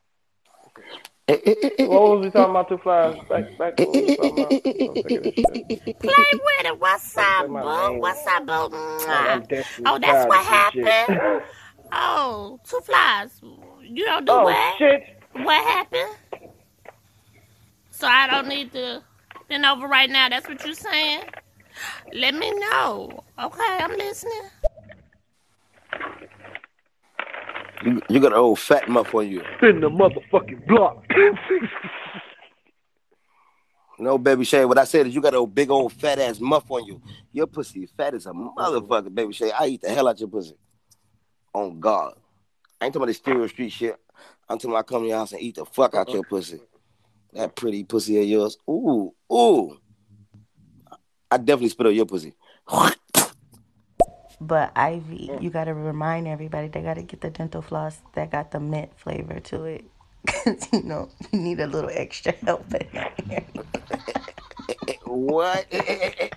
What 1.28 2.02
was 2.02 2.22
we 2.24 2.30
talking 2.30 2.50
about? 2.50 2.68
Two 2.68 2.78
flies. 2.78 3.16
Back, 3.28 3.58
back. 3.58 3.78
to 3.78 3.84
What 3.84 3.96
we 3.96 4.02
was 4.04 4.14
talking 4.16 4.38
about? 4.38 4.56
I'm 4.88 4.98
sick 5.04 5.16
of 5.16 5.24
this 5.24 5.34
shit. 5.34 5.62
Play 6.02 6.12
with 6.62 6.66
it. 6.72 6.80
What's 6.80 7.16
up, 7.18 7.48
boo? 7.60 7.96
What's 8.00 8.26
up, 8.26 8.46
boo? 8.46 8.68
Oh, 9.08 9.42
Desperately 9.50 9.86
Oh, 9.86 9.98
that's 10.00 10.26
what 10.26 10.44
of 10.44 10.48
this 10.48 10.64
shit. 10.72 10.94
happened. 10.94 11.08
Oh, 11.92 12.60
two 12.68 12.80
flies. 12.84 13.40
You 13.82 14.04
don't 14.06 14.26
do 14.26 14.36
Oh, 14.36 14.40
what? 14.40 14.76
shit. 14.78 15.02
What 15.32 15.64
happened? 15.64 16.16
So 17.90 18.06
I 18.08 18.26
don't 18.28 18.48
need 18.48 18.72
to 18.72 19.02
bend 19.48 19.66
over 19.66 19.86
right 19.88 20.10
now. 20.10 20.28
That's 20.30 20.48
what 20.48 20.64
you're 20.64 20.74
saying. 20.74 21.22
Let 22.12 22.34
me 22.34 22.52
know. 22.58 23.24
Okay, 23.42 23.78
I'm 23.80 23.92
listening. 23.98 24.50
You, 27.86 28.02
you 28.08 28.18
got 28.18 28.32
an 28.32 28.38
old 28.38 28.58
fat 28.58 28.88
muff 28.88 29.14
on 29.14 29.28
you. 29.28 29.42
Spin 29.58 29.80
the 29.80 29.88
motherfucking 29.88 30.66
block. 30.66 31.04
No, 33.98 34.18
baby 34.18 34.44
Shay. 34.44 34.66
What 34.66 34.76
I 34.76 34.84
said 34.84 35.06
is 35.06 35.14
you 35.14 35.22
got 35.22 35.32
a 35.32 35.46
big 35.46 35.70
old 35.70 35.90
fat 35.90 36.18
ass 36.18 36.38
muff 36.38 36.70
on 36.70 36.84
you. 36.84 37.00
Your 37.32 37.46
pussy 37.46 37.86
fat 37.86 38.12
as 38.12 38.26
a 38.26 38.30
motherfucker, 38.30 39.14
baby 39.14 39.32
Shay. 39.32 39.50
I 39.50 39.68
eat 39.68 39.80
the 39.80 39.88
hell 39.88 40.06
out 40.06 40.20
your 40.20 40.28
pussy. 40.28 40.54
On 41.54 41.80
God. 41.80 42.12
I 42.78 42.84
ain't 42.84 42.92
talking 42.92 43.04
about 43.04 43.06
this 43.06 43.16
stereo 43.16 43.46
street 43.46 43.70
shit. 43.70 43.96
I'm 44.50 44.58
talking 44.58 44.72
about 44.72 44.80
I 44.80 44.82
come 44.82 45.02
to 45.04 45.08
your 45.08 45.16
house 45.16 45.32
and 45.32 45.40
eat 45.40 45.54
the 45.54 45.64
fuck 45.64 45.94
out 45.94 46.10
your 46.10 46.24
pussy. 46.24 46.60
That 47.32 47.56
pretty 47.56 47.84
pussy 47.84 48.20
of 48.20 48.26
yours. 48.26 48.58
Ooh, 48.68 49.14
ooh. 49.32 49.78
I 51.30 51.38
definitely 51.38 51.70
spit 51.70 51.86
on 51.86 51.94
your 51.94 52.04
pussy. 52.04 52.34
But 54.40 54.72
Ivy, 54.76 55.30
you 55.40 55.50
gotta 55.50 55.72
remind 55.72 56.28
everybody 56.28 56.68
they 56.68 56.82
gotta 56.82 57.02
get 57.02 57.22
the 57.22 57.30
dental 57.30 57.62
floss 57.62 58.00
that 58.14 58.30
got 58.30 58.50
the 58.50 58.60
mint 58.60 58.90
flavor 58.98 59.40
to 59.40 59.64
it. 59.64 59.84
Cause 60.26 60.68
you 60.72 60.82
know 60.82 61.08
you 61.32 61.40
need 61.40 61.60
a 61.60 61.66
little 61.66 61.90
extra 61.92 62.32
help 62.32 62.66
in 62.74 62.86
there. 62.92 63.12
what? 65.04 65.66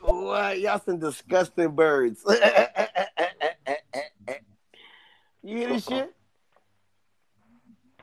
what? 0.00 0.60
Y'all 0.60 0.80
some 0.80 0.98
disgusting 0.98 1.72
birds. 1.72 2.24
you 5.42 5.58
hear 5.58 5.68
this 5.68 5.86
uh-huh. 5.88 5.98
shit? 5.98 6.14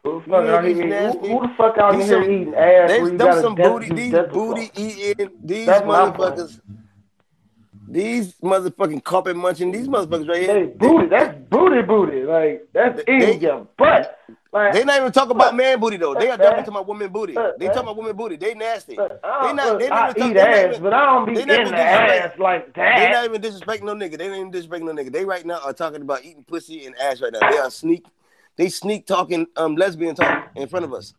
Who 0.03 0.19
the 0.19 0.29
fuck 0.29 0.43
hear 0.43 0.55
out 0.55 0.65
here? 0.65 1.11
Who, 1.11 1.19
who 1.19 1.47
the 1.47 1.53
fuck 1.57 1.77
out 1.77 1.95
here 1.95 2.21
eating 2.23 2.53
ass? 2.55 2.89
they- 2.89 2.99
them 2.99 3.17
gotta 3.17 3.41
some 3.41 3.55
booty, 3.55 3.89
do 3.89 3.95
these 3.95 4.13
booty 4.31 4.71
eating, 4.75 5.31
these 5.43 5.65
That's 5.65 5.85
my 5.85 6.11
point. 6.11 6.61
These 7.91 8.35
motherfucking 8.35 9.03
carpet 9.03 9.35
munching, 9.35 9.72
these 9.72 9.88
motherfuckers 9.88 10.27
right 10.30 10.41
Hey, 10.41 10.59
here. 10.59 10.68
booty, 10.68 11.07
that's 11.07 11.35
booty 11.49 11.81
booty. 11.81 12.23
Like 12.23 12.68
that's 12.73 13.01
in 13.07 13.19
they- 13.19 13.38
your 13.38 13.68
butt. 13.77 14.18
Like 14.53 14.73
They 14.73 14.84
not 14.84 14.99
even 14.99 15.11
talk 15.13 15.30
about 15.30 15.55
man 15.55 15.80
booty 15.80 15.95
though. 15.97 16.13
They 16.13 16.27
are 16.27 16.31
Look, 16.31 16.41
definitely 16.41 16.63
talking 16.63 16.76
about 16.76 16.88
women 16.88 17.09
booty. 17.11 17.34
Look, 17.34 17.57
They 17.57 17.68
talking 17.68 17.81
about 17.84 17.97
women 17.97 18.15
booty. 18.18 18.35
They 18.35 18.53
nasty. 18.53 18.97
I 18.99 19.07
They 19.47 19.53
look, 19.63 19.80
They 19.80 19.89
not 19.89 20.18
even. 20.18 20.30
eat 20.30 20.35
Talk, 20.35 20.45
not 20.45 20.53
ass, 20.53 20.69
even. 20.72 20.84
but 20.84 20.93
I 20.93 21.05
don't 21.05 21.26
be 21.26 21.31
in 21.41 21.47
not 21.47 21.47
the 21.47 21.61
even 21.61 21.73
ass 21.76 22.39
like 22.39 22.73
They 22.76 23.09
not 23.11 23.26
even 23.26 23.41
disrespecting 23.41 23.84
no 23.84 23.95
nigga. 23.95 24.18
They 24.18 24.26
ain't 24.26 24.35
even 24.35 24.51
disrespecting 24.51 24.84
no 24.84 24.91
nigga. 24.93 25.11
They 25.11 25.23
right 25.26 25.45
now 25.45 25.59
are 25.63 25.72
talking 25.73 26.01
about 26.01 26.26
eating 26.26 26.43
pussy 26.43 26.85
and 26.85 26.95
ass 26.97 27.22
right 27.22 27.31
now. 27.31 27.39
They 27.49 27.57
are 27.57 27.72
sneak. 27.72 28.05
They 28.57 28.68
sneak 28.69 29.05
talking 29.05 29.47
um 29.55 29.76
lesbian 29.76 30.15
talk 30.15 30.38
in 30.55 30.68
front 30.68 30.84
of 30.85 30.93
us. 30.93 31.13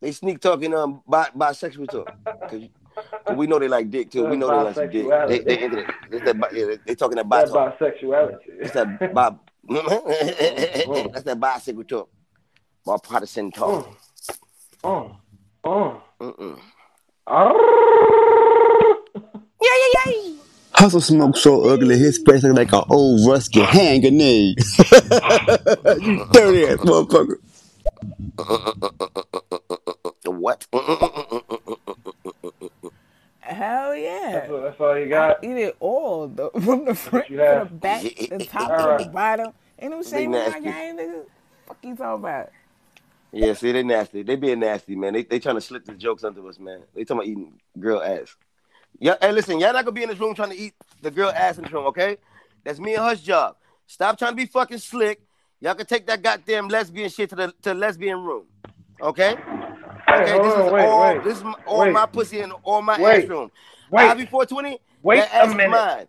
They 0.00 0.12
sneak 0.12 0.40
talking 0.40 0.74
um 0.74 1.02
bi- 1.06 1.30
bisexual 1.36 1.90
talk. 1.90 2.10
Cause, 2.96 3.04
'cause 3.26 3.36
we 3.36 3.46
know 3.46 3.58
they 3.58 3.68
like 3.68 3.90
dick 3.90 4.10
too. 4.10 4.24
We 4.26 4.36
know 4.36 4.48
they 4.48 4.64
like 4.64 4.74
some 4.74 4.90
dick. 4.90 5.04
They 5.28 5.40
Bisexuality. 5.40 5.44
they 5.44 5.62
into 5.64 5.76
that. 5.76 5.94
It's 6.10 6.24
that 6.24 6.40
bi- 6.40 6.48
yeah, 6.52 6.64
they, 6.66 6.76
they 6.86 6.94
talking 6.94 7.16
that 7.16 7.28
That 7.28 7.48
talk. 7.48 7.78
bisexuality. 7.78 8.38
It's 8.60 8.72
that 8.72 9.14
bi. 9.14 9.30
That's 11.12 11.22
that 11.24 11.38
bicycle 11.40 11.84
talk. 11.84 12.08
Bipartisan 12.86 13.50
talk. 13.52 13.96
Mm, 14.84 15.16
mm. 15.64 16.00
Mm-mm. 16.20 16.58
Hustle 20.72 21.00
smoke 21.00 21.36
so 21.38 21.68
ugly, 21.70 21.96
his 21.98 22.18
face 22.24 22.42
look 22.44 22.56
like 22.56 22.72
an 22.72 22.82
old 22.90 23.26
rusty 23.26 23.60
hand 23.60 24.02
grenade. 24.02 24.58
you 24.58 26.26
dirty 26.32 26.66
ass 26.66 26.78
motherfucker. 26.84 27.38
What? 30.26 30.66
Hell 33.46 33.96
yeah. 33.96 34.30
That's, 34.32 34.50
all- 34.50 34.60
that's 34.60 34.80
all 34.80 34.98
you 34.98 35.08
got. 35.08 35.38
I 35.42 35.46
eat 35.46 35.56
it 35.56 35.76
all 35.80 36.28
though, 36.28 36.50
from 36.60 36.84
the 36.84 36.94
front 36.94 37.26
to 37.26 37.32
you 37.32 37.38
the 37.38 37.68
back, 37.70 38.02
the 38.02 38.46
top 38.50 38.68
to 38.68 38.74
right. 38.74 38.98
the 39.04 39.10
bottom. 39.10 39.52
Ain't 39.78 39.92
no 39.92 40.02
They 40.02 40.10
shame 40.10 40.34
in 40.34 40.50
my 40.50 40.60
game, 40.60 40.96
nigga. 40.96 41.24
Fuck 41.66 41.78
you 41.82 41.96
talking 41.96 42.24
about? 42.24 42.50
Yeah, 43.32 43.52
see, 43.52 43.72
they 43.72 43.82
nasty. 43.82 44.22
They 44.22 44.36
being 44.36 44.60
nasty, 44.60 44.96
man. 44.96 45.12
They 45.12 45.22
they 45.22 45.38
trying 45.38 45.56
to 45.56 45.60
slip 45.60 45.84
the 45.84 45.94
jokes 45.94 46.24
onto 46.24 46.48
us, 46.48 46.58
man. 46.58 46.82
They 46.94 47.04
talking 47.04 47.18
about 47.18 47.26
eating 47.26 47.60
girl 47.78 48.02
ass. 48.02 48.34
Yeah, 48.98 49.16
hey, 49.20 49.32
listen, 49.32 49.60
y'all 49.60 49.72
not 49.72 49.84
gonna 49.84 49.92
be 49.92 50.02
in 50.02 50.08
this 50.08 50.18
room 50.18 50.34
trying 50.34 50.50
to 50.50 50.56
eat 50.56 50.74
the 51.02 51.10
girl 51.10 51.30
ass 51.30 51.58
in 51.58 51.64
this 51.64 51.72
room, 51.72 51.86
okay? 51.86 52.16
That's 52.64 52.78
me 52.78 52.94
and 52.94 53.02
Hush 53.02 53.20
job. 53.20 53.56
Stop 53.86 54.18
trying 54.18 54.32
to 54.32 54.36
be 54.36 54.46
fucking 54.46 54.78
slick. 54.78 55.20
Y'all 55.60 55.74
can 55.74 55.86
take 55.86 56.06
that 56.06 56.22
goddamn 56.22 56.68
lesbian 56.68 57.10
shit 57.10 57.30
to 57.30 57.36
the 57.36 57.46
to 57.62 57.70
the 57.70 57.74
lesbian 57.74 58.22
room, 58.22 58.46
okay? 59.02 59.36
Okay, 60.08 60.24
this 60.24 60.54
on, 60.54 60.66
is 60.66 60.72
wait, 60.72 60.84
all 60.84 61.14
wait. 61.14 61.24
this 61.24 61.38
is 61.38 61.44
my, 61.44 61.54
all 61.66 61.80
Wait. 61.80 61.92
my 61.92 62.06
pussy 62.06 62.40
and 62.40 62.52
all 62.62 62.80
my 62.82 63.00
Wait. 63.00 63.24
ass 63.24 63.28
room. 63.28 63.50
Wait. 63.90 64.04
Ivy 64.04 64.26
420, 64.26 64.78
Wait 65.02 65.16
that 65.16 65.32
a 65.32 65.36
ass 65.36 65.48
is 65.48 65.54
minute. 65.54 65.70
mine. 65.70 66.06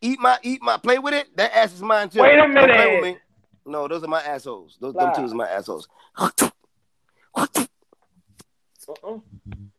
Eat 0.00 0.20
my 0.20 0.38
eat 0.42 0.62
my 0.62 0.76
play 0.78 0.98
with 0.98 1.14
it. 1.14 1.34
That 1.36 1.54
ass 1.54 1.74
is 1.74 1.82
mine 1.82 2.08
too. 2.08 2.20
Wait 2.20 2.34
a 2.34 2.36
Don't 2.36 2.52
play 2.52 2.62
with 2.62 3.02
minute. 3.02 3.04
me. 3.04 3.16
No, 3.66 3.88
those 3.88 4.02
are 4.02 4.08
my 4.08 4.22
assholes. 4.22 4.78
Those 4.80 4.94
them 4.94 5.12
two 5.14 5.24
is 5.24 5.34
my 5.34 5.48
assholes. 5.48 5.88
Uh-uh. 6.18 6.50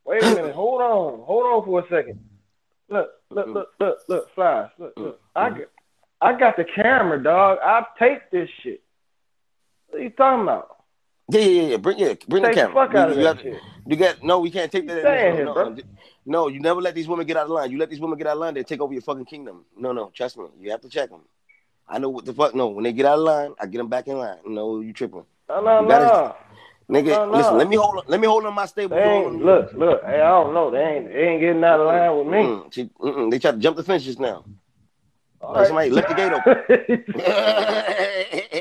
Wait 0.05 0.23
a 0.23 0.35
minute. 0.35 0.55
Hold 0.55 0.81
on. 0.81 1.19
Hold 1.25 1.45
on 1.45 1.65
for 1.65 1.79
a 1.79 1.83
second. 1.89 2.19
Look, 2.89 3.09
look, 3.29 3.47
look, 3.47 3.67
look, 3.79 3.97
look, 4.07 4.35
flies. 4.35 4.69
Look, 4.77 4.93
look. 4.97 5.21
I 5.35 5.49
got, 5.49 5.59
I 6.21 6.39
got 6.39 6.57
the 6.57 6.65
camera, 6.75 7.21
dog. 7.21 7.57
I 7.63 7.83
take 7.99 8.29
this 8.31 8.49
shit. 8.63 8.81
What 9.87 9.99
are 9.99 10.03
you 10.03 10.09
talking 10.11 10.43
about? 10.43 10.80
Yeah, 11.31 11.39
yeah, 11.41 11.61
yeah. 11.71 11.77
Bring 11.77 11.97
yeah, 11.99 12.13
bring 12.27 12.43
Take 12.43 12.55
the 12.55 12.61
the 12.61 12.67
camera. 12.67 12.87
fuck 12.87 12.95
out 12.95 13.09
of 13.11 13.15
you, 13.17 13.21
you, 13.23 13.33
that 13.33 13.61
you 13.87 13.95
got 13.95 14.23
no. 14.23 14.39
We 14.39 14.51
can't 14.51 14.71
take 14.71 14.85
that. 14.87 14.97
in 14.97 15.01
Stay 15.03 15.29
this 15.29 15.35
here, 15.37 15.45
no, 15.45 15.75
no, 16.25 16.47
you 16.49 16.59
never 16.59 16.81
let 16.81 16.93
these 16.93 17.07
women 17.07 17.25
get 17.25 17.37
out 17.37 17.45
of 17.45 17.51
line. 17.51 17.71
You 17.71 17.77
let 17.77 17.89
these 17.89 17.99
women 17.99 18.17
get 18.17 18.27
out 18.27 18.33
of 18.33 18.39
line, 18.39 18.53
they 18.53 18.63
take 18.63 18.81
over 18.81 18.93
your 18.93 19.01
fucking 19.01 19.25
kingdom. 19.25 19.65
No, 19.77 19.91
no, 19.91 20.11
trust 20.13 20.37
me. 20.37 20.45
You 20.59 20.71
have 20.71 20.81
to 20.81 20.89
check 20.89 21.09
them. 21.09 21.21
I 21.87 21.97
know 21.99 22.09
what 22.09 22.25
the 22.25 22.33
fuck. 22.33 22.53
No, 22.53 22.67
when 22.67 22.83
they 22.83 22.93
get 22.93 23.05
out 23.05 23.17
of 23.17 23.23
line, 23.23 23.53
I 23.59 23.65
get 23.65 23.77
them 23.79 23.87
back 23.87 24.07
in 24.07 24.17
line. 24.17 24.37
No, 24.45 24.81
you 24.81 24.93
tripping. 24.93 25.25
No, 25.49 25.61
no, 25.61 25.81
You 25.81 25.87
gotta- 25.87 26.05
no. 26.05 26.35
Nigga, 26.89 27.05
No, 27.07 27.25
no. 27.25 27.37
listen. 27.37 27.57
Let 27.57 27.69
me 27.69 27.77
hold. 27.77 27.97
on- 27.97 28.03
Let 28.07 28.19
me 28.19 28.27
hold 28.27 28.45
on 28.45 28.53
my 28.53 28.65
stable. 28.65 28.97
Look, 29.31 29.71
look. 29.73 30.03
Hey, 30.03 30.19
I 30.21 30.27
don't 30.27 30.53
know. 30.53 30.69
They 30.69 30.79
ain't, 30.81 31.07
they 31.07 31.27
ain't 31.29 31.39
getting 31.39 31.63
out 31.63 31.79
of 31.79 31.87
line 31.87 32.17
with 32.17 32.27
me. 32.27 32.39
Mm-mm. 32.39 32.73
She- 32.73 32.89
mm-mm. 32.99 33.31
They 33.31 33.39
try 33.39 33.51
to 33.51 33.57
jump 33.57 33.77
the 33.77 34.15
now. 34.19 34.43
All 35.39 35.53
Like 35.53 35.57
right. 35.59 35.67
Somebody 35.67 35.89
left 35.89 36.09
the 36.09 36.15
gate 36.15 36.33
open. 36.33 36.55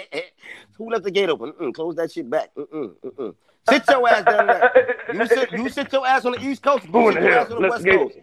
Who 0.80 0.88
left 0.90 1.04
the 1.04 1.10
gate 1.10 1.28
open? 1.28 1.52
Mm-mm. 1.52 1.74
Close 1.74 1.94
that 1.96 2.10
shit 2.10 2.30
back. 2.30 2.54
Mm-mm. 2.56 2.94
Mm-mm. 3.04 3.34
Sit 3.68 3.86
your 3.86 4.08
ass 4.08 4.24
down 4.24 4.46
there. 4.46 4.96
You 5.12 5.26
sit. 5.26 5.52
You 5.52 5.68
sit 5.68 5.92
your 5.92 6.06
ass 6.06 6.24
on 6.24 6.32
the 6.32 6.40
East 6.42 6.62
Coast. 6.62 6.84
You 6.86 6.92
Who 6.92 7.08
in 7.08 7.16
the 7.16 7.20
your 7.20 7.30
hell 7.32 7.44
ass 7.44 7.50
on 7.50 7.56
the 7.56 7.60
left 7.68 7.70
West 7.72 7.84
the 7.84 7.90
gate 7.90 7.98
Coast. 7.98 8.18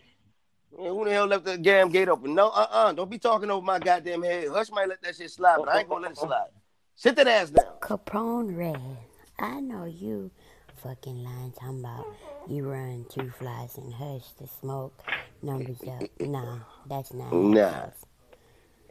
Yeah, 0.79 0.89
who 0.89 1.05
the 1.05 1.11
hell 1.11 1.25
left 1.27 1.45
the 1.45 1.57
damn 1.57 1.89
gate 1.89 2.07
open? 2.09 2.34
No, 2.34 2.47
uh, 2.47 2.67
uh 2.71 2.93
Don't 2.93 3.11
be 3.11 3.19
talking 3.19 3.51
over 3.51 3.63
my 3.63 3.77
goddamn 3.77 4.23
head. 4.23 4.47
Hush 4.47 4.71
might 4.71 4.88
let 4.88 5.01
that 5.03 5.15
shit 5.15 5.29
slide, 5.29 5.57
but 5.59 5.69
I 5.69 5.79
ain't 5.81 5.89
gonna 5.89 6.01
let 6.03 6.11
it 6.13 6.17
slide. 6.17 6.47
Sit 6.95 7.15
that 7.17 7.27
ass 7.27 7.51
down. 7.51 7.65
Caponeredd, 7.81 8.97
I 9.38 9.59
know 9.59 9.85
you 9.85 10.31
fucking 10.81 11.23
lying 11.23 11.51
talking 11.51 11.81
about 11.81 12.07
you 12.47 12.67
run 12.67 13.05
two 13.11 13.29
flies 13.38 13.77
and 13.77 13.93
hush 13.93 14.31
the 14.39 14.47
smoke 14.47 15.03
numbers 15.43 15.81
up. 15.88 16.03
Nah, 16.21 16.59
that's 16.88 17.13
not 17.13 17.34
Nah. 17.34 17.71
goes. 17.71 17.91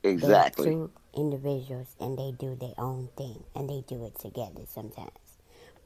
Exactly. 0.04 0.64
They're 0.66 0.74
two 0.74 0.90
individuals 1.16 1.96
and 2.00 2.18
they 2.18 2.32
do 2.38 2.54
their 2.54 2.74
own 2.78 3.08
thing 3.16 3.44
and 3.54 3.68
they 3.68 3.82
do 3.86 4.04
it 4.04 4.18
together 4.18 4.62
sometimes. 4.66 5.10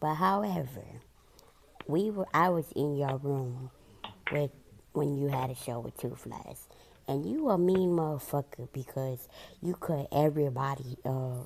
But 0.01 0.15
however, 0.15 0.85
we 1.87 2.11
were 2.11 2.27
I 2.35 2.51
was 2.51 2.73
in 2.77 2.97
your 2.97 3.17
room 3.19 3.71
with 4.33 4.51
when 4.93 5.17
you 5.17 5.29
had 5.29 5.51
a 5.51 5.55
show 5.55 5.81
with 5.81 5.97
two 5.99 6.15
flies. 6.15 6.69
And 7.09 7.27
you 7.27 7.49
a 7.51 7.59
mean 7.59 7.91
motherfucker 7.91 8.69
because 8.73 9.29
you 9.63 9.75
cut 9.75 10.09
everybody 10.13 10.97
uh 11.05 11.45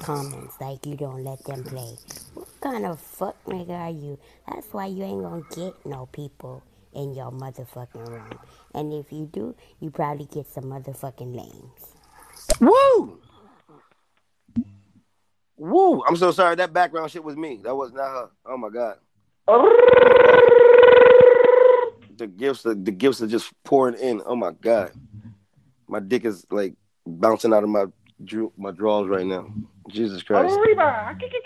comments 0.00 0.56
like 0.60 0.86
you 0.86 0.96
don't 0.96 1.24
let 1.24 1.44
them 1.44 1.64
play. 1.64 1.96
What 2.34 2.48
kind 2.60 2.86
of 2.86 3.00
fuck 3.00 3.42
nigga 3.46 3.70
are 3.70 3.90
you? 3.90 4.18
That's 4.48 4.72
why 4.72 4.86
you 4.86 5.04
ain't 5.04 5.22
gonna 5.22 5.42
get 5.54 5.74
no 5.86 6.06
people 6.06 6.62
in 6.94 7.14
your 7.14 7.30
motherfucking 7.30 8.08
room. 8.08 8.38
And 8.74 8.92
if 8.92 9.12
you 9.12 9.26
do, 9.32 9.54
you 9.80 9.90
probably 9.90 10.26
get 10.26 10.46
some 10.46 10.64
motherfucking 10.64 11.34
lames. 11.34 11.95
Woo! 12.60 13.20
Woo! 15.56 16.02
I'm 16.04 16.16
so 16.16 16.30
sorry. 16.30 16.54
That 16.56 16.72
background 16.72 17.10
shit 17.10 17.24
was 17.24 17.36
me. 17.36 17.60
That 17.62 17.74
was 17.74 17.92
not 17.92 18.08
her. 18.08 18.30
Oh 18.44 18.56
my 18.56 18.68
god. 18.68 18.98
The 22.18 22.26
gifts, 22.26 22.62
the, 22.62 22.74
the 22.74 22.90
gifts 22.90 23.20
are 23.22 23.26
just 23.26 23.52
pouring 23.64 23.94
in. 23.96 24.22
Oh 24.24 24.36
my 24.36 24.52
god. 24.52 24.92
My 25.88 26.00
dick 26.00 26.24
is 26.24 26.46
like 26.50 26.74
bouncing 27.06 27.52
out 27.52 27.62
of 27.62 27.68
my 27.68 27.86
drew 28.24 28.52
my 28.56 28.70
drawers 28.70 29.08
right 29.08 29.26
now. 29.26 29.52
Jesus 29.88 30.22
Christ. 30.22 30.54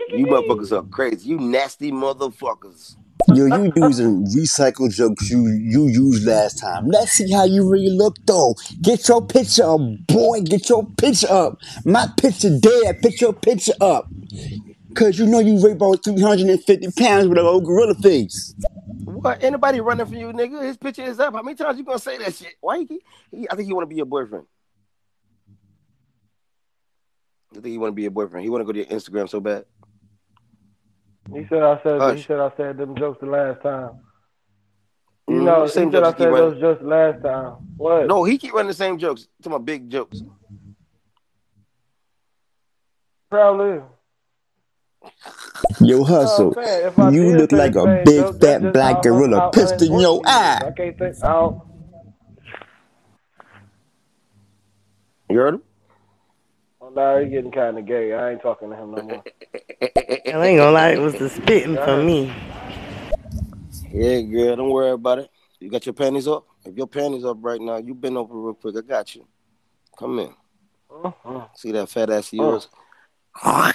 You 0.09 0.27
motherfuckers 0.27 0.73
are 0.77 0.83
crazy. 0.89 1.29
You 1.29 1.39
nasty 1.39 1.91
motherfuckers. 1.93 2.97
Yo, 3.29 3.47
you 3.47 3.73
using 3.77 4.25
recycled 4.27 4.93
jokes 4.93 5.31
you 5.31 5.47
you 5.47 5.87
used 5.89 6.27
last 6.27 6.59
time. 6.59 6.87
Let's 6.89 7.13
see 7.13 7.31
how 7.31 7.45
you 7.45 7.69
really 7.69 7.91
look 7.91 8.17
though. 8.25 8.55
Get 8.81 9.09
your 9.09 9.25
picture 9.25 9.65
up, 9.65 9.81
boy. 10.07 10.41
Get 10.41 10.69
your 10.69 10.87
picture 10.97 11.31
up. 11.31 11.59
My 11.85 12.09
picture 12.17 12.59
dead. 12.59 13.01
Put 13.03 13.21
your 13.21 13.33
picture 13.33 13.75
up. 13.81 14.09
Cause 14.95 15.19
you 15.19 15.27
know 15.27 15.39
you 15.39 15.63
weigh 15.63 15.73
about 15.73 16.03
350 16.03 16.91
pounds 16.93 17.29
with 17.29 17.39
a 17.39 17.43
old 17.43 17.65
gorilla 17.65 17.95
face. 17.95 18.55
What? 19.05 19.43
Anybody 19.45 19.81
running 19.81 20.07
for 20.07 20.15
you, 20.15 20.33
nigga? 20.33 20.63
His 20.63 20.77
picture 20.77 21.03
is 21.03 21.21
up. 21.21 21.35
How 21.35 21.43
many 21.43 21.57
times 21.57 21.79
you 21.79 21.85
gonna 21.85 21.99
say 21.99 22.19
that 22.19 22.35
shit? 22.35 22.55
Why? 22.61 22.79
He, 22.89 23.01
he, 23.31 23.49
I 23.51 23.55
think 23.55 23.67
he 23.67 23.73
want 23.73 23.85
to 23.85 23.89
be 23.89 23.97
your 23.97 24.07
boyfriend. 24.07 24.47
I 27.53 27.55
think 27.55 27.67
he 27.67 27.79
want 27.79 27.93
to 27.93 27.95
be 27.95 28.03
your 28.03 28.11
boyfriend. 28.11 28.45
He 28.45 28.51
want 28.51 28.63
to 28.63 28.65
go 28.65 28.73
to 28.73 28.79
your 28.79 28.89
Instagram 28.89 29.29
so 29.29 29.41
bad. 29.41 29.65
He 31.33 31.47
said 31.49 31.63
I 31.63 31.81
said 31.83 32.17
he 32.17 32.23
said 32.25 32.41
I 32.41 32.51
said 32.57 32.77
them 32.79 32.97
jokes 32.97 33.19
the 33.21 33.27
last 33.27 33.63
time. 33.63 33.91
You 35.29 35.37
Mhm, 35.37 35.45
know, 35.45 35.61
the 35.63 35.67
he 35.69 35.73
same 35.73 35.93
said 35.93 36.03
I 36.03 36.11
said 36.11 36.19
keep 36.19 36.29
those 36.29 36.33
running. 36.33 36.61
jokes 36.61 36.83
last 36.83 37.23
time. 37.23 37.53
What? 37.77 38.07
No, 38.09 38.25
he 38.25 38.37
keep 38.39 38.53
running 38.53 38.69
the 38.69 38.75
same 38.75 38.99
jokes. 38.99 39.29
Talking 39.43 39.53
my 39.59 39.65
big 39.65 39.89
jokes. 39.91 40.23
Probably. 43.31 43.81
Yo, 45.81 46.03
hustle. 46.05 46.49
I'm 46.49 46.65
saying 46.65 46.87
if 46.89 46.99
I 46.99 47.11
You 47.11 47.37
look 47.37 47.53
like 47.53 47.77
a 47.77 47.87
big 48.05 48.17
joke, 48.17 48.41
fat 48.41 48.61
just 48.61 48.73
black 48.73 49.03
gorilla 49.03 49.51
pissed 49.53 49.81
in 49.83 49.93
your 50.01 50.21
unimportant 50.21 50.35
he 50.35 50.51
is. 50.51 50.61
eye. 50.61 50.67
I 50.67 50.71
can't 50.73 50.99
think. 50.99 51.17
I 51.25 51.29
don't. 51.33 51.57
You 55.31 55.39
heard 55.39 55.55
him? 55.55 55.63
Nah, 56.95 57.19
he 57.19 57.27
getting 57.29 57.53
kind 57.53 57.79
of 57.79 57.87
gay. 57.87 58.13
I 58.13 58.33
ain't 58.33 58.43
talking 58.43 58.71
to 58.71 58.77
him 58.77 58.91
no 58.93 59.03
more. 59.03 59.25
I 59.83 60.47
ain't 60.47 60.59
gonna 60.59 60.71
lie, 60.71 60.91
it 60.91 61.01
was 61.01 61.15
the 61.15 61.29
spitting 61.29 61.77
for 61.77 62.03
me. 62.03 62.33
Yeah, 63.93 64.21
girl, 64.23 64.57
don't 64.57 64.71
worry 64.71 64.91
about 64.91 65.19
it. 65.19 65.31
You 65.61 65.71
got 65.71 65.87
your 65.87 65.93
panties 65.93 66.27
up? 66.27 66.47
If 66.65 66.77
your 66.77 66.87
panties 66.87 67.25
up 67.25 67.39
right 67.41 67.61
now, 67.61 67.77
you 67.77 67.95
bend 67.95 68.17
over 68.17 68.35
real 68.35 68.55
quick. 68.55 68.77
I 68.77 68.81
got 68.81 69.15
you. 69.15 69.27
Come 69.99 70.19
in. 70.19 70.35
Uh-huh. 70.91 71.47
See 71.55 71.73
that 71.73 71.89
fat 71.89 72.11
ass 72.11 72.29
of 72.29 72.39
yours? 72.39 72.69
Uh. 73.43 73.73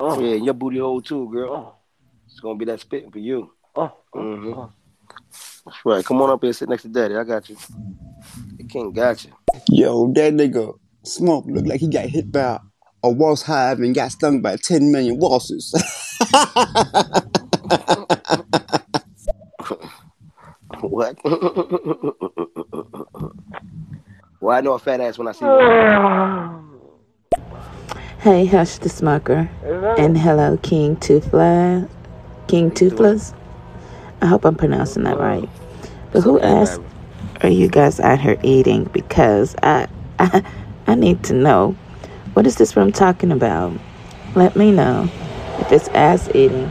Yeah, 0.00 0.34
and 0.34 0.44
your 0.44 0.54
booty 0.54 0.78
hole 0.78 1.00
too, 1.00 1.28
girl. 1.30 1.78
It's 2.26 2.40
gonna 2.40 2.56
be 2.58 2.64
that 2.66 2.80
spitting 2.80 3.10
for 3.10 3.18
you. 3.18 3.52
Uh. 3.76 3.88
hmm 4.12 4.62
That's 5.64 5.78
right. 5.84 6.04
Come 6.04 6.22
on 6.22 6.30
up 6.30 6.42
here, 6.42 6.52
sit 6.52 6.68
next 6.68 6.82
to 6.82 6.88
daddy. 6.88 7.16
I 7.16 7.24
got 7.24 7.48
you. 7.48 7.56
The 8.58 8.64
king 8.64 8.92
got 8.92 9.24
you. 9.24 9.32
Yo, 9.68 10.12
that 10.12 10.32
nigga 10.32 10.74
Smoke 11.04 11.44
looked 11.46 11.68
like 11.68 11.80
he 11.80 11.88
got 11.88 12.06
hit 12.06 12.32
by 12.32 12.58
a 13.02 13.10
wasp 13.10 13.46
hive 13.46 13.80
and 13.80 13.94
got 13.94 14.12
stung 14.12 14.40
by 14.40 14.56
10 14.56 14.90
million 14.90 15.18
wasps. 15.18 15.74
what? 20.80 21.16
well, 24.40 24.56
I 24.56 24.60
know 24.62 24.72
a 24.72 24.78
fat 24.78 25.00
ass 25.00 25.18
when 25.18 25.28
I 25.28 25.32
see 25.32 25.44
one. 25.44 26.80
Hey, 28.20 28.46
Hush 28.46 28.78
the 28.78 28.88
Smoker. 28.88 29.50
And 29.98 30.16
hello, 30.16 30.56
King 30.62 30.96
Toothless. 30.96 31.90
King 32.48 32.70
Toothless? 32.70 33.34
I 34.22 34.26
hope 34.26 34.46
I'm 34.46 34.56
pronouncing 34.56 35.02
that 35.02 35.18
right. 35.18 35.46
But 36.12 36.22
who 36.22 36.40
asked 36.40 36.80
are 37.42 37.50
you 37.50 37.68
guys 37.68 38.00
out 38.00 38.20
here 38.20 38.38
eating? 38.42 38.84
Because 38.84 39.54
I, 39.62 39.88
I, 40.18 40.42
I 40.86 40.94
need 40.94 41.22
to 41.24 41.34
know. 41.34 41.72
What 42.34 42.46
is 42.46 42.56
this 42.56 42.76
room 42.76 42.92
talking 42.92 43.32
about? 43.32 43.72
Let 44.34 44.56
me 44.56 44.72
know. 44.72 45.08
If 45.60 45.72
it's 45.72 45.88
ass 45.88 46.28
eating. 46.34 46.68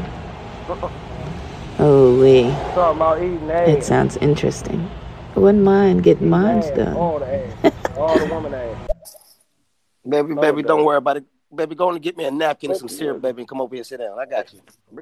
Oh, 1.80 2.20
wee. 2.20 2.44
Talking 2.74 2.98
about 2.98 3.18
eating 3.22 3.50
ass. 3.50 3.70
It 3.70 3.84
sounds 3.84 4.18
interesting. 4.18 4.90
I 5.36 5.40
wouldn't 5.40 5.64
mind 5.64 6.04
getting 6.04 6.30
mine 6.30 6.62
done. 6.76 6.96
All 6.96 7.20
the 7.20 7.26
ass. 7.26 7.74
All 7.98 8.20
the 8.20 8.26
woman 8.26 8.54
ass. 8.54 9.28
Baby, 10.08 10.36
baby, 10.36 10.64
don't 10.64 10.84
worry 10.84 10.98
about 10.98 11.18
it. 11.18 11.26
Baby, 11.54 11.76
go 11.76 11.90
and 11.90 12.02
get 12.02 12.18
me 12.18 12.26
a 12.26 12.32
napkin 12.32 12.72
and 12.72 12.80
some 12.80 12.90
syrup, 12.90 13.22
baby, 13.22 13.42
and 13.42 13.48
come 13.48 13.62
over 13.62 13.74
here 13.76 13.82
and 13.82 13.88
sit 13.88 14.00
down. 14.00 14.18
I 14.20 14.26
got 14.26 14.52
you. 14.54 14.62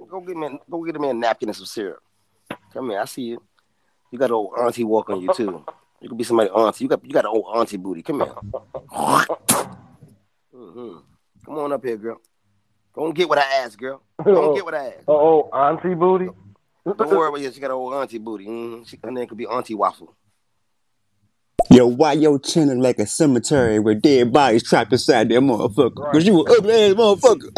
Go 0.09 0.19
get 0.21 0.35
me, 0.35 0.47
a, 0.47 0.59
go 0.69 0.83
get 0.83 0.99
me 0.99 1.09
a 1.09 1.13
napkin 1.13 1.49
and 1.49 1.55
some 1.55 1.65
syrup. 1.65 2.03
Come 2.73 2.89
here, 2.89 2.99
I 2.99 3.05
see 3.05 3.23
you. 3.23 3.41
You 4.11 4.19
got 4.19 4.29
an 4.29 4.35
old 4.35 4.53
auntie 4.59 4.83
walk 4.83 5.09
on 5.09 5.21
you 5.21 5.33
too. 5.33 5.65
You 6.01 6.09
could 6.09 6.17
be 6.17 6.23
somebody 6.23 6.49
auntie. 6.49 6.83
You 6.83 6.89
got 6.89 7.05
you 7.05 7.11
got 7.11 7.25
an 7.25 7.31
old 7.31 7.45
auntie 7.55 7.77
booty. 7.77 8.01
Come 8.01 8.21
here. 8.21 8.33
hmm 10.53 10.97
Come 11.45 11.57
on 11.57 11.71
up 11.73 11.83
here, 11.85 11.97
girl. 11.97 12.19
Go 12.93 13.05
and 13.05 13.15
get 13.15 13.29
what 13.29 13.37
I 13.37 13.43
asked, 13.63 13.77
girl. 13.77 14.01
Go 14.23 14.47
and 14.47 14.55
get 14.55 14.65
what 14.65 14.73
I 14.73 14.87
asked. 14.87 15.03
Oh, 15.07 15.49
oh, 15.53 15.57
auntie 15.57 15.93
booty. 15.93 16.29
Don't 16.85 16.99
worry 17.09 17.29
about 17.29 17.41
it. 17.41 17.53
She 17.53 17.59
got 17.59 17.69
an 17.71 17.77
old 17.77 17.93
auntie 17.93 18.17
booty. 18.17 18.47
Mm-hmm. 18.47 18.83
She, 18.83 18.99
her 19.03 19.11
name 19.11 19.27
could 19.27 19.37
be 19.37 19.45
Auntie 19.45 19.75
Waffle. 19.75 20.15
Yo, 21.69 21.85
why 21.85 22.13
your 22.13 22.39
chin 22.39 22.69
look 22.69 22.83
like 22.83 22.99
a 22.99 23.05
cemetery 23.05 23.79
with 23.79 24.01
dead 24.01 24.33
bodies 24.33 24.67
trapped 24.67 24.91
inside 24.91 25.29
that 25.29 25.35
motherfucker? 25.35 26.11
Cause 26.11 26.25
you 26.25 26.43
an 26.43 26.53
ugly 26.57 26.73
ass 26.73 26.93
motherfucker. 26.95 27.51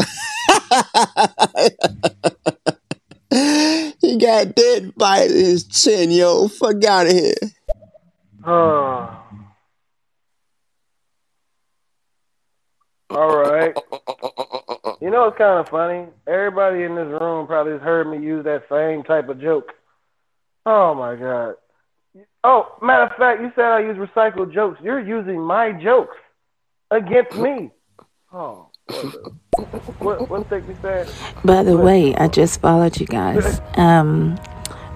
he 4.02 4.18
got 4.18 4.54
dead 4.54 4.94
bodies 4.96 5.32
in 5.32 5.46
his 5.46 5.64
chin, 5.66 6.12
yo. 6.12 6.48
Fuck 6.50 6.84
out 6.84 7.08
of 7.08 7.14
here. 7.14 7.34
Uh, 8.46 9.16
all 13.10 13.38
right. 13.38 13.76
You 15.02 15.10
know 15.10 15.28
it's 15.28 15.38
kind 15.38 15.60
of 15.60 15.70
funny. 15.70 16.08
Everybody 16.28 16.84
in 16.84 16.96
this 16.96 17.08
room 17.08 17.48
probably 17.48 17.74
has 17.74 17.82
heard 17.82 18.08
me 18.08 18.26
use 18.26 18.44
that 18.46 18.64
same 18.70 19.04
type 19.04 19.30
of 19.30 19.40
joke. 19.40 19.72
Oh 20.66 20.94
my 20.96 21.16
god. 21.16 21.56
Oh, 22.44 22.76
matter 22.82 23.04
of 23.04 23.18
fact, 23.18 23.42
you 23.42 23.52
said 23.56 23.66
I 23.66 23.80
use 23.80 23.98
recycled 23.98 24.54
jokes. 24.54 24.80
You're 24.84 25.00
using 25.00 25.42
my 25.42 25.72
jokes 25.72 26.16
against 26.92 27.38
me. 27.38 27.72
Oh, 28.34 28.70
what? 30.00 30.30
What? 30.30 30.52
Me 30.52 30.76
said? 30.82 31.10
By 31.46 31.64
the 31.64 31.78
way, 31.78 32.16
I 32.16 32.28
just 32.28 32.60
followed 32.62 33.00
you 33.00 33.06
guys. 33.06 33.62
Um, 33.76 34.40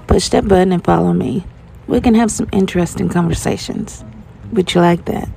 push 0.05 0.29
that 0.29 0.47
button 0.47 0.71
and 0.71 0.83
follow 0.83 1.11
me. 1.11 1.43
We 1.87 2.01
can 2.01 2.13
have 2.15 2.31
some 2.31 2.47
interesting 2.51 3.09
conversations. 3.09 4.03
Would 4.51 4.73
you 4.73 4.81
like 4.81 5.05
that? 5.05 5.29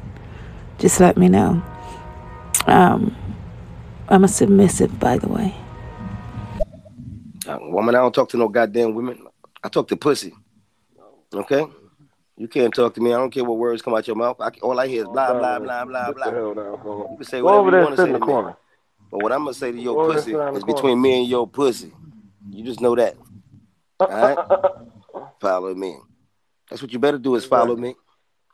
Just 0.79 1.01
let 1.01 1.17
me 1.17 1.29
know. 1.29 1.63
Um, 2.67 3.17
I'm 4.09 4.25
a 4.25 4.29
submissive, 4.29 4.99
by 4.99 5.19
the 5.19 5.29
way. 5.29 5.55
Uh, 7.47 7.59
woman, 7.61 7.95
I 7.95 7.99
don't 7.99 8.15
talk 8.15 8.29
to 8.31 8.37
no 8.37 8.49
goddamn 8.49 8.95
women. 8.95 9.27
I 9.63 9.69
talk 9.69 9.89
to 9.89 9.97
pussy. 9.97 10.35
Okay? 11.33 11.67
You 12.37 12.49
can't 12.49 12.75
talk 12.75 12.95
to 12.95 13.01
me. 13.01 13.13
I 13.13 13.19
don't 13.19 13.31
care 13.31 13.45
what 13.45 13.59
words 13.59 13.83
come 13.83 13.95
out 13.95 14.07
your 14.07 14.17
mouth. 14.17 14.41
I, 14.41 14.49
all 14.63 14.79
I 14.81 14.89
hear 14.89 15.03
is 15.03 15.09
blah, 15.09 15.29
oh, 15.29 15.39
blah, 15.39 15.59
blah, 15.59 15.85
blah, 15.85 16.13
blah. 16.13 16.27
You 16.31 17.17
can 17.17 17.25
say 17.25 17.39
Go 17.41 17.45
whatever 17.45 17.61
over 17.61 17.67
you 17.67 17.71
there 17.73 17.83
want 17.83 17.97
to 17.97 17.97
say 17.97 18.03
in 18.05 18.09
to 18.09 18.13
the 18.15 18.21
me. 18.21 18.27
corner. 18.27 18.57
But 19.11 19.23
what 19.23 19.33
I'm 19.33 19.43
going 19.43 19.53
to 19.53 19.59
say 19.59 19.73
to 19.73 19.79
your 19.79 19.95
Go 19.95 20.01
over 20.01 20.13
there 20.13 20.19
and 20.19 20.25
pussy 20.25 20.33
sit 20.33 20.39
down 20.39 20.49
in 20.49 20.57
is 20.57 20.65
corner. 20.65 20.75
between 20.77 21.03
me 21.03 21.19
and 21.21 21.29
your 21.29 21.47
pussy. 21.47 21.93
You 22.51 22.65
just 22.65 22.81
know 22.81 22.97
that. 22.97 23.17
Uh, 24.01 24.05
uh, 24.05 24.07
all 24.07 24.29
right? 24.29 24.39
Uh, 25.15 25.27
follow 25.41 25.75
me. 25.75 25.97
That's 26.71 26.81
what 26.81 26.93
you 26.93 27.01
better 27.01 27.19
do 27.19 27.35
is 27.35 27.45
follow 27.45 27.75
me. 27.77 27.97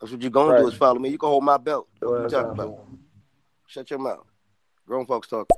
That's 0.01 0.11
what 0.11 0.23
you're 0.23 0.31
going 0.31 0.57
to 0.57 0.63
do 0.63 0.69
is 0.69 0.75
follow 0.75 0.99
me. 0.99 1.11
You 1.11 1.19
can 1.19 1.29
hold 1.29 1.45
my 1.45 1.59
belt. 1.59 1.87
What 2.01 2.09
Go 2.09 2.23
you 2.23 2.29
talking 2.29 2.53
about? 2.53 2.87
Shut 3.67 3.91
your 3.91 3.99
mouth. 3.99 4.27
Grown 4.87 5.05
folks 5.07 5.29
talk. 5.29 5.49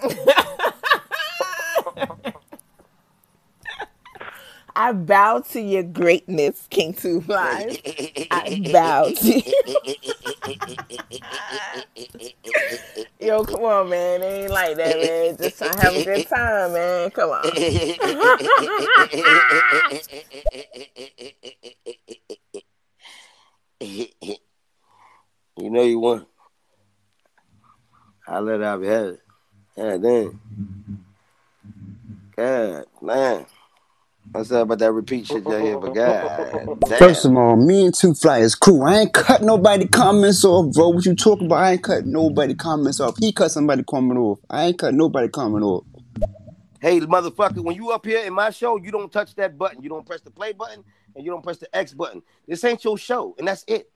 I 4.80 4.92
bow 4.92 5.40
to 5.40 5.60
your 5.60 5.82
greatness, 5.82 6.66
King 6.70 6.94
Two 6.94 7.20
Flies. 7.20 7.76
I 8.30 8.58
bow 8.72 9.10
to 9.10 9.42
Yo, 13.20 13.44
come 13.44 13.62
on, 13.62 13.90
man. 13.90 14.22
It 14.22 14.24
ain't 14.24 14.50
like 14.50 14.78
that, 14.78 14.96
man. 14.96 15.36
Just 15.36 15.58
trying 15.58 15.72
to 15.72 15.78
have 15.82 15.96
a 15.96 16.02
good 16.02 16.26
time, 16.26 16.72
man. 16.72 17.10
Come 17.10 17.28
on. 17.28 17.44
You 25.56 25.68
know 25.68 25.82
you 25.82 25.98
want. 25.98 26.28
I 28.26 28.38
let 28.38 28.62
out 28.62 28.82
have 28.82 29.06
it. 29.08 29.20
God 29.76 30.02
damn. 30.02 30.40
God, 32.34 32.86
man. 33.02 33.44
What's 34.32 34.52
up 34.52 34.62
about 34.62 34.78
that 34.78 34.92
repeat 34.92 35.26
shit 35.26 35.42
y'all 35.42 35.58
hear? 35.58 35.76
But 35.76 35.92
God 35.92 36.78
damn. 36.86 36.98
First 36.98 37.24
of 37.24 37.36
all, 37.36 37.56
me 37.56 37.86
and 37.86 37.94
Two 37.94 38.14
Flyers 38.14 38.54
cool. 38.54 38.84
I 38.84 39.00
ain't 39.00 39.12
cut 39.12 39.42
nobody 39.42 39.88
comments 39.88 40.44
off, 40.44 40.72
bro. 40.72 40.90
What 40.90 41.04
you 41.04 41.16
talking 41.16 41.46
about? 41.46 41.56
I 41.56 41.72
ain't 41.72 41.82
cut 41.82 42.06
nobody 42.06 42.54
comments 42.54 43.00
off. 43.00 43.16
He 43.18 43.32
cut 43.32 43.50
somebody 43.50 43.82
comment 43.82 44.20
off. 44.20 44.38
I 44.48 44.66
ain't 44.66 44.78
cut 44.78 44.94
nobody 44.94 45.26
comment 45.28 45.64
off. 45.64 45.84
Hey, 46.80 47.00
motherfucker, 47.00 47.64
when 47.64 47.74
you 47.74 47.90
up 47.90 48.06
here 48.06 48.24
in 48.24 48.32
my 48.32 48.50
show, 48.50 48.76
you 48.78 48.92
don't 48.92 49.10
touch 49.10 49.34
that 49.34 49.58
button. 49.58 49.82
You 49.82 49.88
don't 49.88 50.06
press 50.06 50.20
the 50.20 50.30
play 50.30 50.52
button 50.52 50.84
and 51.16 51.24
you 51.24 51.32
don't 51.32 51.42
press 51.42 51.58
the 51.58 51.76
X 51.76 51.92
button. 51.92 52.22
This 52.46 52.62
ain't 52.62 52.84
your 52.84 52.96
show, 52.98 53.34
and 53.36 53.48
that's 53.48 53.64
it. 53.66 53.90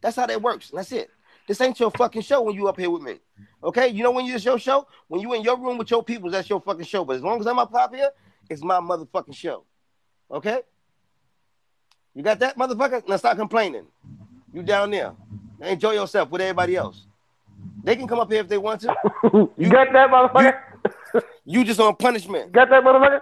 That's 0.00 0.14
how 0.14 0.26
that 0.26 0.40
works. 0.40 0.70
And 0.70 0.78
that's 0.78 0.92
it. 0.92 1.10
This 1.48 1.60
ain't 1.60 1.80
your 1.80 1.90
fucking 1.90 2.22
show 2.22 2.40
when 2.42 2.54
you 2.54 2.68
up 2.68 2.78
here 2.78 2.88
with 2.90 3.02
me. 3.02 3.18
Okay? 3.64 3.88
You 3.88 4.04
know 4.04 4.12
when 4.12 4.26
you 4.26 4.36
it's 4.36 4.44
your 4.44 4.60
show? 4.60 4.86
When 5.08 5.20
you 5.20 5.34
in 5.34 5.42
your 5.42 5.58
room 5.58 5.76
with 5.76 5.90
your 5.90 6.04
people, 6.04 6.30
that's 6.30 6.48
your 6.48 6.60
fucking 6.60 6.84
show. 6.84 7.04
But 7.04 7.16
as 7.16 7.22
long 7.22 7.40
as 7.40 7.48
I'm 7.48 7.58
up 7.58 7.72
top 7.72 7.92
here, 7.92 8.10
it's 8.48 8.62
my 8.62 8.78
motherfucking 8.78 9.34
show. 9.34 9.64
Okay? 10.32 10.60
You 12.14 12.22
got 12.22 12.38
that, 12.40 12.56
motherfucker? 12.56 13.06
Now 13.06 13.16
stop 13.16 13.36
complaining. 13.36 13.86
You 14.52 14.62
down 14.62 14.90
there. 14.90 15.12
Now 15.58 15.68
enjoy 15.68 15.92
yourself 15.92 16.30
with 16.30 16.40
everybody 16.40 16.76
else. 16.76 17.06
They 17.84 17.96
can 17.96 18.06
come 18.06 18.18
up 18.18 18.30
here 18.30 18.40
if 18.40 18.48
they 18.48 18.58
want 18.58 18.80
to. 18.82 18.94
You 19.56 19.68
got 19.68 19.92
that, 19.92 20.10
motherfucker? 20.10 21.22
You 21.44 21.64
just 21.64 21.80
on 21.80 21.96
punishment. 21.96 22.52
Got 22.52 22.70
that, 22.70 22.82
motherfucker? 22.82 23.20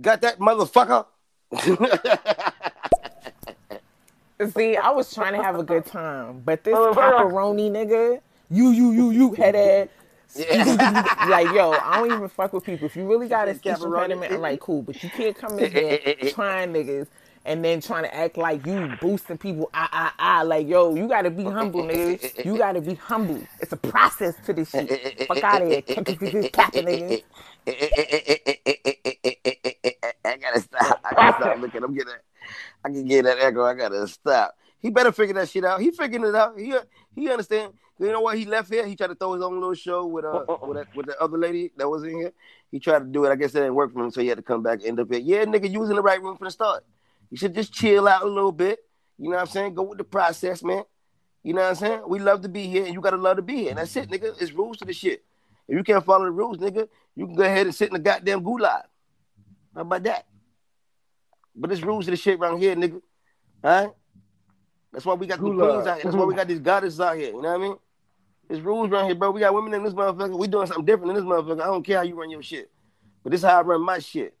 Got 0.00 0.20
that, 0.22 0.38
motherfucker? 0.38 1.06
See, 4.54 4.76
I 4.76 4.90
was 4.90 5.14
trying 5.14 5.32
to 5.32 5.42
have 5.42 5.58
a 5.58 5.62
good 5.62 5.86
time, 5.86 6.42
but 6.44 6.62
this 6.62 6.74
pepperoni 6.74 7.70
nigga, 7.70 8.20
you, 8.50 8.70
you, 8.70 8.92
you, 8.92 9.10
you, 9.10 9.32
head 9.32 9.56
ass, 9.56 9.88
like, 10.38 11.52
yo, 11.52 11.72
I 11.72 11.98
don't 11.98 12.12
even 12.12 12.28
fuck 12.28 12.52
with 12.52 12.64
people. 12.64 12.86
If 12.86 12.96
you 12.96 13.08
really 13.08 13.28
got 13.28 13.48
a 13.48 13.54
Caparoni. 13.54 14.04
impediment, 14.04 14.32
I'm 14.32 14.40
like, 14.40 14.60
cool. 14.60 14.82
But 14.82 15.02
you 15.02 15.10
can't 15.10 15.36
come 15.36 15.58
in 15.58 15.72
here 15.72 15.98
trying 16.30 16.72
niggas 16.72 17.08
and 17.44 17.64
then 17.64 17.80
trying 17.80 18.02
to 18.02 18.14
act 18.14 18.36
like 18.36 18.66
you 18.66 18.92
boosting 19.00 19.38
people. 19.38 19.70
Ah, 19.72 19.88
ah, 19.92 20.14
ah. 20.18 20.42
Like, 20.42 20.66
yo, 20.66 20.94
you 20.94 21.08
gotta 21.08 21.30
be 21.30 21.44
humble, 21.44 21.82
nigga. 21.84 22.44
You 22.44 22.58
gotta 22.58 22.80
be 22.80 22.94
humble. 22.94 23.40
It's 23.60 23.72
a 23.72 23.76
process 23.76 24.34
to 24.46 24.52
this 24.52 24.70
shit. 24.70 25.26
Fuck 25.28 25.42
out 25.42 25.62
of 25.62 25.68
here. 25.68 25.82
Capping 25.82 26.16
niggas. 26.84 27.22
I 30.24 30.36
gotta 30.36 30.60
stop. 30.60 31.00
I 31.04 31.14
gotta 31.14 31.36
stop 31.42 31.58
looking. 31.60 31.84
I'm 31.84 31.94
getting. 31.94 32.14
I 32.84 32.88
can 32.90 33.04
get 33.06 33.24
that 33.24 33.38
echo. 33.38 33.64
I 33.64 33.74
gotta 33.74 34.06
stop. 34.08 34.56
He 34.80 34.90
better 34.90 35.12
figure 35.12 35.34
that 35.34 35.48
shit 35.48 35.64
out. 35.64 35.80
He 35.80 35.90
figuring 35.90 36.24
it 36.26 36.34
out. 36.34 36.58
He 36.58 36.74
he 37.14 37.30
understand. 37.30 37.72
You 37.98 38.12
know 38.12 38.20
what? 38.20 38.36
He 38.36 38.44
left 38.44 38.70
here. 38.70 38.86
He 38.86 38.94
tried 38.94 39.06
to 39.08 39.14
throw 39.14 39.32
his 39.32 39.42
own 39.42 39.54
little 39.54 39.74
show 39.74 40.06
with 40.06 40.24
uh 40.24 40.44
with 40.66 40.76
that, 40.76 40.94
with 40.94 41.06
the 41.06 41.18
other 41.20 41.38
lady 41.38 41.72
that 41.78 41.88
was 41.88 42.04
in 42.04 42.10
here. 42.18 42.32
He 42.70 42.78
tried 42.78 42.98
to 43.00 43.04
do 43.06 43.24
it. 43.24 43.30
I 43.30 43.36
guess 43.36 43.50
it 43.54 43.60
didn't 43.60 43.74
work 43.74 43.92
for 43.92 44.04
him, 44.04 44.10
so 44.10 44.20
he 44.20 44.28
had 44.28 44.36
to 44.36 44.42
come 44.42 44.62
back. 44.62 44.80
and 44.80 44.88
End 44.88 45.00
up 45.00 45.10
here. 45.10 45.20
Yeah, 45.20 45.44
nigga, 45.46 45.70
you 45.70 45.80
was 45.80 45.88
in 45.88 45.96
the 45.96 46.02
right 46.02 46.20
room 46.22 46.36
from 46.36 46.44
the 46.46 46.50
start. 46.50 46.84
You 47.30 47.36
should 47.38 47.54
just 47.54 47.72
chill 47.72 48.06
out 48.06 48.22
a 48.22 48.26
little 48.28 48.52
bit. 48.52 48.80
You 49.18 49.30
know 49.30 49.36
what 49.36 49.42
I'm 49.42 49.46
saying? 49.46 49.74
Go 49.74 49.82
with 49.84 49.98
the 49.98 50.04
process, 50.04 50.62
man. 50.62 50.84
You 51.42 51.54
know 51.54 51.62
what 51.62 51.68
I'm 51.70 51.74
saying? 51.76 52.02
We 52.06 52.18
love 52.18 52.42
to 52.42 52.48
be 52.48 52.66
here, 52.66 52.84
and 52.84 52.92
you 52.92 53.00
gotta 53.00 53.16
love 53.16 53.36
to 53.36 53.42
be 53.42 53.56
here. 53.56 53.70
And 53.70 53.78
that's 53.78 53.96
it, 53.96 54.10
nigga. 54.10 54.40
It's 54.42 54.52
rules 54.52 54.76
to 54.78 54.84
the 54.84 54.92
shit. 54.92 55.24
If 55.68 55.76
you 55.76 55.82
can't 55.82 56.04
follow 56.04 56.24
the 56.26 56.30
rules, 56.30 56.58
nigga, 56.58 56.88
you 57.14 57.26
can 57.26 57.34
go 57.34 57.44
ahead 57.44 57.66
and 57.66 57.74
sit 57.74 57.88
in 57.88 57.94
the 57.94 57.98
goddamn 58.00 58.42
gulag. 58.42 58.82
How 59.74 59.80
about 59.82 60.02
that? 60.02 60.26
But 61.54 61.72
it's 61.72 61.82
rules 61.82 62.04
to 62.04 62.10
the 62.10 62.16
shit 62.16 62.38
around 62.38 62.58
here, 62.58 62.76
nigga. 62.76 63.00
All 63.64 63.70
right? 63.84 63.90
That's 64.92 65.04
why 65.04 65.14
we 65.14 65.26
got 65.26 65.38
the 65.38 65.44
queens 65.44 65.86
out 65.86 65.94
here. 65.96 66.04
That's 66.04 66.16
why 66.16 66.24
we 66.24 66.34
got 66.40 66.48
these 66.48 66.58
goddesses 66.60 67.00
out 67.00 67.16
here. 67.16 67.28
You 67.28 67.42
know 67.42 67.48
what 67.48 67.54
I 67.54 67.58
mean? 67.58 67.76
There's 68.48 68.60
rules 68.60 68.90
around 68.90 69.06
here, 69.06 69.14
bro. 69.14 69.30
We 69.32 69.40
got 69.40 69.54
women 69.54 69.74
in 69.74 69.82
this 69.82 69.94
motherfucker. 69.94 70.38
We 70.38 70.46
doing 70.46 70.66
something 70.66 70.84
different 70.84 71.10
in 71.10 71.16
this 71.16 71.24
motherfucker. 71.24 71.60
I 71.60 71.66
don't 71.66 71.82
care 71.82 71.98
how 71.98 72.02
you 72.04 72.14
run 72.18 72.30
your 72.30 72.42
shit. 72.42 72.70
But 73.22 73.32
this 73.32 73.40
is 73.40 73.44
how 73.44 73.58
I 73.58 73.62
run 73.62 73.82
my 73.82 73.98
shit. 73.98 74.34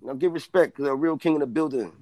Now 0.00 0.12
give 0.14 0.32
respect 0.32 0.76
to 0.76 0.82
the 0.82 0.94
real 0.94 1.18
king 1.18 1.34
in 1.34 1.40
the 1.40 1.46
building. 1.46 1.92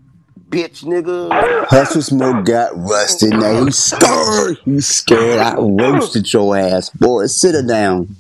Bitch, 0.49 0.85
nigga. 0.85 1.67
Hustle 1.67 2.03
Smoke 2.03 2.45
got 2.45 2.77
rusted. 2.77 3.31
Now 3.31 3.65
he's 3.65 3.79
scared. 3.79 4.59
He's 4.65 4.87
scared. 4.87 5.41
I 5.41 5.55
roasted 5.57 6.33
your 6.33 6.57
ass, 6.57 6.91
boy. 6.91 7.27
Sit 7.27 7.55
her 7.55 7.63
down. 7.63 8.15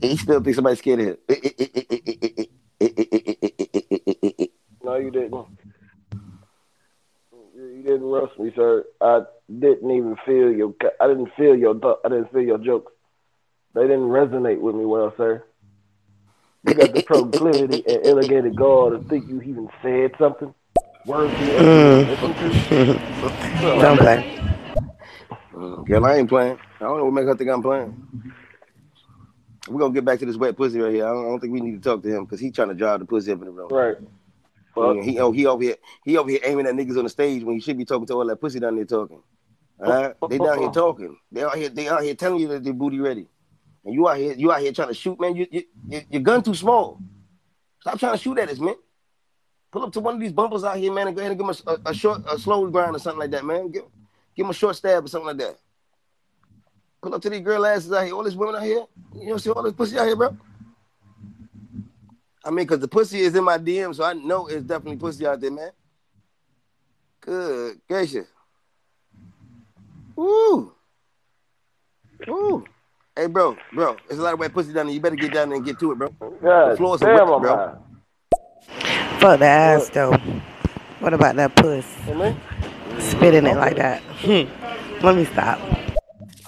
He 0.00 0.16
still 0.16 0.40
thinks 0.40 0.56
somebody's 0.56 0.78
scared 0.78 1.00
of 1.00 1.06
him. 1.06 1.16
No, 4.84 4.96
you 4.96 5.10
didn't. 5.10 5.46
You 7.88 7.94
didn't 7.94 8.08
roast 8.08 8.38
me, 8.38 8.52
sir. 8.54 8.84
I 9.00 9.22
didn't 9.48 9.90
even 9.90 10.14
feel 10.26 10.52
your. 10.52 10.74
I 11.00 11.06
didn't 11.06 11.30
feel 11.38 11.56
your. 11.56 11.74
I 12.04 12.10
didn't 12.10 12.30
feel 12.30 12.42
your 12.42 12.58
jokes. 12.58 12.92
They 13.74 13.80
didn't 13.82 14.10
resonate 14.10 14.60
with 14.60 14.74
me 14.74 14.84
well, 14.84 15.14
sir. 15.16 15.42
You 16.66 16.74
got 16.74 16.92
the 16.92 17.02
proclivity 17.02 17.82
and 17.88 18.06
elegated 18.06 18.56
gall 18.56 18.90
to 18.90 19.02
think 19.08 19.26
you 19.26 19.40
even 19.40 19.70
said 19.80 20.10
something 20.18 20.54
worthy 21.06 21.32
of 21.32 21.60
being 21.60 22.04
hmm. 22.04 22.10
listened 22.10 22.34
to. 22.68 23.80
Don't 23.80 23.98
play. 23.98 24.38
Girl, 25.86 26.04
I 26.04 26.16
ain't 26.16 26.28
playing. 26.28 26.58
I 26.80 26.84
don't 26.84 26.98
know 26.98 27.04
what 27.06 27.14
make 27.14 27.24
her 27.24 27.36
think 27.36 27.48
I'm 27.48 27.62
playing. 27.62 28.34
We're 29.66 29.80
gonna 29.80 29.94
get 29.94 30.04
back 30.04 30.18
to 30.18 30.26
this 30.26 30.36
wet 30.36 30.58
pussy 30.58 30.78
right 30.78 30.92
here. 30.92 31.06
I 31.06 31.12
don't, 31.14 31.24
I 31.24 31.28
don't 31.28 31.40
think 31.40 31.54
we 31.54 31.62
need 31.62 31.82
to 31.82 31.88
talk 31.88 32.02
to 32.02 32.14
him 32.14 32.26
because 32.26 32.38
he's 32.38 32.54
trying 32.54 32.68
to 32.68 32.74
drive 32.74 33.00
the 33.00 33.06
pussy 33.06 33.32
up 33.32 33.38
in 33.38 33.46
the 33.46 33.50
room. 33.50 33.68
Right. 33.70 33.96
Yeah, 34.78 35.02
he 35.02 35.18
oh, 35.18 35.32
he 35.32 35.46
over 35.46 35.62
here 35.62 35.76
he 36.04 36.16
over 36.16 36.30
here 36.30 36.40
aiming 36.44 36.66
at 36.66 36.74
niggas 36.74 36.96
on 36.96 37.04
the 37.04 37.10
stage 37.10 37.42
when 37.42 37.54
he 37.54 37.60
should 37.60 37.78
be 37.78 37.84
talking 37.84 38.06
to 38.06 38.14
all 38.14 38.26
that 38.26 38.40
pussy 38.40 38.60
down 38.60 38.76
there 38.76 38.84
talking. 38.84 39.22
All 39.80 39.90
right? 39.90 40.14
They 40.28 40.38
down 40.38 40.58
here 40.58 40.70
talking. 40.70 41.16
They 41.30 41.42
out 41.42 41.56
here 41.56 41.68
they 41.68 41.88
out 41.88 42.02
here 42.02 42.14
telling 42.14 42.40
you 42.40 42.48
that 42.48 42.64
they 42.64 42.72
booty 42.72 42.98
ready. 43.00 43.26
And 43.84 43.94
you 43.94 44.08
out 44.08 44.18
here 44.18 44.34
you 44.34 44.52
out 44.52 44.60
here 44.60 44.72
trying 44.72 44.88
to 44.88 44.94
shoot, 44.94 45.18
man. 45.20 45.36
You, 45.36 45.46
you, 45.50 45.62
you 45.88 46.02
your 46.10 46.22
gun 46.22 46.42
too 46.42 46.54
small. 46.54 47.00
Stop 47.80 47.98
trying 47.98 48.12
to 48.12 48.18
shoot 48.18 48.38
at 48.38 48.48
us, 48.48 48.58
man. 48.58 48.74
Pull 49.70 49.84
up 49.84 49.92
to 49.92 50.00
one 50.00 50.14
of 50.14 50.20
these 50.20 50.32
bumpers 50.32 50.64
out 50.64 50.78
here, 50.78 50.92
man, 50.92 51.08
and 51.08 51.16
go 51.16 51.20
ahead 51.20 51.32
and 51.32 51.40
give 51.40 51.48
him 51.48 51.54
a, 51.66 51.90
a, 51.90 51.94
short, 51.94 52.22
a 52.30 52.38
slow 52.38 52.66
grind 52.70 52.96
or 52.96 52.98
something 52.98 53.20
like 53.20 53.30
that, 53.30 53.44
man. 53.44 53.70
Give, 53.70 53.84
give 54.34 54.46
him 54.46 54.50
a 54.50 54.54
short 54.54 54.76
stab 54.76 55.04
or 55.04 55.08
something 55.08 55.26
like 55.26 55.36
that. 55.38 55.58
Pull 57.02 57.14
up 57.14 57.22
to 57.22 57.30
these 57.30 57.42
girl 57.42 57.66
asses 57.66 57.92
out 57.92 58.04
here, 58.04 58.14
all 58.14 58.24
these 58.24 58.34
women 58.34 58.56
out 58.56 58.62
here. 58.62 58.84
You 59.14 59.26
know, 59.26 59.36
see 59.36 59.50
all 59.50 59.62
this 59.62 59.74
pussy 59.74 59.98
out 59.98 60.06
here, 60.06 60.16
bro. 60.16 60.36
I 62.44 62.50
mean, 62.50 62.66
cause 62.66 62.78
the 62.78 62.88
pussy 62.88 63.20
is 63.20 63.34
in 63.34 63.44
my 63.44 63.58
DM, 63.58 63.94
so 63.94 64.04
I 64.04 64.12
know 64.12 64.46
it's 64.46 64.64
definitely 64.64 64.96
pussy 64.96 65.26
out 65.26 65.40
there, 65.40 65.50
man. 65.50 65.70
Good 67.20 67.80
gracious. 67.88 68.26
Woo. 70.16 70.72
Woo. 72.26 72.64
Hey, 73.16 73.26
bro, 73.26 73.56
bro, 73.74 73.96
there's 74.06 74.20
a 74.20 74.22
lot 74.22 74.34
of 74.34 74.40
wet 74.40 74.52
pussy 74.52 74.72
down 74.72 74.86
there. 74.86 74.94
You 74.94 75.00
better 75.00 75.16
get 75.16 75.32
down 75.32 75.48
there 75.48 75.56
and 75.56 75.66
get 75.66 75.78
to 75.80 75.92
it, 75.92 75.98
bro. 75.98 76.14
the 76.20 76.38
God 76.40 76.76
floors 76.76 77.00
damn, 77.00 77.18
are 77.18 77.38
wet, 77.38 77.42
bro. 77.42 77.78
Fuck 79.18 79.40
the 79.40 79.46
ass 79.46 79.88
though. 79.90 80.12
What 81.00 81.14
about 81.14 81.36
that 81.36 81.54
puss? 81.56 81.84
Spitting 82.98 83.46
it 83.46 83.56
like 83.56 83.76
that. 83.76 84.02
Hmm. 84.02 84.48
Let 85.04 85.16
me 85.16 85.24
stop. 85.24 85.77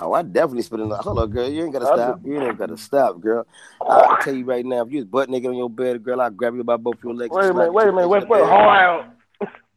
Oh, 0.02 0.14
I 0.14 0.22
definitely 0.22 0.62
spit 0.62 0.80
in 0.80 0.88
the 0.88 0.96
hold 0.96 1.18
on, 1.18 1.30
girl. 1.30 1.48
You 1.48 1.64
ain't 1.64 1.72
gotta 1.72 1.86
stop. 1.86 2.20
You 2.24 2.40
ain't 2.40 2.58
gotta 2.58 2.76
stop, 2.76 3.20
girl. 3.20 3.46
I'll 3.80 4.16
tell 4.18 4.34
you 4.34 4.44
right 4.44 4.64
now, 4.64 4.82
if 4.82 4.90
you 4.90 4.98
was 4.98 5.04
butt 5.04 5.28
naked 5.28 5.50
on 5.50 5.56
your 5.56 5.68
bed, 5.68 6.02
girl, 6.02 6.20
I'll 6.20 6.30
grab 6.30 6.54
you 6.54 6.64
by 6.64 6.76
both 6.76 6.96
your 7.04 7.14
legs. 7.14 7.30
Wait 7.32 7.50
a 7.50 7.54
minute, 7.54 7.72
wait 7.72 7.88
a 7.88 7.92
minute, 7.92 8.08
wait, 8.08 8.28
wait, 8.28 8.40
hold 8.40 8.52
on. 8.52 9.12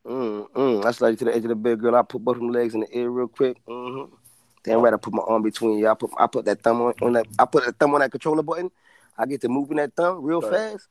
Mm, 0.06 0.50
mm. 0.52 0.86
I 0.86 0.92
slide 0.92 1.10
you 1.10 1.16
to 1.18 1.26
the 1.26 1.36
edge 1.36 1.44
of 1.44 1.50
the 1.50 1.56
bed, 1.56 1.80
girl. 1.80 1.96
I 1.96 2.02
put 2.02 2.24
both 2.24 2.36
of 2.36 2.42
them 2.42 2.52
legs 2.52 2.74
in 2.74 2.82
the 2.82 2.94
air 2.94 3.10
real 3.10 3.28
quick. 3.28 3.58
Mm-hmm. 3.68 4.14
Then 4.64 4.80
right, 4.80 4.94
I 4.94 4.98
put 4.98 5.14
my 5.14 5.24
arm 5.24 5.44
between 5.44 5.78
you. 5.78 5.90
I 5.90 5.94
put 5.94 6.12
I 6.18 6.28
put 6.28 6.46
that 6.46 6.62
thumb 6.62 6.82
on, 6.82 6.94
on 7.02 7.14
that. 7.14 7.26
I 7.38 7.46
put 7.46 7.66
that 7.66 7.78
thumb 7.78 7.94
on 7.94 8.00
that 8.00 8.12
controller 8.12 8.44
button. 8.44 8.72
I 9.18 9.26
get 9.26 9.42
to 9.42 9.50
moving 9.50 9.78
that 9.78 9.94
thumb 9.96 10.24
real 10.24 10.42
Right. 10.42 10.72
fast. 10.72 10.88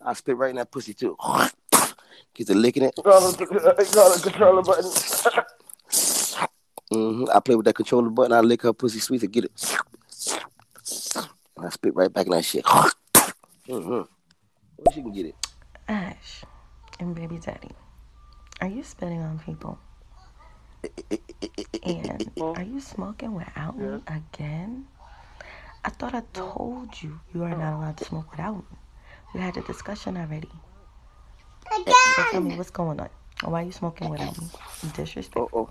I 0.00 0.14
spit 0.14 0.36
right 0.36 0.50
in 0.50 0.56
that 0.56 0.70
pussy 0.70 0.94
too. 0.94 1.16
Get 2.34 2.46
to 2.46 2.54
licking 2.54 2.84
it. 2.84 2.94
You 2.96 3.02
got 3.02 3.22
a, 3.22 3.84
you 3.84 3.92
got 3.92 4.16
a 4.16 4.22
controller 4.22 4.62
button. 4.62 4.84
hmm 6.92 7.24
I 7.32 7.40
play 7.40 7.54
with 7.54 7.66
that 7.66 7.74
controller 7.74 8.10
button. 8.10 8.32
I 8.32 8.40
lick 8.40 8.62
her 8.62 8.72
pussy 8.72 8.98
sweet 9.00 9.20
to 9.20 9.26
get 9.26 9.44
it. 9.44 9.76
And 11.56 11.66
I 11.66 11.68
spit 11.70 11.94
right 11.94 12.12
back 12.12 12.26
in 12.26 12.32
that 12.32 12.44
shit. 12.44 12.64
hmm 12.66 14.02
Wish 14.78 14.96
you 14.96 15.02
can 15.02 15.12
get 15.12 15.26
it. 15.26 15.34
Ash 15.88 16.44
and 17.00 17.14
baby 17.14 17.38
daddy, 17.38 17.70
are 18.60 18.68
you 18.68 18.82
spitting 18.82 19.20
on 19.20 19.38
people? 19.40 19.78
And 21.82 22.30
are 22.56 22.62
you 22.62 22.80
smoking 22.80 23.34
without 23.34 23.78
me 23.78 24.00
again? 24.06 24.86
I 25.84 25.90
thought 25.90 26.14
I 26.14 26.22
told 26.32 27.02
you 27.02 27.20
you 27.34 27.42
are 27.44 27.50
not 27.50 27.74
allowed 27.74 27.96
to 27.98 28.04
smoke 28.04 28.30
without 28.30 28.56
me. 28.56 28.78
We 29.34 29.40
had 29.40 29.56
a 29.56 29.62
discussion 29.62 30.16
already. 30.16 30.50
So 31.70 31.84
tell 32.30 32.40
me 32.40 32.56
what's 32.56 32.70
going 32.70 33.00
on. 33.00 33.08
Why 33.44 33.62
are 33.62 33.66
you 33.66 33.72
smoking 33.72 34.08
without 34.10 34.38
me? 34.38 34.48
Disrespect. 34.94 35.36
Uh-oh. 35.36 35.70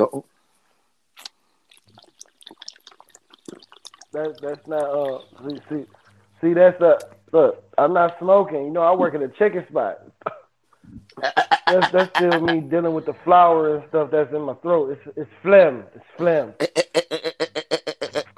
Uh-oh. 0.00 0.24
That 4.12 4.40
that's 4.42 4.66
not 4.66 4.82
uh 4.82 5.20
see 5.46 5.60
see 5.68 5.84
see 6.40 6.52
that's 6.54 6.80
uh 6.80 6.98
look 7.32 7.62
I'm 7.78 7.92
not 7.92 8.16
smoking. 8.18 8.64
You 8.64 8.70
know 8.70 8.82
I 8.82 8.94
work 8.94 9.14
at 9.14 9.22
a 9.22 9.28
chicken 9.28 9.64
spot. 9.68 10.00
that's 11.66 11.92
that's 11.92 12.10
still 12.16 12.40
me 12.40 12.60
dealing 12.60 12.94
with 12.94 13.06
the 13.06 13.14
flour 13.24 13.76
and 13.76 13.88
stuff 13.88 14.10
that's 14.10 14.32
in 14.34 14.42
my 14.42 14.54
throat. 14.54 14.98
It's 14.98 15.16
it's 15.16 15.30
phlegm. 15.42 15.84
It's 15.94 16.04
phlegm. 16.16 16.54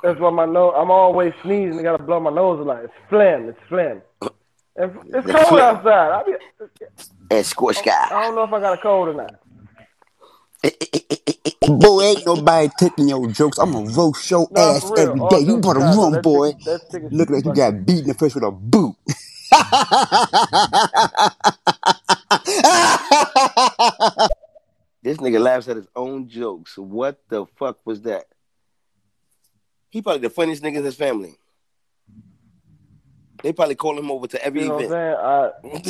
That's 0.02 0.18
why 0.18 0.30
my 0.30 0.46
nose. 0.46 0.74
I'm 0.76 0.90
always 0.90 1.32
sneezing. 1.42 1.78
I 1.78 1.82
gotta 1.82 2.02
blow 2.02 2.18
my 2.18 2.32
nose 2.32 2.58
a 2.58 2.64
lot. 2.64 2.84
It's 2.84 2.92
phlegm. 3.08 3.48
It's 3.48 3.58
phlegm. 3.68 4.02
It's, 4.74 4.94
it's 5.06 5.26
cold 5.30 5.46
phlegm. 5.46 5.76
outside. 5.76 6.10
I 6.10 6.22
be, 6.24 6.32
And 7.30 7.46
squish 7.46 7.80
guy. 7.82 8.08
I 8.10 8.22
don't 8.24 8.34
know 8.34 8.42
if 8.42 8.52
I 8.52 8.60
got 8.60 8.78
a 8.78 8.82
cold 8.82 9.08
or 9.08 9.14
not. 9.14 9.34
Boy, 11.68 12.02
ain't 12.02 12.26
nobody 12.26 12.68
taking 12.78 13.08
your 13.08 13.26
jokes. 13.28 13.58
I'm 13.58 13.72
gonna 13.72 13.90
roast 13.92 14.28
your 14.30 14.48
No, 14.50 14.60
ass 14.60 14.82
for 14.82 14.94
real. 14.96 15.08
every 15.08 15.20
All 15.20 15.28
day. 15.30 15.38
You 15.40 15.60
jokes 15.60 15.66
better 15.66 15.78
aside, 15.80 15.94
though, 15.94 16.02
run, 16.02 16.12
that 16.12 16.22
boy. 16.22 16.50
chicken- 16.52 16.64
that 16.64 16.90
chicken 16.90 17.08
Look 17.12 17.30
like 17.30 17.44
you 17.44 17.50
fucking- 17.54 17.76
got 17.78 17.86
beat 17.86 17.98
in 18.00 18.06
the 18.08 18.14
face 18.14 18.34
with 18.34 18.44
a 18.44 18.50
boot. 18.50 18.96
This 25.02 25.16
nigga 25.18 25.40
laughs 25.40 25.66
at 25.68 25.76
his 25.76 25.88
own 25.96 26.28
jokes. 26.28 26.78
What 26.78 27.18
the 27.28 27.44
fuck 27.56 27.78
was 27.84 28.02
that? 28.02 28.26
He 29.90 30.00
probably 30.00 30.20
the 30.22 30.30
funniest 30.30 30.62
nigga 30.62 30.76
in 30.76 30.84
his 30.84 30.94
family. 30.94 31.34
They 33.42 33.52
probably 33.52 33.74
call 33.74 33.98
him 33.98 34.10
over 34.10 34.28
to 34.28 34.44
every 34.44 34.62
You 34.62 34.68
know 34.68 34.76
what 34.76 34.84
event. 34.84 35.18
I'm 35.18 35.84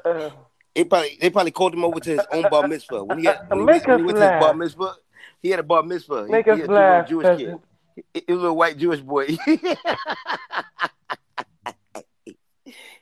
saying? 0.00 0.32
I, 0.32 0.32
They 0.74 0.84
probably 0.84 1.18
they 1.20 1.30
probably 1.30 1.50
called 1.50 1.74
him 1.74 1.84
over 1.84 2.00
to 2.00 2.10
his 2.10 2.26
own 2.32 2.48
bar 2.48 2.66
mitzvah. 2.66 3.04
When 3.04 3.18
he 3.18 3.26
had 3.26 3.38
when 3.48 3.64
Make 3.64 3.86
went, 3.86 3.88
when 3.88 3.98
he 3.98 4.04
went 4.04 4.18
to 4.18 4.22
his 4.22 4.40
bar 4.40 4.54
mitzvah, 4.54 4.94
he 5.42 5.50
had 5.50 5.60
a 5.60 5.64
bar 5.64 5.82
mitzvah. 5.82 6.26
He- 6.26 6.32
Make 6.32 6.46
he, 6.46 6.52
us 6.52 6.68
a 6.68 6.72
laugh, 6.72 7.08
Jewish 7.08 7.38
kid. 7.38 7.58
He, 7.96 8.02
he 8.26 8.32
was 8.32 8.38
a 8.38 8.42
little 8.42 8.56
white 8.56 8.78
Jewish 8.78 9.00
boy. 9.00 9.26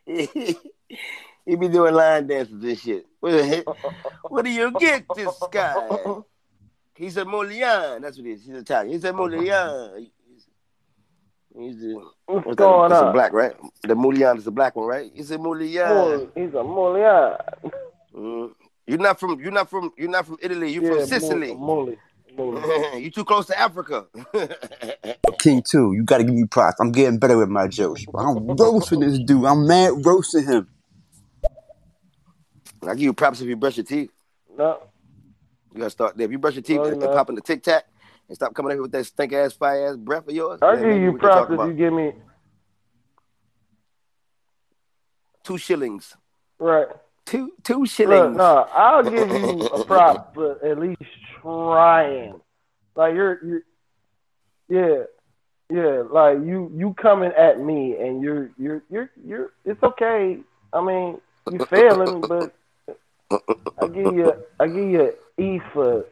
he 0.07 0.57
be 1.47 1.69
doing 1.69 1.95
line 1.95 2.27
dances 2.27 2.63
and 2.63 2.79
shit. 2.79 3.07
What, 3.21 3.67
what 4.23 4.45
do 4.45 4.51
you 4.51 4.73
get 4.79 5.05
this 5.15 5.35
guy? 5.51 5.89
He 6.95 7.11
said 7.11 7.27
Molian. 7.27 8.01
That's 8.01 8.17
what 8.17 8.27
it 8.27 8.33
is. 8.33 8.47
He's 8.47 8.57
Italian. 8.57 8.95
He 8.95 9.01
said 9.01 9.15
Molian. 9.15 10.11
He's, 11.59 11.75
he's 11.75 11.81
the, 11.81 12.01
What's 12.27 12.47
that? 12.49 12.57
going 12.57 12.91
That's 12.91 13.03
a 13.03 13.13
black, 13.13 13.33
right? 13.33 13.55
The 13.83 13.95
Molian 13.95 14.37
is 14.37 14.45
the 14.45 14.51
black 14.51 14.77
one, 14.77 14.87
right? 14.87 15.11
He 15.15 15.23
said 15.23 15.41
Molian. 15.41 15.89
Mol- 15.89 16.31
He's 16.35 16.55
a 16.55 16.63
Molian. 16.63 17.37
Mm. 18.15 18.53
You're 18.87 18.99
not 18.99 19.19
from. 19.19 19.41
You're 19.41 19.53
not 19.53 19.69
from. 19.71 19.93
You're 19.97 20.11
not 20.11 20.27
from 20.27 20.39
Italy. 20.43 20.73
You're 20.73 20.85
Yeah, 20.85 20.99
from 20.99 21.07
Sicily. 21.07 21.49
Moli. 21.55 21.97
Moli. 22.37 23.01
you 23.03 23.11
too 23.11 23.25
close 23.25 23.47
to 23.47 23.59
Africa. 23.59 24.07
King 25.39 25.63
two, 25.69 25.93
you 25.95 26.05
gotta 26.05 26.25
give 26.25 26.35
me 26.35 26.45
props. 26.45 26.79
I'm 26.81 26.93
getting 26.93 27.19
better 27.19 27.37
with 27.37 27.49
my 27.49 27.67
jokes. 27.69 28.05
I'm 28.15 28.47
roasting 28.57 29.01
this 29.01 29.19
dude. 29.19 29.45
I'm 29.45 29.67
mad 29.67 29.93
roasting 30.05 30.45
him. 30.45 30.69
I 32.83 32.95
give 32.95 33.01
you 33.01 33.13
props 33.15 33.41
if 33.41 33.49
you 33.49 33.57
brush 33.57 33.77
your 33.77 33.85
teeth. 33.85 34.11
No. 34.57 34.79
You 35.73 35.81
gotta 35.81 35.91
start 35.91 36.17
there. 36.17 36.27
If 36.27 36.33
you 36.33 36.39
brush 36.39 36.55
your 36.55 36.63
teeth 36.63 36.77
No, 36.77 36.85
and, 36.85 37.01
you're 37.01 37.09
and 37.11 37.17
pop 37.17 37.29
in 37.31 37.35
the 37.35 37.41
tic 37.41 37.63
tac 37.63 37.85
and 38.29 38.37
stop 38.37 38.55
coming 38.55 38.73
in 38.73 38.77
here 38.77 38.83
with 38.83 38.93
that 38.93 39.05
stink 39.07 39.33
ass, 39.33 39.53
fire 39.53 39.89
ass 39.89 39.97
breath 39.97 40.29
of 40.29 40.35
yours. 40.35 40.59
I 40.63 40.77
give 40.77 40.85
you 41.01 41.13
we 41.13 41.21
can 41.21 41.29
talk 41.29 41.49
props 41.49 41.63
if 41.63 41.69
you 41.69 41.75
give 41.75 41.93
me 41.93 42.13
two 45.45 45.59
shillings. 45.59 46.17
right. 46.59 46.87
Two 47.25 47.51
two 47.65 47.81
Look, 47.81 47.89
shillings. 47.89 48.37
no, 48.37 48.69
I'll 48.73 49.03
give 49.03 49.29
you 49.29 49.63
a 49.67 49.85
prop 49.85 50.33
for 50.35 50.65
at 50.65 50.79
least 50.79 51.03
trying. 51.43 52.41
Like 52.95 53.15
you're, 53.15 53.41
you're, 53.45 53.63
yeah, 54.69 55.05
yeah. 55.69 56.03
Like 56.09 56.39
you, 56.39 56.71
you 56.73 56.95
coming 56.95 57.33
at 57.37 57.61
me, 57.61 57.97
and 57.97 58.23
you're, 58.23 58.53
you're, 58.57 58.85
you're, 58.89 59.11
you're. 59.25 59.51
It's 59.65 59.83
okay. 59.83 60.39
I 60.73 60.81
mean, 60.85 61.21
you 61.51 61.59
failing, 61.67 62.21
but 62.21 62.55
I 63.83 63.89
give 63.89 64.15
you, 64.15 64.33
I 64.61 64.67
give 64.69 64.77
you 64.89 65.13
E 65.37 65.61
for. 65.73 66.05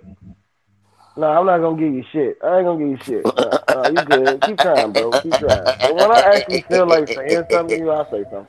No, 1.16 1.28
I'm 1.28 1.46
not 1.46 1.58
gonna 1.58 1.80
give 1.80 1.94
you 1.94 2.04
shit. 2.12 2.38
I 2.42 2.58
ain't 2.58 2.66
gonna 2.66 2.78
give 2.78 2.88
you 2.88 2.98
shit. 3.04 3.24
No, 3.36 3.58
no, 3.68 3.88
you 3.88 4.02
good. 4.04 4.42
Keep 4.42 4.58
trying, 4.58 4.92
bro. 4.92 5.12
Keep 5.22 5.38
trying. 5.38 5.64
But 5.80 5.94
when 5.94 6.10
I 6.10 6.20
actually 6.34 6.62
feel 6.68 6.86
like 6.88 7.08
saying 7.08 7.44
something 7.50 7.78
to 7.78 7.84
you, 7.84 7.90
I'll 7.90 8.10
say 8.10 8.24
something. 8.30 8.48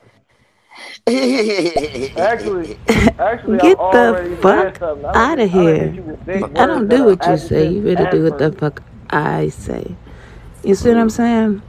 Actually, 2.18 2.76
actually, 3.18 3.58
Get 3.58 3.78
I 3.78 3.82
already 3.82 4.34
the 4.34 4.42
fuck 4.42 4.78
something. 4.78 5.04
I 5.04 5.12
done 5.12 5.16
out 5.16 5.38
of 5.38 5.50
here. 5.50 5.76
hit 5.76 5.94
you 5.94 6.02
with 6.02 6.26
big 6.26 6.42
I 6.58 6.66
don't 6.66 6.88
do 6.88 7.04
what 7.04 7.24
you 7.26 7.36
say. 7.36 7.68
You 7.68 7.82
better 7.82 8.10
do 8.10 8.24
what 8.24 8.38
the 8.38 8.50
fuck 8.50 8.82
I 9.10 9.48
say. 9.50 9.94
You 10.64 10.74
see 10.74 10.88
what 10.88 10.98
I'm 10.98 11.10
saying? 11.10 11.62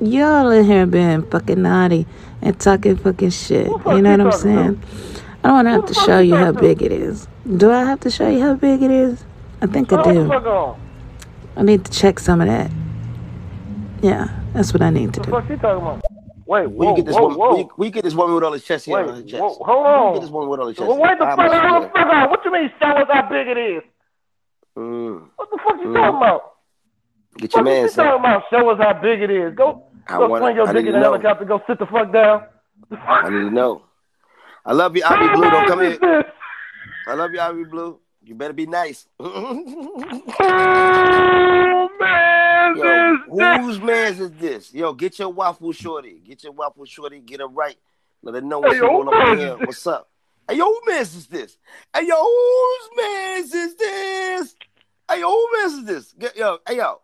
Y'all 0.00 0.50
in 0.50 0.64
here 0.64 0.86
being 0.86 1.22
fucking 1.30 1.62
naughty 1.62 2.06
and 2.42 2.58
talking 2.58 2.96
fucking 2.96 3.30
shit. 3.30 3.68
You 3.68 4.02
know 4.02 4.16
what 4.16 4.20
I'm 4.20 4.32
saying? 4.32 4.82
I 5.44 5.48
don't 5.48 5.52
want 5.52 5.66
to 5.66 5.70
have 5.70 5.86
to 5.86 5.94
show 5.94 6.18
you 6.18 6.34
how 6.34 6.50
big 6.52 6.82
it 6.82 6.90
is. 6.90 7.28
Do 7.56 7.70
I 7.70 7.84
have 7.84 8.00
to 8.00 8.10
show 8.10 8.28
you 8.28 8.40
how 8.40 8.54
big 8.54 8.82
it 8.82 8.90
is? 8.90 9.24
I 9.62 9.66
think 9.66 9.92
I 9.92 10.02
do. 10.02 10.76
I 11.56 11.62
need 11.62 11.84
to 11.84 11.90
check 11.92 12.18
some 12.18 12.40
of 12.40 12.46
that. 12.48 12.70
Yeah, 14.02 14.28
that's 14.54 14.72
what 14.72 14.82
I 14.82 14.90
need 14.90 15.12
to 15.14 15.20
What 15.20 15.26
the 15.26 15.32
do. 15.32 15.40
fuck 15.40 15.50
you 15.50 15.56
talking 15.56 15.82
about? 15.82 16.02
Wait, 16.46 16.66
Where 16.66 16.68
whoa, 16.68 16.90
you 16.90 16.96
get 16.96 17.06
this 17.06 17.14
whoa, 17.16 17.22
woman? 17.22 17.38
Where 17.38 17.48
whoa. 17.50 17.58
you, 17.58 17.64
where 17.76 17.86
you 17.86 17.92
get 17.92 18.04
this 18.04 18.14
woman 18.14 18.34
with 18.34 18.44
all 18.44 18.50
the 18.52 18.60
chest 18.60 18.86
hair 18.86 18.96
Wait, 18.96 19.08
on 19.08 19.14
her 19.16 19.22
chest? 19.22 19.42
whoa, 19.42 19.48
hold 19.60 19.84
Where 19.84 20.06
you 20.08 20.14
get 20.14 20.20
this 20.22 20.30
woman 20.30 20.48
with 20.48 20.60
all 20.60 20.66
the 20.66 20.72
chest 20.74 20.88
Well, 20.88 20.96
hair? 20.96 21.06
wait 21.08 21.18
the 21.18 21.24
How 21.26 21.36
fuck 21.36 21.46
much 21.46 21.52
she 21.60 21.66
on, 21.66 21.82
weigh? 21.82 21.88
fuck 21.94 22.06
on. 22.12 22.30
What 22.30 22.44
you 22.44 22.52
mean 22.52 22.72
show 22.80 22.86
us 22.88 23.08
how 23.12 23.28
big 23.28 23.46
it 23.48 23.58
is? 23.58 23.82
Mm. 24.78 25.28
What 25.36 25.50
the 25.50 25.58
fuck 25.62 25.76
you 25.80 25.86
Mm. 25.88 25.94
talking 25.94 26.16
about? 26.16 26.42
Get 27.38 27.54
your 27.54 27.62
What 27.64 27.70
man, 27.70 27.82
you 27.82 27.88
son. 27.88 28.04
talking 28.06 28.20
about? 28.20 28.42
Show 28.50 28.68
us 28.70 28.78
how 28.80 28.92
big 29.00 29.22
it 29.22 29.30
is. 29.30 29.54
Go, 29.54 29.84
I 30.08 30.16
go 30.18 30.28
wanna- 30.28 30.44
swing 30.46 30.56
your 30.56 30.68
I 30.68 30.72
dick 30.72 30.84
need 30.84 30.88
in 30.88 30.94
to 30.94 30.98
the 30.98 31.04
know. 31.04 31.12
helicopter. 31.12 31.44
Go 31.44 31.62
sit 31.66 31.78
the 31.78 31.86
fuck 31.86 32.12
down. 32.12 32.42
I 32.98 33.28
need 33.30 33.36
to 33.38 33.50
know. 33.50 33.82
I 34.64 34.72
love 34.72 34.96
you, 34.96 35.02
Ivy 35.06 35.28
Blue. 35.34 35.50
Don't 35.50 35.66
come 35.68 35.80
here. 35.80 36.24
I 37.06 37.14
love 37.14 37.30
you, 37.32 37.40
Ivy 37.40 37.64
Blue. 37.64 37.98
You 38.30 38.36
better 38.36 38.54
be 38.54 38.66
nice. 38.66 39.06
Oh 39.22 39.54
man, 41.98 42.76
Yo, 42.76 43.18
this 43.26 43.58
whose 43.66 43.80
man's 43.80 44.20
is 44.20 44.30
this? 44.38 44.72
Yo, 44.72 44.92
get 44.92 45.18
your 45.18 45.30
waffle 45.30 45.72
shorty. 45.72 46.20
Get 46.24 46.44
your 46.44 46.52
waffle 46.52 46.84
shorty. 46.84 47.18
Get 47.18 47.40
her 47.40 47.48
right. 47.48 47.74
Let 48.22 48.36
her 48.36 48.40
know 48.40 48.60
what's 48.60 48.74
Hey, 48.74 48.76
she 48.76 48.82
yo, 48.82 48.86
roll 48.86 49.08
up 49.08 49.18
in 49.18 49.26
whose 49.26 49.38
here. 49.40 49.54
What's 49.56 49.84
up? 49.88 50.08
Hey, 50.48 50.58
yo, 50.58 50.64
who 50.66 50.80
man's 50.86 51.16
is 51.16 51.26
this? 51.26 51.56
Hey, 51.92 52.06
yo, 52.06 52.14
whose 52.22 52.88
man's 52.96 53.52
is 53.52 53.74
this? 53.74 54.54
Hey, 55.10 55.18
yo, 55.20 55.28
who 55.28 55.48
man's 55.58 55.72
is 55.72 55.84
this? 55.84 56.12
Get, 56.16 56.36
yo, 56.36 56.58
hey, 56.68 56.76
yo, 56.76 57.00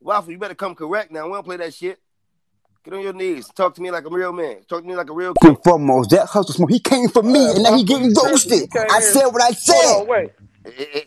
waffle, 0.00 0.30
you 0.30 0.38
better 0.38 0.54
come 0.54 0.76
correct 0.76 1.10
now. 1.10 1.26
We 1.26 1.32
don't 1.32 1.42
play 1.44 1.56
that 1.56 1.74
shit. 1.74 1.98
Get 2.84 2.94
on 2.94 3.00
your 3.00 3.14
knees. 3.14 3.48
Talk 3.48 3.74
to 3.74 3.82
me 3.82 3.90
like 3.90 4.06
a 4.06 4.10
real 4.10 4.32
man. 4.32 4.58
Talk 4.68 4.82
to 4.82 4.88
me 4.88 4.94
like 4.94 5.10
a 5.10 5.12
real 5.12 5.32
First 5.34 5.40
king. 5.42 5.48
and 5.48 5.58
foremost, 5.64 6.10
that 6.10 6.26
hustle 6.28 6.54
smoke, 6.54 6.70
he 6.70 6.78
came 6.78 7.08
for 7.08 7.24
me, 7.24 7.48
uh, 7.48 7.54
and 7.54 7.64
now 7.64 7.76
he 7.76 7.82
getting 7.82 8.14
roasted. 8.14 8.70
I 8.76 9.00
said 9.00 9.26
what 9.26 9.42
I 9.42 9.46
Hold 9.50 9.56
said. 9.56 9.74
on, 10.02 10.06
wait. 10.08 10.30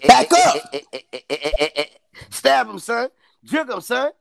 Back 0.07 0.32
up. 0.34 0.56
Stab 2.30 2.68
him, 2.69 2.80
son. 2.80 3.10
Jig 3.44 3.69
him, 3.69 3.82
son. 3.82 4.11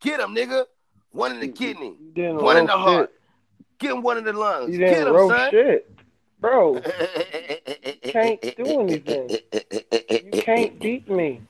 Get 0.00 0.20
him, 0.20 0.34
nigga. 0.34 0.64
One 1.10 1.32
in 1.32 1.40
the 1.40 1.48
kidney. 1.48 1.96
One 2.16 2.56
in 2.56 2.66
the 2.66 2.72
heart. 2.72 3.10
shit. 3.10 3.20
Get 3.78 3.90
him 3.92 4.02
one 4.02 4.18
in 4.18 4.24
the 4.24 4.32
lungs. 4.32 4.72
You 4.72 4.78
Get 4.78 5.06
him, 5.06 5.12
roast 5.14 5.34
son. 5.34 5.50
shit, 5.50 5.90
bro. 6.40 6.80
Can't 8.04 8.40
do 8.56 8.80
anything. 8.80 9.30
You 10.32 10.42
can't 10.42 10.78
beat 10.80 11.08
me. 11.08 11.42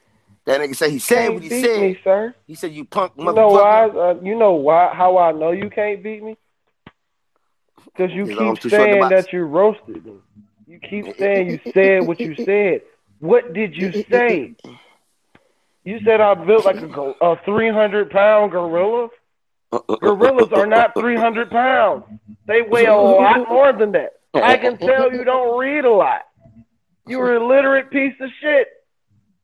That 0.44 0.60
nigga 0.60 0.76
said 0.76 0.90
he 0.90 1.00
said 1.00 1.22
Can't 1.22 1.34
what 1.34 1.42
he 1.42 1.48
beat 1.48 1.64
said. 1.64 1.80
me, 1.80 1.98
sir. 2.04 2.34
He 2.46 2.54
said 2.54 2.70
you 2.72 2.84
punk 2.84 3.12
You 3.16 3.24
know 3.24 3.48
why? 3.48 3.88
Uh, 3.88 4.14
you 4.22 4.36
know 4.38 4.52
why? 4.52 4.94
How 4.94 5.18
I 5.18 5.32
know 5.32 5.50
you 5.50 5.70
can't 5.70 6.02
beat 6.02 6.22
me? 6.22 6.36
Because 7.84 8.12
you 8.12 8.26
His 8.26 8.38
arms 8.38 8.58
keep 8.60 8.62
too 8.62 8.70
saying 8.70 9.08
that 9.08 9.32
you 9.32 9.42
roasted 9.42 10.06
me. 10.06 10.14
You 10.68 10.78
keep 10.78 11.16
saying 11.18 11.50
you 11.50 11.72
said 11.72 12.06
what 12.06 12.20
you 12.20 12.36
said. 12.36 12.82
What 13.20 13.52
did 13.52 13.76
you 13.76 14.05
say? 14.10 14.55
You 15.84 16.01
said 16.05 16.20
I 16.20 16.34
built 16.34 16.64
like 16.64 16.76
a, 16.76 17.14
a 17.20 17.40
300 17.44 18.10
pound 18.10 18.52
gorilla. 18.52 19.09
Gorillas 20.01 20.52
are 20.52 20.66
not 20.66 20.94
300 20.94 21.51
pounds. 21.51 22.05
They 22.47 22.62
weigh 22.62 22.86
a 22.86 22.94
lot 22.94 23.48
more 23.48 23.72
than 23.72 23.93
that. 23.93 24.14
I 24.34 24.56
can 24.56 24.76
tell 24.78 25.12
you 25.12 25.24
don't 25.24 25.59
read 25.59 25.84
a 25.84 25.90
lot. 25.90 26.22
You're 27.06 27.36
a 27.36 27.40
illiterate 27.40 27.90
piece 27.90 28.14
of 28.20 28.30
shit. 28.40 28.68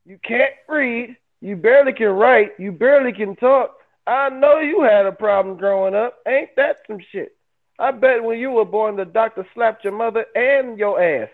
You 0.05 0.19
can't 0.23 0.53
read. 0.67 1.15
You 1.41 1.55
barely 1.55 1.93
can 1.93 2.07
write. 2.07 2.51
You 2.59 2.71
barely 2.71 3.13
can 3.13 3.35
talk. 3.35 3.75
I 4.05 4.29
know 4.29 4.59
you 4.59 4.81
had 4.81 5.05
a 5.05 5.11
problem 5.11 5.57
growing 5.57 5.95
up. 5.95 6.15
Ain't 6.27 6.49
that 6.57 6.77
some 6.87 6.99
shit? 7.11 7.35
I 7.79 7.91
bet 7.91 8.23
when 8.23 8.37
you 8.37 8.51
were 8.51 8.65
born, 8.65 8.97
the 8.97 9.05
doctor 9.05 9.47
slapped 9.53 9.83
your 9.83 9.93
mother 9.93 10.25
and 10.35 10.77
your 10.77 11.01
ass 11.01 11.29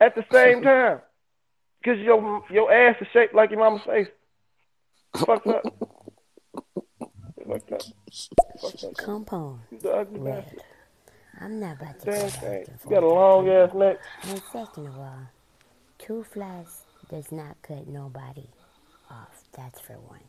at 0.00 0.14
the 0.14 0.24
same 0.32 0.62
time. 0.62 1.00
Because 1.82 1.98
your 2.00 2.44
your 2.50 2.72
ass 2.72 2.96
is 3.00 3.08
shaped 3.12 3.34
like 3.34 3.50
your 3.50 3.58
mama's 3.60 3.82
face. 3.84 4.08
Fucked 5.16 5.46
up. 5.48 5.62
Fucked 7.48 7.72
up. 7.72 7.82
Fucked 8.60 8.84
up. 8.84 8.94
Compound. 8.96 9.60
You 9.70 9.78
the 9.78 9.90
ugly 9.92 10.20
Red. 10.20 10.44
bastard. 10.44 10.62
I'm 11.40 11.58
not 11.58 11.80
about 11.80 11.98
to 12.00 12.04
Damn 12.06 12.20
go 12.20 12.28
thing. 12.28 12.64
back 12.64 12.84
You 12.84 12.90
got 12.90 13.02
a 13.02 13.08
long 13.08 13.48
ass 13.48 13.74
neck. 13.74 13.96
And 14.28 14.42
second 14.52 14.86
of 14.86 14.96
all, 14.98 15.18
two 15.98 16.24
flies 16.32 16.82
does 17.10 17.32
not 17.32 17.56
cut 17.62 17.88
nobody 17.88 18.48
off. 19.10 19.42
That's 19.56 19.80
for 19.80 19.94
one. 19.94 20.20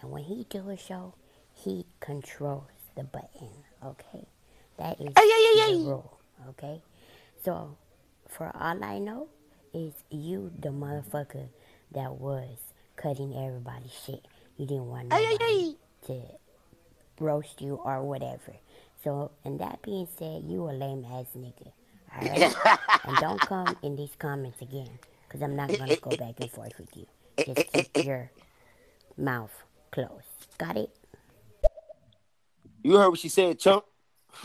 And 0.00 0.10
when 0.10 0.24
he 0.24 0.46
do 0.48 0.70
a 0.70 0.76
show, 0.78 1.12
he 1.52 1.84
controls 2.00 2.64
the 2.96 3.04
button. 3.04 3.50
Okay, 3.84 4.26
that 4.78 4.98
is 5.00 5.12
the 5.14 5.84
rule. 5.84 6.18
Okay, 6.50 6.80
so 7.44 7.76
for 8.28 8.50
all 8.58 8.82
I 8.82 8.98
know, 8.98 9.28
is 9.72 9.92
you 10.10 10.50
the 10.58 10.70
motherfucker 10.70 11.48
that 11.92 12.12
was 12.14 12.58
cutting 12.96 13.34
everybody's 13.34 13.92
shit. 14.06 14.26
You 14.56 14.66
didn't 14.66 14.88
want 14.88 15.08
nobody 15.08 15.76
to 16.06 16.20
roast 17.18 17.60
you 17.60 17.74
or 17.74 18.02
whatever. 18.02 18.56
So, 19.02 19.30
and 19.44 19.58
that 19.60 19.80
being 19.82 20.08
said, 20.18 20.44
you 20.46 20.68
a 20.68 20.72
lame 20.72 21.06
ass 21.10 21.26
nigga. 21.36 21.72
Alright? 22.14 22.54
and 23.04 23.16
don't 23.18 23.40
come 23.40 23.76
in 23.82 23.96
these 23.96 24.14
comments 24.18 24.60
again, 24.60 24.90
because 25.26 25.42
I'm 25.42 25.56
not 25.56 25.68
going 25.68 25.88
to 25.88 25.96
go 25.96 26.10
back 26.16 26.34
and 26.40 26.50
forth 26.50 26.72
with 26.78 26.94
you. 26.96 27.06
Just 27.44 27.72
keep 27.72 28.04
your 28.04 28.30
mouth 29.16 29.52
closed. 29.90 30.26
Got 30.58 30.76
it? 30.76 30.90
You 32.82 32.96
heard 32.96 33.10
what 33.10 33.18
she 33.18 33.28
said, 33.28 33.58
chump. 33.58 33.84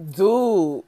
Dude, 0.00 0.82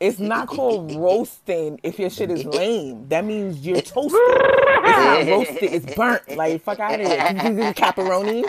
it's 0.00 0.18
not 0.18 0.48
called 0.48 0.94
roasting 0.94 1.78
if 1.82 1.98
your 1.98 2.10
shit 2.10 2.30
is 2.30 2.44
lame. 2.44 3.08
That 3.08 3.24
means 3.24 3.64
you're 3.64 3.80
toasted. 3.80 4.20
It's 4.20 4.98
not 4.98 5.26
roasted, 5.36 5.62
it's 5.62 5.94
burnt. 5.94 6.36
Like, 6.36 6.62
fuck 6.62 6.80
out 6.80 7.00
of 7.00 7.06
here. 7.06 7.16
Can 7.16 7.36
you 7.36 7.42
please 7.42 7.56
give 7.56 7.56
me 7.56 7.72
pepperoni? 7.72 8.44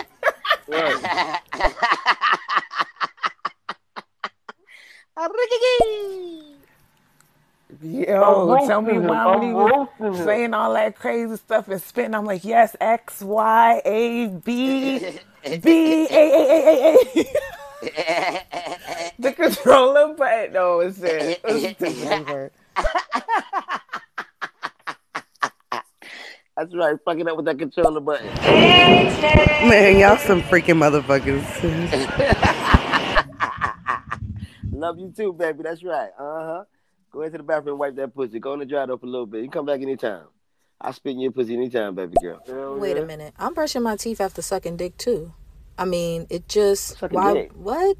Yo, 7.82 8.58
tell 8.66 8.80
me 8.82 8.98
why 8.98 9.36
when 9.36 9.42
he 9.42 9.52
was 9.52 10.18
saying 10.24 10.54
all 10.54 10.72
that 10.74 10.96
crazy 10.96 11.36
stuff 11.36 11.68
and 11.68 11.80
spitting, 11.80 12.14
I'm 12.14 12.24
like, 12.24 12.44
yes, 12.44 12.74
X, 12.80 13.22
Y, 13.22 13.82
A, 13.84 14.28
B, 14.28 14.98
B, 14.98 16.06
A, 16.10 16.10
A, 16.10 16.36
A, 16.50 16.96
A, 17.14 17.20
A. 17.20 17.26
the 19.18 19.32
controller 19.32 20.14
button. 20.14 20.52
No, 20.52 20.80
it's 20.80 20.98
it. 21.02 21.40
It's 21.44 21.82
a 21.82 21.84
different. 22.18 22.52
That's 26.56 26.74
right. 26.74 26.96
Fucking 27.04 27.28
up 27.28 27.36
with 27.36 27.44
that 27.44 27.58
controller 27.58 28.00
button. 28.00 28.26
Man, 29.68 29.98
y'all 29.98 30.16
some 30.16 30.40
freaking 30.42 30.78
motherfuckers. 30.78 31.44
Love 34.72 34.98
you 34.98 35.12
too, 35.14 35.34
baby. 35.34 35.62
That's 35.62 35.84
right. 35.84 36.10
Uh 36.18 36.44
huh. 36.46 36.64
Go 37.10 37.22
into 37.22 37.38
the 37.38 37.44
bathroom 37.44 37.74
and 37.74 37.78
wipe 37.78 37.96
that 37.96 38.14
pussy. 38.14 38.38
Go 38.38 38.54
in 38.54 38.60
the 38.60 38.66
dry 38.66 38.86
door 38.86 38.98
for 38.98 39.06
a 39.06 39.08
little 39.08 39.26
bit. 39.26 39.42
You 39.42 39.50
come 39.50 39.66
back 39.66 39.80
anytime. 39.80 40.26
I'll 40.80 40.92
spit 40.92 41.12
in 41.12 41.20
your 41.20 41.32
pussy 41.32 41.54
anytime, 41.54 41.94
baby 41.94 42.14
girl. 42.22 42.78
Wait 42.78 42.96
a 42.96 43.04
minute. 43.04 43.34
I'm 43.38 43.54
brushing 43.54 43.82
my 43.82 43.96
teeth 43.96 44.20
after 44.20 44.42
sucking 44.42 44.76
dick 44.76 44.96
too. 44.98 45.32
I 45.78 45.84
mean, 45.84 46.26
it 46.30 46.48
just 46.48 46.98
Sucking 46.98 47.14
why 47.14 47.32
dick? 47.34 47.52
what? 47.54 47.96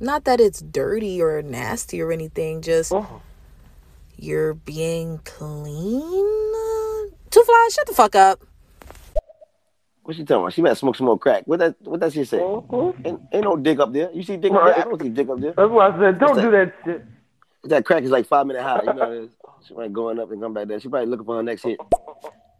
Not 0.00 0.24
that 0.24 0.40
it's 0.40 0.60
dirty 0.60 1.22
or 1.22 1.40
nasty 1.42 2.00
or 2.02 2.12
anything. 2.12 2.60
Just 2.62 2.92
Oh. 2.92 3.22
you're 4.16 4.54
being 4.54 5.20
clean. 5.24 7.10
Two 7.30 7.42
flies. 7.42 7.74
Shut 7.74 7.86
the 7.86 7.94
fuck 7.94 8.14
up. 8.14 8.40
What 10.02 10.14
she 10.14 10.22
talking 10.24 10.42
about? 10.42 10.52
She 10.52 10.62
might 10.62 10.76
smoke 10.76 10.94
some 10.96 11.06
more 11.06 11.18
crack. 11.18 11.44
What 11.46 11.58
that 11.60 11.74
what 11.82 11.98
that 12.00 12.12
shit 12.12 12.28
say? 12.28 12.38
Oh, 12.40 12.64
oh. 12.70 12.94
Ain't, 13.04 13.20
ain't 13.32 13.44
no 13.44 13.56
dick 13.56 13.80
up 13.80 13.92
there. 13.92 14.10
You 14.12 14.22
see 14.22 14.36
dick 14.36 14.52
up 14.52 14.64
there? 14.64 14.78
I 14.78 14.82
don't 14.84 15.00
see 15.02 15.08
dick 15.08 15.28
up 15.28 15.40
there. 15.40 15.52
That's 15.56 15.70
what 15.70 15.92
I 15.94 15.98
said, 15.98 16.18
don't 16.20 16.30
What's 16.30 16.42
do 16.42 16.50
that 16.52 16.74
shit. 16.84 17.04
That 17.64 17.84
crack 17.84 18.04
is 18.04 18.10
like 18.10 18.26
five 18.26 18.46
minute 18.46 18.62
high. 18.62 18.82
You 18.84 18.92
know, 18.94 19.12
it's- 19.24 19.36
oh, 19.48 19.54
she 19.66 19.74
might 19.74 19.92
going 19.92 20.20
up 20.20 20.30
and 20.30 20.40
come 20.40 20.54
back 20.54 20.68
there. 20.68 20.78
She 20.78 20.88
probably 20.88 21.08
looking 21.08 21.26
for 21.26 21.36
her 21.36 21.42
next 21.42 21.62
hit. 21.64 21.80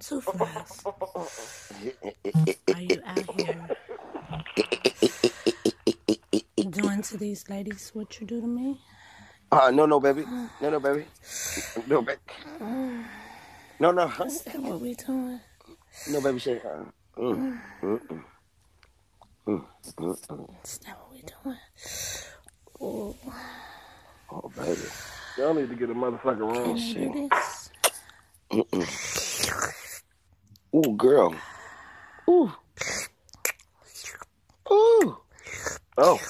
Two 0.00 0.20
flies. 0.20 0.82
Are 2.74 2.80
you 2.80 3.00
out 3.06 3.40
here 3.40 3.68
doing 6.70 7.02
to 7.02 7.16
these 7.16 7.48
ladies 7.48 7.90
what 7.94 8.20
you 8.20 8.26
do 8.26 8.40
to 8.40 8.46
me? 8.46 8.80
Uh, 9.52 9.70
no, 9.70 9.86
no, 9.86 10.00
baby. 10.00 10.24
No, 10.60 10.70
no, 10.70 10.80
baby. 10.80 11.04
No, 11.86 12.02
baby. 12.02 12.18
No, 13.78 13.92
no. 13.92 14.12
Is 14.24 14.42
that 14.42 14.60
what 14.60 14.80
we 14.80 14.94
doing? 14.94 15.40
No, 16.10 16.20
baby. 16.20 16.38
Say, 16.38 16.60
uh, 16.64 16.84
mm, 17.18 17.60
mm, 17.82 18.00
mm. 18.08 18.24
Mm, 19.46 19.64
mm, 19.98 20.26
mm. 20.28 20.48
Is 20.64 20.78
that 20.78 20.98
what 20.98 21.12
we 21.12 21.22
doing? 21.22 21.58
Oh, 22.80 23.14
Oh, 24.30 24.50
baby. 24.56 24.80
Y'all 25.38 25.54
need 25.54 25.68
to 25.68 25.76
get 25.76 25.88
a 25.90 25.94
motherfucker 25.94 26.40
wrong. 26.40 26.76
can 26.76 26.78
I 26.78 26.92
do 26.94 27.28
this? 27.30 27.70
Mm-mm. 28.50 29.72
Ooh, 30.74 30.96
girl. 30.96 31.34
Ooh. 32.28 32.52
Ooh. 34.70 35.16
Oh. 35.98 36.20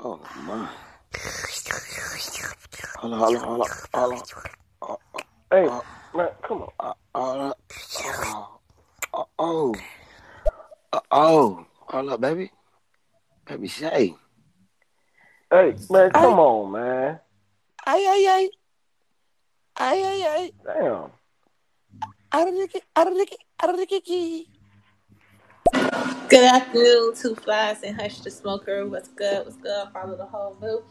Oh, 0.00 0.20
my. 0.46 0.68
Hold 2.98 3.12
on, 3.14 3.18
hold 3.18 3.36
on, 3.36 3.42
hold 3.42 3.60
on, 3.60 3.68
hold 3.94 4.12
on. 4.12 4.22
Oh, 4.82 4.98
Hey, 5.50 5.66
man, 6.14 6.28
come 6.42 6.62
on. 6.62 6.68
oh, 6.80 6.94
oh, 7.14 7.54
oh, 8.04 8.58
oh, 9.14 9.26
oh, 9.38 9.74
oh, 10.92 11.02
oh, 11.10 11.66
hold 11.88 12.08
up, 12.10 12.20
baby. 12.20 12.50
Baby, 13.46 13.68
say. 13.68 14.14
Hey, 15.50 15.74
man, 15.90 16.10
come 16.10 16.38
on, 16.38 16.72
man. 16.72 17.20
Ay, 17.86 18.06
ay, 18.06 18.26
ay. 18.28 18.50
Ay, 19.80 20.02
ay, 20.04 20.22
ay. 20.26 20.52
Damn. 20.64 21.10
Arriki, 22.30 22.80
arriki, 22.94 23.36
arriki. 23.62 24.46
Good 25.72 26.44
afternoon, 26.44 27.14
Two 27.14 27.34
Flies 27.34 27.82
and 27.82 28.00
Hush 28.00 28.20
the 28.20 28.30
Smoker. 28.30 28.86
What's 28.86 29.08
good? 29.08 29.44
What's 29.44 29.56
good? 29.56 29.88
Follow 29.92 30.16
the 30.16 30.26
whole 30.26 30.56
loop. 30.60 30.86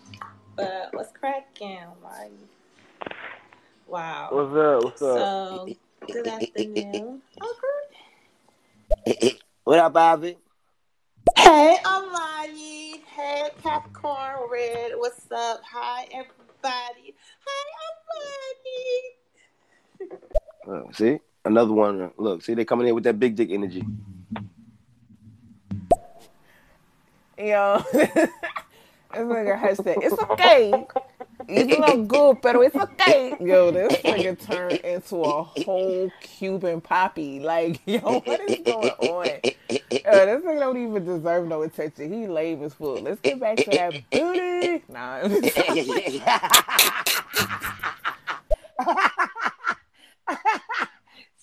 But 0.56 0.90
what's 0.94 1.12
cracking? 1.12 1.80
Why? 2.02 2.30
Wow. 3.88 4.30
What's 4.32 4.56
up? 4.56 4.84
What's 4.84 5.02
up? 5.02 5.18
So, 5.18 5.68
good 6.08 6.28
afternoon. 6.28 7.22
Oh, 7.42 7.56
what 9.64 9.80
up, 9.80 9.94
Bobby? 9.94 10.38
Hey, 11.36 11.78
Amani. 11.86 13.04
Hey, 13.16 13.50
Capricorn 13.62 14.50
Red. 14.52 14.92
What's 14.98 15.32
up? 15.32 15.62
Hi, 15.72 16.04
everybody. 16.12 17.16
Hi, 17.46 17.64
Amani. 20.68 20.86
Oh, 20.86 20.92
see? 20.94 21.20
Another 21.46 21.74
one. 21.74 22.12
Look, 22.18 22.42
see, 22.44 22.54
they 22.54 22.66
coming 22.66 22.88
in 22.88 22.96
with 22.96 23.06
that 23.06 23.20
big 23.20 23.36
dick 23.36 23.50
energy. 23.52 23.86
Yo, 27.38 27.84
this 27.94 28.30
nigga 29.14 29.60
has 29.60 29.78
said, 29.78 29.98
it's 30.02 30.18
okay. 30.24 30.74
You 31.48 31.66
look 31.66 32.08
good, 32.08 32.42
but 32.42 32.56
it's 32.56 32.76
okay. 32.76 33.36
Yo, 33.40 33.70
this 33.72 33.94
nigga 33.98 34.40
turned 34.44 34.80
into 34.80 35.18
a 35.22 35.44
whole 35.44 36.12
Cuban 36.22 36.82
poppy. 36.82 37.40
Like, 37.40 37.80
yo, 37.86 38.00
what 38.00 38.42
is 38.50 38.60
going 38.66 38.90
on? 38.90 39.26
Yo, 39.70 39.78
this 39.80 40.44
nigga 40.44 40.60
don't 40.60 40.78
even 40.78 41.06
deserve 41.06 41.48
no 41.48 41.62
attention. 41.62 42.12
He 42.12 42.28
lame 42.28 42.64
as 42.64 42.74
fuck. 42.74 43.02
Let's 43.02 43.22
get 43.22 43.40
back 43.40 43.58
to 43.58 43.70
that 43.70 44.10
booty. 44.10 44.84
Nah. 44.90 45.22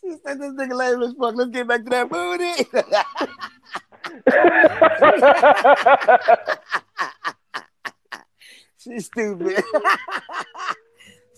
She 0.04 0.10
said 0.22 0.38
this 0.38 0.52
nigga 0.52 0.76
lame 0.76 1.02
as 1.02 1.14
fuck. 1.14 1.34
Let's 1.34 1.50
get 1.50 1.66
back 1.66 1.82
to 1.84 1.90
that 1.90 2.10
booty. 2.10 2.66
She's 8.78 9.06
stupid. 9.06 9.56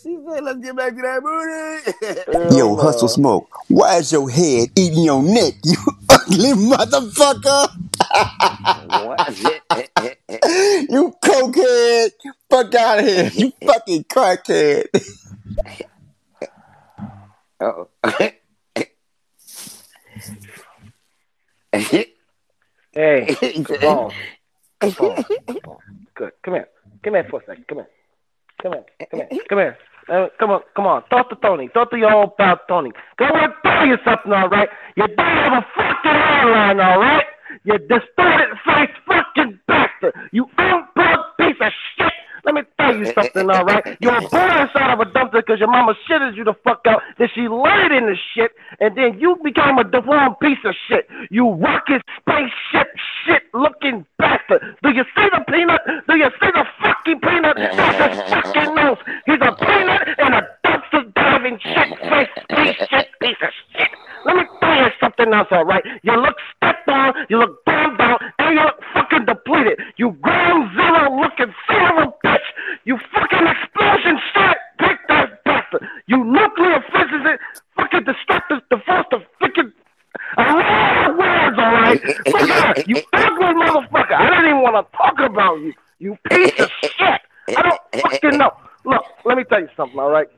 she 0.03 0.19
said, 0.29 0.43
let's 0.43 0.59
get 0.59 0.75
back 0.77 0.97
to 0.97 1.03
that 1.03 1.23
booty. 1.23 2.51
Yo, 2.57 2.75
hustle 2.77 3.07
smoke. 3.09 3.49
Why 3.69 3.99
is 3.99 4.11
your 4.11 4.29
head 4.29 4.71
eating 4.77 5.05
your 5.05 5.23
neck, 5.23 5.55
you 5.65 5.77
ugly 6.11 6.55
motherfucker? 6.55 7.69
you 10.91 11.15
cokehead. 11.23 12.11
Fuck 12.51 12.75
out 12.75 12.99
of 12.99 13.05
here. 13.05 13.31
You 13.33 13.53
fucking 13.65 14.03
crackhead. 14.05 14.87
Uh-oh. 17.61 17.89
Hey, 22.97 23.27
come 23.65 23.85
on. 23.85 24.13
Come 24.81 24.95
on. 25.01 25.25
Come 25.49 25.59
on. 25.69 25.79
Good. 26.17 26.33
Come 26.45 26.55
here. 26.57 26.69
Come 27.05 27.15
here 27.15 27.29
for 27.31 27.41
a 27.43 27.47
second. 27.47 27.67
Come 27.69 27.79
here. 27.79 27.89
Come 28.63 28.75
here. 28.75 28.85
Come 29.11 29.21
here. 29.21 29.31
Come 29.49 29.59
here. 29.59 29.79
Uh, 30.11 30.29
come 30.41 30.51
on, 30.53 30.63
come 30.77 30.87
on. 30.87 31.05
Talk 31.11 31.31
to 31.31 31.37
Tony. 31.37 31.69
Talk 31.69 31.91
to 31.93 31.99
your 31.99 32.13
old 32.13 32.37
pal 32.39 32.59
Tony. 32.69 32.93
Want 33.21 33.55
to 33.55 33.71
tell 33.71 33.87
you 33.87 33.97
something, 34.05 34.33
all 34.33 34.49
right? 34.51 34.69
You 34.97 35.09
don't 35.09 35.19
have 35.19 35.65
a 35.65 35.67
fucking 35.77 36.13
hairline, 36.13 36.81
all 36.81 37.01
right? 37.01 37.25
You 37.65 37.79
distorted 37.79 38.57
face 38.67 38.91
fucking 39.09 39.61
bastard. 39.69 40.15
You 40.33 40.47
unplugged 40.59 41.39
piece 41.39 41.57
of 41.61 41.73
shit. 41.99 42.13
Let 42.47 42.55
me 42.55 42.63
tell 42.81 42.97
you 42.97 43.07
something, 43.13 43.51
all 43.51 43.65
right? 43.65 43.85
You 44.01 44.09
were 44.09 44.21
born 44.31 44.57
inside 44.63 44.93
of 44.95 45.01
a 45.01 45.07
dumpster 45.07 45.43
because 45.45 45.59
your 45.59 45.71
mama 45.71 45.95
shitted 46.09 46.37
you 46.37 46.45
the 46.45 46.55
fuck 46.63 46.81
out. 46.87 47.03
Then 47.19 47.29
she 47.35 47.49
laid 47.49 47.91
in 47.91 48.07
the 48.07 48.17
shit, 48.35 48.53
and 48.81 48.97
then 48.97 49.19
you 49.19 49.37
became 49.43 49.79
a 49.79 49.85
deformed 49.85 50.39
piece 50.41 50.63
of 50.65 50.75
shit. 50.89 51.09
You 51.31 51.51
rocket 51.51 52.03
spaceship 52.21 52.89
shit 53.27 53.43
looking 53.53 54.07
bastard. 54.19 54.63
Do 54.85 54.91
you 54.91 55.03
see 55.17 55.27
the 55.35 55.45
peanut? 55.51 55.81
Do 56.09 56.17
you 56.17 56.31
see 56.41 56.51
the 56.55 56.65
fucking 56.81 57.21
peanut? 57.21 57.57
That's 57.77 58.15
his 58.15 58.31
fucking 58.31 58.75
nose. 58.77 58.99
He's 59.27 59.43
a 59.43 59.53
peanut 59.57 60.09
and 60.19 60.35
a 60.35 60.43
dumpster 60.65 61.15
diving 61.15 61.59
shit 61.59 61.99
face 62.09 62.29
piece 62.49 62.77
shit 62.89 63.09
piece 63.21 63.43
of 63.43 63.51
shit. 63.75 63.89
Let 64.25 64.37
me 64.37 64.43
tell 64.61 64.77
you 64.77 64.91
something 65.01 65.33
else, 65.33 65.49
all 65.51 65.65
right? 65.65 65.85
You 66.03 66.13
look 66.17 66.35
stepped 66.57 66.89
on, 66.89 67.15
you 67.29 67.39
look 67.39 67.65
bummed 67.65 68.01
out, 68.01 68.21
and 68.39 68.59
you 68.59 68.65
look 68.65 68.81
fucking 68.93 69.25
depleted. 69.27 69.79
You 69.97 70.13
ground 70.21 70.71
zero 70.75 71.21
looking 71.21 71.55
son 71.69 71.83
of 71.87 71.99
a 71.99 72.07
bitch. 72.11 72.16
You 72.85 72.99
fucking 73.13 73.47
explosion 73.47 74.21
shit. 74.35 74.57
Take 74.81 74.99
that 75.09 75.45
bastard. 75.45 75.89
You 76.07 76.25
nuclear 76.25 76.83
physicist, 76.93 77.41
fucking 77.77 78.05
destructive, 78.05 78.61
divorce 78.71 79.07
the 79.11 79.23
fucking. 79.41 79.73
A 80.39 80.43
lot 80.43 81.11
of 81.11 81.17
words, 81.17 81.59
all 81.59 81.73
right? 81.73 82.01
Fuck 82.01 82.49
that. 82.49 82.89
You 82.89 82.97
ugly 83.13 83.55
motherfucker. 83.55 84.13
I 84.13 84.31
didn't 84.31 84.45
even 84.47 84.63
want 84.63 84.87
to 84.91 84.97
talk 84.97 85.19
about 85.21 85.61
you. 85.61 85.73
You 85.99 86.17
piece 86.29 86.59
of 86.61 86.71
shit. 86.83 87.21
I 87.57 87.63
don't 87.63 87.81
fucking 88.03 88.39
know. 88.39 88.53
Look, 88.85 89.05
let 89.25 89.37
me 89.37 89.45
tell 89.45 89.61
you 89.61 89.69
something, 89.77 89.99
all 89.99 90.11
right? 90.11 90.29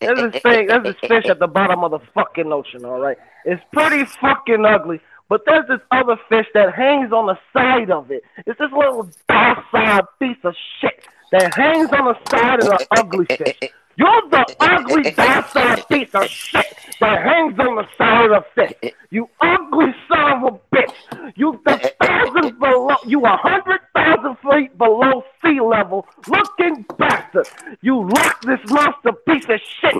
There's 0.00 0.32
this 0.32 0.42
thing, 0.42 0.66
there's 0.66 0.82
this 0.82 0.96
fish 1.06 1.26
at 1.26 1.38
the 1.38 1.46
bottom 1.46 1.84
of 1.84 1.92
the 1.92 2.00
fucking 2.12 2.52
ocean, 2.52 2.84
all 2.84 3.00
right? 3.00 3.16
It's 3.44 3.62
pretty 3.72 4.04
fucking 4.04 4.64
ugly. 4.64 5.00
But 5.28 5.42
there's 5.46 5.66
this 5.68 5.80
other 5.90 6.16
fish 6.28 6.46
that 6.54 6.74
hangs 6.74 7.12
on 7.12 7.26
the 7.26 7.38
side 7.52 7.90
of 7.90 8.10
it. 8.10 8.22
It's 8.46 8.58
this 8.58 8.72
little 8.72 9.08
docile 9.28 10.08
piece 10.18 10.36
of 10.44 10.54
shit 10.80 11.06
that 11.32 11.54
hangs 11.54 11.90
on 11.92 12.04
the 12.04 12.30
side 12.30 12.60
of 12.60 12.66
the 12.66 12.74
eh, 12.74 12.76
eh, 12.78 12.86
eh, 12.90 13.00
ugly 13.00 13.26
fish. 13.26 13.70
You're 13.96 14.28
the 14.30 14.56
ugly 14.60 15.10
docile 15.10 15.84
piece 15.84 16.14
of 16.14 16.26
shit 16.28 16.66
that 17.00 17.22
hangs 17.22 17.58
on 17.58 17.76
the 17.76 17.86
side 17.98 18.30
of 18.30 18.44
the 18.54 18.68
fish. 18.68 18.92
You 19.10 19.28
ugly 19.40 19.94
son 20.08 20.44
of 20.44 20.54
a 20.54 20.76
bitch. 20.76 21.32
You 21.36 21.60
the 21.64 21.92
thousand 22.00 22.58
below. 22.58 22.96
You 23.06 23.24
a 23.24 23.36
hundred 23.36 23.80
thousand 23.94 24.36
feet 24.38 24.76
below 24.78 25.24
sea 25.42 25.60
level, 25.60 26.06
looking 26.28 26.84
bastard. 26.98 27.48
You 27.80 28.08
lock 28.08 28.40
this 28.42 28.60
monster 28.70 29.12
piece 29.12 29.44
of 29.48 29.60
shit. 29.60 29.94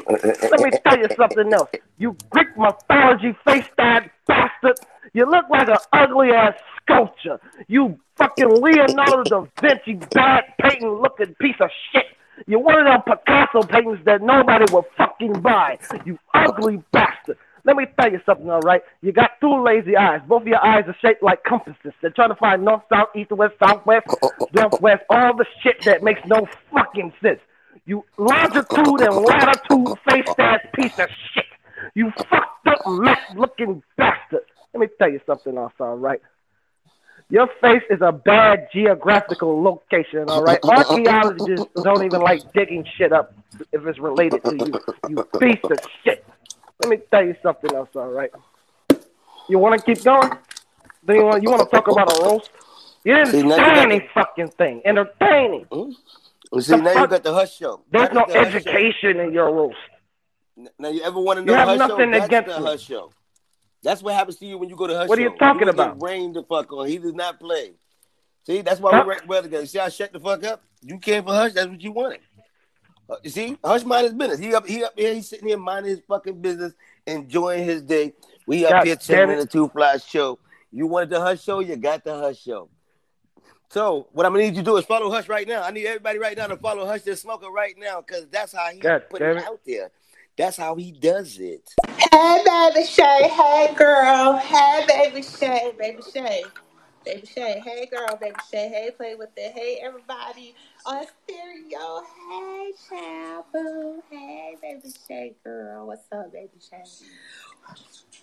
Let 0.50 0.60
me 0.60 0.70
tell 0.86 0.98
you 0.98 1.08
something 1.16 1.52
else. 1.52 1.70
You 1.98 2.16
Greek 2.30 2.56
mythology 2.56 3.36
face 3.44 3.68
that 3.78 4.10
bastard. 4.26 4.78
You 5.14 5.26
look 5.30 5.44
like 5.50 5.68
an 5.68 5.76
ugly 5.92 6.30
ass 6.30 6.54
sculpture. 6.82 7.38
You 7.68 7.98
fucking 8.16 8.48
Leonardo 8.62 9.24
da 9.24 9.46
Vinci 9.60 9.94
bad 10.14 10.44
painting 10.60 10.88
looking 10.88 11.34
piece 11.40 11.56
of 11.60 11.70
shit. 11.92 12.06
You're 12.46 12.60
one 12.60 12.78
of 12.78 12.86
them 12.86 13.02
Picasso 13.02 13.62
paintings 13.62 13.98
that 14.06 14.22
nobody 14.22 14.64
will 14.72 14.86
fucking 14.96 15.40
buy. 15.40 15.78
You 16.04 16.18
ugly 16.34 16.82
bastard. 16.92 17.36
Let 17.64 17.76
me 17.76 17.86
tell 18.00 18.10
you 18.10 18.20
something, 18.26 18.50
all 18.50 18.60
right? 18.60 18.82
You 19.02 19.12
got 19.12 19.32
two 19.40 19.62
lazy 19.62 19.96
eyes. 19.96 20.20
Both 20.26 20.42
of 20.42 20.48
your 20.48 20.64
eyes 20.64 20.84
are 20.88 20.96
shaped 21.00 21.22
like 21.22 21.44
compasses. 21.44 21.92
They're 22.00 22.10
trying 22.10 22.30
to 22.30 22.34
find 22.34 22.64
north, 22.64 22.82
south, 22.92 23.08
east, 23.14 23.30
west, 23.30 23.54
southwest, 23.62 24.06
northwest, 24.52 25.02
all 25.10 25.36
the 25.36 25.46
shit 25.62 25.82
that 25.84 26.02
makes 26.02 26.20
no 26.26 26.48
fucking 26.72 27.12
sense. 27.22 27.38
You 27.84 28.04
longitude 28.18 29.00
and 29.00 29.14
latitude 29.16 29.88
face 30.08 30.34
ass 30.38 30.60
piece 30.74 30.98
of 30.98 31.08
shit. 31.34 31.44
You 31.94 32.10
fucked 32.30 32.66
up 32.66 32.80
mess 32.86 33.18
looking 33.36 33.82
bastard. 33.96 34.40
Let 34.74 34.80
me 34.80 34.86
tell 34.98 35.10
you 35.10 35.20
something 35.26 35.56
else, 35.56 35.72
all 35.80 35.96
right? 35.96 36.20
Your 37.28 37.48
face 37.60 37.82
is 37.88 38.00
a 38.02 38.12
bad 38.12 38.68
geographical 38.72 39.62
location, 39.62 40.28
all 40.28 40.42
right? 40.42 40.58
Archaeologists 40.62 41.66
don't 41.82 42.04
even 42.04 42.20
like 42.20 42.52
digging 42.52 42.84
shit 42.96 43.12
up 43.12 43.34
if 43.72 43.86
it's 43.86 43.98
related 43.98 44.44
to 44.44 44.54
you. 44.54 44.80
You 45.08 45.24
piece 45.38 45.64
of 45.64 45.78
shit. 46.04 46.24
Let 46.82 46.90
me 46.90 46.98
tell 47.10 47.24
you 47.24 47.34
something 47.42 47.74
else, 47.74 47.88
all 47.94 48.10
right? 48.10 48.30
You 49.48 49.58
want 49.58 49.78
to 49.78 49.84
keep 49.84 50.04
going? 50.04 50.30
Then 51.04 51.16
you 51.16 51.24
want 51.24 51.42
you 51.42 51.50
want 51.50 51.68
to 51.68 51.74
talk 51.74 51.88
about 51.88 52.18
a 52.18 52.22
roast? 52.22 52.50
You 53.04 53.14
didn't 53.14 53.30
See, 53.30 53.50
say 53.50 53.80
any 53.80 53.98
the- 53.98 54.04
fucking 54.14 54.48
thing. 54.48 54.82
Entertaining. 54.84 55.66
You 55.72 55.96
hmm? 56.52 56.60
see, 56.60 56.76
now 56.76 57.00
you 57.00 57.08
got 57.08 57.22
the 57.22 57.32
Hush 57.32 57.56
Show. 57.56 57.82
There's 57.90 58.12
no 58.12 58.24
the 58.28 58.36
education 58.36 59.18
in 59.18 59.32
your 59.32 59.52
roast. 59.52 59.76
Now, 60.78 60.90
you 60.90 61.02
ever 61.02 61.18
want 61.18 61.38
to 61.38 61.44
know? 61.44 61.52
You 61.52 61.58
have 61.58 61.78
nothing 61.78 61.96
Show? 61.96 62.10
That's 62.10 62.26
against 62.26 62.50
the 62.50 62.60
me. 62.60 62.66
Hush 62.66 62.82
Show. 62.82 63.12
That's 63.82 64.02
what 64.02 64.14
happens 64.14 64.36
to 64.38 64.46
you 64.46 64.58
when 64.58 64.68
you 64.68 64.76
go 64.76 64.86
to 64.86 64.96
Hush 64.96 65.08
What 65.08 65.18
are 65.18 65.22
you 65.22 65.36
talking 65.36 65.60
get 65.60 65.68
about? 65.68 66.00
Rained 66.00 66.36
the 66.36 66.42
fuck 66.44 66.72
on. 66.72 66.86
He 66.86 66.98
does 66.98 67.14
not 67.14 67.40
play. 67.40 67.72
See, 68.46 68.60
that's 68.62 68.80
why 68.80 68.92
Huh? 68.92 69.02
we 69.02 69.08
work 69.08 69.24
well 69.26 69.42
together. 69.42 69.66
See, 69.66 69.78
I 69.78 69.88
shut 69.88 70.12
the 70.12 70.20
fuck 70.20 70.44
up. 70.44 70.62
You 70.82 70.98
came 70.98 71.24
for 71.24 71.32
Hush. 71.32 71.52
That's 71.52 71.68
what 71.68 71.80
you 71.80 71.92
wanted. 71.92 72.20
Uh, 73.10 73.16
you 73.22 73.30
see, 73.30 73.58
Hush 73.64 73.84
mind 73.84 74.04
his 74.04 74.14
business. 74.14 74.38
He 74.38 74.54
up, 74.54 74.66
he 74.66 74.84
up 74.84 74.92
here. 74.96 75.14
He's 75.14 75.28
sitting 75.28 75.48
here 75.48 75.58
minding 75.58 75.90
his 75.90 76.00
fucking 76.08 76.40
business, 76.40 76.74
enjoying 77.06 77.64
his 77.64 77.82
day. 77.82 78.14
We 78.46 78.64
up 78.64 78.70
God 78.72 78.86
here 78.86 78.96
chilling 78.96 79.30
in 79.30 79.38
the 79.38 79.46
Two 79.46 79.68
Fly 79.68 79.96
Show. 79.98 80.38
You 80.70 80.86
wanted 80.86 81.10
the 81.10 81.20
Hush 81.20 81.42
Show. 81.42 81.60
You 81.60 81.76
got 81.76 82.04
the 82.04 82.16
Hush 82.16 82.40
Show. 82.40 82.68
So 83.70 84.08
what 84.12 84.26
I'm 84.26 84.32
gonna 84.32 84.44
need 84.44 84.54
you 84.54 84.60
to 84.60 84.64
do 84.64 84.76
is 84.76 84.84
follow 84.84 85.10
Hush 85.10 85.28
right 85.28 85.48
now. 85.48 85.62
I 85.62 85.70
need 85.70 85.86
everybody 85.86 86.18
right 86.18 86.36
now 86.36 86.46
to 86.46 86.56
follow 86.56 86.86
Hush 86.86 87.02
the 87.02 87.16
Smoker 87.16 87.50
right 87.50 87.74
now 87.78 88.00
because 88.00 88.26
that's 88.28 88.52
how 88.52 88.70
he 88.70 88.80
God 88.80 89.04
put 89.08 89.22
it 89.22 89.36
it. 89.36 89.42
out 89.44 89.60
there. 89.66 89.90
That's 90.42 90.56
how 90.56 90.74
he 90.74 90.90
does 90.90 91.38
it. 91.38 91.70
Hey, 91.86 92.42
baby 92.44 92.84
Shay. 92.84 93.28
Hey, 93.28 93.72
girl. 93.76 94.38
Hey, 94.38 94.84
baby 94.88 95.22
Shay. 95.22 95.70
Baby 95.78 96.02
Shay. 96.12 96.42
Baby 97.04 97.28
Shay. 97.32 97.62
Hey, 97.64 97.86
girl. 97.86 98.18
Baby 98.20 98.34
Shay. 98.50 98.68
Hey, 98.68 98.90
play 98.90 99.14
with 99.14 99.28
it. 99.36 99.52
Hey, 99.52 99.78
everybody 99.80 100.56
on 100.84 101.04
stereo. 101.22 102.02
Hey, 102.28 102.72
Shabu. 102.90 104.00
Hey, 104.10 104.56
baby 104.60 104.92
Shay, 105.06 105.34
girl. 105.44 105.86
What's 105.86 106.10
up, 106.10 106.32
baby 106.32 106.58
Shay? 106.58 106.82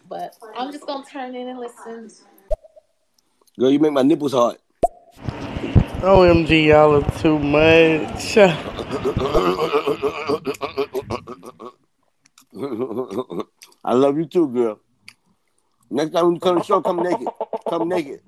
But 0.10 0.36
I'm 0.58 0.74
just 0.74 0.86
gonna 0.86 1.06
turn 1.06 1.36
in 1.36 1.48
and 1.48 1.58
listen. 1.58 2.12
Girl, 3.58 3.72
you 3.72 3.80
make 3.80 3.94
my 3.94 4.02
nipples 4.02 4.34
hard. 4.34 4.58
OMG, 6.02 6.52
oh, 6.52 6.68
y'all 6.68 7.02
are 7.02 7.12
too 7.22 7.40
much. 7.40 8.38
I 12.56 13.94
love 13.94 14.18
you 14.18 14.26
too, 14.26 14.48
girl. 14.48 14.80
Next 15.92 16.12
time 16.12 16.34
you 16.34 16.40
come 16.40 16.56
to 16.56 16.60
the 16.60 16.66
show, 16.66 16.82
come 16.82 16.98
naked. 16.98 17.28
Come 17.68 17.90
naked. 17.90 18.22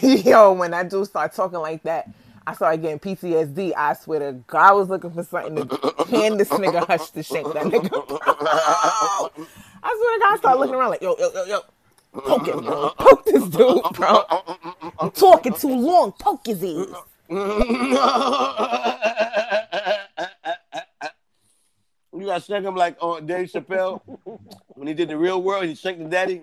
Yo, 0.24 0.52
when 0.52 0.72
I 0.72 0.84
do 0.84 1.04
start 1.04 1.34
talking 1.34 1.58
like 1.58 1.82
that, 1.82 2.08
I 2.46 2.54
started 2.54 2.82
getting 2.82 2.98
PTSD. 2.98 3.72
I 3.76 3.92
swear 3.94 4.20
to 4.20 4.32
God, 4.46 4.70
I 4.70 4.72
was 4.72 4.88
looking 4.88 5.12
for 5.12 5.22
something 5.22 5.68
to 5.68 6.04
hand 6.08 6.40
this 6.40 6.48
nigga 6.48 6.86
hush 6.86 7.10
to 7.10 7.22
shake 7.22 7.52
that 7.52 7.64
nigga. 7.64 7.90
I 9.84 9.88
swear 9.96 10.14
to 10.14 10.20
God, 10.20 10.32
I 10.32 10.36
started 10.38 10.60
looking 10.60 10.74
around 10.74 10.90
like, 10.90 11.02
yo, 11.02 11.16
yo, 11.18 11.30
yo, 11.32 11.44
yo. 11.44 11.60
Poke 12.12 12.46
him, 12.46 12.64
bro. 12.64 12.90
Poke 12.98 13.24
this 13.24 13.48
dude, 13.48 13.82
bro. 13.94 14.24
I'm 14.98 15.10
talking 15.10 15.54
too 15.54 15.74
long. 15.74 16.12
Poke 16.12 16.46
his 16.46 16.62
ears. 16.62 16.94
You 22.14 22.26
gotta 22.26 22.42
shake 22.44 22.62
him 22.62 22.76
like 22.76 22.96
on 23.00 23.24
Dave 23.26 23.48
Chappelle 23.50 24.02
when 24.68 24.86
he 24.86 24.92
did 24.94 25.08
the 25.08 25.16
real 25.16 25.42
world. 25.42 25.64
He 25.64 25.74
shanked 25.74 26.02
the 26.02 26.08
daddy. 26.08 26.42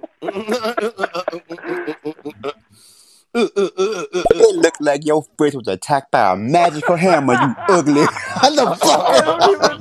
It 3.32 4.56
looked 4.56 4.82
like 4.82 5.06
your 5.06 5.24
face 5.38 5.54
was 5.54 5.68
attacked 5.68 6.10
by 6.10 6.34
a 6.34 6.36
magical 6.36 6.96
hammer, 6.96 7.34
you 7.34 7.56
ugly 7.70 8.02
motherfucker. 8.06 9.76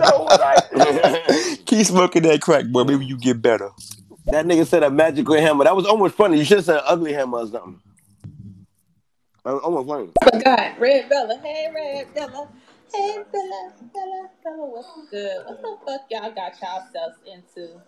Keep 1.66 1.86
smoking 1.86 2.22
that 2.24 2.42
crack, 2.42 2.66
boy. 2.66 2.84
Maybe 2.84 3.06
you 3.06 3.16
get 3.16 3.40
better. 3.40 3.70
That 4.26 4.44
nigga 4.44 4.66
said 4.66 4.82
a 4.82 4.90
magical 4.90 5.36
hammer. 5.36 5.64
That 5.64 5.74
was 5.74 5.86
almost 5.86 6.14
funny. 6.14 6.36
You 6.38 6.44
should 6.44 6.58
have 6.58 6.66
said 6.66 6.76
an 6.76 6.82
ugly 6.84 7.14
hammer 7.14 7.38
or 7.38 7.46
something. 7.46 7.80
That 9.44 9.54
was 9.54 9.62
almost 9.62 9.88
funny. 9.88 10.10
Forgot. 10.22 10.78
Red 10.78 11.08
Bella. 11.08 11.38
Hey, 11.42 11.70
Red 11.74 12.12
Bella. 12.14 12.48
Hey, 12.94 13.22
Bella. 13.32 13.72
Bella. 13.94 14.30
Bella. 14.44 14.66
What's 14.66 15.10
good? 15.10 15.44
What 15.46 15.62
the 15.62 15.76
fuck 15.86 16.00
y'all 16.10 16.30
got 16.32 16.52
yourselves 16.60 17.18
into? 17.26 17.80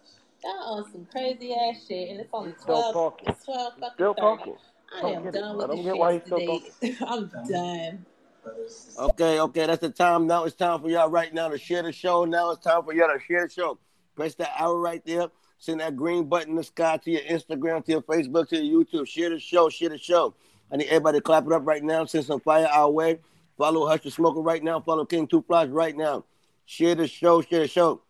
Y'all 0.44 0.78
on 0.78 0.90
some 0.90 1.06
crazy 1.10 1.54
ass 1.54 1.86
shit, 1.86 2.10
and 2.10 2.20
it's 2.20 2.30
only 2.32 2.54
Still 2.58 2.92
12. 2.92 2.92
talking. 2.94 3.28
It's 3.28 3.44
12 3.44 3.72
fucking 3.74 3.88
Still 3.94 4.14
30. 4.14 4.20
talking. 4.20 4.56
I 4.96 5.00
Don't 5.02 5.14
am 5.16 5.22
get 5.24 5.34
it. 5.34 5.38
done 5.38 5.50
I 5.50 5.54
with 5.56 5.66
don't 5.68 5.76
the 5.76 5.82
get 5.82 5.98
why 5.98 6.12
he's 6.14 6.20
shit 6.22 6.26
still 6.26 6.60
today. 6.60 6.96
I'm 7.06 7.30
done. 7.52 8.06
Okay, 8.98 9.40
okay, 9.40 9.66
that's 9.66 9.80
the 9.82 9.90
time. 9.90 10.26
Now 10.26 10.44
it's 10.44 10.56
time 10.56 10.80
for 10.80 10.88
y'all 10.88 11.08
right 11.10 11.32
now 11.32 11.48
to 11.48 11.58
share 11.58 11.82
the 11.82 11.92
show. 11.92 12.24
Now 12.24 12.50
it's 12.50 12.64
time 12.64 12.82
for 12.84 12.94
y'all 12.94 13.08
to 13.12 13.20
share 13.22 13.46
the 13.46 13.52
show. 13.52 13.78
Press 14.16 14.34
that 14.36 14.58
arrow 14.60 14.76
right 14.78 15.04
there. 15.04 15.28
Send 15.58 15.80
that 15.80 15.94
green 15.94 16.24
button 16.24 16.50
in 16.50 16.56
the 16.56 16.64
sky 16.64 16.96
to 17.04 17.10
your 17.10 17.20
Instagram, 17.20 17.84
to 17.84 17.92
your 17.92 18.02
Facebook, 18.02 18.48
to 18.48 18.56
your 18.62 18.82
YouTube. 18.82 19.06
Share 19.06 19.28
the 19.28 19.38
show, 19.38 19.68
share 19.68 19.90
the 19.90 19.98
show. 19.98 20.34
I 20.72 20.76
need 20.76 20.86
everybody 20.86 21.18
to 21.18 21.22
clap 21.22 21.46
it 21.46 21.52
up 21.52 21.66
right 21.66 21.84
now. 21.84 22.06
Send 22.06 22.24
some 22.24 22.40
fire 22.40 22.66
our 22.66 22.90
way. 22.90 23.18
Follow 23.60 23.86
Hush 23.86 24.00
the 24.00 24.10
Smoker 24.10 24.40
right 24.40 24.64
now. 24.64 24.80
Follow 24.80 25.04
King 25.04 25.26
Two 25.26 25.42
Flies 25.42 25.68
right 25.68 25.94
now. 25.94 26.24
Share 26.64 26.94
the 26.94 27.06
show, 27.06 27.42
share 27.42 27.60
the 27.60 27.68
show. 27.68 28.00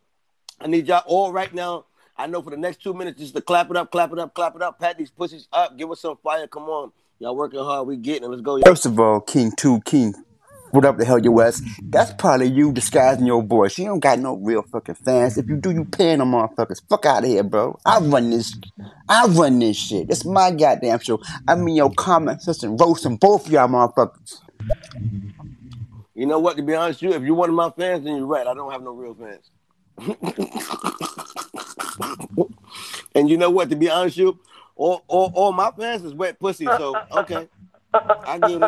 I 0.60 0.68
need 0.68 0.86
y'all 0.86 1.02
all 1.06 1.32
right 1.32 1.52
now. 1.52 1.86
I 2.16 2.28
know 2.28 2.40
for 2.40 2.50
the 2.50 2.56
next 2.56 2.84
two 2.84 2.94
minutes 2.94 3.18
just 3.18 3.34
to 3.34 3.40
clap 3.40 3.68
it 3.68 3.76
up, 3.76 3.90
clap 3.90 4.12
it 4.12 4.20
up, 4.20 4.32
clap 4.32 4.54
it 4.54 4.62
up. 4.62 4.78
Pat 4.78 4.96
these 4.96 5.10
pussies 5.10 5.48
up. 5.52 5.76
Give 5.76 5.90
us 5.90 6.02
some 6.02 6.16
fire. 6.22 6.46
Come 6.46 6.68
on. 6.68 6.92
Y'all 7.18 7.34
working 7.34 7.58
hard. 7.58 7.88
We 7.88 7.96
getting 7.96 8.22
it. 8.22 8.28
Let's 8.28 8.42
go. 8.42 8.60
First 8.62 8.86
of 8.86 9.00
all, 9.00 9.20
King 9.22 9.50
Two 9.56 9.80
King, 9.84 10.14
what 10.70 10.84
up 10.84 10.98
the 10.98 11.04
hell 11.04 11.18
you 11.18 11.32
was? 11.32 11.60
That's 11.82 12.12
probably 12.12 12.46
you 12.46 12.70
disguising 12.70 13.26
your 13.26 13.42
voice. 13.42 13.76
You 13.76 13.86
don't 13.86 13.98
got 13.98 14.20
no 14.20 14.36
real 14.36 14.62
fucking 14.62 14.94
fans. 15.04 15.36
If 15.36 15.48
you 15.48 15.56
do, 15.56 15.72
you 15.72 15.84
paying 15.84 16.18
them 16.18 16.30
motherfuckers. 16.30 16.80
Fuck 16.88 17.06
out 17.06 17.24
of 17.24 17.28
here, 17.28 17.42
bro. 17.42 17.76
I 17.84 17.98
run 17.98 18.30
this. 18.30 18.56
I 19.08 19.26
run 19.26 19.58
this 19.58 19.76
shit. 19.76 20.10
It's 20.10 20.24
my 20.24 20.52
goddamn 20.52 21.00
show. 21.00 21.20
I 21.48 21.56
mean, 21.56 21.74
your 21.74 21.90
comment 21.90 22.40
system 22.40 22.76
roasting 22.76 23.16
both 23.16 23.46
of 23.46 23.52
y'all 23.52 23.66
motherfuckers. 23.66 24.42
You 26.20 26.26
know 26.26 26.38
what? 26.38 26.58
To 26.58 26.62
be 26.62 26.74
honest 26.74 27.00
with 27.00 27.12
you, 27.12 27.16
if 27.16 27.22
you're 27.22 27.34
one 27.34 27.48
of 27.48 27.54
my 27.54 27.70
fans, 27.70 28.04
then 28.04 28.14
you're 28.14 28.26
right. 28.26 28.46
I 28.46 28.52
don't 28.52 28.70
have 28.70 28.82
no 28.82 28.92
real 28.92 29.14
fans. 29.14 29.50
and 33.14 33.30
you 33.30 33.38
know 33.38 33.48
what? 33.48 33.70
To 33.70 33.76
be 33.76 33.88
honest 33.88 34.18
with 34.18 34.26
you, 34.26 34.38
all, 34.76 35.02
all, 35.08 35.32
all 35.34 35.52
my 35.52 35.70
fans 35.70 36.04
is 36.04 36.12
wet 36.12 36.38
pussy. 36.38 36.66
So 36.66 36.94
okay, 37.12 37.48
I 37.94 38.38
get 38.38 38.50
it. 38.50 38.62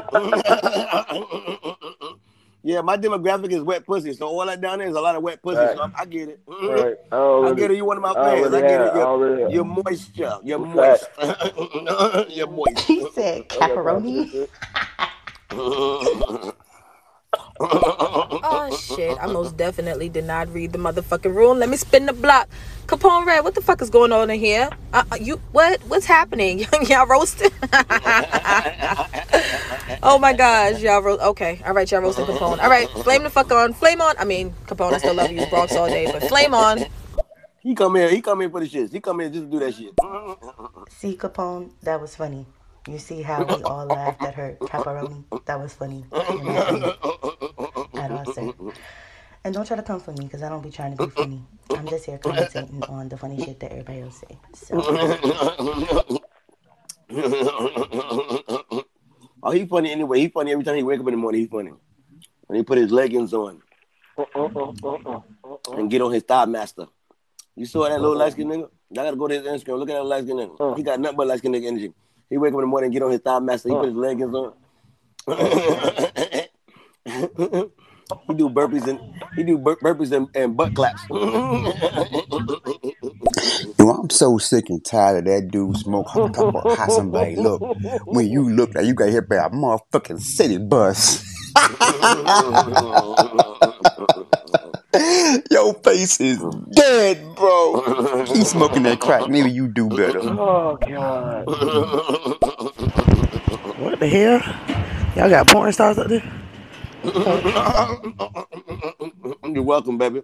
yeah, 2.62 2.81
my 2.81 2.97
demographic 2.97 3.53
is 3.53 3.61
wet 3.61 3.85
pussy. 3.85 4.15
So 4.15 4.29
all 4.29 4.47
that 4.47 4.62
down 4.62 4.79
there 4.79 4.89
is 4.89 4.97
a 4.97 5.01
lot 5.03 5.15
of 5.15 5.23
wet 5.23 5.43
pussy. 5.43 5.59
Right. 5.59 5.77
So 5.77 5.83
I, 5.83 5.91
I 5.95 6.07
get 6.07 6.31
it. 6.31 6.41
Right. 6.47 6.97
I 7.12 7.16
I 7.51 7.53
get 7.53 7.70
it. 7.70 7.77
You 7.77 7.85
one 7.85 7.99
of 7.99 8.03
my 8.03 8.15
fans. 8.15 8.47
I 8.47 8.49
already 8.49 8.66
get 8.66 8.81
have. 8.81 8.87
it. 8.87 8.93
I 8.93 8.95
You're, 8.97 9.07
already 9.07 9.43
have. 9.43 9.53
you're 9.53 9.65
moisture. 9.65 10.39
You're 10.43 10.59
moist. 10.59 11.07
you're 12.31 12.47
moist. 12.47 12.79
He 12.79 13.07
said 13.11 13.47
pepperoni. 13.51 14.49
Oh 17.62 18.76
shit! 18.76 19.16
I 19.20 19.26
most 19.26 19.56
definitely 19.56 20.09
did 20.09 20.24
not 20.24 20.52
read 20.52 20.72
the 20.72 20.78
motherfucking 20.78 21.34
rule. 21.34 21.55
Let 21.55 21.68
me 21.68 21.76
spin 21.76 22.06
the 22.06 22.12
block. 22.12 22.48
Caponeredd, 22.86 23.44
what 23.44 23.55
the 23.55 23.62
fuck 23.62 23.80
is 23.80 23.90
going 23.90 24.12
on 24.12 24.30
in 24.30 24.40
here? 24.40 24.68
Uh, 24.93 25.05
uh, 25.12 25.16
you 25.16 25.40
what? 25.52 25.80
What's 25.89 26.06
happening? 26.06 26.60
y'all 26.89 27.06
roasting? 27.06 27.51
oh 30.02 30.18
my 30.20 30.32
gosh, 30.32 30.80
y'all 30.80 31.02
roast. 31.02 31.22
Okay, 31.22 31.60
all 31.64 31.72
right, 31.72 31.90
y'all 31.90 32.01
roasting 32.01 32.26
Capone. 32.26 32.60
All 32.62 32.70
right, 32.70 32.89
flame 32.90 33.22
the 33.22 33.30
fuck 33.30 33.51
on, 33.52 33.72
flame 33.72 34.01
on. 34.01 34.16
I 34.18 34.24
mean, 34.24 34.52
Capone, 34.66 34.94
I 34.94 34.98
still 34.98 35.14
love 35.14 35.30
you, 35.30 35.47
Bronx 35.47 35.76
all 35.76 35.86
day, 35.86 36.10
but 36.10 36.22
flame 36.24 36.55
on. 36.55 36.84
He 37.60 37.74
come 37.76 37.94
here. 37.94 38.09
He 38.10 38.20
come 38.20 38.40
here 38.40 38.51
for 38.51 38.60
the 38.60 38.68
shits. 38.68 38.93
He 38.93 39.01
come 39.01 39.20
here 39.20 39.30
just 39.30 39.44
to 39.44 39.51
do 39.51 39.59
that 39.60 39.74
shit. 39.74 39.94
See, 40.90 41.16
Capone, 41.16 41.70
that 41.82 42.01
was 42.01 42.16
funny. 42.16 42.44
You 42.88 42.98
see 42.98 43.22
how 43.22 43.44
we 43.44 43.62
all 43.62 43.86
laughed 43.86 44.22
at 44.22 44.34
her 44.34 44.56
pepperoni? 44.60 45.24
That 45.46 45.60
was 45.60 45.72
funny. 45.74 46.04
At. 47.94 48.38
And 49.44 49.54
don't 49.54 49.66
try 49.66 49.76
to 49.76 49.82
come 49.82 50.00
for 50.00 50.12
me 50.12 50.24
because 50.24 50.42
I 50.42 50.48
don't 50.48 50.62
be 50.62 50.70
trying 50.70 50.96
to 50.96 51.04
be 51.04 51.10
funny. 51.10 51.42
I'm 51.70 51.88
just 51.88 52.06
here 52.06 52.18
commentating 52.18 52.88
on 52.88 53.09
the 53.09 53.16
funny 53.16 53.42
shit 53.44 53.60
that 53.60 53.72
everybody 53.72 54.00
else 54.00 54.20
say. 54.20 54.38
So. 54.52 54.76
oh, 59.42 59.50
he 59.50 59.64
funny 59.66 59.90
anyway. 59.92 60.20
He 60.20 60.28
funny 60.28 60.52
every 60.52 60.64
time 60.64 60.76
he 60.76 60.82
wake 60.82 61.00
up 61.00 61.06
in 61.06 61.12
the 61.12 61.18
morning. 61.18 61.40
He 61.40 61.46
funny 61.46 61.72
when 62.46 62.56
he 62.56 62.62
put 62.62 62.78
his 62.78 62.90
leggings 62.90 63.32
on 63.32 63.62
and 65.76 65.90
get 65.90 66.02
on 66.02 66.12
his 66.12 66.22
thigh 66.22 66.46
master. 66.46 66.86
You 67.56 67.66
saw 67.66 67.88
that 67.88 68.00
little 68.00 68.16
light 68.16 68.32
skin 68.32 68.48
nigga? 68.48 68.70
I 68.92 68.94
gotta 68.94 69.16
go 69.16 69.28
to 69.28 69.34
his 69.34 69.44
Instagram. 69.44 69.78
Look 69.78 69.90
at 69.90 69.94
that 69.94 70.04
light 70.04 70.24
skin 70.24 70.36
nigga. 70.36 70.76
He 70.76 70.82
got 70.82 71.00
nothing 71.00 71.16
but 71.16 71.26
light 71.26 71.38
skin 71.38 71.52
nigga 71.52 71.66
energy. 71.66 71.92
He 72.32 72.38
wake 72.38 72.54
up 72.54 72.56
in 72.60 72.60
the 72.62 72.66
morning 72.66 72.90
get 72.90 73.02
on 73.02 73.10
his 73.10 73.20
thigh 73.20 73.40
master. 73.40 73.68
He 73.68 73.74
put 73.74 73.88
his 73.88 73.94
leggings 73.94 74.34
on. 74.34 74.54
he 78.26 78.34
do 78.34 78.48
burpees 78.48 78.88
and 78.88 78.98
he 79.36 79.42
do 79.42 79.59
bur- 79.59 79.76
burpees 79.76 80.12
and, 80.12 80.28
and 80.34 80.56
butt 80.56 80.74
claps. 80.74 81.02
I'm 83.78 84.09
so 84.09 84.38
sick 84.38 84.70
and 84.70 84.82
tired 84.82 85.18
of 85.18 85.26
that 85.26 85.48
dude 85.50 85.76
smoke. 85.76 86.10
Talk 86.10 86.38
about 86.38 86.78
how 86.78 86.88
somebody 86.88 87.36
look. 87.36 87.60
When 88.06 88.30
you 88.30 88.48
look 88.48 88.74
like 88.74 88.86
you 88.86 88.94
got 88.94 89.10
hit 89.10 89.28
by 89.28 89.36
a 89.36 89.50
motherfucking 89.50 90.22
city 90.22 90.56
bus. 90.56 91.22
Your 95.51 95.73
face 95.82 96.20
is 96.20 96.39
dead, 96.73 97.35
bro. 97.35 98.24
Keep 98.27 98.44
smoking 98.47 98.82
that 98.82 99.01
crack. 99.01 99.27
Maybe 99.28 99.51
you 99.51 99.69
do 99.69 99.89
better. 99.89 100.20
Oh 100.23 100.77
God. 100.77 101.47
What 103.78 103.98
the 104.01 104.06
hell? 104.09 104.40
Y'all 105.16 105.31
got 105.31 105.47
porn 105.48 105.73
stars 105.73 105.97
up 105.98 106.09
there? 106.09 106.23
You're 109.55 109.62
welcome, 109.62 109.97
baby. 109.98 110.23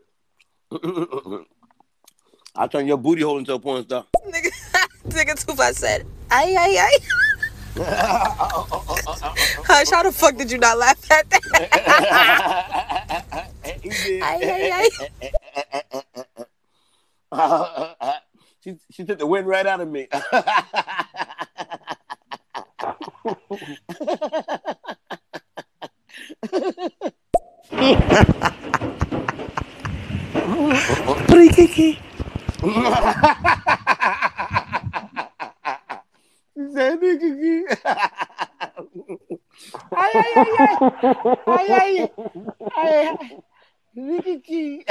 I'll 2.55 2.69
turn 2.69 2.86
your 2.86 2.99
booty 2.99 3.23
hole 3.23 3.39
into 3.39 3.55
a 3.55 3.59
porn 3.59 3.85
star. 3.85 4.05
Nigga, 4.27 4.51
nigga 5.09 5.47
Tupac 5.47 5.74
said, 5.74 6.05
ay, 6.31 6.55
ay, 6.59 6.77
ay. 6.78 6.99
Hush, 9.66 9.90
how 9.90 10.03
the 10.03 10.12
fuck 10.12 10.36
did 10.36 10.51
you 10.51 10.59
not 10.59 10.77
laugh 10.78 11.11
at 11.11 11.28
that? 11.31 11.43
ay, 14.23 14.39
ay, 14.43 14.89
ay. 17.31 17.31
she, 18.65 18.77
she 18.90 19.05
took 19.05 19.19
the 19.19 19.27
wind 19.27 19.47
right 19.47 19.66
out 19.66 19.81
of 19.81 19.89
me. 19.89 20.09
Pre-kiki. 31.27 31.99
Said 36.59 37.01
Kiki. 37.01 37.62
Ay, 39.94 40.12
ay, 40.14 40.32
ay, 40.35 40.51
ay. 40.59 40.74
Ay, 41.47 41.66
ay. 41.70 42.10
Ay, 42.76 42.90
ay. 42.98 44.22
Kiki. 44.24 44.85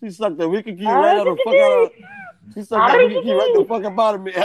She 0.00 0.10
sucked 0.10 0.38
the 0.38 0.48
Ricky 0.48 0.74
Key 0.74 0.86
right 0.86 1.18
out 1.18 1.26
of 1.28 1.36
the 1.36 1.42
fuck 1.44 1.54
out 1.54 1.92
She 2.54 2.62
sucked 2.62 2.92
that 2.92 2.96
Ricky 2.98 3.22
Key 3.22 3.32
right 3.32 3.52
the 3.56 3.64
fuck 3.68 3.84
up 3.84 3.98
out 3.98 4.14
of 4.16 4.22
me. 4.22 4.32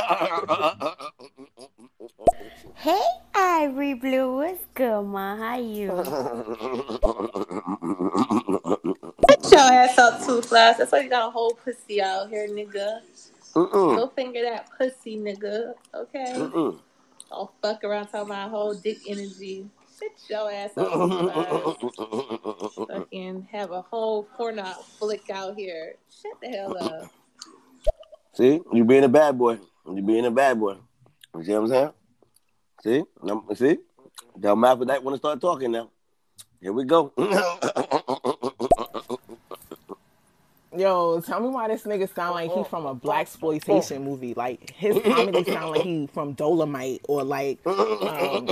Hey, 2.75 3.01
Ivory 3.33 3.95
Blue, 3.95 4.35
what's 4.37 4.63
good, 4.75 5.01
ma? 5.03 5.35
How 5.35 5.57
you? 5.57 5.87
Get 9.27 9.51
your 9.51 9.59
ass 9.61 9.97
up 9.97 10.23
too, 10.25 10.41
Flash. 10.43 10.77
That's 10.77 10.91
why 10.91 10.99
you 11.01 11.09
got 11.09 11.27
a 11.27 11.31
whole 11.31 11.51
pussy 11.51 12.01
out 12.01 12.29
here, 12.29 12.47
nigga. 12.47 12.99
Mm-mm. 13.55 13.95
Go 13.97 14.07
finger 14.15 14.43
that 14.43 14.69
pussy, 14.77 15.17
nigga. 15.17 15.73
Okay? 15.95 16.33
Mm-mm. 16.35 16.79
Don't 17.29 17.49
fuck 17.61 17.83
around 17.83 18.07
talking 18.07 18.29
about 18.31 18.51
whole 18.51 18.75
dick 18.75 18.99
energy. 19.07 19.67
Shut 19.99 20.11
your 20.29 20.51
ass 20.51 20.77
up, 20.77 20.91
too, 20.93 21.19
Flash. 21.31 22.87
Fucking 22.87 23.47
have 23.51 23.71
a 23.71 23.81
whole 23.81 24.23
porno 24.23 24.65
flick 24.99 25.29
out 25.31 25.55
here. 25.57 25.95
Shut 26.21 26.39
the 26.41 26.49
hell 26.49 26.77
up. 26.77 27.11
See, 28.38 28.61
you 28.72 28.85
being 28.85 29.03
a 29.03 29.09
bad 29.09 29.35
boy. 29.35 29.57
You 29.91 30.03
being 30.03 30.23
a 30.23 30.30
bad 30.30 30.59
boy. 30.59 30.76
You 31.35 31.43
see 31.43 31.53
what 31.53 31.61
I'm 31.61 31.68
saying? 31.69 31.89
See, 32.84 33.03
see, 33.55 33.77
mouth 34.39 34.81
of 34.81 34.88
that 34.89 35.03
want 35.03 35.15
to 35.15 35.18
start 35.18 35.41
talking 35.41 35.72
now. 35.72 35.89
Here 36.61 36.72
we 36.72 36.84
go. 36.84 37.11
Yo, 40.77 41.19
tell 41.22 41.39
me 41.39 41.47
why 41.47 41.68
this 41.68 41.81
nigga 41.81 42.14
sound 42.14 42.35
like 42.35 42.53
he 42.53 42.64
from 42.65 42.85
a 42.85 42.93
blaxploitation 42.93 44.03
movie. 44.03 44.35
Like 44.35 44.69
his 44.69 45.01
comedy 45.05 45.43
sound 45.43 45.72
like 45.72 45.81
he 45.81 46.05
from 46.05 46.34
Dolomite 46.34 47.01
or 47.07 47.23
like 47.23 47.57
um, 47.65 48.45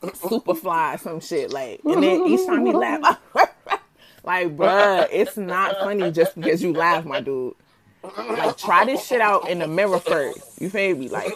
Superfly, 0.00 0.94
or 0.94 0.98
some 0.98 1.20
shit. 1.20 1.52
Like, 1.52 1.82
and 1.84 2.02
then 2.02 2.26
each 2.26 2.46
time 2.46 2.64
he 2.64 2.72
laugh, 2.72 3.20
like, 4.24 4.56
bruh, 4.56 5.06
it's 5.12 5.36
not 5.36 5.76
funny 5.80 6.10
just 6.12 6.34
because 6.34 6.62
you 6.62 6.72
laugh, 6.72 7.04
my 7.04 7.20
dude. 7.20 7.54
Like, 8.02 8.56
try 8.56 8.84
this 8.84 9.04
shit 9.04 9.20
out 9.20 9.48
in 9.48 9.58
the 9.58 9.66
mirror 9.66 9.98
first. 9.98 10.60
You 10.60 10.70
feel 10.70 10.96
me? 10.96 11.08
Like, 11.08 11.32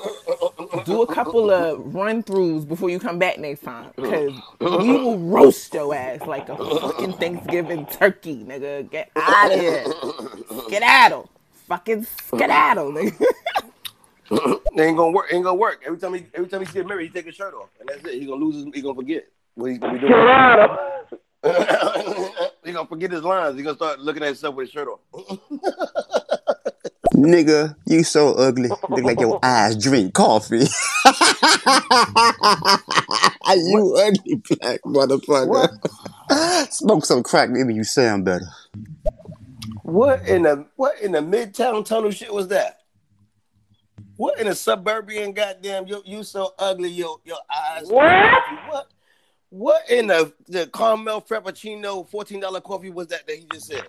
do 0.85 1.03
a 1.03 1.07
couple 1.13 1.51
of 1.51 1.95
run 1.95 2.23
throughs 2.23 2.67
before 2.67 2.91
you 2.91 2.99
come 2.99 3.19
back 3.19 3.39
next 3.39 3.63
time, 3.63 3.91
because 3.97 4.33
we 4.61 4.93
will 4.93 5.19
roast 5.19 5.75
your 5.75 5.95
ass 5.95 6.27
like 6.27 6.49
a 6.49 6.57
fucking 6.57 7.15
Thanksgiving 7.15 7.87
turkey, 7.87 8.45
nigga. 8.45 8.89
Get 8.91 9.11
out 9.17 9.53
of 9.53 9.61
here. 9.61 9.85
Skedaddle. 10.67 11.29
Fucking 11.67 12.05
skedaddle, 12.05 12.93
nigga. 12.93 13.25
It 14.35 14.81
ain't 14.81 14.97
gonna 14.97 15.11
work. 15.11 15.27
Ain't 15.31 15.45
gonna 15.45 15.57
work. 15.57 15.83
Every 15.85 15.99
time 15.99 16.15
he 16.15 16.25
every 16.33 16.49
time 16.49 16.61
he 16.61 16.67
see 16.67 16.79
a 16.79 16.85
mirror, 16.85 17.01
he 17.01 17.11
take 17.11 17.27
his 17.27 17.35
shirt 17.35 17.53
off, 17.53 17.69
and 17.79 17.87
that's 17.87 18.03
it. 18.07 18.19
He 18.19 18.25
gonna 18.25 18.43
lose. 18.43 18.57
His, 18.57 18.65
he 18.75 18.81
gonna 18.81 18.95
forget 18.95 19.27
what 19.55 19.71
he's 19.71 19.79
gonna 19.79 19.93
be 19.93 19.99
doing. 19.99 20.11
he 22.65 22.73
gonna 22.73 22.89
forget 22.89 23.11
his 23.11 23.23
lines. 23.23 23.59
He 23.59 23.63
gonna 23.63 23.77
start 23.77 24.01
looking 24.01 24.23
at 24.23 24.29
himself 24.29 24.55
with 24.55 24.69
his 24.69 24.73
shirt 24.73 24.89
off. 24.89 25.01
Nigga, 27.13 27.77
you 27.87 28.05
so 28.05 28.33
ugly. 28.33 28.69
Look 28.69 29.05
like 29.05 29.21
your 29.21 29.39
eyes 29.43 29.77
drink 29.77 30.15
coffee. 30.15 30.57
you 33.55 33.97
ugly 33.97 34.43
black 34.49 34.81
motherfucker. 34.83 36.73
Smoke 36.73 37.05
some 37.05 37.23
crack, 37.23 37.51
maybe 37.51 37.75
you 37.75 37.85
sound 37.85 38.25
better. 38.25 38.47
What 39.83 40.27
in 40.27 40.45
the 40.45 40.67
what 40.77 41.01
in 41.01 41.13
the 41.13 41.19
midtown 41.21 41.85
tunnel 41.85 42.11
shit 42.11 42.33
was 42.33 42.49
that? 42.49 42.79
What 44.17 44.39
in 44.39 44.47
the 44.47 44.55
suburban 44.55 45.33
goddamn 45.33 45.87
you 45.87 46.03
you 46.07 46.25
so 46.25 46.55
ugly 46.59 46.89
your 46.91 47.19
your 47.25 47.39
eyes 47.55 47.89
What? 47.89 48.43
what 48.71 48.87
what 49.51 49.91
in 49.91 50.07
the 50.07 50.33
the 50.49 50.67
caramel 50.69 51.21
frappuccino 51.21 52.09
fourteen 52.09 52.41
dollar 52.41 52.63
coffee 52.63 52.91
was 52.91 53.09
that 53.09 53.27
that 53.27 53.37
he 53.37 53.47
just 53.53 53.67
said? 53.67 53.85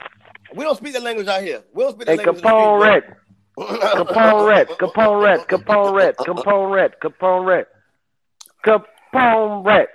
We 0.56 0.64
don't 0.64 0.78
speak 0.78 0.94
the 0.94 1.00
language 1.02 1.28
out 1.28 1.42
here. 1.44 1.64
We 1.74 1.84
don't 1.84 1.94
speak 1.94 2.08
the 2.08 2.12
Hey, 2.14 2.18
language. 2.18 2.42
Caponeredd. 2.44 3.16
Caponeredd. 3.60 4.68
Capone 4.78 5.24
Red. 5.26 5.48
Caponeredd. 5.48 6.16
Capone 6.18 6.74
Red. 6.74 6.94
Caponeredd. 7.04 7.66
Capone 8.66 9.66
Red. 9.66 9.88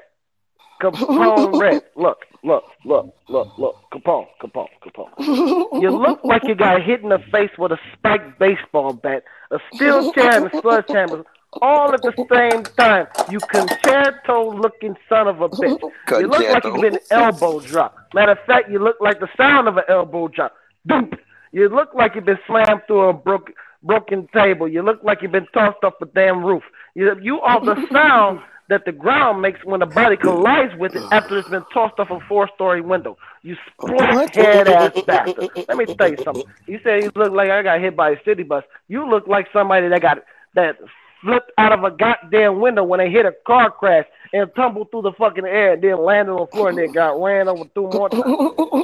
Caponeredd. 0.82 1.82
Look, 1.97 2.18
look, 2.44 2.64
look, 2.85 3.14
look, 3.28 3.59
look. 3.59 3.76
Capone, 3.93 4.26
Capone, 4.43 4.68
Capone. 4.85 5.82
You 5.82 5.90
look 5.90 6.20
like 6.24 6.43
you 6.47 6.55
got 6.55 6.82
hit 6.82 7.02
in 7.02 7.09
the 7.09 7.18
face 7.32 7.51
with 7.59 7.72
a 7.72 7.78
spiked 7.94 8.39
baseball 8.39 8.93
bat, 8.93 9.24
a 9.51 9.59
steel 9.74 10.12
chair, 10.12 10.44
and 10.44 10.47
a 10.52 10.60
sledgehammer. 10.60 11.24
All 11.62 11.92
at 11.92 12.02
the 12.02 12.12
same 12.30 12.62
time. 12.76 13.06
You 13.30 13.38
concerto 13.40 14.52
looking 14.52 14.96
son 15.08 15.28
of 15.28 15.40
a 15.40 15.44
oh, 15.44 15.48
bitch. 15.48 15.80
You 16.20 16.26
look 16.26 16.40
like 16.40 16.64
you've 16.64 16.80
been 16.80 16.98
elbow 17.10 17.60
dropped. 17.60 18.14
Matter 18.14 18.32
of 18.32 18.38
fact, 18.46 18.70
you 18.70 18.78
look 18.78 18.96
like 19.00 19.18
the 19.20 19.28
sound 19.36 19.66
of 19.66 19.76
an 19.76 19.84
elbow 19.88 20.28
drop. 20.28 20.54
Doop. 20.88 21.18
You 21.52 21.68
look 21.68 21.94
like 21.94 22.14
you've 22.14 22.26
been 22.26 22.38
slammed 22.46 22.82
through 22.86 23.08
a 23.08 23.12
broken 23.12 23.54
broken 23.82 24.28
table. 24.34 24.68
You 24.68 24.82
look 24.82 25.02
like 25.02 25.22
you've 25.22 25.32
been 25.32 25.46
tossed 25.54 25.82
off 25.84 25.94
a 26.02 26.06
damn 26.06 26.44
roof. 26.44 26.62
You 26.94 27.16
you 27.20 27.40
are 27.40 27.64
the 27.64 27.86
sound 27.92 28.40
that 28.68 28.84
the 28.84 28.92
ground 28.92 29.40
makes 29.40 29.64
when 29.64 29.80
the 29.80 29.86
body 29.86 30.16
collides 30.16 30.74
with 30.78 30.94
it 30.94 31.02
after 31.10 31.38
it's 31.38 31.48
been 31.48 31.64
tossed 31.72 31.98
off 31.98 32.10
a 32.10 32.20
four 32.28 32.50
story 32.54 32.82
window. 32.82 33.16
You 33.42 33.56
split 33.72 34.34
head 34.34 34.68
ass 34.68 34.92
bastard. 35.06 35.50
Let 35.68 35.76
me 35.78 35.86
tell 35.86 36.10
you 36.10 36.18
something. 36.22 36.44
You 36.66 36.78
said 36.82 37.02
you 37.02 37.12
look 37.14 37.32
like 37.32 37.50
I 37.50 37.62
got 37.62 37.80
hit 37.80 37.96
by 37.96 38.10
a 38.10 38.16
city 38.24 38.42
bus. 38.42 38.64
You 38.88 39.08
look 39.08 39.26
like 39.26 39.46
somebody 39.52 39.88
that 39.88 40.02
got 40.02 40.18
that 40.54 40.76
flipped 41.22 41.52
out 41.58 41.72
of 41.72 41.84
a 41.84 41.90
goddamn 41.90 42.60
window 42.60 42.84
when 42.84 42.98
they 42.98 43.10
hit 43.10 43.26
a 43.26 43.32
car 43.46 43.70
crash 43.70 44.06
and 44.32 44.50
tumbled 44.54 44.90
through 44.90 45.02
the 45.02 45.12
fucking 45.12 45.44
air 45.44 45.74
and 45.74 45.82
then 45.82 46.02
landed 46.02 46.32
on 46.32 46.40
the 46.40 46.46
floor 46.46 46.68
and 46.68 46.78
then 46.78 46.92
got 46.92 47.20
ran 47.20 47.48
over 47.48 47.64
two 47.74 47.88
more 47.92 48.08
times. 48.08 48.24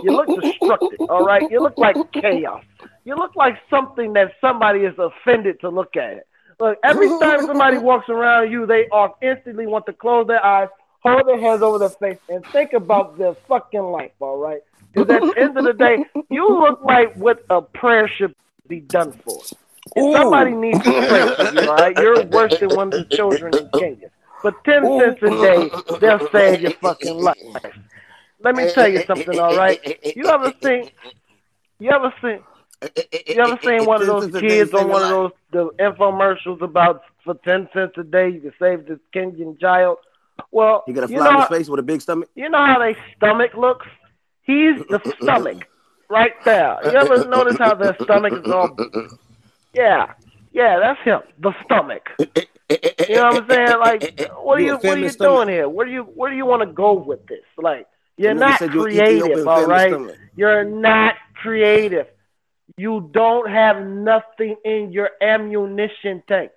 You 0.02 0.10
look 0.10 0.28
destructive, 0.40 1.00
all 1.08 1.24
right? 1.24 1.42
You 1.50 1.60
look 1.60 1.76
like 1.78 1.96
chaos. 2.12 2.64
You 3.04 3.16
look 3.16 3.36
like 3.36 3.58
something 3.68 4.14
that 4.14 4.32
somebody 4.40 4.80
is 4.80 4.94
offended 4.98 5.60
to 5.60 5.68
look 5.68 5.96
at. 5.96 6.26
Look, 6.60 6.78
every 6.84 7.08
time 7.08 7.40
somebody 7.42 7.78
walks 7.78 8.08
around 8.08 8.50
you, 8.50 8.66
they 8.66 8.88
are 8.90 9.12
instantly 9.20 9.66
want 9.66 9.86
to 9.86 9.92
close 9.92 10.26
their 10.26 10.44
eyes, 10.44 10.68
hold 11.02 11.26
their 11.26 11.40
hands 11.40 11.62
over 11.62 11.78
their 11.78 11.88
face, 11.90 12.18
and 12.28 12.44
think 12.46 12.72
about 12.72 13.18
their 13.18 13.34
fucking 13.48 13.82
life, 13.82 14.12
all 14.20 14.38
right? 14.38 14.60
Because 14.92 15.10
at 15.10 15.20
the 15.22 15.34
end 15.40 15.58
of 15.58 15.64
the 15.64 15.72
day, 15.72 16.04
you 16.30 16.48
look 16.48 16.80
like 16.82 17.14
what 17.16 17.44
a 17.50 17.60
prayer 17.60 18.08
should 18.08 18.34
be 18.68 18.80
done 18.80 19.12
for. 19.12 19.42
Somebody 19.96 20.52
needs 20.52 20.78
to 20.84 20.90
pray 21.08 21.34
for 21.34 21.54
you, 21.54 21.68
all 21.68 21.76
right? 21.76 21.96
You're 21.96 22.24
worse 22.26 22.58
than 22.58 22.70
one 22.74 22.88
of 22.92 23.08
the 23.08 23.16
children 23.16 23.56
in 23.56 23.68
Kenya. 23.78 24.10
But 24.42 24.62
10 24.64 24.82
cents 25.00 25.22
a 25.22 25.30
day, 25.30 25.70
they'll 26.00 26.28
save 26.30 26.60
your 26.60 26.72
fucking 26.72 27.16
life. 27.18 27.36
Let 28.40 28.56
me 28.56 28.70
tell 28.72 28.88
you 28.88 29.02
something, 29.06 29.38
all 29.38 29.56
right? 29.56 29.80
You 30.16 30.26
ever 30.26 30.52
seen, 30.62 30.90
you 31.78 31.90
ever 31.90 32.12
seen, 32.20 32.40
you 33.26 33.40
ever 33.42 33.58
seen 33.64 33.86
one 33.86 34.02
of 34.02 34.06
those 34.06 34.30
kids 34.40 34.74
on 34.74 34.88
one 34.88 35.02
of 35.02 35.08
those 35.08 35.30
the 35.52 35.70
infomercials 35.82 36.60
about 36.60 37.02
for 37.24 37.34
10 37.44 37.68
cents 37.72 37.92
a 37.96 38.02
day 38.02 38.28
you 38.28 38.40
can 38.40 38.52
save 38.58 38.86
this 38.86 38.98
Kenyan 39.14 39.58
child? 39.58 39.98
Well, 40.50 40.84
You 40.86 40.92
got 40.92 41.08
a 41.08 41.12
you 41.12 41.18
fly 41.18 41.28
in 41.28 41.34
know, 41.34 41.40
his 41.40 41.48
face 41.48 41.68
with 41.68 41.80
a 41.80 41.84
big 41.84 42.02
stomach. 42.02 42.28
you 42.34 42.48
know 42.50 42.66
how 42.66 42.78
their 42.80 42.96
stomach 43.16 43.54
looks? 43.54 43.86
He's 44.42 44.76
the 44.90 45.00
stomach 45.22 45.66
right 46.10 46.32
there. 46.44 46.76
You 46.84 46.90
ever 46.90 47.24
notice 47.28 47.56
how 47.56 47.74
their 47.76 47.96
stomach 48.02 48.32
is 48.44 48.50
all? 48.52 48.76
Yeah, 49.74 50.12
yeah, 50.52 50.78
that's 50.78 51.00
him. 51.02 51.20
The 51.40 51.52
stomach. 51.64 52.08
Eh, 52.20 52.26
eh, 52.70 52.76
eh, 52.98 53.04
you 53.08 53.14
know 53.16 53.32
what 53.32 53.42
I'm 53.44 53.48
saying? 53.50 53.78
Like, 53.80 54.30
what 54.42 54.58
are 54.58 54.62
You 54.62 54.74
what 54.76 54.96
are 54.96 55.00
you 55.00 55.08
stomach. 55.10 55.46
doing 55.46 55.48
here? 55.48 55.68
Where 55.68 55.86
do 55.86 55.92
you 55.92 56.02
where 56.04 56.30
do 56.30 56.36
you 56.36 56.46
want 56.46 56.62
to 56.62 56.72
go 56.72 56.92
with 56.94 57.26
this? 57.26 57.44
Like, 57.58 57.86
you're 58.16 58.32
You 58.32 58.38
not 58.38 58.60
you're 58.60 58.84
creative, 58.84 59.22
Ethiopian 59.22 59.48
all 59.48 59.66
right? 59.66 59.90
stomach. 59.90 60.16
You're 60.36 60.64
not 60.64 61.14
creative. 61.34 62.06
You 62.76 63.10
don't 63.12 63.48
have 63.50 63.84
nothing 63.86 64.56
in 64.64 64.92
your 64.92 65.10
ammunition 65.20 66.22
tank. 66.28 66.50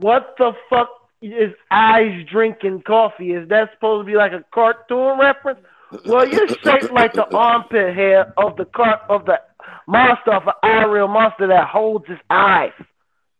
What 0.00 0.34
the 0.38 0.52
fuck 0.68 0.90
is 1.22 1.52
eyes 1.70 2.26
drinking 2.30 2.82
coffee? 2.82 3.32
Is 3.32 3.48
that 3.48 3.70
supposed 3.74 4.06
to 4.06 4.12
be 4.12 4.16
like 4.16 4.32
a 4.32 4.44
cartoon 4.52 5.18
reference? 5.18 5.60
Well, 6.04 6.28
you're 6.28 6.48
shaped 6.48 6.92
like 6.92 7.12
the 7.12 7.32
armpit 7.34 7.94
hair 7.94 8.32
of 8.36 8.56
the 8.56 8.64
car 8.64 9.00
of 9.08 9.24
the 9.26 9.40
monster 9.86 10.32
of 10.32 10.46
an 10.46 10.54
Ariel 10.62 11.08
monster 11.08 11.46
that 11.46 11.68
holds 11.68 12.06
his 12.08 12.18
eyes. 12.28 12.72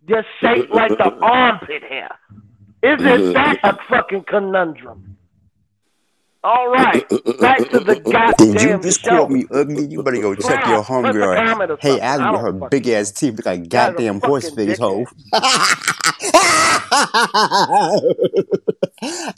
You're 0.06 0.24
shaped 0.40 0.70
like 0.70 0.90
the 0.90 1.12
armpit 1.20 1.82
hair. 1.82 2.16
Isn't 2.82 3.00
mm-hmm. 3.00 3.32
that 3.32 3.58
a 3.64 3.76
fucking 3.88 4.24
conundrum? 4.28 5.16
All 6.44 6.68
right, 6.68 7.08
back 7.40 7.58
to 7.70 7.80
the 7.80 7.96
mm-hmm. 7.96 8.52
Did 8.52 8.62
you 8.62 8.78
just 8.80 9.00
show. 9.00 9.10
call 9.10 9.28
me 9.28 9.46
ugly? 9.50 9.86
You 9.86 10.04
better 10.04 10.20
go 10.20 10.36
check 10.36 10.64
your 10.68 10.84
Put 10.84 11.02
the 11.02 11.08
homegirl. 11.08 11.78
Hey, 11.80 11.98
something. 11.98 12.02
I 12.02 12.06
Ashley, 12.06 12.38
her 12.38 12.52
big 12.68 12.86
ass 12.88 13.10
teeth 13.10 13.36
look 13.38 13.46
like 13.46 13.68
goddamn 13.68 14.20
horse 14.20 14.50
fucking 14.50 14.68
face, 14.68 14.78
hoe. 14.78 15.06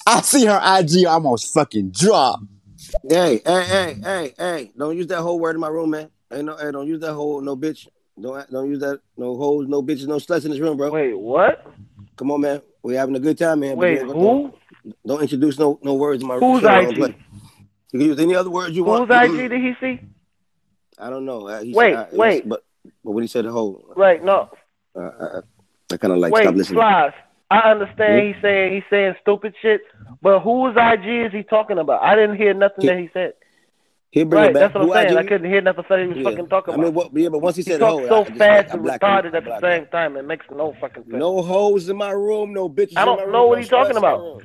I 0.06 0.20
see 0.22 0.44
her 0.44 0.60
IG 0.62 1.06
almost 1.06 1.54
fucking 1.54 1.92
drop. 1.92 2.40
Hey, 3.08 3.40
hey, 3.44 3.64
hey, 3.64 3.96
hey, 4.02 4.34
hey! 4.38 4.72
Don't 4.76 4.96
use 4.96 5.06
that 5.08 5.20
whole 5.20 5.38
word 5.38 5.54
in 5.54 5.60
my 5.60 5.68
room, 5.68 5.90
man. 5.90 6.10
Hey, 6.30 6.42
no, 6.42 6.56
hey, 6.56 6.70
don't 6.72 6.86
use 6.86 7.00
that 7.00 7.14
whole 7.14 7.40
no 7.40 7.56
bitch. 7.56 7.86
Don't 8.20 8.50
don't 8.50 8.68
use 8.68 8.80
that 8.80 9.00
no 9.16 9.36
hoes, 9.36 9.68
no 9.68 9.82
bitches, 9.82 10.06
no 10.06 10.16
sluts 10.16 10.44
in 10.44 10.50
this 10.50 10.60
room, 10.60 10.76
bro. 10.76 10.90
Wait, 10.90 11.16
what? 11.16 11.64
Come 12.16 12.30
on, 12.30 12.40
man. 12.40 12.60
We 12.82 12.94
having 12.94 13.14
a 13.16 13.20
good 13.20 13.38
time, 13.38 13.60
man. 13.60 13.76
Wait, 13.76 13.98
don't- 13.98 14.10
who? 14.10 14.52
Don't 15.06 15.22
introduce 15.22 15.58
no 15.58 15.78
no 15.82 15.94
words 15.94 16.22
in 16.22 16.28
my 16.28 16.38
Whose 16.38 16.60
shit 16.62 16.70
I 16.70 16.82
IG? 16.82 16.96
You 16.98 17.98
can 17.98 18.00
use 18.00 18.18
any 18.20 18.34
other 18.34 18.50
words 18.50 18.76
you 18.76 18.84
Whose 18.84 19.08
want. 19.08 19.10
Whose 19.10 19.40
IG 19.40 19.50
did 19.50 19.60
he 19.60 19.72
see? 19.80 20.00
I 20.98 21.10
don't 21.10 21.24
know. 21.24 21.46
Uh, 21.48 21.62
he 21.62 21.72
Wait, 21.72 21.92
said, 21.92 21.98
uh, 21.98 22.06
wait. 22.12 22.48
But 22.48 22.64
but 23.04 23.10
when 23.12 23.22
he 23.22 23.28
said 23.28 23.44
the 23.44 23.52
whole, 23.52 23.92
Right, 23.96 24.22
no. 24.22 24.48
uh, 24.96 25.00
I, 25.00 25.94
I 25.94 25.96
kind 25.96 26.12
of 26.12 26.18
like 26.18 26.32
Wait, 26.32 26.42
stop 26.42 26.54
listening. 26.54 26.78
Flies. 26.80 27.12
I 27.50 27.70
understand 27.70 28.26
he's 28.26 28.42
saying 28.42 28.74
he's 28.74 28.82
saying 28.90 29.14
stupid 29.22 29.54
shit, 29.62 29.80
but 30.22 30.40
whose 30.40 30.76
IG 30.76 31.26
is 31.26 31.32
he 31.32 31.42
talking 31.42 31.78
about? 31.78 32.02
I 32.02 32.14
didn't 32.14 32.36
hear 32.36 32.52
nothing 32.54 32.86
that 32.86 32.98
he 32.98 33.08
said. 33.12 33.32
He'll 34.10 34.24
bring 34.24 34.42
right, 34.42 34.50
it 34.50 34.54
back. 34.54 34.60
that's 34.72 34.74
what 34.74 34.82
I'm 34.82 34.88
Who 34.88 34.94
saying. 34.94 35.12
IG? 35.12 35.16
I 35.18 35.28
couldn't 35.28 35.50
hear 35.50 35.60
nothing 35.60 35.84
that 35.88 35.98
he 36.00 36.06
was 36.06 36.16
Yeah. 36.18 36.30
fucking 36.30 36.48
talking 36.48 36.74
about. 36.74 36.82
I 36.82 36.84
mean, 36.84 36.94
what, 36.94 37.10
yeah, 37.14 37.28
but 37.28 37.38
once 37.40 37.56
he 37.56 37.62
he 37.62 37.70
said 37.70 37.80
talks 37.80 38.08
hoe, 38.08 38.08
so 38.08 38.20
I 38.22 38.24
just, 38.24 38.38
fast 38.38 38.66
I 38.70 38.76
and 38.76 38.84
retarded 38.84 39.26
at 39.26 39.32
the 39.32 39.40
blacked 39.42 39.62
same 39.62 39.86
time. 39.86 40.16
It 40.16 40.22
makes 40.24 40.46
no 40.50 40.74
fucking 40.80 41.04
sense. 41.04 41.14
No 41.14 41.42
hoes 41.42 41.88
in 41.88 41.96
my 41.96 42.10
room, 42.10 42.52
no 42.52 42.68
bitches 42.68 42.96
I 42.96 43.04
in 43.04 43.06
my 43.06 43.16
don't 43.16 43.18
room. 43.24 43.32
know 43.32 43.46
what 43.46 43.58
he's 43.58 43.68
talking 43.68 43.92
sluts 43.92 43.96
in 43.96 44.02
my 44.02 44.08
about. 44.12 44.42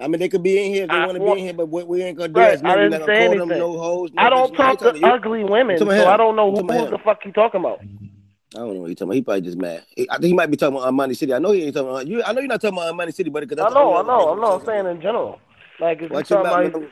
I 0.00 0.08
mean, 0.08 0.20
they 0.20 0.28
could 0.28 0.42
be 0.42 0.58
in 0.64 0.72
here 0.72 0.84
if 0.84 0.90
they 0.90 0.96
I 0.96 1.06
want 1.06 1.18
to 1.18 1.24
be 1.24 1.30
in 1.32 1.38
here, 1.38 1.52
but 1.54 1.68
what 1.68 1.88
we 1.88 2.02
ain't 2.02 2.16
gonna 2.16 2.28
do 2.28 2.38
Right, 2.38 2.54
as 2.54 2.62
I 2.64 2.76
didn't 2.76 3.04
say 3.06 3.24
anything. 3.24 3.48
them 3.48 3.48
no 3.58 3.78
hoes. 3.78 4.10
No 4.12 4.22
I 4.22 4.30
don't 4.30 4.52
bitches. 4.52 4.56
talk 4.56 4.78
to 4.78 4.84
talking 4.84 5.00
to 5.00 5.06
you. 5.06 5.12
ugly 5.12 5.44
women, 5.44 5.78
so 5.78 6.06
I 6.06 6.16
don't 6.16 6.36
know 6.36 6.50
who, 6.50 6.56
talking 6.62 6.70
about 6.70 6.90
who 6.90 6.96
the 6.96 7.02
fuck 7.02 7.18
he 7.24 7.32
talking 7.32 7.60
about. 7.60 7.80
I 8.54 8.60
don't 8.60 8.74
know 8.74 8.80
what 8.80 8.88
he's 8.88 8.96
talking 8.96 9.08
about. 9.10 9.14
He 9.16 9.22
probably 9.22 9.40
just 9.42 9.58
mad. 9.58 9.84
He- 9.94 10.08
I 10.10 10.14
think 10.14 10.24
he 10.26 10.32
might 10.34 10.50
be 10.50 10.56
talking 10.56 10.78
about 10.78 10.92
Money 10.94 11.14
City. 11.14 11.34
I 11.34 11.38
know 11.38 11.52
he 11.52 11.64
ain't 11.64 11.74
talking 11.74 11.90
about 11.90 12.06
you. 12.06 12.22
I 12.22 12.32
know 12.32 12.40
you're 12.40 12.48
not 12.48 12.60
talking 12.62 12.78
about 12.78 12.96
Money 12.96 13.12
City, 13.12 13.28
but 13.30 13.46
because 13.46 13.62
I 13.62 13.68
the 13.68 13.76
only 13.78 13.92
know, 13.92 13.98
I 13.98 14.02
know, 14.02 14.32
I 14.32 14.36
know. 14.36 14.42
I'm 14.54 14.60
talking 14.60 14.66
saying 14.66 14.86
in 14.86 15.00
general. 15.02 15.38
Like, 15.80 15.98
if 15.98 16.04
you 16.10 16.14
Watch 16.14 16.30
your 16.30 16.42
talking 16.42 16.68
about, 16.70 16.80
man. 16.80 16.90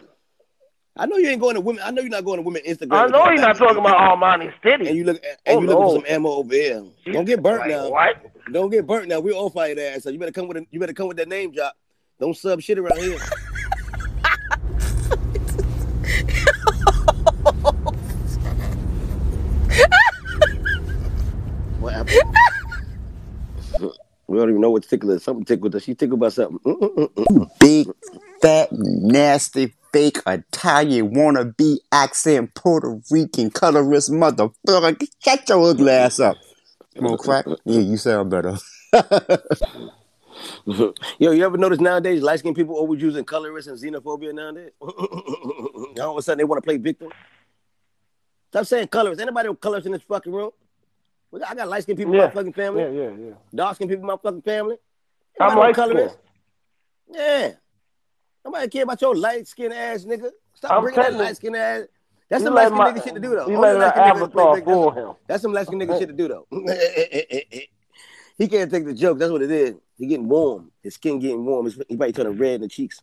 I 0.98 1.06
know 1.06 1.16
you 1.16 1.28
ain't 1.28 1.40
going 1.40 1.54
to 1.54 1.60
women. 1.60 1.82
I 1.84 1.90
know 1.90 2.00
you're 2.02 2.10
not 2.10 2.24
going 2.24 2.38
to 2.38 2.42
women 2.42 2.62
Instagram. 2.66 2.92
I 2.92 3.06
know 3.06 3.24
you're 3.26 3.36
not 3.40 3.56
talking 3.56 3.78
about 3.78 3.96
Armani 3.96 4.52
City. 4.62 4.88
And 4.88 4.96
you 4.96 5.04
look 5.04 5.22
and 5.46 5.58
Oh, 5.58 5.60
you 5.60 5.66
look 5.66 5.78
no. 5.78 5.88
for 5.88 5.94
some 5.96 6.04
ammo 6.08 6.28
over 6.30 6.54
here. 6.54 6.84
Don't 7.12 7.24
get 7.26 7.42
burnt 7.42 7.60
Like, 7.60 7.70
now. 7.70 7.90
what? 7.90 8.16
Don't 8.52 8.70
get 8.70 8.86
burnt 8.86 9.08
now. 9.08 9.20
We're 9.20 9.34
on 9.34 9.50
fire 9.50 9.74
ass. 9.78 10.04
So 10.04 10.10
you 10.10 10.18
better 10.18 10.32
come 10.32 10.48
with 10.48 10.56
a, 10.58 10.66
you 10.70 10.80
better 10.80 10.92
come 10.94 11.08
with 11.08 11.16
that 11.18 11.28
name 11.28 11.52
drop. 11.52 11.74
Don't 12.20 12.34
sub 12.36 12.60
shit 12.62 12.78
around 12.78 12.98
here. 12.98 13.18
what 21.86 21.94
happened? 21.94 22.20
we 24.26 24.38
don't 24.38 24.48
even 24.50 24.60
know 24.60 24.70
what 24.70 24.82
tickle 24.82 25.10
is. 25.10 25.22
Something 25.22 25.44
tickled 25.44 25.74
her. 25.74 25.80
She 25.80 25.94
tickled 25.94 26.20
by 26.20 26.30
something. 26.30 26.58
Mm-mm-mm-mm. 26.66 27.50
Big, 27.60 27.88
fat, 28.42 28.68
nasty, 28.72 29.72
fake, 29.92 30.18
Italian, 30.26 31.14
wannabe, 31.14 31.78
accent, 31.92 32.54
Puerto 32.54 33.00
Rican, 33.10 33.50
colorist 33.50 34.10
motherfucker. 34.10 35.08
Shut 35.22 35.48
your 35.48 35.70
ugly 35.70 35.92
ass 35.92 36.18
up. 36.20 36.36
Smoke 36.98 37.20
crack? 37.20 37.46
Yeah, 37.64 37.80
you 37.80 37.96
sound 37.96 38.30
better. 38.30 38.56
Yo, 40.66 41.30
you 41.30 41.44
ever 41.44 41.56
notice 41.56 41.80
nowadays 41.80 42.22
light 42.22 42.40
skinned 42.40 42.56
people 42.56 42.74
always 42.74 43.00
using 43.00 43.24
colorists 43.24 43.70
and 43.70 43.78
xenophobia 43.78 44.34
nowadays? 44.34 44.72
All 44.80 46.12
of 46.12 46.16
a 46.16 46.22
sudden 46.22 46.38
they 46.38 46.44
want 46.44 46.62
to 46.62 46.66
play 46.66 46.78
victim. 46.78 47.10
Stop 48.50 48.66
saying 48.66 48.88
colors. 48.88 49.20
Anybody 49.20 49.48
with 49.50 49.60
colors 49.60 49.86
in 49.86 49.92
this 49.92 50.02
fucking 50.02 50.32
room? 50.32 50.50
I 51.34 51.54
got 51.54 51.68
light 51.68 51.82
skinned 51.82 51.98
people 51.98 52.14
in 52.14 52.20
my 52.20 52.30
fucking 52.30 52.52
family. 52.52 52.82
Yeah, 52.82 52.90
yeah, 52.90 53.10
yeah. 53.28 53.34
Dark 53.54 53.74
skinned 53.76 53.90
people 53.90 54.02
in 54.02 54.06
my 54.06 54.16
fucking 54.22 54.42
family. 54.42 54.76
I'm 55.40 55.50
Anybody 55.50 55.68
with 55.68 55.76
light 55.78 55.86
colorists? 55.86 56.18
Yeah. 57.12 57.52
Nobody 58.44 58.68
care 58.68 58.82
about 58.84 59.00
your 59.02 59.14
light 59.16 59.46
skinned 59.46 59.74
ass 59.74 60.04
nigga. 60.04 60.30
Stop 60.54 60.72
I'm 60.72 60.82
bringing 60.82 61.00
that 61.00 61.14
light 61.14 61.36
skinned 61.36 61.56
ass. 61.56 61.86
That's 62.28 62.42
some 62.42 62.54
light 62.54 62.68
skinned 62.68 62.80
nigga 62.80 63.04
shit 63.04 63.14
to 63.14 63.20
do 63.20 63.30
though. 63.30 63.48
you 63.48 63.58
let 63.58 63.76
light 63.76 63.94
that 63.94 63.94
skinned 63.94 64.30
niggas 64.30 64.32
play 64.32 64.44
avatar 64.44 64.62
fool 64.64 64.90
That's- 64.90 65.04
him. 65.10 65.16
That's 65.26 65.42
some 65.42 65.52
light 65.52 65.66
skinned 65.66 65.82
nigga 65.82 65.98
shit 65.98 66.08
to 66.08 66.14
do 66.14 66.28
though. 66.28 66.46
he 68.38 68.48
can't 68.48 68.70
take 68.70 68.84
the 68.86 68.94
joke. 68.94 69.18
That's 69.18 69.30
what 69.32 69.42
it 69.42 69.50
is. 69.50 69.74
He 69.98 70.06
getting 70.06 70.28
warm. 70.28 70.70
His 70.82 70.94
skin 70.94 71.18
getting 71.18 71.44
warm. 71.44 71.66
His- 71.66 71.80
He 71.88 71.96
might 71.96 72.14
turning 72.14 72.38
red 72.38 72.54
in 72.56 72.60
the 72.62 72.68
cheeks. 72.68 73.00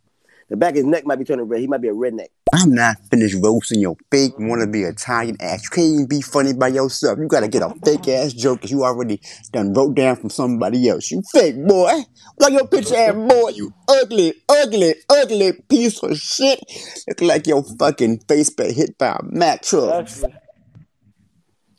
The 0.53 0.57
back 0.57 0.73
of 0.73 0.75
his 0.75 0.85
neck 0.85 1.03
might 1.03 1.17
be 1.17 1.25
turning 1.25 1.47
red. 1.47 1.61
He 1.61 1.67
might 1.67 1.81
be 1.81 1.87
a 1.87 1.93
redneck. 1.93 2.27
I'm 2.53 2.75
not 2.75 2.97
finished 3.09 3.35
roasting 3.41 3.79
your 3.79 3.95
fake 4.11 4.35
wannabe 4.37 4.87
Italian 4.87 5.35
ass. 5.41 5.63
You 5.63 5.69
can't 5.71 5.87
even 5.87 6.07
be 6.07 6.21
funny 6.21 6.53
by 6.53 6.67
yourself. 6.67 7.17
You 7.17 7.27
gotta 7.27 7.47
get 7.47 7.63
a 7.63 7.73
fake 7.83 8.07
ass 8.07 8.33
joke 8.33 8.61
that 8.61 8.69
you 8.69 8.83
already 8.83 9.19
done 9.51 9.73
wrote 9.73 9.95
down 9.95 10.15
from 10.17 10.29
somebody 10.29 10.87
else. 10.87 11.09
You 11.09 11.23
fake 11.31 11.55
boy. 11.65 12.03
Look 12.39 12.51
your 12.51 12.67
picture 12.67 12.95
ass 12.95 13.15
boy. 13.15 13.49
You 13.55 13.73
ugly, 13.87 14.35
ugly, 14.47 14.93
ugly 15.09 15.53
piece 15.67 16.03
of 16.03 16.15
shit. 16.19 16.61
Look 17.07 17.21
like 17.21 17.47
your 17.47 17.63
fucking 17.63 18.19
face 18.27 18.51
been 18.51 18.75
hit 18.75 18.95
by 18.99 19.17
a 19.19 19.23
Mack 19.23 19.63
truck. 19.63 20.07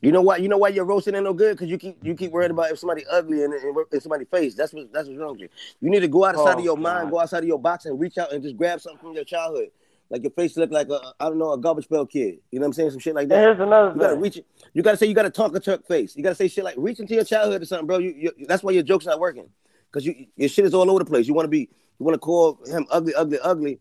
You 0.05 0.13
know 0.13 0.21
why? 0.21 0.37
You 0.37 0.49
know 0.49 0.59
why 0.59 0.69
your 0.69 0.85
roasting 0.85 1.15
ain't 1.15 1.25
no 1.25 1.33
good? 1.33 1.53
Because 1.57 1.69
you 1.71 1.79
keep 1.79 1.97
you 2.03 2.15
keep 2.15 2.31
worried 2.31 2.51
about 2.51 2.71
if 2.71 2.79
somebody 2.79 3.05
ugly 3.11 3.43
in, 3.43 3.53
in, 3.55 3.75
in 3.91 4.01
somebody's 4.03 4.29
face. 4.29 4.55
That's 4.55 4.73
what 4.75 4.93
that's 4.93 5.09
what's 5.09 5.19
wrong 5.19 5.33
with 5.33 5.41
you. 5.41 5.49
You 5.81 5.89
need 5.89 6.01
to 6.01 6.09
go 6.09 6.27
outside 6.27 6.57
Oh, 6.57 6.59
of 6.59 6.65
your 6.65 6.77
mind, 6.77 7.11
go 7.11 7.21
outside 7.21 7.39
of 7.39 7.49
your 7.49 7.59
box, 7.59 7.87
and 7.87 7.99
reach 7.99 8.19
out 8.19 8.31
and 8.31 8.43
just 8.43 8.55
grab 8.57 8.83
something 8.83 9.01
from 9.01 9.15
your 9.15 9.25
childhood. 9.25 9.69
Like 10.11 10.23
your 10.23 10.33
face 10.33 10.59
look 10.59 10.71
like 10.71 10.91
a 10.91 11.01
I 11.19 11.31
don't 11.31 11.39
know 11.39 11.53
a 11.53 11.59
garbage 11.59 11.89
pail 11.89 12.05
kid. 12.05 12.39
You 12.51 12.59
know 12.61 12.65
what 12.65 12.67
I'm 12.67 12.73
saying? 12.75 12.91
Some 12.91 12.99
shit 12.99 13.15
like 13.15 13.29
that. 13.29 13.37
And 13.37 13.45
here's 13.45 13.61
another 13.67 13.93
You 13.95 13.99
gotta 14.01 14.13
thing. 14.13 14.21
reach. 14.21 14.41
You 14.75 14.83
gotta 14.83 14.99
say 14.99 15.07
you 15.07 15.15
gotta 15.15 15.31
talk 15.31 15.57
a 15.57 15.61
tuck 15.61 15.87
face. 15.87 16.15
You 16.15 16.23
gotta 16.23 16.35
say 16.35 16.49
shit 16.49 16.65
like 16.65 16.75
reach 16.77 17.01
into 17.01 17.15
your 17.15 17.25
childhood 17.25 17.63
or 17.63 17.65
something, 17.65 17.87
bro. 17.87 17.97
You, 17.99 18.15
you 18.39 18.47
that's 18.47 18.63
why 18.63 18.73
your 18.73 18.83
jokes 18.83 19.07
not 19.07 19.19
working. 19.19 19.49
Cause 19.91 20.05
you 20.05 20.27
your 20.37 20.51
shit 20.51 20.67
is 20.67 20.75
all 20.75 20.91
over 20.91 20.99
the 20.99 21.07
place. 21.07 21.27
You 21.27 21.33
wanna 21.33 21.49
be 21.49 21.61
you 21.61 22.05
wanna 22.05 22.19
call 22.19 22.59
him 22.67 22.87
ugly, 22.91 23.15
ugly, 23.15 23.39
ugly. 23.43 23.81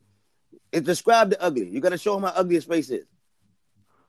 It 0.71 0.85
describe 0.85 1.31
the 1.31 1.41
ugly. 1.41 1.67
You 1.67 1.81
gotta 1.81 1.97
show 1.97 2.15
him 2.15 2.23
how 2.23 2.29
ugly 2.29 2.55
his 2.55 2.63
face 2.63 2.89
is. 2.89 3.03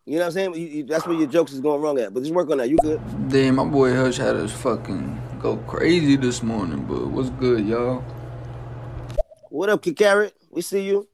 You 0.06 0.16
know 0.16 0.20
what 0.20 0.26
I'm 0.26 0.32
saying? 0.32 0.54
You, 0.54 0.66
you, 0.66 0.84
that's 0.84 1.06
where 1.06 1.16
your 1.16 1.26
jokes 1.26 1.52
is 1.52 1.60
going 1.60 1.80
wrong 1.80 1.98
at. 1.98 2.12
But 2.12 2.20
just 2.22 2.34
work 2.34 2.50
on 2.50 2.58
that. 2.58 2.68
You 2.68 2.76
good? 2.76 3.00
Damn, 3.30 3.56
my 3.56 3.64
boy 3.64 3.94
Hush 3.94 4.18
had 4.18 4.36
us 4.36 4.52
fucking 4.52 5.18
go 5.40 5.56
crazy 5.56 6.16
this 6.16 6.42
morning, 6.42 6.84
but 6.84 7.06
what's 7.06 7.30
good, 7.30 7.66
y'all? 7.66 8.04
What 9.48 9.70
up, 9.70 9.80
Kid 9.80 9.96
Carrot? 9.96 10.34
We 10.50 10.60
see 10.60 10.82
you. 10.82 11.08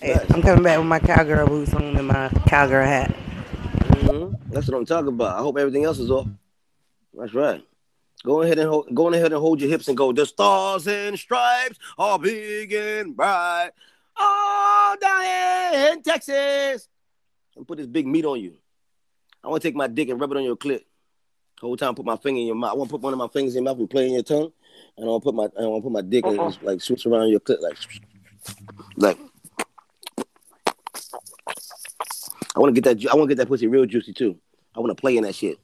Hey, 0.00 0.14
Nice. 0.14 0.30
I'm 0.32 0.42
coming 0.42 0.64
back 0.64 0.78
with 0.78 0.86
my 0.88 0.98
cowgirl 0.98 1.46
boots 1.46 1.72
on 1.74 1.96
and 1.96 2.08
my 2.08 2.28
cowgirl 2.46 2.84
hat. 2.84 3.14
hmm 3.14 4.32
That's 4.50 4.66
what 4.66 4.76
I'm 4.76 4.84
talking 4.86 5.08
about. 5.08 5.36
I 5.36 5.38
hope 5.38 5.56
everything 5.56 5.84
else 5.84 6.00
is 6.00 6.10
off. 6.10 6.26
That's 7.14 7.34
right. 7.34 7.64
Go 8.24 8.42
ahead 8.42 8.58
and 8.58 8.68
hold, 8.68 8.92
go 8.92 9.12
ahead 9.12 9.32
and 9.32 9.40
hold 9.40 9.60
your 9.60 9.70
hips 9.70 9.86
and 9.86 9.96
go. 9.96 10.12
The 10.12 10.26
stars 10.26 10.88
and 10.88 11.16
stripes 11.16 11.78
are 11.96 12.18
big 12.18 12.72
and 12.72 13.14
bright. 13.14 13.70
Oh, 14.16 14.96
down 15.00 15.92
in 15.94 16.02
Texas. 16.02 16.88
And 17.58 17.66
put 17.66 17.76
this 17.76 17.88
big 17.88 18.06
meat 18.06 18.24
on 18.24 18.40
you. 18.40 18.54
I 19.42 19.48
want 19.48 19.60
to 19.60 19.68
take 19.68 19.74
my 19.74 19.88
dick 19.88 20.08
and 20.08 20.20
rub 20.20 20.30
it 20.30 20.36
on 20.36 20.44
your 20.44 20.56
clit. 20.56 20.82
The 21.60 21.66
Whole 21.66 21.76
time, 21.76 21.96
put 21.96 22.06
my 22.06 22.16
finger 22.16 22.40
in 22.40 22.46
your 22.46 22.54
mouth. 22.54 22.70
I 22.70 22.74
want 22.74 22.88
to 22.88 22.92
put 22.92 23.00
one 23.02 23.12
of 23.12 23.18
my 23.18 23.26
fingers 23.26 23.56
in 23.56 23.64
your 23.64 23.72
mouth 23.72 23.80
and 23.80 23.90
play 23.90 24.06
in 24.06 24.12
your 24.12 24.22
tongue. 24.22 24.52
And 24.96 25.06
I 25.06 25.08
want 25.08 25.24
to 25.24 25.24
put 25.24 25.34
my, 25.34 25.42
I 25.60 25.66
want 25.66 25.82
to 25.82 25.86
put 25.88 25.92
my 25.92 26.02
dick 26.02 26.24
and 26.24 26.36
just, 26.36 26.62
like 26.62 26.80
switch 26.80 27.04
around 27.04 27.30
your 27.30 27.40
clit, 27.40 27.60
like, 27.60 27.76
like. 28.96 29.18
I 32.54 32.60
want 32.60 32.72
to 32.72 32.80
get 32.80 32.84
that. 32.88 32.96
ju- 32.96 33.08
I 33.10 33.16
want 33.16 33.28
to 33.28 33.34
get 33.34 33.42
that 33.42 33.48
pussy 33.48 33.66
real 33.66 33.86
juicy 33.86 34.12
too. 34.12 34.38
I 34.76 34.78
want 34.78 34.96
to 34.96 35.00
play 35.00 35.16
in 35.16 35.24
that 35.24 35.34
shit. 35.34 35.58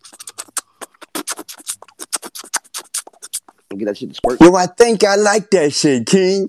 And 3.71 3.79
Get 3.79 3.87
that 3.87 3.97
shit 3.97 4.09
to 4.09 4.15
squirt. 4.17 4.41
Yo, 4.41 4.53
I 4.57 4.67
think 4.67 5.05
I 5.05 5.15
like 5.15 5.51
that 5.51 5.73
shit, 5.73 6.07
King. 6.07 6.49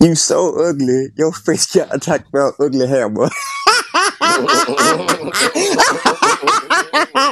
You 0.00 0.16
so 0.16 0.60
ugly. 0.60 1.10
Your 1.16 1.32
face 1.32 1.72
got 1.72 1.94
attacked 1.94 2.32
by 2.32 2.48
an 2.48 2.52
ugly 2.58 2.88
hair, 2.88 3.08
boy. 3.08 3.28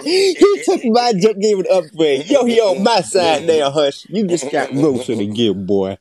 he 0.04 0.62
took 0.64 0.84
my 0.84 1.12
joke, 1.16 1.38
gave 1.38 1.58
it 1.60 1.66
upgrade. 1.70 2.28
Yo, 2.28 2.44
he 2.44 2.60
on 2.60 2.82
my 2.82 3.00
side 3.00 3.44
now, 3.46 3.70
Hush. 3.70 4.06
You 4.08 4.26
just 4.26 4.50
got 4.50 4.72
roasted 4.72 5.20
again, 5.20 5.66
boy. 5.66 5.98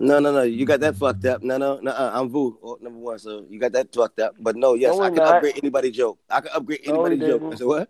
No, 0.00 0.18
no, 0.20 0.32
no. 0.32 0.42
You 0.42 0.64
got 0.64 0.80
that 0.80 0.96
fucked 0.96 1.24
up. 1.26 1.42
No, 1.42 1.58
no, 1.58 1.78
no. 1.80 1.90
Uh, 1.90 2.10
I'm 2.14 2.28
Vu, 2.30 2.58
oh, 2.62 2.78
number 2.80 2.98
one. 2.98 3.18
So 3.18 3.44
you 3.48 3.60
got 3.60 3.72
that 3.72 3.94
fucked 3.94 4.18
up. 4.20 4.34
But 4.40 4.56
no, 4.56 4.74
yes, 4.74 4.96
No, 4.96 5.02
I 5.02 5.08
can 5.08 5.16
not. 5.16 5.34
upgrade 5.36 5.58
anybody's 5.58 5.96
joke. 5.96 6.18
I 6.30 6.40
can 6.40 6.50
upgrade 6.54 6.80
No, 6.86 7.02
we 7.02 7.10
anybody's 7.10 7.28
joke. 7.28 7.42
I 7.52 7.56
said 7.56 7.66
what? 7.66 7.88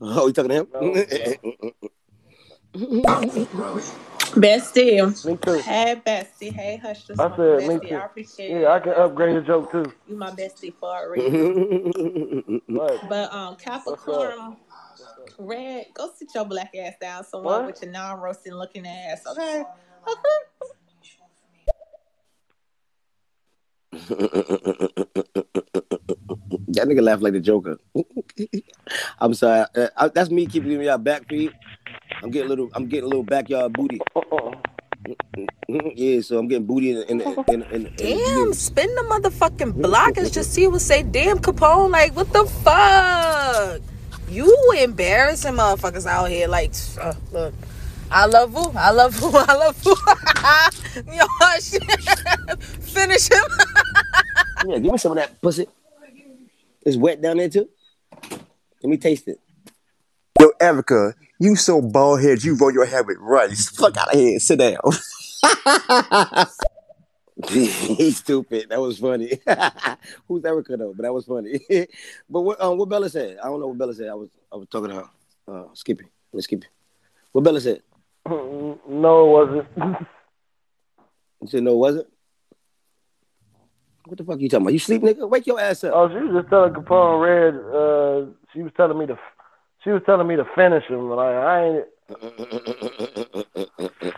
Oh, 0.00 0.26
you 0.26 0.32
talking 0.32 0.50
to 0.50 0.56
him? 0.56 0.66
Bestie. 4.34 5.24
Me 5.24 5.36
too. 5.36 5.58
Hey, 5.58 6.00
Bestie. 6.04 6.52
Hey, 6.52 6.76
Hush 6.82 7.04
this 7.06 7.18
I 7.18 7.28
one. 7.28 7.36
said 7.36 7.68
me 7.68 7.74
Bestie, 7.76 7.88
too. 7.88 7.94
I 7.94 8.04
appreciate 8.04 8.50
it. 8.50 8.60
Yeah, 8.62 8.72
I 8.72 8.80
can 8.80 8.92
upgrade 8.94 9.36
a 9.36 9.42
joke 9.42 9.70
too. 9.70 9.92
you, 10.08 10.16
my 10.16 10.30
bestie, 10.30 10.74
for 10.78 11.04
a 11.06 11.10
reason. 11.10 12.60
What? 12.68 13.08
But 13.08 13.32
um, 13.32 13.56
Capricorn, 13.56 14.56
Red, 15.38 15.86
go 15.94 16.10
sit 16.16 16.34
your 16.34 16.44
black 16.44 16.74
ass 16.74 16.94
down 17.00 17.24
somewhere 17.24 17.58
What? 17.60 17.66
with 17.66 17.82
your 17.82 17.92
non-roasting 17.92 18.54
looking 18.54 18.86
ass. 18.86 19.22
Okay. 19.26 19.64
Okay. 20.08 20.38
that 26.74 26.88
nigga 26.88 27.02
laugh 27.02 27.20
like 27.20 27.32
the 27.32 27.40
Joker. 27.40 27.78
I'm 29.20 29.34
sorry. 29.34 29.66
Uh, 29.76 29.88
I, 29.96 30.08
that's 30.08 30.30
me 30.30 30.46
keeping 30.46 30.70
giving 30.70 30.86
y'all 30.86 30.98
back 30.98 31.28
feed. 31.28 31.52
I'm 32.22 32.30
getting 32.30 32.46
a 32.46 32.50
little. 32.50 32.70
I'm 32.74 32.86
getting 32.86 33.04
a 33.04 33.08
little 33.08 33.24
backyard 33.24 33.72
booty. 33.72 34.00
yeah, 35.94 36.20
so 36.20 36.38
I'm 36.38 36.48
getting 36.48 36.66
booty 36.66 36.90
in 36.90 37.02
in 37.08 37.20
in, 37.20 37.62
in, 37.62 37.86
in, 37.86 37.92
Damn, 37.96 38.52
spin 38.54 38.94
the 38.94 39.02
motherfucking 39.02 39.80
block 39.80 40.16
and 40.16 40.32
just 40.32 40.52
see 40.52 40.66
what 40.66 40.80
say. 40.80 41.02
Damn, 41.02 41.38
Capone, 41.38 41.90
like 41.90 42.14
what 42.14 42.32
the 42.32 42.46
fuck? 42.46 43.80
You 44.28 44.72
embarrassing 44.78 45.54
motherfuckers 45.54 46.06
out 46.06 46.30
here. 46.30 46.48
Like, 46.48 46.72
uh, 47.00 47.14
look, 47.32 47.54
I 48.10 48.26
love 48.26 48.52
you. 48.52 48.72
I 48.74 48.90
love 48.90 49.20
you. 49.20 49.30
I 49.34 49.54
love 49.54 49.84
you. 49.84 49.94
Yo, 51.12 51.26
shit. 51.60 52.62
Finish 52.82 53.28
him. 53.28 53.44
Yeah, 54.66 54.78
give 54.78 54.92
me 54.92 54.98
some 54.98 55.12
of 55.12 55.18
that 55.18 55.40
pussy. 55.40 55.66
It's 56.84 56.96
wet 56.96 57.20
down 57.20 57.38
there 57.38 57.48
too. 57.48 57.68
Let 58.30 58.90
me 58.90 58.96
taste 58.96 59.28
it. 59.28 59.40
Yo, 60.38 60.50
Erica, 60.60 61.14
you 61.38 61.56
so 61.56 61.80
bald 61.80 62.20
headed, 62.20 62.44
you 62.44 62.56
roll 62.56 62.72
your 62.72 62.84
hair 62.84 63.02
with 63.02 63.16
rice. 63.18 63.68
Fuck 63.76 63.96
out 63.96 64.12
of 64.12 64.18
here. 64.20 64.38
Sit 64.38 64.58
down. 64.58 64.76
He's 67.48 68.18
stupid. 68.18 68.68
That 68.68 68.80
was 68.80 68.98
funny. 68.98 69.40
Who's 70.28 70.44
Erica 70.44 70.76
though? 70.76 70.92
But 70.94 71.02
that 71.02 71.12
was 71.12 71.24
funny. 71.24 71.60
but 72.28 72.40
what 72.42 72.60
um 72.60 72.78
what 72.78 72.88
Bella 72.88 73.08
said? 73.08 73.38
I 73.42 73.46
don't 73.46 73.60
know 73.60 73.68
what 73.68 73.78
Bella 73.78 73.94
said. 73.94 74.08
I 74.08 74.14
was 74.14 74.28
I 74.52 74.56
was 74.56 74.68
talking 74.68 74.90
to 74.90 74.96
her. 74.96 75.08
Uh 75.48 75.64
Skippy. 75.74 76.04
Let's 76.32 76.44
Skippy. 76.44 76.66
What 77.32 77.42
Bella 77.42 77.60
said? 77.60 77.82
No, 78.26 78.76
it 78.88 79.48
wasn't. 79.48 79.66
You 81.40 81.48
said 81.48 81.62
no, 81.62 81.72
it 81.72 81.76
wasn't? 81.76 82.06
What 84.06 84.18
the 84.18 84.24
fuck 84.24 84.36
are 84.36 84.40
you 84.40 84.48
talking 84.48 84.64
about? 84.64 84.72
You 84.74 84.78
sleep, 84.78 85.02
nigga? 85.02 85.28
Wake 85.28 85.46
your 85.46 85.58
ass 85.58 85.82
up. 85.84 85.92
Oh, 85.94 86.08
she 86.08 86.16
was 86.16 86.42
just 86.42 86.50
telling 86.50 86.74
Caponeredd. 86.74 87.54
Uh, 87.54 88.32
she 88.52 88.62
was 88.62 88.72
telling 88.76 88.98
me 88.98 89.06
to. 89.06 89.18
She 89.82 89.90
was 89.90 90.02
telling 90.04 90.26
me 90.26 90.36
to 90.36 90.44
finish 90.54 90.84
him. 90.84 91.10
Like 91.10 91.34
I 91.34 91.64
ain't. 91.64 91.84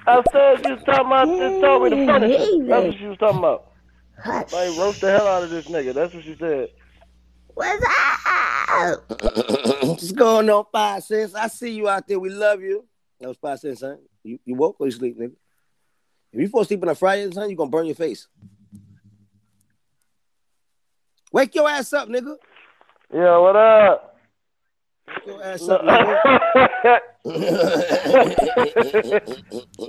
I 0.07 0.23
said 0.33 0.67
she 0.67 0.73
was 0.73 0.83
talking 0.85 1.07
about. 1.07 1.29
She 1.29 1.61
told 1.61 1.83
me 1.85 1.91
to 1.91 2.07
finish 2.07 2.37
him. 2.37 2.67
That's 2.69 2.87
what 2.87 2.99
she 2.99 3.07
was 3.07 3.19
talking 3.19 3.39
about. 3.39 3.73
Like 4.25 4.77
roast 4.77 5.01
the 5.01 5.11
hell 5.11 5.29
out 5.29 5.45
of 5.45 5.51
this 5.51 5.67
nigga. 5.67 5.95
That's 5.95 6.13
what 6.13 6.25
she 6.25 6.37
said. 6.37 6.69
What's 7.55 7.85
up? 8.69 9.05
What's 9.83 10.13
going 10.13 10.51
on, 10.51 10.65
five 10.73 11.05
cents? 11.05 11.35
I 11.35 11.47
see 11.47 11.71
you 11.71 11.89
out 11.89 12.07
there. 12.09 12.19
We 12.19 12.29
love 12.29 12.61
you. 12.61 12.85
That 13.21 13.29
was 13.29 13.37
five 13.39 13.61
cents, 13.61 13.81
son. 13.81 13.99
You, 14.25 14.39
you 14.45 14.55
woke 14.57 14.77
or 14.81 14.87
you 14.87 14.93
sleep, 14.93 15.19
nigga? 15.19 15.33
If 16.33 16.41
you 16.41 16.49
fall 16.49 16.63
asleep 16.63 16.83
on 16.83 16.89
a 16.89 16.95
Friday, 16.95 17.31
son, 17.31 17.49
you're 17.49 17.57
gonna 17.57 17.71
burn 17.71 17.87
your 17.87 17.95
face. 17.95 18.27
Wake 21.33 21.55
your 21.55 21.69
ass 21.69 21.93
up, 21.93 22.09
nigga. 22.09 22.37
Yeah, 23.13 23.37
what 23.39 23.57
up? 23.57 24.17
Wake 25.09 25.27
your 25.27 25.43
ass 25.45 25.69
up, 25.69 25.83
nigga. 25.83 27.01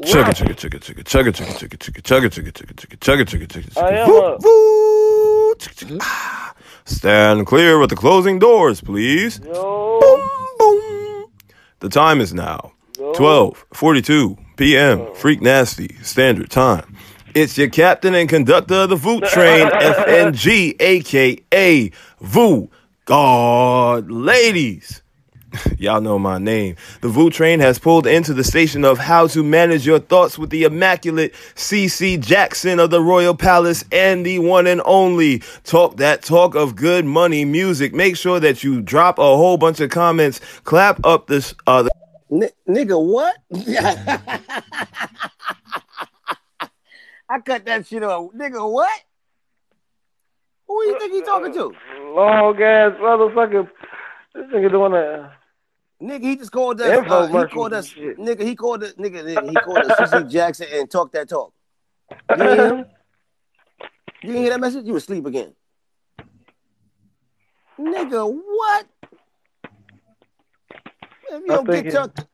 Chugga 0.08 0.34
chugga 0.34 0.56
chugga 0.56 0.80
chugga 0.80 1.04
chugga 1.04 1.32
chugga 1.34 1.78
chugga 1.78 1.78
chugga 1.78 2.02
chugga 2.02 2.52
chugga 2.52 2.52
chugga 2.52 2.74
chugga 2.76 2.98
chugga 2.98 3.26
chugga 3.26 3.48
chugga 3.48 3.78
I 3.78 3.92
chugga 3.92 3.98
am 4.00 4.08
Voo, 4.08 4.22
up. 4.22 4.42
voo, 4.42 5.56
chugga, 5.56 5.76
chugga. 5.86 5.98
Ah. 6.02 6.54
Stand 6.86 7.46
clear 7.46 7.80
with 7.80 7.90
the 7.90 7.96
closing 7.96 8.40
doors, 8.40 8.82
please. 8.82 9.40
Boom, 9.40 10.30
boom. 10.58 11.26
The 11.80 11.90
time 11.90 12.20
is 12.22 12.34
now 12.34 12.72
12:42 12.98 14.38
p.m. 14.56 15.14
Freak 15.14 15.42
Nasty 15.42 15.96
Standard 16.02 16.50
Time. 16.50 16.96
It's 17.40 17.56
your 17.56 17.70
captain 17.70 18.16
and 18.16 18.28
conductor 18.28 18.74
of 18.74 18.90
the 18.90 18.96
Voot 18.96 19.24
Train, 19.26 19.68
FNG, 19.68 20.76
aka 20.82 21.92
Voo 22.20 22.68
God 23.06 24.10
Ladies. 24.10 25.04
Y'all 25.78 26.02
know 26.02 26.18
my 26.18 26.40
name. 26.40 26.78
The 27.02 27.10
VU 27.10 27.30
train 27.30 27.60
has 27.60 27.78
pulled 27.78 28.08
into 28.08 28.34
the 28.34 28.44
station 28.44 28.84
of 28.84 28.98
How 28.98 29.28
to 29.28 29.44
Manage 29.44 29.86
Your 29.86 30.00
Thoughts 30.00 30.40
with 30.40 30.50
the 30.50 30.64
immaculate 30.64 31.36
CC 31.54 32.20
Jackson 32.20 32.80
of 32.80 32.90
the 32.90 33.04
Royal 33.04 33.36
Palace 33.36 33.86
and 33.92 34.26
the 34.26 34.40
one 34.40 34.66
and 34.66 34.82
only 34.84 35.44
Talk 35.64 35.98
That 35.98 36.24
Talk 36.24 36.56
of 36.56 36.76
Good 36.76 37.06
Money 37.06 37.46
Music. 37.46 37.94
Make 37.94 38.18
sure 38.18 38.40
that 38.40 38.64
you 38.64 38.82
drop 38.82 39.20
a 39.20 39.22
whole 39.22 39.58
bunch 39.58 39.80
of 39.80 39.92
comments, 39.92 40.42
clap 40.64 41.06
up 41.06 41.28
this 41.28 41.54
uh 41.68 41.88
N- 42.32 42.50
nigga, 42.68 43.00
what? 43.00 43.38
I 47.30 47.40
cut 47.40 47.66
that 47.66 47.86
shit 47.86 48.04
off. 48.04 48.32
Nigga, 48.34 48.72
what? 48.72 49.02
Who 50.68 50.84
you 50.86 51.00
think 51.00 51.14
he 51.14 51.22
talking 51.22 51.54
to? 51.54 51.72
Long 52.14 52.62
ass 52.62 52.94
motherfucker. 53.00 53.70
This 54.34 54.46
nigga 54.48 54.72
doing 54.72 54.92
that. 54.92 55.32
Nigga, 56.02 56.22
he 56.22 56.36
just 56.36 56.52
called 56.52 56.80
us. 56.80 56.88
Uh, 56.88 57.28
he 57.28 57.46
called 57.48 57.74
us. 57.74 57.88
shit. 57.88 58.18
Nigga, 58.18 58.42
he 58.42 58.56
called 58.56 58.84
us. 58.84 58.94
Nigga, 58.94 59.24
nigga, 59.24 59.50
he 59.50 59.56
called 59.56 59.80
us 59.80 60.12
CC 60.12 60.30
Jackson 60.30 60.68
and 60.72 60.90
talk 60.90 61.12
that 61.14 61.28
talk. 61.30 61.54
You 62.38 62.44
hear 62.44 62.68
him? 62.68 62.86
You 64.22 64.30
didn't 64.34 64.42
hear 64.42 64.50
that 64.52 64.60
message? 64.60 64.86
You 64.86 64.94
were 64.94 64.98
asleep 64.98 65.26
again. 65.26 65.54
Nigga, 67.80 68.32
what? 68.32 68.88
If 71.30 71.42
you 71.42 71.48
don't 71.48 71.70
get 71.70 71.92
tucked, 71.92 72.26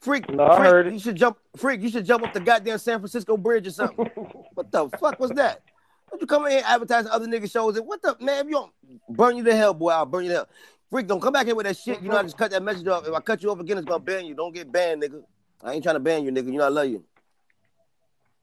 freak, 0.00 0.28
No, 0.30 0.44
I 0.46 0.64
heard 0.64 0.86
it. 0.88 0.92
you 0.92 0.98
should 0.98 1.16
jump, 1.16 1.38
freak, 1.56 1.80
you 1.80 1.90
should 1.90 2.04
jump 2.04 2.24
up 2.26 2.32
the 2.32 2.40
goddamn 2.40 2.78
San 2.78 2.98
Francisco 2.98 3.36
Bridge 3.36 3.66
or 3.66 3.70
something. 3.70 4.06
what 4.54 4.70
the 4.70 4.88
fuck 4.98 5.18
was 5.20 5.30
that? 5.32 5.62
Don't 6.10 6.20
you 6.20 6.26
come 6.26 6.46
in 6.46 6.52
here 6.52 6.62
advertising 6.66 7.10
other 7.10 7.26
nigga 7.26 7.50
shows 7.50 7.76
and 7.76 7.86
what 7.86 8.02
the 8.02 8.16
man? 8.20 8.44
If 8.44 8.46
you 8.46 8.52
don't 8.52 8.72
burn 9.08 9.36
you 9.36 9.44
to 9.44 9.54
hell, 9.54 9.74
boy, 9.74 9.90
I'll 9.90 10.06
burn 10.06 10.24
you 10.24 10.30
to 10.30 10.34
hell. 10.36 10.48
Freak, 10.90 11.06
don't 11.06 11.20
come 11.20 11.32
back 11.32 11.46
here 11.46 11.54
with 11.54 11.66
that 11.66 11.76
shit. 11.76 12.02
You 12.02 12.08
know 12.08 12.16
I 12.16 12.22
just 12.24 12.36
cut 12.36 12.50
that 12.50 12.62
message 12.64 12.86
off. 12.88 13.06
If 13.06 13.14
I 13.14 13.20
cut 13.20 13.42
you 13.44 13.50
off 13.52 13.60
again, 13.60 13.78
it's 13.78 13.86
gonna 13.86 14.00
ban 14.00 14.26
you. 14.26 14.34
Don't 14.34 14.52
get 14.52 14.72
banned, 14.72 15.02
nigga. 15.02 15.22
I 15.62 15.74
ain't 15.74 15.84
trying 15.84 15.94
to 15.94 16.00
ban 16.00 16.24
you, 16.24 16.32
nigga. 16.32 16.46
You 16.46 16.58
know 16.58 16.64
I 16.64 16.68
love 16.68 16.88
you. 16.88 17.04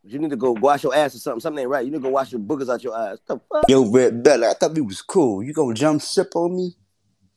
But 0.01 0.13
you 0.13 0.19
need 0.19 0.29
to 0.29 0.37
go 0.37 0.51
wash 0.53 0.83
your 0.83 0.95
ass 0.95 1.13
or 1.15 1.17
something. 1.17 1.41
Something 1.41 1.61
ain't 1.63 1.69
right. 1.69 1.83
You 1.85 1.91
need 1.91 1.97
to 1.97 2.03
go 2.03 2.09
wash 2.09 2.31
your 2.31 2.39
boogers 2.39 2.73
out 2.73 2.83
your 2.85 2.95
eyes. 2.95 3.17
What 3.25 3.39
the 3.51 3.55
fuck? 3.57 3.69
Yo, 3.69 3.91
Red 3.91 4.23
Bella, 4.23 4.51
I 4.51 4.53
thought 4.53 4.73
we 4.75 4.81
was 4.81 5.01
cool. 5.01 5.43
You 5.43 5.51
gonna 5.51 5.73
jump 5.73 6.01
ship 6.01 6.29
on 6.35 6.55
me? 6.55 6.75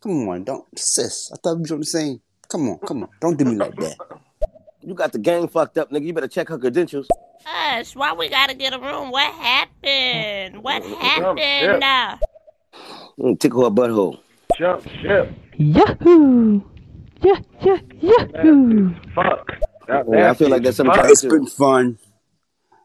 Come 0.01 0.29
on, 0.29 0.45
don't 0.45 0.79
sis. 0.79 1.33
I 1.33 1.37
thought 1.43 1.57
we 1.57 1.63
was 1.63 1.73
on 1.73 1.81
the 1.81 1.87
same. 1.87 2.21
Come 2.51 2.69
on, 2.69 2.79
come 2.79 3.03
on. 3.05 3.09
Don't 3.21 3.39
do 3.39 3.45
me 3.45 3.55
like 3.55 3.77
that. 3.77 3.97
You 4.83 4.95
got 4.95 5.13
the 5.13 5.19
gang 5.19 5.47
fucked 5.47 5.79
up, 5.79 5.91
nigga. 5.91 6.05
You 6.05 6.13
better 6.13 6.29
check 6.29 6.49
her 6.49 6.59
credentials. 6.59 7.07
Hush, 7.45 7.95
why 7.95 8.13
we 8.13 8.29
gotta 8.29 8.55
get 8.55 8.75
a 8.75 8.79
room? 8.79 9.11
What 9.11 9.33
happened? 9.35 10.63
What 10.63 10.83
ship. 10.83 10.99
happened? 10.99 11.85
Uh, 11.85 12.17
Mm, 13.19 13.39
tickle 13.39 13.65
her 13.65 13.71
butthole. 13.71 14.19
Jump 14.57 14.83
ship. 15.03 15.31
Yahoo! 15.57 16.63
Yeah, 17.23 17.41
yeah, 17.61 17.79
yahoo! 18.01 18.95
Fuck. 19.15 19.53
Yeah, 19.89 20.31
I 20.31 20.35
feel 20.35 20.49
like 20.49 20.63
that's 20.63 20.79
something. 20.79 21.05
It's 21.05 21.23
been 21.23 21.47
fun. 21.47 21.99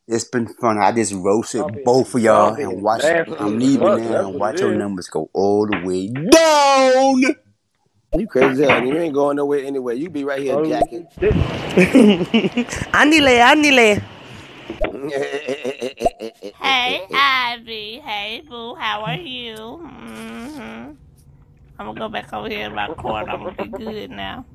It's 0.08 0.26
been 0.26 0.48
fun. 0.48 0.78
I 0.78 0.92
just 0.92 1.14
roasted 1.14 1.64
both 1.86 2.14
of 2.14 2.22
y'all 2.22 2.58
Y'all 2.58 2.74
and 2.74 2.82
watch. 2.84 3.04
I'm 3.04 3.60
leaving 3.60 3.96
now 3.96 4.30
and 4.30 4.40
watch 4.40 4.60
your 4.60 4.76
numbers 4.76 5.08
go 5.08 5.30
all 5.34 5.66
the 5.68 5.82
way 5.86 6.10
down. 6.10 7.36
You 8.16 8.28
crazy 8.28 8.64
as 8.64 8.70
hell. 8.70 8.84
You 8.84 8.98
ain't 8.98 9.14
going 9.14 9.38
nowhere 9.38 9.66
anyway. 9.66 9.98
You 9.98 10.10
be 10.10 10.24
right 10.26 10.42
here 10.42 10.58
jacking. 10.58 11.08
Andile, 12.94 13.40
andile. 13.42 14.02
Hey, 16.62 17.08
Ivy. 17.14 18.00
Hey, 18.00 18.44
Boo. 18.50 18.76
How 18.76 19.04
are 19.04 19.18
you? 19.18 19.78
hmm 19.78 20.92
I'm 21.80 21.88
gonna 21.88 22.00
go 22.00 22.10
back 22.10 22.34
over 22.34 22.50
here 22.50 22.68
in 22.68 22.74
my 22.74 22.90
corner. 22.90 23.32
I'm 23.32 23.44
gonna 23.44 23.56
be 23.56 23.68
good 23.70 24.12
now. 24.12 24.46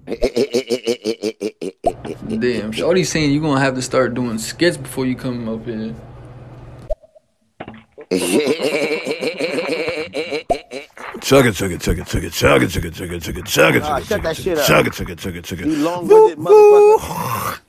Damn, 2.38 2.72
Shorty's 2.72 3.10
saying 3.10 3.32
you're 3.32 3.42
gonna 3.42 3.60
have 3.60 3.74
to 3.76 3.82
start 3.82 4.14
doing 4.14 4.38
skits 4.38 4.76
before 4.76 5.06
you 5.06 5.16
come 5.16 5.48
up 5.48 5.64
here. 5.66 5.94
Chug 11.30 11.46
it, 11.46 11.54
chug 11.54 11.70
it, 11.70 11.80
chug 11.80 11.96
it, 11.96 12.06
chug 12.06 12.24
it, 12.24 12.32
chug 12.32 12.64
it, 12.64 12.68
chug 12.72 12.84
it, 12.84 12.92
chug 12.92 13.12
it, 13.12 13.20
chug 13.22 13.36
it, 13.36 13.46
chug 13.46 13.76
it, 13.76 13.84
chug 14.04 14.26
it, 14.26 14.36
shit 14.36 14.58
up. 14.58 14.66
chug 14.66 14.86
it, 14.88 14.92
chug 14.94 15.10
it, 15.10 15.18
chug 15.20 15.36
it, 15.36 15.44
chug 15.44 15.60
it. 15.60 15.66
You 15.68 15.76
long-winded 15.76 16.38
motherfucker. 16.38 17.60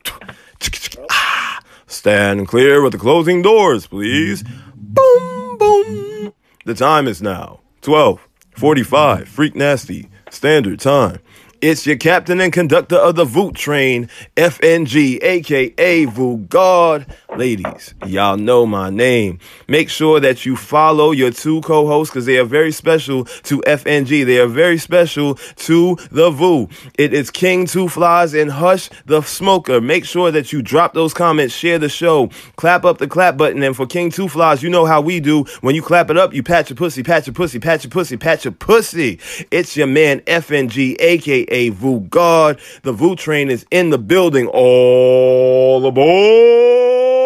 Stand 1.86 2.48
clear 2.48 2.82
with 2.82 2.94
the 2.94 2.98
closing 2.98 3.44
doors, 3.44 3.86
please. 3.86 4.44
Boom, 4.74 5.60
boom. 5.60 6.34
The 6.66 6.74
time 6.74 7.08
is 7.08 7.22
now 7.22 7.60
12:45. 7.84 9.28
Freak 9.28 9.56
nasty 9.56 10.10
standard 10.32 10.80
time. 10.80 11.20
It's 11.62 11.86
your 11.86 11.98
captain 11.98 12.42
and 12.42 12.52
conductor 12.52 12.96
of 12.96 13.14
the 13.14 13.26
Voot 13.26 13.54
train, 13.54 14.10
FNG, 14.36 15.22
aka 15.22 16.06
Voot 16.06 16.50
God. 16.50 17.06
Ladies, 17.38 17.96
y'all 18.06 18.36
know 18.36 18.66
my 18.66 18.90
name. 18.90 19.40
Make 19.70 19.90
sure 19.90 20.20
that 20.20 20.46
you 20.46 20.58
follow 20.58 21.12
your 21.12 21.32
two 21.32 21.62
co-hosts 21.62 22.12
because 22.12 22.26
they 22.26 22.38
are 22.38 22.44
very 22.44 22.74
special 22.74 23.24
to 23.24 23.62
FNG. 23.62 24.26
They 24.26 24.38
are 24.38 24.48
very 24.48 24.78
special 24.78 25.36
to 25.36 25.98
the 26.12 26.30
Voo. 26.30 26.68
It 26.98 27.14
is 27.14 27.32
King 27.32 27.68
Two 27.68 27.88
Flies 27.88 28.34
and 28.34 28.52
Hush 28.52 28.90
the 29.06 29.22
Smoker. 29.22 29.80
Make 29.80 30.04
sure 30.04 30.30
that 30.30 30.52
you 30.52 30.62
drop 30.62 30.94
those 30.94 31.14
comments, 31.14 31.56
share 31.56 31.80
the 31.80 31.88
show, 31.88 32.30
clap 32.58 32.84
up 32.84 32.98
the 32.98 33.08
clap 33.08 33.38
button. 33.38 33.64
And 33.64 33.78
for 33.78 33.86
King 33.88 34.12
Two 34.12 34.28
Flies, 34.28 34.62
you 34.62 34.70
know 34.70 34.86
how 34.86 35.00
we 35.00 35.22
do. 35.22 35.46
When 35.62 35.74
you 35.74 35.82
clap 35.82 36.10
it 36.10 36.18
up, 36.18 36.34
you 36.34 36.44
pat 36.44 36.70
your 36.70 36.76
pussy, 36.76 37.02
pat 37.02 37.28
your 37.28 37.34
pussy, 37.34 37.60
pat 37.60 37.86
your 37.86 37.92
pussy, 37.92 38.18
pat 38.18 38.44
your 38.44 38.52
pussy. 38.52 39.20
It's 39.52 39.78
your 39.78 39.88
man 39.88 40.20
FNG, 40.22 40.98
aka 41.00 41.70
Voo 41.70 42.02
God. 42.02 42.60
The 42.84 42.92
Voo 42.92 43.16
train 43.16 43.50
is 43.50 43.66
in 43.72 43.90
the 43.90 43.98
building. 43.98 44.48
All 44.48 45.86
aboard! 45.86 47.21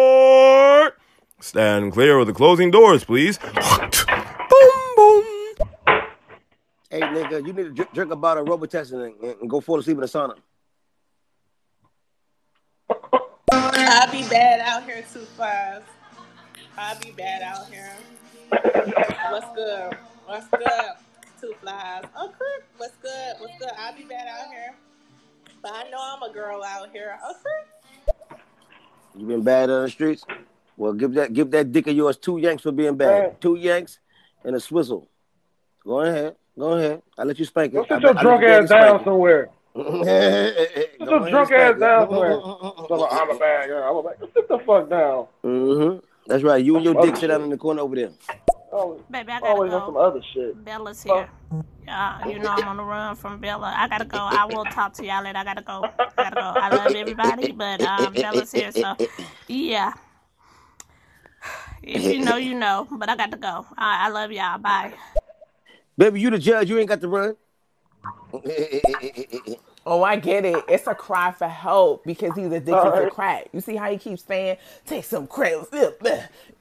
Stand 1.46 1.92
clear 1.92 2.18
of 2.18 2.26
the 2.26 2.32
closing 2.32 2.72
doors, 2.72 3.04
please. 3.04 3.38
Boom, 3.38 3.52
boom. 4.96 5.24
Hey, 6.90 7.00
nigga, 7.00 7.46
you 7.46 7.52
need 7.52 7.62
to 7.62 7.70
drink, 7.70 7.92
drink 7.94 8.10
about 8.10 8.36
a 8.36 8.42
Robitussin 8.42 9.14
and, 9.22 9.40
and 9.40 9.48
go 9.48 9.60
fall 9.60 9.78
asleep 9.78 9.96
in 9.96 10.00
the 10.00 10.08
sauna. 10.08 10.34
I 13.52 14.08
be 14.10 14.28
bad 14.28 14.58
out 14.58 14.82
here, 14.82 15.04
two 15.12 15.20
fives. 15.20 15.84
I 16.76 16.94
be 16.94 17.12
bad 17.12 17.42
out 17.42 17.66
here. 17.72 17.92
What's 19.30 19.54
good? 19.54 19.96
What's 20.26 20.48
good? 20.48 20.90
Two 21.40 21.54
flies. 21.60 22.02
Oh, 22.16 22.32
crap. 22.36 22.68
What's 22.76 22.96
good? 22.96 23.34
What's 23.38 23.56
good? 23.60 23.70
I 23.78 23.92
be 23.92 24.02
bad 24.02 24.26
out 24.26 24.52
here. 24.52 24.74
But 25.62 25.74
I 25.74 25.90
know 25.90 25.98
I'm 26.00 26.28
a 26.28 26.34
girl 26.34 26.64
out 26.64 26.90
here. 26.90 27.16
Oh, 27.22 27.34
crap. 27.40 28.40
You 29.16 29.26
been 29.26 29.44
bad 29.44 29.70
on 29.70 29.84
the 29.84 29.90
streets? 29.90 30.24
Well, 30.76 30.92
give 30.92 31.14
that 31.14 31.32
give 31.32 31.50
that 31.52 31.72
dick 31.72 31.86
of 31.86 31.96
yours 31.96 32.16
two 32.18 32.38
yanks 32.38 32.62
for 32.62 32.72
being 32.72 32.96
bad. 32.96 33.40
Two 33.40 33.54
yanks 33.56 33.98
and 34.44 34.54
a 34.56 34.60
swizzle. 34.60 35.08
Go 35.84 36.00
ahead. 36.00 36.36
Go 36.58 36.72
ahead. 36.74 37.02
I'll 37.18 37.26
let 37.26 37.38
you 37.38 37.44
spank 37.44 37.72
it. 37.72 37.76
Go 37.76 37.82
sit 37.88 38.00
your 38.02 38.16
I'll 38.16 38.22
drunk 38.22 38.42
let 38.42 38.48
you 38.48 38.62
ass 38.64 38.68
down 38.68 39.00
it. 39.00 39.04
somewhere. 39.04 39.48
Go 39.74 40.02
Sit 40.04 40.98
your 41.00 41.28
drunk 41.30 41.52
ass 41.52 41.76
it. 41.76 41.80
down 41.80 42.08
somewhere. 42.08 42.32
So 42.88 43.08
I'm 43.10 43.30
a 43.30 43.38
bad 43.38 43.66
girl. 43.68 43.82
I'm 43.90 43.96
a 43.96 44.02
bad. 44.02 44.28
Sit 44.34 44.48
the 44.48 44.58
fuck 44.66 44.88
down. 44.90 45.26
Mm-hmm. 45.44 45.98
That's 46.26 46.42
right. 46.42 46.64
You 46.64 46.76
and 46.76 46.84
your 46.84 46.94
dick 47.02 47.16
sit 47.16 47.28
down 47.28 47.42
in 47.42 47.50
the 47.50 47.56
corner 47.56 47.82
over 47.82 47.94
there. 47.94 48.10
Oh, 48.72 49.00
Baby, 49.10 49.30
I 49.32 49.40
gotta 49.40 49.52
always 49.52 49.70
go. 49.70 49.78
on 49.78 49.86
some 49.88 49.96
other 49.96 50.20
shit. 50.34 50.62
Bella's 50.64 51.02
here. 51.02 51.28
Uh, 51.88 52.18
you 52.28 52.38
know 52.38 52.48
I'm 52.50 52.66
on 52.68 52.76
the 52.76 52.82
run 52.82 53.14
from 53.16 53.38
Bella. 53.38 53.72
I 53.76 53.88
gotta 53.88 54.04
go. 54.04 54.18
I 54.18 54.44
will 54.44 54.64
talk 54.64 54.92
to 54.94 55.06
y'all 55.06 55.22
later. 55.22 55.38
I 55.38 55.44
gotta 55.44 55.62
go. 55.62 55.84
I 55.98 56.08
gotta 56.16 56.34
go. 56.34 56.40
I 56.60 56.68
love 56.74 56.92
everybody, 56.94 57.52
but 57.52 57.80
um, 57.82 58.12
Bella's 58.12 58.50
here, 58.52 58.72
so 58.72 58.94
yeah. 59.46 59.92
If 61.86 62.02
you 62.02 62.24
know, 62.24 62.36
you 62.36 62.54
know. 62.54 62.86
But 62.90 63.08
I 63.08 63.16
got 63.16 63.30
to 63.30 63.36
go. 63.36 63.66
I, 63.78 64.06
I 64.06 64.08
love 64.10 64.32
y'all. 64.32 64.58
Bye. 64.58 64.92
Baby, 65.96 66.20
you 66.20 66.30
the 66.30 66.38
judge. 66.38 66.68
You 66.68 66.78
ain't 66.78 66.88
got 66.88 67.00
to 67.00 67.08
run. 67.08 67.36
Oh, 69.88 70.02
I 70.02 70.16
get 70.16 70.44
it. 70.44 70.64
It's 70.66 70.88
a 70.88 70.96
cry 70.96 71.30
for 71.30 71.46
help 71.46 72.04
because 72.04 72.34
he's 72.34 72.46
addicted 72.46 72.72
to 72.72 73.08
crack. 73.08 73.46
You 73.52 73.60
see 73.60 73.76
how 73.76 73.88
he 73.88 73.98
keeps 73.98 74.24
saying, 74.24 74.56
take 74.84 75.04
some 75.04 75.28
crack, 75.28 75.52
uh, 75.72 75.90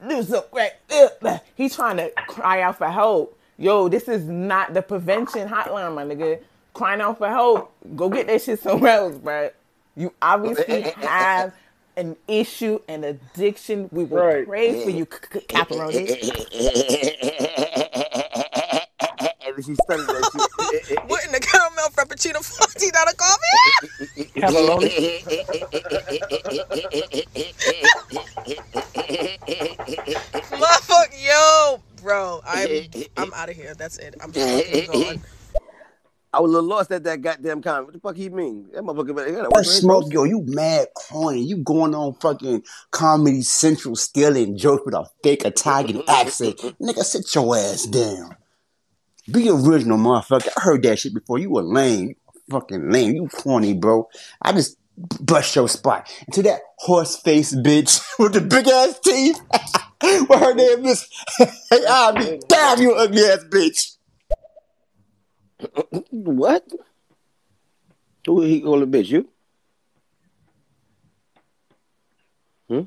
do 0.08 0.22
some 0.22 0.44
crack. 0.52 0.80
uh, 0.92 1.08
uh." 1.24 1.40
He's 1.56 1.76
trying 1.76 1.98
to 1.98 2.12
cry 2.28 2.62
out 2.62 2.78
for 2.78 2.88
help. 2.88 3.36
Yo, 3.58 3.88
this 3.90 4.08
is 4.08 4.26
not 4.26 4.76
the 4.76 4.82
prevention 4.84 5.50
hotline, 5.50 5.95
my 5.95 6.04
nigga. 6.04 6.40
Crying 6.76 7.02
out 7.02 7.18
for 7.18 7.28
help. 7.28 7.74
Go 7.95 8.10
get 8.10 8.28
that 8.28 8.44
shit 8.44 8.60
somewhere 8.60 8.92
else, 8.92 9.16
bruh. 9.16 9.50
You 9.95 10.14
obviously 10.22 10.82
have 10.98 11.52
an 11.98 12.15
issue, 12.27 12.80
an 12.88 13.03
addiction. 13.03 13.90
We 13.91 14.03
will 14.06 14.19
Right. 14.19 14.45
pray 14.45 14.74
for 14.74 14.90
you, 14.91 15.07
c- 15.11 15.17
c- 15.33 15.40
Caparoni. 15.48 16.09
and 19.48 19.65
she 19.65 19.75
studied 19.75 20.11
that 20.11 20.30
shit. 20.32 20.45
What 21.07 21.25
in 21.25 21.33
the 21.33 21.41
caramel 21.41 21.90
frappuccino 21.95 22.43
fourteen 22.43 22.91
dollar 22.91 23.14
coffee? 23.17 23.72
Motherfucker, 30.57 31.25
yo, 31.25 31.82
bro, 32.01 32.41
I'm 32.48 32.69
I'm 33.17 33.33
out 33.33 33.49
of 33.49 33.56
here. 33.56 33.74
That's 33.75 33.98
it. 33.98 34.15
I'm 34.22 34.32
fucking 34.33 34.85
gone. 34.85 35.22
I 36.36 36.42
was 36.42 36.52
a 36.52 36.56
little 36.56 36.70
lost 36.70 36.92
at 36.92 37.06
that 37.06 37.22
goddamn 37.22 37.62
comment. 37.62 37.86
What 37.86 37.94
the 37.94 38.00
fuck 38.02 38.18
he 38.18 38.28
mean? 38.28 38.68
That 38.74 38.84
motherfucker 38.84 39.16
That 39.16 39.44
work 39.44 39.56
on 39.56 39.64
his 39.64 39.80
smoke, 39.80 40.12
yo, 40.12 40.26
you 40.26 40.44
mad 40.46 40.90
corny. 40.94 41.42
You 41.42 41.58
going 41.58 41.96
on 41.96 42.14
fucking 42.16 42.64
Comedy 42.92 43.42
Central 43.42 43.96
stealing 43.96 44.58
jokes 44.58 44.84
with 44.86 44.96
a 44.96 45.06
fake 45.24 45.46
Italian 45.46 46.04
accent. 46.10 46.58
Nigga, 46.82 47.04
sit 47.04 47.34
your 47.34 47.56
ass 47.56 47.86
down. 47.86 48.36
Be 49.32 49.50
original, 49.50 49.98
motherfucker. 49.98 50.50
I 50.58 50.62
heard 50.62 50.84
that 50.84 51.00
shit 51.00 51.14
before. 51.14 51.40
You 51.40 51.58
a 51.58 51.62
lame. 51.62 52.10
You 52.10 52.16
fucking 52.50 52.92
lame. 52.92 53.16
You 53.16 53.30
corny, 53.30 53.74
bro. 53.74 54.10
I 54.42 54.52
just 54.52 54.78
bust 55.22 55.56
your 55.56 55.70
spot. 55.70 56.12
And 56.26 56.34
to 56.34 56.44
that 56.44 56.60
horse 56.80 57.16
face 57.16 57.56
bitch 57.56 58.04
with 58.20 58.34
the 58.34 58.42
big 58.42 58.68
ass 58.68 59.00
teeth. 59.00 59.40
what 60.28 60.40
her 60.40 60.54
name 60.54 60.86
is? 60.86 61.08
hey, 61.38 61.86
I'll 61.88 62.14
be 62.14 62.42
damn 62.50 62.82
you 62.82 62.94
ugly 62.94 63.24
ass 63.24 63.46
bitch. 63.50 63.94
What? 66.11 66.64
Who 68.25 68.42
he 68.42 68.61
call 68.61 68.82
a 68.82 68.85
bitch? 68.88 69.09
You? 69.09 69.30
Hmm? 72.69 72.82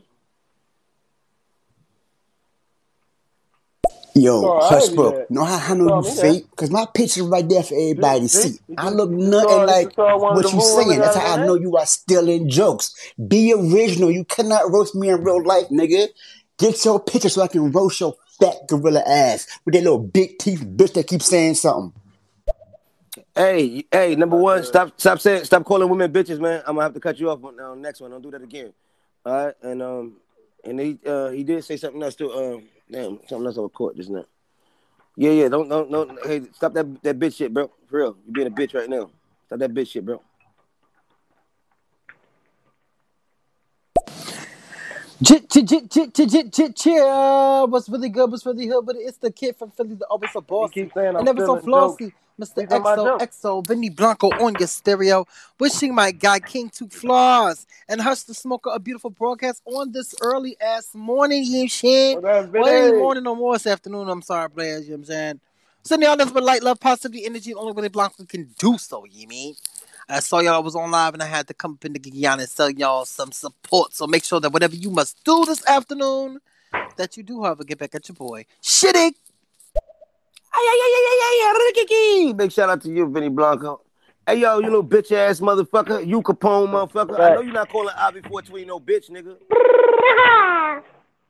Yo, 4.15 4.41
No, 4.43 4.61
hush, 4.61 4.89
ain't 4.89 4.97
bro. 4.97 5.11
that. 5.13 5.31
Know 5.31 5.45
how 5.45 5.73
I 5.73 5.77
know 5.77 5.89
called 5.89 6.05
you 6.07 6.11
me 6.11 6.17
fake? 6.17 6.57
Cause 6.57 6.71
my 6.71 6.87
picture 6.93 7.23
right 7.23 7.49
there 7.49 7.63
for 7.63 7.75
everybody 7.75 8.21
to 8.23 8.29
See? 8.29 8.49
see. 8.49 8.61
I 8.77 8.91
look 8.91 9.11
nothing 9.11 9.65
like 9.65 9.85
just 9.87 9.97
saw 9.97 10.19
one 10.19 10.37
of 10.37 10.45
what 10.45 10.53
you 10.53 10.61
saying. 10.61 11.01
That's 11.01 11.17
how 11.17 11.35
I 11.35 11.47
know 11.47 11.55
you 11.55 11.77
are 11.77 11.87
stealing 11.87 12.49
jokes. 12.49 12.95
Be 13.29 13.53
original. 13.53 14.11
You 14.11 14.25
cannot 14.25 14.71
roast 14.73 14.97
me 14.97 15.11
in 15.11 15.23
real 15.23 15.45
life, 15.45 15.69
nigga. 15.69 16.09
Get 16.59 16.85
your 16.85 16.99
picture 16.99 17.29
so 17.29 17.43
I 17.43 17.47
can 17.49 17.71
roast 17.71 18.01
your 18.01 18.17
fat 18.41 18.57
gorilla 18.69 19.05
ass 19.07 19.47
with 19.65 19.75
that 19.75 19.85
little 19.85 20.01
big 20.01 20.39
teeth 20.39 20.65
bitch 20.65 20.95
that 20.95 21.07
keeps 21.07 21.27
saying 21.27 21.55
something. 21.55 21.93
Hey, 23.39 23.85
hey, 23.93 24.17
number 24.17 24.37
one, 24.37 24.65
stop, 24.65 25.01
stop 25.01 25.21
saying, 25.21 25.45
stop 25.45 25.63
calling 25.65 25.89
women 25.89 26.13
bitches, 26.13 26.41
man. 26.41 26.61
I'm 26.67 26.75
gonna 26.75 26.83
have 26.83 26.95
to 26.95 26.99
cut 26.99 27.21
you 27.21 27.31
off 27.31 27.45
on 27.45 27.61
uh, 27.61 27.73
next 27.77 28.01
one. 28.01 28.11
Don't 28.11 28.21
do 28.21 28.33
that 28.33 28.43
again. 28.43 28.73
All 29.25 29.33
right, 29.33 29.55
and 29.63 29.81
um, 29.81 30.17
and 30.65 30.81
he 30.81 30.99
uh 31.07 31.29
he 31.29 31.45
did 31.45 31.63
say 31.63 31.77
something 31.77 32.03
else 32.03 32.17
too. 32.17 32.33
Um, 32.33 32.65
damn, 32.91 33.21
something 33.29 33.47
else 33.47 33.57
on 33.57 33.69
court 33.69 33.95
just 33.95 34.11
now. 34.11 34.25
Yeah, 35.15 35.31
yeah, 35.31 35.49
don't, 35.49 35.69
don't, 35.69 35.89
don't. 35.89 36.19
Hey, 36.27 36.49
stop 36.53 36.75
that 36.75 37.01
that 37.05 37.17
bitch 37.17 37.37
shit, 37.37 37.55
bro. 37.55 37.71
For 37.87 37.99
real, 37.99 38.17
you 38.27 38.33
being 38.33 38.49
a 38.49 38.51
bitch 38.51 38.75
right 38.75 38.91
now. 38.91 39.09
Stop 39.47 39.61
that 39.61 39.73
bitch 39.73 39.93
shit, 39.93 40.05
bro. 40.05 40.21
Jit, 45.23 45.49
jit, 45.49 45.65
jit, 45.65 45.89
jit, 45.89 46.13
jit, 46.13 46.29
jit, 46.29 46.53
jit, 46.53 46.77
cheer. 46.77 47.05
What's 47.67 47.89
really 47.89 48.09
good, 48.09 48.33
what's 48.33 48.45
really 48.45 48.67
good, 48.67 48.85
but 48.85 48.97
it's 48.99 49.19
the 49.19 49.31
kid 49.31 49.55
from 49.57 49.71
Philly 49.71 49.95
that 49.95 50.07
always 50.07 50.33
so 50.33 50.41
bossy. 50.41 50.73
keep 50.75 50.93
saying 50.93 51.11
I'm 51.11 51.17
and 51.19 51.25
never 51.27 51.41
so 51.41 51.61
stealing 51.61 51.63
flossy. 51.63 52.15
Mr. 52.41 52.67
Exo 52.67 52.69
Exo 52.69 52.83
my 52.83 52.97
XO, 52.97 53.05
jokes. 53.05 53.37
XO, 53.39 53.67
Vinny 53.67 53.89
Blanco 53.91 54.29
on 54.29 54.55
your 54.59 54.69
stereo. 54.69 55.27
Wishing 55.59 55.95
my 55.95 56.13
guy 56.13 56.39
King 56.39 56.71
Two 56.71 56.89
Flaws 56.89 57.67
and 57.89 58.01
Hush 58.01 58.23
the 58.23 58.35
Smoker 58.35 58.71
a 58.73 58.79
beautiful 58.79 59.11
broadcast 59.11 59.63
on 59.65 59.93
this 59.93 60.15
early 60.23 60.57
ass 60.61 60.95
morning, 60.95 61.43
you 61.45 61.69
shit. 61.69 62.23
Well, 62.23 62.43
it 62.43 62.45
ain't 62.45 62.53
Vinny? 62.53 62.99
morning 62.99 63.25
no 63.25 63.35
more, 63.35 63.55
this 63.55 63.67
afternoon. 63.67 64.09
I'm 64.09 64.23
sorry, 64.23 64.51
players, 64.51 64.85
you 64.85 64.91
know 64.91 64.97
what 64.97 65.01
I'm 65.01 65.05
saying? 65.07 65.41
Sending 65.83 66.09
y'all 66.09 66.17
this 66.17 66.31
but 66.31 66.43
light, 66.43 66.63
love, 66.63 66.79
positivity, 66.81 67.25
energy, 67.25 67.55
only 67.55 67.73
Vinny 67.73 67.89
Blanco 67.89 68.25
can 68.25 68.55
do 68.59 68.79
so, 68.79 69.05
you 69.05 69.27
mean? 69.27 69.55
I 70.09 70.21
saw 70.21 70.41
y'all 70.41 70.63
was 70.63 70.75
on 70.75 70.91
live 70.91 71.15
and 71.15 71.23
I 71.23 71.27
had 71.27 71.47
to 71.49 71.55
come 71.55 71.73
up 71.73 71.85
in 71.85 71.93
the 71.93 71.99
Guyana 71.99 72.43
and 72.43 72.51
sell 72.51 72.71
y'all 72.71 73.05
some 73.05 73.31
support. 73.31 73.93
So 73.93 74.07
make 74.07 74.25
sure 74.25 74.41
that 74.41 74.53
whatever 74.53 74.75
you 74.75 74.91
must 74.91 75.23
do 75.25 75.45
this 75.45 75.67
afternoon, 75.67 76.39
that 76.97 77.17
you 77.17 77.23
do, 77.23 77.43
however, 77.43 77.65
get 77.65 77.79
back 77.79 77.95
at 77.95 78.09
your 78.09 78.17
boy. 78.17 78.47
Shitty! 78.63 79.13
Big 82.37 82.53
shout 82.53 82.71
out 82.71 82.83
to 82.83 82.91
you, 82.91 83.09
Vinny 83.11 83.29
Blanco. 83.29 83.81
Hey 84.27 84.41
yo, 84.41 84.59
you 84.59 84.67
little 84.67 84.85
bitch 84.85 85.11
ass 85.13 85.41
motherfucker, 85.41 86.07
you 86.07 86.21
Capone 86.23 86.69
motherfucker. 86.69 87.19
I 87.19 87.35
know 87.35 87.41
you're 87.41 87.53
not 87.53 87.69
calling 87.71 87.95
Ivy 87.97 88.21
420 88.23 88.65
no 88.67 88.79
bitch, 88.79 89.11
nigga. 89.11 89.37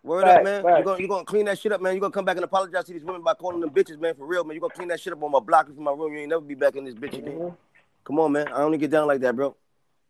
Word 0.02 0.26
up, 0.26 0.42
man. 0.42 0.62
facts. 0.62 0.78
You're 0.78 0.84
gonna, 0.84 1.02
you 1.02 1.08
gonna 1.08 1.24
clean 1.24 1.44
that 1.46 1.58
shit 1.58 1.72
up, 1.72 1.80
man. 1.80 1.92
You're 1.92 2.00
gonna 2.00 2.12
come 2.12 2.24
back 2.24 2.36
and 2.36 2.44
apologize 2.44 2.84
to 2.84 2.92
these 2.92 3.04
women 3.04 3.22
by 3.22 3.34
calling 3.34 3.60
them 3.60 3.70
bitches, 3.70 4.00
man, 4.00 4.14
for 4.14 4.26
real, 4.26 4.42
man. 4.44 4.54
You're 4.54 4.62
gonna 4.62 4.74
clean 4.74 4.88
that 4.88 5.00
shit 5.00 5.12
up 5.12 5.22
on 5.22 5.30
my 5.30 5.40
block 5.40 5.66
from 5.66 5.84
my 5.84 5.92
room. 5.92 6.12
You 6.12 6.20
ain't 6.20 6.30
never 6.30 6.40
be 6.40 6.54
back 6.54 6.76
in 6.76 6.84
this 6.84 6.94
bitch 6.94 7.18
again. 7.18 7.38
Mm-hmm. 7.38 7.54
Come 8.04 8.18
on, 8.20 8.32
man. 8.32 8.48
I 8.48 8.62
only 8.62 8.78
get 8.78 8.90
down 8.90 9.06
like 9.06 9.20
that, 9.20 9.36
bro. 9.36 9.54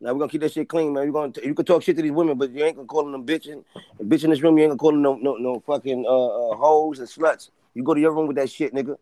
Now 0.01 0.13
we're 0.13 0.19
gonna 0.19 0.31
keep 0.31 0.41
that 0.41 0.53
shit 0.53 0.69
clean, 0.69 0.93
man. 0.93 1.03
You're 1.03 1.13
gonna 1.13 1.33
you 1.43 1.53
can 1.53 1.65
talk 1.65 1.83
shit 1.83 1.95
to 1.97 2.01
these 2.01 2.11
women, 2.11 2.37
but 2.37 2.51
you 2.51 2.63
ain't 2.63 2.77
gonna 2.77 2.87
call 2.87 3.11
them 3.11 3.25
bitching. 3.25 3.63
And 3.99 4.09
bitch 4.09 4.23
in 4.23 4.29
this 4.29 4.41
room, 4.41 4.57
you 4.57 4.63
ain't 4.63 4.71
gonna 4.71 4.79
call 4.79 4.91
them 4.91 5.01
no 5.01 5.15
no 5.15 5.35
no 5.35 5.59
fucking 5.59 6.05
uh, 6.07 6.51
uh 6.51 6.55
hoes 6.55 6.99
and 6.99 7.07
sluts. 7.07 7.49
You 7.79 7.85
go 7.85 7.93
to 7.93 8.01
your 8.01 8.11
room 8.11 8.27
with 8.27 8.35
that 8.35 8.49
shit, 8.49 8.73
nigga. 8.73 8.97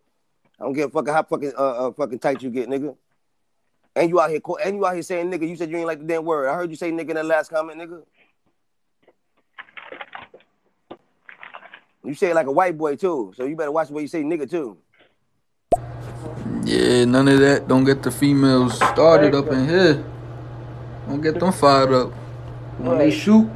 I 0.60 0.62
don't 0.62 0.72
give 0.72 0.88
a 0.88 0.92
fuck 0.92 1.08
how 1.08 1.24
fucking 1.24 1.52
uh, 1.58 1.88
uh 1.88 1.92
fucking 1.94 2.20
tight 2.20 2.44
you 2.44 2.50
get, 2.50 2.68
nigga. 2.68 2.94
And 3.96 4.08
you 4.08 4.20
out 4.20 4.30
here 4.30 4.38
call, 4.38 4.56
and 4.64 4.76
you 4.76 4.86
out 4.86 4.94
here 4.94 5.02
saying 5.02 5.28
nigga. 5.32 5.48
You 5.48 5.56
said 5.56 5.68
you 5.68 5.78
ain't 5.78 5.88
like 5.88 5.98
the 5.98 6.04
damn 6.04 6.24
word. 6.24 6.48
I 6.48 6.54
heard 6.54 6.70
you 6.70 6.76
say 6.76 6.92
nigga 6.92 7.08
in 7.08 7.16
that 7.16 7.26
last 7.26 7.50
comment, 7.50 7.76
nigga. 7.80 8.04
You 12.04 12.14
say 12.14 12.30
it 12.30 12.36
like 12.36 12.46
a 12.46 12.52
white 12.52 12.78
boy 12.78 12.94
too, 12.94 13.32
so 13.36 13.46
you 13.46 13.56
better 13.56 13.72
watch 13.72 13.88
the 13.88 13.94
way 13.94 14.02
you 14.02 14.06
say 14.06 14.22
nigga 14.22 14.48
too. 14.48 14.78
Yeah, 16.62 17.04
none 17.04 17.26
of 17.26 17.40
that. 17.40 17.66
Don't 17.66 17.82
get 17.82 18.04
the 18.04 18.12
females 18.12 18.76
started 18.76 19.34
up 19.34 19.48
in 19.48 19.68
here. 19.68 20.04
Don't 21.08 21.20
get 21.20 21.40
them 21.40 21.50
fired 21.50 21.92
up. 21.92 22.12
When 22.78 22.98
they 22.98 23.10
shoot, 23.10 23.50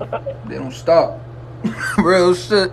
they 0.48 0.56
don't 0.56 0.72
stop. 0.72 1.20
Real 1.98 2.34
shit. 2.34 2.72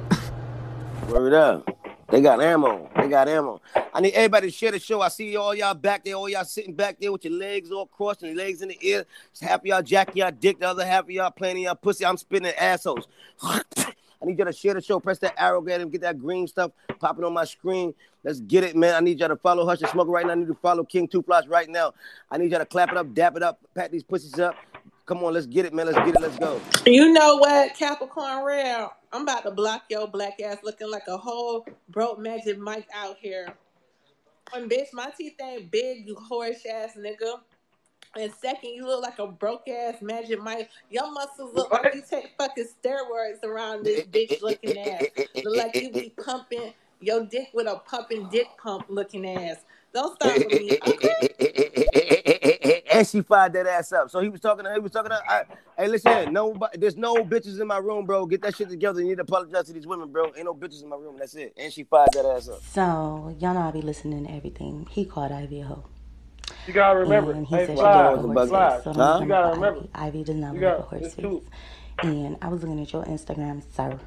Word 1.09 1.33
up. 1.33 1.78
They 2.11 2.21
got 2.21 2.41
ammo. 2.41 2.89
They 2.95 3.07
got 3.07 3.27
ammo. 3.27 3.61
I 3.93 4.01
need 4.01 4.13
everybody 4.13 4.47
to 4.47 4.51
share 4.51 4.71
the 4.71 4.79
show. 4.79 5.01
I 5.01 5.09
see 5.09 5.35
all 5.35 5.53
y'all 5.53 5.75
back 5.75 6.03
there, 6.03 6.15
all 6.15 6.27
y'all 6.27 6.43
sitting 6.43 6.73
back 6.73 6.97
there 6.99 7.11
with 7.11 7.23
your 7.23 7.33
legs 7.33 7.71
all 7.71 7.85
crossed 7.85 8.23
and 8.23 8.35
your 8.35 8.43
legs 8.43 8.61
in 8.61 8.69
the 8.69 8.79
air. 8.81 9.05
It's 9.31 9.41
half 9.41 9.63
y'all 9.63 9.83
jacking 9.83 10.17
y'all 10.17 10.31
dick, 10.31 10.59
the 10.59 10.67
other 10.67 10.85
half 10.85 11.03
of 11.03 11.11
y'all 11.11 11.29
playing 11.29 11.57
y'all 11.59 11.75
pussy. 11.75 12.05
I'm 12.05 12.17
spitting 12.17 12.51
assholes. 12.59 13.07
I 13.43 14.25
need 14.25 14.37
y'all 14.37 14.47
to 14.47 14.53
share 14.53 14.73
the 14.73 14.81
show. 14.81 14.99
Press 14.99 15.19
that 15.19 15.35
arrow, 15.37 15.61
get 15.61 15.89
get 15.91 16.01
that 16.01 16.19
green 16.19 16.47
stuff 16.47 16.71
popping 16.99 17.23
on 17.23 17.33
my 17.33 17.45
screen. 17.45 17.93
Let's 18.23 18.39
get 18.41 18.63
it, 18.63 18.75
man. 18.75 18.95
I 18.95 18.99
need 18.99 19.19
y'all 19.19 19.29
to 19.29 19.37
follow 19.37 19.65
Hush 19.65 19.81
and 19.81 19.89
Smoker 19.89 20.09
right 20.11 20.25
now. 20.25 20.33
I 20.33 20.35
need 20.35 20.47
to 20.47 20.55
follow 20.55 20.83
King 20.83 21.07
Two 21.07 21.21
Flies 21.21 21.47
right 21.47 21.69
now. 21.69 21.93
I 22.31 22.37
need 22.37 22.51
y'all 22.51 22.59
to 22.59 22.65
clap 22.65 22.91
it 22.91 22.97
up, 22.97 23.13
dap 23.13 23.37
it 23.37 23.43
up, 23.43 23.59
pat 23.75 23.91
these 23.91 24.03
pussies 24.03 24.39
up. 24.39 24.55
Come 25.09 25.23
on, 25.23 25.33
let's 25.33 25.47
get 25.47 25.65
it, 25.65 25.73
man. 25.73 25.87
Let's 25.87 25.97
get 25.97 26.09
it. 26.09 26.21
Let's 26.21 26.37
go. 26.37 26.61
You 26.85 27.11
know 27.11 27.37
what, 27.37 27.73
Capricorn 27.73 28.45
Rare? 28.45 28.89
I'm 29.11 29.23
about 29.23 29.41
to 29.41 29.49
block 29.49 29.85
your 29.89 30.07
black 30.07 30.39
ass 30.39 30.57
looking 30.61 30.91
like 30.91 31.07
a 31.07 31.17
whole 31.17 31.65
broke 31.89 32.19
magic 32.19 32.59
Mike 32.59 32.87
out 32.93 33.17
here. 33.19 33.51
And 34.53 34.69
bitch, 34.69 34.93
my 34.93 35.11
teeth 35.17 35.33
ain't 35.41 35.71
big, 35.71 36.07
you 36.07 36.13
horse 36.13 36.63
ass 36.71 36.91
nigga. 36.95 37.39
And 38.15 38.31
second, 38.39 38.69
you 38.69 38.85
look 38.85 39.01
like 39.01 39.17
a 39.17 39.25
broke 39.25 39.67
ass 39.67 39.95
magic 40.03 40.39
Mike. 40.43 40.69
Your 40.91 41.11
muscles 41.11 41.55
look 41.55 41.71
like 41.71 41.95
you 41.95 42.03
take 42.07 42.29
fucking 42.37 42.67
steroids 42.79 43.43
around 43.43 43.85
this 43.85 44.01
bitch 44.05 44.43
looking 44.43 44.77
ass. 44.77 45.05
Look 45.43 45.57
like 45.57 45.73
you 45.73 45.91
be 45.91 46.13
pumping 46.23 46.71
your 46.99 47.25
dick 47.25 47.49
with 47.55 47.65
a 47.65 47.77
pumping 47.77 48.29
dick 48.29 48.45
pump 48.61 48.85
looking 48.89 49.27
ass. 49.27 49.65
Don't 49.91 50.15
start 50.21 50.37
with 50.37 50.49
me, 50.49 50.77
okay? 50.85 51.68
And 52.99 53.07
she 53.07 53.21
fired 53.23 53.53
that 53.53 53.67
ass 53.67 53.93
up. 53.93 54.11
So 54.11 54.21
he 54.21 54.29
was 54.29 54.41
talking 54.41 54.65
to 54.65 54.73
he 54.73 54.79
was 54.79 54.93
talking 54.93 55.11
to 55.11 55.21
I, 55.29 55.43
hey 55.77 55.89
listen, 55.89 56.33
no 56.33 56.55
there's 56.75 56.97
no 56.97 57.25
bitches 57.25 57.61
in 57.61 57.67
my 57.67 57.79
room, 57.79 58.05
bro. 58.07 58.27
Get 58.27 58.43
that 58.43 58.55
shit 58.55 58.69
together. 58.69 59.01
You 59.01 59.09
need 59.09 59.17
to 59.17 59.23
apologize 59.23 59.67
to 59.67 59.73
these 59.73 59.87
women, 59.87 60.11
bro. 60.11 60.33
Ain't 60.35 60.45
no 60.45 60.55
bitches 60.55 60.83
in 60.83 60.89
my 60.89 60.97
room. 60.97 61.17
That's 61.19 61.35
it. 61.35 61.53
And 61.57 61.73
she 61.73 61.83
fired 61.85 62.13
that 62.13 62.25
ass 62.25 62.49
up. 62.49 62.63
So 62.63 63.35
y'all 63.39 63.55
know 63.55 63.61
I 63.61 63.71
be 63.71 63.81
listening 63.81 64.25
to 64.27 64.31
everything. 64.33 64.87
He 64.91 65.05
called 65.05 65.31
Ivy 65.31 65.61
a 65.61 65.65
hoe. 65.65 65.85
You 66.67 66.73
gotta 66.73 66.99
remember. 66.99 67.33
And 67.33 67.47
he 67.47 67.59
Hey, 67.59 67.67
said 67.67 67.79
she 67.79 67.87
Fly, 67.87 67.91
look 67.91 68.05
like 68.05 68.15
a 68.15 68.19
Fly, 68.47 68.47
horse 68.47 68.49
face. 68.51 68.83
So 68.83 68.93
you 68.93 69.05
don't 69.05 69.17
come 69.17 69.29
gotta 69.29 69.47
remember. 69.49 69.85
Ivy. 69.85 69.89
Ivy 69.95 70.23
does 70.25 70.35
not 70.37 70.55
You 70.55 70.61
like 70.61 70.79
a 70.79 70.83
horse 70.83 71.07
it's 71.07 71.15
And 72.03 72.37
I 72.41 72.49
was 72.49 72.63
looking 72.63 72.81
at 72.81 72.93
your 72.93 73.05
Instagram, 73.05 73.63
sir. 73.75 73.99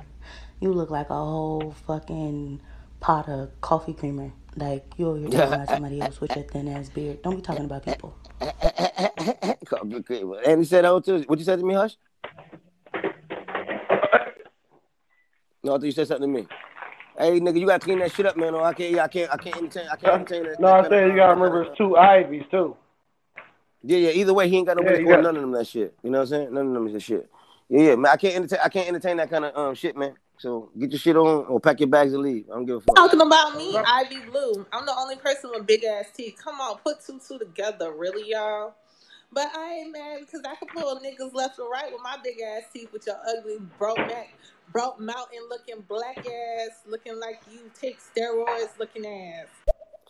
You 0.61 0.73
look 0.73 0.91
like 0.91 1.11
a 1.11 1.15
whole 1.15 1.73
fucking 1.87 2.61
pot 3.01 3.29
of 3.29 3.61
coffee 3.61 3.95
creamer. 3.95 4.33
Like 4.57 4.85
you 4.99 5.09
over 5.09 5.19
here 5.19 5.31
talking 5.31 5.53
about 5.53 5.69
somebody 5.71 6.01
else 6.03 6.21
with 6.21 6.37
your 6.37 6.45
thin 6.45 6.69
ass 6.69 6.91
beard. 6.91 7.23
Don't 7.23 7.37
be 7.37 7.43
talking 7.43 7.67
about 7.67 7.85
people. 7.85 8.17
And 10.47 10.59
he 10.61 10.65
said, 10.65 10.85
"Oh, 10.85 11.01
too. 11.01 11.25
What 11.27 11.39
you 11.39 11.45
said 11.45 11.59
to 11.59 11.65
me, 11.65 11.75
Hush?" 11.75 11.97
No, 15.65 15.75
I 15.75 15.77
thought 15.77 15.85
you 15.85 15.93
said 15.93 16.09
something 16.09 16.33
to 16.33 16.41
me. 16.41 16.49
Hey, 17.17 17.39
nigga, 17.39 17.61
you 17.61 17.67
gotta 17.67 17.79
clean 17.85 17.99
that 18.01 18.13
shit 18.13 18.27
up, 18.27 18.37
man. 18.37 18.55
Or 18.55 18.63
I 18.63 18.73
can't, 18.73 18.99
I 18.99 19.07
can't, 19.07 19.33
I 19.33 19.37
can't 19.37 19.57
entertain, 19.57 19.87
I 19.93 19.97
can't 19.97 20.15
entertain 20.15 20.43
that. 20.45 20.59
No, 20.61 20.69
I'm 20.69 20.89
saying 20.91 21.11
you 21.11 21.17
gotta 21.17 21.35
remember 21.35 21.63
it's 21.63 21.79
two 21.79 21.97
Ivies 21.97 22.45
too. 22.51 22.77
Yeah, 23.85 23.99
yeah. 23.99 24.11
Either 24.11 24.35
way, 24.35 24.49
he 24.49 24.57
ain't 24.57 24.67
got 24.67 24.77
no 24.77 24.83
Yeah, 24.83 24.99
you 24.99 25.07
got- 25.09 25.23
none 25.23 25.37
of 25.37 25.43
them 25.43 25.53
that 25.53 25.67
shit. 25.67 25.95
You 26.03 26.11
know 26.11 26.19
what 26.19 26.23
I'm 26.23 26.29
saying? 26.29 26.55
None 26.55 26.67
of 26.69 26.73
them 26.73 26.87
is 26.89 26.93
that 26.95 27.01
shit. 27.03 27.31
Yeah, 27.69 27.81
yeah, 27.83 27.95
man. 27.97 28.13
I 28.13 28.17
can't 28.17 28.35
entertain. 28.35 28.59
I 28.65 28.69
can't 28.69 28.89
entertain 28.89 29.17
that 29.19 29.31
kind 29.31 29.45
of 29.45 29.57
um 29.57 29.75
shit, 29.75 29.97
man. 29.97 30.15
So 30.43 30.71
get 30.77 30.91
your 30.91 30.99
shit 30.99 31.17
on 31.17 31.47
or 31.47 31.61
pack 31.61 31.79
your 31.79 31.89
bags 31.89 32.13
and 32.13 32.21
leave. 32.21 32.47
I 32.51 32.55
don't 32.55 32.67
give 32.67 32.79
a 32.79 32.81
fuck. 32.81 32.97
Talking 32.97 33.21
about 33.21 33.57
me, 33.57 33.77
Ivy 33.77 34.19
Blue. 34.29 34.67
I'm 34.73 34.85
the 34.85 34.93
only 34.99 35.15
person 35.15 35.51
with 35.55 35.69
big 35.69 35.85
ass 35.85 36.07
teeth. 36.13 36.35
Come 36.43 36.61
on, 36.61 36.79
put 36.79 36.97
two 37.01 37.21
two 37.25 37.39
together, 37.39 37.93
really, 37.93 38.29
y'all. 38.29 38.75
But 39.33 39.53
I 39.57 39.73
ain't 39.75 39.93
mad 39.93 40.19
because 40.19 40.41
I 40.45 40.57
can 40.57 40.67
pull 40.67 40.99
niggas 40.99 41.33
left 41.33 41.61
or 41.61 41.71
right 41.71 41.93
with 41.93 42.03
my 42.03 42.17
big 42.25 42.41
ass 42.41 42.65
teeth 42.73 42.93
with 42.93 43.07
your 43.07 43.19
ugly 43.25 43.59
broke 43.79 43.99
neck, 43.99 44.35
broke 44.73 44.99
mountain 44.99 45.43
looking 45.49 45.85
black 45.87 46.19
ass, 46.19 46.71
looking 46.89 47.21
like 47.21 47.41
you 47.49 47.71
take 47.81 47.99
steroids 48.01 48.77
looking 48.81 49.07
ass. 49.07 49.47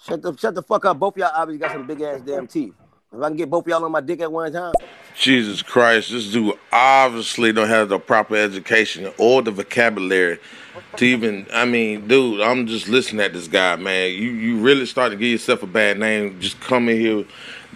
Shut 0.01 0.23
the 0.23 0.35
shut 0.39 0.55
the 0.55 0.62
fuck 0.62 0.86
up. 0.86 0.99
Both 0.99 1.19
y'all 1.19 1.31
obviously 1.35 1.59
got 1.59 1.73
some 1.73 1.86
big 1.86 2.01
ass 2.01 2.23
damn 2.25 2.47
teeth. 2.47 2.73
If 3.13 3.21
I 3.21 3.29
can 3.29 3.37
get 3.37 3.51
both 3.51 3.67
y'all 3.67 3.85
on 3.85 3.93
my 3.93 4.01
dick 4.01 4.21
at 4.21 4.33
one 4.33 4.51
time, 4.53 4.73
Jesus 5.15 5.61
Christ, 5.61 6.11
this 6.11 6.33
dude 6.33 6.55
obviously 6.73 7.53
don't 7.53 7.69
have 7.69 7.91
the 7.91 7.99
proper 7.99 8.37
education 8.37 9.13
or 9.19 9.43
the 9.43 9.51
vocabulary 9.51 10.39
to 10.97 11.05
even. 11.05 11.47
I 11.53 11.67
mean, 11.67 12.09
dude, 12.09 12.41
I'm 12.41 12.67
just 12.67 12.89
listening 12.89 13.21
at 13.21 13.35
this 13.35 13.49
guy, 13.49 13.77
man. 13.77 14.13
You 14.13 14.31
you 14.31 14.59
really 14.61 14.87
start 14.87 15.13
to 15.13 15.19
give 15.19 15.29
yourself 15.29 15.63
a 15.63 15.67
bad 15.67 15.99
name. 15.99 16.41
Just 16.41 16.59
coming 16.61 16.97
here, 16.97 17.27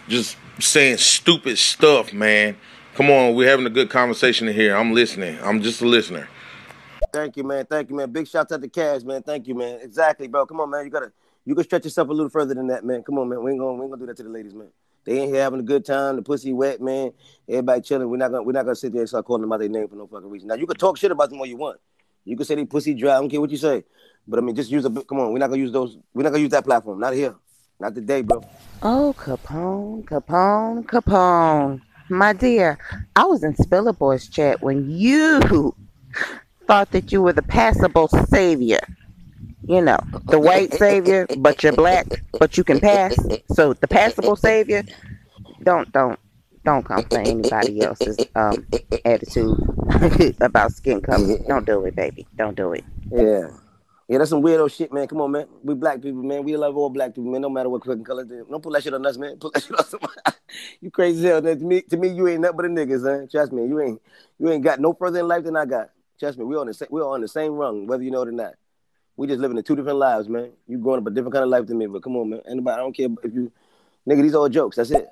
just 0.08 0.38
saying 0.58 0.96
stupid 0.96 1.58
stuff, 1.58 2.14
man. 2.14 2.56
Come 2.94 3.10
on, 3.10 3.34
we're 3.34 3.50
having 3.50 3.66
a 3.66 3.70
good 3.70 3.90
conversation 3.90 4.48
here. 4.48 4.74
I'm 4.74 4.94
listening. 4.94 5.38
I'm 5.42 5.60
just 5.60 5.82
a 5.82 5.86
listener. 5.86 6.30
thank 7.12 7.36
you, 7.36 7.44
man. 7.44 7.66
Thank 7.66 7.90
you, 7.90 7.96
man. 7.96 8.10
Big 8.10 8.26
shout 8.26 8.50
out 8.50 8.62
to 8.62 8.68
Cash, 8.68 9.02
man. 9.02 9.22
Thank 9.22 9.46
you, 9.46 9.54
man. 9.54 9.80
Exactly, 9.82 10.28
bro. 10.28 10.46
Come 10.46 10.60
on, 10.60 10.70
man. 10.70 10.86
You 10.86 10.90
gotta 10.90 11.12
you 11.44 11.54
can 11.54 11.64
stretch 11.64 11.84
yourself 11.84 12.08
a 12.08 12.12
little 12.12 12.30
further 12.30 12.54
than 12.54 12.68
that, 12.68 12.86
man. 12.86 13.02
Come 13.02 13.18
on, 13.18 13.28
man. 13.28 13.42
We 13.42 13.50
ain't 13.50 13.60
gonna 13.60 13.74
we 13.74 13.82
ain't 13.82 13.90
gonna 13.90 14.00
do 14.00 14.06
that 14.06 14.16
to 14.16 14.22
the 14.22 14.30
ladies, 14.30 14.54
man. 14.54 14.68
They 15.06 15.20
ain't 15.20 15.32
here 15.32 15.42
having 15.42 15.60
a 15.60 15.62
good 15.62 15.84
time. 15.84 16.16
The 16.16 16.22
pussy 16.22 16.52
wet, 16.52 16.80
man. 16.80 17.12
Everybody 17.48 17.80
chilling. 17.80 18.10
We're 18.10 18.16
not 18.16 18.32
gonna 18.32 18.42
we're 18.42 18.52
not 18.52 18.64
gonna 18.64 18.74
sit 18.74 18.92
there 18.92 19.02
and 19.02 19.08
start 19.08 19.24
calling 19.24 19.42
them 19.42 19.52
out 19.52 19.60
their 19.60 19.68
name 19.68 19.88
for 19.88 19.94
no 19.94 20.06
fucking 20.06 20.28
reason. 20.28 20.48
Now 20.48 20.56
you 20.56 20.66
can 20.66 20.76
talk 20.76 20.96
shit 20.96 21.12
about 21.12 21.30
them 21.30 21.38
all 21.38 21.46
you 21.46 21.56
want. 21.56 21.78
You 22.24 22.36
can 22.36 22.44
say 22.44 22.56
they 22.56 22.64
pussy 22.64 22.92
dry. 22.92 23.14
I 23.14 23.20
don't 23.20 23.30
care 23.30 23.40
what 23.40 23.50
you 23.50 23.56
say. 23.56 23.84
But 24.26 24.40
I 24.40 24.42
mean, 24.42 24.56
just 24.56 24.70
use 24.70 24.84
a 24.84 24.90
come 24.90 25.20
on. 25.20 25.32
We're 25.32 25.38
not 25.38 25.48
gonna 25.48 25.62
use 25.62 25.70
those. 25.72 25.96
We're 26.12 26.24
not 26.24 26.30
gonna 26.30 26.42
use 26.42 26.50
that 26.50 26.64
platform. 26.64 26.98
Not 26.98 27.14
here. 27.14 27.36
Not 27.78 27.94
today, 27.94 28.22
bro. 28.22 28.42
Oh, 28.82 29.14
Capone, 29.16 30.04
Capone, 30.04 30.84
Capone. 30.86 31.80
My 32.08 32.32
dear, 32.32 32.78
I 33.14 33.24
was 33.24 33.44
in 33.44 33.54
Spiller 33.56 33.92
Boys 33.92 34.28
chat 34.28 34.62
when 34.62 34.90
you 34.90 35.74
thought 36.66 36.90
that 36.90 37.12
you 37.12 37.22
were 37.22 37.32
the 37.32 37.42
passable 37.42 38.08
savior. 38.08 38.80
You 39.68 39.80
know, 39.82 39.98
the 40.26 40.38
white 40.38 40.72
savior, 40.74 41.26
but 41.38 41.62
you're 41.62 41.72
black, 41.72 42.06
but 42.38 42.56
you 42.56 42.62
can 42.64 42.78
pass. 42.80 43.16
So 43.52 43.72
the 43.72 43.88
passable 43.88 44.36
savior, 44.36 44.84
don't 45.62 45.90
don't 45.92 46.18
don't 46.64 46.84
come 46.84 47.02
for 47.04 47.18
anybody 47.18 47.80
else's 47.82 48.16
um 48.36 48.66
attitude 49.04 49.58
about 50.40 50.72
skin 50.72 51.00
color. 51.00 51.38
Don't 51.48 51.66
do 51.66 51.84
it, 51.84 51.96
baby. 51.96 52.26
Don't 52.36 52.56
do 52.56 52.72
it. 52.72 52.84
Yeah. 53.10 53.48
Yeah, 54.08 54.18
that's 54.18 54.30
some 54.30 54.40
weirdo 54.40 54.70
shit, 54.72 54.92
man. 54.92 55.08
Come 55.08 55.20
on, 55.20 55.32
man. 55.32 55.46
We 55.64 55.74
black 55.74 56.00
people, 56.00 56.22
man. 56.22 56.44
We 56.44 56.56
love 56.56 56.76
all 56.76 56.88
black 56.90 57.12
people, 57.12 57.28
man. 57.32 57.40
No 57.40 57.50
matter 57.50 57.68
what 57.68 57.84
fucking 57.84 58.04
color. 58.04 58.24
they- 58.24 58.36
Don't 58.48 58.62
put 58.62 58.72
that 58.74 58.84
shit 58.84 58.94
on 58.94 59.04
us, 59.04 59.18
man. 59.18 59.36
Put 59.36 59.54
that 59.54 59.62
shit 59.64 59.76
on 59.76 59.84
somebody. 59.84 60.12
you 60.80 60.92
crazy 60.92 61.18
as 61.28 61.42
hell. 61.42 61.42
To 61.42 61.56
me, 61.56 61.82
to 61.82 61.96
me, 61.96 62.08
you 62.10 62.28
ain't 62.28 62.40
nothing 62.40 62.56
but 62.56 62.66
a 62.66 62.68
nigga, 62.68 63.02
son. 63.02 63.26
Trust 63.28 63.52
me, 63.52 63.66
you 63.66 63.80
ain't 63.80 64.00
you 64.38 64.48
ain't 64.48 64.62
got 64.62 64.78
no 64.78 64.92
further 64.92 65.18
in 65.18 65.26
life 65.26 65.42
than 65.42 65.56
I 65.56 65.64
got. 65.66 65.90
Trust 66.20 66.38
me, 66.38 66.44
we're 66.44 66.60
on 66.60 66.68
the 66.68 66.74
same, 66.74 66.86
we're 66.92 67.02
on 67.04 67.20
the 67.20 67.26
same 67.26 67.54
rung, 67.54 67.88
whether 67.88 68.04
you 68.04 68.12
know 68.12 68.22
it 68.22 68.28
or 68.28 68.32
not. 68.32 68.54
We 69.16 69.26
just 69.26 69.40
living 69.40 69.56
in 69.56 69.64
two 69.64 69.76
different 69.76 69.98
lives, 69.98 70.28
man. 70.28 70.50
You 70.68 70.78
growing 70.78 71.00
up 71.00 71.06
a 71.06 71.10
different 71.10 71.32
kind 71.32 71.44
of 71.44 71.50
life 71.50 71.66
than 71.66 71.78
me, 71.78 71.86
but 71.86 72.02
come 72.02 72.16
on, 72.16 72.30
man. 72.30 72.40
Anybody, 72.48 72.74
I 72.74 72.78
don't 72.78 72.92
care 72.96 73.08
if 73.22 73.34
you, 73.34 73.50
nigga. 74.08 74.22
These 74.22 74.34
all 74.34 74.48
jokes. 74.48 74.76
That's 74.76 74.90
it. 74.90 75.08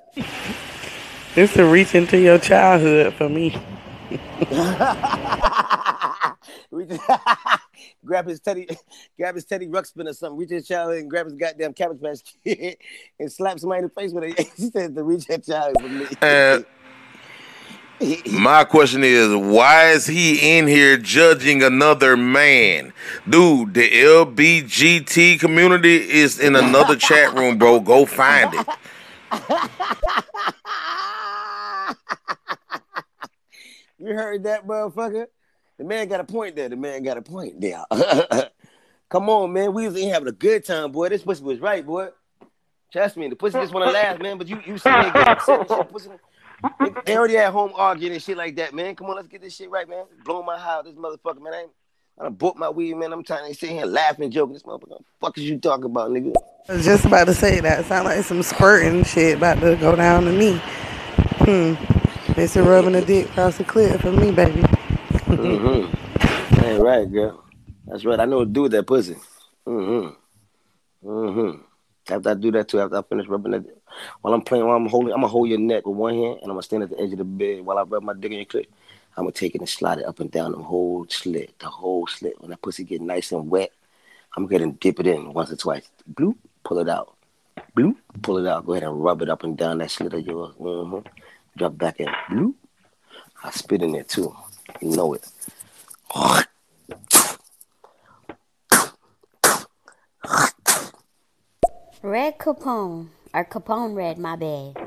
It's 1.35 1.55
a 1.57 1.65
reach 1.65 1.95
into 1.95 2.17
your 2.17 2.37
childhood 2.37 3.13
for 3.15 3.29
me. 3.29 3.55
We 6.71 6.85
just- 6.85 7.01
grab 8.05 8.27
his 8.27 8.39
Teddy, 8.39 8.67
grab 9.17 9.35
his 9.35 9.45
Teddy 9.45 9.67
Ruxpin 9.67 10.09
or 10.09 10.13
something. 10.13 10.37
Reach 10.37 10.49
his 10.49 10.67
child 10.67 10.93
and 10.93 11.09
grab 11.09 11.25
his 11.25 11.35
goddamn 11.35 11.73
cabbage 11.73 12.01
patch 12.01 12.19
kid 12.43 12.77
and 13.19 13.31
slap 13.31 13.59
somebody 13.59 13.79
in 13.79 13.85
the 13.85 13.89
face 13.89 14.11
with 14.11 14.25
it. 14.25 14.39
He 14.57 14.69
said 14.69 14.93
to 14.95 15.03
reach 15.03 15.25
that 15.27 15.45
child 15.45 15.75
for 15.79 15.87
me. 15.87 16.05
My 18.31 18.65
question 18.65 19.03
is, 19.03 19.33
why 19.35 19.91
is 19.91 20.05
he 20.05 20.57
in 20.57 20.67
here 20.67 20.97
judging 20.97 21.63
another 21.63 22.17
man? 22.17 22.93
Dude, 23.27 23.73
the 23.73 23.89
LBGT 23.89 25.39
community 25.39 25.95
is 25.95 26.39
in 26.39 26.55
another 26.55 26.97
chat 26.97 27.33
room, 27.33 27.57
bro. 27.57 27.79
Go 27.79 28.05
find 28.05 28.53
it. 28.53 28.67
You 33.97 34.13
heard 34.13 34.43
that, 34.43 34.67
motherfucker? 34.67 35.27
The 35.77 35.83
man 35.83 36.07
got 36.07 36.19
a 36.19 36.25
point 36.25 36.55
there. 36.55 36.69
The 36.69 36.75
man 36.75 37.01
got 37.01 37.17
a 37.17 37.21
point 37.21 37.59
there. 37.59 37.83
Come 39.09 39.29
on, 39.29 39.53
man. 39.53 39.73
We 39.73 39.87
was 39.87 39.95
in 39.95 40.09
having 40.09 40.27
a 40.27 40.33
good 40.33 40.65
time, 40.65 40.91
boy. 40.91 41.09
This 41.09 41.23
pussy 41.23 41.43
was 41.43 41.59
right, 41.59 41.85
boy. 41.85 42.09
Trust 42.91 43.17
me, 43.17 43.29
the 43.29 43.35
pussy 43.35 43.59
just 43.59 43.73
want 43.73 43.85
to 43.85 43.91
laugh, 43.91 44.19
man. 44.19 44.37
But 44.37 44.47
you, 44.47 44.61
you 44.65 44.77
see, 44.77 44.89
they, 47.05 47.15
already 47.15 47.37
at 47.37 47.51
home 47.51 47.71
arguing 47.75 48.13
and 48.13 48.21
shit 48.21 48.37
like 48.37 48.55
that, 48.55 48.73
man. 48.73 48.95
Come 48.95 49.07
on, 49.07 49.15
let's 49.15 49.27
get 49.27 49.41
this 49.41 49.55
shit 49.55 49.69
right, 49.69 49.87
man. 49.87 50.05
Blowing 50.23 50.45
my 50.45 50.57
high, 50.57 50.81
this 50.83 50.95
motherfucker, 50.95 51.41
man. 51.41 51.53
I, 51.53 51.61
ain't, 51.61 51.71
I 52.19 52.23
done 52.23 52.33
bought 52.33 52.57
my 52.57 52.69
weed, 52.69 52.95
man. 52.95 53.13
I'm 53.13 53.23
trying 53.23 53.51
to 53.51 53.57
sit 53.57 53.69
here 53.69 53.85
laughing, 53.85 54.31
joking. 54.31 54.53
This 54.53 54.63
motherfucker, 54.63 54.89
what 54.89 54.99
the 54.99 55.05
fuck 55.21 55.37
is 55.37 55.43
you 55.43 55.59
talking 55.59 55.85
about, 55.85 56.11
nigga? 56.11 56.33
I 56.69 56.73
was 56.73 56.85
just 56.85 57.05
about 57.05 57.25
to 57.25 57.33
say 57.33 57.59
that. 57.59 57.85
Sound 57.85 58.05
like 58.05 58.23
some 58.23 58.41
spurting 58.41 59.03
shit 59.03 59.37
about 59.37 59.59
to 59.59 59.75
go 59.75 59.95
down 59.95 60.23
to 60.23 60.31
me. 60.31 60.57
Hmm. 61.45 61.75
It's 62.37 62.55
a 62.55 62.63
rubbing 62.63 62.95
a 62.95 63.01
dick 63.01 63.29
across 63.29 63.57
the 63.57 63.63
cliff 63.63 64.01
for 64.01 64.11
me, 64.11 64.31
baby. 64.31 64.61
Mm-hmm. 64.61 66.65
Ain't 66.65 66.81
right, 66.81 67.11
girl. 67.11 67.43
That's 67.87 68.03
right. 68.03 68.19
I 68.19 68.25
know 68.25 68.39
to 68.39 68.45
do 68.45 68.67
that 68.67 68.87
pussy. 68.87 69.15
Mm-hmm. 69.65 71.07
Mm-hmm. 71.07 72.13
After 72.13 72.29
I 72.29 72.33
do 72.33 72.51
that 72.51 72.67
too, 72.67 72.81
after 72.81 72.97
I 72.97 73.01
finish 73.03 73.27
rubbing 73.27 73.51
that, 73.51 73.65
while 74.21 74.33
I'm 74.33 74.41
playing, 74.41 74.65
while 74.65 74.77
I'm 74.77 74.87
holding, 74.87 75.13
I'm 75.13 75.21
gonna 75.21 75.27
hold 75.27 75.49
your 75.49 75.59
neck 75.59 75.85
with 75.85 75.95
one 75.95 76.13
hand, 76.13 76.39
and 76.41 76.43
I'm 76.43 76.49
gonna 76.49 76.63
stand 76.63 76.83
at 76.83 76.89
the 76.89 76.99
edge 76.99 77.11
of 77.11 77.17
the 77.17 77.23
bed 77.23 77.61
while 77.65 77.77
I 77.77 77.83
rub 77.83 78.03
my 78.03 78.13
dick 78.13 78.31
in 78.31 78.37
your 78.37 78.45
clit. 78.45 78.67
I'm 79.17 79.23
gonna 79.23 79.31
take 79.31 79.55
it 79.55 79.61
and 79.61 79.69
slide 79.69 79.99
it 79.99 80.05
up 80.05 80.19
and 80.19 80.29
down 80.29 80.51
the 80.51 80.57
whole 80.57 81.05
slit, 81.09 81.57
the 81.59 81.67
whole 81.67 82.05
slit. 82.07 82.39
When 82.41 82.51
that 82.51 82.61
pussy 82.61 82.83
get 82.83 83.01
nice 83.01 83.31
and 83.31 83.49
wet, 83.49 83.71
I'm 84.35 84.47
gonna 84.47 84.71
dip 84.73 84.99
it 84.99 85.07
in 85.07 85.33
once 85.33 85.51
or 85.51 85.55
twice. 85.55 85.89
Bloop, 86.13 86.35
pull 86.63 86.79
it 86.79 86.89
out. 86.89 87.15
Bloop, 87.75 87.95
pull 88.21 88.37
it 88.37 88.47
out. 88.47 88.65
Go 88.65 88.73
ahead 88.73 88.83
and 88.83 89.03
rub 89.03 89.21
it 89.21 89.29
up 89.29 89.43
and 89.43 89.57
down 89.57 89.77
that 89.77 89.91
slit 89.91 90.13
of 90.13 90.25
yours. 90.25 90.53
Mm-hmm. 90.59 91.07
Drop 91.57 91.77
back 91.77 91.99
in. 91.99 92.07
Bloop. 92.29 92.53
I 93.43 93.51
spit 93.51 93.81
in 93.81 93.93
there 93.93 94.03
too. 94.03 94.35
You 94.81 94.89
know 94.89 95.13
it. 95.13 95.25
Red 102.01 102.37
Capone, 102.37 103.07
or 103.35 103.43
Caponeredd, 103.43 104.17
my 104.17 104.37
bad. 104.37 104.77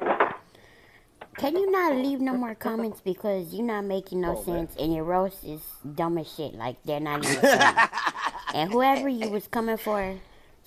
Can 1.37 1.55
you 1.55 1.71
not 1.71 1.95
leave 1.95 2.21
no 2.21 2.33
more 2.33 2.55
comments 2.55 3.01
because 3.01 3.53
you're 3.53 3.65
not 3.65 3.85
making 3.85 4.23
no 4.23 4.43
sense 4.43 4.75
and 4.77 4.93
your 4.93 5.05
roast 5.05 5.45
is 5.45 5.61
dumb 5.95 6.19
as 6.19 6.33
shit. 6.35 6.55
Like 6.55 6.83
they're 6.85 6.99
not 6.99 7.25
even 7.25 7.45
and 8.55 8.73
whoever 8.73 9.09
you 9.09 9.29
was 9.29 9.47
coming 9.47 9.77
for, 9.77 10.17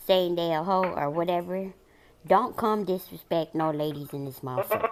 saying 0.05 0.35
they 0.35 0.53
a 0.53 0.63
hoe 0.63 0.83
or 0.95 1.09
whatever, 1.09 1.73
don't 2.25 2.55
come 2.55 2.85
disrespect 2.85 3.55
no 3.55 3.71
ladies 3.71 4.13
in 4.13 4.23
this 4.25 4.39
motherfucker. 4.41 4.87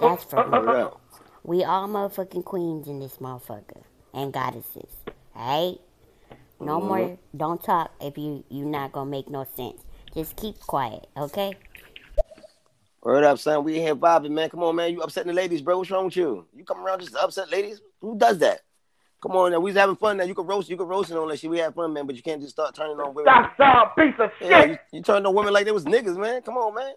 That's 0.00 0.24
for 0.24 0.48
real. 0.48 1.00
We 1.42 1.64
all 1.64 1.88
motherfucking 1.88 2.44
queens 2.44 2.86
in 2.86 3.00
this 3.00 3.16
motherfucker 3.16 3.82
and 4.14 4.32
goddesses. 4.32 4.94
Alright? 5.36 5.80
No 6.60 6.80
Mhm. 6.80 6.86
more. 6.86 7.18
Don't 7.36 7.62
talk 7.62 7.90
if 8.00 8.16
you 8.16 8.44
you 8.48 8.64
not 8.64 8.92
gonna 8.92 9.10
make 9.10 9.28
no 9.28 9.44
sense. 9.44 9.82
Just 10.14 10.36
keep 10.36 10.58
quiet, 10.60 11.08
okay? 11.16 11.56
Word 13.02 13.24
up, 13.24 13.38
son. 13.38 13.64
We 13.64 13.74
here 13.80 13.96
vibing, 13.96 14.32
man. 14.32 14.50
Come 14.50 14.62
on, 14.62 14.76
man. 14.76 14.92
You 14.92 15.00
upsetting 15.00 15.28
the 15.28 15.34
ladies, 15.34 15.62
bro. 15.62 15.78
What's 15.78 15.90
wrong 15.90 16.06
with 16.06 16.16
you? 16.16 16.46
You 16.54 16.64
come 16.64 16.84
around 16.84 17.00
just 17.00 17.12
to 17.12 17.22
upset 17.22 17.50
ladies? 17.50 17.80
Who 18.02 18.16
does 18.18 18.38
that? 18.38 18.60
Come 19.22 19.32
on, 19.32 19.52
now. 19.52 19.60
We 19.60 19.70
was 19.70 19.78
having 19.78 19.96
fun. 19.96 20.18
Now 20.18 20.24
you 20.24 20.34
can 20.34 20.46
roast, 20.46 20.68
you 20.68 20.76
can 20.76 20.86
roast 20.86 21.10
it 21.10 21.16
on 21.16 21.28
that 21.28 21.38
shit. 21.38 21.50
We 21.50 21.58
have 21.58 21.74
fun, 21.74 21.92
man. 21.94 22.06
But 22.06 22.16
you 22.16 22.22
can't 22.22 22.40
just 22.40 22.52
start 22.54 22.74
turning 22.74 22.98
on 22.98 23.14
women. 23.14 23.32
That's 23.32 23.60
a 23.60 23.90
piece 23.98 24.14
of 24.18 24.30
Yeah, 24.40 24.60
shit. 24.62 24.70
you, 24.70 24.98
you 24.98 25.02
turn 25.02 25.24
on 25.24 25.34
women 25.34 25.52
like 25.52 25.64
they 25.64 25.72
was 25.72 25.84
niggas, 25.84 26.16
man. 26.18 26.42
Come 26.42 26.56
on, 26.56 26.74
man. 26.74 26.92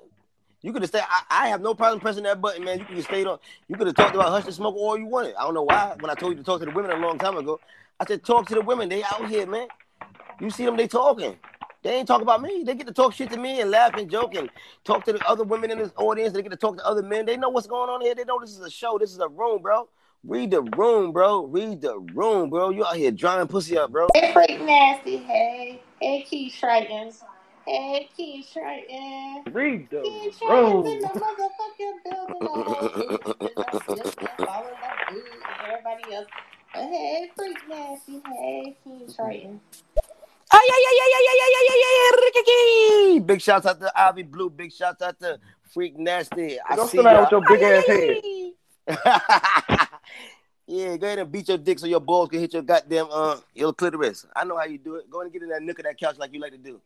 You 0.62 0.72
could 0.74 0.82
have 0.82 0.90
stayed. 0.90 1.04
I, 1.08 1.46
I 1.46 1.48
have 1.50 1.62
no 1.62 1.74
problem 1.74 2.00
pressing 2.00 2.24
that 2.24 2.42
button, 2.42 2.64
man. 2.64 2.80
You 2.80 2.86
could 2.86 2.96
have 2.98 3.06
stayed 3.06 3.28
on. 3.28 3.40
You 3.68 3.76
could 3.78 3.88
have 3.88 3.96
talked 3.96 4.16
about 4.16 4.30
hush 4.30 4.46
the 4.46 4.52
smoke 4.54 4.76
all 4.76 4.98
you 4.98 5.06
wanted. 5.08 5.36
I 5.36 5.44
don't 5.44 5.54
know 5.54 5.64
why. 5.64 5.96
When 6.00 6.10
I 6.10 6.16
told 6.16 6.34
you 6.34 6.38
to 6.38 6.44
talk 6.44 6.60
to 6.62 6.66
the 6.66 6.72
women 6.72 6.92
a 6.92 6.96
long 6.98 7.18
time 7.18 7.38
ago, 7.38 7.60
I 8.00 8.06
said 8.06 8.24
talk 8.24 8.48
to 8.48 8.56
the 8.56 8.62
women. 8.62 8.88
They 8.90 9.04
out 9.04 9.28
here, 9.30 9.46
man. 9.46 9.68
You 10.40 10.50
see 10.50 10.66
them? 10.66 10.78
They 10.78 10.88
talking. 10.88 11.38
They 11.84 11.96
ain't 11.96 12.08
talk 12.08 12.22
about 12.22 12.42
me. 12.42 12.64
They 12.66 12.76
get 12.76 12.88
to 12.88 12.94
talk 12.94 13.14
shit 13.14 13.30
to 13.32 13.38
me 13.38 13.60
and 13.60 13.70
laugh 13.70 13.94
and 13.96 14.10
joke 14.10 14.36
and 14.36 14.50
talk 14.86 15.04
to 15.06 15.14
the 15.14 15.28
other 15.28 15.44
women 15.44 15.70
in 15.70 15.78
this 15.78 15.92
audience. 15.98 16.34
They 16.34 16.42
get 16.42 16.52
to 16.52 16.58
talk 16.58 16.78
to 16.78 16.86
other 16.86 17.04
men. 17.04 17.26
They 17.26 17.36
know 17.36 17.50
what's 17.50 17.68
going 17.68 17.90
on 17.90 18.00
here. 18.02 18.16
They 18.16 18.24
know 18.24 18.40
this 18.40 18.52
is 18.52 18.62
a 18.62 18.70
show. 18.70 18.98
This 18.98 19.12
is 19.12 19.20
a 19.20 19.28
room, 19.28 19.62
bro. 19.62 19.90
Read 20.24 20.52
the 20.52 20.62
room, 20.62 21.12
bro. 21.12 21.46
Read 21.46 21.82
the 21.82 22.00
room, 22.00 22.50
bro. 22.50 22.70
You 22.70 22.86
out 22.86 22.96
here 22.96 23.12
drying 23.12 23.48
pussy 23.48 23.78
up, 23.78 23.92
bro. 23.92 24.08
Hey, 24.16 24.32
Freak 24.32 24.62
Nasty. 24.62 25.18
Hey. 25.18 25.82
Hey, 26.00 26.26
Keith 26.30 26.56
Triton. 26.58 27.12
Hey, 27.68 28.10
Keith 28.16 28.48
Triton. 28.54 29.44
Read 29.52 29.90
the 29.90 30.02
Keith 30.04 30.42
room. 30.48 30.84
Triton's 30.84 30.88
in 30.88 31.02
the 31.02 31.20
motherfucking 31.20 32.04
building. 32.06 32.48
And 33.90 34.48
all 34.48 34.64
of 34.64 34.78
that 34.82 34.98
dude 35.10 35.24
and 35.26 35.72
everybody 35.72 36.14
else. 36.14 36.28
Hey, 36.74 37.30
Freak 37.36 37.58
Nasty. 37.68 38.22
Hey, 38.26 38.78
Keith 38.86 39.16
Triton. 39.18 39.60
Big 43.26 43.42
shouts 43.42 43.66
out 43.66 43.80
to 43.80 43.92
Ivy 43.96 44.24
Blue. 44.24 44.50
Big 44.50 44.72
shouts 44.72 45.02
out 45.02 45.20
to 45.20 45.40
Freak 45.74 45.98
Nasty. 45.98 46.60
I 46.60 46.76
Don't 46.76 46.88
see 46.90 46.98
sit 46.98 47.04
down 47.04 47.16
ya. 47.16 47.22
with 47.22 47.32
your 47.32 47.42
big 47.48 47.62
ass 47.62 47.88
head. 47.88 48.22
yeah, 50.68 50.98
go 50.98 51.08
ahead 51.08 51.20
and 51.20 51.32
beat 51.32 51.48
your 51.48 51.58
dick 51.58 51.80
so 51.80 51.88
your 51.88 52.00
balls 52.00 52.30
can 52.30 52.40
hit 52.40 52.54
your 52.54 52.62
goddamn 52.62 53.08
uh 53.12 53.38
your 53.56 53.74
clitoris. 53.74 54.26
I 54.36 54.44
know 54.44 54.58
how 54.58 54.66
you 54.66 54.78
do 54.78 54.96
it. 54.96 55.10
Go 55.10 55.22
ahead 55.22 55.26
and 55.26 55.34
get 55.34 55.42
in 55.44 55.50
that 55.50 55.62
nook 55.64 55.80
of 55.80 55.86
that 55.86 55.98
couch 56.00 56.18
like 56.18 56.34
you 56.34 56.40
like 56.40 56.52
to 56.52 56.58
do, 56.58 56.82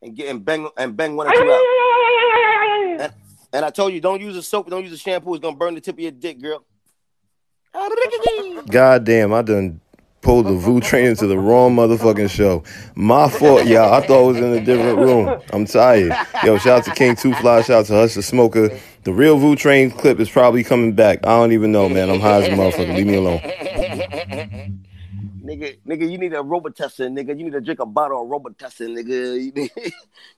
and 0.00 0.16
get 0.16 0.28
and 0.28 0.44
bang 0.44 0.68
and 0.76 0.96
bang 0.96 1.14
one 1.14 1.28
or 1.28 1.32
two 1.32 1.50
out. 1.50 3.00
And, 3.00 3.12
and 3.52 3.64
I 3.64 3.70
told 3.70 3.92
you, 3.92 4.00
don't 4.00 4.20
use 4.20 4.36
a 4.36 4.42
soap, 4.42 4.70
don't 4.70 4.82
use 4.82 4.92
a 4.92 4.98
shampoo. 4.98 5.34
It's 5.34 5.42
gonna 5.42 5.56
burn 5.56 5.74
the 5.74 5.80
tip 5.80 5.96
of 5.96 6.00
your 6.00 6.10
dick, 6.10 6.40
girl. 6.40 6.64
God 8.68 9.04
damn, 9.04 9.32
I 9.32 9.42
done 9.42 9.80
pulled 10.22 10.46
the 10.46 10.54
Vu 10.54 10.80
train 10.80 11.06
into 11.06 11.26
the 11.26 11.36
wrong 11.36 11.76
motherfucking 11.76 12.30
show. 12.30 12.62
My 12.94 13.28
fault, 13.28 13.66
y'all. 13.66 13.92
I 13.92 14.06
thought 14.06 14.20
I 14.20 14.26
was 14.26 14.36
in 14.38 14.44
a 14.44 14.64
different 14.64 14.98
room. 14.98 15.40
I'm 15.52 15.66
tired. 15.66 16.16
Yo, 16.44 16.56
shout 16.58 16.78
out 16.78 16.84
to 16.84 16.92
King 16.92 17.16
Two 17.16 17.34
Fly, 17.34 17.62
shout 17.62 17.80
out 17.80 17.86
to 17.86 17.94
Hush 17.94 18.14
the 18.14 18.22
Smoker. 18.22 18.78
The 19.02 19.12
real 19.12 19.36
Vu 19.36 19.56
Train 19.56 19.90
clip 19.90 20.20
is 20.20 20.30
probably 20.30 20.64
coming 20.64 20.94
back. 20.94 21.26
I 21.26 21.36
don't 21.36 21.52
even 21.52 21.72
know, 21.72 21.88
man. 21.88 22.08
I'm 22.08 22.20
high 22.20 22.42
as 22.42 22.48
a 22.48 22.52
motherfucker. 22.52 22.96
Leave 22.96 23.06
me 23.06 23.16
alone. 23.16 23.40
Nigga, 25.44 25.76
nigga, 25.84 26.10
you 26.10 26.18
need 26.18 26.32
a 26.32 26.36
Robitussin, 26.36 27.18
nigga. 27.18 27.36
You 27.36 27.44
need 27.44 27.52
to 27.52 27.60
drink 27.60 27.80
a 27.80 27.86
bottle 27.86 28.22
of 28.22 28.28
Robitussin, 28.28 28.96
nigga. 28.96 29.44
You 29.44 29.52
need, 29.52 29.70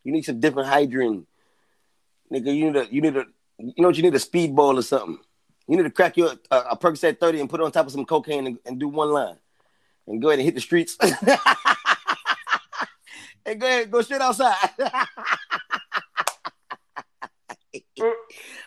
you 0.04 0.12
need 0.12 0.24
some 0.24 0.40
different 0.40 0.68
hydrin. 0.68 1.26
Nigga, 2.32 2.56
you 2.56 2.70
need 2.70 2.76
a, 2.76 2.86
you 2.90 3.00
need 3.02 3.16
a, 3.16 3.24
you 3.58 3.74
know 3.78 3.88
what 3.88 3.96
you 3.96 4.02
need 4.02 4.14
a 4.14 4.18
speedball 4.18 4.78
or 4.78 4.82
something. 4.82 5.18
You 5.68 5.76
need 5.76 5.82
to 5.82 5.90
crack 5.90 6.16
your 6.16 6.32
uh, 6.50 6.64
a 6.70 6.76
Percocet 6.76 7.20
30 7.20 7.40
and 7.40 7.50
put 7.50 7.60
it 7.60 7.64
on 7.64 7.70
top 7.72 7.86
of 7.86 7.92
some 7.92 8.06
cocaine 8.06 8.46
and, 8.46 8.58
and 8.64 8.80
do 8.80 8.88
one 8.88 9.10
line. 9.10 9.36
And 10.07 10.20
go 10.20 10.28
ahead 10.28 10.39
and 10.39 10.44
hit 10.44 10.55
the 10.55 10.60
streets. 10.60 10.99
and 13.47 13.60
go 13.60 13.66
ahead, 13.66 13.91
go 13.91 14.02
straight 14.02 14.20
outside. 14.20 14.55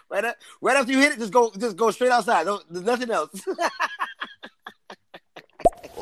right, 0.10 0.26
up, 0.26 0.36
right 0.62 0.78
after 0.78 0.92
you 0.92 1.00
hit 1.00 1.14
it, 1.14 1.20
just 1.20 1.32
go, 1.32 1.52
just 1.58 1.78
go 1.78 1.92
straight 1.92 2.12
outside. 2.12 2.46
Don't, 2.46 2.64
there's 2.72 2.86
nothing 2.86 3.12
else. 3.12 3.30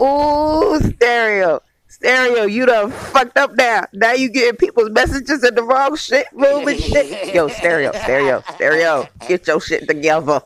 Ooh, 0.02 0.80
stereo. 0.80 1.62
Stereo, 1.88 2.44
you 2.44 2.66
done 2.66 2.92
fucked 2.92 3.38
up 3.38 3.56
now. 3.56 3.86
Now 3.94 4.14
you 4.14 4.30
getting 4.30 4.58
people's 4.58 4.90
messages 4.90 5.44
in 5.44 5.56
the 5.56 5.64
wrong 5.64 5.96
shit 5.96 6.28
room 6.34 6.68
and 6.68 6.80
shit. 6.80 7.34
Yo, 7.34 7.48
stereo, 7.48 7.92
stereo, 7.94 8.44
stereo. 8.54 9.08
Get 9.28 9.48
your 9.48 9.62
shit 9.62 9.88
together. 9.88 10.42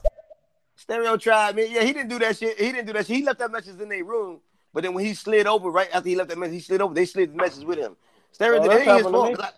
Stereo 0.75 1.17
tried 1.17 1.55
me. 1.55 1.73
Yeah, 1.73 1.83
he 1.83 1.93
didn't 1.93 2.09
do 2.09 2.19
that 2.19 2.37
shit. 2.37 2.59
He 2.59 2.71
didn't 2.71 2.85
do 2.85 2.93
that 2.93 3.07
shit. 3.07 3.15
He 3.17 3.23
left 3.23 3.39
that 3.39 3.51
message 3.51 3.79
in 3.79 3.89
their 3.89 4.03
room. 4.03 4.41
But 4.73 4.83
then 4.83 4.93
when 4.93 5.05
he 5.05 5.13
slid 5.13 5.47
over, 5.47 5.69
right 5.69 5.89
after 5.93 6.09
he 6.09 6.15
left 6.15 6.29
that 6.29 6.37
message, 6.37 6.53
he 6.55 6.59
slid 6.61 6.81
over. 6.81 6.93
They 6.93 7.05
slid 7.05 7.31
the 7.33 7.37
message 7.37 7.63
with 7.65 7.79
him. 7.79 7.95
Stereo 8.31 8.59
Oh, 8.59 8.63
did 8.63 8.71
that's 8.71 8.87
it 8.87 8.93
his 8.97 9.03
fault. 9.03 9.39
I- 9.39 9.49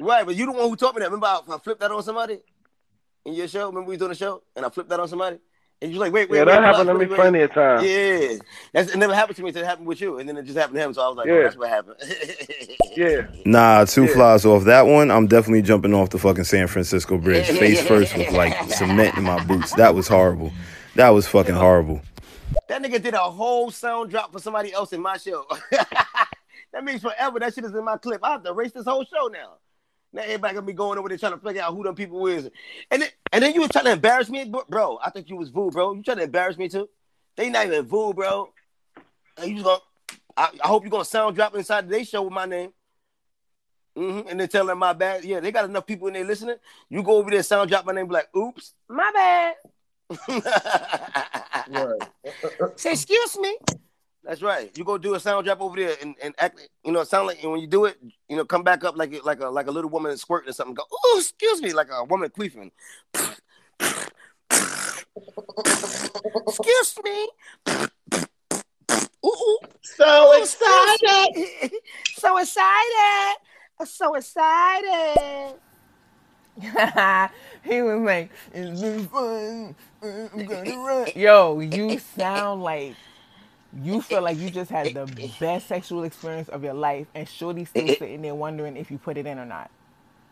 right, 0.00 0.24
but 0.24 0.34
you 0.36 0.46
the 0.46 0.52
one 0.52 0.68
who 0.68 0.76
taught 0.76 0.94
me 0.94 1.00
that. 1.00 1.06
Remember 1.10 1.26
I, 1.26 1.40
I 1.54 1.58
flipped 1.58 1.80
that 1.80 1.90
on 1.90 2.02
somebody 2.02 2.38
in 3.26 3.34
your 3.34 3.48
show? 3.48 3.66
Remember 3.66 3.82
we 3.88 3.92
was 3.92 3.98
doing 3.98 4.12
a 4.12 4.14
show 4.14 4.42
and 4.56 4.64
I 4.64 4.70
flipped 4.70 4.88
that 4.90 4.98
on 5.00 5.08
somebody? 5.08 5.38
And 5.82 5.90
you're 5.92 6.00
like, 6.00 6.12
wait, 6.12 6.28
wait, 6.28 6.36
Yeah, 6.38 6.44
wait. 6.44 6.52
that 6.52 6.58
relax, 6.60 6.76
happened 6.78 7.00
to 7.00 7.06
me 7.08 7.14
plenty 7.16 7.40
of 7.40 7.52
times. 7.54 7.86
Yeah, 7.86 8.34
that's 8.74 8.92
it. 8.92 8.98
Never 8.98 9.14
happened 9.14 9.36
to 9.36 9.42
me. 9.42 9.48
Until 9.48 9.62
it 9.62 9.66
happened 9.66 9.86
with 9.86 10.00
you, 10.02 10.18
and 10.18 10.28
then 10.28 10.36
it 10.36 10.42
just 10.42 10.58
happened 10.58 10.76
to 10.76 10.82
him. 10.82 10.92
So 10.92 11.00
I 11.02 11.08
was 11.08 11.16
like, 11.16 11.28
oh, 11.30 11.42
that's 11.42 11.56
what 11.56 11.70
happened. 11.70 11.96
yeah. 12.96 13.22
Nah, 13.46 13.84
two 13.86 14.04
Yeah. 14.04 14.12
flies 14.12 14.44
off 14.44 14.64
that 14.64 14.82
one. 14.86 15.10
I'm 15.10 15.26
definitely 15.26 15.62
jumping 15.62 15.94
off 15.94 16.10
the 16.10 16.18
fucking 16.18 16.44
San 16.44 16.66
Francisco 16.66 17.16
Bridge 17.16 17.46
face 17.58 17.80
first 17.86 18.14
with 18.16 18.30
like 18.32 18.70
cement 18.70 19.16
in 19.16 19.24
my 19.24 19.42
boots. 19.44 19.72
That 19.74 19.94
was 19.94 20.06
horrible. 20.06 20.52
That 20.96 21.10
was 21.10 21.26
fucking 21.26 21.54
horrible. 21.54 22.02
That 22.68 22.82
nigga 22.82 23.02
did 23.02 23.14
a 23.14 23.18
whole 23.18 23.70
sound 23.70 24.10
drop 24.10 24.32
for 24.32 24.38
somebody 24.38 24.72
else 24.72 24.92
in 24.92 25.00
my 25.00 25.16
show. 25.16 25.46
that 25.70 26.84
means 26.84 27.02
forever. 27.02 27.38
That 27.40 27.54
shit 27.54 27.64
is 27.64 27.74
in 27.74 27.84
my 27.84 27.96
clip. 27.96 28.20
I 28.22 28.32
have 28.32 28.42
to 28.44 28.50
erase 28.50 28.72
this 28.72 28.84
whole 28.84 29.04
show 29.04 29.28
now. 29.28 29.54
Now 30.12 30.22
everybody 30.22 30.54
gonna 30.54 30.66
be 30.66 30.72
going 30.72 30.98
over 30.98 31.08
there 31.08 31.18
trying 31.18 31.32
to 31.32 31.38
figure 31.38 31.62
out 31.62 31.74
who 31.74 31.84
them 31.84 31.94
people 31.94 32.26
is. 32.26 32.50
And 32.90 33.02
then, 33.02 33.08
and 33.32 33.42
then 33.42 33.54
you 33.54 33.60
was 33.60 33.70
trying 33.70 33.84
to 33.84 33.92
embarrass 33.92 34.28
me, 34.28 34.52
bro-. 34.68 34.98
I 35.02 35.10
think 35.10 35.28
you 35.28 35.36
was 35.36 35.50
Vu, 35.50 35.70
bro. 35.70 35.94
You 35.94 36.02
trying 36.02 36.18
to 36.18 36.24
embarrass 36.24 36.58
me 36.58 36.68
too? 36.68 36.88
They 37.36 37.48
not 37.48 37.66
even 37.66 37.86
Vu, 37.86 38.12
bro. 38.12 38.52
And 39.36 39.48
you 39.50 39.54
just 39.54 39.64
gonna 39.64 39.80
I, 40.36 40.50
I 40.64 40.68
hope 40.68 40.82
you're 40.82 40.90
gonna 40.90 41.04
sound 41.04 41.36
drop 41.36 41.54
inside 41.54 41.88
the 41.88 41.96
day 41.96 42.04
show 42.04 42.22
with 42.22 42.32
my 42.32 42.46
name. 42.46 42.72
Mm-hmm. 43.96 44.28
And 44.28 44.40
they 44.40 44.46
tell 44.46 44.66
them 44.66 44.78
my 44.78 44.92
bad. 44.92 45.24
Yeah, 45.24 45.40
they 45.40 45.52
got 45.52 45.64
enough 45.64 45.86
people 45.86 46.08
in 46.08 46.14
there 46.14 46.24
listening. 46.24 46.56
You 46.88 47.02
go 47.02 47.16
over 47.16 47.30
there, 47.30 47.42
sound 47.42 47.68
drop 47.68 47.84
my 47.84 47.92
name, 47.92 48.08
like, 48.08 48.34
oops, 48.34 48.74
my 48.88 49.10
bad. 49.12 49.54
Say, 52.76 52.92
excuse 52.92 53.38
me. 53.38 53.56
That's 54.24 54.42
right. 54.42 54.76
You 54.76 54.84
go 54.84 54.98
do 54.98 55.14
a 55.14 55.20
sound 55.20 55.46
drop 55.46 55.60
over 55.62 55.76
there 55.76 55.96
and, 56.02 56.14
and 56.22 56.34
act, 56.38 56.68
you 56.84 56.92
know, 56.92 57.04
sound 57.04 57.28
like 57.28 57.42
and 57.42 57.50
when 57.52 57.60
you 57.60 57.66
do 57.66 57.86
it, 57.86 57.96
you 58.28 58.36
know, 58.36 58.44
come 58.44 58.62
back 58.62 58.84
up 58.84 58.96
like 58.96 59.12
it- 59.12 59.24
like 59.24 59.40
a 59.40 59.48
like 59.48 59.66
a 59.66 59.70
little 59.70 59.90
woman 59.90 60.16
squirting 60.18 60.50
or 60.50 60.52
something. 60.52 60.74
Go, 60.74 60.82
oh, 60.92 61.16
excuse 61.18 61.62
me, 61.62 61.72
like 61.72 61.88
a 61.90 62.04
woman 62.04 62.28
queefing. 62.30 62.70
excuse 66.46 66.94
me. 67.02 67.28
Ooh, 69.24 69.58
So 69.82 70.42
excited. 70.42 71.72
so 72.16 72.36
excited. 72.38 73.36
So 73.86 74.14
excited. 74.16 75.54
he 77.64 77.80
was 77.82 78.00
like, 78.02 78.30
"It's 78.52 78.80
been 78.80 79.08
fun. 79.08 79.74
I'm 80.02 80.46
gonna 80.46 80.78
run." 80.78 81.08
Yo, 81.16 81.60
you 81.60 81.98
sound 81.98 82.62
like 82.62 82.96
you 83.82 84.02
feel 84.02 84.22
like 84.22 84.38
you 84.38 84.50
just 84.50 84.70
had 84.70 84.94
the 84.94 85.06
best 85.38 85.68
sexual 85.68 86.04
experience 86.04 86.48
of 86.48 86.64
your 86.64 86.74
life, 86.74 87.06
and 87.14 87.28
Shorty's 87.28 87.68
still 87.70 87.88
sitting 87.98 88.22
there 88.22 88.34
wondering 88.34 88.76
if 88.76 88.90
you 88.90 88.98
put 88.98 89.16
it 89.16 89.26
in 89.26 89.38
or 89.38 89.46
not. 89.46 89.70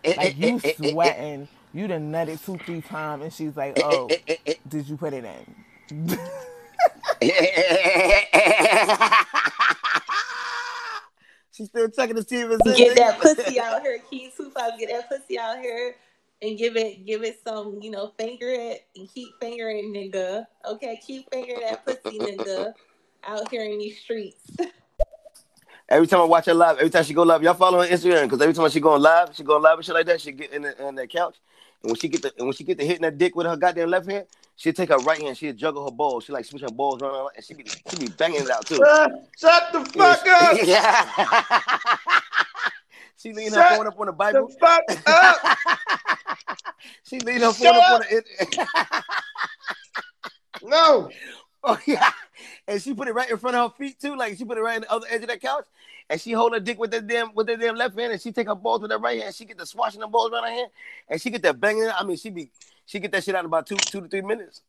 Like 0.05 0.39
you 0.39 0.61
sweating, 0.61 1.49
you 1.75 1.89
done 1.89 2.13
nutted 2.13 2.45
two, 2.45 2.59
three 2.59 2.81
times, 2.81 3.23
and 3.25 3.33
she's 3.33 3.57
like, 3.57 3.79
"Oh, 3.83 4.09
did 4.69 4.89
you 4.89 4.97
put 4.97 5.13
it 5.13 5.25
in?" 5.25 5.57
She's 11.53 11.69
still 11.69 11.89
checking 11.91 12.15
to 12.17 12.23
see 12.23 12.37
if 12.41 12.51
it's 12.53 12.67
in. 12.67 12.77
Get 12.77 12.97
that 12.97 13.19
nigga. 13.19 13.21
pussy 13.21 13.61
out 13.61 13.83
here, 13.83 13.99
Key 14.09 14.33
Tupac. 14.37 14.79
Get 14.79 14.91
that 14.91 15.09
pussy 15.09 15.39
out 15.39 15.59
here 15.59 15.97
and 16.43 16.57
give 16.57 16.77
it, 16.77 17.05
give 17.05 17.25
it 17.25 17.41
some, 17.45 17.79
you 17.81 17.91
know, 17.91 18.13
finger 18.19 18.49
it 18.49 18.87
and 18.97 19.09
keep 19.13 19.29
fingering, 19.41 19.93
nigga. 19.93 20.47
Okay, 20.65 21.01
keep 21.05 21.31
fingering 21.31 21.61
that 21.61 21.85
pussy, 21.85 22.19
nigga, 22.19 22.73
out 23.25 23.51
here 23.51 23.65
in 23.65 23.79
these 23.79 23.99
streets. 23.99 24.51
Every 25.91 26.07
time 26.07 26.21
I 26.21 26.25
watch 26.25 26.45
her 26.45 26.53
live, 26.53 26.77
every 26.77 26.91
time 26.91 27.03
she 27.03 27.15
go 27.15 27.23
live, 27.23 27.43
y'all 27.43 27.55
follow 27.55 27.79
her 27.79 27.85
on 27.87 27.91
Instagram 27.91 28.25
because 28.25 28.43
every 28.43 28.53
time 28.53 28.69
she 28.69 28.79
going 28.79 29.01
live, 29.01 29.35
she 29.35 29.43
going 29.43 29.63
live 29.63 29.79
and 29.79 29.87
shit 29.87 29.95
like 29.95 30.05
that. 30.05 30.21
She 30.21 30.33
get 30.33 30.53
in 30.53 30.61
the, 30.61 30.87
in 30.87 30.97
that 30.97 31.09
couch, 31.09 31.37
and 31.83 31.91
when 31.91 31.97
she 31.99 32.09
get 32.09 32.21
the 32.21 32.31
and 32.37 32.47
when 32.47 32.53
she 32.53 32.63
get 32.63 32.77
the 32.77 32.85
hitting 32.85 33.01
that 33.01 33.17
dick 33.17 33.35
with 33.35 33.47
her 33.47 33.57
goddamn 33.57 33.89
left 33.89 34.07
hand, 34.07 34.27
she'll 34.57 34.75
take 34.75 34.91
her 34.91 34.99
right 34.99 35.19
hand, 35.19 35.39
she'll 35.39 35.55
juggle 35.55 35.87
her 35.87 35.91
balls, 35.91 36.25
she 36.25 36.33
like 36.33 36.45
switch 36.45 36.61
her 36.61 36.69
balls 36.69 37.01
around, 37.01 37.31
and 37.37 37.43
she 37.43 37.55
be 37.55 37.65
she 37.91 37.97
be 37.97 38.09
banging 38.09 38.43
it 38.43 38.51
out 38.51 38.67
too. 38.67 38.77
Shut 39.39 39.73
the 39.73 39.83
fuck 39.97 40.27
up. 40.27 40.59
Yeah. 40.63 41.99
she 43.17 43.33
lean 43.33 43.49
her 43.49 43.55
Shut 43.55 43.77
phone 43.79 43.87
up 43.87 43.99
on 43.99 44.07
the 44.09 44.13
Bible. 44.13 44.47
The 44.47 44.57
fuck 44.59 44.83
up. 45.07 45.59
She 47.05 47.21
lean 47.21 47.41
her 47.41 47.53
Shut 47.53 47.75
up 47.75 47.91
on 47.91 48.03
it. 48.11 48.25
No. 50.63 51.11
Oh 51.65 51.79
yeah, 51.87 52.11
and 52.69 52.81
she 52.81 52.95
put 52.95 53.09
it 53.09 53.15
right 53.15 53.29
in 53.29 53.37
front 53.37 53.57
of 53.57 53.73
her 53.73 53.77
feet 53.77 54.01
too. 54.01 54.17
Like 54.17 54.37
she 54.37 54.45
put 54.45 54.59
it 54.59 54.63
right 54.63 54.77
in 54.77 54.83
the 54.83 54.93
other 54.93 55.07
edge 55.11 55.23
of 55.23 55.29
that 55.29 55.41
couch, 55.41 55.65
and 56.09 56.21
she 56.21 56.33
hold 56.33 56.53
her 56.53 56.61
dick 56.61 56.79
with 56.79 56.93
that 56.93 57.07
damn 57.07 57.35
with 57.35 57.49
that 57.49 57.59
damn 57.59 57.75
left 57.75 57.99
hand, 57.99 58.13
and 58.13 58.21
she 58.21 58.31
take 58.31 58.47
her 58.47 58.55
balls 58.55 58.81
with 58.81 58.91
that 58.91 59.01
right 59.01 59.21
hand. 59.21 59.35
She 59.35 59.45
get 59.45 59.59
the 59.59 59.67
swashing 59.67 60.01
the 60.01 60.07
balls 60.07 60.31
around 60.33 60.45
her 60.45 60.51
hand, 60.51 60.71
and 61.09 61.21
she 61.21 61.31
get 61.31 61.43
that 61.43 61.61
banging. 61.61 61.89
I 61.89 62.05
mean, 62.05 62.17
she 62.17 62.31
be 62.31 62.51
she 62.87 63.01
get 63.01 63.11
that 63.13 63.25
shit 63.25 63.35
out 63.35 63.41
in 63.41 63.47
about 63.47 63.67
two 63.67 63.77
two 63.77 64.01
to 64.01 64.09
three 64.09 64.21
minutes. 64.21 64.63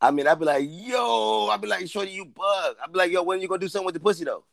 I 0.00 0.10
mean, 0.10 0.26
I'd 0.26 0.38
be 0.38 0.44
like, 0.44 0.66
yo, 0.68 1.48
I'd 1.50 1.60
be 1.62 1.68
like, 1.68 1.88
shorty, 1.88 2.10
you 2.10 2.26
bug. 2.26 2.76
I'd 2.82 2.92
be 2.92 2.98
like, 2.98 3.10
yo, 3.10 3.22
when 3.22 3.40
you 3.40 3.48
gonna 3.48 3.60
do 3.60 3.68
something 3.68 3.86
with 3.86 3.94
the 3.94 4.00
pussy 4.00 4.24
though? 4.24 4.44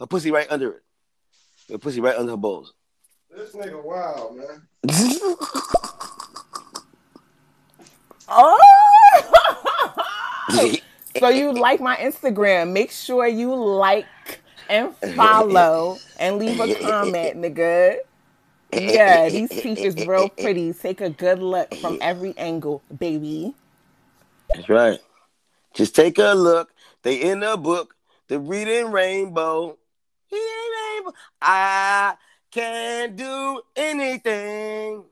Her 0.00 0.06
pussy 0.06 0.30
right 0.30 0.50
under 0.50 0.72
it. 0.72 0.82
Her 1.70 1.78
pussy 1.78 2.00
right 2.00 2.16
under 2.16 2.32
her 2.32 2.38
balls. 2.38 2.72
This 3.30 3.54
nigga 3.54 3.82
wild, 3.82 4.36
man. 4.36 4.62
Oh! 8.28 8.58
so 11.18 11.28
you 11.28 11.52
like 11.52 11.80
my 11.80 11.96
Instagram. 11.96 12.72
Make 12.72 12.90
sure 12.90 13.26
you 13.26 13.54
like 13.54 14.06
and 14.68 14.94
follow 15.14 15.98
and 16.18 16.38
leave 16.38 16.60
a 16.60 16.74
comment, 16.76 17.36
nigga. 17.36 17.98
Yeah, 18.72 19.28
these 19.28 19.50
teeth 19.50 19.78
is 19.78 20.06
real 20.06 20.28
pretty. 20.28 20.72
Take 20.72 21.00
a 21.00 21.10
good 21.10 21.38
look 21.38 21.74
from 21.76 21.98
every 22.00 22.36
angle, 22.36 22.82
baby. 22.98 23.54
That's 24.52 24.68
right. 24.68 24.98
Just 25.74 25.94
take 25.94 26.18
a 26.18 26.34
look. 26.34 26.72
They 27.02 27.20
in 27.20 27.40
the 27.40 27.56
book. 27.56 27.94
The 28.28 28.38
reading 28.38 28.90
rainbow. 28.90 29.76
Reading 30.32 30.48
rainbow. 30.94 31.12
I 31.40 32.14
can't 32.50 33.16
do 33.16 33.60
anything. 33.76 35.04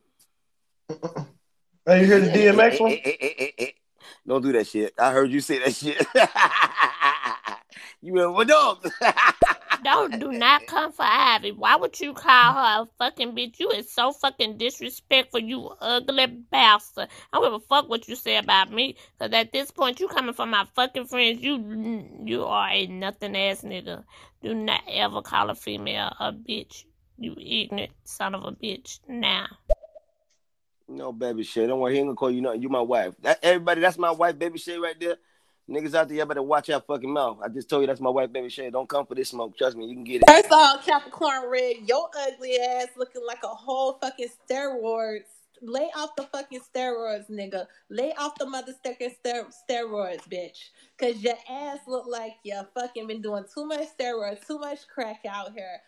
Hey, 1.86 2.00
you 2.00 2.06
hear 2.06 2.20
the 2.20 2.28
DMX 2.30 2.80
one? 2.80 3.72
Don't 4.26 4.42
do 4.42 4.52
that 4.52 4.66
shit. 4.66 4.94
I 4.98 5.12
heard 5.12 5.30
you 5.30 5.40
say 5.40 5.58
that 5.58 5.74
shit. 5.74 6.06
you 8.02 8.12
went, 8.12 8.32
what 8.32 8.48
dog? 8.48 8.88
Don't 9.82 10.20
do 10.20 10.30
not 10.30 10.66
come 10.66 10.92
for 10.92 11.04
Ivy. 11.04 11.50
Why 11.50 11.74
would 11.74 11.98
you 11.98 12.14
call 12.14 12.52
her 12.54 12.82
a 12.82 12.88
fucking 12.98 13.32
bitch? 13.32 13.58
You 13.58 13.70
is 13.70 13.92
so 13.92 14.12
fucking 14.12 14.58
disrespectful, 14.58 15.40
you 15.40 15.70
ugly 15.80 16.26
bastard. 16.26 17.08
I 17.32 17.36
don't 17.36 17.46
give 17.46 17.54
a 17.54 17.60
fuck 17.60 17.88
what 17.88 18.06
you 18.06 18.14
say 18.14 18.36
about 18.36 18.70
me, 18.70 18.96
cause 19.18 19.32
at 19.32 19.52
this 19.52 19.72
point 19.72 19.98
you 19.98 20.06
coming 20.06 20.34
from 20.34 20.50
my 20.50 20.66
fucking 20.76 21.06
friends. 21.06 21.42
You 21.42 22.06
you 22.24 22.44
are 22.44 22.68
a 22.70 22.86
nothing 22.86 23.36
ass 23.36 23.62
nigga. 23.62 24.04
Do 24.42 24.54
not 24.54 24.82
ever 24.88 25.20
call 25.20 25.50
a 25.50 25.54
female 25.56 26.14
a 26.20 26.32
bitch. 26.32 26.84
You 27.18 27.34
ignorant 27.36 27.90
son 28.04 28.36
of 28.36 28.44
a 28.44 28.52
bitch. 28.52 29.00
Now. 29.08 29.46
No, 30.88 31.12
baby 31.12 31.42
shit. 31.42 31.68
Don't 31.68 31.80
worry. 31.80 31.94
He 31.94 31.98
ain't 32.00 32.08
gonna 32.08 32.16
call 32.16 32.30
you 32.30 32.40
nothing. 32.42 32.62
You 32.62 32.68
my 32.68 32.80
wife. 32.80 33.14
That, 33.22 33.38
everybody, 33.42 33.80
that's 33.80 33.98
my 33.98 34.10
wife, 34.10 34.38
baby 34.38 34.58
shit 34.58 34.80
right 34.80 34.98
there. 34.98 35.16
Niggas 35.70 35.94
out 35.94 36.08
there, 36.08 36.18
y'all 36.18 36.26
better 36.26 36.42
watch 36.42 36.68
your 36.68 36.80
fucking 36.80 37.10
mouth. 37.10 37.38
I 37.42 37.48
just 37.48 37.70
told 37.70 37.82
you 37.82 37.86
that's 37.86 38.00
my 38.00 38.10
wife, 38.10 38.32
baby 38.32 38.48
shit. 38.48 38.72
Don't 38.72 38.88
come 38.88 39.06
for 39.06 39.14
this 39.14 39.30
smoke. 39.30 39.56
Trust 39.56 39.76
me, 39.76 39.86
you 39.86 39.94
can 39.94 40.04
get 40.04 40.22
it. 40.22 40.28
First 40.28 40.46
of 40.46 40.52
all, 40.52 40.78
Capricorn 40.78 41.48
Red, 41.48 41.76
your 41.86 42.08
ugly 42.26 42.58
ass 42.58 42.88
looking 42.96 43.24
like 43.26 43.42
a 43.44 43.48
whole 43.48 43.94
fucking 43.94 44.28
steroids. 44.50 45.24
Lay 45.62 45.88
off 45.96 46.16
the 46.16 46.24
fucking 46.24 46.60
steroids, 46.74 47.30
nigga. 47.30 47.66
Lay 47.88 48.12
off 48.18 48.34
the 48.36 48.44
motherfucking 48.44 49.14
ster- 49.14 49.46
steroids, 49.70 50.28
bitch. 50.28 50.70
Cause 50.98 51.22
your 51.22 51.36
ass 51.48 51.78
look 51.86 52.06
like 52.08 52.34
you 52.42 52.60
fucking 52.74 53.06
been 53.06 53.22
doing 53.22 53.44
too 53.54 53.64
much 53.64 53.86
steroids, 53.96 54.44
too 54.44 54.58
much 54.58 54.80
crack 54.92 55.20
out 55.28 55.52
here. 55.52 55.80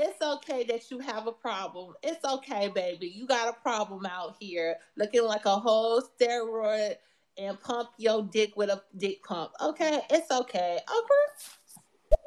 It's 0.00 0.22
okay 0.22 0.62
that 0.64 0.92
you 0.92 1.00
have 1.00 1.26
a 1.26 1.32
problem. 1.32 1.94
It's 2.04 2.24
okay, 2.24 2.68
baby. 2.68 3.08
You 3.08 3.26
got 3.26 3.48
a 3.48 3.52
problem 3.52 4.06
out 4.06 4.36
here 4.38 4.76
looking 4.96 5.24
like 5.24 5.44
a 5.44 5.56
whole 5.56 6.00
steroid 6.00 6.94
and 7.36 7.60
pump 7.60 7.88
your 7.98 8.22
dick 8.22 8.56
with 8.56 8.70
a 8.70 8.80
dick 8.96 9.24
pump. 9.24 9.50
Okay, 9.60 10.00
it's 10.08 10.30
okay. 10.30 10.78
Okay. 10.78 12.18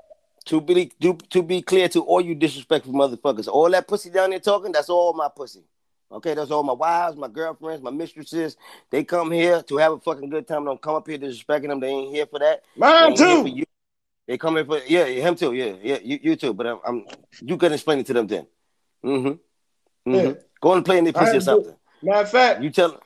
To 0.47 0.59
be 0.59 0.91
to, 0.99 1.13
to 1.29 1.41
be 1.41 1.61
clear 1.61 1.87
to 1.89 2.01
all 2.01 2.19
you 2.19 2.35
disrespectful 2.35 2.91
motherfuckers, 2.91 3.47
all 3.47 3.69
that 3.69 3.87
pussy 3.87 4.09
down 4.09 4.31
there 4.31 4.39
talking, 4.39 4.73
that's 4.73 4.89
all 4.89 5.13
my 5.13 5.29
pussy. 5.33 5.63
Okay, 6.11 6.33
that's 6.33 6.51
all 6.51 6.63
my 6.63 6.73
wives, 6.73 7.15
my 7.15 7.29
girlfriends, 7.29 7.81
my 7.81 7.89
mistresses. 7.89 8.57
They 8.89 9.05
come 9.05 9.31
here 9.31 9.63
to 9.63 9.77
have 9.77 9.93
a 9.93 9.99
fucking 9.99 10.29
good 10.29 10.45
time. 10.45 10.65
Don't 10.65 10.81
come 10.81 10.95
up 10.95 11.07
here 11.07 11.17
disrespecting 11.17 11.69
them. 11.69 11.79
They 11.79 11.87
ain't 11.87 12.13
here 12.13 12.25
for 12.25 12.39
that. 12.39 12.63
Mine 12.75 13.15
They 13.15 13.23
ain't 13.23 13.47
here 13.47 13.63
too. 13.63 13.70
They 14.27 14.37
come 14.37 14.55
here 14.55 14.65
for 14.65 14.79
yeah, 14.87 15.05
him 15.05 15.35
too. 15.35 15.53
Yeah, 15.53 15.73
yeah, 15.81 15.97
you, 16.03 16.19
you 16.21 16.35
too. 16.35 16.53
But 16.53 16.67
I'm, 16.67 16.79
I'm 16.85 17.05
you 17.41 17.57
can 17.57 17.73
explain 17.73 17.99
it 17.99 18.05
to 18.07 18.13
them 18.13 18.27
then. 18.27 18.47
Mm-hmm. 19.03 19.27
Mm-hmm. 19.27 20.15
Yeah. 20.15 20.33
Go 20.61 20.73
and 20.73 20.85
play 20.85 20.97
in 20.99 21.07
I 21.07 21.11
pussy 21.11 21.37
or 21.37 21.41
something. 21.41 21.71
do- 21.71 21.77
Matter 22.03 22.21
of 22.21 22.31
fact, 22.31 22.63
You 22.63 22.69
tell 22.71 22.99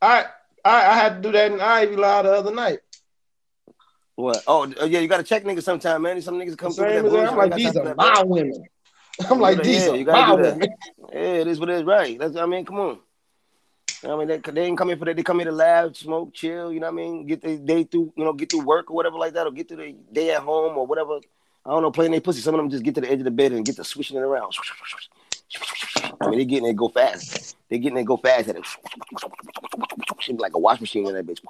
I, 0.00 0.26
I 0.64 0.90
I 0.90 0.94
had 0.94 1.16
to 1.16 1.28
do 1.28 1.32
that 1.32 1.52
in 1.52 1.60
Ivy 1.60 1.96
Law 1.96 2.22
the 2.22 2.32
other 2.32 2.54
night. 2.54 2.78
what? 4.14 4.42
Oh, 4.46 4.62
uh, 4.80 4.84
yeah, 4.84 5.00
you 5.00 5.08
gotta 5.08 5.22
check 5.22 5.44
niggas 5.44 5.64
sometime, 5.64 6.02
man. 6.02 6.20
Some 6.22 6.36
niggas 6.38 6.56
come 6.56 6.72
through 6.72 6.92
that 6.92 7.02
bullshit. 7.02 7.28
I'm 7.28 7.36
like, 7.36 7.54
these 7.56 7.76
are 7.76 7.94
my 7.94 8.22
women. 8.24 8.64
I'm 9.30 9.38
like, 9.40 9.58
Yeah, 9.58 9.62
these 9.64 9.86
yeah, 9.86 9.92
are 9.92 10.04
my 10.04 10.32
women. 10.34 10.68
Yeah, 11.12 11.18
it 11.18 11.46
is 11.46 11.60
what 11.60 11.68
it 11.68 11.76
is, 11.76 11.84
right? 11.84 12.18
That's 12.18 12.36
I 12.36 12.46
mean, 12.46 12.64
come 12.64 12.78
on. 12.80 12.98
You 14.02 14.08
know 14.08 14.16
I 14.16 14.18
mean, 14.18 14.28
they, 14.28 14.38
they 14.38 14.64
didn't 14.64 14.76
come 14.76 14.88
here 14.88 14.96
for 14.96 15.04
that. 15.04 15.16
They 15.16 15.22
come 15.22 15.38
here 15.38 15.46
to 15.46 15.52
laugh, 15.52 15.96
smoke, 15.96 16.32
chill. 16.32 16.72
You 16.72 16.80
know 16.80 16.86
what 16.86 17.00
I 17.00 17.04
mean? 17.04 17.26
Get 17.26 17.42
their 17.42 17.58
day 17.58 17.84
through, 17.84 18.12
you 18.16 18.24
know, 18.24 18.32
get 18.32 18.50
through 18.50 18.64
work 18.64 18.90
or 18.90 18.96
whatever 18.96 19.16
like 19.16 19.34
that, 19.34 19.46
or 19.46 19.50
get 19.50 19.68
through 19.68 19.78
the 19.78 19.94
day 20.12 20.30
at 20.30 20.42
home 20.42 20.78
or 20.78 20.86
whatever. 20.86 21.20
I 21.64 21.70
don't 21.70 21.82
know, 21.82 21.90
playing 21.90 22.12
their 22.12 22.20
pussy. 22.20 22.40
Some 22.40 22.54
of 22.54 22.58
them 22.58 22.70
just 22.70 22.82
get 22.82 22.94
to 22.94 23.02
the 23.02 23.10
edge 23.10 23.18
of 23.18 23.24
the 23.24 23.30
bed 23.30 23.52
and 23.52 23.64
get 23.64 23.76
to 23.76 23.84
swishing 23.84 24.16
it 24.16 24.20
around. 24.20 24.54
I 26.20 26.28
mean, 26.28 26.38
they 26.38 26.44
getting 26.44 26.68
it 26.68 26.76
go 26.76 26.88
fast. 26.88 27.56
They 27.68 27.78
getting 27.78 27.98
it 27.98 28.04
go 28.04 28.16
fast 28.16 28.48
at 28.48 28.56
it. 28.56 28.64
Be 30.26 30.36
like 30.36 30.54
a 30.54 30.58
wash 30.58 30.80
machine 30.80 31.06
in 31.06 31.14
that 31.14 31.26
bitch. 31.26 31.40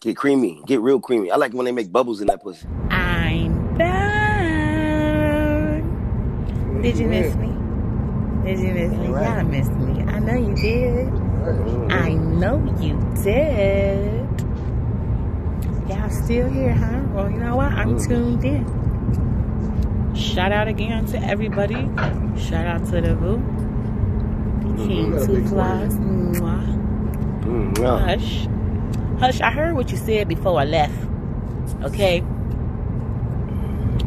Get 0.00 0.16
creamy, 0.16 0.62
get 0.66 0.80
real 0.80 1.00
creamy. 1.00 1.30
I 1.30 1.36
like 1.36 1.52
when 1.52 1.64
they 1.64 1.72
make 1.72 1.90
bubbles 1.90 2.20
in 2.20 2.26
that 2.26 2.42
pussy. 2.42 2.66
I'm 2.90 3.76
back. 3.76 5.82
Did 6.82 6.98
you 6.98 7.06
miss 7.06 7.34
me? 7.36 7.53
Did 8.44 8.58
you 8.58 8.74
miss 8.74 8.92
me? 8.92 9.06
Y'all 9.06 9.44
missed 9.44 9.72
me. 9.72 10.02
I 10.02 10.18
know 10.18 10.34
you 10.34 10.54
did. 10.54 11.08
I 11.90 12.12
know 12.12 12.62
you 12.78 13.00
did. 13.22 14.28
Y'all 15.88 16.10
still 16.10 16.50
here, 16.50 16.74
huh? 16.74 17.00
Well, 17.14 17.30
you 17.30 17.38
know 17.38 17.56
what? 17.56 17.72
I'm 17.72 17.98
tuned 17.98 18.44
in. 18.44 18.66
Shout 20.14 20.52
out 20.52 20.68
again 20.68 21.06
to 21.06 21.18
everybody. 21.24 21.88
Shout 22.38 22.66
out 22.66 22.84
to 22.90 23.00
the 23.00 23.14
Boo. 23.14 23.38
King 24.76 25.12
Two 25.24 25.46
Flies. 25.48 25.94
Mwah. 25.96 26.64
Hush. 28.00 28.46
Hush, 29.20 29.40
I 29.40 29.50
heard 29.50 29.74
what 29.74 29.90
you 29.90 29.96
said 29.96 30.28
before 30.28 30.60
I 30.60 30.64
left. 30.64 30.94
Okay? 31.82 32.22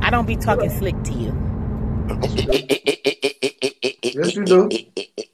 I 0.03 0.11
don't 0.11 0.27
be 0.27 0.35
talking 0.35 0.69
slick 0.69 1.01
to 1.05 1.13
you. 1.13 1.33
Yes, 4.17 4.35
you 4.35 4.45
do. 4.45 4.69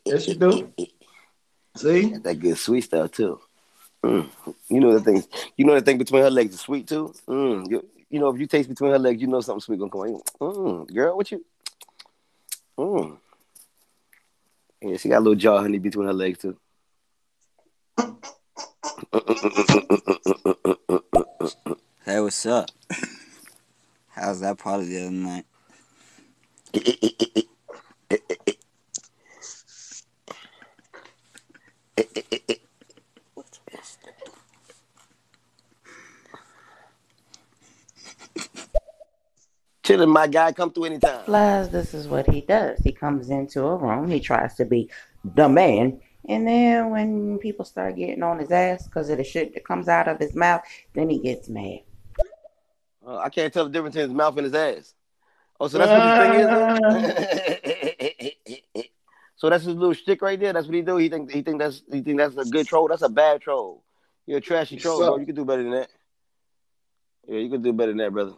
Yes, 0.03 0.28
you 0.28 0.36
do. 0.36 0.74
See? 1.78 2.10
Got 2.10 2.24
that 2.24 2.40
good 2.40 2.58
sweet 2.58 2.82
stuff 2.82 3.12
too. 3.12 3.40
Mm. 4.03 4.30
You 4.68 4.80
know 4.82 5.00
the 5.00 5.00
thing. 5.00 5.24
You 5.56 5.64
know 5.64 5.76
the 5.76 5.82
thing 5.82 5.98
between 5.98 6.22
her 6.22 6.30
legs 6.30 6.56
is 6.56 6.60
sweet 6.60 6.86
too. 6.86 7.14
Mm. 7.26 7.72
You, 7.72 7.88
you 8.10 8.20
know 8.20 8.28
if 8.28 8.40
you 8.42 8.45
taste 8.45 8.68
between 8.68 8.92
her 8.92 9.00
legs, 9.00 9.22
you 9.22 9.28
know 9.28 9.40
something 9.40 9.62
sweet 9.62 9.80
gonna 9.80 9.90
come 9.90 10.02
out. 10.02 10.26
Mm. 10.42 10.94
Girl, 10.94 11.16
what 11.16 11.32
you? 11.32 11.45
Mm. 12.78 13.18
Yeah, 14.82 14.98
she 14.98 15.08
got 15.08 15.20
a 15.20 15.26
little 15.26 15.36
jaw 15.36 15.62
honey 15.62 15.80
between 15.80 16.08
her 16.08 16.14
legs 16.14 16.40
too. 16.40 16.58
Hey, 22.06 22.20
what's 22.20 22.45
up? 22.45 22.70
How's 24.10 24.42
that 24.42 24.58
party 24.58 24.86
the 24.88 25.03
other 25.03 25.12
night? 25.12 25.45
Chilling, 39.94 40.10
my 40.10 40.26
guy. 40.26 40.52
Come 40.52 40.72
through 40.72 40.86
anytime. 40.86 41.24
Flies, 41.26 41.70
this 41.70 41.94
is 41.94 42.08
what 42.08 42.28
he 42.28 42.42
does. 42.42 42.80
He 42.80 42.92
comes 42.92 43.30
into 43.30 43.64
a 43.64 43.76
room, 43.76 44.10
he 44.10 44.20
tries 44.20 44.56
to 44.56 44.66
be 44.66 44.90
the 45.24 45.48
man, 45.48 46.02
and 46.28 46.48
then 46.48 46.90
when 46.90 47.38
people 47.38 47.64
start 47.64 47.96
getting 47.96 48.24
on 48.24 48.40
his 48.40 48.50
ass 48.50 48.88
because 48.88 49.12
of 49.12 49.18
the 49.18 49.24
shit 49.24 49.54
that 49.54 49.64
comes 49.64 49.88
out 49.88 50.08
of 50.08 50.18
his 50.18 50.36
mouth, 50.36 50.64
then 50.94 51.12
he 51.12 51.20
gets 51.20 51.48
mad. 51.48 51.82
Uh, 53.06 53.18
I 53.18 53.30
can't 53.30 53.54
tell 53.54 53.66
the 53.66 53.70
difference 53.70 53.94
between 53.94 54.10
his 54.10 54.18
mouth 54.18 54.36
and 54.36 54.46
his 54.46 54.56
ass. 54.56 54.96
Oh, 55.60 55.68
so 55.68 55.78
that's 55.78 55.92
what 55.92 56.02
his 56.34 57.62
thing 58.74 58.76
is. 58.76 58.86
so 59.36 59.50
that's 59.52 59.64
his 59.64 59.76
little 59.76 59.94
shtick 59.94 60.24
right 60.24 60.40
there. 60.40 60.54
That's 60.54 60.66
what 60.66 60.76
he 60.76 60.82
do. 60.82 60.98
He 60.98 61.10
think 61.10 61.30
he 61.30 61.44
think 61.44 61.60
that's 61.60 61.84
he 61.92 62.02
think 62.02 62.18
that's 62.18 62.36
a 62.36 62.46
good 62.46 62.66
troll. 62.66 62.88
That's 62.88 63.04
a 63.04 63.10
bad 63.10 63.42
troll. 63.42 63.84
You're 64.26 64.40
a 64.40 64.42
trashy 64.42 64.78
troll, 64.78 64.98
bro. 64.98 65.18
You 65.18 65.28
can 65.28 65.36
do 65.36 65.46
better 65.46 65.62
than 65.62 65.74
that. 65.74 65.90
Yeah, 67.28 67.38
you 67.38 67.50
can 67.52 67.62
do 67.62 67.74
better 67.74 67.92
than 67.92 68.00
that, 68.00 68.12
brother. 68.12 68.34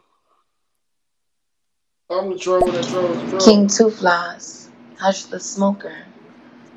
I'm 2.09 2.29
the 2.29 2.37
troll 2.37 2.59
that 2.67 2.87
trolls 2.87 3.17
the 3.19 3.29
troll. 3.31 3.39
King 3.41 3.67
Two 3.67 3.89
Flies, 3.89 4.69
Hush 4.99 5.23
the 5.23 5.39
Smoker. 5.39 6.05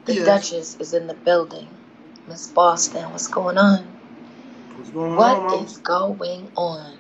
The 0.07 0.15
Yes. 0.15 0.25
Duchess 0.25 0.77
is 0.81 0.95
in 0.95 1.07
the 1.07 1.13
building. 1.15 1.69
Miss 2.27 2.47
Boston, 2.47 3.11
what's 3.13 3.27
going 3.29 3.59
on? 3.59 3.87
What's 4.77 4.91
going 4.91 5.13
on, 5.13 5.17
What 5.19 5.43
mom? 5.43 5.65
is 5.67 5.77
going 5.79 6.51
on? 6.57 6.97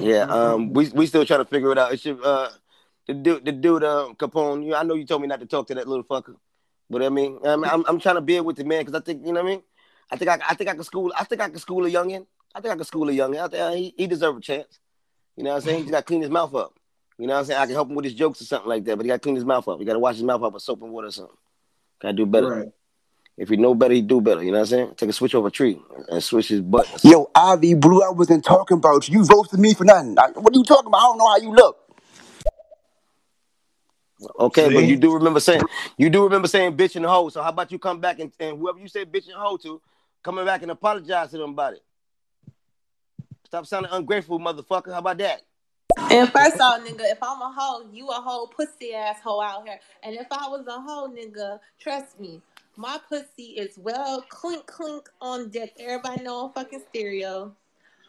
Yeah, 0.00 0.22
um, 0.28 0.72
we 0.72 0.88
we 0.88 1.06
still 1.06 1.24
trying 1.24 1.40
to 1.40 1.44
figure 1.44 1.70
it 1.72 1.78
out. 1.78 1.92
It 1.92 2.00
should 2.00 2.20
uh 2.24 2.50
the 3.06 3.14
dude 3.14 3.44
the 3.44 3.52
dude 3.52 3.84
um 3.84 4.16
Capone. 4.16 4.64
You, 4.64 4.74
I 4.74 4.82
know 4.82 4.94
you 4.94 5.06
told 5.06 5.22
me 5.22 5.28
not 5.28 5.38
to 5.40 5.46
talk 5.46 5.68
to 5.68 5.74
that 5.76 5.86
little 5.86 6.04
fucker, 6.04 6.36
but 6.90 7.02
I 7.02 7.08
mean, 7.10 7.38
I'm 7.44 7.64
I'm, 7.64 7.84
I'm 7.86 8.00
trying 8.00 8.16
to 8.16 8.20
build 8.20 8.44
with 8.44 8.56
the 8.56 8.64
man 8.64 8.84
because 8.84 9.00
I 9.00 9.04
think 9.04 9.24
you 9.24 9.32
know 9.32 9.42
what 9.42 9.48
I 9.48 9.54
mean. 9.54 9.62
I 10.10 10.16
think 10.16 10.30
I 10.30 10.38
I 10.50 10.54
think 10.54 10.68
I 10.68 10.74
can 10.74 10.82
school 10.84 11.12
I 11.16 11.24
think 11.24 11.40
I 11.40 11.48
can 11.48 11.58
school 11.58 11.86
a 11.86 11.90
youngin. 11.90 12.26
I 12.56 12.60
think 12.60 12.72
I 12.72 12.76
can 12.76 12.84
school 12.84 13.10
a 13.10 13.12
young 13.12 13.36
I 13.36 13.48
think 13.48 13.62
uh, 13.62 13.72
he 13.72 13.94
he 13.98 14.06
deserve 14.06 14.38
a 14.38 14.40
chance. 14.40 14.80
You 15.36 15.44
know 15.44 15.50
what 15.50 15.56
I'm 15.56 15.62
saying? 15.62 15.76
He 15.76 15.82
just 15.82 15.92
got 15.92 15.98
to 15.98 16.04
clean 16.04 16.22
his 16.22 16.30
mouth 16.30 16.54
up. 16.54 16.72
You 17.18 17.26
know 17.26 17.34
what 17.34 17.40
I'm 17.40 17.44
saying? 17.44 17.60
I 17.60 17.66
can 17.66 17.74
help 17.74 17.90
him 17.90 17.96
with 17.96 18.06
his 18.06 18.14
jokes 18.14 18.40
or 18.40 18.44
something 18.44 18.68
like 18.68 18.84
that, 18.84 18.96
but 18.96 19.04
he 19.04 19.08
got 19.08 19.16
to 19.16 19.20
clean 19.20 19.34
his 19.34 19.44
mouth 19.44 19.68
up. 19.68 19.78
He 19.78 19.84
got 19.84 19.92
to 19.92 19.98
wash 19.98 20.14
his 20.14 20.24
mouth 20.24 20.42
up 20.42 20.54
with 20.54 20.62
soap 20.62 20.82
and 20.82 20.90
water 20.90 21.08
or 21.08 21.10
something. 21.10 21.36
Got 22.00 22.08
to 22.08 22.14
do 22.14 22.24
better. 22.24 22.48
Right. 22.48 22.68
If 23.36 23.50
he 23.50 23.56
know 23.58 23.74
better, 23.74 23.92
he 23.92 24.00
do 24.00 24.22
better. 24.22 24.42
You 24.42 24.52
know 24.52 24.58
what 24.60 24.72
I'm 24.72 24.78
saying? 24.78 24.94
Take 24.96 25.10
a 25.10 25.12
switch 25.12 25.34
over 25.34 25.48
a 25.48 25.50
tree 25.50 25.78
and 26.08 26.24
switch 26.24 26.48
his 26.48 26.62
butt. 26.62 26.88
Yo, 27.04 27.30
Ivy 27.34 27.74
Blue, 27.74 28.02
I 28.02 28.08
wasn't 28.08 28.42
talking 28.42 28.78
about 28.78 29.06
you. 29.06 29.20
You 29.20 29.26
roasted 29.26 29.60
me 29.60 29.74
for 29.74 29.84
nothing. 29.84 30.18
I- 30.18 30.30
what 30.30 30.54
are 30.54 30.58
you 30.58 30.64
talking 30.64 30.86
about? 30.86 30.98
I 30.98 31.02
don't 31.02 31.18
know 31.18 31.28
how 31.28 31.36
you 31.36 31.52
look. 31.52 31.76
Okay, 34.40 34.72
but 34.72 34.84
you 34.84 34.96
do 34.96 35.12
remember 35.12 35.40
saying 35.40 35.60
you 35.98 36.08
do 36.08 36.24
remember 36.24 36.48
saying 36.48 36.74
bitch 36.74 36.96
and 36.96 37.04
hoe. 37.04 37.28
So 37.28 37.42
how 37.42 37.50
about 37.50 37.70
you 37.70 37.78
come 37.78 38.00
back 38.00 38.18
and, 38.18 38.32
and 38.40 38.56
whoever 38.58 38.78
you 38.78 38.88
say 38.88 39.04
bitch 39.04 39.26
and 39.26 39.36
hoe 39.36 39.58
to, 39.58 39.82
coming 40.22 40.46
back 40.46 40.62
and 40.62 40.70
apologize 40.70 41.30
to 41.32 41.38
them 41.38 41.50
about 41.50 41.74
it. 41.74 41.82
Stop 43.46 43.64
sounding 43.66 43.92
ungrateful, 43.92 44.40
motherfucker. 44.40 44.92
How 44.92 44.98
about 44.98 45.18
that? 45.18 45.42
And 46.10 46.28
first 46.32 46.60
off, 46.60 46.80
nigga, 46.80 47.12
if 47.12 47.18
I'm 47.22 47.40
a 47.40 47.54
hoe, 47.56 47.86
you 47.92 48.08
a 48.08 48.14
whole 48.14 48.48
pussy 48.48 48.92
asshole 48.92 49.40
out 49.40 49.68
here. 49.68 49.78
And 50.02 50.16
if 50.16 50.26
I 50.32 50.48
was 50.48 50.66
a 50.66 50.80
hoe, 50.80 51.08
nigga, 51.08 51.60
trust 51.80 52.18
me, 52.18 52.42
my 52.76 52.98
pussy 53.08 53.52
is 53.56 53.78
well 53.78 54.20
clink 54.28 54.66
clink 54.66 55.08
on 55.20 55.48
deck. 55.50 55.70
Everybody 55.78 56.24
know 56.24 56.46
I'm 56.46 56.52
fucking 56.54 56.82
stereo. 56.90 57.54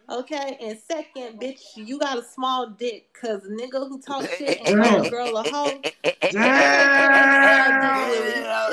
Okay, 0.10 0.58
and 0.62 0.80
second, 0.80 1.40
bitch, 1.40 1.76
you 1.76 2.00
got 2.00 2.18
a 2.18 2.24
small 2.24 2.68
dick, 2.68 3.14
cause 3.14 3.46
a 3.46 3.50
nigga 3.50 3.88
who 3.88 4.02
talk 4.02 4.26
shit 4.40 4.60
and 4.60 4.80
call 4.80 5.06
a 5.06 5.10
girl 5.10 5.38
a 5.38 5.44
hoe. 5.44 5.82
Damn, 6.32 6.90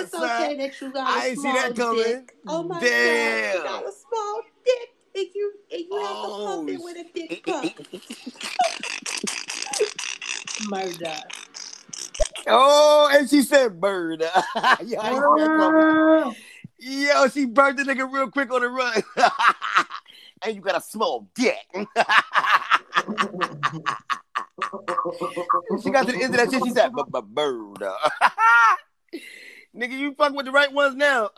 It's 0.01 0.15
okay 0.15 0.57
that 0.57 0.81
you 0.81 0.93
got 0.93 1.11
a 1.11 1.21
I 1.21 1.27
ain't 1.29 1.37
see 1.39 1.43
small 1.43 1.55
that 1.55 1.77
coming. 1.77 2.03
dick. 2.05 2.33
Oh 2.49 2.63
my 2.65 2.81
god, 2.81 3.55
you 3.55 3.63
got 3.65 3.89
a 3.89 3.93
small 3.93 4.43
dick, 4.65 4.89
and 5.15 5.27
you 5.35 5.53
and 5.71 5.81
you 5.81 5.97
have 6.01 6.23
to 6.23 6.29
Oh, 6.29 6.45
pump 6.45 6.69
it 6.71 6.81
with 6.83 6.97
a 6.97 7.05
dick 7.15 7.47
pump. 7.47 7.73
Murder. 10.69 11.15
Oh, 12.47 13.09
and 13.13 13.29
she 13.29 13.43
said 13.43 13.81
bird. 13.81 14.21
Yo, 14.21 14.29
I 14.31 14.79
ain't 14.79 14.85
see 14.85 15.01
that 15.01 15.53
coming. 15.57 16.35
Yo, 16.79 17.29
she 17.29 17.47
burned 17.47 17.79
the 17.79 17.85
nigga 17.85 18.11
real 18.13 18.31
quick 18.31 18.53
on 18.53 18.61
the 18.61 18.69
run. 18.69 19.03
and 20.45 20.55
you 20.55 20.61
got 20.61 20.77
a 20.77 20.81
small 20.81 21.29
dick. 21.35 21.57
she 25.83 25.91
got 25.91 26.07
to 26.07 26.13
the 26.13 26.23
end 26.23 26.35
of 26.35 26.41
that 26.41 26.51
shit. 26.51 26.63
She 26.65 26.71
said, 26.71 26.93
"But 26.95 27.11
but 27.11 27.27
bird." 27.27 27.79
nigga, 29.75 29.93
you 29.93 30.15
fuck 30.15 30.35
with 30.35 30.47
the 30.47 30.53
right 30.53 30.73
ones 30.73 30.97
now. 30.97 31.31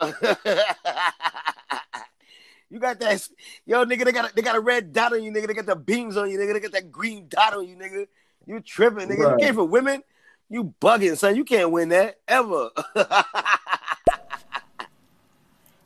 You 2.69 2.79
got 2.79 2.99
that, 2.99 3.27
yo, 3.65 3.85
nigga. 3.85 4.05
They 4.05 4.11
got 4.11 4.31
a, 4.31 4.35
they 4.35 4.41
got 4.41 4.55
a 4.55 4.59
red 4.59 4.93
dot 4.93 5.13
on 5.13 5.23
you, 5.23 5.31
nigga. 5.31 5.47
They 5.47 5.53
got 5.53 5.65
the 5.65 5.75
beams 5.75 6.17
on 6.17 6.29
you, 6.29 6.37
nigga. 6.37 6.53
They 6.53 6.59
got 6.59 6.71
that 6.73 6.91
green 6.91 7.27
dot 7.29 7.53
on 7.53 7.67
you, 7.67 7.75
nigga. 7.75 8.07
You 8.45 8.59
tripping, 8.59 9.09
nigga. 9.09 9.25
Right. 9.25 9.39
You 9.39 9.45
came 9.45 9.55
for 9.55 9.65
women. 9.65 10.03
You 10.49 10.73
bugging, 10.79 11.17
son. 11.17 11.35
You 11.35 11.43
can't 11.43 11.71
win 11.71 11.89
that 11.89 12.19
ever. 12.27 12.69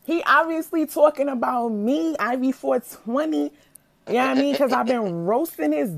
He 0.04 0.24
obviously 0.24 0.86
talking 0.88 1.30
about 1.30 1.70
me, 1.70 2.16
Ivy 2.20 2.52
420. 2.52 3.38
You 3.38 3.50
know 3.50 3.52
what 4.08 4.18
I 4.18 4.34
mean? 4.34 4.52
Because 4.52 4.74
I've 4.74 4.88
been 4.88 5.26
roasting 5.26 5.72
his 5.72 5.92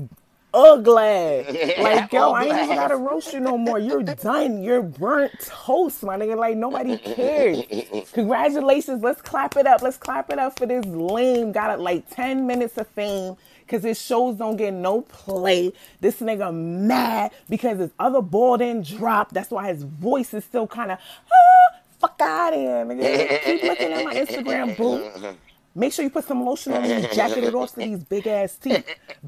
ugly. 0.54 1.74
Like, 1.84 2.12
yo, 2.12 2.32
I 2.32 2.44
ain't 2.44 2.54
even 2.54 2.76
gotta 2.76 2.96
roast 2.96 3.32
you 3.32 3.40
no 3.40 3.58
more. 3.58 3.78
You're 3.78 4.02
done. 4.02 4.62
You're 4.62 4.82
burnt 4.82 5.32
toast, 5.40 6.02
my 6.02 6.16
nigga. 6.16 6.36
Like, 6.36 6.56
nobody 6.56 6.96
cares. 6.96 7.64
Congratulations. 8.12 9.02
Let's 9.02 9.20
clap 9.20 9.56
it 9.56 9.66
up. 9.66 9.82
Let's 9.82 9.96
clap 9.96 10.30
it 10.30 10.38
up 10.38 10.58
for 10.58 10.66
this 10.66 10.84
lame. 10.86 11.52
Got 11.52 11.78
it 11.78 11.82
like 11.82 12.08
10 12.10 12.46
minutes 12.46 12.78
of 12.78 12.86
fame 12.88 13.36
because 13.66 13.82
his 13.82 14.00
shows 14.00 14.36
don't 14.36 14.56
get 14.56 14.72
no 14.72 15.02
play. 15.02 15.72
This 16.00 16.20
nigga 16.20 16.54
mad 16.54 17.32
because 17.48 17.78
his 17.78 17.90
other 17.98 18.22
ball 18.22 18.56
didn't 18.58 18.86
drop. 18.86 19.30
That's 19.32 19.50
why 19.50 19.68
his 19.68 19.82
voice 19.82 20.32
is 20.32 20.44
still 20.44 20.66
kind 20.66 20.92
of, 20.92 20.98
ah, 21.32 21.76
fuck 22.00 22.20
out 22.20 22.54
of 22.54 22.60
here, 22.60 22.84
nigga. 22.84 23.44
Keep 23.44 23.62
looking 23.64 23.92
at 23.92 24.04
my 24.04 24.14
Instagram, 24.14 24.76
boo. 24.76 25.36
Make 25.74 25.92
sure 25.92 26.04
you 26.04 26.10
put 26.10 26.24
some 26.24 26.44
lotion 26.44 26.72
on 26.72 26.82
me, 26.82 27.08
jacket 27.12 27.44
it 27.44 27.54
off 27.54 27.72
to 27.72 27.80
these 27.80 28.04
big 28.04 28.26
ass 28.26 28.56
teeth. 28.56 28.86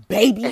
Baby. 0.08 0.44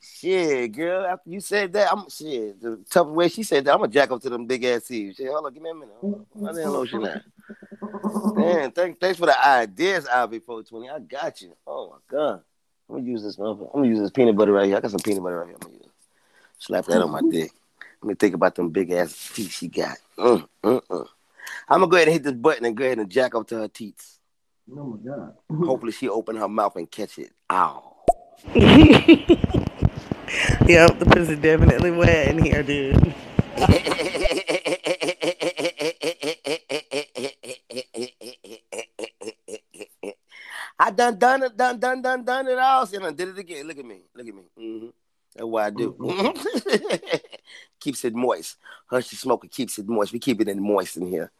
Shit, 0.00 0.72
girl. 0.72 1.04
After 1.04 1.30
you 1.30 1.40
said 1.40 1.72
that, 1.74 1.92
I'm 1.92 2.08
shit. 2.08 2.60
The 2.60 2.82
tough 2.88 3.08
way 3.08 3.28
she 3.28 3.42
said 3.42 3.64
that, 3.64 3.72
I'm 3.74 3.80
gonna 3.80 3.92
jack 3.92 4.10
up 4.10 4.22
to 4.22 4.30
them 4.30 4.46
big 4.46 4.64
ass 4.64 4.86
teeth. 4.86 5.16
Shit, 5.16 5.28
hold 5.28 5.46
on, 5.46 5.52
give 5.52 5.62
me 5.62 5.70
a 5.70 5.74
minute. 5.74 5.94
Hold 6.00 6.26
on. 6.42 6.72
Lotion 6.72 7.02
that? 7.02 7.22
Man, 8.34 8.70
thanks, 8.70 8.98
thanks 9.00 9.18
for 9.18 9.26
the 9.26 9.46
ideas, 9.46 10.06
Ivy 10.06 10.38
420. 10.38 10.90
I 10.90 10.98
got 11.00 11.40
you. 11.42 11.56
Oh 11.66 11.90
my 11.90 11.98
god. 12.08 12.42
I'm 12.88 12.96
gonna 12.96 13.08
use 13.08 13.22
this 13.22 13.36
motherfucker. 13.36 13.70
I'm 13.74 13.80
gonna 13.80 13.88
use 13.88 13.98
this 13.98 14.10
peanut 14.10 14.36
butter 14.36 14.52
right 14.52 14.66
here. 14.66 14.76
I 14.76 14.80
got 14.80 14.90
some 14.90 15.00
peanut 15.00 15.22
butter 15.22 15.38
right 15.38 15.48
here. 15.48 15.56
I'm 15.60 15.68
gonna 15.68 15.74
use. 15.74 15.92
Slap 16.58 16.86
that 16.86 17.02
on 17.02 17.10
my 17.10 17.20
dick. 17.28 17.50
Let 18.02 18.08
me 18.08 18.14
think 18.14 18.34
about 18.34 18.54
them 18.54 18.70
big 18.70 18.92
ass 18.92 19.32
teeth 19.34 19.50
she 19.50 19.68
got. 19.68 19.98
Mm, 20.16 20.48
mm, 20.62 20.82
mm. 20.82 21.06
I'm 21.68 21.80
gonna 21.80 21.90
go 21.90 21.96
ahead 21.96 22.08
and 22.08 22.12
hit 22.14 22.22
this 22.22 22.32
button 22.32 22.64
and 22.64 22.76
go 22.76 22.84
ahead 22.84 22.98
and 22.98 23.10
jack 23.10 23.34
up 23.34 23.48
to 23.48 23.58
her 23.58 23.68
teeth. 23.68 24.18
Oh 24.70 24.84
my 24.84 25.10
god. 25.10 25.34
Hopefully 25.66 25.92
she 25.92 26.08
open 26.08 26.36
her 26.36 26.48
mouth 26.48 26.76
and 26.76 26.90
catch 26.90 27.18
it. 27.18 27.32
Ow. 27.50 27.94
Yep, 30.68 30.98
the 30.98 31.06
pussy 31.06 31.36
definitely 31.36 31.92
wet 31.92 32.28
in 32.28 32.42
here, 32.42 32.62
dude. 32.64 33.14
I 40.78 40.90
done 40.90 41.18
done 41.18 41.42
it, 41.44 41.56
done 41.56 41.78
done 41.78 42.02
done 42.02 42.24
done 42.24 42.48
it 42.48 42.58
all. 42.58 42.86
See, 42.86 42.98
I 42.98 43.10
did 43.12 43.28
it 43.28 43.38
again. 43.38 43.66
Look 43.66 43.78
at 43.78 43.84
me, 43.84 44.02
look 44.14 44.26
at 44.26 44.34
me. 44.34 44.42
hmm 44.56 44.86
That's 45.34 45.46
what 45.46 45.64
I 45.64 45.70
do. 45.70 46.32
keeps 47.80 48.04
it 48.04 48.14
moist. 48.14 48.56
Hush 48.86 49.08
the 49.08 49.16
Smoker 49.16 49.48
keeps 49.48 49.78
it 49.78 49.88
moist. 49.88 50.12
We 50.12 50.18
keep 50.18 50.40
it 50.40 50.48
in 50.48 50.62
moist 50.62 50.96
in 50.96 51.06
here. 51.06 51.30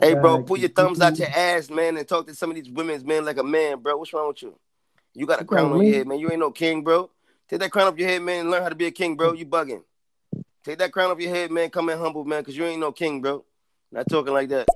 Hey, 0.00 0.14
bro, 0.14 0.42
pull 0.44 0.58
your 0.58 0.68
thumbs 0.68 1.00
out 1.00 1.18
your 1.18 1.28
ass, 1.28 1.70
man, 1.70 1.96
and 1.96 2.06
talk 2.06 2.26
to 2.28 2.34
some 2.34 2.50
of 2.50 2.56
these 2.56 2.70
women's 2.70 3.04
man 3.04 3.24
like 3.24 3.38
a 3.38 3.42
man, 3.42 3.80
bro. 3.80 3.96
What's 3.96 4.12
wrong 4.12 4.28
with 4.28 4.42
you? 4.42 4.56
You 5.14 5.26
got 5.26 5.40
a 5.40 5.42
What's 5.42 5.48
crown 5.48 5.72
on 5.72 5.78
with 5.78 5.88
your 5.88 5.96
head, 5.96 6.06
man. 6.06 6.20
You 6.20 6.30
ain't 6.30 6.38
no 6.38 6.52
king, 6.52 6.84
bro. 6.84 7.10
Take 7.48 7.58
that 7.60 7.72
crown 7.72 7.88
off 7.88 7.98
your 7.98 8.08
head, 8.08 8.22
man, 8.22 8.40
and 8.42 8.50
learn 8.50 8.62
how 8.62 8.68
to 8.68 8.76
be 8.76 8.86
a 8.86 8.90
king, 8.92 9.16
bro. 9.16 9.32
You 9.32 9.46
bugging. 9.46 9.82
Take 10.62 10.78
that 10.78 10.92
crown 10.92 11.10
off 11.10 11.18
your 11.18 11.34
head, 11.34 11.50
man. 11.50 11.70
Come 11.70 11.88
in 11.88 11.98
humble, 11.98 12.24
man, 12.24 12.42
because 12.42 12.56
you 12.56 12.64
ain't 12.64 12.78
no 12.78 12.92
king, 12.92 13.20
bro. 13.20 13.44
Not 13.90 14.08
talking 14.08 14.32
like 14.32 14.50
that. 14.50 14.68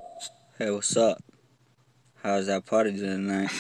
Hey, 0.59 0.71
what's 0.71 0.97
up? 0.97 1.23
How's 2.23 2.47
that 2.47 2.67
party 2.67 2.97
tonight? 2.97 3.51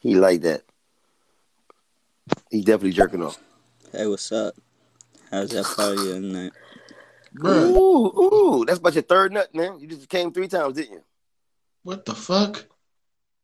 He 0.00 0.16
like 0.16 0.40
that. 0.42 0.62
He 2.50 2.62
definitely 2.62 2.92
jerking 2.92 3.22
off. 3.22 3.38
Hey, 3.92 4.06
what's 4.06 4.32
up? 4.32 4.54
How's 5.30 5.50
that 5.50 5.64
party 5.64 5.96
tonight? 6.12 6.52
Ooh, 7.42 8.06
ooh, 8.06 8.64
that's 8.64 8.78
about 8.78 8.94
your 8.94 9.02
third 9.02 9.32
nut, 9.32 9.52
man. 9.54 9.78
You 9.80 9.88
just 9.88 10.08
came 10.08 10.32
three 10.32 10.48
times, 10.48 10.76
didn't 10.76 10.92
you? 10.92 11.02
What 11.82 12.04
the 12.04 12.14
fuck? 12.14 12.66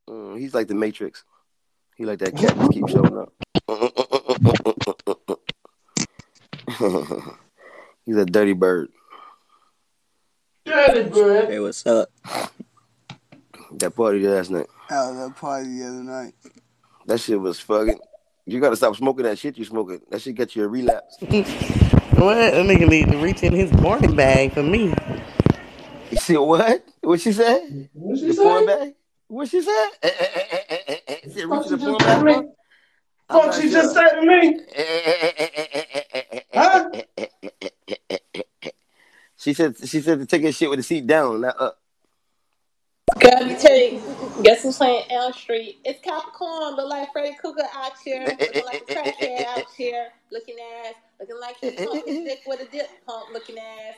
Mm, 0.09 0.39
he's 0.39 0.55
like 0.55 0.69
the 0.69 0.75
Matrix. 0.75 1.25
He 1.97 2.05
like 2.05 2.21
that 2.21 2.37
cat 2.37 2.57
just 2.57 2.73
keep 2.73 2.89
showing 2.89 3.19
up. 3.19 3.33
he's 8.07 8.17
a 8.17 8.25
dirty 8.25 8.53
bird. 8.53 8.91
Dirty 10.65 11.11
bird. 11.11 11.49
Hey, 11.49 11.59
what's 11.59 11.85
up? 11.87 12.11
That 13.73 13.95
party 13.95 14.27
last 14.27 14.51
night. 14.51 14.67
How 14.89 15.11
was 15.11 15.19
that 15.19 15.37
party 15.37 15.79
the 15.79 15.87
other 15.87 16.03
night? 16.03 16.35
That 17.07 17.21
shit 17.21 17.41
was 17.41 17.61
fucking. 17.61 17.99
You 18.47 18.61
gotta 18.61 18.77
stop 18.77 18.97
smoking 18.97 19.25
that 19.25 19.39
shit 19.39 19.59
you 19.59 19.65
smoking. 19.65 20.01
That 20.11 20.23
shit 20.23 20.35
get 20.35 20.57
you 20.57 20.65
a 20.65 20.69
relapse. 20.69 21.17
what? 22.21 22.37
That 22.37 22.67
nigga 22.67 22.89
need 22.89 23.11
to 23.11 23.19
reach 23.19 23.43
in 23.43 23.53
his 23.53 23.73
morning 23.73 24.15
bag 24.15 24.53
for 24.53 24.63
me. 24.63 24.93
You 26.11 26.17
see 26.17 26.37
what? 26.37 26.85
What 27.01 27.21
she 27.21 27.33
said? 27.33 27.89
What 27.93 28.21
the 28.21 28.35
porn 28.35 28.67
bag? 28.67 28.95
What 29.29 29.49
she 29.49 29.63
said? 29.63 29.89
She 31.33 31.47
Fuck 31.47 31.71
reaching 31.71 31.71
she 31.71 31.77
the 31.77 31.79
porn 31.79 31.99
just 31.99 32.05
said 32.05 32.19
to 32.19 32.25
me? 32.25 32.33
bag? 32.33 32.45
I'm 33.29 33.41
Fuck 33.41 33.47
not 33.47 33.55
she 33.55 33.71
just 33.71 33.95
said 33.95 34.11
to 34.11 34.23
me? 34.23 34.61
Huh? 36.53 36.91
She 39.37 39.55
said 39.55 39.77
she 39.89 40.01
said 40.01 40.19
to 40.19 40.27
take 40.27 40.43
her 40.43 40.53
shit 40.53 40.69
with 40.69 40.79
the 40.81 40.83
seat 40.83 41.07
down, 41.07 41.41
not 41.41 41.61
up. 41.61 41.79
Girl, 43.19 43.33
let 43.35 43.47
me 43.47 43.57
tell 43.57 43.77
you, 43.77 44.01
guess 44.43 44.63
who's 44.63 44.77
playing 44.77 45.05
Elm 45.11 45.33
Street? 45.33 45.79
It's 45.85 46.01
Capricorn, 46.01 46.77
look 46.77 46.89
like 46.89 47.13
Freddy 47.13 47.35
Krueger 47.41 47.65
out 47.75 47.93
here, 48.05 48.25
looking 48.25 48.65
like 48.65 48.83
a 48.89 48.95
crackhead 48.95 49.47
out 49.47 49.65
here, 49.77 50.09
looking 50.31 50.57
ass, 50.85 50.95
looking 51.21 51.41
like 51.41 51.57
he's 51.61 51.75
pumping 51.87 52.25
dick 52.25 52.43
with 52.47 52.61
a 52.61 52.67
dip 52.67 52.89
pump, 53.07 53.27
looking 53.33 53.59
ass. 53.59 53.97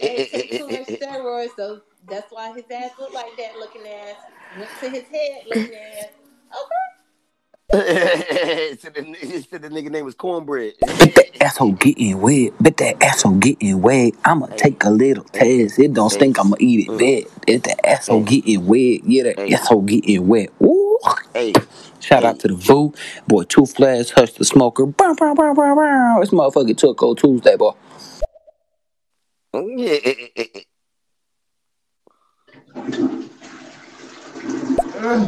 Ain't 0.00 0.30
take 0.30 0.56
too 0.58 0.68
much 0.68 0.88
steroids, 1.00 1.50
so 1.56 1.82
that's 2.08 2.32
why 2.32 2.52
his 2.54 2.64
ass 2.70 2.92
look 2.98 3.14
like 3.14 3.36
that, 3.38 3.58
looking 3.58 3.86
ass. 3.86 4.16
Went 4.58 4.70
to 4.80 4.90
his 4.90 5.04
head, 5.04 5.42
looking 5.46 5.74
ass. 5.74 6.08
said, 7.72 8.94
the, 8.94 9.02
nigga- 9.02 9.48
said 9.50 9.62
the 9.62 9.68
nigga 9.70 9.90
name 9.90 10.04
was 10.06 10.14
cornbread. 10.14 10.74
Bet 10.80 11.14
that 11.16 11.42
asshole 11.42 11.72
getting 11.72 12.20
wet. 12.20 12.52
Bet 12.62 12.76
that 12.78 13.02
asshole 13.02 13.36
getting 13.36 13.82
wet. 13.82 14.14
I'ma 14.24 14.46
take 14.56 14.82
a 14.84 14.90
little 14.90 15.24
test. 15.24 15.78
It 15.78 15.94
don't 15.94 16.10
stink. 16.10 16.38
I'ma 16.40 16.56
eat 16.60 16.88
it. 16.88 16.98
Bet 16.98 17.32
if 17.46 17.62
that 17.64 17.86
asshole 17.86 18.22
getting 18.24 18.66
wet. 18.66 19.02
Yeah, 19.04 19.24
that 19.24 19.52
asshole 19.52 19.82
getting 19.82 20.26
wet. 20.28 20.50
Ooh. 20.62 20.77
Hey. 21.38 21.52
Shout 22.00 22.24
out 22.24 22.40
to 22.40 22.48
the 22.48 22.54
Voo. 22.54 22.92
Boy, 23.28 23.44
Two 23.44 23.64
Flash, 23.64 24.10
Hush 24.10 24.32
the 24.32 24.44
Smoker. 24.44 24.86
Bow, 24.86 25.14
bow, 25.14 25.34
bow, 25.34 25.54
bow, 25.54 25.76
bow. 25.76 26.18
This 26.18 26.30
motherfucker 26.30 26.76
took 26.76 27.00
on 27.00 27.14
Tuesday, 27.14 27.56
boy. 27.56 27.74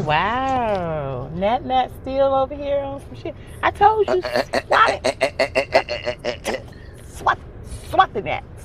Wow. 0.04 1.30
Nat 1.34 1.64
Nat 1.64 1.92
still 2.02 2.34
over 2.34 2.56
here 2.56 2.80
on 2.80 3.00
some 3.00 3.14
shit. 3.14 3.36
I 3.62 3.70
told 3.70 4.08
you, 4.08 4.20
swat 4.66 5.00
it. 5.04 6.64
Swat, 7.06 7.38
swat 7.88 8.12
the 8.14 8.22
gnats. 8.22 8.59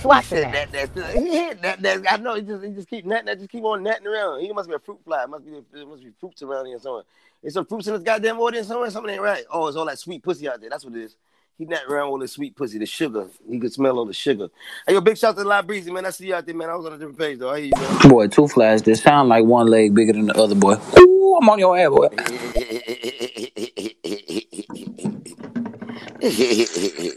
Swat 0.00 0.22
the 0.24 0.28
said 0.28 0.52
gnats. 0.52 0.72
that, 0.72 0.94
that, 0.94 1.14
yeah, 1.22 1.54
that, 1.62 1.82
that, 1.82 2.12
I 2.12 2.16
know. 2.16 2.34
He 2.34 2.42
just, 2.42 2.64
he 2.64 2.70
just 2.70 2.88
keep 2.88 3.04
natting, 3.04 3.26
that 3.26 3.38
just 3.38 3.50
keep 3.50 3.64
on 3.64 3.82
natting 3.82 4.06
around. 4.06 4.40
He 4.40 4.52
must 4.52 4.68
be 4.68 4.74
a 4.74 4.78
fruit 4.78 5.00
fly. 5.04 5.24
It 5.24 5.30
must 5.30 5.44
be, 5.44 5.52
there 5.72 5.86
must 5.86 6.02
be 6.02 6.10
fruits 6.20 6.42
around 6.42 6.66
here 6.66 6.78
somewhere. 6.78 7.04
There's 7.42 7.54
some 7.54 7.66
fruits 7.66 7.86
in 7.86 7.94
this 7.94 8.02
goddamn 8.02 8.38
audience 8.38 8.68
somewhere. 8.68 8.90
Something 8.90 9.14
ain't 9.14 9.22
right. 9.22 9.44
Oh, 9.50 9.66
it's 9.68 9.76
all 9.76 9.86
that 9.86 9.98
sweet 9.98 10.22
pussy 10.22 10.48
out 10.48 10.60
there. 10.60 10.70
That's 10.70 10.84
what 10.84 10.94
it 10.94 11.02
is. 11.02 11.16
He 11.56 11.66
natting 11.66 11.88
around 11.88 12.08
all 12.08 12.18
the 12.18 12.26
sweet 12.26 12.56
pussy, 12.56 12.78
the 12.78 12.86
sugar. 12.86 13.28
He 13.48 13.60
could 13.60 13.72
smell 13.72 13.98
all 13.98 14.06
the 14.06 14.12
sugar. 14.12 14.48
Hey, 14.86 14.94
yo, 14.94 15.00
big 15.00 15.16
shout 15.16 15.38
out 15.38 15.42
to 15.42 15.48
La 15.48 15.62
Breezy, 15.62 15.92
man. 15.92 16.04
I 16.04 16.10
see 16.10 16.26
you 16.26 16.34
out 16.34 16.44
there, 16.44 16.54
man. 16.54 16.68
I 16.68 16.74
was 16.74 16.86
on 16.86 16.94
a 16.94 16.98
different 16.98 17.18
page 17.18 17.38
though. 17.38 17.50
I 17.50 17.60
hear 17.60 17.66
you, 17.66 17.80
man. 17.80 18.08
Boy, 18.08 18.26
Two 18.26 18.48
Flash, 18.48 18.80
this 18.82 19.02
sound 19.02 19.28
like 19.28 19.44
one 19.44 19.68
leg 19.68 19.94
bigger 19.94 20.14
than 20.14 20.26
the 20.26 20.36
other, 20.36 20.56
boy. 20.56 20.76
Ooh, 20.98 21.38
I'm 21.40 21.48
on 21.48 21.58
your 21.60 21.78
ass, 21.78 21.90
boy. 21.90 22.08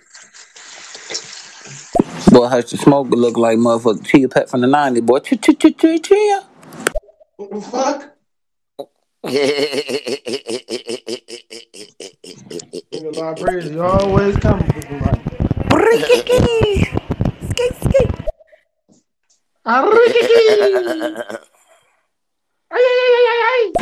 Boy, 2.32 2.48
Hush 2.48 2.72
the 2.72 2.78
Smoker 2.78 3.16
look 3.16 3.38
like 3.38 3.58
motherfucker 3.58 4.06
Chia 4.06 4.28
Pet 4.28 4.50
from 4.50 4.62
the 4.62 4.68
90s, 4.68 5.06
boy. 5.06 5.20
Chia, 5.20 5.38
chia, 5.38 5.56
chia, 5.56 5.72
chia, 5.72 6.00
chia. 6.00 6.46
What 7.38 7.50
the 7.52 7.62
fuck? 7.62 8.14
Nigga, 12.94 13.16
libraries, 13.16 13.70
you 13.70 13.82
always 13.84 14.36
coming 14.38 14.66
with 14.76 14.88
the 14.88 14.96
right. 14.96 15.22
Ah, 19.66 19.84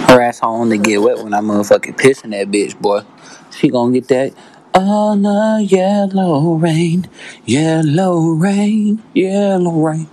her 0.07 0.22
ass 0.22 0.40
only 0.41 0.77
get 0.77 1.01
wet 1.01 1.17
when 1.24 1.33
I 1.33 1.41
motherfucking 1.41 1.98
piss 1.98 2.24
in 2.24 2.32
that 2.32 2.48
bitch, 2.48 2.80
boy. 2.80 3.01
She 3.51 3.69
gonna 3.69 3.93
get 3.93 4.07
that 4.09 4.33
on 4.76 5.22
the 5.24 5.66
yellow 5.68 6.56
rain, 6.56 7.08
yellow 7.45 8.30
rain, 8.32 9.02
yellow 9.14 9.72
rain. 9.72 10.10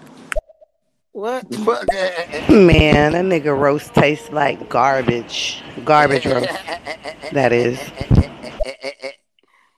What 1.12 1.50
the 1.50 1.58
fuck? 1.58 1.86
Man, 2.48 3.12
that 3.12 3.24
nigga 3.24 3.58
roast 3.58 3.92
tastes 3.94 4.30
like 4.30 4.68
garbage. 4.68 5.62
Garbage 5.84 6.26
roast. 6.26 6.48
That 7.32 7.52
is. 7.52 7.78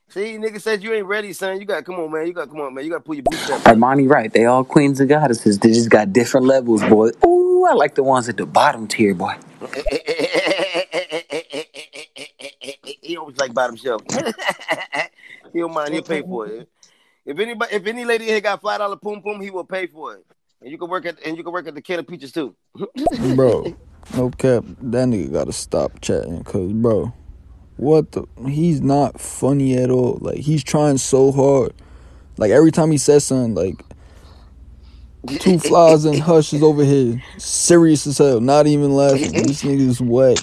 See, 0.09 0.39
nigga 0.39 0.61
said 0.61 0.83
you 0.85 0.93
ain't 0.93 1.07
ready, 1.07 1.33
son. 1.33 1.59
You 1.59 1.67
gotta 1.67 1.83
come 1.83 1.97
on, 1.97 2.13
man. 2.13 2.27
You 2.29 2.33
gotta 2.33 2.47
come 2.47 2.61
on, 2.61 2.73
man. 2.73 2.85
You 2.85 2.91
gotta 2.91 3.03
pull 3.03 3.17
your 3.17 3.25
boots 3.25 3.51
up. 3.51 3.63
Armani 3.63 4.09
right, 4.09 4.33
they 4.33 4.45
all 4.45 4.63
queens 4.63 5.01
and 5.01 5.09
goddesses. 5.09 5.59
They 5.59 5.71
just 5.71 5.91
got 5.91 6.13
different 6.13 6.47
levels, 6.47 6.85
boy. 6.85 7.09
Ooh, 7.27 7.67
I 7.69 7.73
like 7.73 7.97
the 7.97 8.05
ones 8.05 8.29
at 8.29 8.37
the 8.37 8.47
bottom 8.47 8.87
tier, 8.87 9.13
boy. 9.13 9.35
he 13.05 13.17
always 13.17 13.37
like 13.37 13.53
bottom 13.55 13.77
shelf. 13.77 14.03
he 15.53 15.61
don't 15.61 15.73
mind. 15.73 15.93
He'll 15.93 16.03
pay 16.03 16.23
for 16.23 16.47
it. 16.47 16.69
If 17.27 17.39
anybody, 17.39 17.75
if 17.75 17.87
any 17.87 18.05
lady 18.05 18.27
here 18.27 18.41
got 18.41 18.61
five 18.61 18.79
dollar 18.79 18.97
poom 18.97 19.23
poom, 19.23 19.41
he 19.41 19.51
will 19.51 19.65
pay 19.65 19.87
for 19.87 20.15
it. 20.15 20.27
And 20.61 20.71
you 20.71 20.79
can 20.79 20.89
work 20.89 21.07
at 21.07 21.19
and 21.25 21.37
you 21.37 21.45
can 21.45 21.53
work 21.53 21.67
at 21.67 21.75
the 21.75 21.83
can 21.83 21.99
of 21.99 22.07
peaches 22.07 22.33
too. 22.33 22.55
bro. 23.35 23.77
No 24.15 24.31
cap, 24.31 24.65
that 24.67 25.09
nigga 25.09 25.33
gotta 25.33 25.53
stop 25.53 26.01
chatting, 26.03 26.45
cause 26.45 26.73
bro, 26.73 27.13
what 27.77 28.13
the? 28.13 28.27
He's 28.47 28.83
not 28.83 29.19
funny 29.19 29.79
at 29.79 29.91
all. 29.91 30.19
Like 30.21 30.39
he's 30.39 30.63
trying 30.63 30.99
so 30.99 31.33
hard. 31.33 31.73
Like 32.37 32.51
every 32.51 32.71
time 32.71 32.91
he 32.91 32.99
says 32.99 33.25
something, 33.25 33.55
like 33.55 33.83
two 35.41 35.59
flies 35.59 36.05
and 36.05 36.19
hush 36.19 36.53
is 36.53 36.63
over 36.63 36.85
here, 36.85 37.23
serious 37.39 38.07
as 38.07 38.19
hell, 38.19 38.41
not 38.41 38.67
even 38.67 38.93
laughing. 38.93 39.33
This 39.33 39.63
nigga's 39.63 40.01
whack. 40.01 40.39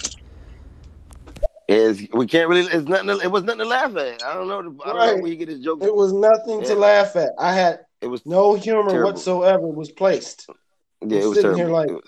Is 1.67 2.06
we 2.14 2.27
can't 2.27 2.49
really. 2.49 2.61
It's 2.69 2.88
nothing. 2.88 3.07
To, 3.07 3.19
it 3.19 3.31
was 3.31 3.43
nothing 3.43 3.59
to 3.59 3.65
laugh 3.65 3.95
at. 3.95 4.23
I 4.23 4.33
don't 4.33 4.48
know. 4.48 4.59
I 4.59 4.61
don't 4.61 4.77
know 4.77 4.93
Right. 4.93 5.22
where 5.22 5.31
he 5.31 5.38
get 5.38 5.48
his 5.48 5.59
joke. 5.61 5.81
It 5.83 5.95
was 5.95 6.11
nothing 6.11 6.64
to 6.64 6.75
laugh 6.75 7.15
at. 7.15 7.30
I 7.40 7.53
had 7.53 7.81
It 8.01 8.07
was 8.07 8.25
no 8.25 8.56
humor 8.56 8.90
terrible. 8.90 9.11
whatsoever 9.11 9.67
was 9.67 9.91
placed. 9.91 10.48
Yeah, 11.06 11.19
it 11.19 11.25
was 11.27 11.35
sitting 11.38 11.56
terrible. 11.56 11.57
here 11.57 11.69
like 11.69 11.90
was- 11.91 12.01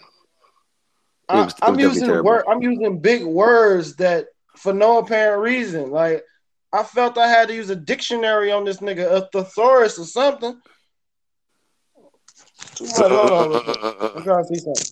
I, 1.30 1.44
was, 1.46 1.56
I'm 1.62 1.80
using 1.80 2.24
word. 2.24 2.44
I'm 2.50 2.62
using 2.62 3.00
big 3.00 3.24
words 3.24 3.96
that 3.98 4.26
for 4.58 4.74
no 4.74 4.98
apparent 4.98 5.42
reason. 5.42 5.90
Like 5.92 6.24
I 6.74 6.84
felt 6.84 7.18
I 7.18 7.28
had 7.30 7.48
to 7.48 7.54
use 7.56 7.70
a 7.70 7.76
dictionary 7.76 8.52
on 8.52 8.66
this 8.66 8.78
nigga, 8.78 9.10
a 9.10 9.30
thesaurus 9.32 9.98
or 9.98 10.06
something. 10.06 10.60
Much. 12.82 12.92
Hold 12.98 13.12
on, 13.32 13.50
real 13.52 13.62
quick. 13.62 14.12
I'm 14.18 14.24
trying 14.24 14.44
to 14.46 14.56
see 14.56 14.60
something. 14.62 14.86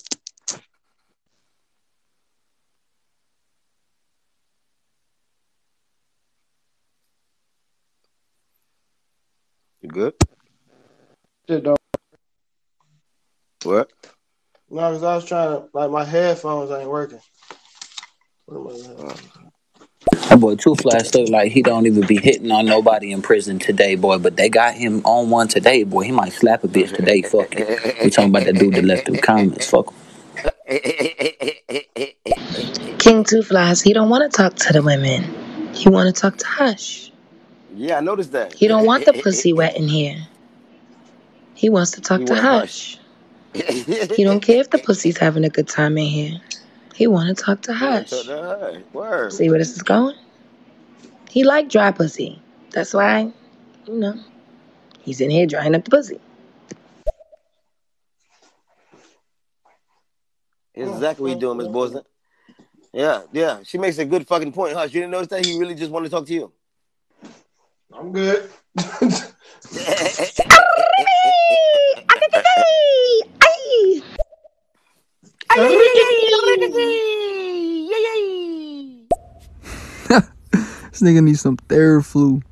You 9.82 9.90
good? 9.90 10.14
Shit, 11.50 11.64
don't. 11.64 11.80
What? 13.64 13.92
No, 14.70 14.90
because 14.90 15.04
I 15.04 15.16
was 15.16 15.26
trying 15.26 15.60
to 15.60 15.68
like 15.74 15.90
my 15.90 16.06
headphones 16.06 16.70
ain't 16.72 16.90
working. 16.90 17.20
What 18.46 18.58
am 18.58 18.68
I 18.68 19.02
doing? 19.02 19.20
That 20.30 20.40
boy 20.40 20.56
Two 20.56 20.76
Flash 20.76 21.14
look 21.14 21.30
like 21.30 21.52
he 21.52 21.62
don't 21.62 21.88
even 21.88 22.06
be 22.06 22.18
hitting 22.18 22.52
on 22.52 22.66
nobody 22.66 23.12
in 23.12 23.22
prison 23.22 23.60
today, 23.60 23.96
boy. 23.96 24.20
But 24.20 24.36
they 24.38 24.50
got 24.50 24.76
him 24.76 25.02
on 25.04 25.30
one 25.30 25.48
today, 25.48 25.84
boy. 25.84 26.04
He 26.04 26.12
might 26.12 26.34
slap 26.34 26.64
a 26.64 26.68
bitch 26.68 26.96
today. 26.96 27.24
Fuck 27.24 27.50
it. 27.52 28.04
We 28.04 28.12
talking 28.12 28.30
about 28.30 28.46
that 28.46 28.56
dude 28.56 28.76
that 28.76 28.86
left 28.86 29.06
the 29.08 29.18
comments. 29.18 29.70
Fuck 29.70 29.92
him. 29.92 29.98
King 33.00 33.24
Two 33.24 33.42
Flies, 33.42 33.82
he 33.82 33.94
don't 33.94 34.10
want 34.10 34.32
to 34.32 34.38
talk 34.38 34.56
to 34.56 34.74
the 34.74 34.82
women. 34.84 35.74
He 35.74 35.90
want 35.90 36.14
to 36.16 36.22
talk 36.22 36.38
to 36.38 36.46
Hush. 36.46 37.11
Yeah, 37.82 37.98
I 37.98 38.02
noticed 38.02 38.32
that. 38.34 38.54
He 38.54 38.68
don't 38.68 38.86
want 38.86 39.06
the 39.06 39.14
pussy 39.14 39.54
wet 39.54 39.76
in 39.76 39.88
here. 39.88 40.16
He 41.56 41.68
wants 41.68 41.90
to 41.94 42.02
talk 42.02 42.20
He 42.20 42.26
to 42.28 42.34
want 42.34 42.46
Hush. 42.46 43.00
He 43.54 44.24
don't 44.24 44.40
care 44.40 44.62
if 44.62 44.70
the 44.70 44.78
pussy's 44.78 45.18
having 45.18 45.44
a 45.44 45.50
good 45.50 45.68
time 45.68 45.98
in 45.98 46.06
here. 46.06 46.40
He 46.94 47.08
want 47.08 47.36
to 47.36 47.44
talk 47.44 47.62
to 47.62 47.74
Hush. 47.74 48.12
See 48.12 49.50
where 49.50 49.58
this 49.58 49.76
is 49.76 49.82
going? 49.82 50.16
He 51.32 51.44
like 51.44 51.70
dry 51.70 51.92
pussy. 51.92 52.40
That's 52.70 52.94
why, 52.94 53.34
you 53.88 53.96
know, 53.96 54.14
he's 55.00 55.20
in 55.20 55.32
here 55.32 55.48
drying 55.48 55.74
up 55.74 55.84
the 55.84 55.90
pussy. 55.90 56.20
Exactly 60.76 61.24
what 61.24 61.34
you 61.34 61.40
doing, 61.40 61.58
Miss 61.58 61.68
Boston. 61.68 62.04
Yeah, 62.94 63.24
yeah. 63.32 63.62
She 63.64 63.80
makes 63.80 63.98
a 63.98 64.06
good 64.06 64.28
fucking 64.28 64.52
point, 64.52 64.76
Hush. 64.76 64.94
You 64.94 65.02
didn't 65.02 65.14
notice 65.14 65.30
that 65.30 65.44
he 65.44 65.58
really 65.58 65.74
just 65.74 65.90
wanted 65.90 66.10
to 66.10 66.16
talk 66.16 66.28
to 66.28 66.34
you. 66.34 66.54
I'm 67.94 68.12
good. 68.12 68.50
This 80.92 81.02
nigga 81.02 81.24
needs 81.24 81.42
some 81.42 81.58
Theraflu. 81.58 82.44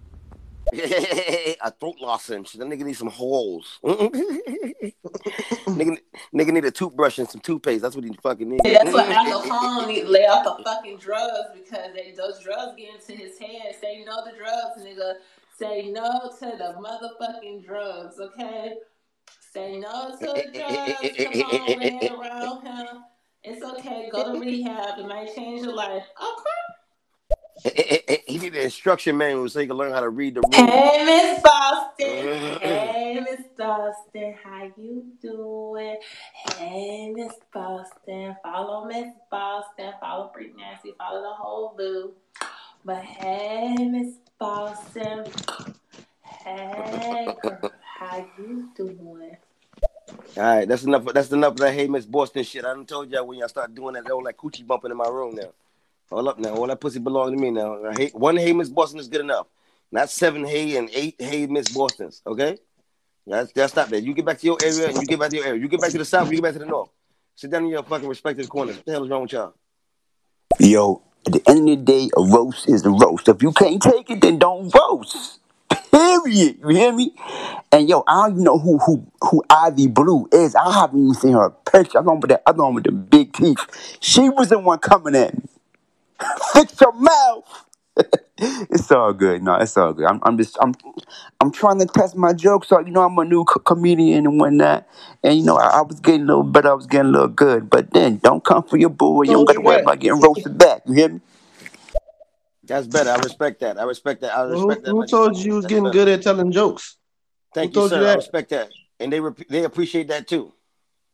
a 1.62 1.72
throat 1.72 1.96
lozenge. 2.00 2.54
That 2.54 2.68
nigga 2.68 2.82
needs 2.82 3.00
some 3.00 3.10
holes. 3.10 3.80
nigga, 3.84 4.94
nigga 6.34 6.52
need 6.52 6.66
a 6.66 6.72
toothbrush 6.72 7.18
and 7.18 7.30
some 7.30 7.42
toothpaste. 7.42 7.82
That's 7.82 7.96
what 7.96 8.06
he 8.06 8.14
fucking 8.22 8.50
needs. 8.50 8.62
That's 8.64 8.94
why 8.94 9.12
Al 9.12 9.42
Capone 9.42 9.88
need 9.88 10.06
lay 10.06 10.28
off 10.28 10.58
the 10.58 10.64
fucking 10.64 10.98
drugs 10.98 11.50
because 11.54 11.94
they, 11.96 12.14
those 12.16 12.40
drugs 12.44 12.76
get 12.78 12.94
into 12.96 13.14
his 13.14 13.38
head. 13.40 13.76
Say 13.82 14.04
no 14.06 14.24
to 14.26 14.38
drugs, 14.38 14.82
nigga. 14.82 15.16
Say 15.58 15.90
no 15.92 16.32
to 16.40 16.46
the 16.46 16.76
motherfucking 16.80 17.66
drugs, 17.66 18.20
okay? 18.20 18.76
Say 19.52 19.78
no 19.78 20.12
to 20.12 20.18
the 20.26 20.52
drugs. 20.54 21.18
Capone 21.18 21.80
ran 21.80 22.14
around 22.14 22.66
him. 22.66 23.04
It's 23.44 23.64
okay. 23.64 24.10
Go 24.12 24.34
to 24.34 24.40
rehab. 24.40 25.00
It 25.00 25.08
might 25.08 25.34
change 25.36 25.64
your 25.64 25.74
life. 25.74 26.04
Okay. 26.22 26.79
He 27.64 28.38
need 28.38 28.56
an 28.56 28.62
instruction 28.62 29.18
manual 29.18 29.50
so 29.50 29.60
he 29.60 29.68
can 29.68 29.76
learn 29.78 29.92
how 29.92 30.00
to 30.00 30.10
read 30.10 30.36
the 30.36 30.42
room. 30.42 30.54
Hey, 30.54 31.06
Miss 31.06 31.42
Boston. 31.44 32.60
Hey, 32.62 33.20
Miss 33.22 33.46
Boston. 33.58 34.36
How 34.44 34.72
you 34.78 35.06
doing? 35.22 35.98
Hey, 36.34 37.12
Miss 37.16 37.34
Boston. 37.54 38.36
Follow 38.44 38.86
Miss 38.86 39.08
Boston. 39.32 39.94
Follow 40.00 40.32
Freak 40.34 40.56
Nancy. 40.56 40.94
Follow 40.98 41.22
the 41.22 41.34
whole 41.36 41.76
boo. 41.78 42.14
But 42.86 43.04
hey, 43.04 43.76
Miss 43.90 44.16
Boston. 44.40 45.26
Hey, 46.24 47.36
girl. 47.42 47.72
How 48.00 48.28
you 48.38 48.70
doing? 48.76 49.38
All 50.38 50.44
right, 50.44 50.68
that's 50.68 50.84
enough. 50.84 51.06
That's 51.14 51.32
enough 51.32 51.54
of 51.54 51.60
that 51.60 51.74
hey 51.74 51.88
Miss 51.88 52.06
Boston 52.06 52.44
shit. 52.44 52.66
I 52.66 52.70
done 52.74 52.86
told 52.86 53.12
y'all 53.12 53.28
when 53.28 53.40
y'all 53.40 53.50
start 53.50 53.76
doing 53.76 53.94
that, 53.96 54.10
all 54.10 54.24
that 54.24 54.38
coochie 54.38 54.66
bumping 54.66 54.92
in 54.92 54.98
my 54.98 55.08
room 55.08 55.36
now. 55.36 55.50
Hold 56.12 56.28
up 56.28 56.40
now, 56.40 56.56
all 56.56 56.68
that 56.68 56.80
pussy 56.80 57.00
belong 57.00 57.32
to 57.32 57.38
me 57.38 57.52
now. 57.52 57.86
I 57.86 57.94
hate, 57.94 58.16
one 58.16 58.36
hey 58.36 58.52
Miss 58.52 58.70
Boston 58.70 59.00
is 59.00 59.08
good 59.08 59.22
enough, 59.22 59.48
not 59.92 60.10
seven 60.10 60.44
hey 60.44 60.76
and 60.78 60.90
eight 60.94 61.16
hey 61.20 61.46
Miss 61.46 61.70
Bostons. 61.70 62.22
Okay, 62.26 62.58
that's 63.28 63.52
that's 63.52 63.74
stop 63.74 63.90
that. 63.90 64.02
You 64.02 64.14
get 64.16 64.26
back 64.26 64.40
to 64.40 64.46
your 64.46 64.58
area 64.64 64.90
and 64.90 65.00
you 65.00 65.06
get 65.06 65.20
back 65.20 65.30
to 65.30 65.38
your 65.38 65.46
area. 65.46 65.62
You 65.62 65.68
get 65.68 65.82
back 65.82 65.92
to 65.92 66.00
the 66.00 66.06
south. 66.06 66.30
You 66.30 66.38
get 66.38 66.44
back 66.44 66.54
to 66.54 66.60
the 66.60 66.66
north. 66.66 66.90
Sit 67.36 67.52
down 67.52 67.64
in 67.66 67.70
your 67.70 67.84
fucking 67.84 68.08
respective 68.08 68.50
corners. 68.50 68.78
What 68.78 68.86
the 68.86 68.92
hell 68.92 69.04
is 69.04 69.10
wrong 69.10 69.22
with 69.22 69.32
y'all? 69.34 69.54
Yo, 70.60 71.04
at 71.28 71.34
the 71.34 71.42
end 71.48 71.70
of 71.70 71.78
the 71.78 71.86
day, 71.86 72.10
a 72.18 72.22
roast 72.22 72.68
is 72.68 72.86
a 72.86 72.90
roast. 72.90 73.30
If 73.30 73.44
you 73.44 73.52
can't 73.52 73.82
take 73.82 74.10
it, 74.10 74.20
then 74.20 74.40
don't 74.40 74.74
roast. 74.74 75.40
Period. 75.92 76.58
You 76.60 76.68
hear 76.70 76.92
me? 76.92 77.14
And 77.72 77.88
yo, 77.88 78.04
I 78.08 78.24
don't 78.24 78.32
even 78.32 78.44
know 78.44 78.58
who 78.58 78.80
who 78.80 79.06
who 79.22 79.44
Ivy 79.48 79.88
Blue 79.88 80.28
is. 80.32 80.56
I 80.56 80.74
haven't 80.74 81.00
even 81.00 81.14
seen 81.14 81.34
her 81.34 81.52
picture. 81.52 82.00
On 82.00 82.20
with 82.20 82.30
that 82.30 82.42
other 82.48 82.64
one 82.64 82.74
with 82.74 82.86
the 82.86 82.92
big 82.92 83.32
teeth. 83.32 83.60
She 84.02 84.28
was 84.28 84.50
the 84.50 84.58
one 84.58 84.80
coming 84.80 85.16
at 85.16 85.38
me. 85.38 85.44
Fix 86.54 86.80
your 86.82 86.94
mouth. 86.94 87.66
it's 88.38 88.92
all 88.92 89.14
good. 89.14 89.44
No, 89.44 89.56
it's 89.56 89.76
all 89.78 89.94
good. 89.94 90.06
I'm, 90.06 90.20
I'm 90.24 90.38
just 90.38 90.58
I'm 90.62 90.74
I'm 91.42 91.52
trying 91.52 91.80
to 91.80 91.86
test 91.86 92.16
my 92.16 92.34
jokes. 92.34 92.70
So 92.70 92.80
you 92.80 92.92
know 92.92 93.04
I'm 93.04 93.18
a 93.18 93.26
new 93.26 93.44
co- 93.44 93.60
comedian 93.60 94.26
and 94.26 94.40
whatnot. 94.40 94.88
And 95.24 95.38
you 95.38 95.44
know 95.44 95.58
I, 95.58 95.80
I 95.80 95.82
was 95.82 96.00
getting 96.00 96.22
a 96.24 96.26
little 96.26 96.44
better. 96.44 96.70
I 96.70 96.74
was 96.74 96.88
getting 96.88 97.10
a 97.10 97.12
little 97.12 97.28
good. 97.28 97.70
But 97.70 97.92
then 97.92 98.18
don't 98.18 98.44
come 98.44 98.64
for 98.64 98.78
your 98.78 98.90
boy. 98.90 99.24
You 99.24 99.32
don't 99.32 99.46
got 99.46 99.54
to 99.54 99.62
worry 99.62 99.82
about 99.82 100.00
getting 100.00 100.22
roasted 100.22 100.58
back. 100.58 100.84
You 100.86 100.94
hear 100.94 101.10
me? 101.10 101.22
That's 102.64 102.88
better. 102.88 103.10
I 103.10 103.18
respect 103.18 103.62
that. 103.62 103.80
I 103.80 103.84
respect 103.84 104.22
that. 104.22 104.38
I 104.38 104.44
Who, 104.44 104.52
respect 104.52 104.84
that. 104.84 104.92
who 104.92 105.06
told 105.08 105.38
you 105.38 105.46
you 105.46 105.54
was 105.56 105.64
That's 105.64 105.72
getting 105.72 105.84
better. 105.86 105.94
good 105.94 106.08
at 106.08 106.22
telling 106.22 106.52
jokes? 106.52 106.98
Thank 107.54 107.72
Who 107.72 107.82
you, 107.82 107.82
told 107.82 107.92
you 107.92 107.98
sir. 107.98 108.06
I 108.08 108.14
that? 108.14 108.18
respect 108.18 108.50
that, 108.52 108.70
and 109.00 109.12
they 109.12 109.20
rep- 109.20 109.48
they 109.50 109.64
appreciate 109.64 110.08
that 110.10 110.28
too. 110.28 110.54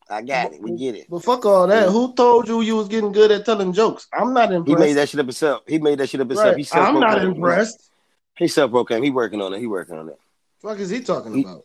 I 0.08 0.22
got 0.22 0.52
it. 0.52 0.62
We 0.62 0.72
get 0.72 0.94
it. 0.94 1.06
But 1.08 1.24
fuck 1.24 1.44
all 1.46 1.66
that. 1.66 1.90
Who 1.90 2.14
told 2.14 2.48
you 2.48 2.60
you 2.60 2.76
was 2.76 2.88
getting 2.88 3.12
good 3.12 3.30
at 3.32 3.44
telling 3.44 3.72
jokes? 3.72 4.06
I'm 4.12 4.32
not 4.32 4.52
impressed. 4.52 4.66
He 4.66 4.72
impressed. 4.72 4.80
made 4.80 4.92
that 4.94 5.08
shit 5.08 5.20
up 5.20 5.26
himself. 5.26 5.62
He 5.66 5.78
made 5.78 5.98
that 5.98 6.08
shit 6.08 6.20
up 6.20 6.28
himself. 6.28 6.56
Right. 6.56 6.66
He 6.66 6.78
I'm 6.78 7.00
not 7.00 7.22
impressed. 7.22 7.90
He 8.36 8.48
self 8.48 8.70
proclaimed. 8.70 9.04
He 9.04 9.10
working 9.10 9.40
on 9.40 9.52
it. 9.52 9.58
He 9.60 9.66
working 9.66 9.96
on 9.96 10.08
it. 10.08 10.18
Fuck 10.62 10.78
is 10.78 10.90
he 10.90 11.00
talking 11.00 11.40
about? 11.40 11.64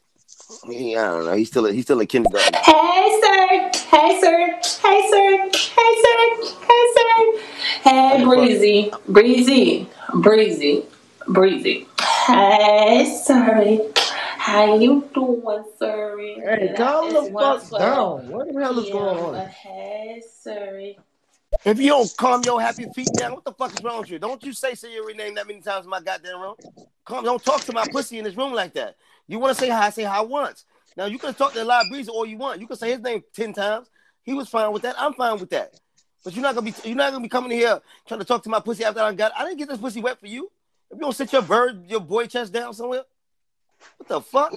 He, 0.69 0.95
I 0.95 1.05
don't 1.05 1.25
know. 1.25 1.35
He's 1.35 1.47
still 1.47 1.65
a, 1.65 1.73
he's 1.73 1.85
still 1.85 1.99
a 1.99 2.05
kindergarten. 2.05 2.53
Hey, 2.53 3.19
sir. 3.21 3.71
Hey, 3.89 4.19
sir. 4.19 4.59
Hey, 4.83 5.09
sir. 5.09 5.49
Hey, 5.51 5.93
sir. 6.03 6.21
Hey, 6.67 6.85
sir. 6.95 7.39
Hey, 7.83 8.25
Breezy. 8.25 8.91
Breezy. 9.07 9.89
Breezy. 10.13 10.85
Breezy. 11.27 11.87
Hey, 12.27 13.21
sorry. 13.23 13.79
How 14.41 14.75
you 14.75 15.07
doing, 15.13 15.63
sorry? 15.77 16.33
Hey, 16.43 16.73
calm 16.75 17.13
the 17.13 17.31
fuck 17.31 17.79
down. 17.79 18.27
What 18.27 18.51
the 18.51 18.59
hell 18.59 18.79
is 18.79 18.89
going 18.89 19.19
on? 19.19 19.47
Hey, 19.49 20.19
sorry. 20.41 20.97
If 21.63 21.79
you 21.79 21.89
don't 21.89 22.17
calm 22.17 22.41
your 22.43 22.59
happy 22.59 22.87
feet 22.95 23.09
down, 23.13 23.33
what 23.33 23.45
the 23.45 23.51
fuck 23.51 23.71
is 23.71 23.83
wrong 23.83 23.99
with 23.99 24.09
you? 24.09 24.17
Don't 24.17 24.43
you 24.43 24.51
say 24.51 24.73
say 24.73 24.95
your 24.95 25.13
name 25.13 25.35
that 25.35 25.45
many 25.45 25.61
times 25.61 25.85
in 25.85 25.91
my 25.91 26.01
goddamn 26.01 26.41
room. 26.41 26.55
Calm. 27.05 27.23
Don't 27.23 27.43
talk 27.43 27.61
to 27.65 27.71
my 27.71 27.85
pussy 27.91 28.17
in 28.17 28.23
this 28.23 28.35
room 28.35 28.51
like 28.51 28.73
that. 28.73 28.95
You 29.27 29.37
want 29.37 29.55
to 29.55 29.63
say 29.63 29.69
hi? 29.69 29.91
Say 29.91 30.05
hi 30.05 30.21
once. 30.21 30.65
Now 30.97 31.05
you 31.05 31.19
can 31.19 31.35
talk 31.35 31.53
to 31.53 31.63
live 31.63 31.85
breeze 31.91 32.09
all 32.09 32.25
you 32.25 32.37
want. 32.37 32.59
You 32.59 32.65
can 32.65 32.77
say 32.77 32.89
his 32.89 32.99
name 33.01 33.23
ten 33.35 33.53
times. 33.53 33.91
He 34.23 34.33
was 34.33 34.49
fine 34.49 34.71
with 34.71 34.81
that. 34.81 34.95
I'm 34.97 35.13
fine 35.13 35.39
with 35.39 35.51
that. 35.51 35.79
But 36.23 36.33
you're 36.33 36.41
not 36.41 36.55
gonna 36.55 36.71
be 36.71 36.73
you're 36.83 36.97
not 36.97 37.11
gonna 37.11 37.21
be 37.21 37.29
coming 37.29 37.51
here 37.51 37.79
trying 38.07 38.19
to 38.21 38.25
talk 38.25 38.41
to 38.41 38.49
my 38.49 38.59
pussy 38.59 38.83
after 38.83 39.01
I 39.01 39.13
got. 39.13 39.33
I 39.37 39.45
didn't 39.45 39.59
get 39.59 39.69
this 39.69 39.77
pussy 39.77 40.01
wet 40.01 40.19
for 40.19 40.25
you. 40.25 40.51
If 40.89 40.95
you 40.95 41.01
don't 41.01 41.15
sit 41.15 41.31
your 41.31 41.43
bird, 41.43 41.87
your 41.87 42.01
boy 42.01 42.25
chest 42.25 42.51
down 42.51 42.73
somewhere, 42.73 43.03
what 43.97 44.07
the 44.07 44.21
fuck? 44.21 44.53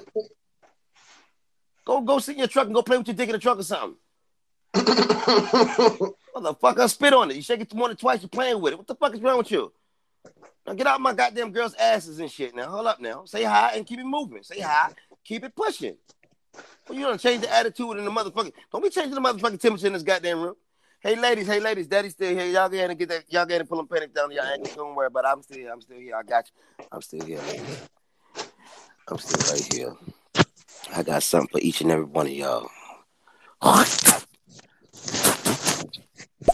Go 1.84 2.00
go 2.00 2.18
sit 2.18 2.32
in 2.32 2.38
your 2.38 2.48
truck 2.48 2.66
and 2.66 2.74
go 2.74 2.82
play 2.82 2.98
with 2.98 3.08
your 3.08 3.16
dick 3.16 3.28
in 3.28 3.34
the 3.34 3.38
truck 3.38 3.58
or 3.58 3.62
something. 3.62 3.96
Motherfucker, 4.74 6.90
spit 6.90 7.12
on 7.12 7.30
it. 7.30 7.36
You 7.36 7.42
shake 7.42 7.60
it 7.60 7.74
more 7.74 7.88
than 7.88 7.96
twice, 7.96 8.22
you're 8.22 8.28
playing 8.28 8.60
with 8.60 8.72
it. 8.72 8.76
What 8.76 8.86
the 8.86 8.94
fuck 8.94 9.14
is 9.14 9.20
wrong 9.20 9.38
with 9.38 9.50
you? 9.50 9.72
Now 10.66 10.74
get 10.74 10.86
out 10.86 11.00
my 11.00 11.12
goddamn 11.12 11.52
girls' 11.52 11.74
asses 11.74 12.18
and 12.18 12.30
shit. 12.30 12.54
Now 12.54 12.70
hold 12.70 12.86
up 12.86 13.00
now. 13.00 13.24
Say 13.26 13.44
hi 13.44 13.72
and 13.74 13.86
keep 13.86 14.00
it 14.00 14.04
moving. 14.04 14.42
Say 14.42 14.60
hi, 14.60 14.92
keep 15.22 15.44
it 15.44 15.54
pushing. 15.54 15.96
Well, 16.88 16.98
you 16.98 17.04
don't 17.04 17.20
change 17.20 17.42
the 17.42 17.52
attitude 17.52 17.98
in 17.98 18.04
the 18.04 18.10
motherfucking. 18.10 18.52
Don't 18.72 18.82
be 18.82 18.90
changing 18.90 19.14
the 19.14 19.20
motherfucking 19.20 19.60
temperature 19.60 19.86
in 19.86 19.92
this 19.92 20.02
goddamn 20.02 20.40
room. 20.40 20.54
Hey 21.00 21.16
ladies, 21.16 21.46
hey 21.46 21.60
ladies, 21.60 21.86
daddy's 21.86 22.12
still 22.12 22.34
here. 22.34 22.46
Y'all 22.46 22.68
go 22.68 22.76
ahead 22.76 22.88
and 22.88 22.98
get 22.98 23.10
that. 23.10 23.24
Y'all 23.28 23.44
go 23.44 23.50
ahead 23.50 23.60
and 23.60 23.68
pull 23.68 23.76
them 23.76 23.86
panic 23.86 24.14
down 24.14 24.30
y'all 24.30 24.44
ankles. 24.44 24.74
Don't 24.74 24.94
worry 24.94 25.08
about 25.08 25.24
it. 25.24 25.28
I'm 25.28 25.42
still 25.42 25.58
here. 25.58 25.70
I'm 25.70 25.82
still 25.82 25.98
here. 25.98 26.16
I 26.16 26.22
got 26.22 26.48
you. 26.48 26.86
I'm 26.90 27.02
still 27.02 27.24
here, 27.24 27.40
ladies. 27.40 27.88
I'm 29.08 29.18
still 29.18 29.52
right 29.52 29.74
here. 29.74 29.92
I 30.94 31.02
got 31.02 31.22
something 31.22 31.48
for 31.52 31.60
each 31.60 31.82
and 31.82 31.90
every 31.90 32.04
one 32.04 32.26
of 32.26 32.32
y'all. 32.32 32.70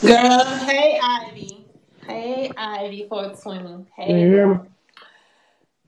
Girl, 0.01 0.45
hey 0.67 0.99
Ivy. 1.03 1.67
Hey 2.07 2.51
Ivy 2.57 3.07
420. 3.09 3.87
Hey. 3.97 4.07
Can 4.07 4.19
you 4.19 4.27
hear 4.29 4.55
me? 4.55 4.61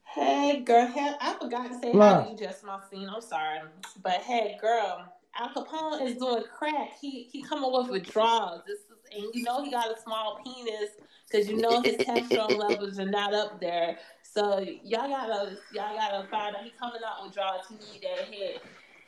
Hey 0.05 0.61
girl, 0.61 0.87
hey, 0.87 1.15
I 1.21 1.35
forgot 1.41 1.69
to 1.69 1.79
say 1.81 1.93
Fly. 1.93 2.15
hi 2.15 2.25
to 2.25 2.31
you 2.31 2.37
just 2.37 2.65
my 2.65 2.79
scene. 2.91 3.09
I'm 3.09 3.23
sorry. 3.23 3.61
But 4.03 4.21
hey 4.23 4.57
girl, 4.61 5.13
Al 5.37 5.49
Capone 5.49 6.07
is 6.07 6.17
doing 6.17 6.45
crack. 6.57 6.91
He 7.01 7.29
he 7.33 7.43
coming 7.43 7.73
with 7.73 7.91
withdrawals. 7.91 8.63
This 8.67 8.79
is 8.81 8.93
and 9.15 9.35
you 9.35 9.43
know 9.43 9.63
he 9.63 9.71
got 9.71 9.91
a 9.91 10.01
small 10.01 10.41
penis 10.45 10.91
because 11.31 11.49
you 11.49 11.57
know 11.57 11.81
his 11.81 11.97
testosterone 11.97 12.59
levels 12.59 12.99
are 12.99 13.07
not 13.07 13.35
up 13.35 13.61
there. 13.61 13.99
So 14.35 14.61
y'all 14.61 15.09
gotta 15.09 15.59
y'all 15.75 15.95
gotta 15.95 16.27
find 16.29 16.57
out 16.57 16.65
he 16.65 16.71
coming 16.71 17.03
out 17.07 17.23
with 17.23 17.35
draws. 17.35 17.67
He 17.69 17.75
need 17.75 18.03
that 18.03 18.33
head. 18.33 18.61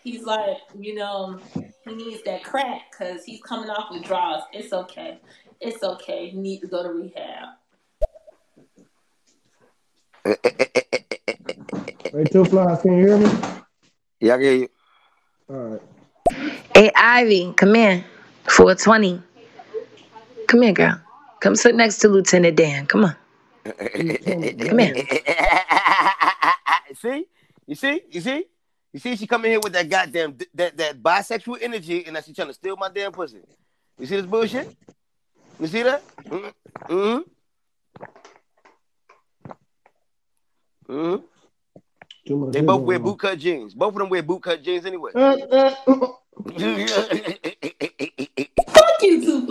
He's 0.03 0.25
like, 0.25 0.59
you 0.79 0.95
know, 0.95 1.41
he 1.87 1.95
needs 1.95 2.23
that 2.25 2.45
crack 2.45 2.91
because 2.91 3.25
he's 3.25 3.41
coming 3.41 3.71
off 3.71 3.91
with 3.91 4.05
draws. 4.05 4.43
It's 4.53 4.75
okay. 4.75 5.19
It's 5.63 5.83
okay. 5.83 6.31
You 6.35 6.41
need 6.43 6.61
to 6.61 6.67
go 6.67 6.83
to 6.83 6.91
rehab. 6.91 7.49
Hey, 12.13 12.25
two 12.31 12.45
flies, 12.45 12.83
can 12.83 12.99
you 12.99 13.07
hear 13.07 13.17
me? 13.17 13.31
Y'all 14.21 14.39
hear 14.39 14.55
you? 14.55 14.69
All 15.49 15.57
right. 15.57 15.81
Hey, 16.75 16.93
Ivy, 16.95 17.55
come 17.57 17.75
in. 17.77 18.05
420. 18.45 19.23
Come 20.49 20.63
here, 20.63 20.73
girl. 20.75 21.01
Come 21.41 21.57
sit 21.57 21.75
next 21.75 21.99
to 22.01 22.09
Lieutenant 22.09 22.57
Dan. 22.57 22.87
Come 22.87 23.07
on. 23.07 23.17
Come 23.65 24.79
here. 24.79 25.07
see? 27.05 27.27
You 27.67 27.75
see? 27.75 28.03
You 28.11 28.21
see? 28.21 28.45
You 28.93 29.01
see? 29.01 29.17
She 29.17 29.27
coming 29.27 29.51
here 29.51 29.61
with 29.61 29.73
that 29.73 29.89
goddamn 29.89 30.37
that 30.55 30.77
that 30.77 31.03
bisexual 31.03 31.59
energy, 31.61 32.05
and 32.07 32.17
that 32.17 32.25
she 32.25 32.33
trying 32.33 32.49
to 32.49 32.55
steal 32.55 32.77
my 32.77 32.89
damn 32.89 33.13
pussy. 33.13 33.41
You 33.99 34.07
see 34.07 34.17
this 34.17 34.27
bullshit? 34.27 34.77
You 35.61 35.67
see 35.67 35.83
that? 35.83 36.03
Mm-hmm. 36.25 36.93
Mm-hmm. 36.93 37.21
mm-hmm. 40.93 42.51
They 42.51 42.63
both 42.63 42.83
wear 42.83 42.99
on. 42.99 43.05
bootcut 43.05 43.39
jeans. 43.39 43.75
Both 43.75 43.95
of 43.95 43.99
them 43.99 44.09
wear 44.09 44.23
bootcut 44.23 44.63
jeans 44.63 44.87
anyway. 44.87 45.13
Uh, 45.25 45.37
uh, 45.51 45.75
uh, 45.87 46.07
Fuck 48.67 49.01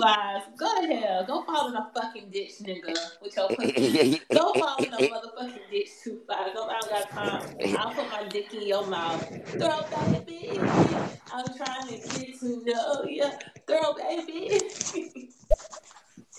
you. 0.06 0.58
Go 0.58 0.82
to 0.82 0.96
hell. 0.96 1.26
Go 1.26 1.44
fall 1.46 1.68
in 1.70 1.76
a 1.76 1.90
fucking 1.96 2.30
ditch, 2.30 2.54
nigga, 2.62 2.96
with 3.22 3.36
your 3.36 3.48
pussy. 3.56 4.22
Go 4.34 4.54
fall 4.54 4.78
in 4.78 4.94
a 4.94 4.98
motherfucking 4.98 5.70
ditch, 5.72 5.90
two 6.04 6.20
flies. 6.26 6.50
Nobody 6.54 6.90
got 6.90 7.10
time. 7.10 7.56
I'll 7.78 7.94
put 7.94 8.10
my 8.12 8.28
dick 8.30 8.54
in 8.54 8.68
your 8.68 8.86
mouth. 8.88 9.28
Throw, 9.48 9.82
baby. 10.12 10.60
I'm 11.34 11.46
trying 11.58 11.88
to 11.88 12.20
get 12.20 12.40
to 12.40 12.64
know 12.66 13.04
ya. 13.10 13.30
Throw, 13.68 13.94
baby. 13.94 14.60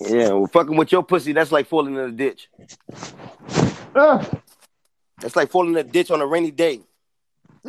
Yeah, 0.00 0.30
well, 0.30 0.48
fucking 0.48 0.76
with 0.76 0.90
your 0.90 1.04
pussy, 1.04 1.32
that's 1.32 1.52
like 1.52 1.68
falling 1.68 1.94
in 1.94 2.00
a 2.00 2.10
ditch. 2.10 2.48
uh, 3.94 4.24
That's 5.20 5.36
like 5.36 5.50
falling 5.50 5.70
in 5.70 5.76
a 5.76 5.84
ditch 5.84 6.10
on 6.10 6.20
a 6.20 6.26
rainy 6.26 6.50
day. 6.50 6.80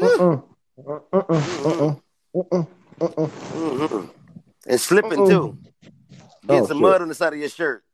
uh-uh. 0.01 0.40
Uh-uh. 0.88 0.99
Uh-uh. 1.14 1.95
Uh-uh. 2.33 2.65
Uh-uh. 2.99 3.27
Mhm. 3.27 4.09
And 4.67 4.82
slipping 4.82 5.19
Uh-uh. 5.19 5.30
too. 5.30 5.57
Get 6.48 6.61
Oh, 6.61 6.65
some 6.67 6.77
shit. 6.77 6.82
mud 6.82 7.01
on 7.01 7.07
the 7.07 7.15
side 7.15 7.33
of 7.33 7.40
your 7.40 7.49
shirt. 7.49 7.83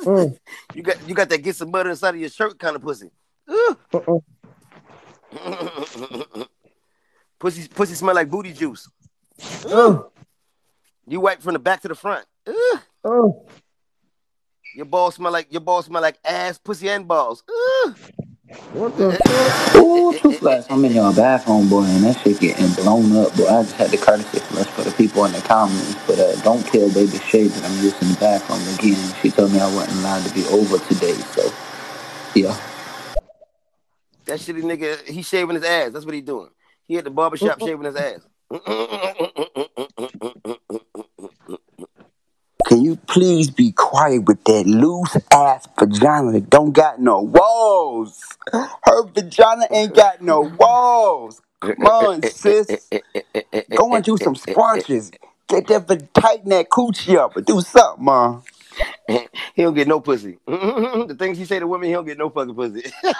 Mm. 0.00 0.38
you 0.74 0.82
got 0.82 0.96
you 1.08 1.14
got 1.14 1.28
that 1.28 1.42
get 1.42 1.54
some 1.56 1.70
mud 1.70 1.84
on 1.86 1.90
the 1.90 1.96
side 1.96 2.14
of 2.14 2.20
your 2.20 2.30
shirt 2.30 2.58
kind 2.58 2.74
of 2.74 2.80
pussy. 2.80 3.10
Pussy 7.38 7.68
pussy 7.68 7.94
smell 7.94 8.14
like 8.14 8.28
booty 8.30 8.52
juice. 8.52 8.88
Uh, 9.66 10.02
You 11.06 11.20
wipe 11.20 11.40
from 11.42 11.54
the 11.54 11.58
back 11.58 11.80
to 11.82 11.88
the 11.88 11.94
front. 11.94 12.24
Ugh. 12.46 12.80
uh. 13.04 13.28
Your 14.76 14.86
balls 14.86 15.14
smell 15.16 15.32
like 15.32 15.50
your 15.52 15.60
balls 15.62 15.86
smell 15.86 16.02
like 16.02 16.18
ass, 16.24 16.58
pussy, 16.58 16.88
and 16.88 17.06
balls. 17.08 17.42
Ugh. 17.48 17.96
What 18.72 18.96
the 18.96 19.12
fuck? 19.12 19.76
Ooh, 19.76 20.12
two 20.18 20.32
flats. 20.32 20.66
I'm 20.70 20.84
in 20.84 20.92
your 20.92 21.12
bathroom, 21.12 21.68
boy, 21.68 21.84
and 21.84 22.04
that 22.04 22.18
shit 22.20 22.40
getting 22.40 22.68
blown 22.70 23.14
up, 23.16 23.34
boy. 23.36 23.46
I 23.46 23.62
just 23.62 23.76
had 23.76 23.90
the 23.90 23.98
courtesy 23.98 24.40
flush 24.40 24.66
for 24.66 24.82
the 24.82 24.90
people 24.92 25.24
in 25.24 25.32
the 25.32 25.40
comments, 25.40 25.94
but 26.06 26.18
uh, 26.18 26.34
don't 26.42 26.64
tell 26.66 26.88
Baby 26.92 27.18
Shay 27.18 27.46
that 27.46 27.64
I'm 27.64 27.82
using 27.82 28.08
the 28.08 28.16
bathroom 28.18 28.60
again. 28.74 29.14
She 29.22 29.30
told 29.30 29.52
me 29.52 29.60
I 29.60 29.72
wasn't 29.72 29.98
allowed 29.98 30.24
to 30.26 30.34
be 30.34 30.44
over 30.46 30.78
today, 30.86 31.14
so 31.14 31.52
yeah. 32.34 32.58
That 34.24 34.40
shitty 34.40 34.62
nigga, 34.62 35.06
he 35.06 35.22
shaving 35.22 35.54
his 35.54 35.64
ass. 35.64 35.92
That's 35.92 36.04
what 36.04 36.14
he 36.14 36.20
doing. 36.20 36.50
He 36.86 36.98
at 36.98 37.04
the 37.04 37.10
barbershop 37.10 37.60
shaving 37.64 37.86
his 37.86 37.96
ass. 37.96 38.20
Can 42.70 42.82
you 42.82 42.94
please 43.08 43.50
be 43.50 43.72
quiet 43.72 44.26
with 44.26 44.44
that 44.44 44.64
loose 44.64 45.16
ass 45.32 45.66
vagina 45.76 46.30
that 46.30 46.48
don't 46.48 46.70
got 46.70 47.00
no 47.00 47.20
walls? 47.20 48.38
Her 48.52 49.08
vagina 49.12 49.66
ain't 49.72 49.92
got 49.92 50.22
no 50.22 50.42
walls. 50.42 51.42
Come 51.60 51.84
on, 51.84 52.22
sis. 52.22 52.88
Go 53.74 53.92
and 53.96 54.04
do 54.04 54.16
some 54.18 54.36
squashes. 54.36 55.10
Get 55.48 55.66
that 55.66 56.14
tighten 56.14 56.50
that 56.50 56.70
coochie 56.70 57.16
up 57.16 57.36
or 57.36 57.40
do 57.40 57.60
something, 57.60 58.04
man. 58.04 58.42
he 59.56 59.62
don't 59.62 59.74
get 59.74 59.88
no 59.88 59.98
pussy. 59.98 60.38
the 60.46 61.16
things 61.18 61.38
he 61.38 61.46
say 61.46 61.58
to 61.58 61.66
women, 61.66 61.88
he 61.88 61.94
don't 61.94 62.06
get 62.06 62.18
no 62.18 62.30
fucking 62.30 62.54
pussy. 62.54 62.84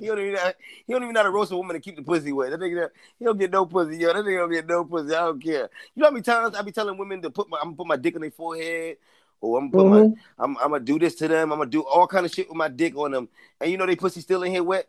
he 0.00 0.06
don't 0.06 0.18
even 0.18 0.32
know, 0.34 0.52
he 0.86 0.92
don't 0.92 1.02
even 1.02 1.12
know 1.14 1.20
how 1.20 1.24
to 1.24 1.30
roast 1.30 1.52
a 1.52 1.56
woman 1.56 1.74
to 1.74 1.80
keep 1.80 1.96
the 1.96 2.02
pussy 2.02 2.32
wet. 2.32 2.50
That 2.50 2.60
nigga, 2.60 2.88
he 3.18 3.24
don't 3.24 3.38
get 3.38 3.50
no 3.50 3.66
pussy. 3.66 3.98
Yo, 3.98 4.08
that 4.12 4.24
nigga 4.24 4.38
don't 4.38 4.50
get 4.52 4.66
no 4.66 4.84
pussy. 4.84 5.14
I 5.14 5.20
don't 5.26 5.42
care. 5.42 5.68
You 5.94 6.00
know 6.02 6.06
how 6.06 6.10
many 6.12 6.22
times 6.22 6.56
I 6.56 6.62
be 6.62 6.72
telling 6.72 6.96
women 6.98 7.22
to 7.22 7.30
put 7.30 7.48
my, 7.48 7.58
I'm 7.58 7.68
gonna 7.68 7.76
put 7.76 7.86
my 7.86 7.96
dick 7.96 8.14
on 8.16 8.22
their 8.22 8.30
forehead, 8.30 8.96
or 9.40 9.58
I'm 9.58 9.70
gonna 9.70 9.84
put 9.90 9.92
Mhm. 9.92 10.10
my, 10.38 10.44
I'm, 10.44 10.56
I'm 10.58 10.70
gonna 10.70 10.80
do 10.80 10.98
this 10.98 11.14
to 11.16 11.28
them. 11.28 11.52
I'm 11.52 11.58
gonna 11.58 11.70
do 11.70 11.82
all 11.82 12.06
kind 12.06 12.26
of 12.26 12.32
shit 12.32 12.48
with 12.48 12.56
my 12.56 12.68
dick 12.68 12.96
on 12.96 13.12
them, 13.12 13.28
and 13.60 13.70
you 13.70 13.76
know 13.76 13.86
they 13.86 13.96
pussy 13.96 14.20
still 14.20 14.42
in 14.42 14.50
here 14.52 14.62
wet. 14.64 14.88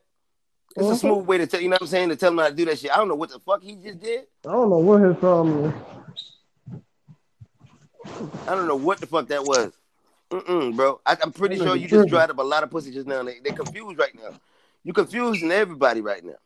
It's 0.75 0.89
a 0.89 0.93
Mhm. 0.93 0.99
smooth 0.99 1.25
way 1.27 1.37
to 1.39 1.47
tell 1.47 1.59
you 1.61 1.67
know 1.67 1.73
what 1.75 1.81
I'm 1.81 1.87
saying 1.87 2.09
to 2.09 2.15
tell 2.15 2.31
them 2.31 2.39
how 2.39 2.49
to 2.49 2.55
do 2.55 2.65
that 2.65 2.79
shit. 2.79 2.91
I 2.91 2.97
don't 2.97 3.09
know 3.09 3.15
what 3.15 3.29
the 3.29 3.39
fuck 3.39 3.61
he 3.61 3.75
just 3.75 3.99
did. 3.99 4.27
I 4.47 4.51
don't 4.51 4.69
know 4.69 4.77
what 4.77 5.01
his 5.01 5.17
problem 5.17 5.65
is. 5.65 5.73
I 8.47 8.55
don't 8.55 8.67
know 8.67 8.75
what 8.75 8.99
the 8.99 9.07
fuck 9.07 9.27
that 9.27 9.43
was. 9.45 9.73
Mm-mm, 10.31 10.75
bro. 10.77 11.01
I, 11.05 11.17
I'm 11.21 11.31
pretty 11.33 11.57
sure 11.57 11.75
you 11.75 11.87
just 11.89 12.07
dried 12.07 12.29
up 12.29 12.37
a 12.37 12.41
lot 12.41 12.63
of 12.63 12.69
pussy 12.71 12.91
just 12.91 13.05
now. 13.05 13.21
They, 13.21 13.39
they 13.39 13.51
confused 13.51 13.99
right 13.99 14.15
now. 14.15 14.33
You 14.83 14.93
confusing 14.93 15.51
everybody 15.51 16.01
right 16.01 16.23
now. 16.23 16.37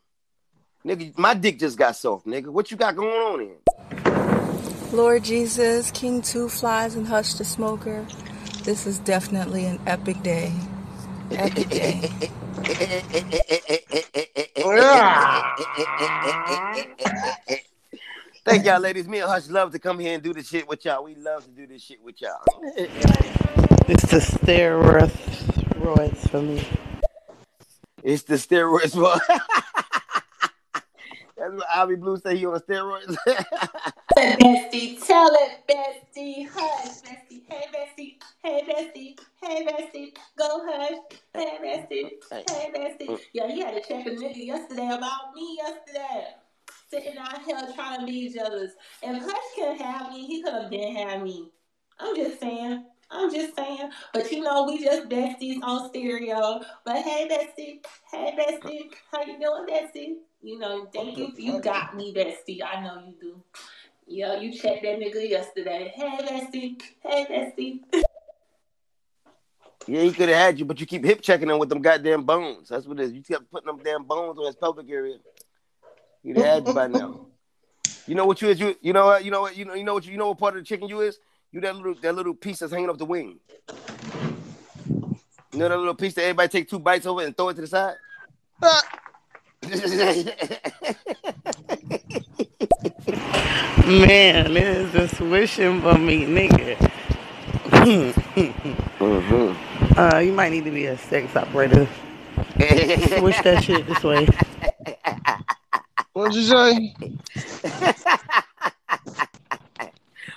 Nigga, 0.86 1.18
my 1.18 1.34
dick 1.34 1.58
just 1.58 1.78
got 1.78 1.96
soft, 1.96 2.28
nigga. 2.28 2.48
What 2.48 2.70
you 2.70 2.78
got 2.78 2.96
going 2.96 3.10
on 3.10 3.40
here? 3.40 3.56
Lord 4.92 5.24
Jesus, 5.24 5.90
King 5.92 6.22
Two 6.22 6.50
Flies, 6.50 6.96
and 6.96 7.08
Hush 7.08 7.34
the 7.36 7.46
Smoker. 7.46 8.06
This 8.64 8.86
is 8.86 9.00
definitely 9.00 9.66
an 9.66 9.80
epic 9.88 10.22
day. 10.22 10.52
Epic 11.32 11.70
day. 11.70 12.12
Thank 18.46 18.66
y'all, 18.66 18.80
ladies. 18.80 19.08
Me 19.08 19.20
and 19.20 19.30
Hush 19.30 19.48
love 19.48 19.72
to 19.72 19.80
come 19.80 19.98
here 19.98 20.14
and 20.14 20.22
do 20.22 20.34
this 20.34 20.50
shit 20.50 20.68
with 20.68 20.86
y'all. 20.86 21.04
We 21.04 21.16
love 21.16 21.46
to 21.46 21.52
do 21.52 21.66
this 21.66 21.82
shit 21.82 22.04
with 22.04 22.22
y'all. 22.22 22.44
It's 23.88 24.12
the 24.12 24.20
steroids 24.20 25.10
for 26.30 26.42
me. 26.42 26.62
It's 28.06 28.22
the 28.22 28.36
steroids. 28.36 28.94
That's 31.38 31.54
what 31.54 31.66
Ivy 31.76 31.96
Blue 31.96 32.18
said 32.18 32.38
he 32.38 32.46
on 32.46 32.60
steroids. 32.60 33.18
Bestie, 34.16 35.04
tell 35.04 35.32
it, 35.34 35.68
Bestie, 35.68 36.48
hush, 36.48 37.02
Bestie, 37.02 37.42
hey, 37.50 37.66
Bestie, 37.74 38.18
hey, 38.44 38.62
Bestie, 38.70 39.20
hey, 39.42 39.66
Bestie, 39.66 40.16
go 40.38 40.62
hush, 40.66 41.00
hey, 41.34 41.58
Bestie, 41.64 42.12
hey, 42.30 42.72
Bestie. 42.72 43.08
Mm. 43.10 43.20
Yeah, 43.34 43.48
he 43.48 43.62
had 43.62 43.74
to 43.74 43.82
check 43.82 44.06
a 44.06 44.12
nigga 44.12 44.46
yesterday 44.46 44.86
about 44.86 45.34
me 45.34 45.58
yesterday. 45.58 46.28
Sitting 46.92 47.18
out 47.18 47.42
here 47.44 47.58
trying 47.74 48.02
to 48.02 48.06
be 48.06 48.32
jealous. 48.32 48.74
If 49.02 49.24
Hush 49.24 49.56
could 49.56 49.82
have 49.82 50.12
me, 50.12 50.28
he 50.28 50.44
could 50.44 50.54
have 50.54 50.70
been 50.70 50.96
had 50.96 51.24
me. 51.24 51.50
I'm 52.00 52.16
just 52.16 52.40
saying. 52.40 52.86
I'm 53.12 53.32
just 53.32 53.56
saying. 53.56 53.90
But 54.14 54.32
you 54.32 54.42
know, 54.42 54.66
we 54.66 54.84
just 54.84 55.10
besties 55.10 55.62
on 55.62 55.90
stereo. 55.90 56.62
But 56.84 56.98
hey, 56.98 57.28
Bestie, 57.28 57.86
hey, 58.12 58.36
Bestie, 58.38 58.92
how 59.12 59.24
you 59.24 59.40
doing, 59.40 59.68
Bestie? 59.68 60.16
You 60.42 60.60
know, 60.60 60.88
thank 60.94 61.18
you. 61.18 61.32
You 61.38 61.62
got 61.62 61.96
me, 61.96 62.14
Bestie. 62.14 62.62
I 62.64 62.84
know 62.84 63.02
you 63.06 63.16
do. 63.20 63.44
Yo, 64.08 64.40
you 64.40 64.52
checked 64.52 64.84
that 64.84 65.00
nigga 65.00 65.30
yesterday. 65.30 65.92
Hey, 65.96 66.18
Bestie. 66.22 66.82
Hey, 67.02 67.26
Bestie. 67.30 67.80
yeah, 69.88 70.02
he 70.02 70.12
could 70.12 70.30
have 70.30 70.38
had 70.38 70.60
you, 70.60 70.66
but 70.66 70.80
you 70.80 70.86
keep 70.86 71.04
hip 71.04 71.22
checking 71.22 71.50
him 71.50 71.60
with 71.60 71.70
them 71.70 71.82
goddamn 71.82 72.24
bones. 72.24 72.70
That's 72.70 72.86
what 72.86 73.00
it 73.00 73.04
is. 73.04 73.12
You 73.14 73.24
kept 73.24 73.50
putting 73.52 73.68
them 73.68 73.80
damn 73.84 74.04
bones 74.04 74.38
on 74.40 74.46
his 74.46 74.56
pelvic 74.56 74.90
area. 74.90 75.18
He'd 76.24 76.38
have 76.38 76.46
had 76.46 76.68
you 76.68 76.74
by 76.74 76.88
now. 76.88 77.28
You 78.08 78.16
know 78.16 78.26
what 78.26 78.42
you 78.42 78.50
is? 78.50 78.60
You 78.60 78.76
you 78.82 78.94
know 78.94 79.06
what? 79.06 79.26
You 79.26 79.32
know 79.32 79.42
what? 79.42 79.58
You 79.58 79.66
know 79.66 79.74
you 79.74 79.84
know 79.84 79.94
what? 79.96 80.06
You 80.06 80.18
know 80.18 80.28
what 80.30 80.38
part 80.38 80.56
of 80.56 80.62
the 80.62 80.66
chicken 80.66 80.88
you 80.88 81.02
is? 81.02 81.20
You 81.52 81.62
that 81.62 81.76
little 81.76 81.96
that 82.02 82.16
little 82.16 82.34
piece 82.34 82.60
that's 82.60 82.72
hanging 82.72 82.90
off 82.90 82.98
the 82.98 83.06
wing. 83.06 83.40
You 85.52 85.60
know 85.60 85.70
that 85.70 85.78
little 85.78 85.96
piece 85.96 86.14
that 86.16 86.24
everybody 86.24 86.50
take 86.50 86.70
two 86.70 86.80
bites 86.80 87.06
over 87.06 87.24
and 87.24 87.36
throw 87.36 87.50
it 87.50 87.56
to 87.56 87.62
the 87.62 87.68
side. 87.68 87.96
Man, 93.86 94.54
this 94.54 94.78
is 94.78 94.92
just 94.92 95.22
wishing 95.22 95.82
for 95.82 95.98
me, 95.98 96.26
nigga. 96.26 96.76
Mm-hmm. 99.00 100.00
uh, 100.00 100.20
you 100.20 100.34
might 100.34 100.50
need 100.50 100.66
to 100.66 100.72
be 100.72 100.88
a 100.88 100.98
sex 100.98 101.36
operator. 101.36 101.88
Switch 102.58 103.42
that 103.44 103.64
shit 103.64 103.86
this 103.88 104.04
way. 104.04 104.28
What'd 106.14 106.36
you 106.36 106.44
say? 106.44 106.96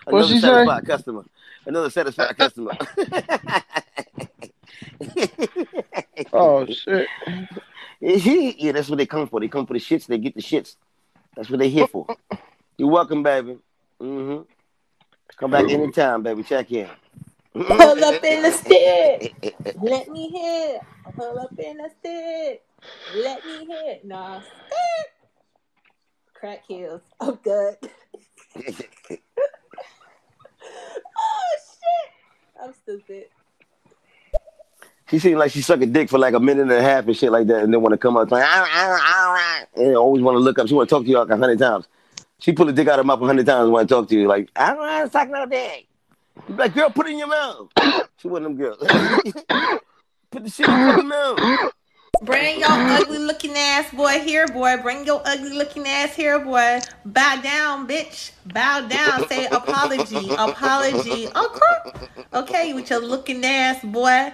Another 0.09 0.23
What'd 0.23 0.31
you 0.31 0.41
say? 0.41 0.47
satisfied 0.49 0.85
customer. 0.87 1.25
Another 1.67 1.91
satisfied 1.91 2.37
customer. 2.39 2.73
Oh 6.33 6.67
shit. 6.67 7.09
yeah, 8.01 8.73
that's 8.73 8.89
what 8.89 8.99
they 8.99 9.07
come 9.07 9.29
for. 9.29 9.41
They 9.41 9.49
come 9.49 9.67
for 9.67 9.75
the 9.75 9.79
shits. 9.81 10.07
They 10.07 10.19
get 10.19 10.35
the 10.35 10.43
shits. 10.43 10.77
That's 11.37 11.49
what 11.49 11.59
they 11.61 11.69
here 11.69 11.87
for. 11.87 12.07
You're 12.77 12.91
welcome, 12.91 13.23
baby. 13.23 13.59
Mm-hmm. 14.03 14.43
Come 15.37 15.51
back 15.51 15.69
anytime, 15.69 16.23
baby. 16.23 16.43
Check 16.43 16.71
in. 16.73 16.89
Pull 17.55 18.05
up 18.05 18.25
in 18.25 18.43
the 18.43 18.51
stick. 18.53 19.55
Let 19.81 20.09
me 20.09 20.29
hit. 20.31 20.81
Pull 21.17 21.39
up 21.39 21.59
in 21.59 21.79
the 21.79 21.91
stick. 22.01 22.63
Let 23.17 23.45
me 23.47 23.67
hit. 23.67 24.05
Nah, 24.05 24.41
stick. 24.41 25.13
Crack 26.35 26.65
heels. 26.67 27.03
I'm 27.21 27.37
good. 27.37 27.77
Oh 31.19 31.57
shit. 31.59 32.63
I'm 32.63 32.75
stupid. 32.75 33.27
She 35.11 35.19
seemed 35.19 35.39
like 35.39 35.53
she 35.53 35.63
suck 35.63 35.81
a 35.81 35.87
dick 35.87 36.11
for 36.11 36.19
like 36.19 36.35
a 36.35 36.41
minute 36.41 36.63
and 36.63 36.73
a 36.73 36.83
half 36.83 37.07
and 37.07 37.17
shit 37.17 37.33
like 37.33 37.47
that, 37.47 37.65
and 37.65 37.73
then 37.73 37.81
want 37.81 37.95
to 37.95 37.99
come 37.99 38.17
up 38.17 38.31
like, 38.31 38.45
"Ah, 38.45 38.69
ah, 38.71 38.99
ah, 39.01 39.37
ah," 39.39 39.81
and 39.81 39.97
always 39.97 40.23
want 40.23 40.35
to 40.37 40.41
look 40.41 40.59
up. 40.59 40.69
She 40.69 40.75
want 40.75 40.89
to 40.89 40.95
talk 40.95 41.05
to 41.05 41.09
you 41.09 41.19
like 41.19 41.31
a 41.31 41.37
hundred 41.37 41.59
times. 41.59 41.89
She 42.41 42.53
pull 42.53 42.69
a 42.69 42.73
dick 42.73 42.87
out 42.89 42.99
of 42.99 43.07
mouth 43.07 43.21
a 43.21 43.27
hundred 43.27 43.47
times 43.47 43.65
and 43.65 43.73
want 43.73 43.89
to 43.89 43.95
talk 43.95 44.09
to 44.09 44.15
you. 44.15 44.29
Like, 44.29 44.51
I 44.55 44.69
don't 44.69 44.79
want 44.79 45.07
to 45.07 45.11
suck 45.11 45.31
no 45.31 45.47
dick. 45.47 45.89
Like, 46.49 46.75
girl, 46.75 46.91
put 46.91 47.07
it 47.07 47.13
in 47.13 47.19
your 47.19 47.29
mouth. 47.29 47.69
She 48.21 48.27
one 48.27 48.45
of 48.45 48.51
them 48.51 48.57
girls. 48.57 48.79
put 50.31 50.43
the 50.43 50.51
shit 50.51 50.69
in 50.69 50.77
your 50.77 51.05
mouth. 51.05 51.73
Bring 52.23 52.61
your 52.61 52.71
ugly 52.71 53.19
looking 53.19 53.57
ass 53.57 53.91
boy 53.93 54.21
here, 54.21 54.47
boy. 54.49 54.77
Bring 54.83 55.07
your 55.07 55.23
ugly 55.25 55.51
looking 55.51 55.87
ass 55.87 56.17
here, 56.17 56.39
boy. 56.39 56.81
Bow 57.05 57.41
down, 57.41 57.87
bitch. 57.87 58.33
Bow 58.47 58.87
down. 58.89 59.29
Say 59.29 59.47
apology. 59.47 60.31
Apology. 60.37 61.29
Okay. 61.29 62.09
Okay, 62.35 62.75
with 62.75 62.91
your 62.91 63.01
looking 63.01 63.45
ass 63.45 63.83
boy. 63.85 64.33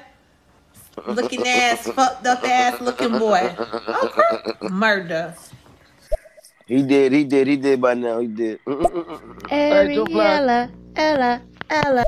Looking 1.07 1.47
ass, 1.47 1.89
fucked 1.89 2.27
up 2.27 2.45
ass 2.45 2.81
looking 2.81 3.19
boy. 3.19 3.55
Okay. 3.59 4.69
Murder. 4.71 5.35
He 6.67 6.83
did. 6.83 7.13
He 7.13 7.25
did. 7.25 7.47
He 7.47 7.57
did 7.57 7.81
by 7.81 7.95
now. 7.95 8.21
He 8.21 8.29
did. 8.29 8.65
Ariella, 8.65 10.71
Ella, 10.97 11.43
Ella. 11.69 12.05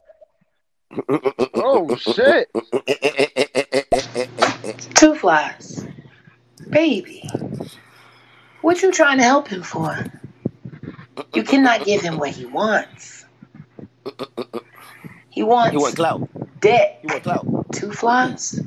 Oh 1.58 1.96
shit. 1.96 2.50
Two 4.94 5.14
flies. 5.14 5.86
Baby. 6.70 7.30
What 8.62 8.82
you 8.82 8.92
trying 8.92 9.18
to 9.18 9.24
help 9.24 9.48
him 9.48 9.62
for? 9.62 9.98
You 11.34 11.44
cannot 11.44 11.84
give 11.84 12.02
him 12.02 12.18
what 12.18 12.30
he 12.30 12.46
wants. 12.46 13.24
He 15.30 15.42
wants 15.42 15.70
He 15.70 15.76
want 15.76 15.96
clout. 15.96 16.22
dick. 16.60 16.90
He 17.02 17.08
want 17.08 17.24
clout. 17.24 17.48
Two 17.72 17.92
flies. 17.92 18.60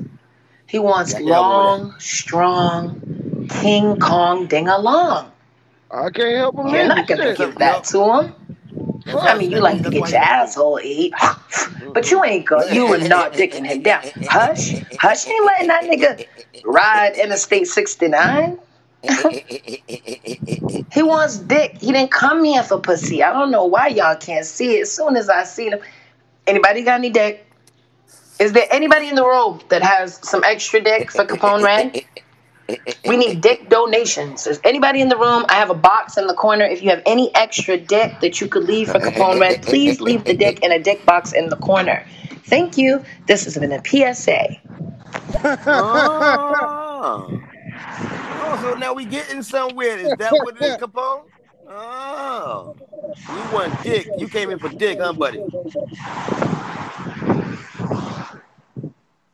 He 0.68 0.78
wants 0.78 1.14
Yeah, 1.14 1.20
yeah, 1.20 1.38
I 1.38 1.42
want 1.42 1.58
long, 1.58 1.94
strong, 1.98 3.46
King 3.48 3.98
Kong 3.98 4.46
ding 4.46 4.68
along. 4.68 5.32
I 5.90 6.10
can't 6.10 6.36
help 6.38 6.56
him. 6.58 6.68
You're 6.68 6.84
not 6.84 7.06
gonna 7.06 7.32
Shit. 7.32 7.32
give 7.32 7.58
that 7.58 7.84
to 7.86 8.02
him. 8.22 8.34
I 9.06 9.36
mean, 9.36 9.50
you 9.50 9.60
like 9.60 9.82
to 9.82 9.90
get 9.90 10.10
your 10.10 10.20
asshole 10.20 10.78
ate, 10.82 11.12
but 11.94 12.10
you 12.10 12.24
ain't 12.24 12.46
go. 12.46 12.62
You 12.64 12.86
are 12.86 12.98
not 12.98 13.32
dicking 13.32 13.66
him 13.66 13.82
down. 13.82 14.02
Hush, 14.28 14.74
hush, 14.98 15.26
ain't 15.26 15.44
letting 15.46 15.68
that 15.68 15.84
nigga 15.84 16.26
ride 16.64 17.16
Interstate 17.16 17.66
69. 17.66 18.58
he 20.92 21.02
wants 21.02 21.38
dick. 21.38 21.78
He 21.80 21.92
didn't 21.92 22.10
come 22.10 22.44
here 22.44 22.62
for 22.62 22.78
pussy. 22.78 23.22
I 23.22 23.32
don't 23.32 23.50
know 23.50 23.64
why 23.64 23.88
y'all 23.88 24.16
can't 24.16 24.44
see 24.44 24.76
it. 24.76 24.82
As 24.82 24.94
soon 24.94 25.16
as 25.16 25.28
I 25.28 25.44
see 25.44 25.68
him, 25.68 25.80
anybody 26.46 26.82
got 26.82 26.98
any 26.98 27.10
dick? 27.10 27.46
Is 28.38 28.52
there 28.52 28.66
anybody 28.70 29.08
in 29.08 29.14
the 29.14 29.24
room 29.24 29.60
that 29.68 29.82
has 29.82 30.18
some 30.26 30.42
extra 30.44 30.80
dick 30.80 31.10
for 31.10 31.24
Capone 31.24 31.62
Red? 31.62 32.04
We 33.06 33.16
need 33.16 33.40
dick 33.40 33.68
donations. 33.68 34.46
Is 34.46 34.60
anybody 34.64 35.00
in 35.00 35.08
the 35.08 35.16
room? 35.16 35.44
I 35.48 35.54
have 35.54 35.70
a 35.70 35.74
box 35.74 36.16
in 36.16 36.26
the 36.26 36.34
corner. 36.34 36.64
If 36.64 36.82
you 36.82 36.90
have 36.90 37.02
any 37.06 37.34
extra 37.34 37.76
dick 37.76 38.20
that 38.20 38.40
you 38.40 38.48
could 38.48 38.64
leave 38.64 38.90
for 38.90 38.98
Capone 38.98 39.40
Red, 39.40 39.62
please 39.62 40.00
leave 40.00 40.24
the 40.24 40.34
dick 40.34 40.60
in 40.62 40.72
a 40.72 40.78
dick 40.78 41.04
box 41.06 41.32
in 41.32 41.48
the 41.48 41.56
corner. 41.56 42.04
Thank 42.44 42.76
you. 42.76 43.04
This 43.26 43.44
has 43.44 43.56
been 43.56 43.72
a 43.72 43.82
PSA. 43.84 44.56
Oh. 45.42 47.40
oh, 48.42 48.58
so 48.62 48.74
now 48.74 48.92
we 48.92 49.04
getting 49.04 49.42
somewhere. 49.42 49.96
Is 49.96 50.14
that 50.18 50.32
what 50.32 50.56
it 50.56 50.62
is, 50.62 50.76
Capone? 50.76 51.24
Oh, 51.68 52.74
you 53.28 53.54
want 53.54 53.82
dick? 53.82 54.08
You 54.18 54.28
came 54.28 54.50
in 54.50 54.58
for 54.58 54.68
dick, 54.68 54.98
huh, 55.00 55.12
buddy? 55.12 55.38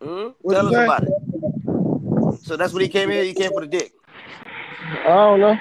Hmm? 0.03 0.29
Tell 0.49 0.69
us 0.69 0.75
about 0.75 1.03
it. 1.05 1.36
So 2.47 2.57
that's 2.57 2.73
what 2.73 2.81
he 2.81 2.89
came 2.89 3.11
here. 3.11 3.25
He 3.25 3.35
came 3.35 3.53
for 3.53 3.61
the 3.61 3.67
dick. 3.67 3.93
I 4.81 5.03
don't 5.03 5.41
know. 5.41 5.59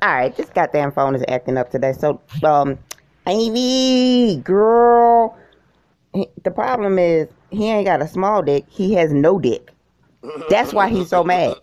All 0.00 0.14
right, 0.14 0.36
this 0.36 0.48
goddamn 0.50 0.92
phone 0.92 1.16
is 1.16 1.24
acting 1.26 1.58
up 1.58 1.72
today. 1.72 1.92
So, 1.94 2.20
um, 2.44 2.78
Ivy, 3.26 4.36
girl, 4.36 5.36
he- 6.12 6.28
the 6.44 6.52
problem 6.52 7.00
is 7.00 7.26
he 7.50 7.68
ain't 7.68 7.86
got 7.86 8.00
a 8.00 8.06
small 8.06 8.40
dick. 8.40 8.66
He 8.68 8.94
has 8.94 9.12
no 9.12 9.40
dick. 9.40 9.72
That's 10.48 10.72
why 10.72 10.90
he's 10.90 11.08
so 11.08 11.24
mad. 11.24 11.56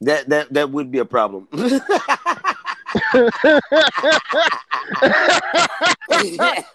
That 0.00 0.30
that 0.30 0.54
that 0.54 0.70
would 0.70 0.90
be 0.90 1.00
a 1.00 1.04
problem. 1.04 1.46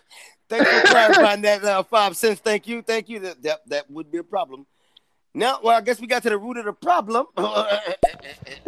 Thanks 0.49 0.69
for 0.69 0.87
clarifying 0.87 1.41
that 1.41 1.63
uh, 1.63 1.83
five 1.83 2.17
cents. 2.17 2.41
Thank 2.41 2.67
you, 2.67 2.81
thank 2.81 3.07
you. 3.07 3.19
That, 3.19 3.41
that 3.43 3.69
that 3.69 3.91
would 3.91 4.11
be 4.11 4.17
a 4.17 4.23
problem. 4.23 4.65
Now, 5.35 5.59
well, 5.63 5.77
I 5.77 5.81
guess 5.81 6.01
we 6.01 6.07
got 6.07 6.23
to 6.23 6.29
the 6.29 6.37
root 6.37 6.57
of 6.57 6.65
the 6.65 6.73
problem. 6.73 7.27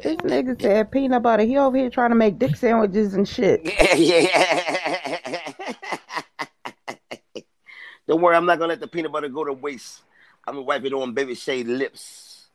This 0.04 0.16
nigga 0.18 0.60
said 0.60 0.92
peanut 0.92 1.22
butter. 1.22 1.44
He 1.44 1.58
over 1.58 1.78
here 1.78 1.90
trying 1.90 2.10
to 2.10 2.16
make 2.16 2.40
dick 2.40 2.56
sandwiches 2.56 3.14
and 3.14 3.28
shit. 3.28 3.62
Yeah. 3.64 3.96
Yeah, 3.98 5.20
yeah. 5.28 5.76
Don't 8.08 8.22
worry, 8.22 8.36
I'm 8.36 8.46
not 8.46 8.58
gonna 8.58 8.70
let 8.70 8.80
the 8.80 8.88
peanut 8.88 9.12
butter 9.12 9.30
go 9.30 9.44
to 9.44 9.54
waste. 9.54 10.02
I'm 10.48 10.56
gonna 10.56 10.66
wipe 10.66 10.84
it 10.84 10.94
on 10.94 11.14
Baby 11.14 11.36
Shay 11.36 11.64
lips. 11.64 12.48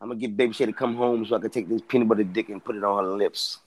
I'm 0.00 0.08
gonna 0.08 0.20
get 0.20 0.36
Baby 0.36 0.52
Shay 0.52 0.66
to 0.66 0.72
come 0.72 0.96
home 0.96 1.24
so 1.24 1.36
I 1.36 1.38
can 1.38 1.50
take 1.50 1.68
this 1.68 1.80
peanut 1.86 2.08
butter 2.08 2.24
dick 2.24 2.48
and 2.48 2.62
put 2.62 2.76
it 2.76 2.84
on 2.84 3.04
her 3.04 3.10
lips. 3.10 3.58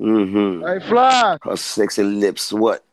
Mm-hmm. 0.00 0.66
Hey, 0.66 0.88
fly. 0.88 1.38
Her 1.42 1.56
sexy 1.56 2.02
lips. 2.02 2.52
What? 2.52 2.84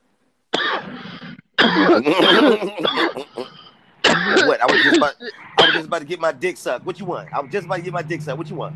What? 4.45 4.61
I 4.61 4.65
was 4.65 4.83
just 4.83 4.97
about 4.97 5.15
I 5.57 5.65
was 5.65 5.73
just 5.73 5.87
about 5.87 5.99
to 5.99 6.05
get 6.05 6.19
my 6.19 6.31
dick 6.31 6.57
sucked. 6.57 6.85
What 6.85 6.99
you 6.99 7.05
want? 7.05 7.29
I 7.33 7.41
was 7.41 7.51
just 7.51 7.65
about 7.65 7.77
to 7.77 7.81
get 7.81 7.93
my 7.93 8.01
dick 8.01 8.21
sucked. 8.21 8.37
What 8.37 8.49
you 8.49 8.55
want? 8.55 8.75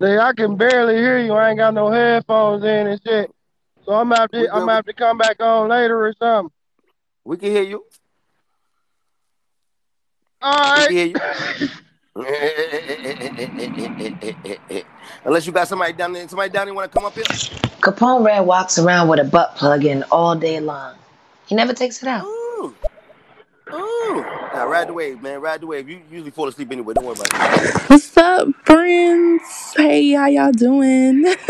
See, 0.00 0.16
I 0.16 0.32
can 0.32 0.56
barely 0.56 0.96
hear 0.96 1.18
you. 1.18 1.32
I 1.32 1.50
ain't 1.50 1.58
got 1.58 1.74
no 1.74 1.90
headphones 1.90 2.64
in 2.64 2.86
and 2.88 3.00
shit. 3.04 3.30
So 3.84 3.92
I'm 3.92 4.08
gonna 4.08 4.26
I'm 4.52 4.66
gonna 4.66 4.82
come 4.96 5.18
back 5.18 5.40
on 5.40 5.68
later 5.68 6.06
or 6.06 6.14
something. 6.18 6.52
We 7.24 7.36
can 7.36 7.50
hear 7.50 7.62
you. 7.62 7.84
All 10.40 10.76
We 10.76 10.86
can 10.86 10.92
hear 10.92 11.06
you. 11.06 11.14
Unless 15.24 15.46
you 15.46 15.52
got 15.52 15.66
somebody 15.66 15.94
down 15.94 16.12
there, 16.12 16.28
somebody 16.28 16.50
down 16.50 16.66
there 16.66 16.74
want 16.74 16.90
to 16.90 16.98
come 16.98 17.06
up 17.06 17.14
here. 17.14 17.24
Capone 17.80 18.24
Red 18.24 18.40
walks 18.40 18.78
around 18.78 19.08
with 19.08 19.20
a 19.20 19.24
butt 19.24 19.56
plug 19.56 19.84
in 19.84 20.04
all 20.10 20.34
day 20.34 20.60
long. 20.60 20.94
He 21.52 21.56
never 21.56 21.74
takes 21.74 22.02
it 22.02 22.08
out. 22.08 22.24
Ooh. 22.24 22.74
Ooh. 23.74 24.22
Now 24.54 24.66
ride 24.66 24.88
the 24.88 24.94
wave, 24.94 25.20
man. 25.20 25.38
Ride 25.42 25.60
the 25.60 25.66
wave. 25.66 25.86
You 25.86 26.00
usually 26.10 26.30
fall 26.30 26.48
asleep 26.48 26.72
anyway. 26.72 26.94
Don't 26.94 27.04
worry 27.04 27.14
about 27.14 27.62
it. 27.62 27.90
What's 27.90 28.16
up, 28.16 28.48
friends? 28.64 29.74
Hey, 29.76 30.12
how 30.12 30.28
y'all 30.28 30.52
doing? 30.52 31.26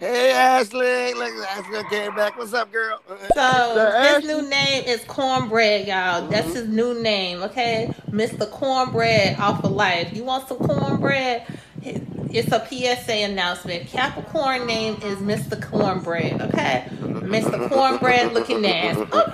Hey 0.00 0.32
Ashley, 0.32 1.14
look, 1.14 1.32
Ashley 1.46 1.82
came 1.88 2.14
back. 2.14 2.36
What's 2.36 2.52
up, 2.52 2.70
girl? 2.70 3.00
Uh, 3.08 3.14
uh, 3.36 3.74
so 3.74 4.20
his 4.20 4.26
new 4.26 4.46
name 4.50 4.84
is 4.84 5.02
Cornbread, 5.04 5.86
y'all. 5.86 6.28
That's 6.28 6.48
mm-hmm. 6.48 6.56
his 6.56 6.68
new 6.68 7.00
name, 7.00 7.42
okay? 7.44 7.94
Mr. 8.10 8.50
Cornbread 8.50 9.38
off 9.38 9.64
of 9.64 9.70
life. 9.70 10.12
You 10.12 10.24
want 10.24 10.46
some 10.48 10.58
cornbread? 10.58 11.46
It's 11.84 12.50
a 12.50 12.64
PSA 12.66 13.12
announcement. 13.24 13.88
Capricorn 13.88 14.66
name 14.66 14.94
is 15.02 15.18
Mr. 15.18 15.60
Cornbread. 15.60 16.40
Okay, 16.40 16.86
Mr. 17.00 17.68
Cornbread 17.68 18.32
looking 18.32 18.64
ass. 18.66 18.96
Okay. 18.96 19.32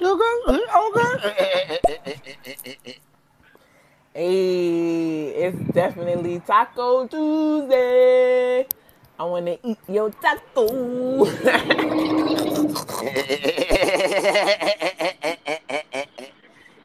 Okay. 0.00 0.60
Hey, 4.14 5.26
it's 5.30 5.58
definitely 5.72 6.38
Taco 6.40 7.06
Tuesday. 7.08 8.66
I 9.18 9.24
want 9.24 9.46
to 9.46 9.58
eat 9.66 9.78
your 9.88 10.10
taco. 10.10 11.26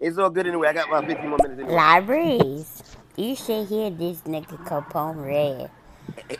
It's 0.02 0.18
all 0.18 0.30
good 0.30 0.48
anyway. 0.48 0.70
I 0.70 0.74
got 0.74 0.88
about 0.88 1.06
15 1.08 1.28
more 1.30 1.38
minutes 1.44 1.60
anyway. 1.60 1.76
Libraries. 1.76 2.82
You 3.16 3.36
should 3.36 3.68
hear 3.68 3.90
this 3.90 4.22
nigga 4.22 4.58
Capone 4.66 5.26
Red. 5.26 5.72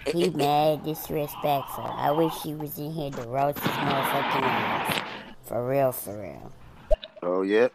He 0.08 0.30
mad 0.30 0.84
disrespectful. 0.84 1.84
I 1.84 2.12
wish 2.12 2.34
he 2.42 2.54
was 2.54 2.78
in 2.78 2.92
here 2.92 3.12
to 3.12 3.22
roast 3.24 3.60
his 3.60 3.72
motherfucking 3.72 4.42
ass. 4.42 5.02
For 5.44 5.68
real, 5.68 5.92
for 5.92 6.20
real. 6.20 6.52
Oh 7.22 7.42
yeah. 7.42 7.68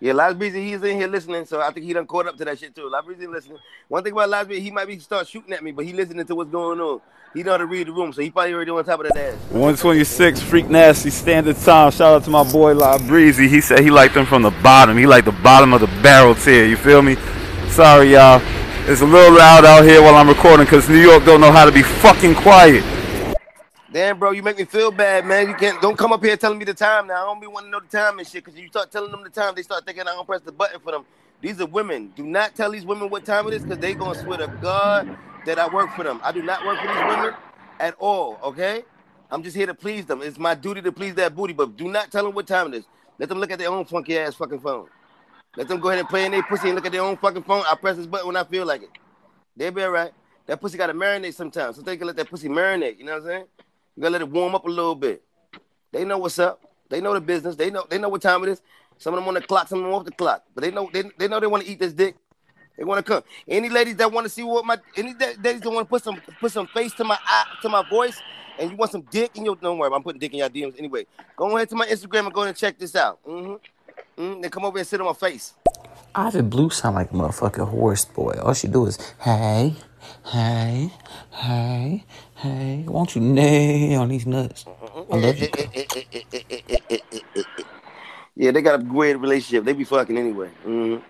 Yeah, 0.00 0.12
Last 0.12 0.38
Breezy, 0.38 0.62
he's 0.64 0.80
in 0.84 0.96
here 0.96 1.08
listening, 1.08 1.44
so 1.44 1.60
I 1.60 1.72
think 1.72 1.84
he 1.84 1.92
done 1.92 2.06
caught 2.06 2.28
up 2.28 2.36
to 2.36 2.44
that 2.44 2.58
shit 2.58 2.74
too. 2.74 2.88
Last 2.88 3.06
Breezy 3.06 3.26
listening. 3.26 3.58
One 3.88 4.04
thing 4.04 4.12
about 4.12 4.28
Last 4.28 4.46
Breezy, 4.46 4.62
he 4.62 4.70
might 4.70 4.86
be 4.86 4.98
start 5.00 5.26
shooting 5.26 5.52
at 5.52 5.64
me, 5.64 5.72
but 5.72 5.84
he 5.84 5.92
listening 5.92 6.24
to 6.24 6.34
what's 6.36 6.50
going 6.50 6.78
on. 6.80 7.00
He 7.34 7.42
know 7.42 7.52
how 7.52 7.56
to 7.58 7.66
read 7.66 7.88
the 7.88 7.92
room, 7.92 8.12
so 8.12 8.22
he 8.22 8.30
probably 8.30 8.54
already 8.54 8.70
on 8.70 8.84
top 8.84 9.00
of 9.00 9.08
that 9.08 9.16
ass. 9.16 9.34
126 9.50 10.40
Freak 10.40 10.68
Nasty 10.70 11.10
Standard 11.10 11.56
Time. 11.56 11.90
Shout 11.90 12.14
out 12.14 12.24
to 12.24 12.30
my 12.30 12.50
boy 12.50 12.74
La 12.74 12.98
Breezy. 12.98 13.48
He 13.48 13.60
said 13.60 13.80
he 13.80 13.90
liked 13.90 14.14
them 14.14 14.24
from 14.24 14.42
the 14.42 14.50
bottom. 14.62 14.96
He 14.96 15.06
liked 15.06 15.24
the 15.24 15.32
bottom 15.32 15.72
of 15.72 15.80
the 15.80 15.88
barrel 16.02 16.34
tier. 16.36 16.64
You 16.64 16.76
feel 16.76 17.02
me? 17.02 17.16
Sorry, 17.78 18.14
y'all. 18.14 18.42
It's 18.90 19.02
a 19.02 19.06
little 19.06 19.38
loud 19.38 19.64
out 19.64 19.84
here 19.84 20.02
while 20.02 20.16
I'm 20.16 20.28
recording 20.28 20.66
because 20.66 20.88
New 20.88 20.98
York 20.98 21.24
don't 21.24 21.40
know 21.40 21.52
how 21.52 21.64
to 21.64 21.70
be 21.70 21.84
fucking 21.84 22.34
quiet. 22.34 22.82
Damn, 23.92 24.18
bro, 24.18 24.32
you 24.32 24.42
make 24.42 24.58
me 24.58 24.64
feel 24.64 24.90
bad, 24.90 25.24
man. 25.24 25.48
You 25.48 25.54
can't 25.54 25.80
don't 25.80 25.96
come 25.96 26.12
up 26.12 26.24
here 26.24 26.36
telling 26.36 26.58
me 26.58 26.64
the 26.64 26.74
time 26.74 27.06
now. 27.06 27.22
I 27.22 27.26
don't 27.26 27.40
be 27.40 27.46
wanting 27.46 27.70
to 27.70 27.78
know 27.78 27.78
the 27.78 27.86
time 27.86 28.18
and 28.18 28.26
shit, 28.26 28.44
because 28.44 28.58
you 28.58 28.66
start 28.66 28.90
telling 28.90 29.12
them 29.12 29.22
the 29.22 29.30
time, 29.30 29.54
they 29.54 29.62
start 29.62 29.86
thinking 29.86 30.02
I 30.02 30.06
don't 30.06 30.26
press 30.26 30.40
the 30.40 30.50
button 30.50 30.80
for 30.80 30.90
them. 30.90 31.04
These 31.40 31.60
are 31.60 31.66
women. 31.66 32.12
Do 32.16 32.24
not 32.24 32.56
tell 32.56 32.72
these 32.72 32.84
women 32.84 33.10
what 33.10 33.24
time 33.24 33.46
it 33.46 33.54
is, 33.54 33.62
because 33.62 33.78
they 33.78 33.94
gonna 33.94 34.18
swear 34.18 34.38
to 34.38 34.48
God 34.60 35.16
that 35.46 35.60
I 35.60 35.72
work 35.72 35.94
for 35.94 36.02
them. 36.02 36.20
I 36.24 36.32
do 36.32 36.42
not 36.42 36.66
work 36.66 36.80
for 36.80 36.88
these 36.88 36.96
women 36.96 37.34
at 37.78 37.94
all, 38.00 38.40
okay? 38.42 38.82
I'm 39.30 39.44
just 39.44 39.54
here 39.54 39.66
to 39.66 39.74
please 39.74 40.04
them. 40.04 40.20
It's 40.22 40.36
my 40.36 40.56
duty 40.56 40.82
to 40.82 40.90
please 40.90 41.14
that 41.14 41.36
booty, 41.36 41.52
but 41.52 41.76
do 41.76 41.88
not 41.88 42.10
tell 42.10 42.24
them 42.24 42.34
what 42.34 42.48
time 42.48 42.74
it 42.74 42.78
is. 42.78 42.86
Let 43.20 43.28
them 43.28 43.38
look 43.38 43.52
at 43.52 43.60
their 43.60 43.70
own 43.70 43.84
funky 43.84 44.18
ass 44.18 44.34
fucking 44.34 44.58
phone. 44.58 44.88
Let 45.58 45.66
them 45.66 45.80
go 45.80 45.88
ahead 45.88 45.98
and 45.98 46.08
play 46.08 46.24
in 46.24 46.30
their 46.30 46.44
pussy 46.44 46.68
and 46.68 46.76
look 46.76 46.86
at 46.86 46.92
their 46.92 47.02
own 47.02 47.16
fucking 47.16 47.42
phone. 47.42 47.64
I 47.66 47.74
press 47.74 47.96
this 47.96 48.06
button 48.06 48.28
when 48.28 48.36
I 48.36 48.44
feel 48.44 48.64
like 48.64 48.84
it. 48.84 48.90
They'll 49.56 49.72
be 49.72 49.82
all 49.82 49.90
right. 49.90 50.12
That 50.46 50.60
pussy 50.60 50.78
gotta 50.78 50.94
marinate 50.94 51.34
sometimes. 51.34 51.74
So 51.74 51.82
they 51.82 51.96
can 51.96 52.06
let 52.06 52.14
that 52.14 52.30
pussy 52.30 52.48
marinate. 52.48 52.96
You 52.96 53.04
know 53.04 53.14
what 53.14 53.22
I'm 53.22 53.26
saying? 53.26 53.44
You 53.96 54.02
gotta 54.02 54.12
let 54.12 54.20
it 54.20 54.30
warm 54.30 54.54
up 54.54 54.66
a 54.66 54.70
little 54.70 54.94
bit. 54.94 55.20
They 55.90 56.04
know 56.04 56.18
what's 56.18 56.38
up. 56.38 56.62
They 56.88 57.00
know 57.00 57.12
the 57.12 57.20
business. 57.20 57.56
They 57.56 57.70
know 57.70 57.84
they 57.90 57.98
know 57.98 58.08
what 58.08 58.22
time 58.22 58.44
it 58.44 58.50
is. 58.50 58.62
Some 58.98 59.14
of 59.14 59.18
them 59.18 59.26
on 59.26 59.34
the 59.34 59.40
clock, 59.40 59.66
some 59.66 59.80
of 59.80 59.84
them 59.86 59.94
off 59.94 60.04
the 60.04 60.12
clock. 60.12 60.44
But 60.54 60.62
they 60.62 60.70
know 60.70 60.88
they, 60.92 61.02
they 61.18 61.26
know 61.26 61.40
they 61.40 61.48
want 61.48 61.64
to 61.64 61.68
eat 61.68 61.80
this 61.80 61.92
dick. 61.92 62.14
They 62.76 62.84
want 62.84 63.04
to 63.04 63.12
come. 63.12 63.24
Any 63.48 63.68
ladies 63.68 63.96
that 63.96 64.12
want 64.12 64.26
to 64.26 64.30
see 64.30 64.44
what 64.44 64.64
my 64.64 64.78
any 64.96 65.12
ladies 65.12 65.60
that 65.62 65.70
want 65.70 65.88
to 65.88 65.90
put 65.90 66.04
some 66.04 66.20
put 66.38 66.52
some 66.52 66.68
face 66.68 66.92
to 66.94 67.02
my 67.02 67.18
eye 67.26 67.44
to 67.62 67.68
my 67.68 67.82
voice, 67.90 68.22
and 68.60 68.70
you 68.70 68.76
want 68.76 68.92
some 68.92 69.02
dick 69.10 69.36
in 69.36 69.44
your 69.44 69.56
don't 69.56 69.76
worry, 69.76 69.92
I'm 69.92 70.04
putting 70.04 70.20
dick 70.20 70.32
in 70.34 70.38
your 70.38 70.48
DMs 70.48 70.78
anyway. 70.78 71.04
Go 71.36 71.56
ahead 71.56 71.68
to 71.70 71.74
my 71.74 71.86
Instagram 71.88 72.26
and 72.26 72.32
go 72.32 72.42
and 72.42 72.56
check 72.56 72.78
this 72.78 72.94
out. 72.94 73.18
Mm-hmm. 73.26 73.54
Mm, 74.18 74.42
then 74.42 74.50
come 74.50 74.64
over 74.64 74.78
and 74.78 74.86
sit 74.86 75.00
on 75.00 75.06
my 75.06 75.12
face. 75.12 75.54
Ivy 76.14 76.42
Blue 76.42 76.70
sound 76.70 76.96
like 76.96 77.10
a 77.12 77.14
motherfucking 77.14 77.68
horse 77.68 78.04
boy. 78.04 78.38
All 78.42 78.54
she 78.54 78.66
do 78.66 78.86
is, 78.86 78.98
hey, 79.20 79.76
hey, 80.26 80.90
hey, 81.30 82.04
hey. 82.36 82.84
Won't 82.88 83.14
you 83.14 83.20
neigh 83.20 83.94
on 83.94 84.08
these 84.08 84.26
nuts? 84.26 84.64
I 85.12 85.16
love 85.16 85.38
you. 85.38 85.48
Yeah, 88.38 88.52
they 88.52 88.62
got 88.62 88.78
a 88.78 88.82
great 88.84 89.16
relationship. 89.18 89.64
They 89.64 89.72
be 89.72 89.82
fucking 89.82 90.16
anyway. 90.16 90.48
Mm-hmm. 90.64 91.04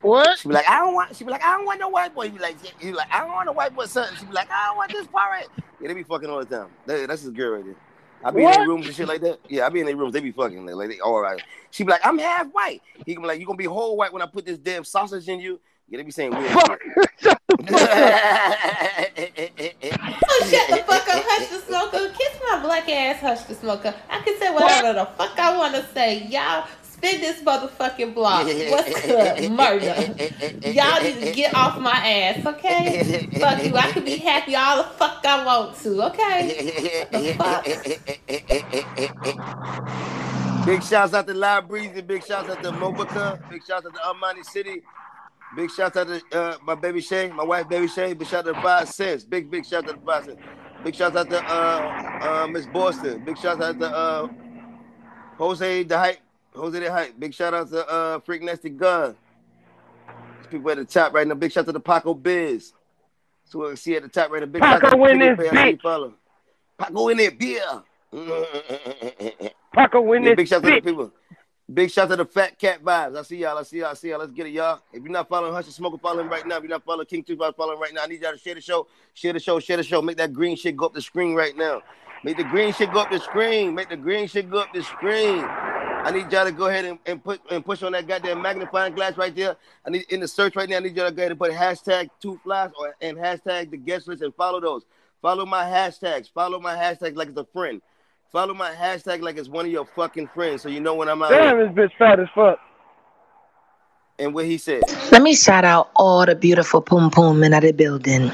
What? 0.00 0.38
She 0.40 0.48
be 0.48 0.54
like, 0.54 0.68
I 0.68 0.80
don't 0.80 0.94
want. 0.94 1.14
She 1.14 1.22
be 1.22 1.30
like, 1.30 1.44
I 1.44 1.56
don't 1.56 1.64
want 1.64 1.78
no 1.78 1.88
white 1.88 2.12
boy. 2.12 2.24
You 2.24 2.32
be 2.32 2.38
like, 2.40 2.56
you 2.82 2.92
like, 2.92 3.08
I 3.12 3.20
don't 3.20 3.32
want 3.32 3.48
a 3.48 3.52
white 3.52 3.72
boy 3.74 3.86
son. 3.86 4.08
She 4.18 4.26
be 4.26 4.32
like, 4.32 4.50
I 4.50 4.66
don't 4.66 4.76
want 4.76 4.90
this 4.90 5.06
part. 5.06 5.30
right." 5.30 5.46
Yeah, 5.80 5.88
they 5.88 5.94
be 5.94 6.02
fucking 6.02 6.28
all 6.28 6.40
the 6.40 6.44
time. 6.44 6.66
That, 6.86 7.06
that's 7.06 7.22
his 7.22 7.30
girl 7.30 7.54
right 7.54 7.64
there. 7.64 7.76
I 8.24 8.30
be 8.30 8.38
in 8.38 8.44
What? 8.44 8.56
their 8.58 8.68
rooms 8.68 8.86
and 8.86 8.94
shit 8.94 9.08
like 9.08 9.20
that. 9.22 9.38
Yeah, 9.48 9.66
I 9.66 9.68
be 9.68 9.80
in 9.80 9.86
their 9.86 9.96
rooms. 9.96 10.12
They 10.12 10.20
be 10.20 10.32
fucking 10.32 10.64
like, 10.66 10.74
like 10.74 10.88
they 10.90 11.00
all 11.00 11.20
right. 11.20 11.40
She 11.70 11.84
be 11.84 11.90
like, 11.90 12.00
I'm 12.04 12.18
half 12.18 12.48
white. 12.52 12.82
He 13.04 13.14
can 13.14 13.22
be 13.22 13.28
like, 13.28 13.40
you 13.40 13.46
gonna 13.46 13.56
be 13.56 13.64
whole 13.64 13.96
white 13.96 14.12
when 14.12 14.22
I 14.22 14.26
put 14.26 14.46
this 14.46 14.58
damn 14.58 14.84
sausage 14.84 15.28
in 15.28 15.40
you. 15.40 15.60
Yeah, 15.88 15.98
they 15.98 16.02
be 16.02 16.10
saying 16.10 16.32
weird. 16.32 16.50
shit. 17.20 17.38
Oh, 20.28 20.46
shut 20.50 20.68
the 20.68 20.76
fuck 20.84 21.08
up, 21.08 21.22
Hush 21.26 21.48
the 21.48 21.58
Smoker. 21.60 22.12
Kiss 22.16 22.40
my 22.50 22.60
black 22.62 22.88
ass, 22.88 23.20
Hush 23.20 23.42
the 23.42 23.54
Smoker. 23.54 23.94
I 24.10 24.20
can 24.20 24.38
say 24.38 24.52
whatever 24.52 24.92
the 24.92 25.06
fuck 25.16 25.38
I 25.38 25.56
want 25.56 25.74
to 25.74 25.84
say. 25.94 26.24
Y'all 26.26 26.66
spin 26.96 27.20
this 27.20 27.40
motherfucking 27.42 28.14
block. 28.14 28.46
What's 28.46 29.06
good? 29.06 29.50
Murder. 29.52 29.94
Y'all 30.68 31.02
need 31.02 31.20
to 31.20 31.32
get 31.32 31.54
off 31.54 31.78
my 31.78 31.90
ass, 31.92 32.44
okay? 32.46 33.28
Fuck 33.38 33.64
you. 33.64 33.76
I 33.76 33.92
can 33.92 34.04
be 34.04 34.16
happy 34.16 34.56
all 34.56 34.78
the 34.78 34.88
fuck 34.90 35.24
I 35.24 35.44
want 35.44 35.76
to, 35.82 36.02
okay? 36.06 37.06
The 37.10 37.34
fuck? 37.34 37.64
Big 40.66 40.82
shouts 40.82 41.14
out 41.14 41.26
to 41.26 41.34
Live 41.34 41.68
Breezy. 41.68 42.00
Big 42.00 42.24
shouts 42.24 42.48
out 42.48 42.62
to 42.62 42.72
Mobica. 42.72 43.48
Big 43.50 43.64
shouts 43.64 43.86
out 43.86 43.94
to 43.94 44.00
Armani 44.00 44.44
City. 44.44 44.82
Big 45.54 45.70
shouts 45.70 45.96
out 45.96 46.08
to 46.08 46.20
uh, 46.32 46.56
my 46.64 46.74
baby 46.74 47.00
Shay, 47.00 47.30
my 47.30 47.44
wife 47.44 47.68
baby 47.68 47.86
Shay. 47.86 48.14
Big 48.14 48.26
shout 48.26 48.48
out 48.48 48.54
to 48.54 48.62
Five 48.62 48.88
Cents. 48.88 49.24
Big 49.24 49.50
big 49.50 49.64
shout 49.64 49.88
out 49.88 49.94
to 49.94 50.00
Five 50.04 50.24
Cents. 50.24 50.40
Big 50.82 50.94
shout 50.94 51.16
out 51.16 51.30
to 51.30 51.40
uh, 51.42 52.44
uh, 52.44 52.46
Miss 52.48 52.66
Boston. 52.66 53.24
Big 53.24 53.38
shout 53.38 53.62
out 53.62 53.78
to 53.78 53.86
uh, 53.86 54.28
Jose 55.38 55.84
the 55.84 55.96
Hype. 55.98 56.18
Jose 56.56 56.78
the 56.78 56.90
Hype. 56.90 57.18
Big 57.18 57.34
shout 57.34 57.54
out 57.54 57.68
to 57.70 57.86
uh, 57.88 58.18
Freak 58.20 58.42
Nasty 58.42 58.70
Gun. 58.70 59.14
These 60.38 60.46
people 60.48 60.70
at 60.70 60.78
the 60.78 60.84
top 60.84 61.12
right 61.14 61.26
now. 61.26 61.34
Big 61.34 61.52
shout 61.52 61.62
out 61.62 61.66
to 61.66 61.72
the 61.72 61.80
Paco 61.80 62.14
Biz. 62.14 62.72
So 63.44 63.60
we 63.60 63.68
can 63.68 63.76
see 63.76 63.96
at 63.96 64.02
the 64.02 64.08
top 64.08 64.30
right 64.30 64.40
now. 64.40 64.46
Big 64.46 64.62
shout 64.62 64.82
out 64.82 64.90
to 64.90 64.96
Paco 64.96 65.04
in 65.06 65.18
Ticket 65.18 65.36
this 65.38 65.38
Pay. 65.38 65.48
I 65.48 65.54
see 65.62 65.68
you 65.70 65.76
bitch. 65.76 65.82
follow. 65.82 66.14
Paco 66.78 67.08
in 67.08 67.16
there, 67.18 67.30
beer. 67.30 67.62
Paco 69.74 70.12
in 70.12 70.22
Yeah, 70.22 70.34
this 70.34 70.36
big 70.36 70.48
shout 70.48 70.64
out 70.64 70.68
to 70.68 70.74
the 70.74 70.80
people. 70.80 71.12
Big 71.72 71.90
shout 71.90 72.04
out 72.04 72.10
to 72.10 72.16
the 72.16 72.24
Fat 72.26 72.58
Cat 72.58 72.82
Vibes. 72.82 73.18
I 73.18 73.22
see 73.22 73.38
y'all. 73.38 73.58
I 73.58 73.62
see 73.62 73.78
y'all. 73.78 73.88
I 73.90 73.94
see 73.94 74.10
y'all. 74.10 74.20
Let's 74.20 74.32
get 74.32 74.46
it, 74.46 74.52
y'all. 74.52 74.80
If 74.92 75.02
you're 75.02 75.12
not 75.12 75.28
following 75.28 75.52
Hush 75.52 75.66
the 75.66 75.72
Smoker, 75.72 75.98
follow 75.98 76.20
him 76.20 76.28
right 76.28 76.46
now. 76.46 76.56
If 76.56 76.62
you're 76.62 76.70
not 76.70 76.84
following 76.84 77.06
King 77.06 77.24
Two, 77.24 77.36
follow 77.36 77.74
him 77.74 77.80
right 77.80 77.92
now. 77.92 78.04
I 78.04 78.06
need 78.06 78.22
y'all 78.22 78.32
to 78.32 78.38
share 78.38 78.54
the 78.54 78.60
show. 78.60 78.86
Share 79.14 79.32
the 79.32 79.40
show. 79.40 79.58
Share 79.60 79.76
the 79.76 79.82
show. 79.82 80.00
Make 80.00 80.16
that 80.18 80.32
green 80.32 80.56
shit 80.56 80.76
go 80.76 80.86
up 80.86 80.94
the 80.94 81.02
screen 81.02 81.34
right 81.34 81.56
now. 81.56 81.82
Make 82.24 82.36
the 82.36 82.44
green 82.44 82.72
shit 82.72 82.92
go 82.92 83.00
up 83.00 83.10
the 83.10 83.20
screen. 83.20 83.74
Make 83.74 83.88
the 83.88 83.96
green 83.96 84.26
shit 84.28 84.50
go 84.50 84.58
up 84.60 84.72
the 84.72 84.82
screen. 84.82 85.44
I 86.06 86.12
need 86.12 86.30
y'all 86.30 86.44
to 86.44 86.52
go 86.52 86.68
ahead 86.68 86.84
and, 86.84 87.00
and 87.04 87.22
put 87.22 87.40
and 87.50 87.64
push 87.64 87.82
on 87.82 87.90
that 87.90 88.06
goddamn 88.06 88.40
magnifying 88.40 88.94
glass 88.94 89.16
right 89.16 89.34
there. 89.34 89.56
I 89.84 89.90
need 89.90 90.04
in 90.08 90.20
the 90.20 90.28
search 90.28 90.54
right 90.54 90.68
now. 90.68 90.76
I 90.76 90.78
need 90.78 90.94
y'all 90.94 91.08
to 91.08 91.12
go 91.12 91.22
ahead 91.22 91.32
and 91.32 91.40
put 91.40 91.50
hashtag 91.50 92.10
two 92.20 92.38
flies 92.44 92.70
or 92.78 92.94
and 93.00 93.18
hashtag 93.18 93.72
the 93.72 93.76
guest 93.76 94.06
list 94.06 94.22
and 94.22 94.32
follow 94.32 94.60
those. 94.60 94.84
Follow 95.20 95.44
my 95.44 95.64
hashtags. 95.64 96.30
Follow 96.32 96.60
my 96.60 96.76
hashtag 96.76 97.16
like 97.16 97.26
it's 97.26 97.36
a 97.36 97.44
friend. 97.52 97.82
Follow 98.30 98.54
my 98.54 98.70
hashtag 98.70 99.20
like 99.20 99.36
it's 99.36 99.48
one 99.48 99.66
of 99.66 99.72
your 99.72 99.84
fucking 99.84 100.28
friends, 100.28 100.62
so 100.62 100.68
you 100.68 100.78
know 100.78 100.94
when 100.94 101.08
I'm 101.08 101.20
out. 101.24 101.30
Damn, 101.30 101.56
here. 101.56 101.66
this 101.66 101.74
bitch 101.74 101.98
fat 101.98 102.20
as 102.20 102.28
fuck. 102.36 102.60
And 104.20 104.32
what 104.32 104.44
he 104.44 104.58
said. 104.58 104.82
Let 105.10 105.22
me 105.22 105.34
shout 105.34 105.64
out 105.64 105.90
all 105.96 106.24
the 106.24 106.36
beautiful 106.36 106.82
pum 106.82 107.10
pum 107.10 107.42
in 107.42 107.50
the 107.50 107.72
building. 107.72 108.30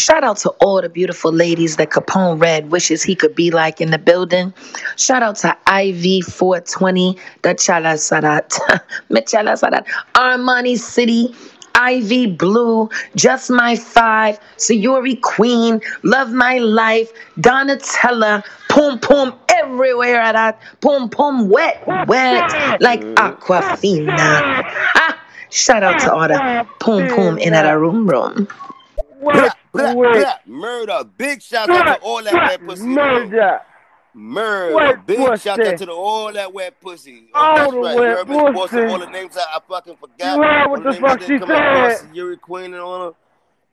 Shout 0.00 0.24
out 0.24 0.38
to 0.38 0.50
all 0.60 0.80
the 0.80 0.88
beautiful 0.88 1.30
ladies 1.30 1.76
that 1.76 1.90
Caponeredd 1.90 2.70
wishes 2.70 3.02
he 3.02 3.14
could 3.14 3.34
be 3.34 3.50
like 3.50 3.82
in 3.82 3.90
the 3.90 3.98
building. 3.98 4.54
Shout 4.96 5.22
out 5.22 5.36
to 5.36 5.54
Ivy 5.66 6.22
420, 6.22 7.18
the 7.42 7.50
Chala 7.50 7.94
Sadat, 8.00 8.48
Michala 9.10 9.60
Sadat, 9.60 9.86
Armani 10.14 10.78
City, 10.78 11.34
Ivy 11.74 12.28
Blue, 12.28 12.88
Just 13.14 13.50
My 13.50 13.76
Five, 13.76 14.40
Sayuri 14.56 15.20
Queen, 15.20 15.82
Love 16.02 16.32
My 16.32 16.56
Life, 16.56 17.12
Donatella, 17.38 18.42
Pum 18.70 19.00
Pum 19.00 19.38
everywhere 19.50 20.18
at 20.18 20.32
that, 20.32 20.62
Pum 20.80 21.10
Pum 21.10 21.50
wet, 21.50 21.86
wet 22.06 22.80
like 22.80 23.02
Aquafina. 23.16 24.64
Ah, 24.94 25.22
shout 25.50 25.82
out 25.82 26.00
to 26.00 26.10
all 26.10 26.26
the 26.26 26.66
Pum 26.78 27.06
Pum 27.08 27.36
in 27.36 27.52
our 27.52 27.78
room 27.78 28.08
room. 28.08 28.48
Blah, 29.20 29.50
blah, 29.72 29.94
blah. 29.94 30.34
Murder. 30.46 31.04
Big 31.16 31.42
shout 31.42 31.70
out 31.70 31.84
to 31.84 32.00
all 32.02 32.22
that 32.24 32.34
wet 32.34 32.66
pussy. 32.66 32.82
in. 32.84 32.94
Murder. 32.94 33.60
Murder. 34.14 34.74
Wet 34.74 35.06
Big 35.06 35.18
pussy. 35.18 35.42
shout 35.42 35.60
out 35.60 35.78
to 35.78 35.86
the, 35.86 35.92
all 35.92 36.32
that 36.32 36.52
wet 36.52 36.80
pussy. 36.80 37.28
Oh, 37.34 37.38
All 37.38 37.56
that's 37.56 37.70
the 37.72 37.78
right. 37.78 37.96
wet 37.96 38.28
You 38.28 38.38
heard 38.38 38.54
Boston, 38.54 38.54
pussy. 38.54 38.84
all 38.92 38.98
the 38.98 39.06
names 39.10 39.36
I, 39.36 39.40
I 39.56 39.60
fucking 39.68 39.96
forgot. 39.96 40.36
You 40.36 40.70
what 40.70 40.82
the 40.82 40.92
the 40.92 41.00
fuck 41.00 41.20
she 41.22 41.38
said. 41.38 42.14
Yuri 42.14 42.36
Queen 42.38 42.66
and 42.66 42.76
all 42.76 43.04
them. 43.06 43.14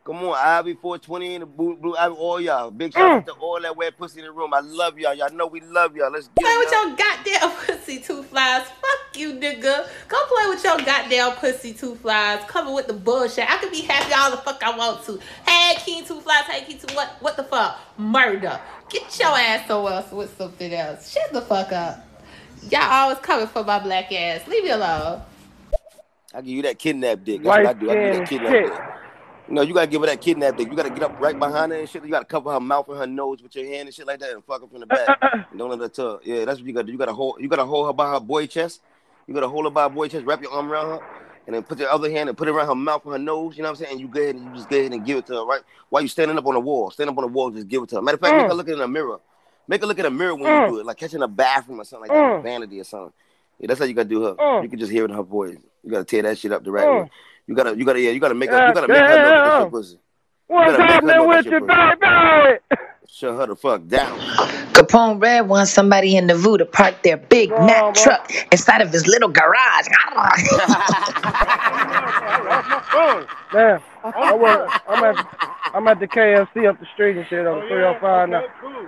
Come 0.08 0.24
on, 0.24 0.38
Ivy 0.38 0.76
420 0.76 1.36
and 1.36 1.42
the 1.42 1.46
Blue, 1.46 1.76
Blue 1.76 1.94
Ivy, 1.98 2.16
all 2.16 2.40
y'all. 2.40 2.72
Big 2.72 2.94
shout 2.94 3.12
out 3.12 3.24
mm. 3.24 3.26
to 3.26 3.34
all 3.42 3.60
that 3.62 3.76
wet 3.76 3.98
pussy 3.98 4.22
in 4.22 4.26
the 4.26 4.32
room. 4.32 4.54
I 4.54 4.62
love 4.62 4.98
y'all. 4.98 5.14
Y'all 5.14 5.30
know 5.34 5.48
we 5.48 5.60
love 5.60 5.98
y'all. 5.98 6.10
Let's 6.10 6.30
get 6.30 6.46
Play 6.46 6.50
it. 6.50 6.60
with 6.60 6.72
y'all. 6.72 6.88
your 6.88 6.96
goddamn 6.96 7.66
pussy 7.66 8.00
two 8.00 8.24
flies. 8.24 8.62
Fuck 8.68 9.18
you, 9.18 9.34
nigga. 9.34 9.86
Go 10.08 10.18
play 10.28 10.48
with 10.48 10.64
your 10.64 10.78
goddamn 10.78 11.34
pussy 11.34 11.74
two 11.74 11.96
flies. 11.96 12.42
Coming 12.48 12.74
with 12.74 12.88
the 12.88 12.94
bullshit. 12.94 13.52
I 13.52 13.58
could 13.58 13.70
be 13.70 13.82
happy 13.82 14.14
all 14.14 14.32
the 14.32 14.38
fuck 14.38 14.64
I 14.64 14.78
want 14.78 15.04
to. 15.08 15.20
Hey, 15.46 15.76
King 15.80 16.06
two 16.06 16.22
flies. 16.22 16.44
Hey, 16.46 16.64
King 16.64 16.80
two 16.80 16.96
what? 16.96 17.18
What 17.20 17.36
the 17.36 17.44
fuck? 17.44 17.78
Murder. 17.98 18.62
Get 18.88 19.20
your 19.20 19.38
ass 19.38 19.68
somewhere 19.68 19.92
else 19.92 20.10
with 20.14 20.38
something 20.38 20.74
else. 20.74 21.12
Shut 21.12 21.34
the 21.34 21.42
fuck 21.42 21.74
up. 21.74 22.08
Y'all 22.72 22.84
always 22.84 23.18
coming 23.18 23.48
for 23.48 23.66
my 23.66 23.80
black 23.80 24.10
ass. 24.14 24.48
Leave 24.48 24.64
me 24.64 24.70
alone. 24.70 25.22
I 26.34 26.40
give 26.40 26.48
you 26.48 26.62
that 26.62 26.80
kidnap 26.80 27.26
dick. 27.26 27.44
That's 27.44 27.48
what 27.58 27.66
I 27.66 27.74
do. 27.74 27.92
I 27.92 27.94
give 27.94 28.04
you 28.04 28.12
that 28.14 28.20
Light-skinned 28.20 28.28
kidnap 28.30 28.52
shit. 28.54 28.72
dick. 28.72 28.82
You 29.48 29.54
know, 29.54 29.62
you 29.62 29.74
gotta 29.74 29.88
give 29.88 30.02
her 30.02 30.08
that 30.08 30.20
kidnap 30.22 30.58
dick. 30.58 30.70
You 30.70 30.76
gotta 30.76 30.90
get 30.90 31.04
up 31.04 31.14
right 31.18 31.38
behind 31.38 31.72
her 31.72 31.80
and 31.80 31.88
shit. 31.90 32.04
You 32.04 32.10
gotta 32.12 32.26
cover 32.26 32.52
her 32.52 32.60
mouth 32.60 32.90
and 32.90 32.98
her 32.98 33.08
nose 33.08 33.42
with 33.42 33.56
your 33.56 33.66
hand 33.66 33.88
and 33.88 33.94
shit 33.96 34.06
like 34.06 34.20
that, 34.20 34.32
and 34.34 34.44
fuck 34.44 34.62
her 34.62 34.68
from 34.68 34.82
the 34.82 34.86
back. 34.86 35.08
and 35.22 35.46
don't 35.58 35.70
let 35.70 35.80
her 35.80 35.88
tug. 35.88 36.22
Yeah, 36.26 36.46
that's 36.46 36.60
what 36.60 36.68
you 36.68 36.74
gotta 36.74 36.86
do. 36.88 36.92
You 36.92 36.98
gotta 36.98 37.14
hold. 37.14 37.38
You 37.40 37.48
gotta 37.48 37.66
hold 37.66 37.88
her 37.88 37.94
by 37.94 38.12
her 38.12 38.20
boy 38.20 38.48
chest. 38.48 38.82
You 39.26 39.34
gotta 39.34 39.48
hold 39.48 39.66
her 39.66 39.72
by 39.72 39.84
her 39.84 39.90
boy 39.90 40.08
chest. 40.10 40.26
Wrap 40.26 40.42
your 40.42 40.52
arm 40.52 40.70
around 40.72 40.88
her, 40.88 41.00
and 41.46 41.56
then 41.56 41.64
put 41.64 41.80
your 41.80 41.90
other 41.90 42.12
hand 42.12 42.28
and 42.30 42.38
put 42.38 42.48
it 42.48 42.52
around 42.52 42.68
her 42.68 42.76
mouth 42.76 43.04
and 43.06 43.14
her 43.14 43.20
nose. 43.20 43.56
You 43.56 43.64
know 43.64 43.70
what 43.70 43.80
I'm 43.80 43.86
saying? 43.86 43.92
And 43.94 44.02
you 44.02 44.08
go 44.10 44.20
ahead 44.22 44.36
and 44.36 44.44
you 44.44 44.52
just 44.54 44.68
go 44.68 44.78
ahead 44.78 44.92
and 44.92 45.06
give 45.06 45.18
it 45.18 45.28
to 45.28 45.34
her 45.36 45.46
right 45.46 45.62
while 45.90 46.02
you 46.02 46.08
standing 46.10 46.38
up 46.38 46.46
on 46.46 46.54
the 46.54 46.60
wall. 46.60 46.92
Stand 46.92 47.10
up 47.10 47.18
on 47.18 47.22
the 47.24 47.28
wall, 47.30 47.50
just 47.50 47.68
give 47.70 47.82
it 47.84 47.90
to 47.90 47.96
her. 47.96 48.02
Matter 48.02 48.16
of 48.16 48.22
fact, 48.22 48.36
make 48.36 48.46
Mm. 48.46 48.50
her 48.50 48.54
look 48.56 48.68
in 48.68 48.80
the 48.80 48.88
mirror. 48.88 49.20
Make 49.70 49.82
her 49.82 49.88
look 49.88 49.98
in 49.98 50.04
the 50.04 50.12
mirror 50.12 50.36
when 50.36 50.44
Mm. 50.52 50.62
you 50.68 50.74
do 50.74 50.80
it, 50.80 50.86
like 50.86 50.98
catching 50.98 51.22
a 51.22 51.28
bathroom 51.28 51.80
or 51.80 51.84
something 51.86 52.10
like 52.10 52.12
that, 52.18 52.40
Mm. 52.40 52.44
vanity 52.44 52.80
or 52.80 52.84
something. 52.84 53.14
Yeah, 53.60 53.68
that's 53.68 53.80
how 53.80 53.86
you 53.86 53.94
gotta 53.94 54.10
do 54.10 54.24
her. 54.24 54.34
Mm. 54.36 54.64
You 54.64 54.70
can 54.70 54.80
just 54.80 54.92
hear 54.92 55.04
it 55.06 55.10
in 55.10 55.16
her 55.16 55.24
voice. 55.24 55.58
You 55.84 55.92
gotta 55.92 56.04
tear 56.04 56.22
that 56.24 56.38
shit 56.38 56.52
up 56.52 56.64
the 56.64 56.72
right 56.72 56.86
Mm. 56.88 57.02
way. 57.04 57.10
You 57.48 57.56
gotta, 57.56 57.78
you 57.78 57.86
gotta, 57.86 58.02
yeah, 58.02 58.12
you 58.12 58.20
gotta 58.20 58.36
make 58.36 58.50
her, 58.50 58.68
you 58.68 58.74
gotta 58.74 58.88
make 58.88 58.98
her 58.98 59.08
know 59.08 59.16
that 59.16 59.44
that's 59.44 59.62
your 59.62 59.72
pussy. 59.72 60.00
What's 60.48 60.72
gotta 60.72 60.84
make 60.84 60.90
her 60.90 60.94
happening 60.94 61.16
know 61.16 61.28
with 61.28 61.46
your 61.46 61.62
pussy. 61.62 62.00
baby? 62.00 62.82
Shut 63.10 63.36
her 63.36 63.48
the 63.48 63.56
fuck 63.56 63.88
down. 63.88 64.20
Caponeredd 64.74 65.48
wants 65.48 65.72
somebody 65.72 66.18
in 66.18 66.28
the 66.28 66.36
VU 66.36 66.58
to 66.58 66.66
park 66.66 67.02
their 67.04 67.18
big 67.18 67.50
Go 67.50 67.56
on, 67.56 67.66
Mack 67.66 67.94
truck 67.96 68.32
inside 68.52 68.82
of 68.82 68.92
his 68.92 69.08
little 69.08 69.30
garage. 69.30 69.88
Man, 73.54 73.82
I 74.04 74.36
work, 74.36 74.70
I'm 74.90 75.04
at 75.04 75.16
I'm 75.74 75.88
at 75.88 76.00
the 76.00 76.08
KFC 76.08 76.68
up 76.68 76.80
the 76.80 76.86
street 76.94 77.18
and 77.18 77.26
shit 77.28 77.48
on 77.48 77.62
the 77.62 77.68
305 77.68 78.30
now. 78.30 78.44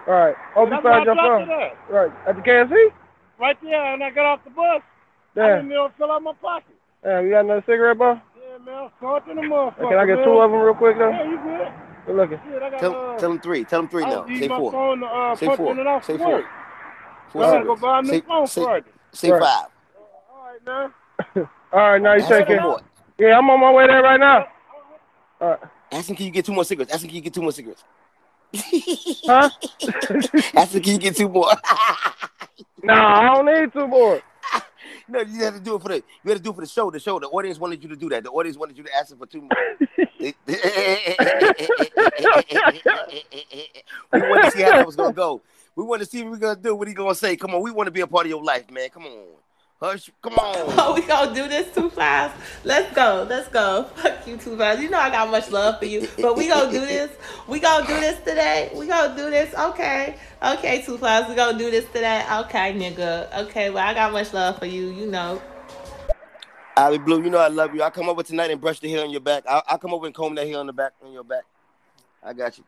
All 0.08 0.14
right, 0.14 0.36
hope 0.54 0.70
you 0.70 0.80
That's 0.84 1.06
your 1.06 1.16
phone. 1.16 1.48
Right, 1.90 2.12
at 2.28 2.36
the 2.36 2.42
KFC? 2.42 2.92
Right 3.40 3.58
there, 3.62 3.94
and 3.94 4.04
I 4.04 4.10
got 4.12 4.26
off 4.26 4.44
the 4.44 4.50
bus. 4.50 4.82
Damn. 5.34 5.44
I 5.44 5.48
Damn, 5.48 5.58
didn't 5.70 5.72
even 5.80 5.92
fill 5.98 6.12
out 6.12 6.22
my 6.24 6.34
pocket. 6.34 6.76
damn, 7.04 7.24
you 7.26 7.32
got 7.32 7.46
another 7.46 7.64
cigarette, 7.66 7.98
bro? 7.98 8.20
Yeah, 8.70 8.82
man, 8.82 8.90
caught 9.00 9.28
in 9.30 9.36
the 9.38 9.42
motherfucker. 9.44 9.90
Can 9.90 9.98
I 9.98 10.06
get 10.06 10.16
man. 10.18 10.26
two 10.26 10.40
of 10.40 10.52
them 10.52 10.60
real 10.60 10.74
quick 10.76 10.98
though? 10.98 11.10
Yeah, 11.10 11.24
you 11.24 11.38
good? 11.38 11.68
Good 12.06 12.16
looking. 12.16 12.40
Shit, 12.46 12.60
got, 12.60 12.80
Tell, 12.80 12.96
uh, 12.96 13.18
tell 13.18 13.32
him 13.32 13.40
three. 13.40 13.64
Tell 13.64 13.80
him 13.82 13.90
three 13.90 14.04
now. 14.04 14.22
was 14.22 14.30
using 14.30 14.50
Say 14.50 14.56
four. 14.58 14.72
phone 14.72 15.00
to 15.00 15.06
uh, 15.06 15.36
Say 15.36 15.56
four. 15.56 15.80
it 15.80 15.88
off 15.88 16.06
Say 16.06 16.18
four. 16.18 16.28
work. 16.30 16.46
Four 17.32 17.44
I 17.44 17.52
gotta 17.52 17.66
go 17.66 17.76
cigarettes. 17.76 17.82
buy 17.82 18.00
a 18.00 18.02
new 18.02 18.08
Say, 18.10 18.22
phone 18.22 18.48
say, 18.48 18.62
for 18.64 18.84
say 19.12 19.32
Right. 19.32 19.42
five. 19.42 19.66
All 20.32 20.48
right, 20.48 20.66
man. 21.36 21.50
All 21.72 21.80
right, 21.80 22.02
now 22.02 22.14
you 22.14 22.22
Ask 22.22 22.32
him 22.32 22.46
take 22.48 22.62
for 22.62 22.82
Yeah, 23.18 23.38
I'm 23.38 23.50
on 23.50 23.60
my 23.60 23.72
way 23.72 23.88
there 23.88 24.02
right 24.02 24.20
now. 24.20 24.48
All 25.42 25.50
right. 25.50 25.60
Ask 25.92 26.10
him, 26.10 26.16
can 26.16 26.26
you 26.26 26.32
get 26.32 26.46
two 26.46 26.54
more 26.54 26.64
cigarettes? 26.64 26.92
Ask 26.94 27.04
him, 27.04 27.10
can 27.10 27.16
you 27.16 27.22
get 27.22 27.34
two 27.34 27.42
more 27.42 27.52
cigarettes? 27.52 27.84
Huh? 29.26 29.50
Ask 30.56 30.74
him, 30.74 30.82
can 30.82 30.94
you 30.94 31.00
get 31.00 31.16
two 31.16 31.30
more? 31.30 31.52
no, 32.84 32.94
I 32.94 33.26
don't 33.36 33.46
need 33.46 33.74
two 33.74 33.88
more. 33.88 34.22
No, 35.10 35.22
you 35.22 35.44
have 35.44 35.56
to 35.56 35.60
do 35.60 35.76
it 35.76 35.82
for 35.82 35.90
the. 35.90 35.96
You 35.96 36.30
have 36.32 36.38
to 36.38 36.44
do 36.44 36.52
it 36.52 36.56
for 36.56 36.62
the 36.62 36.68
show. 36.68 36.92
The 36.92 37.00
show. 37.00 37.20
The 37.20 37.28
audience 37.28 37.60
wanted 37.60 37.84
you 37.84 37.90
to 37.90 37.96
do 37.96 38.10
that. 38.10 38.24
The 38.24 38.30
audience 38.30 38.58
wanted 38.58 38.78
you 38.78 38.84
to 38.84 38.96
ask 38.96 39.12
him 39.12 39.18
for 39.18 39.26
two 39.26 39.42
more. 39.42 39.50
We 44.12 44.20
want 44.22 44.46
to 44.46 44.52
see 44.52 44.64
how 44.64 44.72
that 44.72 44.86
was 44.86 44.96
gonna 44.96 45.14
go. 45.14 45.42
We 45.76 45.84
want 45.84 46.02
to 46.02 46.08
see 46.08 46.24
what 46.24 46.32
we're 46.32 46.38
gonna 46.38 46.60
do. 46.60 46.76
What 46.76 46.88
he 46.88 46.94
gonna 46.94 47.16
say? 47.16 47.36
Come 47.36 47.54
on, 47.56 47.62
we 47.62 47.72
want 47.72 47.88
to 47.88 47.92
be 47.92 48.02
a 48.02 48.08
part 48.08 48.26
of 48.26 48.30
your 48.30 48.44
life, 48.44 48.70
man. 48.72 48.90
Come 48.90 49.06
on, 49.06 49.26
hush. 49.82 50.10
Come 50.22 50.34
on. 50.38 50.56
Oh, 50.78 50.94
we 50.96 51.02
gonna 51.02 51.34
do 51.34 51.48
this 51.48 51.74
two 51.74 51.90
flies. 51.90 52.32
Let's 52.64 52.94
go. 52.96 53.26
Let's 53.30 53.48
go. 53.50 53.84
Fuck 53.96 54.28
you, 54.28 54.38
two 54.38 54.56
flies. 54.56 54.82
You 54.82 54.90
know 54.90 55.00
I 55.00 55.10
got 55.10 55.30
much 55.30 55.50
love 55.52 55.80
for 55.80 55.86
you, 55.86 56.08
but 56.18 56.36
we 56.38 56.48
gonna 56.48 56.72
do 56.72 56.82
this. 56.82 57.12
We 57.48 57.60
gonna 57.60 57.88
do 57.88 58.00
this 58.00 58.20
today. 58.20 58.72
We 58.76 58.88
gonna 58.88 59.16
do 59.16 59.30
this. 59.30 59.54
Okay. 59.54 60.16
Okay, 60.44 60.82
two 60.82 60.98
flies. 60.98 61.28
We 61.28 61.36
gonna 61.36 61.58
do 61.58 61.72
this 61.72 61.86
today. 61.86 62.26
Okay, 62.42 62.74
nigga. 62.74 63.46
Okay, 63.46 63.70
well 63.70 63.86
I 63.86 63.94
got 63.94 64.12
much 64.12 64.34
love 64.34 64.60
for 64.60 64.66
you. 64.66 64.90
You 64.90 65.08
know. 65.08 65.42
Ivy 66.78 66.98
Blue, 67.00 67.22
you 67.22 67.30
know 67.30 67.40
I 67.40 67.50
love 67.50 67.76
you. 67.76 67.84
I 67.84 67.90
come 67.90 68.08
over 68.08 68.24
tonight 68.24 68.52
and 68.52 68.62
brush 68.62 68.80
the 68.80 68.90
hair 68.90 69.04
on 69.04 69.10
your 69.10 69.20
back. 69.20 69.44
I 69.48 69.62
I 69.70 69.78
come 69.78 69.94
over 69.94 70.06
and 70.06 70.16
comb 70.16 70.36
that 70.36 70.48
hair 70.48 70.60
on 70.60 70.68
the 70.68 70.74
back 70.74 70.94
on 71.04 71.12
your 71.12 71.24
back. 71.24 71.44
I 72.24 72.34
got 72.34 72.58
you. 72.58 72.64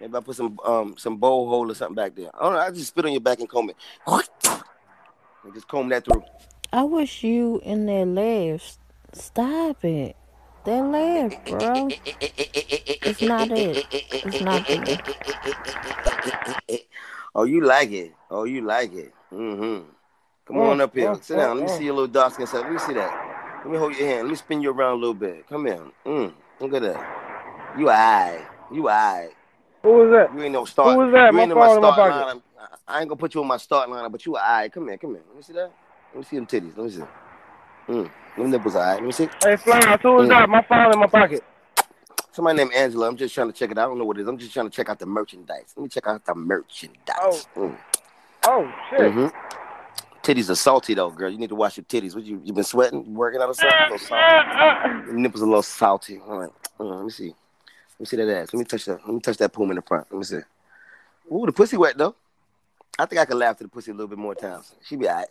Maybe 0.00 0.16
I 0.16 0.20
put 0.20 0.36
some 0.36 0.58
um 0.64 0.96
some 0.96 1.16
bowl 1.16 1.48
hole 1.48 1.70
or 1.70 1.74
something 1.74 1.94
back 1.94 2.14
there. 2.14 2.30
I 2.34 2.42
don't 2.42 2.52
know. 2.54 2.58
I 2.58 2.70
just 2.70 2.88
spit 2.88 3.04
on 3.04 3.12
your 3.12 3.20
back 3.20 3.40
and 3.40 3.48
comb 3.48 3.70
it. 3.70 3.76
And 5.44 5.54
just 5.54 5.68
comb 5.68 5.88
that 5.90 6.04
through. 6.04 6.24
I 6.72 6.82
wish 6.82 7.22
you 7.22 7.60
and 7.64 7.88
that 7.88 8.06
laugh. 8.06 8.78
Stop 9.12 9.84
it. 9.84 10.16
That 10.64 10.82
laugh, 10.82 11.44
bro. 11.44 11.88
It's 11.90 13.22
not 13.22 13.50
it. 13.52 13.86
It's 13.92 14.40
not 14.40 14.64
it. 14.68 16.86
Oh, 17.34 17.44
you 17.44 17.64
like 17.64 17.90
it. 17.92 18.12
Oh, 18.30 18.44
you 18.44 18.62
like 18.62 18.92
it. 18.94 19.12
Mm-hmm. 19.32 19.88
Come 20.46 20.58
on 20.58 20.80
up 20.80 20.94
here. 20.94 21.14
Sit 21.20 21.36
down. 21.36 21.58
Let 21.58 21.70
me 21.70 21.76
see 21.76 21.84
your 21.84 21.94
little 21.94 22.08
dark 22.08 22.34
skin 22.34 22.46
side. 22.46 22.62
Let 22.62 22.72
me 22.72 22.78
see 22.78 22.94
that. 22.94 23.60
Let 23.64 23.72
me 23.72 23.78
hold 23.78 23.96
your 23.96 24.06
hand. 24.06 24.22
Let 24.22 24.30
me 24.30 24.36
spin 24.36 24.62
you 24.62 24.70
around 24.70 24.92
a 24.92 24.96
little 24.96 25.14
bit. 25.14 25.46
Come 25.48 25.66
here. 25.66 25.82
Mm. 26.06 26.32
Look 26.60 26.74
at 26.74 26.82
that. 26.82 27.76
You 27.78 27.90
alright. 27.90 28.46
You 28.72 28.88
alright. 28.88 29.30
was 29.82 30.10
that? 30.12 30.34
You 30.36 30.44
ain't 30.44 30.52
no 30.52 30.64
start. 30.64 30.94
Who 30.94 31.06
is 31.06 31.12
that? 31.12 31.32
You 31.32 31.36
My 31.36 31.42
ain't 31.42 31.52
in 31.52 31.58
my 31.58 31.66
phone 31.66 31.82
my 31.82 31.92
start 31.92 32.12
pocket. 32.12 32.26
line. 32.26 32.42
I 32.86 33.00
ain't 33.00 33.08
gonna 33.08 33.18
put 33.18 33.34
you 33.34 33.40
on 33.40 33.46
my 33.46 33.56
start 33.56 33.88
line, 33.90 34.10
but 34.10 34.24
you 34.26 34.36
are 34.36 34.42
alright. 34.44 34.72
Come 34.72 34.88
here. 34.88 34.98
Come 34.98 35.10
here. 35.14 35.22
Let 35.28 35.36
me 35.36 35.42
see 35.42 35.52
that. 35.54 35.70
Let 36.12 36.18
me 36.18 36.24
see 36.24 36.36
them 36.36 36.46
titties. 36.46 36.76
Let 36.76 36.84
me 36.84 36.90
see. 36.90 37.02
Mm. 37.88 38.10
Them 38.36 38.50
nipples 38.50 38.76
alright. 38.76 38.96
Let 38.96 39.04
me 39.06 39.12
see. 39.12 39.28
Hey, 39.42 39.56
Flyers, 39.56 40.00
who 40.02 40.20
is 40.20 40.26
Mm. 40.26 40.28
that? 40.30 40.48
My 40.48 40.62
phone 40.62 40.92
in 40.92 40.98
my 40.98 41.06
pocket. 41.06 41.44
Somebody 42.32 42.56
named 42.58 42.72
Angela. 42.74 43.08
I'm 43.08 43.16
just 43.16 43.34
trying 43.34 43.46
to 43.46 43.52
check 43.52 43.70
it 43.70 43.78
out. 43.78 43.84
I 43.84 43.88
don't 43.88 43.98
know 43.98 44.04
what 44.04 44.18
it 44.18 44.22
is. 44.22 44.28
I'm 44.28 44.38
just 44.38 44.52
trying 44.52 44.68
to 44.68 44.74
check 44.74 44.88
out 44.88 44.98
the 44.98 45.06
merchandise. 45.06 45.72
Let 45.76 45.82
me 45.82 45.88
check 45.88 46.06
out 46.06 46.24
the 46.24 46.34
merchandise. 46.34 47.46
Mm. 47.56 47.78
Oh, 48.46 48.72
shit. 48.90 49.12
hmm 49.12 49.26
Titties 50.22 50.48
are 50.48 50.54
salty 50.54 50.94
though, 50.94 51.10
girl. 51.10 51.30
You 51.30 51.38
need 51.38 51.50
to 51.50 51.54
wash 51.54 51.76
your 51.76 51.84
titties. 51.84 52.14
What 52.14 52.24
you 52.24 52.40
you 52.42 52.52
been 52.54 52.64
sweating, 52.64 53.14
working 53.14 53.42
out 53.42 53.50
or 53.50 53.54
something? 53.54 53.78
Little 53.82 53.98
salty. 55.04 55.12
Nipples 55.12 55.42
a 55.42 55.46
little 55.46 55.62
salty. 55.62 56.18
All 56.26 56.38
right. 56.38 56.50
Uh, 56.80 56.84
let 56.84 57.04
me 57.04 57.10
see. 57.10 57.28
Let 57.28 58.00
me 58.00 58.06
see 58.06 58.16
that 58.16 58.28
ass. 58.28 58.52
Let 58.54 58.58
me 58.58 58.64
touch 58.64 58.86
that. 58.86 59.00
Let 59.04 59.14
me 59.14 59.20
touch 59.20 59.36
that 59.36 59.52
poom 59.52 59.70
in 59.70 59.76
the 59.76 59.82
front. 59.82 60.06
Let 60.10 60.18
me 60.18 60.24
see. 60.24 60.40
Ooh, 61.32 61.44
the 61.46 61.52
pussy 61.52 61.76
wet 61.76 61.98
though. 61.98 62.16
I 62.98 63.06
think 63.06 63.20
I 63.20 63.24
could 63.24 63.36
laugh 63.36 63.56
to 63.58 63.64
the 63.64 63.68
pussy 63.68 63.90
a 63.90 63.94
little 63.94 64.08
bit 64.08 64.18
more 64.18 64.34
times. 64.34 64.72
She 64.82 64.96
be 64.96 65.08
alright. 65.08 65.28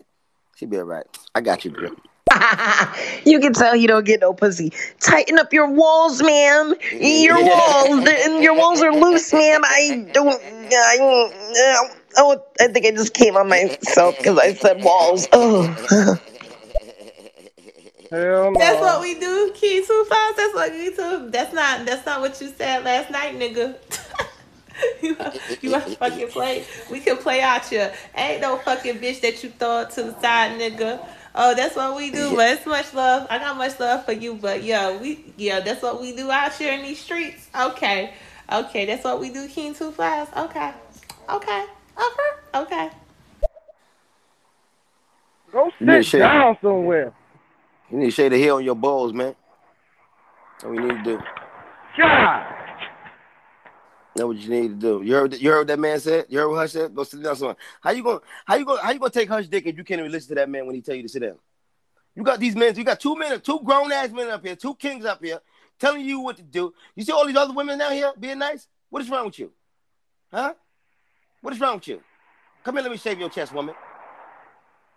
She 0.56 0.66
be 0.66 0.78
alright. 0.78 1.06
I 1.34 1.42
got 1.42 1.64
you, 1.66 1.72
girl. 1.72 1.92
you 3.26 3.40
can 3.40 3.54
tell 3.54 3.74
he 3.76 3.88
don't 3.88 4.06
get 4.06 4.22
no 4.22 4.34
pussy. 4.34 4.74
Tighten 5.00 5.38
up 5.40 5.54
your 5.54 5.70
walls, 5.72 6.22
ma'am. 6.22 6.74
Your 6.92 7.36
walls, 7.44 8.04
the- 8.04 8.40
your 8.42 8.56
walls 8.56 8.82
are 8.82 8.94
loose, 8.94 9.32
ma'am. 9.34 9.62
I 9.64 10.10
don't. 10.14 10.42
I, 10.42 11.88
oh, 12.18 12.44
I 12.60 12.68
think 12.68 12.86
I 12.86 12.92
just 12.92 13.14
came 13.14 13.38
on 13.38 13.48
myself 13.48 14.18
because 14.18 14.38
I 14.40 14.54
said 14.54 14.84
walls. 14.84 15.28
Oh. 15.32 15.64
Hell 18.10 18.52
no. 18.52 18.60
That's 18.60 18.80
what 18.80 19.02
we 19.02 19.20
do, 19.20 19.52
key 19.56 19.84
two 19.86 20.06
flies. 20.08 20.34
That's 20.38 20.54
what 20.54 20.72
we 20.72 20.90
do. 20.96 21.30
That's 21.32 21.54
not. 21.54 21.86
That's 21.86 22.06
not 22.06 22.22
what 22.22 22.40
you 22.42 22.50
said 22.50 22.84
last 22.84 23.10
night, 23.10 23.36
nigga. 23.40 23.76
you 25.02 25.18
you 25.62 25.72
want 25.72 25.86
to 25.86 25.96
fucking 25.96 26.28
play? 26.30 26.66
We 26.90 27.00
can 27.00 27.18
play 27.18 27.42
out 27.42 27.66
here. 27.66 27.94
Ain't 28.16 28.42
no 28.42 28.58
fucking 28.58 29.00
bitch 29.00 29.22
that 29.22 29.44
you 29.44 29.50
throw 29.50 29.86
to 29.90 30.04
the 30.04 30.20
side, 30.20 30.60
nigga. 30.60 31.06
Oh, 31.36 31.56
that's 31.56 31.76
what 31.76 31.96
we 31.96 32.12
do. 32.12 32.36
But 32.36 32.58
it's 32.58 32.66
much 32.66 32.94
love. 32.94 33.28
I 33.30 33.40
got 33.40 33.58
much 33.58 33.80
love 33.80 34.06
for 34.06 34.12
you. 34.12 34.36
But 34.36 34.64
yo, 34.64 34.98
we 34.98 35.34
yeah, 35.38 35.60
that's 35.60 35.82
what 35.82 36.02
we 36.02 36.16
do 36.16 36.30
out 36.32 36.54
here 36.54 36.74
in 36.74 36.84
these 36.84 37.00
streets. 37.00 37.50
Okay, 37.60 38.14
okay, 38.52 38.86
that's 38.86 39.04
what 39.04 39.20
we 39.20 39.32
do, 39.32 39.48
King 39.48 39.74
Two 39.74 39.92
Flies. 39.92 40.28
Okay, 40.36 40.72
okay, 41.30 41.66
okay, 41.98 42.32
okay. 42.56 42.90
Go 45.52 45.72
You 45.80 45.86
need 45.86 45.98
to 45.98 46.04
sit 46.04 46.10
shave. 46.10 46.22
down 46.22 46.58
somewhere. 46.62 47.14
You 47.92 48.00
need 48.00 48.06
to 48.06 48.12
shave 48.12 48.32
the 48.32 48.42
hair 48.42 48.54
on 48.54 48.64
your 48.64 48.76
balls, 48.76 49.14
man. 49.14 49.36
That's 50.54 50.66
what 50.66 50.74
you 50.74 50.82
need 50.82 51.04
to 51.04 51.18
do. 51.18 51.24
God. 51.98 52.63
That's 54.16 54.26
what 54.26 54.38
you 54.38 54.50
need 54.50 54.68
to 54.68 54.76
do. 54.76 55.02
You 55.04 55.16
heard 55.16 55.34
you 55.42 55.50
heard 55.50 55.60
what 55.60 55.68
that 55.68 55.80
man 55.80 56.00
said? 56.00 56.26
You 56.30 56.40
heard 56.40 56.50
what 56.50 56.58
Hush 56.58 56.72
said? 56.72 56.94
Go 56.94 57.04
sit 57.04 57.24
down 57.24 57.36
somewhere. 57.36 57.56
How 57.82 57.92
you 57.92 58.04
gonna 58.04 58.20
how 58.46 58.56
you 58.56 58.66
gonna 58.66 58.82
how 58.82 58.92
you 58.92 59.00
gonna 59.00 59.10
take 59.10 59.28
Hush 59.30 59.48
dick 59.48 59.66
if 59.66 59.76
you 59.76 59.84
can't 59.84 60.00
even 60.00 60.12
listen 60.12 60.30
to 60.30 60.36
that 60.36 60.50
man 60.50 60.66
when 60.66 60.76
he 60.76 60.82
tell 60.82 60.96
you 60.96 61.02
to 61.04 61.10
sit 61.10 61.24
down? 61.24 61.40
You 62.16 62.24
got 62.24 62.40
these 62.40 62.56
men, 62.56 62.76
you 62.76 62.84
got 62.84 63.00
two 63.00 63.16
men, 63.16 63.40
two 63.42 63.60
grown 63.64 63.92
ass 63.92 64.12
men 64.12 64.30
up 64.30 64.46
here, 64.46 64.56
two 64.56 64.76
kings 64.76 65.04
up 65.04 65.24
here, 65.24 65.40
telling 65.80 66.06
you 66.06 66.20
what 66.20 66.38
to 66.38 66.44
do. 66.44 66.74
You 66.96 67.04
see 67.04 67.12
all 67.12 67.26
these 67.26 67.36
other 67.36 67.54
women 67.54 67.80
down 67.80 67.94
here 67.94 68.14
being 68.20 68.38
nice? 68.38 68.68
What 68.90 69.02
is 69.02 69.10
wrong 69.10 69.26
with 69.26 69.40
you? 69.40 69.52
Huh? 70.32 70.54
What 71.42 71.54
is 71.54 71.60
wrong 71.60 71.76
with 71.76 71.88
you? 71.88 72.02
Come 72.64 72.76
here, 72.76 72.84
let 72.84 72.92
me 72.92 72.98
shave 72.98 73.20
your 73.20 73.30
chest, 73.30 73.52
woman. 73.52 73.74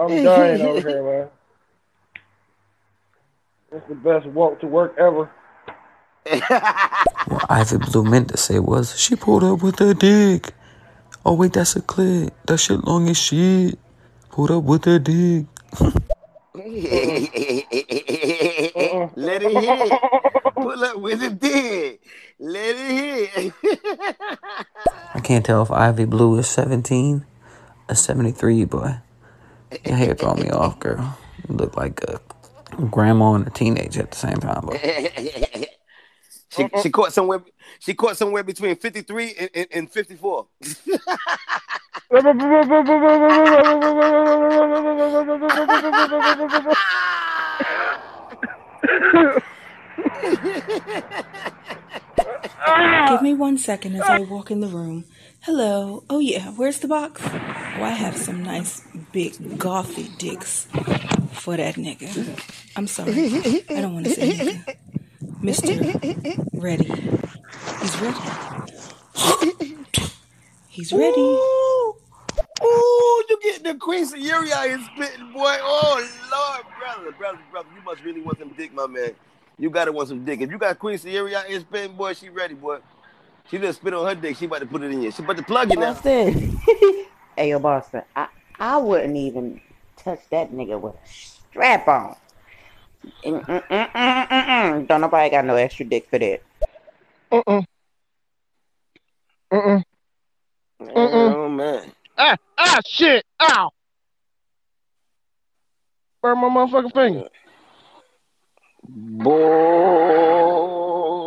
I'm 0.00 0.08
dying 0.24 0.62
over 0.62 0.88
here, 0.88 1.02
man. 1.02 1.28
It's 3.72 3.86
the 3.88 3.94
best 3.94 4.26
walk 4.26 4.60
to 4.60 4.66
work 4.66 4.96
ever. 4.98 5.30
Ivy 7.48 7.78
Blue 7.78 8.04
meant 8.04 8.28
to 8.28 8.36
say 8.36 8.58
was, 8.58 8.98
she 8.98 9.14
pulled 9.14 9.44
up 9.44 9.62
with 9.62 9.80
a 9.80 9.94
dick. 9.94 10.54
Oh 11.24 11.34
wait, 11.34 11.52
that's 11.52 11.76
a 11.76 11.82
clip. 11.82 12.32
That 12.46 12.58
shit 12.58 12.82
long 12.84 13.08
as 13.10 13.18
shit. 13.18 13.78
Pulled 14.30 14.50
up 14.50 14.64
with 14.64 14.86
a 14.86 14.98
dick. 14.98 15.46
Uh-uh. 15.78 15.90
Let 19.16 19.42
it 19.42 19.52
hit. 19.52 19.92
Pull 20.54 20.84
up 20.84 20.96
with 20.98 21.22
a 21.22 21.30
dick. 21.30 22.00
Let 22.38 22.74
it 22.76 23.30
hit. 23.30 23.52
I 25.14 25.20
can't 25.20 25.44
tell 25.44 25.62
if 25.62 25.70
Ivy 25.70 26.06
Blue 26.06 26.38
is 26.38 26.48
17 26.48 27.26
or 27.88 27.94
73, 27.94 28.64
boy. 28.64 28.96
Your 29.84 29.96
hair 29.96 30.14
throw 30.14 30.34
me 30.34 30.48
off, 30.50 30.78
girl. 30.78 31.18
You 31.48 31.56
look 31.56 31.76
like 31.76 32.02
a 32.04 32.20
grandma 32.90 33.34
and 33.34 33.46
a 33.46 33.50
teenager 33.50 34.02
at 34.02 34.10
the 34.10 34.16
same 34.16 34.36
time, 34.36 34.66
boy. 34.66 34.78
she 36.50 36.68
she 36.82 36.90
caught 36.90 37.12
somewhere 37.12 37.42
she 37.78 37.94
caught 37.94 38.16
somewhere 38.16 38.42
between 38.42 38.76
53 38.76 39.34
and, 39.38 39.50
and, 39.54 39.66
and 39.72 39.90
54. 39.90 40.46
Give 53.08 53.22
me 53.22 53.34
one 53.34 53.58
second 53.58 53.96
as 53.96 54.02
I 54.02 54.20
walk 54.20 54.50
in 54.50 54.60
the 54.60 54.68
room. 54.68 55.04
Hello. 55.50 56.04
Oh 56.08 56.20
yeah, 56.20 56.52
where's 56.52 56.78
the 56.78 56.86
box? 56.86 57.20
Oh, 57.24 57.82
I 57.82 57.90
have 57.90 58.16
some 58.16 58.44
nice 58.44 58.84
big 59.10 59.32
gothy 59.58 60.16
dicks 60.16 60.66
for 61.32 61.56
that 61.56 61.74
nigga. 61.74 62.08
I'm 62.76 62.86
sorry. 62.86 63.64
I 63.68 63.80
don't 63.80 63.94
want 63.94 64.06
to 64.06 64.14
say 64.14 64.30
nigga. 64.30 64.76
Mister 65.42 65.72
Ready. 66.52 66.84
He's 67.80 68.00
ready. 68.00 68.20
He's 70.68 70.92
ready. 70.92 71.20
Ooh, 71.20 71.96
ooh, 72.62 73.24
you 73.28 73.38
getting 73.42 73.64
the 73.64 73.74
Queen 73.74 74.06
Sierra 74.06 74.44
is 74.44 74.86
spitting, 74.94 75.32
boy. 75.32 75.56
Oh 75.62 75.98
Lord, 76.30 76.64
brother, 76.78 77.10
brother, 77.18 77.40
brother. 77.50 77.68
You 77.74 77.82
must 77.82 78.04
really 78.04 78.20
want 78.20 78.38
some 78.38 78.50
dick, 78.50 78.72
my 78.72 78.86
man. 78.86 79.16
You 79.58 79.68
gotta 79.68 79.90
want 79.90 80.10
some 80.10 80.24
dick. 80.24 80.42
If 80.42 80.48
you 80.52 80.58
got 80.58 80.78
Queen 80.78 80.96
Sierra 80.96 81.42
is 81.48 81.62
spitting, 81.62 81.96
boy, 81.96 82.14
she 82.14 82.28
ready, 82.28 82.54
boy. 82.54 82.78
She 83.50 83.58
just 83.58 83.80
spit 83.80 83.92
on 83.94 84.06
her 84.06 84.14
dick. 84.14 84.36
She 84.36 84.44
about 84.44 84.60
to 84.60 84.66
put 84.66 84.82
it 84.82 84.92
in 84.92 85.02
you. 85.02 85.10
She 85.10 85.24
about 85.24 85.36
to 85.36 85.42
plug 85.42 85.70
you 85.70 85.76
now. 85.76 85.92
Boston. 85.92 86.56
hey, 87.36 87.50
yo, 87.50 87.58
Boston. 87.58 88.02
I, 88.14 88.28
I 88.60 88.76
wouldn't 88.76 89.16
even 89.16 89.60
touch 89.96 90.20
that 90.30 90.52
nigga 90.52 90.80
with 90.80 90.94
a 90.94 90.98
strap 91.08 91.88
on. 91.88 92.14
Mm, 93.24 93.44
mm, 93.44 93.62
mm, 93.66 93.92
mm, 93.92 94.28
mm, 94.28 94.46
mm. 94.46 94.86
Don't 94.86 95.00
nobody 95.00 95.30
got 95.30 95.44
no 95.44 95.56
extra 95.56 95.84
dick 95.84 96.08
for 96.08 96.18
that. 96.20 96.42
Uh-uh. 97.32 97.62
Uh-uh. 99.50 99.80
Oh 100.78 101.48
man. 101.48 101.90
Ah, 102.16 102.36
ah, 102.56 102.80
shit. 102.86 103.24
Ow. 103.40 103.70
Burn 106.22 106.38
my 106.38 106.48
motherfucking 106.48 106.92
finger. 106.92 107.28
Boy, 108.84 109.24
boy. 109.24 111.19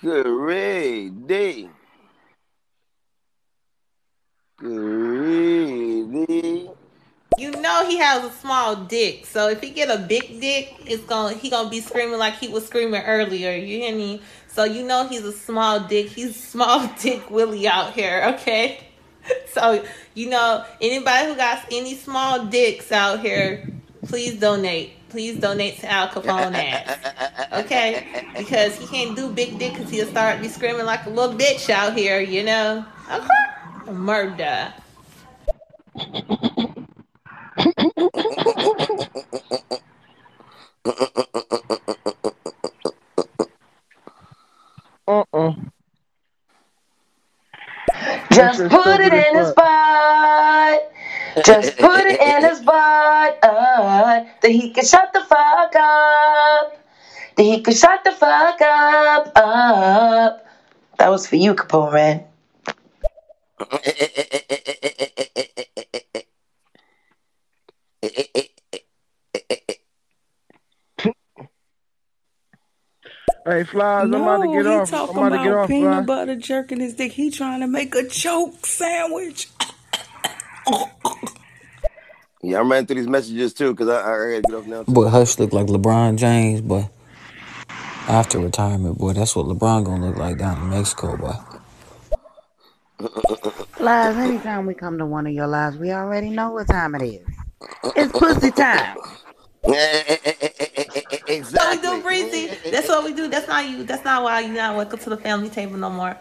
Great 0.00 1.26
day. 1.26 1.68
Great 4.56 6.26
day. 6.28 6.70
You 7.36 7.50
know 7.50 7.84
he 7.84 7.98
has 7.98 8.22
a 8.22 8.30
small 8.30 8.76
dick, 8.76 9.26
so 9.26 9.48
if 9.48 9.60
he 9.60 9.70
get 9.70 9.90
a 9.90 9.98
big 9.98 10.40
dick, 10.40 10.76
it's 10.86 11.02
gonna 11.02 11.34
he 11.34 11.50
gonna 11.50 11.68
be 11.68 11.80
screaming 11.80 12.20
like 12.20 12.34
he 12.34 12.46
was 12.46 12.64
screaming 12.64 13.02
earlier. 13.02 13.50
You 13.50 13.78
hear 13.78 13.96
me? 13.96 14.22
So 14.46 14.62
you 14.62 14.84
know 14.84 15.08
he's 15.08 15.24
a 15.24 15.32
small 15.32 15.80
dick. 15.80 16.06
He's 16.06 16.36
small 16.36 16.88
dick 17.02 17.28
Willie 17.28 17.66
out 17.66 17.92
here, 17.92 18.34
okay? 18.34 18.84
So 19.52 19.84
you 20.14 20.30
know 20.30 20.64
anybody 20.80 21.26
who 21.26 21.34
got 21.34 21.66
any 21.72 21.96
small 21.96 22.46
dicks 22.46 22.92
out 22.92 23.18
here, 23.18 23.68
please 24.06 24.38
donate. 24.38 24.97
Please 25.08 25.38
donate 25.38 25.78
to 25.80 25.90
Al 25.90 26.08
Capone 26.08 26.54
ass, 26.54 27.64
okay? 27.64 28.24
Because 28.36 28.76
he 28.76 28.86
can't 28.86 29.16
do 29.16 29.30
big 29.30 29.58
dick 29.58 29.74
because 29.74 29.90
he'll 29.90 30.06
start 30.06 30.40
be 30.40 30.48
screaming 30.48 30.86
like 30.86 31.06
a 31.06 31.10
little 31.10 31.34
bitch 31.34 31.70
out 31.70 31.96
here, 31.96 32.20
you 32.20 32.44
know? 32.44 32.84
Okay, 33.10 33.92
murder. 33.92 34.72
Uh-uh. 45.08 45.54
Just 48.30 48.60
put 48.70 49.00
it 49.00 49.14
in 49.14 49.36
his 49.36 49.48
fuck. 49.48 49.56
butt. 49.56 50.92
Just 51.44 51.78
put 51.78 52.04
it 52.04 52.20
in 52.20 52.44
his 52.48 52.60
butt. 52.60 53.07
That 54.48 54.54
he 54.54 54.70
could 54.70 54.86
shut 54.86 55.12
the 55.12 55.20
fuck 55.20 55.76
up. 55.76 56.72
That 57.36 57.42
he 57.42 57.60
could 57.60 57.76
shut 57.76 58.02
the 58.02 58.12
fuck 58.12 58.58
up. 58.62 59.30
Up. 59.36 60.46
That 60.98 61.10
was 61.10 61.26
for 61.26 61.36
you, 61.36 61.52
Capone 61.54 61.92
man. 61.92 62.24
Hey, 73.44 73.64
Flies, 73.64 74.04
I'm 74.04 74.14
about 74.14 74.38
to 74.38 74.46
No, 74.46 74.52
get 74.54 74.64
he 74.64 74.72
off. 74.72 74.80
I'm 74.80 74.86
talking 74.86 75.16
about 75.18 75.28
to 75.36 75.44
get 75.44 75.52
off, 75.52 75.68
peanut 75.68 75.92
Flies. 75.92 76.06
butter 76.06 76.36
jerking 76.36 76.80
his 76.80 76.94
dick. 76.94 77.12
He 77.12 77.30
trying 77.30 77.60
to 77.60 77.66
make 77.66 77.94
a 77.94 78.08
choke 78.08 78.64
sandwich. 78.64 79.48
Yeah, 82.42 82.60
I'm 82.60 82.70
running 82.70 82.86
through 82.86 82.96
these 82.96 83.08
messages 83.08 83.52
too 83.52 83.72
because 83.72 83.88
I, 83.88 84.00
I 84.00 84.02
gotta 84.02 84.42
get 84.42 84.54
off 84.54 84.66
now. 84.66 84.82
Too. 84.84 84.92
Boy, 84.92 85.08
Hush 85.08 85.38
look 85.38 85.52
like 85.52 85.66
LeBron 85.66 86.16
James, 86.16 86.60
boy. 86.60 86.88
After 88.06 88.38
retirement, 88.38 88.96
boy, 88.96 89.12
that's 89.12 89.34
what 89.34 89.46
LeBron 89.46 89.84
gonna 89.84 90.06
look 90.06 90.16
like 90.16 90.38
down 90.38 90.62
in 90.62 90.70
Mexico, 90.70 91.16
boy. 91.16 91.34
Lies, 93.80 94.16
anytime 94.16 94.66
we 94.66 94.74
come 94.74 94.98
to 94.98 95.06
one 95.06 95.26
of 95.26 95.32
your 95.32 95.46
lives, 95.46 95.76
we 95.76 95.92
already 95.92 96.30
know 96.30 96.50
what 96.52 96.68
time 96.68 96.94
it 96.94 97.02
is. 97.02 97.26
It's 97.96 98.12
pussy 98.12 98.50
time. 98.50 98.96
That's 99.62 101.52
what 101.52 101.76
we 101.76 101.82
do, 101.82 102.02
Breezy. 102.02 102.70
That's 102.70 102.88
what 102.88 103.04
we 103.04 103.12
do. 103.14 103.28
That's 103.28 103.48
not 103.48 103.68
you. 103.68 103.84
That's 103.84 104.04
not 104.04 104.22
why 104.22 104.40
you're 104.40 104.54
not 104.54 104.76
welcome 104.76 104.98
to 105.00 105.10
the 105.10 105.16
family 105.16 105.48
table 105.48 105.76
no 105.76 105.90
more. 105.90 106.16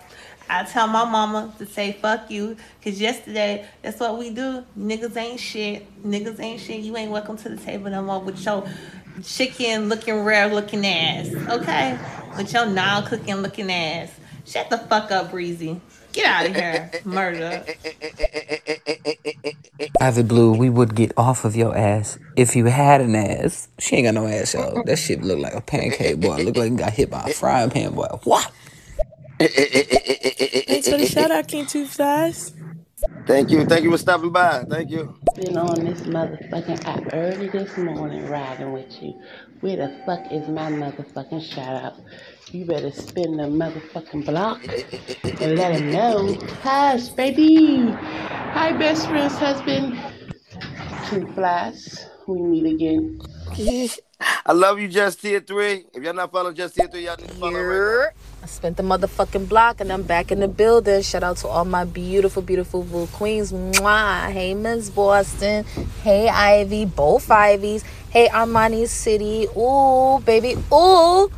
I 0.50 0.64
tell 0.64 0.88
my 0.88 1.04
mama 1.06 1.54
to 1.58 1.66
say 1.66 1.94
fuck 1.94 2.32
you, 2.32 2.58
cause 2.84 3.00
yesterday 3.00 3.66
that's 3.82 4.00
what 4.00 4.18
we 4.18 4.30
do. 4.30 4.64
Niggas 4.78 5.16
ain't 5.18 5.40
shit. 5.40 5.86
Niggas 6.06 6.40
ain't 6.40 6.62
shit. 6.62 6.82
You 6.82 6.96
ain't 6.96 7.12
welcome 7.12 7.38
to 7.38 7.50
the 7.50 7.58
table 7.58 7.90
no 7.90 8.02
more 8.02 8.22
with 8.22 8.44
your 8.44 8.68
chicken 9.24 9.90
looking 9.90 10.24
rare 10.24 10.48
looking 10.48 10.86
ass. 10.86 11.28
Okay, 11.50 11.98
with 12.38 12.54
your 12.54 12.66
non 12.66 13.06
cooking 13.06 13.38
looking 13.38 13.72
ass. 13.72 14.12
Shut 14.46 14.70
the 14.70 14.78
fuck 14.78 15.12
up, 15.12 15.32
Breezy. 15.32 15.80
Get 16.14 16.26
out 16.28 16.46
of 16.46 16.56
here, 16.56 16.92
murder. 17.04 17.64
Ivy 20.00 20.24
Blue, 20.24 20.54
we 20.54 20.70
would 20.70 20.96
get 20.96 21.12
off 21.18 21.46
of 21.46 21.56
your 21.56 21.76
ass 21.78 22.18
if 22.36 22.56
you 22.56 22.66
had 22.66 23.02
an 23.02 23.16
ass. 23.16 23.68
She 23.80 23.98
ain't 23.98 24.06
got 24.06 24.14
no 24.14 24.28
ass, 24.28 24.54
y'all. 24.54 24.84
That 24.84 24.98
shit 24.98 25.22
look 25.22 25.40
like 25.40 25.54
a 25.54 25.62
pancake, 25.62 26.20
boy. 26.20 26.38
Look 26.38 26.56
like 26.56 26.72
you 26.72 26.78
got 26.78 26.94
hit 26.94 27.10
by 27.10 27.24
a 27.24 27.34
frying 27.34 27.70
pan, 27.70 27.94
boy. 27.94 28.08
What? 28.24 28.52
Thanks 29.40 30.90
for 30.90 30.98
the 30.98 31.06
shout 31.06 31.32
out, 31.32 31.48
King 31.48 31.66
Two 31.66 31.86
Flies. 31.86 32.54
Thank 33.28 33.52
you, 33.52 33.66
thank 33.66 33.84
you 33.84 33.92
for 33.92 33.98
stopping 33.98 34.32
by. 34.32 34.64
Thank 34.70 34.90
you. 34.90 35.20
Been 35.36 35.58
on 35.58 35.86
this 35.86 36.02
motherfucking 36.02 36.86
app 36.86 37.14
early 37.14 37.50
this 37.50 37.78
morning 37.78 38.28
riding 38.28 38.72
with 38.72 39.02
you. 39.02 39.14
Where 39.60 39.76
the 39.76 40.02
fuck 40.06 40.32
is 40.32 40.48
my 40.48 40.72
motherfucking 40.72 41.44
shout 41.44 41.84
out? 41.84 41.94
You 42.52 42.66
better 42.66 42.92
spin 42.92 43.38
the 43.38 43.44
motherfucking 43.44 44.26
block 44.26 44.64
and 45.42 45.56
let 45.56 45.80
him 45.80 45.92
know. 45.92 46.34
Hush, 46.64 47.10
baby. 47.10 47.92
Hi, 47.92 48.72
best 48.78 49.08
friend's 49.08 49.36
husband. 49.36 50.00
Two 51.10 51.28
flies. 51.34 52.08
We 52.28 52.42
meet 52.42 52.74
again. 52.76 53.22
I 54.46 54.52
love 54.52 54.80
you, 54.80 54.90
Just 54.90 55.22
Tier 55.22 55.40
3. 55.40 55.86
If 55.94 56.04
y'all 56.04 56.14
not 56.14 56.30
following 56.30 56.56
Just 56.56 56.76
Tier 56.76 56.88
3, 56.88 57.06
y'all 57.06 57.16
need 57.18 57.30
to 57.30 57.36
follow 57.36 57.62
right 57.62 57.80
now. 57.80 58.44
I 58.44 58.46
spent 58.48 58.76
the 58.76 58.84
motherfucking 58.84 59.48
block 59.48 59.80
and 59.80 59.92
I'm 59.94 60.04
back 60.04 60.32
in 60.32 60.42
the 60.42 60.48
building. 60.50 61.02
Shout 61.04 61.24
out 61.24 61.38
to 61.38 61.48
all 61.48 61.64
my 61.64 61.86
beautiful, 61.86 62.42
beautiful 62.42 62.84
Voo 62.84 63.08
queens. 63.08 63.54
Mwah. 63.54 64.30
Hey, 64.30 64.54
Miss 64.54 64.90
Boston. 64.90 65.64
Hey, 66.04 66.28
Ivy. 66.28 66.86
Both 66.86 67.32
Ivies. 67.32 67.86
Hey, 68.10 68.28
Armani 68.28 68.88
City. 68.88 69.48
Ooh, 69.56 70.20
baby. 70.26 70.58
Ooh. 70.74 71.32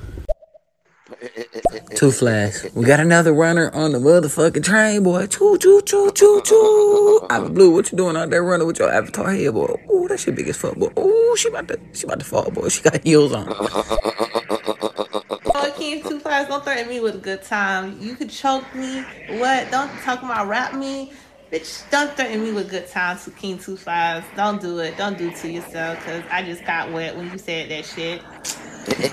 Two 1.95 2.11
flags. 2.11 2.65
We 2.73 2.85
got 2.85 2.99
another 2.99 3.33
runner 3.33 3.71
on 3.73 3.91
the 3.91 3.99
motherfucking 3.99 4.63
train, 4.63 5.03
boy. 5.03 5.27
Choo 5.27 5.57
choo 5.57 5.81
choo 5.81 6.11
choo 6.11 6.41
choo. 6.43 7.27
Blue. 7.51 7.71
What 7.73 7.91
you 7.91 7.97
doing 7.97 8.15
out 8.15 8.29
there 8.29 8.43
running 8.43 8.67
with 8.67 8.79
your 8.79 8.91
avatar 8.91 9.31
head, 9.31 9.53
boy? 9.53 9.75
Ooh, 9.91 10.07
that 10.07 10.19
shit 10.19 10.35
big 10.35 10.47
as 10.47 10.57
fuck, 10.57 10.75
boy. 10.75 10.91
Ooh, 10.99 11.35
she 11.37 11.49
about 11.49 11.67
to 11.67 11.79
she 11.93 12.05
about 12.05 12.19
to 12.19 12.25
fall, 12.25 12.49
boy. 12.51 12.69
She 12.69 12.81
got 12.81 13.03
heels 13.03 13.33
on. 13.33 13.47
Oh, 15.51 15.73
King 15.77 16.01
Two 16.03 16.19
Fives, 16.19 16.47
don't 16.47 16.63
threaten 16.63 16.87
me 16.87 16.99
with 16.99 17.15
a 17.15 17.19
good 17.19 17.43
time. 17.43 17.97
You 17.99 18.15
could 18.15 18.29
choke 18.29 18.73
me. 18.75 19.03
What? 19.39 19.69
Don't 19.71 19.91
talk 20.01 20.21
about 20.23 20.47
rap 20.47 20.73
me. 20.73 21.11
Bitch, 21.51 21.89
don't 21.89 22.15
threaten 22.15 22.43
me 22.43 22.51
with 22.51 22.69
good 22.69 22.87
times 22.87 23.25
to 23.25 23.31
King 23.31 23.57
Two 23.57 23.75
Fives. 23.75 24.25
Don't 24.35 24.61
do 24.61 24.79
it. 24.79 24.97
Don't 24.97 25.17
do 25.17 25.29
it 25.29 25.35
to 25.37 25.49
yourself, 25.49 25.97
because 25.99 26.23
I 26.29 26.43
just 26.43 26.63
got 26.63 26.91
wet 26.91 27.15
when 27.17 27.31
you 27.31 27.39
said 27.39 27.69
that 27.71 27.85
shit. 27.85 28.21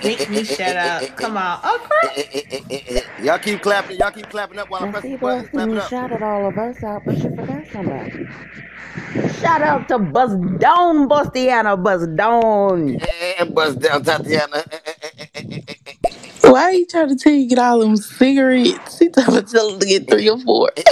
Make 0.04 0.28
me 0.28 0.44
shut 0.44 0.76
up. 0.76 1.02
Come 1.16 1.36
on. 1.38 1.60
Oh, 1.64 1.86
crap. 1.88 3.24
Y'all 3.24 3.38
keep 3.38 3.62
clapping. 3.62 3.98
Y'all 3.98 4.10
keep 4.10 4.28
clapping 4.28 4.58
up 4.58 4.68
while 4.68 4.82
I'm 4.82 4.90
press 4.90 5.02
see, 5.02 5.12
the 5.12 5.18
buttons. 5.18 5.48
Clap 5.48 5.68
it 5.68 5.72
you 5.72 5.78
up. 5.78 5.88
shouted 5.88 6.22
all 6.22 6.46
of 6.46 6.58
us 6.58 6.82
out, 6.84 7.02
but 7.06 7.16
you 7.24 7.30
forgot 7.30 7.66
somebody. 7.72 8.12
Shout 9.40 9.62
out 9.62 9.88
to 9.88 9.98
Buzz 9.98 10.36
Down, 10.58 11.08
Bustiana, 11.08 11.82
Buzz 11.82 12.06
Down. 12.08 12.98
And 13.38 13.54
bust 13.54 13.80
down 13.80 14.02
Tatiana. 14.02 14.64
Why 16.46 16.62
are 16.64 16.72
you 16.72 16.86
trying 16.86 17.08
to 17.08 17.16
tell 17.16 17.32
you 17.32 17.48
get 17.48 17.58
all 17.58 17.80
them 17.80 17.96
cigarettes? 17.96 18.98
He 18.98 19.08
talking 19.08 19.34
about 19.34 19.48
tell 19.48 19.72
him 19.74 19.80
to 19.80 19.86
get 19.86 20.08
three 20.08 20.28
or 20.30 20.38
four. 20.38 20.72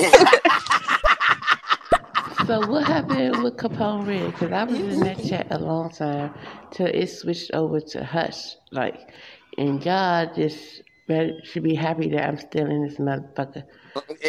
So 2.47 2.61
what 2.67 2.87
happened 2.87 3.43
with 3.43 3.57
Caponeredd? 3.57 4.33
Because 4.33 4.53
I 4.53 4.65
was 4.65 4.81
in 4.81 5.01
that 5.01 5.23
chat 5.25 5.47
a 5.51 5.59
long 5.59 5.91
time 5.91 6.35
till 6.73 6.87
it 6.89 7.07
switched 7.09 7.53
over 7.53 7.81
to 7.81 8.05
Hush. 8.05 8.57
Like, 8.71 9.09
and 9.57 9.85
y'all 9.85 10.33
just 10.35 10.83
better, 11.09 11.33
should 11.45 11.63
be 11.63 11.75
happy 11.75 12.11
that 12.11 12.29
I'm 12.29 12.39
still 12.39 12.67
in 12.67 12.83
this 12.87 12.99
motherfucker. 12.99 13.65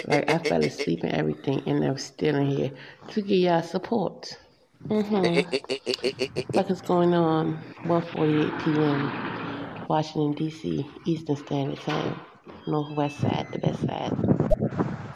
Like 0.07 0.29
I 0.29 0.39
fell 0.39 0.63
asleep 0.63 1.03
and 1.03 1.13
everything, 1.13 1.63
and 1.67 1.83
I'm 1.83 1.97
still 1.97 2.35
in 2.37 2.47
here 2.47 2.71
to 3.09 3.21
give 3.21 3.37
y'all 3.39 3.63
support. 3.63 4.37
Mm-hmm. 4.89 5.55
What 6.53 6.71
is 6.71 6.81
going 6.81 7.13
on? 7.13 7.59
1:48 7.85 8.59
p.m. 8.59 9.13
Washington 9.87 10.33
D.C. 10.33 10.85
Eastern 11.05 11.35
Standard 11.35 11.79
Time. 11.81 12.19
Northwest 12.67 13.19
side, 13.19 13.47
the 13.51 13.59
best 13.59 13.81
side. 13.81 14.13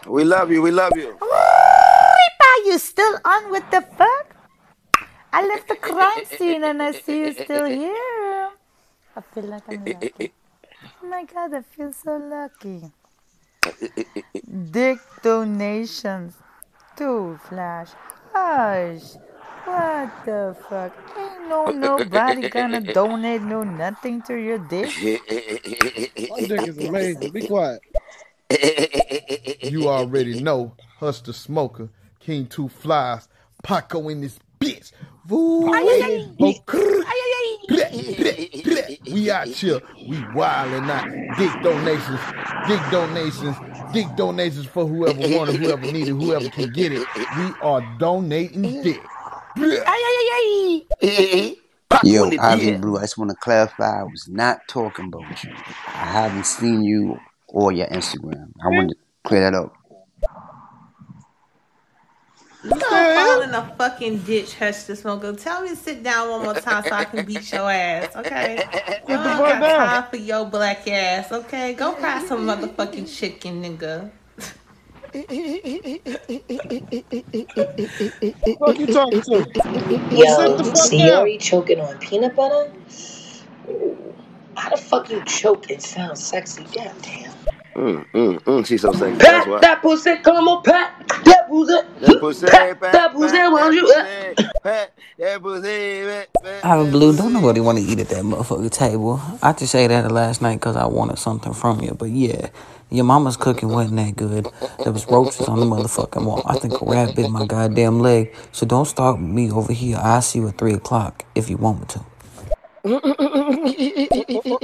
We 0.07 0.23
love 0.23 0.51
you. 0.51 0.61
We 0.61 0.71
love 0.71 0.93
you. 0.95 1.17
Are 1.21 2.65
you 2.65 2.77
still 2.77 3.19
on 3.25 3.51
with 3.51 3.69
the 3.71 3.81
fuck? 3.81 4.35
I 5.31 5.45
left 5.47 5.67
the 5.67 5.75
crime 5.75 6.25
scene 6.25 6.63
and 6.63 6.81
I 6.81 6.91
see 6.91 7.19
you 7.19 7.33
still 7.33 7.65
here. 7.65 8.49
I 9.15 9.21
feel 9.33 9.45
like 9.45 9.63
I'm 9.67 9.85
lucky. 9.85 10.33
Oh 11.01 11.07
my 11.07 11.23
god, 11.25 11.53
I 11.53 11.61
feel 11.61 11.93
so 11.93 12.17
lucky. 12.17 12.91
Dick 14.71 14.99
donations. 15.21 16.33
Two 16.95 17.39
flash. 17.47 17.89
Hush. 18.33 19.15
What 19.65 20.25
the 20.25 20.55
fuck? 20.69 20.93
Ain't 21.17 21.47
no 21.49 21.71
nobody 21.71 22.43
gonna 22.43 22.81
donate 22.81 23.41
no 23.41 23.63
nothing 23.63 24.21
to 24.23 24.35
your 24.35 24.59
dick. 24.59 24.93
My 26.29 26.41
dick 26.41 26.67
is 26.67 26.77
amazing. 26.79 27.31
Be 27.31 27.41
quiet. 27.43 27.81
You 29.63 29.89
already 29.89 30.35
know. 30.41 30.75
Hush 30.99 31.21
the 31.21 31.33
smoker. 31.33 31.89
King 32.19 32.47
Two 32.47 32.69
Flies. 32.69 33.29
Paco 33.63 34.09
in 34.09 34.21
this 34.21 34.39
bitch. 34.59 34.91
Bleh, 35.27 36.25
bleh, 37.69 38.63
bleh. 38.63 38.99
We 39.05 39.31
out 39.31 39.47
here. 39.47 39.81
We 40.05 40.21
wildin' 40.23 40.89
out. 40.89 41.07
Dick 41.35 41.61
donations. 41.61 42.21
Dick 42.63 42.89
donations. 42.89 43.61
Dick 43.91 44.15
donations 44.15 44.65
for 44.67 44.85
whoever 44.87 45.21
wanted, 45.21 45.55
whoever 45.55 45.87
needed, 45.87 46.13
whoever 46.13 46.49
can 46.49 46.71
get 46.71 46.91
it. 46.91 47.05
We 47.29 47.55
are 47.61 47.81
donating 47.81 48.75
dick. 48.81 49.09
Bleh. 49.59 49.83
Yo, 52.03 52.29
Ivy 52.39 52.77
Blue, 52.77 52.97
I 52.97 53.01
just 53.01 53.17
want 53.17 53.31
to 53.31 53.37
clarify. 53.37 54.01
I 54.01 54.03
was 54.03 54.27
not 54.27 54.67
talking 54.67 55.05
about 55.07 55.43
you. 55.43 55.51
I 55.87 56.05
haven't 56.05 56.45
seen 56.45 56.83
you 56.83 57.19
or 57.47 57.71
your 57.71 57.87
Instagram. 57.87 58.53
I 58.63 58.69
want 58.69 58.89
to 58.91 58.95
clear 59.23 59.41
that 59.41 59.53
up. 59.55 59.73
You 62.63 62.71
gonna 62.71 63.15
fall 63.15 63.41
in 63.41 63.53
a 63.55 63.75
fucking 63.77 64.19
ditch, 64.19 64.55
Hush 64.55 64.83
the 64.83 64.95
Smoker. 64.95 65.33
Tell 65.33 65.61
me 65.61 65.69
to 65.69 65.75
sit 65.77 66.03
down 66.03 66.29
one 66.29 66.43
more 66.43 66.53
time 66.53 66.83
so 66.83 66.91
I 66.91 67.05
can 67.05 67.25
beat 67.25 67.51
your 67.53 67.71
ass, 67.71 68.15
okay? 68.17 68.63
I 68.73 68.99
the 69.07 69.13
don't 69.13 69.37
got 69.37 69.61
down. 69.61 69.87
time 69.87 70.09
for 70.09 70.17
your 70.17 70.45
black 70.45 70.85
ass, 70.87 71.31
okay? 71.31 71.73
Go 71.73 71.93
fry 71.93 72.23
some 72.25 72.45
motherfucking 72.45 73.17
chicken, 73.17 73.63
nigga. 73.63 74.11
Fuck 75.13 75.23
you 78.77 78.87
talking 78.87 79.21
to? 79.23 79.47
Yo, 80.11 80.57
Sit 80.75 80.97
the 80.99 81.37
choking 81.41 81.79
on 81.79 81.97
peanut 81.97 82.35
butter? 82.35 82.71
How 84.55 84.69
the 84.69 84.77
fuck 84.77 85.09
you 85.09 85.23
choke 85.25 85.71
and 85.71 85.81
sound 85.81 86.17
sexy? 86.17 86.63
God 86.75 86.93
damn. 87.01 87.31
Mm, 87.75 88.05
mm, 88.11 88.39
mm. 88.41 88.65
She's 88.67 88.81
so 88.81 88.91
sexy. 88.91 89.17
Pat 89.17 89.47
why. 89.47 89.59
that 89.61 89.81
pussy, 89.81 90.17
come 90.17 90.47
on, 90.47 90.61
pat 90.63 91.07
that 91.25 91.47
pussy. 91.47 91.73
That 92.01 92.19
pussy, 92.19 92.47
Pat 92.47 92.79
pat, 92.79 92.93
that 92.93 93.13
pussy, 93.13 93.37
pat, 93.37 93.51
why 93.51 93.61
don't 93.61 93.73
you? 93.73 93.87
that 93.87 94.35
pussy, 94.35 94.49
pat, 94.63 94.93
that 95.17 95.41
pussy, 95.41 96.01
pat, 96.03 96.29
pat, 96.43 96.65
I 96.65 96.67
have 96.67 96.87
a 96.87 96.91
blue. 96.91 97.15
Don't 97.15 97.33
nobody 97.33 97.61
want 97.61 97.77
to 97.77 97.83
eat 97.83 97.99
at 97.99 98.09
that 98.09 98.23
motherfucking 98.23 98.71
table. 98.71 99.21
I 99.41 99.53
just 99.53 99.71
say 99.71 99.87
that 99.87 100.11
last 100.11 100.41
night 100.41 100.55
because 100.55 100.75
I 100.75 100.85
wanted 100.87 101.17
something 101.19 101.53
from 101.53 101.81
you. 101.81 101.93
But 101.93 102.09
yeah, 102.09 102.49
your 102.91 103.05
mama's 103.05 103.37
cooking 103.37 103.69
wasn't 103.69 103.97
that 103.97 104.15
good. 104.15 104.47
There 104.83 104.91
was 104.93 105.09
roaches 105.09 105.47
on 105.47 105.59
the 105.59 105.65
motherfucking 105.65 106.25
wall. 106.25 106.41
I 106.45 106.57
think 106.57 106.81
a 106.81 106.85
rat 106.85 107.15
bit 107.15 107.29
my 107.29 107.45
goddamn 107.45 107.99
leg. 107.99 108.33
So 108.51 108.65
don't 108.65 108.85
start 108.85 109.19
me 109.21 109.51
over 109.51 109.73
here. 109.73 109.97
I'll 110.01 110.21
see 110.21 110.39
you 110.39 110.47
at 110.49 110.57
3 110.57 110.73
o'clock 110.73 111.25
if 111.35 111.49
you 111.49 111.57
want 111.57 111.79
me 111.81 111.85
to. 111.87 112.05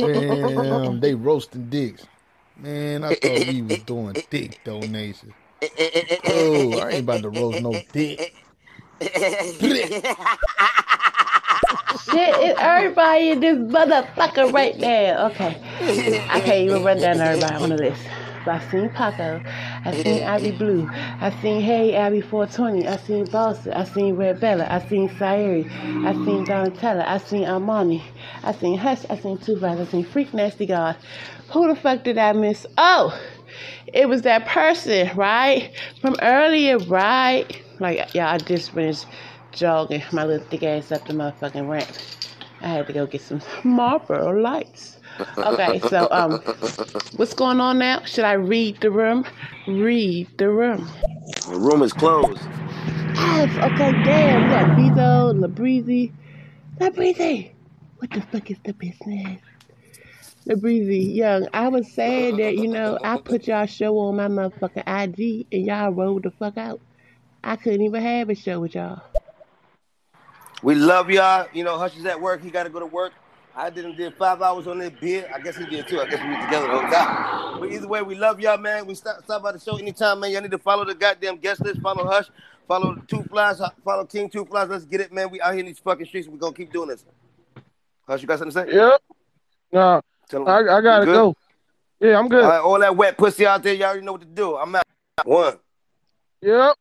Damn, 0.02 1.00
they 1.00 1.16
roasting 1.16 1.70
dicks. 1.70 2.08
Man, 2.58 3.04
I 3.04 3.14
thought 3.14 3.46
we 3.46 3.62
was 3.62 3.80
doing 3.80 4.18
dick 4.30 4.64
donations. 4.64 5.34
Oh, 6.26 6.78
I 6.78 6.92
ain't 6.92 7.02
about 7.02 7.24
to 7.24 7.30
roast 7.30 7.60
no 7.60 7.84
dick. 7.94 8.22
Shit, 12.04 12.36
it's 12.40 12.60
everybody 12.60 13.30
in 13.30 13.40
this 13.40 13.58
motherfucker 13.58 14.52
right 14.52 14.78
now. 14.78 15.28
Okay. 15.28 15.62
I 16.30 16.42
can't 16.42 16.66
even 16.66 16.84
run 16.84 17.00
down 17.00 17.22
everybody 17.22 17.56
on 17.56 17.70
the 17.70 17.78
list. 17.78 18.02
But 18.44 18.56
I 18.56 18.60
seen 18.60 18.90
Paco. 18.90 19.42
I 19.86 19.94
seen 20.04 20.22
Abby 20.22 20.52
Blue. 20.52 20.90
I 21.22 21.32
seen 21.42 21.62
Hey 21.62 21.96
Abby 21.96 22.22
420. 22.22 22.88
I 22.88 22.98
seen 22.98 23.26
Boston. 23.26 23.74
I 23.74 23.86
seen 23.86 24.16
Red 24.16 24.40
Bella. 24.42 24.68
I 24.70 24.80
seen 24.80 25.10
Sayeri. 25.10 25.72
I 26.06 26.14
seen 26.26 26.46
Donatella. 26.46 27.08
I 27.08 27.18
seen 27.18 27.46
Armani. 27.46 28.04
I 28.44 28.52
seen 28.52 28.78
Hush. 28.78 29.06
I 29.10 29.18
seen 29.18 29.38
Two 29.38 29.56
Vibes. 29.56 29.82
I 29.82 29.86
seen 29.86 30.04
Freak 30.06 30.34
Nasty 30.34 30.66
God. 30.66 30.98
Who 31.52 31.68
the 31.68 31.76
fuck 31.76 32.04
did 32.04 32.18
I 32.18 32.34
miss? 32.34 32.66
Oh, 32.78 33.18
it 33.88 34.10
was 34.10 34.24
that 34.24 34.46
person, 34.46 35.16
right? 35.16 35.72
From 36.02 36.16
earlier, 36.22 36.78
right? 36.78 37.62
Like, 37.80 38.14
yeah, 38.14 38.32
I 38.32 38.38
just 38.38 38.72
finished 38.72 39.06
jogging 39.56 40.04
my 40.12 40.26
little 40.26 40.46
thick 40.48 40.64
ass 40.64 40.92
up 40.92 41.08
the 41.08 41.14
motherfucking 41.14 41.68
ramp. 41.68 41.88
I 42.62 42.68
had 42.68 42.88
to 42.88 42.94
go 42.94 43.06
get 43.08 43.22
some 43.22 43.42
Marlboro 43.64 44.40
lights. 44.40 44.98
Okay, 45.38 45.80
so 45.80 46.08
um, 46.12 46.40
what's 47.16 47.34
going 47.34 47.60
on 47.60 47.80
now? 47.80 48.04
Should 48.04 48.26
I 48.26 48.34
read 48.34 48.82
the 48.82 48.92
room? 48.92 49.26
Read 49.68 50.28
the 50.38 50.50
room. 50.50 50.88
The 51.50 51.58
room 51.58 51.82
is 51.82 51.94
closed. 51.94 52.42
Yes. 53.16 53.56
Okay. 53.58 53.92
Damn. 54.04 54.44
We 54.44 54.50
got 54.50 54.66
Bezo, 54.76 55.34
Labreezy, 55.34 56.12
Labreezy. 56.80 57.52
What 57.98 58.12
the 58.12 58.22
fuck 58.22 58.52
is 58.52 58.58
the 58.64 58.74
business? 58.74 59.40
Labreezy, 60.48 61.16
young. 61.16 61.48
I 61.54 61.70
was 61.70 61.92
saying 61.92 62.38
that 62.38 62.58
you 62.58 62.68
know 62.68 63.00
I 63.04 63.18
put 63.18 63.48
y'all 63.48 63.66
show 63.66 63.98
on 64.00 64.18
my 64.18 64.28
motherfucking 64.28 64.84
IG 64.86 65.48
and 65.52 65.66
y'all 65.66 65.92
rolled 65.92 66.24
the 66.24 66.32
fuck 66.32 66.58
out. 66.58 66.82
I 67.44 67.56
couldn't 67.56 67.82
even 67.82 68.02
have 68.02 68.30
a 68.30 68.36
show 68.36 68.60
with 68.60 68.76
y'all. 68.76 69.02
We 70.66 70.74
love 70.74 71.12
y'all. 71.12 71.48
You 71.54 71.64
know, 71.64 71.78
Hush 71.78 71.96
is 71.96 72.06
at 72.08 72.20
work. 72.20 72.42
He 72.42 72.50
got 72.50 72.64
to 72.64 72.72
go 72.72 72.80
to 72.80 72.88
work. 72.88 73.14
I 73.56 73.70
didn't 73.70 73.98
did 73.98 74.16
five 74.16 74.42
hours 74.42 74.66
on 74.66 74.80
that 74.80 75.00
bid. 75.00 75.26
I 75.26 75.40
guess 75.40 75.56
he 75.56 75.66
did 75.68 75.88
too. 75.88 76.02
I 76.02 76.08
guess 76.10 76.20
we 76.24 76.28
were 76.30 76.42
together 76.44 76.68
the 76.68 76.80
whole 76.80 76.90
time. 76.90 77.60
But 77.60 77.72
either 77.72 77.88
way, 77.88 78.02
we 78.02 78.16
love 78.16 78.40
y'all, 78.40 78.58
man. 78.58 78.88
We 78.88 78.96
stop, 78.96 79.24
stop 79.24 79.44
by 79.44 79.52
the 79.52 79.60
show 79.60 79.78
anytime, 79.78 80.20
man. 80.22 80.32
Y'all 80.32 80.42
need 80.42 80.50
to 80.50 80.58
follow 80.58 80.84
the 80.84 80.96
goddamn 80.96 81.38
guest 81.38 81.64
list. 81.64 81.82
Follow 81.82 82.08
Hush. 82.08 82.26
Follow 82.68 82.96
Two 83.08 83.22
Flies. 83.26 83.62
Follow 83.84 84.06
King 84.06 84.28
Two 84.28 84.44
Flies. 84.46 84.68
Let's 84.68 84.86
get 84.86 85.02
it, 85.02 85.14
man. 85.14 85.30
We 85.30 85.40
out 85.40 85.52
here 85.52 85.60
in 85.60 85.68
these 85.68 85.78
fucking 85.78 86.08
streets. 86.08 86.28
We 86.28 86.40
gonna 86.40 86.56
keep 86.56 86.74
doing 86.74 86.90
this. 86.90 87.06
Hush, 88.08 88.24
you 88.24 88.28
got 88.28 88.40
something 88.40 88.66
to 88.66 88.72
say? 88.72 88.76
Yep. 88.76 89.02
No, 89.72 90.02
'em- 90.34 90.48
I, 90.48 90.58
I 90.78 90.82
gotta 90.82 91.06
go. 91.06 91.36
Yeah, 92.00 92.18
I'm 92.18 92.28
good. 92.28 92.44
All, 92.44 92.50
right, 92.50 92.60
all 92.62 92.80
that 92.80 92.96
wet 92.98 93.20
pussy 93.20 93.46
out 93.46 93.62
there, 93.62 93.76
y'all 93.76 93.90
already 93.90 94.04
know 94.04 94.14
what 94.14 94.22
to 94.22 94.28
do. 94.28 94.58
I'm 94.58 94.76
out. 94.76 94.84
One. 95.26 95.60
Yep. 96.42 96.76